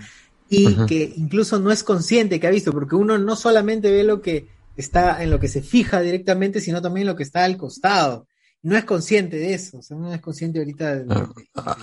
y 0.49 0.75
que 0.85 1.13
incluso 1.17 1.59
no 1.59 1.71
es 1.71 1.83
consciente 1.83 2.39
que 2.39 2.47
ha 2.47 2.51
visto, 2.51 2.71
porque 2.71 2.95
uno 2.95 3.17
no 3.17 3.35
solamente 3.35 3.91
ve 3.91 4.03
lo 4.03 4.21
que 4.21 4.47
está 4.77 5.23
en 5.23 5.29
lo 5.29 5.39
que 5.39 5.47
se 5.47 5.61
fija 5.61 6.01
directamente, 6.01 6.61
sino 6.61 6.81
también 6.81 7.07
lo 7.07 7.15
que 7.15 7.23
está 7.23 7.43
al 7.43 7.57
costado. 7.57 8.27
No 8.61 8.75
es 8.75 8.83
consciente 8.83 9.37
de 9.37 9.53
eso, 9.53 9.77
o 9.77 9.81
sea, 9.83 9.95
no 9.95 10.11
es 10.11 10.19
consciente 10.21 10.57
ahorita 10.59 10.95
de, 10.95 11.03
de- 11.05 11.27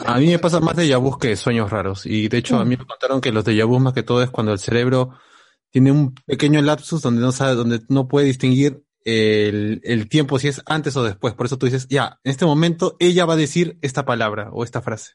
A 0.04 0.18
mí 0.18 0.26
me 0.26 0.38
pasa 0.40 0.58
más 0.60 0.74
de 0.76 0.94
vus 0.96 1.16
que 1.16 1.36
sueños 1.36 1.70
raros. 1.70 2.06
Y 2.06 2.28
de 2.28 2.38
hecho, 2.38 2.58
a 2.58 2.64
mí 2.64 2.76
me 2.76 2.84
contaron 2.84 3.20
que 3.20 3.30
los 3.30 3.44
de 3.44 3.62
vus 3.62 3.80
más 3.80 3.92
que 3.94 4.02
todo 4.02 4.20
es 4.22 4.30
cuando 4.30 4.52
el 4.52 4.58
cerebro 4.58 5.10
tiene 5.70 5.92
un 5.92 6.14
pequeño 6.26 6.60
lapsus 6.60 7.00
donde 7.00 7.20
no 7.22 7.30
sabe, 7.32 7.54
donde 7.54 7.80
no 7.88 8.08
puede 8.08 8.26
distinguir 8.26 8.82
el, 9.04 9.80
el 9.84 10.08
tiempo 10.08 10.38
si 10.38 10.48
es 10.48 10.60
antes 10.66 10.96
o 10.96 11.04
después. 11.04 11.34
Por 11.34 11.46
eso 11.46 11.56
tú 11.56 11.66
dices, 11.66 11.86
ya, 11.88 12.18
en 12.24 12.30
este 12.30 12.44
momento 12.46 12.96
ella 12.98 13.26
va 13.26 13.34
a 13.34 13.36
decir 13.36 13.78
esta 13.80 14.04
palabra 14.04 14.50
o 14.52 14.64
esta 14.64 14.82
frase. 14.82 15.12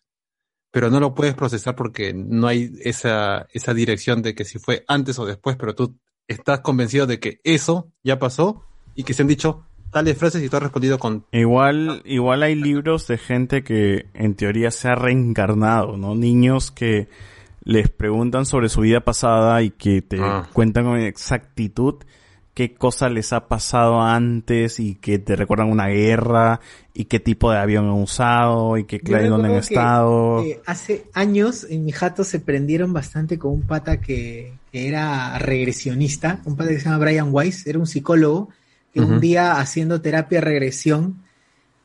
Pero 0.78 0.92
no 0.92 1.00
lo 1.00 1.16
puedes 1.16 1.34
procesar 1.34 1.76
porque 1.76 2.14
no 2.14 2.46
hay 2.46 2.72
esa, 2.84 3.48
esa 3.52 3.74
dirección 3.74 4.22
de 4.22 4.36
que 4.36 4.46
si 4.46 4.60
fue 4.60 4.86
antes 4.88 5.18
o 5.18 5.26
después, 5.26 5.56
pero 5.56 5.74
tú 5.74 5.98
estás 6.28 6.60
convencido 6.60 7.08
de 7.08 7.20
que 7.20 7.40
eso 7.44 7.92
ya 8.04 8.20
pasó 8.20 8.62
y 8.94 9.02
que 9.02 9.16
se 9.16 9.24
han 9.24 9.28
dicho 9.28 9.66
tales 9.92 10.16
frases 10.20 10.44
y 10.44 10.50
tú 10.50 10.58
has 10.58 10.62
respondido 10.62 11.00
con 11.00 11.26
Igual, 11.32 12.04
igual 12.06 12.44
hay 12.44 12.54
libros 12.54 13.08
de 13.08 13.18
gente 13.18 13.64
que 13.64 14.06
en 14.14 14.36
teoría 14.36 14.70
se 14.70 14.90
ha 14.90 14.94
reencarnado, 14.94 15.98
¿no? 15.98 16.14
Niños 16.14 16.70
que 16.70 17.08
les 17.64 17.90
preguntan 17.90 18.46
sobre 18.46 18.70
su 18.70 18.82
vida 18.82 19.00
pasada 19.00 19.64
y 19.64 19.72
que 19.72 20.04
te 20.04 20.20
Ah. 20.22 20.48
cuentan 20.54 20.86
con 20.86 21.00
exactitud 21.00 21.96
qué 22.58 22.74
cosa 22.74 23.08
les 23.08 23.34
ha 23.34 23.48
pasado 23.48 24.02
antes 24.02 24.80
y 24.80 24.96
que 24.96 25.20
te 25.20 25.36
recuerdan 25.36 25.70
una 25.70 25.90
guerra 25.90 26.60
y 26.92 27.06
qué 27.06 27.20
tipo 27.20 27.52
de 27.52 27.60
avión 27.60 27.86
han 27.86 27.92
usado 27.92 28.80
y 28.80 28.86
qué 28.86 29.00
clave 29.00 29.30
dónde 29.30 29.50
han 29.50 29.54
que, 29.54 29.60
estado. 29.60 30.42
eh, 30.44 30.60
hace 30.66 31.06
años 31.14 31.68
en 31.70 31.86
mi 31.86 31.92
jato 31.92 32.24
se 32.24 32.40
prendieron 32.40 32.94
bastante 32.94 33.38
con 33.38 33.52
un 33.52 33.62
pata 33.62 34.02
que, 34.02 34.54
que 34.72 34.88
era 34.88 35.38
regresionista, 35.38 36.42
un 36.46 36.56
pata 36.56 36.72
que 36.72 36.80
se 36.80 36.86
llama 36.86 36.98
Brian 36.98 37.30
Weiss, 37.32 37.68
era 37.68 37.78
un 37.78 37.86
psicólogo 37.86 38.50
que 38.92 39.02
un 39.02 39.20
día 39.20 39.60
haciendo 39.60 40.02
terapia 40.02 40.42
regresión 40.42 41.22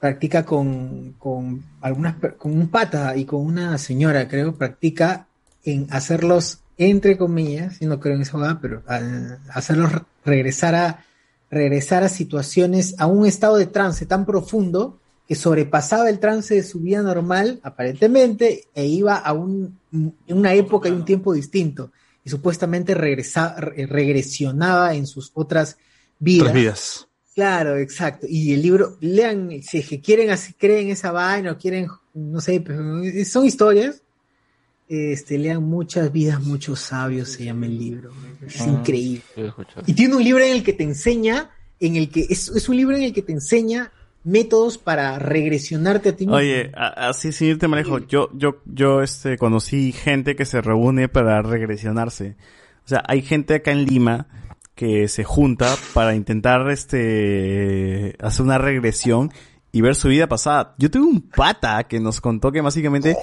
practica 0.01 0.47
con, 0.47 1.17
con 1.19 1.63
algunas 1.83 2.15
con 2.39 2.57
un 2.57 2.69
pata 2.69 3.15
y 3.15 3.27
con 3.27 3.45
una 3.45 3.77
señora, 3.77 4.27
creo, 4.27 4.55
practica 4.55 5.27
en 5.65 5.87
hacerlos 5.91 6.59
entre 6.79 7.17
comillas, 7.17 7.81
y 7.81 7.87
no 7.87 8.01
creo 8.01 8.17
en 8.17 8.23
esa 8.23 8.33
jugada, 8.33 8.59
pero 8.61 8.83
hacerlos 9.51 9.93
re- 9.93 10.03
regresar 10.25 10.75
a 10.75 11.05
regresar 11.51 12.03
a 12.03 12.09
situaciones, 12.09 12.95
a 12.99 13.07
un 13.07 13.27
estado 13.27 13.57
de 13.59 13.67
trance 13.67 14.07
tan 14.07 14.25
profundo 14.25 14.99
que 15.29 15.35
sobrepasaba 15.35 16.09
el 16.09 16.19
trance 16.19 16.55
de 16.55 16.63
su 16.63 16.81
vida 16.81 17.03
normal, 17.03 17.61
aparentemente, 17.63 18.65
e 18.75 18.87
iba 18.87 19.17
a 19.17 19.33
un, 19.35 19.79
una 20.29 20.55
época 20.55 20.89
y 20.89 20.93
un 20.93 21.05
tiempo 21.05 21.35
distinto. 21.35 21.93
Y 22.25 22.31
supuestamente 22.31 22.95
regresa, 22.95 23.55
re- 23.59 23.87
regresionaba 23.87 24.95
en 24.95 25.07
sus 25.07 25.31
otras 25.35 25.77
vidas. 26.19 26.43
otras 26.49 26.55
vidas. 26.55 27.09
Claro, 27.35 27.77
exacto. 27.77 28.27
Y 28.29 28.55
el 28.55 28.63
libro, 28.63 28.97
lean, 29.01 29.51
si 29.63 29.79
es 29.79 29.89
que 29.89 30.01
quieren 30.01 30.31
así, 30.31 30.55
creen 30.55 30.89
esa 30.89 31.13
vaina 31.13 31.53
o 31.53 31.59
quieren, 31.59 31.89
no 32.15 32.41
sé, 32.41 32.61
pero 32.61 32.83
son 33.25 33.45
historias. 33.45 34.03
Este, 34.95 35.39
lean 35.39 35.63
muchas 35.63 36.13
vidas, 36.13 36.43
muchos 36.43 36.81
sabios, 36.81 37.31
se 37.31 37.47
llama 37.47 37.65
el 37.65 37.79
libro. 37.79 38.11
Es 38.47 38.61
Ah, 38.61 38.67
increíble. 38.67 39.23
Y 39.87 39.95
tiene 39.95 40.17
un 40.17 40.23
libro 40.23 40.45
en 40.45 40.53
el 40.53 40.63
que 40.63 40.75
te 40.75 40.85
enseña, 40.85 41.49
en 41.81 41.97
el 41.97 42.11
que, 42.11 42.27
es, 42.29 42.49
es 42.49 42.69
un 42.69 42.77
libro 42.77 42.95
en 42.95 43.05
el 43.05 43.15
que 43.15 43.23
te 43.23 43.33
enseña 43.33 43.91
métodos 44.23 44.77
para 44.77 45.19
regresionarte 45.19 46.11
a 46.11 46.13
ti 46.15 46.27
mismo. 46.27 46.37
Oye, 46.37 46.71
así 46.75 47.33
sin 47.33 47.49
irte 47.49 47.69
manejo, 47.69 48.01
yo, 48.01 48.29
yo, 48.35 48.61
yo, 48.67 49.01
este, 49.01 49.39
conocí 49.39 49.93
gente 49.93 50.37
que 50.37 50.45
se 50.45 50.61
reúne 50.61 51.09
para 51.09 51.41
regresionarse. 51.41 52.37
O 52.85 52.89
sea, 52.89 53.03
hay 53.09 53.23
gente 53.23 53.55
acá 53.55 53.71
en 53.73 53.87
Lima 53.87 54.27
que 54.75 55.09
se 55.09 55.25
junta 55.25 55.75
para 55.95 56.15
intentar, 56.15 56.71
este, 56.71 58.15
hacer 58.21 58.45
una 58.45 58.59
regresión 58.59 59.33
y 59.73 59.81
ver 59.81 59.95
su 59.95 60.09
vida 60.09 60.29
pasada. 60.29 60.75
Yo 60.77 60.91
tuve 60.91 61.07
un 61.07 61.23
pata 61.23 61.85
que 61.85 61.99
nos 61.99 62.21
contó 62.21 62.53
que 62.53 62.61
básicamente 62.61 63.17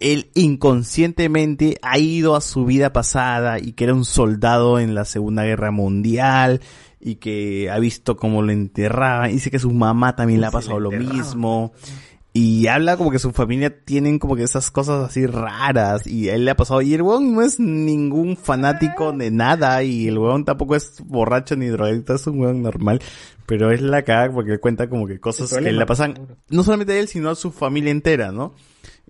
él 0.00 0.30
inconscientemente 0.34 1.78
ha 1.82 1.98
ido 1.98 2.36
a 2.36 2.40
su 2.40 2.64
vida 2.64 2.92
pasada 2.92 3.58
y 3.58 3.72
que 3.72 3.84
era 3.84 3.94
un 3.94 4.04
soldado 4.04 4.78
en 4.78 4.94
la 4.94 5.04
Segunda 5.04 5.44
Guerra 5.44 5.70
Mundial 5.70 6.60
y 7.00 7.16
que 7.16 7.70
ha 7.70 7.78
visto 7.78 8.16
cómo 8.16 8.42
lo 8.42 8.52
enterraban. 8.52 9.30
Dice 9.30 9.50
que 9.50 9.58
su 9.58 9.70
mamá 9.70 10.16
también 10.16 10.40
le 10.40 10.46
ha 10.46 10.50
pasado 10.50 10.80
lo 10.80 10.90
mismo. 10.90 11.72
Y 12.36 12.66
habla 12.66 12.96
como 12.96 13.12
que 13.12 13.20
su 13.20 13.30
familia 13.30 13.84
tienen 13.84 14.18
como 14.18 14.34
que 14.34 14.42
esas 14.42 14.72
cosas 14.72 15.08
así 15.08 15.24
raras 15.24 16.04
y 16.04 16.30
a 16.30 16.34
él 16.34 16.44
le 16.44 16.50
ha 16.50 16.56
pasado. 16.56 16.82
Y 16.82 16.92
el 16.92 17.02
weón 17.02 17.32
no 17.32 17.42
es 17.42 17.60
ningún 17.60 18.36
fanático 18.36 19.12
de 19.12 19.30
nada 19.30 19.84
y 19.84 20.08
el 20.08 20.18
weón 20.18 20.44
tampoco 20.44 20.74
es 20.74 21.00
borracho 21.04 21.54
ni 21.54 21.66
drogadicto, 21.68 22.14
es 22.14 22.26
un 22.26 22.40
weón 22.40 22.62
normal. 22.62 23.00
Pero 23.46 23.70
es 23.70 23.80
la 23.82 24.02
caga 24.02 24.32
porque 24.32 24.58
cuenta 24.58 24.88
como 24.88 25.06
que 25.06 25.20
cosas 25.20 25.52
que 25.56 25.70
le 25.70 25.86
pasan 25.86 26.38
no 26.48 26.64
solamente 26.64 26.94
a 26.94 26.98
él 26.98 27.06
sino 27.06 27.30
a 27.30 27.36
su 27.36 27.52
familia 27.52 27.92
entera, 27.92 28.32
¿no? 28.32 28.54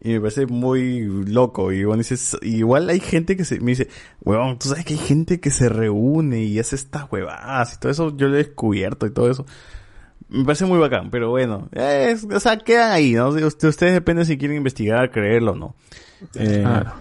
Y 0.05 0.13
me 0.13 0.21
parece 0.21 0.47
muy 0.47 1.01
loco. 1.27 1.73
Y 1.73 1.83
bueno, 1.85 1.99
dices, 2.03 2.37
igual 2.43 2.91
hay 2.91 3.01
gente 3.01 3.37
que 3.39 3.45
se, 3.47 3.59
me 3.61 3.71
dice, 3.73 3.89
weón, 4.23 4.59
tú 4.59 4.69
sabes 4.69 4.85
que 4.85 4.93
hay 4.95 4.99
gente 5.01 5.41
que 5.41 5.51
se 5.51 5.69
reúne 5.71 6.43
y 6.45 6.59
hace 6.59 6.77
estas 6.77 7.11
huevadas 7.11 7.75
y 7.75 7.79
todo 7.81 7.91
eso, 7.91 8.17
yo 8.17 8.29
lo 8.29 8.35
he 8.35 8.45
descubierto 8.45 9.07
y 9.07 9.11
todo 9.13 9.31
eso. 9.31 9.47
Me 10.29 10.45
parece 10.45 10.67
muy 10.67 10.79
bacán, 10.79 11.11
pero 11.11 11.31
bueno, 11.31 11.69
es- 11.73 12.25
o 12.25 12.39
sea, 12.41 12.59
quedan 12.59 12.93
ahí, 12.93 13.13
¿no? 13.15 13.29
Usted- 13.31 13.69
Ustedes 13.69 13.95
dependen 13.95 14.27
si 14.27 14.37
quieren 14.37 14.59
investigar, 14.59 15.11
creerlo 15.11 15.53
o 15.53 15.57
no. 15.57 15.75
Eh, 16.35 16.61
Claro. 16.63 16.93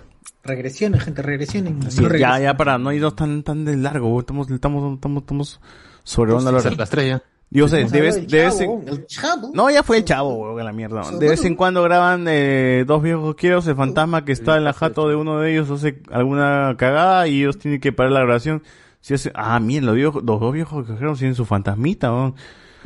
Gente, 1.00 1.22
regresionen. 1.22 1.92
sí, 1.92 2.02
No 2.02 2.16
ya, 2.18 2.40
ya 2.40 2.58
para 2.58 2.78
no 2.78 2.92
irnos 2.92 3.16
tan, 3.16 3.44
tan 3.44 3.64
de 3.66 3.78
largo, 3.78 4.20
estamos, 4.20 4.50
estamos, 4.52 4.96
estamos, 4.96 5.24
estamos 5.24 5.62
sobre 6.04 6.34
onda 6.34 6.52
las 6.52 6.90
tres 6.90 7.08
ya. 7.08 7.24
Yo 7.56 7.68
sé, 7.68 7.78
Vamos 7.78 7.92
a 7.92 7.94
de 7.94 8.00
hablar 8.00 8.14
vez, 8.14 8.16
del 8.16 8.28
de 8.28 8.44
vez 8.46 8.58
chavo, 8.58 8.82
en- 8.82 8.88
el 8.90 9.06
chavo. 9.06 9.52
no, 9.54 9.70
ya 9.70 9.84
fue 9.84 9.98
el 9.98 10.06
chavo, 10.06 10.34
weón, 10.36 10.66
la 10.66 10.74
mierda. 10.74 11.04
De 11.12 11.30
vez 11.30 11.46
en 11.46 11.56
cuando 11.56 11.84
graban 11.84 12.26
eh, 12.28 12.84
dos 12.88 13.04
viejos 13.04 13.36
quiero 13.36 13.60
el 13.60 13.76
fantasma 13.76 14.26
que 14.26 14.32
está 14.32 14.58
en 14.58 14.64
la 14.64 14.74
jato 14.74 15.08
de 15.08 15.16
uno 15.16 15.40
de 15.40 15.52
ellos 15.54 15.70
hace 15.70 16.02
alguna 16.12 16.76
cagada 16.78 17.28
y 17.28 17.42
ellos 17.42 17.60
tienen 17.60 17.80
que 17.80 17.92
parar 17.92 18.12
la 18.12 18.22
grabación. 18.22 18.64
Si 19.02 19.14
hace, 19.14 19.32
ah, 19.36 19.60
miren, 19.60 19.86
los, 19.86 19.96
viejos, 19.96 20.24
los 20.24 20.40
dos 20.40 20.52
viejos 20.54 20.88
que 20.88 20.94
tienen 20.94 21.36
su 21.36 21.46
fantasmita, 21.46 22.12
weón. 22.12 22.36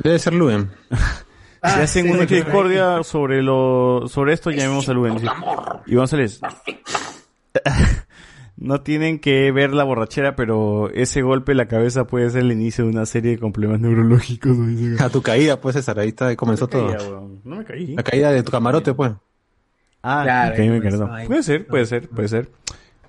Debe 0.00 0.18
ser 0.18 0.34
Luen. 0.34 0.70
Si 1.60 1.80
hacen 1.80 2.06
sí, 2.06 2.12
una 2.12 2.24
discordia 2.24 3.02
sobre 3.02 3.42
lo, 3.42 4.04
sobre 4.06 4.32
esto, 4.32 4.52
llamemos 4.52 4.88
a 4.88 4.92
Luen. 4.92 5.18
Y 5.86 5.96
González. 5.96 6.40
No 8.60 8.80
tienen 8.80 9.20
que 9.20 9.52
ver 9.52 9.72
la 9.72 9.84
borrachera, 9.84 10.34
pero 10.34 10.90
ese 10.90 11.22
golpe 11.22 11.52
en 11.52 11.58
la 11.58 11.68
cabeza 11.68 12.06
puede 12.08 12.28
ser 12.30 12.42
el 12.42 12.50
inicio 12.52 12.84
de 12.84 12.90
una 12.90 13.06
serie 13.06 13.38
con 13.38 13.52
problemas 13.52 13.80
neurológicos. 13.80 14.56
dice. 14.66 15.02
A 15.02 15.08
tu 15.10 15.22
caída, 15.22 15.60
pues, 15.60 15.76
César, 15.76 15.98
ahí 16.00 16.08
está, 16.08 16.26
ahí 16.26 16.36
comenzó 16.36 16.68
No 16.72 16.84
me 16.86 16.94
todo. 16.96 17.30
No 17.44 17.56
me 17.56 17.64
caí. 17.64 17.94
La 17.94 18.02
caída 18.02 18.32
de 18.32 18.42
tu 18.42 18.50
camarote, 18.50 18.94
pues. 18.94 19.12
Ah, 20.02 20.22
Claro, 20.24 20.56
me 20.58 20.78
comenzó, 20.78 21.06
no. 21.06 21.14
ahí 21.14 21.26
Puede 21.28 21.42
ser, 21.44 21.66
puede 21.66 21.86
ser, 21.86 22.08
puede 22.08 22.28
ser. 22.28 22.50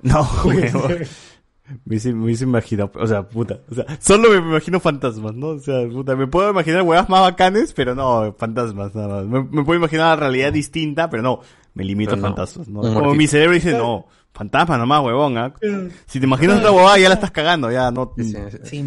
No, 0.01 0.27
huevo. 0.45 0.87
Me 1.85 1.97
hice, 1.97 2.13
me 2.13 2.31
hice 2.31 2.45
imaginar, 2.45 2.89
o 2.95 3.05
sea, 3.05 3.21
puta, 3.29 3.59
o 3.69 3.75
sea, 3.75 3.85
solo 3.99 4.31
me 4.31 4.37
imagino 4.37 4.79
fantasmas, 4.79 5.35
¿no? 5.35 5.49
O 5.49 5.59
sea, 5.59 5.87
puta, 5.87 6.15
me 6.15 6.25
puedo 6.25 6.49
imaginar 6.49 6.81
huevas 6.81 7.07
más 7.09 7.21
bacanes, 7.21 7.73
pero 7.73 7.93
no, 7.93 8.33
fantasmas, 8.39 8.95
nada 8.95 9.23
más. 9.23 9.25
Me, 9.27 9.43
me 9.43 9.63
puedo 9.63 9.77
imaginar 9.77 10.07
una 10.07 10.15
realidad 10.15 10.51
distinta, 10.51 11.11
pero 11.11 11.21
no, 11.21 11.41
me 11.79 11.85
limito 11.85 12.11
Pero 12.11 12.19
a 12.19 12.29
no, 12.29 12.35
fantasmas, 12.35 12.67
¿no? 12.67 12.81
Como 12.81 13.15
mi 13.15 13.25
cerebro 13.25 13.53
dice, 13.53 13.71
no, 13.71 14.05
fantasma 14.33 14.77
nomás, 14.77 15.01
huevón, 15.01 15.37
¿ah? 15.37 15.53
Si 16.07 16.19
te 16.19 16.25
imaginas 16.25 16.57
otra 16.57 16.73
huevada, 16.73 16.99
ya 16.99 17.07
la 17.07 17.15
estás 17.15 17.31
cagando, 17.31 17.71
ya, 17.71 17.89
no. 17.89 18.13
Sí. 18.17 18.85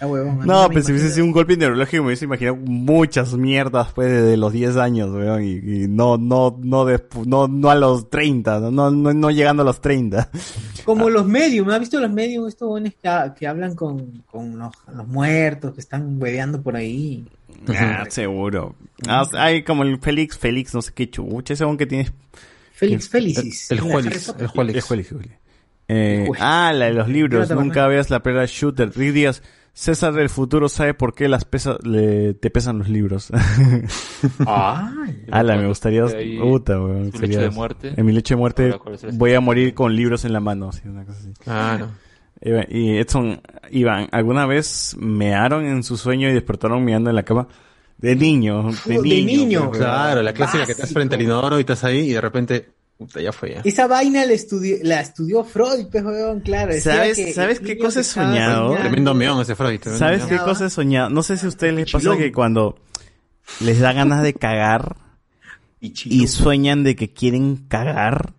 La 0.00 0.06
huevón, 0.06 0.46
No, 0.46 0.68
pero 0.68 0.82
si 0.82 0.92
hubiese 0.92 1.08
sido 1.08 1.24
un 1.24 1.32
golpe 1.32 1.56
neurológico 1.56 2.02
me 2.02 2.08
hubiese 2.08 2.26
imaginado 2.26 2.56
muchas 2.56 3.32
mierdas 3.32 3.90
pues 3.94 4.10
desde 4.10 4.36
los 4.36 4.52
10 4.52 4.76
años, 4.76 5.10
weón, 5.10 5.42
y, 5.42 5.52
y 5.52 5.88
no, 5.88 6.18
no, 6.18 6.54
no, 6.60 6.86
no, 7.24 7.48
no 7.48 7.70
a 7.70 7.74
los 7.74 8.10
30, 8.10 8.60
no, 8.70 8.90
no, 8.90 9.14
no, 9.14 9.30
llegando 9.30 9.62
a 9.62 9.64
los 9.66 9.80
30. 9.80 10.28
Como 10.84 11.08
los 11.08 11.24
medium, 11.24 11.70
¿has 11.70 11.80
visto 11.80 11.98
los 12.00 12.10
medium? 12.10 12.46
Estos 12.46 12.68
buenos 12.68 12.92
que, 13.02 13.08
que 13.38 13.46
hablan 13.46 13.74
con, 13.74 14.24
con 14.30 14.58
los, 14.58 14.74
los 14.94 15.08
muertos, 15.08 15.72
que 15.72 15.80
están 15.80 16.20
hueveando 16.20 16.60
por 16.60 16.76
ahí. 16.76 17.24
Ah, 17.68 18.04
seguro. 18.08 18.74
Ah, 19.06 19.24
hay 19.34 19.62
como 19.62 19.82
el 19.82 19.98
Félix, 19.98 20.38
Félix, 20.38 20.74
no 20.74 20.82
sé 20.82 20.92
qué 20.94 21.10
chucha, 21.10 21.54
ese 21.54 21.64
que 21.76 21.86
tiene... 21.86 22.10
Félix 22.72 23.08
Felicis. 23.08 23.70
El 23.72 23.80
Juelix, 23.80 24.28
el 24.38 24.46
Juelix. 24.46 24.76
El 24.76 24.80
Juelix, 24.82 25.08
Juelix. 25.10 25.34
Eh, 25.88 26.28
ah, 26.38 26.72
la 26.72 26.86
de 26.86 26.92
los 26.92 27.08
libros, 27.08 27.50
nunca 27.50 27.86
veas 27.88 28.08
la 28.10 28.22
perra 28.22 28.44
shooter. 28.46 28.92
Rick 28.94 29.12
Díaz, 29.14 29.42
César 29.72 30.12
del 30.12 30.28
futuro 30.28 30.68
sabe 30.68 30.92
por 30.92 31.14
qué 31.14 31.28
las 31.28 31.44
pesa, 31.44 31.78
le, 31.82 32.34
te 32.34 32.50
pesan 32.50 32.78
los 32.78 32.88
libros. 32.88 33.30
Ay. 34.46 35.24
Ala, 35.30 35.56
me 35.56 35.66
gustaría. 35.68 36.04
Puta, 36.40 36.80
weón. 36.80 37.12
sería- 37.12 37.26
lecho 37.28 37.40
de 37.40 37.50
muerte. 37.50 37.92
En 37.96 38.04
mi 38.04 38.12
leche 38.12 38.34
de 38.34 38.38
muerte 38.38 38.74
voy 39.12 39.34
a 39.34 39.40
morir 39.40 39.74
con 39.74 39.94
libros 39.94 40.24
en 40.24 40.32
la 40.32 40.40
mano. 40.40 40.68
así, 40.68 40.86
una 40.86 41.04
cosa 41.04 41.18
así. 41.20 41.32
Claro. 41.42 41.86
Iván, 41.86 41.98
Y 42.40 42.96
Edson, 42.98 43.40
Iván, 43.70 44.08
¿alguna 44.12 44.46
vez 44.46 44.96
mearon 44.98 45.64
en 45.66 45.82
su 45.82 45.96
sueño 45.96 46.28
y 46.28 46.32
despertaron 46.32 46.84
meando 46.84 47.10
en 47.10 47.16
la 47.16 47.24
cama? 47.24 47.48
De 47.98 48.14
niño, 48.14 48.70
de 48.84 48.94
De 48.94 49.02
niño. 49.02 49.26
niño. 49.26 49.70
Claro, 49.72 50.22
la 50.22 50.32
clásica 50.32 50.64
que 50.64 50.72
estás 50.72 50.92
frente 50.92 51.16
al 51.16 51.22
inodoro 51.22 51.58
y 51.58 51.60
estás 51.60 51.82
ahí 51.84 52.10
y 52.10 52.12
de 52.12 52.20
repente 52.20 52.68
Puta, 52.96 53.20
ya 53.20 53.30
fue 53.32 53.54
ya. 53.54 53.60
Esa 53.64 53.86
vaina 53.86 54.24
la 54.26 54.32
estudió, 54.32 54.76
la 54.82 55.00
estudió 55.00 55.44
Freud, 55.44 55.86
pues, 55.90 56.02
weón, 56.04 56.40
claro. 56.40 56.72
¿Sabes, 56.80 57.16
que 57.16 57.32
¿sabes 57.32 57.60
el 57.60 57.66
qué 57.66 57.78
cosa 57.78 58.00
he 58.00 58.04
soñado? 58.04 58.70
soñando- 58.70 58.80
Tremendo 58.80 59.14
meón 59.14 59.40
ese 59.40 59.54
Freud. 59.54 59.80
¿Sabes 59.96 60.18
meón. 60.26 60.30
qué 60.30 60.38
cosa 60.38 60.66
he 60.66 60.70
soñado? 60.70 61.08
No 61.08 61.22
sé 61.22 61.36
si 61.36 61.46
a 61.46 61.48
ustedes 61.48 61.74
les 61.74 61.84
pasa 61.92 62.00
Chilón. 62.02 62.18
que 62.18 62.32
cuando 62.32 62.76
les 63.60 63.78
da 63.78 63.92
ganas 63.92 64.24
de 64.24 64.34
cagar 64.34 64.96
y 65.80 66.26
sueñan 66.26 66.82
de 66.82 66.96
que 66.96 67.12
quieren 67.12 67.56
cagar 67.68 68.32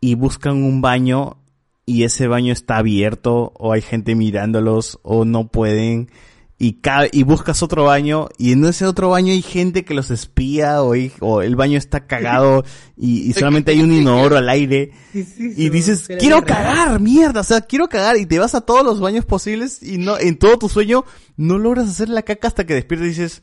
y 0.00 0.14
buscan 0.14 0.62
un 0.62 0.80
baño 0.80 1.38
y 1.86 2.04
ese 2.04 2.28
baño 2.28 2.52
está 2.52 2.76
abierto 2.78 3.52
o 3.56 3.72
hay 3.72 3.82
gente 3.82 4.14
mirándolos 4.14 4.98
o 5.02 5.24
no 5.24 5.48
pueden 5.48 6.10
y, 6.58 6.78
y 7.10 7.22
buscas 7.24 7.60
otro 7.64 7.84
baño 7.84 8.28
y 8.38 8.52
en 8.52 8.64
ese 8.64 8.86
otro 8.86 9.08
baño 9.10 9.32
hay 9.32 9.42
gente 9.42 9.84
que 9.84 9.94
los 9.94 10.12
espía 10.12 10.80
o, 10.84 10.92
hay- 10.92 11.10
o 11.18 11.42
el 11.42 11.56
baño 11.56 11.76
está 11.76 12.06
cagado 12.06 12.64
y, 12.96 13.22
y 13.28 13.32
solamente 13.34 13.72
hay 13.72 13.80
un 13.82 13.92
inodoro 13.92 14.36
al 14.36 14.48
aire 14.48 14.92
y 15.12 15.70
dices, 15.70 16.06
quiero 16.20 16.42
cagar, 16.44 17.00
mierda, 17.00 17.40
o 17.40 17.44
sea, 17.44 17.62
quiero 17.62 17.88
cagar 17.88 18.16
y 18.16 18.26
te 18.26 18.38
vas 18.38 18.54
a 18.54 18.60
todos 18.60 18.84
los 18.84 19.00
baños 19.00 19.24
posibles 19.24 19.82
y 19.82 19.98
no 19.98 20.16
en 20.20 20.38
todo 20.38 20.58
tu 20.58 20.68
sueño 20.68 21.04
no 21.36 21.58
logras 21.58 21.88
hacer 21.88 22.08
la 22.08 22.22
caca 22.22 22.46
hasta 22.46 22.64
que 22.64 22.74
despiertas 22.74 23.06
y 23.06 23.10
dices, 23.10 23.42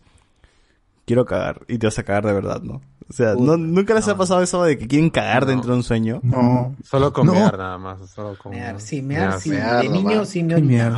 quiero 1.09 1.25
cagar 1.25 1.61
y 1.67 1.79
te 1.79 1.87
vas 1.87 1.97
a 1.97 2.03
cagar 2.03 2.23
de 2.27 2.33
verdad, 2.33 2.61
¿no? 2.61 2.81
O 3.09 3.13
sea, 3.13 3.33
¿no, 3.33 3.57
¿nunca 3.57 3.95
les 3.95 4.07
ha 4.07 4.15
pasado 4.15 4.43
eso 4.43 4.63
de 4.63 4.77
que 4.77 4.87
quieren 4.87 5.09
cagar 5.09 5.47
dentro 5.47 5.71
de 5.71 5.77
un 5.77 5.83
sueño? 5.83 6.19
No. 6.21 6.75
Solo 6.83 7.11
con 7.11 7.25
No. 7.25 7.33
mear 7.33 7.57
nada 7.57 7.79
más. 7.79 8.07
Solo 8.11 8.37
con 8.37 8.51
Mear, 8.51 8.79
sí, 8.79 9.01
mear, 9.01 9.39
sí. 9.41 9.49
mear, 9.49 9.81
De 9.81 9.89
niño 9.89 10.23
sí 10.25 10.43
me. 10.43 10.93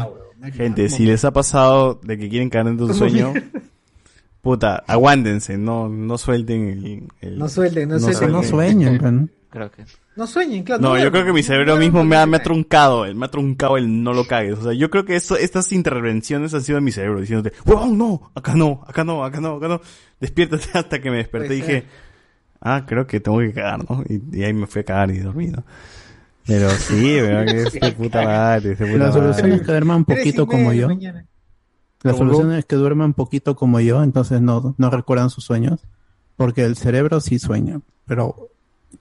Gente, 0.51 0.89
si 0.89 1.05
les 1.05 1.23
ha 1.23 1.31
pasado 1.31 2.01
de 2.03 2.17
que 2.17 2.27
quieren 2.27 2.49
cagar 2.49 2.65
dentro 2.67 2.87
de 2.87 2.91
un 2.91 2.97
sueño, 2.99 3.33
puta, 4.41 4.83
aguántense, 4.87 5.57
no, 5.57 5.87
no 5.87 6.17
suelten 6.17 6.67
el, 6.67 7.07
el- 7.21 7.39
No 7.39 7.47
suelten, 7.47 7.87
no 7.87 7.99
suelten. 7.99 8.31
No 8.33 8.43
sueñan, 8.43 8.97
¿no? 8.97 9.27
Creo 9.49 9.71
que. 9.71 9.85
No 10.15 10.27
sueñen, 10.27 10.63
claro. 10.63 10.81
No, 10.81 10.87
yo 10.89 10.93
duerman. 10.95 11.11
creo 11.11 11.25
que 11.25 11.33
mi 11.33 11.43
cerebro 11.43 11.77
mismo 11.77 12.03
me 12.03 12.17
ha, 12.17 12.25
me 12.25 12.37
ha 12.37 12.43
truncado, 12.43 13.05
el- 13.05 13.15
me 13.15 13.25
ha 13.25 13.31
truncado 13.31 13.77
el 13.77 14.03
no 14.03 14.13
lo 14.13 14.25
cagues. 14.27 14.59
O 14.59 14.63
sea, 14.63 14.73
yo 14.73 14.89
creo 14.89 15.05
que 15.05 15.15
esto, 15.15 15.37
estas 15.37 15.71
intervenciones 15.71 16.53
han 16.53 16.61
sido 16.61 16.75
de 16.77 16.81
mi 16.81 16.91
cerebro, 16.91 17.21
diciéndote, 17.21 17.55
huevón, 17.65 17.97
no, 17.97 18.31
acá 18.35 18.53
no, 18.55 18.83
acá 18.87 19.03
no, 19.05 19.23
acá 19.23 19.39
no, 19.39 19.55
acá 19.55 19.67
no. 19.69 19.81
Despiértate 20.19 20.67
hasta 20.77 20.99
que 21.01 21.09
me 21.11 21.17
desperté 21.17 21.55
y 21.55 21.61
Puede 21.61 21.73
dije, 21.75 21.87
ah, 22.59 22.85
creo 22.85 23.07
que 23.07 23.19
tengo 23.21 23.39
que 23.39 23.53
cagar, 23.53 23.89
¿no? 23.89 24.03
Y, 24.07 24.39
y 24.39 24.43
ahí 24.43 24.53
me 24.53 24.67
fui 24.67 24.81
a 24.81 24.85
cagar 24.85 25.11
y 25.11 25.19
dormí, 25.19 25.47
¿no? 25.47 25.63
Pero 26.45 26.69
sí, 26.71 27.15
weón, 27.21 27.45
que 27.45 27.61
es 27.63 27.73
de 27.73 27.91
puta 27.93 28.23
madre, 28.23 28.73
es 28.73 28.79
de 28.79 28.85
puta 28.87 28.97
La 29.05 29.11
solución 29.13 29.47
madre. 29.49 29.55
es 29.61 29.65
que 29.65 29.71
duerman 29.71 29.97
un 29.97 30.01
y 30.01 30.05
poquito 30.15 30.45
como 30.47 30.73
yo. 30.73 30.81
la 30.89 30.93
mañana. 30.95 31.25
La 32.03 32.11
¿Cómo? 32.13 32.23
solución 32.25 32.53
es 32.53 32.65
que 32.65 32.75
duerman 32.75 33.07
un 33.07 33.13
poquito 33.13 33.55
como 33.55 33.79
yo, 33.79 34.03
entonces 34.03 34.41
no, 34.41 34.75
no 34.77 34.89
recuerdan 34.89 35.29
sus 35.29 35.45
sueños. 35.45 35.79
Porque 36.35 36.63
el 36.63 36.75
cerebro 36.75 37.21
sí 37.21 37.37
sueña, 37.39 37.79
pero 38.07 38.49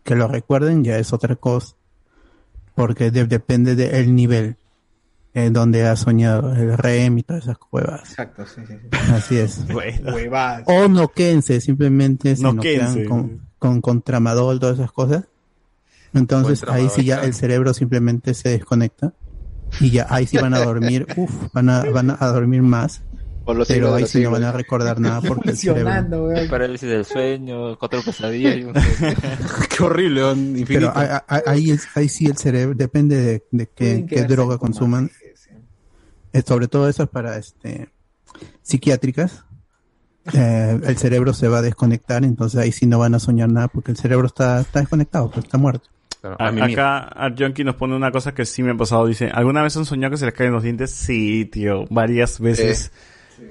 que 0.05 0.15
lo 0.17 0.29
recuerden 0.29 0.85
ya 0.85 0.99
es 0.99 1.13
otra 1.13 1.37
cosa. 1.37 1.77
Porque 2.75 3.11
de- 3.11 3.27
depende 3.27 3.75
del 3.77 4.15
nivel 4.15 4.57
en 5.35 5.53
donde 5.53 5.87
ha 5.87 5.95
soñado, 5.97 6.55
el 6.55 6.77
REM 6.77 7.19
y 7.19 7.23
todas 7.23 7.45
esas 7.45 7.59
cuevas. 7.59 8.01
Exacto, 8.11 8.45
sí, 8.47 8.63
sí. 8.67 8.75
sí. 8.81 8.99
Así 9.13 9.37
es. 9.39 9.65
Huevadas. 9.73 10.65
O 10.67 10.89
noquense, 10.89 11.61
simplemente 11.61 12.35
se 12.37 12.43
noquean 12.43 12.87
Noquense. 12.89 13.05
con, 13.09 13.41
con, 13.59 13.81
con 13.81 14.03
tramadol, 14.03 14.59
todas 14.59 14.79
esas 14.79 14.93
cosas. 14.93 15.25
Entonces 16.13 16.65
ahí 16.69 16.89
sí 16.89 17.05
ya 17.05 17.23
el 17.23 17.35
cerebro 17.35 17.73
simplemente 17.75 18.35
se 18.35 18.49
desconecta 18.49 19.13
y 19.79 19.91
ya 19.91 20.07
ahí 20.11 20.27
sí 20.27 20.39
van 20.39 20.55
a 20.55 20.59
dormir, 20.59 21.07
uf, 21.17 21.31
van 21.53 21.69
a, 21.71 21.85
van 21.85 22.11
a 22.19 22.27
dormir 22.27 22.63
más, 22.63 23.03
Por 23.51 23.57
los 23.59 23.69
pero 23.69 23.95
ahí 23.95 24.07
sí 24.07 24.23
no 24.23 24.31
van 24.31 24.45
a 24.45 24.53
recordar 24.53 25.01
nada 25.01 25.21
porque 25.27 25.51
el 25.51 25.57
cerebro... 25.57 26.49
Parálisis 26.49 26.89
del 26.89 27.05
sueño, 27.05 27.77
cuatro 27.79 28.01
pesadillas 28.03 28.57
y 28.57 28.63
un 28.65 28.73
Qué 29.77 29.83
horrible, 29.83 30.31
infinito. 30.33 30.67
Pero 30.67 30.93
ahí, 30.95 31.09
ahí- 31.27 31.43
ahí, 31.47 31.71
es- 31.71 31.89
ahí 31.97 32.09
sí 32.09 32.27
el 32.27 32.37
cerebro, 32.37 32.75
depende 32.77 33.17
de, 33.17 33.45
de 33.51 33.67
qué, 33.67 34.23
droga 34.29 34.59
con 34.59 34.69
consuman. 34.73 35.11
Eh, 36.33 36.43
sobre 36.47 36.69
todo 36.69 36.89
esas 36.89 37.09
para 37.09 37.37
este 37.39 37.91
psiquiátricas. 38.63 39.45
eh, 40.33 40.79
el 40.85 40.97
cerebro 40.97 41.33
se 41.33 41.49
va 41.49 41.59
a 41.59 41.63
desconectar, 41.63 42.25
entonces 42.25 42.61
ahí 42.61 42.73
sí 42.73 42.87
no 42.87 42.99
van 42.99 43.15
a 43.15 43.19
soñar 43.19 43.51
nada 43.51 43.69
porque 43.69 43.91
el 43.91 43.97
cerebro 43.97 44.27
está, 44.27 44.61
está 44.61 44.81
desconectado, 44.81 45.33
está 45.37 45.59
muerto. 45.59 45.89
Claro, 46.21 46.37
A- 46.39 46.49
a 46.49 46.53
mí 46.53 46.61
mismo. 46.61 46.75
acá 46.75 46.99
Arjonki 46.99 47.65
nos 47.65 47.77
pone 47.77 47.97
una 47.97 48.13
cosa 48.13 48.33
que 48.35 48.45
sí 48.45 48.63
me 48.63 48.73
ha 48.73 48.77
pasado. 48.77 49.07
Dice, 49.07 49.31
¿alguna 49.33 49.63
vez 49.63 49.77
han 49.77 49.87
soñado 49.87 50.11
que 50.13 50.19
se 50.19 50.27
les 50.27 50.35
caen 50.35 50.53
los 50.53 50.63
dientes? 50.63 50.91
Sí, 50.91 51.47
tío. 51.47 51.87
Varias 51.89 52.39
veces 52.39 52.93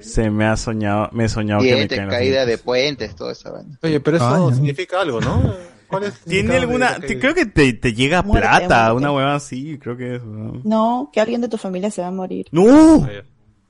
se 0.00 0.30
me 0.30 0.46
ha 0.46 0.56
soñado, 0.56 1.08
me 1.12 1.24
he 1.24 1.28
soñado 1.28 1.60
que 1.62 1.74
me 1.76 1.88
caen 1.88 2.06
los 2.06 2.14
caída 2.14 2.46
de 2.46 2.58
puentes, 2.58 3.14
toda 3.14 3.32
esa 3.32 3.50
vaina. 3.50 3.78
Oye, 3.82 4.00
pero 4.00 4.16
eso 4.16 4.52
significa 4.54 5.00
algo, 5.00 5.20
¿no? 5.20 5.54
¿Cuál 5.88 6.04
es 6.04 6.14
el 6.24 6.30
¿Tiene 6.30 6.56
alguna? 6.56 6.98
creo 7.00 7.34
que 7.34 7.46
te, 7.46 7.72
te 7.72 7.92
llega 7.92 8.22
Muerte, 8.22 8.46
plata, 8.48 8.92
muerte. 8.92 8.96
una 8.96 9.12
hueva 9.12 9.34
así, 9.34 9.76
creo 9.78 9.96
que 9.96 10.16
es. 10.16 10.22
¿no? 10.22 10.60
No, 10.64 11.10
que 11.12 11.20
alguien 11.20 11.40
de 11.40 11.48
tu 11.48 11.56
familia 11.58 11.90
se 11.90 12.00
va 12.00 12.08
a 12.08 12.12
morir. 12.12 12.46
¡No! 12.52 13.08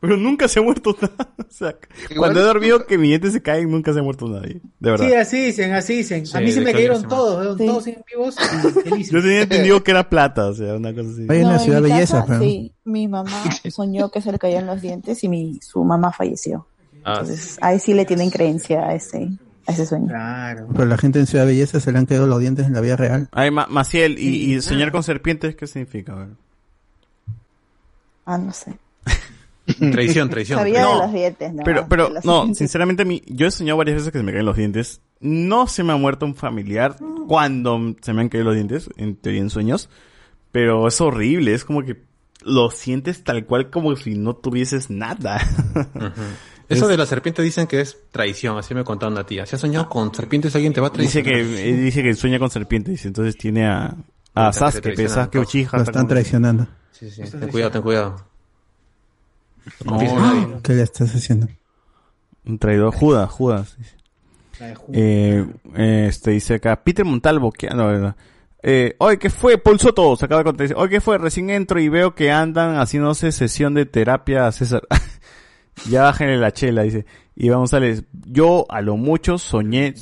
Pero 0.00 0.16
nunca 0.16 0.48
se 0.48 0.58
ha 0.58 0.62
muerto 0.62 0.96
nada. 1.02 1.28
O 1.38 1.44
sea, 1.52 1.76
Igual- 2.10 2.16
cuando 2.18 2.40
he 2.40 2.42
dormido 2.44 2.86
que 2.86 2.96
mis 2.96 3.08
dientes 3.10 3.32
se 3.34 3.42
caen, 3.42 3.70
nunca 3.70 3.92
se 3.92 3.98
ha 4.00 4.02
muerto 4.02 4.26
nadie. 4.28 4.60
De 4.78 4.90
verdad. 4.90 5.06
Sí, 5.06 5.14
así 5.14 5.44
dicen, 5.44 5.72
así 5.74 5.96
dicen. 5.98 6.26
Sí, 6.26 6.36
a 6.36 6.40
mí 6.40 6.50
se 6.52 6.60
me 6.62 6.72
cayeron 6.72 7.02
todos, 7.06 7.58
Sí. 7.58 7.66
todos 7.66 7.86
en 7.86 8.02
vivos 8.10 8.36
y 8.40 8.68
felices. 8.88 9.12
Yo 9.12 9.20
tenía 9.20 9.42
entendido 9.42 9.84
que 9.84 9.90
era 9.90 10.08
plata, 10.08 10.46
o 10.46 10.54
sea, 10.54 10.74
una 10.74 10.94
cosa 10.94 11.10
así. 11.10 11.26
La 11.26 11.52
No, 11.52 11.58
ciudad 11.58 11.82
mi 11.82 11.90
belleza, 11.90 12.14
casa, 12.20 12.26
pero 12.28 12.40
sí, 12.40 12.72
mi 12.84 13.08
mamá 13.08 13.30
soñó 13.70 14.10
que 14.10 14.22
se 14.22 14.32
le 14.32 14.38
caían 14.38 14.66
los 14.66 14.80
dientes 14.80 15.22
y 15.22 15.28
mi, 15.28 15.58
su 15.62 15.84
mamá 15.84 16.12
falleció. 16.12 16.66
Ah, 17.04 17.18
Entonces, 17.20 17.58
ahí 17.60 17.78
sí 17.78 17.92
le 17.94 18.04
tienen 18.06 18.30
creencia 18.30 18.86
a 18.88 18.94
ese, 18.94 19.28
a 19.66 19.72
ese 19.72 19.84
sueño. 19.86 20.08
Claro. 20.08 20.66
pero 20.72 20.86
la 20.86 20.96
gente 20.96 21.18
en 21.18 21.26
ciudad 21.26 21.44
belleza 21.46 21.78
se 21.80 21.92
le 21.92 21.98
han 21.98 22.06
caído 22.06 22.26
los 22.26 22.40
dientes 22.40 22.66
en 22.66 22.72
la 22.72 22.80
vida 22.80 22.96
real. 22.96 23.28
Ay, 23.32 23.50
Ma- 23.50 23.66
Maciel, 23.68 24.18
¿y, 24.18 24.54
y 24.54 24.60
soñar 24.62 24.92
con 24.92 25.02
serpientes 25.02 25.56
qué 25.56 25.66
significa? 25.66 26.12
A 26.12 26.16
ver. 26.16 26.28
Ah, 28.24 28.38
no 28.38 28.52
sé. 28.52 28.78
Traición, 29.92 30.30
traición. 30.30 30.58
Sabía 30.58 30.82
No, 30.82 30.94
de 30.94 30.98
los 31.06 31.12
dientes, 31.12 31.52
¿no? 31.54 31.62
Pero, 31.64 31.86
pero, 31.88 32.10
no, 32.24 32.40
dientes. 32.42 32.58
sinceramente, 32.58 33.02
a 33.02 33.06
mí, 33.06 33.22
yo 33.26 33.46
he 33.46 33.50
soñado 33.50 33.76
varias 33.78 33.96
veces 33.96 34.12
que 34.12 34.18
se 34.18 34.24
me 34.24 34.32
caen 34.32 34.46
los 34.46 34.56
dientes. 34.56 35.00
No 35.20 35.66
se 35.66 35.82
me 35.82 35.92
ha 35.92 35.96
muerto 35.96 36.26
un 36.26 36.34
familiar 36.34 36.96
cuando 37.28 37.94
se 38.00 38.12
me 38.12 38.22
han 38.22 38.28
caído 38.28 38.46
los 38.46 38.54
dientes, 38.54 38.88
en 38.96 39.16
teoría 39.16 39.40
en 39.42 39.50
sueños. 39.50 39.88
Pero 40.52 40.88
es 40.88 41.00
horrible, 41.00 41.54
es 41.54 41.64
como 41.64 41.82
que 41.82 42.02
lo 42.42 42.70
sientes 42.70 43.22
tal 43.22 43.44
cual 43.46 43.70
como 43.70 43.94
si 43.96 44.14
no 44.16 44.34
tuvieses 44.34 44.90
nada. 44.90 45.40
Eso 46.68 46.86
de 46.86 46.96
la 46.96 47.04
serpiente 47.04 47.42
dicen 47.42 47.66
que 47.66 47.80
es 47.80 47.98
traición, 48.12 48.56
así 48.56 48.74
me 48.74 48.84
contaba 48.84 49.10
una 49.10 49.26
tía. 49.26 49.44
Si 49.44 49.56
has 49.56 49.60
soñado 49.60 49.88
con 49.88 50.14
serpientes, 50.14 50.54
alguien 50.54 50.72
te 50.72 50.80
va 50.80 50.86
a 50.86 50.90
dice 50.90 51.22
traicionar. 51.22 51.56
que, 51.56 51.70
eh, 51.70 51.76
dice 51.76 52.02
que 52.02 52.14
sueña 52.14 52.38
con 52.38 52.48
serpientes, 52.48 52.92
dice, 52.92 53.08
entonces 53.08 53.36
tiene 53.36 53.66
a, 53.66 53.96
a 54.34 54.52
Sasuke, 54.52 55.08
Sasuke. 55.08 55.38
Uchiha. 55.40 55.68
Lo 55.72 55.78
está 55.78 55.90
están 55.90 56.06
traicionando. 56.06 56.68
Sí, 56.92 57.10
sí, 57.10 57.22
ten 57.28 57.48
cuidado, 57.48 57.72
ten 57.72 57.82
cuidado. 57.82 58.29
No 59.84 59.96
No, 60.02 60.20
nadie. 60.20 60.56
¿Qué 60.62 60.74
le 60.74 60.82
estás 60.82 61.14
haciendo? 61.14 61.48
Un 62.44 62.58
traidor, 62.58 62.94
Judas, 62.94 63.30
Judas. 63.30 63.76
Eh, 64.92 65.46
eh, 65.74 66.06
este 66.08 66.32
dice 66.32 66.54
acá, 66.54 66.82
Peter 66.82 67.04
Montalvo, 67.04 67.50
que 67.50 67.68
no, 67.68 67.92
no, 67.98 68.14
eh, 68.62 68.94
oye, 68.98 69.18
¿qué 69.18 69.30
fue? 69.30 69.56
Paul 69.56 69.80
Soto, 69.80 70.16
se 70.16 70.26
acaba 70.26 70.40
de 70.40 70.44
contar, 70.44 70.66
dice, 70.66 70.78
oye, 70.78 70.90
¿qué 70.90 71.00
fue? 71.00 71.16
Recién 71.16 71.48
entro 71.48 71.80
y 71.80 71.88
veo 71.88 72.14
que 72.14 72.30
andan 72.30 72.76
haciéndose 72.76 73.32
sesión 73.32 73.72
de 73.74 73.86
terapia 73.86 74.46
a 74.46 74.52
César. 74.52 74.82
ya 75.88 76.02
bájenle 76.02 76.36
la 76.36 76.52
chela, 76.52 76.82
dice. 76.82 77.06
Y 77.34 77.48
vamos 77.48 77.72
a 77.72 77.78
ver, 77.78 78.04
yo 78.26 78.66
a 78.68 78.82
lo 78.82 78.96
mucho 78.96 79.38
soñé, 79.38 79.94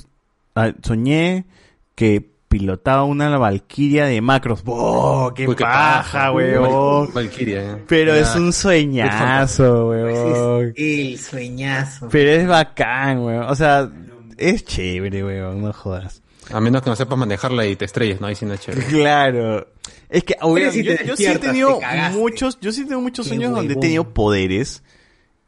ah, 0.56 0.72
soñé 0.82 1.46
que 1.94 2.32
pilotaba 2.48 3.04
una 3.04 3.36
valquiria 3.38 4.06
de 4.06 4.20
macros. 4.20 4.62
¡Oh, 4.66 5.32
qué 5.34 5.46
Uy, 5.46 5.54
qué 5.54 5.64
paja, 5.64 6.32
weón! 6.32 7.06
Val- 7.06 7.24
Valkyria, 7.24 7.72
eh. 7.72 7.84
Pero 7.86 8.14
Ya. 8.14 8.20
es 8.22 8.34
un 8.34 8.52
sueñazo, 8.52 9.88
weón. 9.90 10.72
El 10.76 11.18
sueñazo. 11.18 12.08
Pero 12.10 12.30
es 12.30 12.46
bacán, 12.48 13.20
weón. 13.24 13.44
O 13.44 13.54
sea, 13.54 13.90
es 14.36 14.64
chévere, 14.64 15.24
weón, 15.24 15.62
no 15.62 15.72
jodas. 15.72 16.22
A 16.50 16.60
menos 16.60 16.80
que 16.82 16.88
no 16.90 16.96
sepas 16.96 17.18
manejarla 17.18 17.66
y 17.66 17.76
te 17.76 17.84
estrelles, 17.84 18.20
¿no? 18.20 18.26
Ahí 18.26 18.34
sí 18.34 18.46
no 18.46 18.54
es 18.54 18.60
chévere. 18.60 18.86
Claro. 18.88 19.66
Es 20.08 20.24
que, 20.24 20.34
si 20.72 20.82
yo, 20.82 21.16
sí 21.16 21.26
he 21.26 21.38
tenido 21.38 21.78
te 21.80 22.10
muchos, 22.16 22.58
yo 22.60 22.72
sí 22.72 22.86
tengo 22.86 23.02
muchos 23.02 23.26
Qué 23.26 23.34
sueños 23.34 23.52
donde 23.54 23.74
he 23.74 23.76
tenido 23.76 24.14
poderes. 24.14 24.82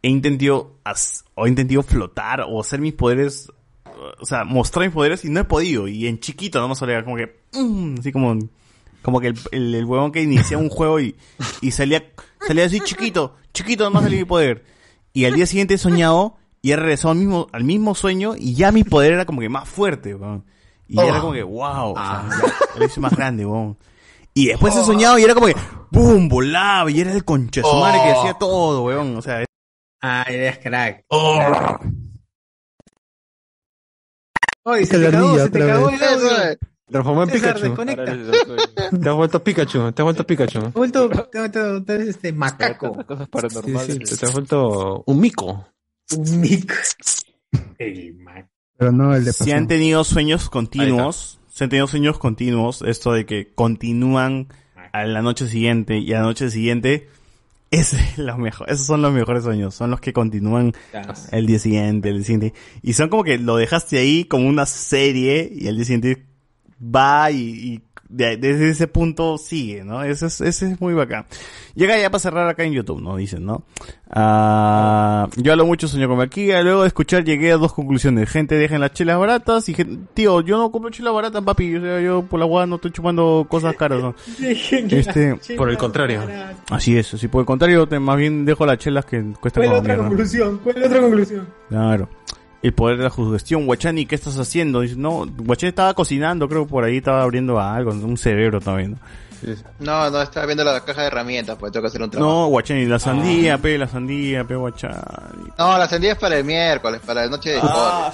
He 0.02 0.08
intentado, 0.08 0.76
as- 0.84 1.24
o 1.34 1.46
he 1.46 1.48
intentado 1.48 1.82
flotar, 1.82 2.42
o 2.46 2.60
hacer 2.60 2.80
mis 2.80 2.92
poderes, 2.92 3.50
o 4.20 4.26
sea, 4.26 4.44
mostrar 4.44 4.86
mis 4.86 4.94
poderes 4.94 5.24
y 5.24 5.30
no 5.30 5.40
he 5.40 5.44
podido. 5.44 5.88
Y 5.88 6.06
en 6.06 6.18
chiquito, 6.20 6.60
no 6.60 6.68
me 6.68 6.74
solía 6.74 7.04
como 7.04 7.16
que, 7.16 7.40
mm, 7.52 7.96
así 8.00 8.12
como, 8.12 8.38
como 9.02 9.20
que 9.20 9.28
el, 9.28 9.38
el, 9.52 9.74
el 9.74 9.84
huevón 9.84 10.12
que 10.12 10.22
inicia 10.22 10.58
un 10.58 10.68
juego 10.68 11.00
y, 11.00 11.16
y 11.60 11.70
salía, 11.70 12.02
salía 12.46 12.64
así 12.66 12.80
chiquito, 12.80 13.36
chiquito 13.52 13.84
nomás 13.84 14.02
salía 14.04 14.18
mi 14.18 14.24
poder. 14.24 14.64
Y 15.12 15.24
al 15.24 15.34
día 15.34 15.46
siguiente 15.46 15.74
he 15.74 15.78
soñado 15.78 16.36
y 16.62 16.70
he 16.72 16.76
regresado 16.76 17.12
al 17.12 17.18
mismo, 17.18 17.46
al 17.52 17.64
mismo 17.64 17.94
sueño 17.94 18.34
y 18.38 18.54
ya 18.54 18.70
mi 18.72 18.84
poder 18.84 19.12
era 19.12 19.24
como 19.24 19.40
que 19.40 19.48
más 19.48 19.68
fuerte, 19.68 20.14
weón. 20.14 20.44
Y 20.86 20.98
Oh. 20.98 21.02
era 21.02 21.20
como 21.20 21.32
que, 21.32 21.42
wow, 21.42 21.92
o 21.92 21.96
sea, 21.96 22.28
ya, 22.28 22.78
lo 22.78 22.84
hice 22.84 23.00
más 23.00 23.14
grande, 23.16 23.46
weón. 23.46 23.76
Y 24.34 24.46
después 24.46 24.74
he 24.76 24.82
soñado 24.84 25.18
y 25.18 25.22
era 25.24 25.34
como 25.34 25.46
que, 25.46 25.54
boom, 25.90 26.28
volaba 26.28 26.90
y 26.90 27.00
era 27.00 27.12
el 27.12 27.24
concha 27.24 27.62
madre 27.62 28.00
que 28.04 28.12
Oh. 28.12 28.20
hacía 28.20 28.34
todo, 28.34 28.82
weón. 28.84 29.16
O 29.16 29.22
sea, 29.22 29.44
Ah, 30.02 30.24
eres 30.28 30.58
crack. 30.58 31.04
oh. 31.08 31.38
Oye, 34.64 34.86
se 34.86 34.98
te 34.98 35.10
cagó, 35.10 35.38
se 35.38 35.50
te 35.50 35.62
otra 35.62 35.66
cagó 35.74 35.86
vez. 35.90 36.00
el 36.02 36.08
audio. 36.08 36.26
Eso, 36.28 36.48
eh. 36.50 36.58
Transformó 36.90 37.22
en 37.22 37.30
César, 37.30 37.54
Pikachu. 37.54 37.68
desconecta. 37.68 38.98
Te 39.00 39.08
has 39.08 39.14
vuelto 39.14 39.44
Pikachu, 39.44 39.92
te 39.92 40.02
has 40.02 40.04
vuelto 40.04 40.26
Pikachu. 40.26 40.60
Vuelto, 40.74 41.08
te 41.08 41.38
he 41.38 41.40
vuelto- 41.40 41.92
eres 41.92 42.08
este 42.08 42.32
macaco. 42.32 42.92
Cosas 43.06 43.24
Sí, 43.26 43.30
paranormales. 43.30 44.08
sí, 44.10 44.16
te 44.16 44.26
has 44.26 44.32
vuelto 44.32 45.04
un 45.06 45.20
mico. 45.20 45.66
Un 46.16 46.40
mico. 46.40 46.74
Pero 48.76 48.92
no 48.92 49.14
el 49.14 49.24
de 49.24 49.32
Si 49.32 49.52
han 49.52 49.68
tenido 49.68 50.04
sueños 50.04 50.48
continuos, 50.50 51.38
si 51.48 51.64
han 51.64 51.70
tenido 51.70 51.86
sueños 51.86 52.18
continuos, 52.18 52.82
esto 52.82 53.12
de 53.12 53.26
que 53.26 53.52
continúan 53.54 54.48
a 54.92 55.04
la 55.04 55.22
noche 55.22 55.46
siguiente 55.46 55.98
y 55.98 56.12
a 56.12 56.20
la 56.20 56.22
noche 56.26 56.50
siguiente, 56.50 57.08
es 57.70 58.18
lo 58.18 58.36
mejor, 58.36 58.70
esos 58.70 58.86
son 58.86 59.02
los 59.02 59.12
mejores 59.12 59.44
sueños, 59.44 59.74
son 59.74 59.90
los 59.90 60.00
que 60.00 60.12
continúan 60.12 60.72
el 61.30 61.46
día 61.46 61.58
siguiente, 61.58 62.08
el 62.08 62.16
día 62.16 62.24
siguiente. 62.24 62.54
Y 62.82 62.94
son 62.94 63.08
como 63.08 63.22
que 63.22 63.38
lo 63.38 63.56
dejaste 63.56 63.98
ahí 63.98 64.24
como 64.24 64.48
una 64.48 64.66
serie 64.66 65.50
y 65.54 65.68
el 65.68 65.76
día 65.76 65.84
siguiente 65.84 66.26
va 66.82 67.30
y, 67.30 67.38
y 67.38 67.82
de- 68.10 68.36
desde 68.36 68.70
ese 68.70 68.86
punto 68.88 69.38
sigue, 69.38 69.84
¿no? 69.84 70.02
Ese 70.02 70.26
es, 70.26 70.40
ese 70.40 70.72
es 70.72 70.80
muy 70.80 70.94
bacán. 70.94 71.24
Llega 71.74 71.98
ya 71.98 72.10
para 72.10 72.18
cerrar 72.20 72.48
acá 72.48 72.64
en 72.64 72.72
YouTube, 72.72 73.00
¿no? 73.00 73.16
Dicen, 73.16 73.44
¿no? 73.46 73.62
Ah, 74.12 75.28
yo 75.36 75.52
hablo 75.52 75.64
mucho, 75.66 75.86
sueño 75.88 76.08
con 76.08 76.18
Maquilla, 76.18 76.62
luego 76.62 76.82
de 76.82 76.88
escuchar 76.88 77.24
llegué 77.24 77.52
a 77.52 77.56
dos 77.56 77.72
conclusiones. 77.72 78.28
Gente, 78.28 78.56
dejen 78.56 78.80
las 78.80 78.92
chelas 78.92 79.18
baratas 79.18 79.68
y 79.68 79.74
gente, 79.74 79.98
tío, 80.14 80.40
yo 80.40 80.58
no 80.58 80.70
compro 80.70 80.90
chelas 80.90 81.14
baratas, 81.14 81.42
papi. 81.42 81.76
O 81.76 81.80
sea, 81.80 82.00
yo 82.00 82.22
por 82.22 82.40
la 82.40 82.46
guada 82.46 82.66
no 82.66 82.76
estoy 82.76 82.90
chupando 82.90 83.46
cosas 83.48 83.76
caras, 83.76 84.00
¿no? 84.00 84.14
Este, 84.90 85.36
Por 85.56 85.70
el 85.70 85.78
contrario. 85.78 86.22
Así 86.70 86.96
es, 86.98 87.14
así 87.14 87.28
por 87.28 87.40
el 87.40 87.46
contrario, 87.46 87.86
te, 87.86 87.98
más 87.98 88.16
bien 88.16 88.44
dejo 88.44 88.66
las 88.66 88.78
chelas 88.78 89.04
que 89.04 89.22
cuestan 89.40 89.64
¿Cuál 89.64 89.76
otra 89.78 89.96
conclusión? 89.96 90.60
¿Cuál 90.62 90.76
es 90.76 90.80
la 90.82 90.86
otra 90.88 91.00
conclusión? 91.00 91.48
Claro. 91.68 92.08
El 92.62 92.74
poder 92.74 92.98
de 92.98 93.04
la 93.04 93.10
sugestión. 93.10 93.64
Guachani, 93.66 94.04
¿qué 94.06 94.14
estás 94.14 94.38
haciendo? 94.38 94.80
Dice, 94.82 94.94
no, 94.96 95.26
Guachani 95.26 95.70
estaba 95.70 95.94
cocinando, 95.94 96.48
creo 96.48 96.66
por 96.66 96.84
ahí 96.84 96.98
estaba 96.98 97.22
abriendo 97.22 97.58
algo, 97.58 97.90
un 97.92 98.18
cerebro 98.18 98.60
también. 98.60 98.98
No, 99.78 100.10
no, 100.10 100.20
estaba 100.20 100.44
viendo 100.44 100.62
la 100.62 100.84
caja 100.84 101.00
de 101.00 101.06
herramientas, 101.06 101.56
pues 101.58 101.72
tengo 101.72 101.84
que 101.84 101.88
hacer 101.88 102.02
un 102.02 102.10
trabajo. 102.10 102.30
No, 102.30 102.46
Guachani, 102.48 102.84
la 102.84 102.98
sandía, 102.98 103.56
pe, 103.56 103.78
la 103.78 103.88
sandía, 103.88 104.44
pe, 104.44 104.54
Guachani. 104.54 104.94
No, 105.58 105.78
la 105.78 105.88
sandía 105.88 106.12
es 106.12 106.18
para 106.18 106.36
el 106.36 106.44
miércoles, 106.44 107.00
para 107.06 107.22
la 107.24 107.30
noche 107.30 107.50
de 107.52 107.60
Ah, 107.62 108.12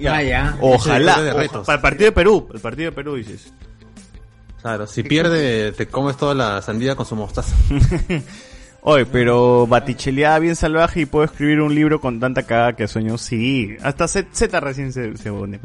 Ya. 0.00 0.56
Ojalá, 0.62 1.12
Ese 1.12 1.22
de 1.24 1.30
oja- 1.32 1.38
retos. 1.40 1.66
para 1.66 1.76
el 1.76 1.82
partido 1.82 2.04
de 2.06 2.12
Perú, 2.12 2.48
el 2.54 2.60
partido 2.60 2.90
de 2.90 2.96
Perú 2.96 3.16
dices. 3.16 3.52
Claro, 4.62 4.86
si 4.86 5.02
pierde, 5.02 5.72
te 5.72 5.86
comes 5.88 6.16
toda 6.16 6.34
la 6.34 6.62
sandía 6.62 6.94
con 6.96 7.04
su 7.04 7.16
mostaza. 7.16 7.54
Oye, 8.84 9.06
pero 9.06 9.64
baticheleada 9.68 10.40
bien 10.40 10.56
salvaje 10.56 11.02
y 11.02 11.06
puedo 11.06 11.24
escribir 11.24 11.60
un 11.60 11.72
libro 11.72 12.00
con 12.00 12.18
tanta 12.18 12.42
cagada 12.42 12.74
que 12.74 12.88
sueño. 12.88 13.16
Sí, 13.16 13.76
hasta 13.80 14.08
Z, 14.08 14.30
Z 14.32 14.58
recién 14.58 14.92
se, 14.92 15.16
se 15.16 15.30
pone. 15.30 15.60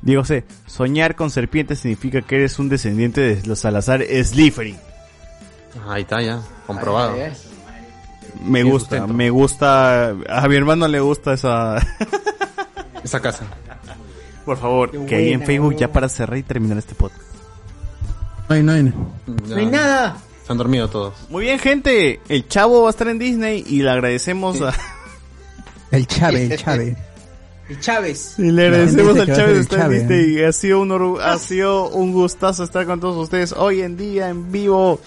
Digo, 0.00 0.24
sé, 0.24 0.44
soñar 0.66 1.14
con 1.14 1.30
serpientes 1.30 1.80
significa 1.80 2.22
que 2.22 2.36
eres 2.36 2.58
un 2.58 2.70
descendiente 2.70 3.20
de 3.20 3.46
los 3.46 3.58
Salazar 3.58 4.02
Slytherin. 4.02 4.78
Ahí 5.86 6.00
está 6.00 6.22
ya, 6.22 6.40
comprobado. 6.66 7.14
Me 8.42 8.62
gusta, 8.62 8.96
sustento. 8.96 9.14
me 9.14 9.28
gusta. 9.28 10.08
A 10.30 10.48
mi 10.48 10.56
hermano 10.56 10.88
le 10.88 11.00
gusta 11.00 11.34
esa. 11.34 11.76
esa 13.04 13.20
casa. 13.20 13.44
Por 14.46 14.56
favor, 14.56 15.06
que 15.06 15.14
ahí 15.14 15.32
en 15.34 15.42
Facebook 15.42 15.76
ya 15.76 15.92
para 15.92 16.08
cerrar 16.08 16.38
y 16.38 16.42
terminar 16.42 16.78
este 16.78 16.94
podcast. 16.94 17.22
No 18.48 18.54
hay, 18.54 18.62
no 18.62 18.72
hay. 18.72 18.82
No 18.82 19.56
hay 19.56 19.66
nada. 19.66 20.16
Se 20.52 20.54
han 20.54 20.58
dormido 20.58 20.88
todos. 20.90 21.14
Muy 21.30 21.44
bien, 21.44 21.58
gente. 21.58 22.20
El 22.28 22.46
chavo 22.46 22.82
va 22.82 22.88
a 22.88 22.90
estar 22.90 23.08
en 23.08 23.18
Disney 23.18 23.64
y 23.66 23.80
le 23.80 23.88
agradecemos 23.88 24.60
a. 24.60 24.74
El 25.90 26.06
Chave, 26.06 26.44
el 26.44 26.58
Chave. 26.58 26.96
El 27.70 27.80
Chávez. 27.80 28.34
Y 28.38 28.50
le 28.50 28.66
agradecemos 28.66 29.18
al 29.18 29.26
Chávez 29.26 29.58
estar 29.60 29.78
en 29.78 29.84
Chávez. 29.84 30.08
Disney 30.08 30.34
y 30.36 30.42
ha 30.42 30.52
sido 30.52 30.80
un 30.82 31.20
ha 31.22 31.38
sido 31.38 31.88
un 31.88 32.12
gustazo 32.12 32.64
estar 32.64 32.84
con 32.86 33.00
todos 33.00 33.16
ustedes 33.16 33.52
hoy 33.52 33.80
en 33.80 33.96
día 33.96 34.28
en 34.28 34.52
vivo. 34.52 35.00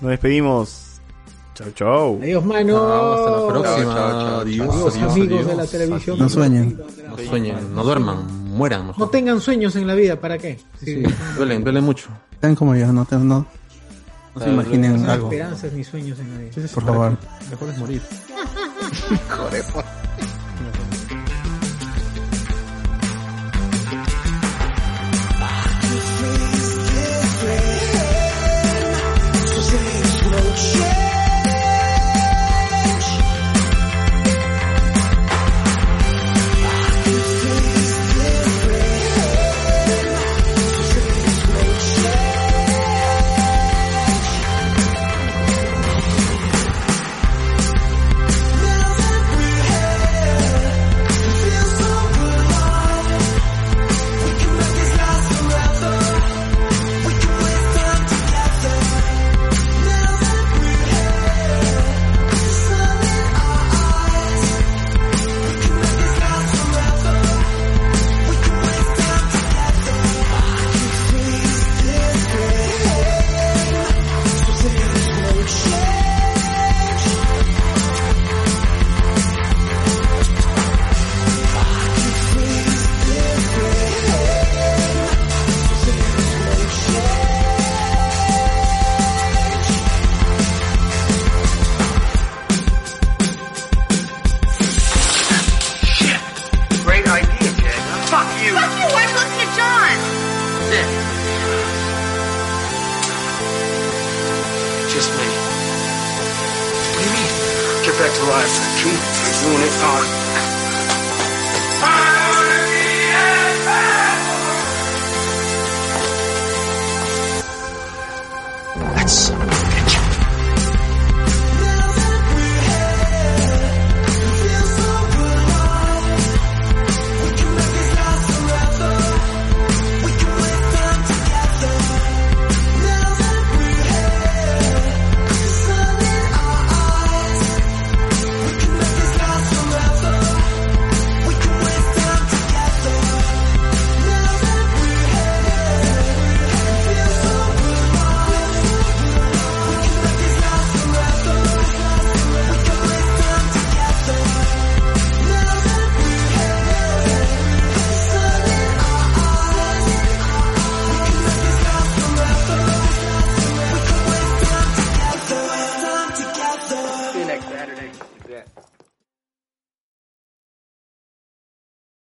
Nos 0.00 0.10
despedimos. 0.12 1.00
Chau, 1.54 1.70
chau. 1.72 2.18
Adiós, 2.22 2.42
mano. 2.42 3.12
hasta 3.12 3.30
la 3.30 3.48
próxima. 3.48 3.94
Chao, 3.94 4.10
chao, 4.10 4.40
Adiós, 4.40 4.68
Adiós, 4.68 4.94
adiós, 4.96 5.12
amigos 5.12 5.38
adiós. 5.40 5.46
de 5.46 5.56
la 5.56 5.66
televisión. 5.66 6.18
No 6.18 6.28
sueñen. 6.30 6.80
No 7.06 7.18
sueñen, 7.28 7.74
no 7.74 7.84
duerman, 7.84 8.48
mueran 8.56 8.86
mejor. 8.86 9.00
No 9.00 9.08
tengan 9.10 9.40
sueños 9.42 9.76
en 9.76 9.86
la 9.86 9.94
vida, 9.94 10.18
¿para 10.18 10.38
qué? 10.38 10.58
Sí, 10.82 11.02
duelen, 11.36 11.64
duelen 11.64 11.84
mucho. 11.84 12.08
Sean 12.40 12.54
como 12.54 12.74
yo, 12.74 12.90
no, 12.92 13.06
no, 13.10 13.46
no 14.34 14.42
se 14.42 14.50
imaginen 14.50 14.96
No 15.02 15.04
hay 15.08 15.14
algo. 15.14 15.30
esperanzas 15.32 15.72
ni 15.72 15.84
sueños 15.84 16.18
en 16.18 16.38
vida. 16.38 16.68
Por 16.74 16.84
favor. 16.84 17.16
Mejor 17.50 17.68
es 17.70 17.78
morir. 17.78 18.02
Joder, 19.28 19.64
por- 19.72 19.84
Great 19.84 20.09